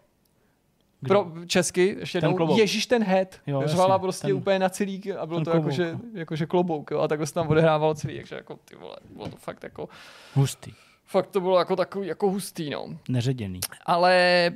Pro 1.09 1.33
česky, 1.47 1.97
ještě 2.01 2.21
Ten 2.21 2.29
jednou, 2.29 2.37
klobouk. 2.37 2.59
Ježíš 2.59 2.87
ten 2.87 3.03
head. 3.05 3.29
Jo, 3.47 3.61
jasně, 3.61 3.73
Řvala 3.73 3.99
prostě 3.99 4.27
ten- 4.27 4.37
úplně 4.37 4.59
na 4.59 4.69
celý 4.69 5.13
a 5.13 5.27
bylo 5.27 5.41
to 5.41 5.51
jako 5.51 5.53
klobouk, 5.63 5.73
že, 5.73 5.93
no. 5.93 6.01
jako, 6.15 6.37
že 6.37 6.47
klobouk, 6.47 6.91
jo, 6.91 7.01
a 7.01 7.09
takhle 7.09 7.27
se 7.27 7.35
tam 7.35 7.49
odehrávalo 7.49 7.95
celý, 7.95 8.17
takže 8.17 8.35
jako 8.35 8.59
ty 8.65 8.77
vole, 8.77 8.97
bylo 9.11 9.29
to 9.29 9.37
fakt 9.37 9.63
jako, 9.63 9.89
Hustý. 10.35 10.73
fakt 11.07 11.27
to 11.27 11.41
bylo 11.41 11.59
jako 11.59 11.77
takový 11.77 12.07
jako 12.09 12.31
hustý, 12.31 12.71
no. 12.71 12.87
Neředěný. 13.09 13.61
Ale, 13.87 14.51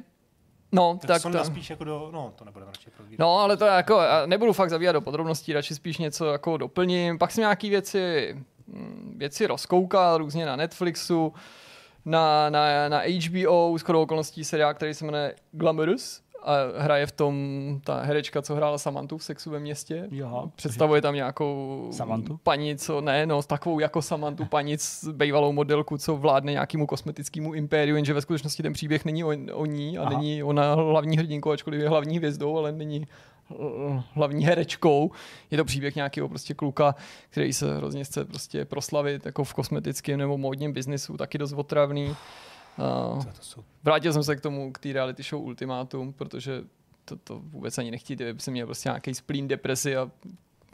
no, 0.72 0.98
Tak, 1.00 1.08
tak, 1.08 1.22
Sonda 1.22 1.38
to, 1.38 1.44
spíš 1.44 1.70
jako 1.70 1.84
do, 1.84 2.08
no 2.12 2.32
to 2.36 2.44
nebudeme 2.44 2.70
radši 2.70 2.90
probírat. 2.96 3.18
No, 3.18 3.38
ale 3.38 3.56
to 3.56 3.64
jako, 3.64 4.00
nebudu 4.26 4.52
fakt 4.52 4.70
zabíjat 4.70 4.92
do 4.94 5.00
podrobností, 5.00 5.52
radši 5.52 5.74
spíš 5.74 5.98
něco 5.98 6.26
jako 6.26 6.56
doplním. 6.56 7.18
Pak 7.18 7.30
jsem 7.30 7.42
nějaký 7.42 7.70
věci, 7.70 8.36
věci 9.16 9.46
rozkoukal 9.46 10.18
různě 10.18 10.46
na 10.46 10.56
Netflixu, 10.56 11.32
na, 12.04 12.50
na, 12.50 12.88
na 12.88 13.02
HBO, 13.26 13.78
skoro 13.78 14.02
okolností 14.02 14.44
seriál, 14.44 14.74
který 14.74 14.94
se 14.94 15.04
jmenuje 15.04 15.34
Glamorous 15.52 16.22
a 16.46 16.54
hraje 16.78 17.06
v 17.06 17.12
tom 17.12 17.36
ta 17.84 18.02
herečka, 18.02 18.42
co 18.42 18.54
hrála 18.54 18.78
Samantu 18.78 19.18
v 19.18 19.24
Sexu 19.24 19.50
ve 19.50 19.60
městě. 19.60 20.08
Jo. 20.10 20.50
Představuje 20.56 21.02
tam 21.02 21.14
nějakou 21.14 21.88
Samantu? 21.92 22.40
paní, 22.42 22.76
co 22.76 23.00
ne, 23.00 23.26
no, 23.26 23.42
s 23.42 23.46
takovou 23.46 23.78
jako 23.78 24.02
Samantu 24.02 24.44
paní 24.50 24.78
s 24.78 25.08
bývalou 25.08 25.52
modelku, 25.52 25.98
co 25.98 26.16
vládne 26.16 26.52
nějakému 26.52 26.86
kosmetickému 26.86 27.54
impériu, 27.54 27.96
jenže 27.96 28.14
ve 28.14 28.20
skutečnosti 28.20 28.62
ten 28.62 28.72
příběh 28.72 29.04
není 29.04 29.24
o, 29.24 29.32
o 29.52 29.66
ní 29.66 29.98
a 29.98 30.02
Aha. 30.02 30.10
není 30.10 30.42
ona 30.42 30.74
hlavní 30.74 31.16
hrdinkou, 31.16 31.50
ačkoliv 31.50 31.80
je 31.80 31.88
hlavní 31.88 32.16
hvězdou, 32.16 32.58
ale 32.58 32.72
není 32.72 33.06
hlavní 34.12 34.44
herečkou. 34.44 35.10
Je 35.50 35.58
to 35.58 35.64
příběh 35.64 35.96
nějakého 35.96 36.28
prostě 36.28 36.54
kluka, 36.54 36.94
který 37.30 37.52
se 37.52 37.76
hrozně 37.76 38.04
chce 38.04 38.24
prostě 38.24 38.64
proslavit 38.64 39.26
jako 39.26 39.44
v 39.44 39.54
kosmetickém 39.54 40.18
nebo 40.18 40.38
módním 40.38 40.72
biznisu, 40.72 41.16
taky 41.16 41.38
dost 41.38 41.52
otravný. 41.52 42.16
Uh, 43.16 43.22
jsou? 43.40 43.64
Vrátil 43.82 44.12
jsem 44.12 44.24
se 44.24 44.36
k 44.36 44.40
tomu, 44.40 44.72
k 44.72 44.78
té 44.78 44.92
reality 44.92 45.22
show 45.22 45.42
Ultimátum, 45.42 46.12
protože 46.12 46.62
to, 47.04 47.16
to 47.16 47.40
vůbec 47.44 47.78
ani 47.78 47.90
nechtějí, 47.90 48.16
kdyby 48.16 48.40
jsem 48.40 48.52
měl 48.52 48.66
prostě 48.66 48.88
nějaký 48.88 49.14
splín, 49.14 49.48
depresi 49.48 49.96
a 49.96 50.10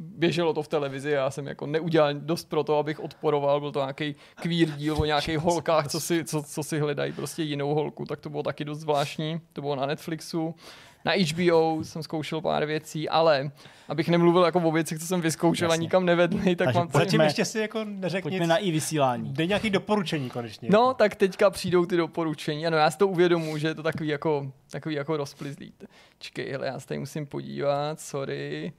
běželo 0.01 0.53
to 0.53 0.63
v 0.63 0.69
televizi, 0.69 1.11
já 1.11 1.31
jsem 1.31 1.47
jako 1.47 1.67
neudělal 1.67 2.15
dost 2.15 2.49
pro 2.49 2.65
to, 2.65 2.79
abych 2.79 3.01
odporoval, 3.01 3.61
byl 3.61 3.73
to 3.73 3.81
nějaký 3.81 4.15
queer 4.35 4.71
díl 4.71 4.97
o 4.99 5.05
nějakých 5.05 5.39
holkách, 5.39 5.89
co 5.89 6.01
si, 6.01 6.25
co, 6.25 6.43
co 6.43 6.63
si 6.63 6.79
hledají 6.79 7.13
prostě 7.13 7.43
jinou 7.43 7.75
holku, 7.75 8.05
tak 8.05 8.21
to 8.21 8.31
bylo 8.31 8.43
taky 8.43 8.65
dost 8.65 8.79
zvláštní, 8.79 9.41
to 9.53 9.61
bylo 9.61 9.77
na 9.77 9.87
Netflixu. 9.87 10.55
Na 11.05 11.13
HBO 11.13 11.79
jsem 11.85 12.03
zkoušel 12.03 12.41
pár 12.41 12.65
věcí, 12.65 13.09
ale 13.09 13.51
abych 13.89 14.09
nemluvil 14.09 14.43
jako 14.45 14.59
o 14.61 14.73
věcech, 14.73 14.99
co 14.99 15.07
jsem 15.07 15.21
vyzkoušel 15.21 15.67
Jasně. 15.71 15.81
a 15.81 15.83
nikam 15.83 16.05
nevedli, 16.07 16.57
tak 16.57 16.67
Takže 16.67 16.79
mám 16.79 16.89
pojďme- 16.89 17.05
Zatím 17.05 17.21
ještě 17.21 17.45
si 17.45 17.59
jako 17.59 17.85
neřekl 17.85 18.23
Pojďme 18.23 18.39
nic. 18.41 18.49
na 18.49 18.57
i 18.57 18.71
vysílání. 18.71 19.33
Dej 19.33 19.47
nějaký 19.49 19.71
doporučení 19.71 20.31
konečně. 20.31 20.69
No, 20.73 20.95
tak 20.95 21.15
teďka 21.15 21.51
přijdou 21.51 21.87
ty 21.87 21.97
doporučení. 21.97 22.67
Ano, 22.67 22.77
já 22.77 22.91
si 22.91 22.99
to 22.99 23.09
uvědomuji, 23.09 23.57
že 23.57 23.69
je 23.69 23.75
to 23.75 23.83
takový 23.83 24.09
jako, 24.09 24.53
takový 24.71 24.95
jako 24.95 25.17
rozplizlý. 25.17 25.73
Čekej, 26.19 26.51
hele, 26.53 26.67
já 26.67 26.81
se 26.81 26.87
tady 26.87 27.01
musím 27.01 27.27
podívat, 27.27 28.01
sorry. 28.01 28.73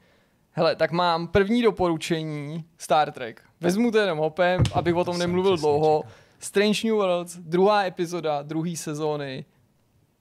Hele, 0.51 0.75
tak 0.75 0.91
mám 0.91 1.27
první 1.27 1.61
doporučení 1.61 2.63
Star 2.77 3.11
Trek. 3.11 3.41
Vezmu 3.61 3.91
to 3.91 3.97
jenom 3.97 4.17
hopem, 4.19 4.63
abych 4.73 4.95
o 4.95 5.03
tom 5.05 5.17
nemluvil 5.17 5.51
přesně 5.53 5.61
dlouho. 5.67 6.03
Strange 6.39 6.79
New 6.87 6.95
Worlds, 6.95 7.37
druhá 7.37 7.83
epizoda, 7.85 8.41
druhé 8.41 8.75
sezóny. 8.75 9.45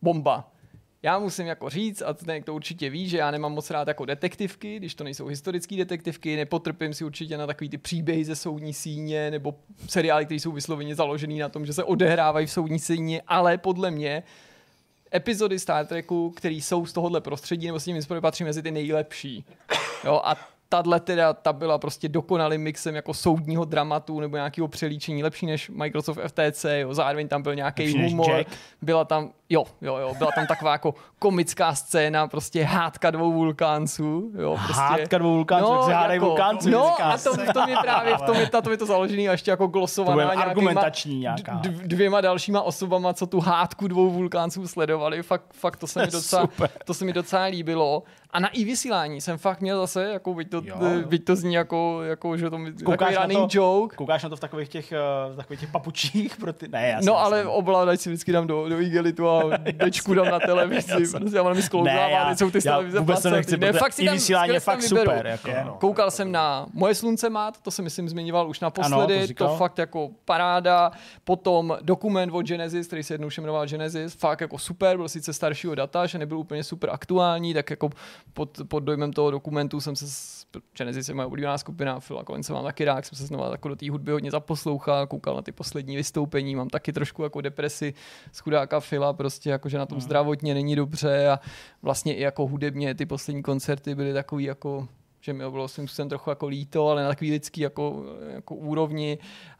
Bomba. 0.02 0.51
Já 1.04 1.18
musím 1.18 1.46
jako 1.46 1.68
říct, 1.68 2.02
a 2.02 2.12
ten 2.12 2.42
to 2.42 2.54
určitě 2.54 2.90
ví, 2.90 3.08
že 3.08 3.18
já 3.18 3.30
nemám 3.30 3.52
moc 3.52 3.70
rád 3.70 3.88
jako 3.88 4.04
detektivky, 4.04 4.76
když 4.76 4.94
to 4.94 5.04
nejsou 5.04 5.26
historické 5.26 5.76
detektivky, 5.76 6.36
nepotrpím 6.36 6.94
si 6.94 7.04
určitě 7.04 7.38
na 7.38 7.46
takový 7.46 7.70
ty 7.70 7.78
příběhy 7.78 8.24
ze 8.24 8.36
soudní 8.36 8.74
síně 8.74 9.30
nebo 9.30 9.54
seriály, 9.88 10.24
které 10.24 10.40
jsou 10.40 10.52
vysloveně 10.52 10.94
založený 10.94 11.38
na 11.38 11.48
tom, 11.48 11.66
že 11.66 11.72
se 11.72 11.84
odehrávají 11.84 12.46
v 12.46 12.52
soudní 12.52 12.78
síně, 12.78 13.22
ale 13.26 13.58
podle 13.58 13.90
mě 13.90 14.22
epizody 15.14 15.58
Star 15.58 15.86
Treku, 15.86 16.30
které 16.30 16.54
jsou 16.54 16.86
z 16.86 16.92
tohohle 16.92 17.20
prostředí 17.20 17.66
nebo 17.66 17.80
s 17.80 17.84
tím 17.84 17.96
inspirované, 17.96 18.22
patří 18.22 18.44
mezi 18.44 18.62
ty 18.62 18.70
nejlepší. 18.70 19.44
Jo, 20.04 20.20
a 20.24 20.36
tahle 20.68 21.00
teda, 21.00 21.32
ta 21.32 21.52
byla 21.52 21.78
prostě 21.78 22.08
dokonalým 22.08 22.60
mixem 22.60 22.94
jako 22.94 23.14
soudního 23.14 23.64
dramatu 23.64 24.20
nebo 24.20 24.36
nějakého 24.36 24.68
přelíčení, 24.68 25.22
lepší 25.22 25.46
než 25.46 25.70
Microsoft 25.70 26.18
FTC, 26.26 26.64
jo, 26.64 26.94
zároveň 26.94 27.28
tam 27.28 27.42
byl 27.42 27.54
nějaký 27.54 28.02
humor, 28.02 28.44
byla 28.82 29.04
tam, 29.04 29.32
jo, 29.52 29.64
jo, 29.80 29.96
jo, 29.96 30.14
byla 30.18 30.30
tam 30.34 30.46
taková 30.46 30.72
jako 30.72 30.94
komická 31.18 31.74
scéna, 31.74 32.26
prostě 32.28 32.64
hádka 32.64 33.10
dvou 33.10 33.32
vulkánců, 33.32 34.30
jo, 34.38 34.56
prostě. 34.64 34.82
Hádka 34.82 35.18
dvou 35.18 35.34
vulkánců, 35.34 35.72
jak 35.72 35.84
se 35.84 35.94
hádají 35.94 36.20
vulkánců, 36.20 36.70
No, 36.70 36.86
říká 36.90 37.04
a 37.04 37.18
to, 37.18 37.52
to 37.52 37.66
mi 37.66 37.74
právě, 37.82 38.16
v 38.16 38.22
tom 38.22 38.36
je, 38.36 38.46
to 38.46 38.70
je 38.70 38.76
to 38.76 38.86
založený 38.86 39.28
a 39.28 39.32
ještě 39.32 39.50
jako 39.50 39.64
To 39.64 39.68
glosovaná 39.68 40.22
nějakýma 40.24 40.42
argumentační 40.44 41.18
nějaká. 41.18 41.60
dvěma 41.84 42.20
dalšíma 42.20 42.62
osobama, 42.62 43.12
co 43.12 43.26
tu 43.26 43.40
hádku 43.40 43.88
dvou 43.88 44.10
vulkánců 44.10 44.68
sledovali. 44.68 45.22
Fakt, 45.22 45.44
fakt 45.54 45.76
to 45.76 45.86
se 45.86 46.00
mi 46.00 46.06
docela, 46.12 46.48
to 46.84 46.94
se 46.94 47.04
mi 47.04 47.12
docela 47.12 47.44
líbilo. 47.44 48.02
A 48.30 48.40
na 48.40 48.48
i 48.48 48.64
vysílání 48.64 49.20
jsem 49.20 49.38
fakt 49.38 49.60
měl 49.60 49.80
zase, 49.80 50.04
jako 50.04 50.34
byť 50.34 50.50
to, 50.50 50.62
byť 51.06 51.24
to 51.24 51.36
zní 51.36 51.54
jako, 51.54 52.02
jako 52.02 52.36
že 52.36 52.50
to 52.50 52.56
takový 52.56 52.84
Koukáš 52.84 53.14
na 53.14 53.22
running 53.22 53.52
to, 53.52 53.58
joke. 53.58 53.96
koukáš 53.96 54.22
na 54.22 54.28
to 54.28 54.36
v 54.36 54.40
takových 54.40 54.68
těch, 54.68 54.92
eh, 54.92 54.96
v 55.32 55.36
takových 55.36 55.60
těch 55.60 55.70
papučích 55.70 56.36
pro 56.36 56.52
ty... 56.52 56.68
Ne, 56.68 56.88
já 56.88 56.98
No 57.04 57.18
ale 57.18 57.44
ovládač 57.44 58.00
si 58.00 58.08
vždycky 58.10 58.32
dám 58.32 58.46
do, 58.46 58.68
do 58.68 58.80
igelitu 58.80 59.28
a 59.28 59.41
dečku 59.72 60.14
dám 60.14 60.26
na 60.30 60.40
televizi. 60.40 60.92
Prostě 61.18 61.36
já 61.36 61.42
mám 61.42 61.56
mi 61.56 61.62
sklouzává, 61.62 62.06
Ne, 62.06 62.10
já- 62.12 62.28
teď 62.28 62.38
jsou 62.38 62.50
ty 62.50 62.60
televize 62.60 62.98
vůbec 62.98 63.22
to 63.22 63.30
nechci, 63.30 63.56
Ne, 63.56 63.66
protože 63.66 63.78
fakt 63.78 63.92
si 63.92 64.04
tam, 64.04 64.14
vysílání 64.14 64.52
je 64.54 64.60
fakt 64.60 64.82
vyberu. 64.82 65.10
super, 65.10 65.26
jako. 65.26 65.48
Je, 65.50 65.62
no. 65.66 65.76
Koukal 65.80 66.10
jsem 66.10 66.32
na 66.32 66.66
Moje 66.72 66.94
slunce 66.94 67.30
mát, 67.30 67.60
to 67.62 67.70
jsem 67.70 67.82
myslím 67.84 68.08
zmiňoval 68.08 68.48
už 68.48 68.62
Ano, 68.62 68.66
naposledy, 68.66 69.28
to 69.28 69.34
to, 69.44 69.50
to 69.50 69.56
fakt 69.56 69.78
jako 69.78 70.10
paráda. 70.24 70.92
Potom 71.24 71.78
dokument 71.82 72.30
od 72.32 72.46
Genesis, 72.46 72.86
který 72.86 73.02
se 73.02 73.14
jednou 73.14 73.28
jmenoval 73.38 73.66
Genesis, 73.66 74.14
fakt 74.14 74.40
jako 74.40 74.58
super, 74.58 74.96
byl 74.96 75.08
sice 75.08 75.32
staršího 75.32 75.74
data, 75.74 76.06
že 76.06 76.18
nebyl 76.18 76.38
úplně 76.38 76.64
super 76.64 76.90
aktuální, 76.90 77.54
tak 77.54 77.70
jako 77.70 77.90
pod, 78.32 78.50
pod 78.68 78.80
dojmem 78.80 79.12
toho 79.12 79.30
dokumentu 79.30 79.80
jsem 79.80 79.96
se 79.96 80.06
Genesis 80.76 81.08
je 81.08 81.14
moje 81.14 81.26
oblíbená 81.26 81.58
skupina, 81.58 82.00
Phila 82.00 82.24
Collinse 82.24 82.52
mám 82.52 82.64
taky 82.64 82.84
rád, 82.84 83.06
jsem 83.06 83.18
se 83.18 83.26
znova 83.26 83.50
jako 83.50 83.68
do 83.68 83.76
té 83.76 83.90
hudby 83.90 84.12
hodně 84.12 84.30
zaposlouchal, 84.30 85.06
koukal 85.06 85.36
na 85.36 85.42
ty 85.42 85.52
poslední 85.52 85.96
vystoupení, 85.96 86.56
mám 86.56 86.68
taky 86.68 86.92
trošku 86.92 87.22
jako 87.22 87.40
depresi 87.40 87.94
z 88.32 88.38
chudáka 88.38 88.80
Phila, 88.80 89.12
prostě 89.12 89.50
jako, 89.50 89.68
že 89.68 89.78
na 89.78 89.86
tom 89.86 90.00
zdravotně 90.00 90.54
není 90.54 90.76
dobře 90.76 91.28
a 91.28 91.40
vlastně 91.82 92.14
i 92.14 92.22
jako 92.22 92.46
hudebně 92.46 92.94
ty 92.94 93.06
poslední 93.06 93.42
koncerty 93.42 93.94
byly 93.94 94.12
takový 94.12 94.44
jako 94.44 94.88
že 95.24 95.32
mi 95.32 95.50
bylo 95.50 95.68
svým 95.68 95.88
způsobem 95.88 96.08
trochu 96.08 96.30
jako 96.30 96.48
líto, 96.48 96.88
ale 96.88 97.02
na 97.02 97.08
takový 97.08 97.30
lidský 97.30 97.60
jako, 97.60 98.04
jako 98.28 98.54
úrovni. 98.54 99.18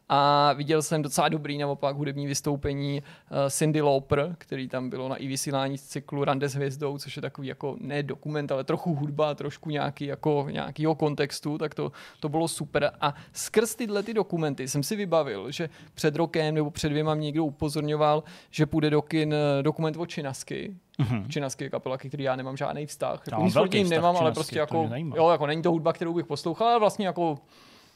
A 0.08 0.52
viděl 0.52 0.82
jsem 0.82 1.02
docela 1.02 1.28
dobrý 1.28 1.58
naopak 1.58 1.96
hudební 1.96 2.26
vystoupení 2.26 3.02
uh, 3.02 3.36
Cindy 3.50 3.80
Lauper, 3.80 4.34
který 4.38 4.68
tam 4.68 4.90
bylo 4.90 5.08
na 5.08 5.16
i 5.16 5.26
vysílání 5.26 5.78
z 5.78 5.82
cyklu 5.82 6.24
Rande 6.24 6.48
s 6.48 6.54
hvězdou, 6.54 6.98
což 6.98 7.16
je 7.16 7.22
takový 7.22 7.48
jako 7.48 7.76
ne 7.80 8.02
dokument, 8.02 8.52
ale 8.52 8.64
trochu 8.64 8.94
hudba, 8.94 9.34
trošku 9.34 9.70
nějaký 9.70 10.06
jako 10.06 10.46
nějakýho 10.50 10.94
kontextu, 10.94 11.58
tak 11.58 11.74
to, 11.74 11.92
to 12.20 12.28
bylo 12.28 12.48
super. 12.48 12.92
A 13.00 13.14
skrz 13.32 13.74
tyhle 13.74 14.02
ty 14.02 14.14
dokumenty 14.14 14.68
jsem 14.68 14.82
si 14.82 14.96
vybavil, 14.96 15.50
že 15.50 15.68
před 15.94 16.16
rokem 16.16 16.54
nebo 16.54 16.70
před 16.70 16.88
dvěma 16.88 17.14
mě 17.14 17.24
někdo 17.24 17.44
upozorňoval, 17.44 18.22
že 18.50 18.66
půjde 18.66 18.90
do 18.90 19.02
kin 19.02 19.34
eh, 19.34 19.62
dokument 19.62 19.96
o 19.96 20.06
Činasky, 20.06 20.74
Mm-hmm. 20.98 21.28
Činasky 21.28 21.64
je 21.64 21.70
kapela, 21.70 21.98
který 21.98 22.24
já 22.24 22.36
nemám 22.36 22.56
žádný 22.56 22.86
vztah. 22.86 23.22
Já 23.30 23.38
Jako 23.38 23.50
velký 23.50 23.84
vztah 23.84 23.96
nemám, 23.96 24.16
ale 24.16 24.32
prostě 24.32 24.58
jako, 24.58 24.90
jo, 25.16 25.30
jako 25.30 25.46
není 25.46 25.62
to 25.62 25.70
hudba, 25.70 25.92
kterou 25.92 26.14
bych 26.14 26.26
poslouchal, 26.26 26.68
ale 26.68 26.78
vlastně 26.78 27.06
jako 27.06 27.38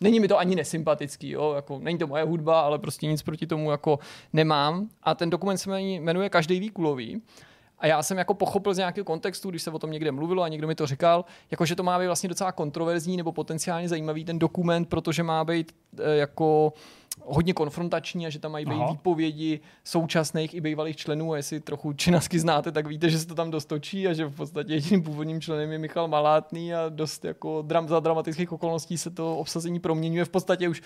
Není 0.01 0.20
mi 0.20 0.28
to 0.28 0.39
ani 0.39 0.56
nesympatický, 0.56 1.31
jo? 1.31 1.52
Jako, 1.52 1.78
není 1.78 1.98
to 1.98 2.06
moje 2.06 2.24
hudba, 2.24 2.60
ale 2.60 2.78
prostě 2.78 3.06
nic 3.06 3.23
proti 3.23 3.47
tomu 3.47 3.70
jako 3.70 3.98
nemám. 4.32 4.89
A 5.02 5.14
ten 5.14 5.31
dokument 5.31 5.59
se 5.59 5.81
jmenuje 5.81 6.28
Každý 6.28 6.60
výkulový. 6.60 7.23
A 7.78 7.86
já 7.86 8.03
jsem 8.03 8.19
jako 8.19 8.35
pochopil 8.35 8.74
z 8.74 8.78
nějakého 8.78 9.05
kontextu, 9.05 9.51
když 9.51 9.62
se 9.62 9.70
o 9.70 9.78
tom 9.78 9.90
někde 9.90 10.12
mluvilo 10.12 10.43
a 10.43 10.48
někdo 10.48 10.66
mi 10.66 10.74
to 10.74 10.86
říkal, 10.86 11.24
jako 11.51 11.66
že 11.66 11.77
to 11.77 11.82
má 11.82 11.98
být 11.98 12.07
vlastně 12.07 12.28
docela 12.28 12.53
kontroverzní 12.53 13.16
nebo 13.16 13.32
potenciálně 13.32 13.89
zajímavý 13.89 14.24
ten 14.24 14.39
dokument, 14.39 14.89
protože 14.89 15.23
má 15.23 15.44
být 15.44 15.73
e, 15.98 16.16
jako 16.16 16.73
hodně 17.24 17.55
konfrontační 17.55 18.27
a 18.27 18.31
že 18.31 18.39
tam 18.39 18.53
mají 18.53 18.66
být 18.66 18.74
Aha. 18.74 18.90
výpovědi 18.93 19.61
současných 19.85 20.55
i 20.55 20.61
bývalých 20.61 20.97
členů. 20.97 21.32
A 21.32 21.36
jestli 21.36 21.61
trochu 21.61 21.93
činasky 21.93 22.39
znáte, 22.39 22.73
tak 22.73 22.86
víte, 22.86 23.11
že 23.11 23.19
se 23.19 23.27
to 23.27 23.35
tam 23.35 23.51
dost 23.51 23.65
točí 23.65 24.09
a 24.09 24.12
že 24.12 24.27
v 24.27 24.36
podstatě 24.36 24.73
jediným 24.73 25.03
původním 25.03 25.40
členem 25.40 25.73
je 25.73 25.78
Michal 25.78 26.09
Malátný 26.09 26.74
a 26.74 26.89
dost 26.89 27.24
jako 27.24 27.62
dram, 27.62 27.89
za 27.89 28.01
dramatických 28.01 28.53
okolností 28.53 28.98
se 28.98 29.11
to 29.11 29.36
obsazení 29.36 29.81
proměňuje 29.81 30.24
v 30.24 30.28
podstatě 30.28 30.69
už 30.69 30.82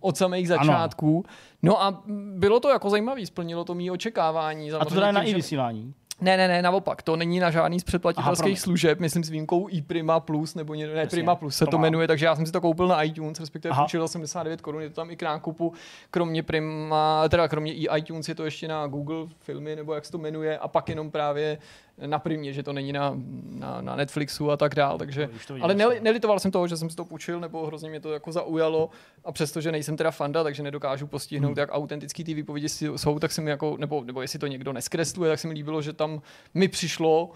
od 0.00 0.16
samých 0.16 0.48
začátků. 0.48 1.24
No 1.62 1.82
a 1.82 2.02
bylo 2.34 2.60
to 2.60 2.68
jako 2.68 2.90
zajímavý, 2.90 3.26
splnilo 3.26 3.64
to 3.64 3.74
mý 3.74 3.90
očekávání. 3.90 4.72
A 4.72 4.84
to 4.84 4.94
teda 4.94 5.06
je 5.06 5.12
na 5.12 5.24
tím, 5.24 5.30
i 5.30 5.34
vysílání. 5.34 5.94
Ne, 6.20 6.36
ne, 6.36 6.48
ne, 6.48 6.62
naopak, 6.62 7.02
to 7.02 7.16
není 7.16 7.40
na 7.40 7.50
žádný 7.50 7.80
z 7.80 7.82
Aha, 7.82 7.86
předplatitelských 7.86 8.42
promiň. 8.42 8.56
služeb, 8.56 9.00
myslím 9.00 9.24
s 9.24 9.28
výjimkou 9.30 9.68
i 9.68 9.82
Prima 9.82 10.20
Plus, 10.20 10.54
nebo 10.54 10.74
ne, 10.74 10.80
Jasně, 10.82 11.06
Prima 11.06 11.34
Plus 11.34 11.56
se 11.56 11.64
to 11.64 11.70
to, 11.70 11.78
jmenuje, 11.78 12.06
takže 12.08 12.26
já 12.26 12.36
jsem 12.36 12.46
si 12.46 12.52
to 12.52 12.60
koupil 12.60 12.88
na 12.88 13.02
iTunes, 13.02 13.40
respektive 13.40 13.72
Aha. 13.72 13.82
půjčil 13.82 14.00
za 14.00 14.08
79 14.08 14.60
korun, 14.60 14.82
je 14.82 14.88
to 14.88 14.94
tam 14.94 15.10
i 15.10 15.16
k 15.16 15.22
nákupu, 15.22 15.72
kromě 16.10 16.42
Prima, 16.42 17.28
teda 17.28 17.48
kromě 17.48 17.72
i 17.74 17.88
iTunes 17.98 18.28
je 18.28 18.34
to 18.34 18.44
ještě 18.44 18.68
na 18.68 18.86
Google 18.86 19.26
filmy, 19.40 19.76
nebo 19.76 19.94
jak 19.94 20.04
se 20.04 20.12
to 20.12 20.18
jmenuje, 20.18 20.58
a 20.58 20.68
pak 20.68 20.88
jenom 20.88 21.10
právě 21.10 21.58
na 22.06 22.18
Primě, 22.18 22.52
že 22.52 22.62
to 22.62 22.72
není 22.72 22.92
na, 22.92 23.12
na, 23.50 23.80
na 23.80 23.96
Netflixu 23.96 24.50
a 24.50 24.56
tak 24.56 24.74
dál, 24.74 24.98
takže, 24.98 25.28
No, 25.50 25.64
ale 25.64 25.74
neli, 25.74 26.00
nelitoval 26.00 26.38
jsem 26.40 26.50
toho, 26.50 26.68
že 26.68 26.76
jsem 26.76 26.90
si 26.90 26.96
to 26.96 27.04
půjčil, 27.04 27.40
nebo 27.40 27.66
hrozně 27.66 27.90
mě 27.90 28.00
to 28.00 28.12
jako 28.12 28.32
zaujalo 28.32 28.90
a 29.24 29.32
přestože 29.32 29.72
nejsem 29.72 29.96
teda 29.96 30.10
fanda, 30.10 30.42
takže 30.42 30.62
nedokážu 30.62 31.06
postihnout, 31.06 31.48
Hmm. 31.48 31.58
jak 31.58 31.70
autentický 31.72 32.24
ty 32.24 32.34
výpovědi 32.34 32.68
jsou, 32.68 33.18
tak 33.18 33.32
se 33.32 33.40
mi 33.42 33.50
jako, 33.50 33.76
nebo, 33.78 34.04
nebo 34.04 34.22
jestli 34.22 34.38
to 34.38 34.46
někdo 34.46 34.72
neskresluje, 34.72 35.30
tak 35.30 35.38
se 35.38 35.48
mi 35.48 35.54
líbilo, 35.54 35.82
že 35.82 35.92
tam 35.92 36.22
mi 36.54 36.68
přišlo, 36.68 37.30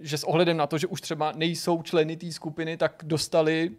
že 0.00 0.18
s 0.18 0.24
ohledem 0.24 0.56
na 0.56 0.66
to, 0.66 0.78
že 0.78 0.86
už 0.86 1.00
třeba 1.00 1.32
nejsou 1.36 1.82
členy 1.82 2.16
té 2.16 2.32
skupiny, 2.32 2.76
tak 2.76 3.02
dostali 3.04 3.70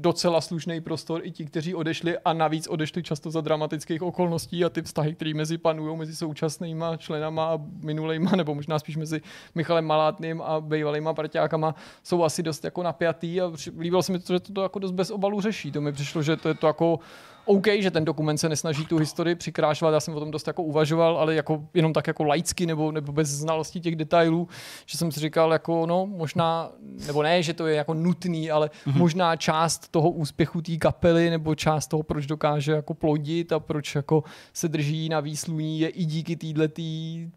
docela 0.00 0.40
slušný 0.40 0.80
prostor 0.80 1.20
i 1.24 1.30
ti, 1.30 1.44
kteří 1.44 1.74
odešli 1.74 2.18
a 2.18 2.32
navíc 2.32 2.66
odešli 2.66 3.02
často 3.02 3.30
za 3.30 3.40
dramatických 3.40 4.02
okolností 4.02 4.64
a 4.64 4.68
ty 4.68 4.82
vztahy, 4.82 5.14
které 5.14 5.34
mezi 5.34 5.58
panují 5.58 5.98
mezi 5.98 6.16
současnýma 6.16 6.96
členama 6.96 7.54
a 7.54 7.58
minulejma, 7.82 8.30
nebo 8.36 8.54
možná 8.54 8.78
spíš 8.78 8.96
mezi 8.96 9.20
Michalem 9.54 9.84
Malátným 9.84 10.42
a 10.42 10.60
bývalýma 10.60 11.14
parťákama, 11.14 11.74
jsou 12.02 12.24
asi 12.24 12.42
dost 12.42 12.64
jako 12.64 12.82
napjatý 12.82 13.40
a 13.40 13.52
líbilo 13.78 14.02
se 14.02 14.12
mi 14.12 14.18
to, 14.18 14.32
že 14.32 14.40
to, 14.40 14.52
to 14.52 14.62
jako 14.62 14.78
dost 14.78 14.92
bez 14.92 15.10
obalu 15.10 15.40
řeší. 15.40 15.72
To 15.72 15.80
mi 15.80 15.92
přišlo, 15.92 16.22
že 16.22 16.36
to 16.36 16.48
je 16.48 16.54
to 16.54 16.66
jako 16.66 16.98
OK, 17.44 17.66
že 17.78 17.90
ten 17.90 18.04
dokument 18.04 18.38
se 18.38 18.48
nesnaží 18.48 18.86
tu 18.86 18.98
historii 18.98 19.34
přikrášovat, 19.34 19.90
já 19.94 20.00
jsem 20.00 20.14
o 20.14 20.20
tom 20.20 20.30
dost 20.30 20.46
jako 20.46 20.62
uvažoval, 20.62 21.18
ale 21.18 21.34
jako 21.34 21.64
jenom 21.74 21.92
tak 21.92 22.06
jako 22.06 22.24
laicky 22.24 22.66
nebo, 22.66 22.92
nebo 22.92 23.12
bez 23.12 23.28
znalosti 23.28 23.80
těch 23.80 23.96
detailů, 23.96 24.48
že 24.86 24.98
jsem 24.98 25.12
si 25.12 25.20
říkal 25.20 25.52
jako 25.52 25.86
no 25.86 26.06
možná, 26.06 26.70
nebo 27.06 27.22
ne, 27.22 27.42
že 27.42 27.54
to 27.54 27.66
je 27.66 27.76
jako 27.76 27.94
nutný, 27.94 28.50
ale 28.50 28.70
mm-hmm. 28.86 28.98
možná 28.98 29.36
část 29.36 29.88
toho 29.88 30.10
úspěchu 30.10 30.62
té 30.62 30.76
kapely 30.76 31.30
nebo 31.30 31.54
část 31.54 31.86
toho, 31.86 32.02
proč 32.02 32.26
dokáže 32.26 32.72
jako 32.72 32.94
plodit 32.94 33.52
a 33.52 33.60
proč 33.60 33.94
jako 33.94 34.24
se 34.52 34.68
drží 34.68 35.08
na 35.08 35.20
výsluní 35.20 35.80
je 35.80 35.88
i 35.88 36.04
díky 36.04 36.36
téhletý 36.36 37.30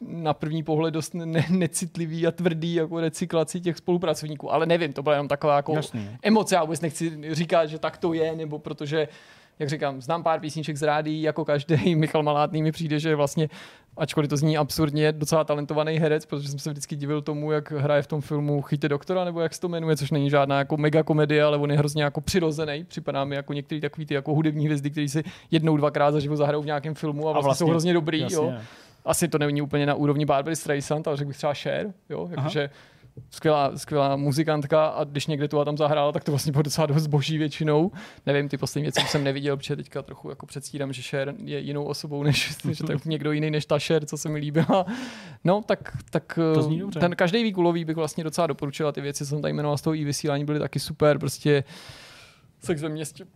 na 0.00 0.34
první 0.34 0.62
pohled 0.62 0.94
dost 0.94 1.14
ne- 1.14 1.46
necitlivý 1.50 2.26
a 2.26 2.30
tvrdý 2.30 2.74
jako 2.74 3.00
recyklaci 3.00 3.60
těch 3.60 3.76
spolupracovníků. 3.76 4.52
Ale 4.52 4.66
nevím, 4.66 4.92
to 4.92 5.02
byla 5.02 5.14
jenom 5.14 5.28
taková 5.28 5.56
jako 5.56 5.74
Jasný. 5.74 6.10
emoce. 6.22 6.54
Já 6.54 6.64
vůbec 6.64 6.80
nechci 6.80 7.18
říkat, 7.34 7.66
že 7.66 7.78
tak 7.78 7.96
to 7.98 8.12
je, 8.12 8.36
nebo 8.36 8.58
protože 8.58 9.08
jak 9.58 9.68
říkám, 9.68 10.02
znám 10.02 10.22
pár 10.22 10.40
písniček 10.40 10.76
z 10.76 10.82
rádí, 10.82 11.22
jako 11.22 11.44
každý. 11.44 11.94
Michal 11.96 12.22
Malátný 12.22 12.62
mi 12.62 12.72
přijde, 12.72 13.00
že 13.00 13.14
vlastně 13.14 13.48
ačkoliv 13.96 14.30
to 14.30 14.36
zní 14.36 14.56
absurdně, 14.58 15.12
docela 15.12 15.44
talentovaný 15.44 15.98
herec, 15.98 16.26
protože 16.26 16.48
jsem 16.48 16.58
se 16.58 16.70
vždycky 16.70 16.96
divil 16.96 17.22
tomu, 17.22 17.52
jak 17.52 17.72
hraje 17.72 18.02
v 18.02 18.06
tom 18.06 18.20
filmu 18.20 18.62
Chytě 18.62 18.88
doktora, 18.88 19.24
nebo 19.24 19.40
jak 19.40 19.54
se 19.54 19.60
to 19.60 19.68
jmenuje, 19.68 19.96
což 19.96 20.10
není 20.10 20.30
žádná 20.30 20.58
jako 20.58 20.76
mega 20.76 21.02
komedie, 21.02 21.42
ale 21.44 21.58
on 21.58 21.70
je 21.70 21.78
hrozně 21.78 22.02
jako 22.02 22.20
přirozený. 22.20 22.84
Připadá 22.84 23.24
mi 23.24 23.36
jako 23.36 23.52
některý 23.52 23.80
takový 23.80 24.06
ty 24.06 24.14
jako 24.14 24.34
hudební 24.34 24.64
hvězdy, 24.64 24.90
který 24.90 25.08
si 25.08 25.24
jednou, 25.50 25.76
dvakrát 25.76 26.10
za 26.10 26.20
život 26.20 26.36
zahrajou 26.36 26.62
v 26.62 26.66
nějakém 26.66 26.94
filmu 26.94 27.28
a 27.28 27.32
vlastně, 27.32 27.38
a 27.38 27.44
vlastně 27.44 27.64
jsou 27.64 27.70
hrozně 27.70 27.92
dobrý. 27.94 28.20
Jasně, 28.20 28.36
jo. 28.36 28.54
Asi 29.06 29.28
to 29.28 29.38
není 29.38 29.62
úplně 29.62 29.86
na 29.86 29.94
úrovni 29.94 30.26
Barbary 30.26 30.56
Streisand, 30.56 31.08
ale 31.08 31.16
řekl 31.16 31.28
bych 31.28 31.36
třeba 31.36 31.54
Cher, 31.54 31.92
jo, 32.10 32.28
jakože 32.30 32.70
skvělá, 33.30 33.76
skvělá 33.76 34.16
muzikantka 34.16 34.86
a 34.86 35.04
když 35.04 35.26
někde 35.26 35.48
tu 35.48 35.60
a 35.60 35.64
tam 35.64 35.76
zahrála, 35.76 36.12
tak 36.12 36.24
to 36.24 36.32
vlastně 36.32 36.52
bylo 36.52 36.62
docela 36.62 36.86
dost 36.86 37.06
boží 37.06 37.38
většinou. 37.38 37.92
Nevím, 38.26 38.48
ty 38.48 38.58
poslední 38.58 38.82
věci 38.82 39.00
jsem 39.00 39.24
neviděl, 39.24 39.56
protože 39.56 39.76
teďka 39.76 40.02
trochu 40.02 40.30
jako 40.30 40.46
předstírám, 40.46 40.92
že 40.92 41.02
Cher 41.02 41.34
je 41.44 41.58
jinou 41.58 41.84
osobou, 41.84 42.22
než 42.22 42.56
že 42.72 42.84
to 42.84 42.92
je 42.92 42.98
někdo 43.04 43.32
jiný 43.32 43.50
než 43.50 43.66
ta 43.66 43.78
Cher, 43.78 44.06
co 44.06 44.16
se 44.16 44.28
mi 44.28 44.38
líbila. 44.38 44.86
No, 45.44 45.62
tak, 45.66 45.96
tak 46.10 46.38
to 46.54 46.90
ten 47.00 47.16
každý 47.16 47.42
výkulový 47.42 47.84
bych 47.84 47.96
vlastně 47.96 48.24
docela 48.24 48.46
doporučila. 48.46 48.92
Ty 48.92 49.00
věci, 49.00 49.24
co 49.24 49.30
jsem 49.30 49.42
tady 49.42 49.54
jmenoval 49.54 49.78
z 49.78 49.82
toho 49.82 49.94
i 49.94 50.04
vysílání, 50.04 50.44
byly 50.44 50.58
taky 50.58 50.80
super. 50.80 51.18
Prostě 51.18 51.64
sex 52.60 52.82
ve 52.82 52.88
městě 52.88 53.26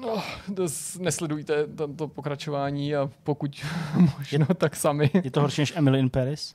No, 0.00 0.22
to 0.56 0.66
nesledujte 0.98 1.66
to 1.96 2.08
pokračování 2.08 2.94
a 2.96 3.10
pokud 3.22 3.64
možno, 4.18 4.46
tak 4.46 4.76
sami. 4.76 5.10
Je 5.24 5.30
to 5.30 5.40
horší 5.40 5.62
než 5.62 5.72
Emily 5.76 5.98
in 5.98 6.10
Paris? 6.10 6.54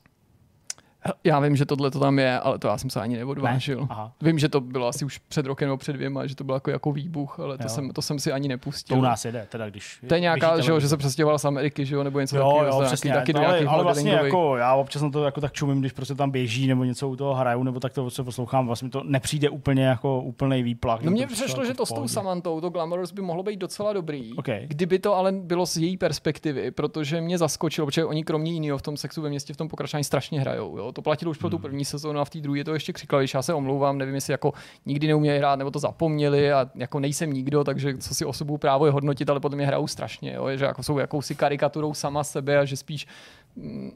Já 1.24 1.40
vím, 1.40 1.56
že 1.56 1.66
tohle 1.66 1.90
to 1.90 2.00
tam 2.00 2.18
je, 2.18 2.40
ale 2.40 2.58
to 2.58 2.68
já 2.68 2.78
jsem 2.78 2.90
se 2.90 3.00
ani 3.00 3.16
neodvážil. 3.16 3.80
Ne? 3.80 4.10
Vím, 4.22 4.38
že 4.38 4.48
to 4.48 4.60
bylo 4.60 4.86
asi 4.88 5.04
už 5.04 5.18
před 5.18 5.46
rokem 5.46 5.68
nebo 5.68 5.76
před 5.76 5.92
dvěma, 5.92 6.26
že 6.26 6.34
to 6.34 6.44
byl 6.44 6.54
jako, 6.54 6.70
jako 6.70 6.92
výbuch, 6.92 7.40
ale 7.40 7.58
to 7.58 7.68
jsem, 7.68 7.90
to 7.90 8.02
jsem 8.02 8.18
si 8.18 8.32
ani 8.32 8.48
nepustil. 8.48 8.96
To 8.96 9.00
u 9.00 9.02
nás 9.02 9.24
jede, 9.24 9.46
teda 9.50 9.70
když... 9.70 9.98
To 10.08 10.14
je 10.14 10.20
nějaká, 10.20 10.60
že, 10.60 10.70
jo, 10.70 10.80
že 10.80 10.88
se 10.88 10.96
přestěhoval 10.96 11.38
z 11.38 11.44
Ameriky, 11.44 11.86
že 11.86 11.94
jo, 11.94 12.04
nebo 12.04 12.20
něco 12.20 12.36
takového. 12.36 12.82
Jo, 12.82 12.86
přesně, 12.86 13.12
taky, 13.12 13.32
taky 13.32 13.46
ale, 13.46 13.64
ale 13.64 13.82
vlastně 13.82 14.12
jako, 14.12 14.56
já 14.56 14.74
občas 14.74 15.02
na 15.02 15.10
to 15.10 15.24
jako 15.24 15.40
tak 15.40 15.52
čumím, 15.52 15.80
když 15.80 15.92
prostě 15.92 16.14
tam 16.14 16.30
běží 16.30 16.66
nebo 16.66 16.84
něco 16.84 17.08
u 17.08 17.16
toho 17.16 17.34
hraju, 17.34 17.62
nebo 17.62 17.80
tak 17.80 17.92
to 17.92 18.10
se 18.10 18.24
poslouchám, 18.24 18.66
vlastně 18.66 18.90
to 18.90 19.02
nepřijde 19.04 19.48
úplně 19.48 19.84
jako 19.84 20.20
úplný 20.20 20.62
výplach. 20.62 21.02
No 21.02 21.10
mně 21.10 21.26
přišlo, 21.26 21.64
že 21.64 21.74
to 21.74 21.86
s 21.86 21.92
tou 21.92 22.08
Samantou, 22.08 22.60
to 22.60 22.70
Glamorous 22.70 23.12
by 23.12 23.22
mohlo 23.22 23.42
být 23.42 23.56
docela 23.56 23.92
dobrý, 23.92 24.32
okay. 24.32 24.66
kdyby 24.66 24.98
to 24.98 25.16
ale 25.16 25.32
bylo 25.32 25.66
z 25.66 25.76
její 25.76 25.96
perspektivy, 25.96 26.70
protože 26.70 27.20
mě 27.20 27.38
zaskočilo, 27.38 27.86
protože 27.86 28.04
oni 28.04 28.24
kromě 28.24 28.52
jiného 28.52 28.78
v 28.78 28.82
tom 28.82 28.96
sexu 28.96 29.22
ve 29.22 29.28
městě 29.28 29.54
v 29.54 29.56
tom 29.56 29.68
pokračování 29.68 30.04
strašně 30.04 30.40
hrajou. 30.40 30.78
Jo? 30.78 30.92
To 30.94 31.02
platilo 31.02 31.30
už 31.30 31.38
pro 31.38 31.50
tu 31.50 31.58
první 31.58 31.84
sezónu 31.84 32.20
a 32.20 32.24
v 32.24 32.30
té 32.30 32.40
druhé 32.40 32.58
je 32.58 32.64
to 32.64 32.74
ještě 32.74 32.92
křiklavější. 32.92 33.36
Já 33.36 33.42
se 33.42 33.54
omlouvám, 33.54 33.98
nevím, 33.98 34.14
jestli 34.14 34.32
jako 34.32 34.52
nikdy 34.86 35.06
neuměli 35.06 35.38
hrát 35.38 35.56
nebo 35.56 35.70
to 35.70 35.78
zapomněli 35.78 36.52
a 36.52 36.70
jako 36.74 37.00
nejsem 37.00 37.32
nikdo, 37.32 37.64
takže 37.64 37.98
co 37.98 38.14
si 38.14 38.24
osobu 38.24 38.58
právo 38.58 38.86
je 38.86 38.92
hodnotit, 38.92 39.30
ale 39.30 39.40
potom 39.40 39.60
je 39.60 39.66
hrajou 39.66 39.86
strašně, 39.86 40.32
jo? 40.32 40.48
že 40.56 40.64
jako 40.64 40.82
jsou 40.82 40.98
jakousi 40.98 41.34
karikaturou 41.34 41.94
sama 41.94 42.24
sebe 42.24 42.58
a 42.58 42.64
že 42.64 42.76
spíš 42.76 43.06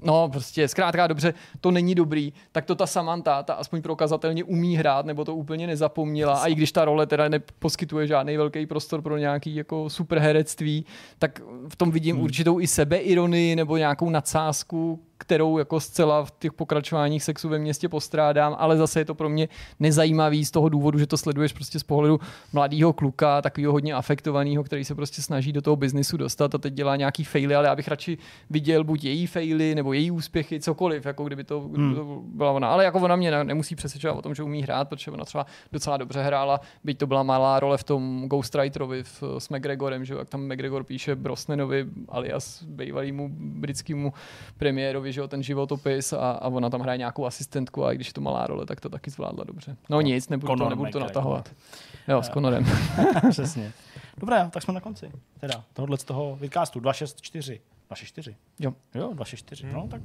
no 0.03 0.29
prostě 0.29 0.69
zkrátka 0.69 1.07
dobře, 1.07 1.35
to 1.61 1.70
není 1.70 1.95
dobrý, 1.95 2.33
tak 2.53 2.65
to 2.65 2.75
ta 2.75 2.87
Samantha, 2.87 3.43
ta 3.43 3.55
aspoň 3.55 3.83
prokazatelně 3.83 4.45
umí 4.45 4.77
hrát, 4.77 5.07
nebo 5.07 5.25
to 5.25 5.35
úplně 5.35 5.66
nezapomněla, 5.66 6.35
a 6.39 6.47
i 6.47 6.55
když 6.55 6.73
ta 6.73 6.85
role 6.85 7.07
teda 7.07 7.29
neposkytuje 7.29 8.07
žádný 8.07 8.37
velký 8.37 8.66
prostor 8.66 9.03
pro 9.03 9.16
nějaký 9.16 9.55
jako 9.55 9.91
superherectví, 9.91 10.85
tak 11.19 11.41
v 11.69 11.77
tom 11.77 11.91
vidím 11.91 12.16
hmm. 12.16 12.25
určitou 12.25 12.61
i 12.61 12.66
sebeironii 12.66 13.57
nebo 13.57 13.77
nějakou 13.77 14.11
nadsázku, 14.11 15.01
kterou 15.19 15.59
jako 15.59 15.81
zcela 15.81 16.24
v 16.24 16.31
těch 16.39 16.53
pokračováních 16.53 17.23
sexu 17.23 17.49
ve 17.49 17.59
městě 17.59 17.89
postrádám, 17.89 18.57
ale 18.59 18.77
zase 18.77 19.01
je 19.01 19.05
to 19.05 19.15
pro 19.15 19.28
mě 19.28 19.49
nezajímavý 19.81 20.45
z 20.45 20.51
toho 20.51 20.69
důvodu, 20.69 20.99
že 20.99 21.07
to 21.07 21.16
sleduješ 21.16 21.53
prostě 21.53 21.78
z 21.78 21.82
pohledu 21.82 22.20
mladého 22.53 22.93
kluka, 22.93 23.43
takového 23.43 23.73
hodně 23.73 23.95
afektovaného, 23.95 24.65
který 24.65 24.85
se 24.85 24.95
prostě 24.95 25.23
snaží 25.23 25.53
do 25.53 25.62
toho 25.62 25.77
biznisu 25.77 26.16
dostat 26.16 26.55
a 26.55 26.59
teď 26.59 26.74
dělá 26.74 26.97
nějaký 26.97 27.24
faily, 27.24 27.55
ale 27.55 27.69
já 27.69 27.77
bych 27.77 27.89
radši 27.89 28.19
viděl 28.51 28.85
buď 28.85 29.05
její 29.05 29.27
faily 29.27 29.74
nebo 29.74 29.93
její 29.93 30.11
úspěchy, 30.11 30.61
cokoliv, 30.61 31.07
jako 31.07 31.24
kdyby 31.24 31.45
to, 31.45 31.61
kdyby 31.61 31.85
hmm. 31.85 31.95
to 31.95 32.23
byla 32.24 32.53
ona. 32.53 32.69
Ale 32.69 32.85
jako 32.85 32.99
ona 33.01 33.16
mě 33.16 33.45
nemusí 33.45 33.77
přesvědčovat 33.77 34.19
o 34.19 34.23
tom, 34.23 34.35
že 34.35 34.43
umí 34.43 34.62
hrát, 34.62 34.89
protože 34.89 35.11
ona 35.11 35.24
třeba 35.24 35.47
docela 35.73 35.97
dobře 35.97 36.23
hrála, 36.23 36.61
byť 36.85 36.99
to 36.99 37.07
byla 37.07 37.23
malá 37.23 37.61
role 37.61 37.78
v 37.78 37.85
tom 37.85 38.28
Ghostwriterovi 38.28 39.03
v, 39.03 39.23
s 39.39 39.49
McGregorem, 39.49 40.05
že 40.05 40.15
jak 40.15 40.28
tam 40.28 40.53
McGregor 40.53 40.85
píše 40.85 41.16
Brosnanovi 41.16 41.86
alias 42.09 42.62
bývalýmu 42.62 43.31
britskému 43.32 44.12
premiérovi, 44.57 45.07
že 45.12 45.20
jo, 45.20 45.28
ten 45.28 45.43
životopis 45.43 46.12
a, 46.12 46.30
a 46.30 46.48
ona 46.48 46.70
tam 46.70 46.80
hraje 46.80 46.98
nějakou 46.98 47.26
asistentku 47.26 47.85
a 47.85 47.93
i 47.93 47.94
když 47.94 48.06
je 48.06 48.12
to 48.12 48.20
malá 48.20 48.47
role, 48.47 48.66
tak 48.66 48.80
to 48.80 48.89
taky 48.89 49.10
zvládla 49.10 49.44
dobře. 49.44 49.70
No, 49.70 49.97
no 49.97 50.01
nic, 50.01 50.28
nebudu 50.28 50.56
to, 50.56 50.68
nebudu 50.68 50.90
to 50.90 50.98
natahovat. 50.98 51.55
Jo, 52.09 52.22
s 52.22 52.28
Conorem. 52.28 52.66
Přesně. 53.30 53.72
Dobré, 54.18 54.48
tak 54.51 54.62
jsme 54.62 54.74
na 54.74 54.80
konci. 54.80 55.12
Teda 55.40 55.64
tohohle 55.72 55.98
z 55.98 56.05
toho 56.05 56.36
vidcastu 56.36 56.80
264. 56.80 57.60
264. 57.86 58.36
Jo. 58.59 58.74
Jo, 58.94 59.12
264. 59.12 59.64
Hmm. 59.64 59.74
No, 59.74 59.89
tak 59.89 60.02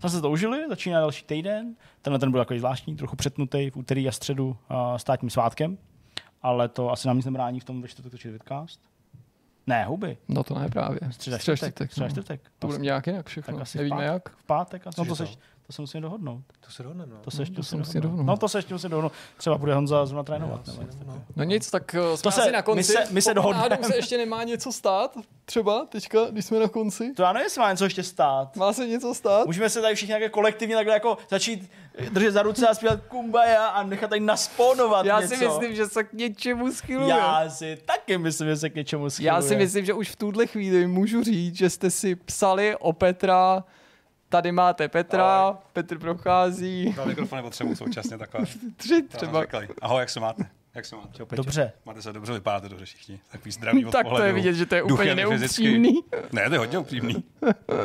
jsme 0.00 0.10
se 0.10 0.20
to 0.20 0.30
užili, 0.30 0.68
začíná 0.68 1.00
další 1.00 1.24
týden. 1.24 1.76
Tenhle 2.02 2.18
ten 2.18 2.30
byl 2.30 2.40
takový 2.40 2.58
zvláštní, 2.58 2.96
trochu 2.96 3.16
přetnutý 3.16 3.70
v 3.70 3.76
úterý 3.76 4.08
a 4.08 4.12
středu 4.12 4.46
uh, 4.46 4.96
státním 4.96 5.30
svátkem, 5.30 5.78
ale 6.42 6.68
to 6.68 6.90
asi 6.90 7.08
nám 7.08 7.16
nic 7.16 7.26
nebrání 7.26 7.60
v 7.60 7.64
tom 7.64 7.82
ve 7.82 7.88
čtvrtek 7.88 8.12
točit 8.12 8.32
vidcast. 8.32 8.80
Ne, 9.66 9.84
huby. 9.84 10.16
No 10.28 10.44
to 10.44 10.58
ne 10.58 10.68
právě. 10.68 11.00
Středa 11.10 11.38
čtvrtek. 11.38 11.90
Středa 11.90 12.08
čtvrtek. 12.08 12.40
No. 12.44 12.50
To 12.58 12.66
bude 12.66 12.78
nějak 12.78 13.06
jinak 13.06 13.26
všechno. 13.26 13.54
Tak 13.54 13.62
asi 13.62 13.78
Nevíme 13.78 13.96
v 13.96 13.98
pátek, 13.98 14.12
jak. 14.12 14.28
V 14.36 14.44
pátek 14.44 14.86
asi. 14.86 15.00
No 15.00 15.06
to, 15.06 15.16
seš, 15.16 15.38
to 15.66 15.72
se 15.72 15.82
musíme 15.82 16.00
dohodnout. 16.00 16.42
To 16.60 16.70
se 16.70 16.82
dohodneme. 16.82 17.14
No. 17.14 17.20
To 17.20 17.30
se 17.30 17.42
ještě 17.42 17.54
no, 17.72 17.78
musíme 17.78 18.00
dohodnout. 18.00 18.26
No 18.26 18.36
to 18.36 18.48
se 18.48 18.58
ještě 18.58 18.74
musíme 18.74 18.90
dohodnout. 18.90 19.12
Třeba 19.36 19.58
bude 19.58 19.74
Honza 19.74 20.06
zrovna 20.06 20.22
trénovat. 20.22 20.66
No, 20.66 20.74
no. 21.06 21.24
no 21.36 21.44
nic, 21.44 21.70
tak 21.70 21.96
uh, 21.98 22.16
jsme 22.16 22.22
to 22.22 22.30
se, 22.30 22.52
na 22.52 22.62
konci. 22.62 22.78
My 22.78 22.84
se, 22.84 23.06
my 23.10 23.22
se 23.22 23.34
dohodneme. 23.34 23.78
se 23.82 23.96
ještě 23.96 24.16
nemá 24.16 24.44
něco 24.44 24.72
stát, 24.72 25.18
třeba 25.44 25.86
teďka, 25.88 26.18
když 26.30 26.44
jsme 26.44 26.58
na 26.58 26.68
konci. 26.68 27.12
To 27.14 27.22
já 27.22 27.32
nevím, 27.32 27.44
jestli 27.44 27.60
má 27.60 27.70
něco 27.70 27.84
ještě 27.84 28.02
stát. 28.02 28.56
Má 28.56 28.72
se 28.72 28.86
něco 28.86 29.14
stát? 29.14 29.46
Můžeme 29.46 29.70
se 29.70 29.80
tady 29.80 29.94
všichni 29.94 30.10
nějaké 30.10 30.28
kolektivně 30.28 30.76
takhle 30.76 30.94
jako 30.94 31.18
začít 31.30 31.70
držet 32.10 32.30
za 32.30 32.42
ruce 32.42 32.68
a 32.68 32.74
zpívat 32.74 33.00
kumbaya 33.08 33.66
a 33.66 33.82
nechat 33.82 34.08
tady 34.08 34.20
nasponovat 34.20 35.06
Já 35.06 35.20
něco. 35.20 35.36
si 35.36 35.44
myslím, 35.44 35.74
že 35.74 35.86
se 35.86 36.04
k 36.04 36.12
něčemu 36.12 36.72
schyluje. 36.72 37.08
Já 37.08 37.50
si 37.50 37.78
taky 37.84 38.18
myslím, 38.18 38.48
že 38.48 38.56
se 38.56 38.70
k 38.70 38.74
něčemu 38.74 39.10
schyluje. 39.10 39.28
Já 39.28 39.42
si 39.42 39.56
myslím, 39.56 39.84
že 39.84 39.92
už 39.92 40.10
v 40.10 40.16
tuhle 40.16 40.46
chvíli 40.46 40.86
můžu 40.86 41.22
říct, 41.22 41.56
že 41.56 41.70
jste 41.70 41.90
si 41.90 42.14
psali 42.14 42.76
o 42.76 42.92
Petra 42.92 43.64
Tady 44.34 44.52
máte 44.52 44.88
Petra, 44.88 45.40
Ahoj. 45.40 45.56
Petr 45.72 45.98
prochází. 45.98 46.92
Dva 46.92 47.04
mikrofony 47.04 47.42
potřebuji 47.42 47.76
současně 47.76 48.18
takhle. 48.18 48.40
Tři 48.76 49.02
třeba. 49.02 49.44
Ahoj, 49.82 50.00
jak 50.00 50.10
se 50.10 50.20
máte? 50.20 50.50
Jak 50.74 50.84
se 50.84 50.96
máte? 50.96 51.18
Čau, 51.18 51.26
dobře. 51.30 51.72
Máte 51.84 52.02
se 52.02 52.12
dobře, 52.12 52.32
vypadáte 52.32 52.68
dobře 52.68 52.84
všichni. 52.84 53.20
Takový 53.32 53.52
zdravý 53.52 53.86
od 53.86 53.90
Tak 53.90 54.02
pohledu. 54.02 54.22
to 54.22 54.26
je 54.26 54.32
vidět, 54.32 54.54
že 54.54 54.66
to 54.66 54.74
je 54.74 54.82
úplně 54.82 55.14
neupřímný. 55.14 56.00
Ne, 56.32 56.48
to 56.48 56.54
je 56.54 56.58
hodně 56.58 56.78
upřímný. 56.78 57.24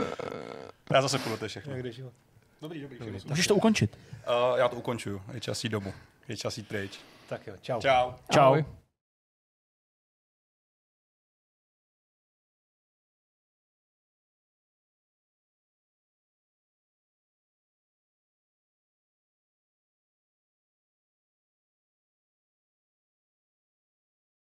Já 0.93 1.01
zase 1.01 1.19
půjdu, 1.19 1.37
to 1.37 1.45
je 1.45 1.49
všechno. 1.49 1.75
Dobrý, 1.75 2.81
dobrý. 2.81 2.99
dobrý 2.99 3.19
Můžeš 3.25 3.47
to 3.47 3.55
ukončit? 3.55 3.97
Uh, 4.51 4.59
já 4.59 4.67
to 4.67 4.75
ukončuju. 4.75 5.21
Je 5.33 5.39
čas 5.39 5.63
jít 5.63 5.69
domů. 5.69 5.93
Je 6.27 6.37
čas 6.37 6.57
jít 6.57 6.67
pryč. 6.67 6.99
Tak 7.29 7.47
jo, 7.47 7.53
čau. 7.61 7.81
Čau. 7.81 8.11
Čau. 8.31 8.41
Ahoj. 8.41 8.65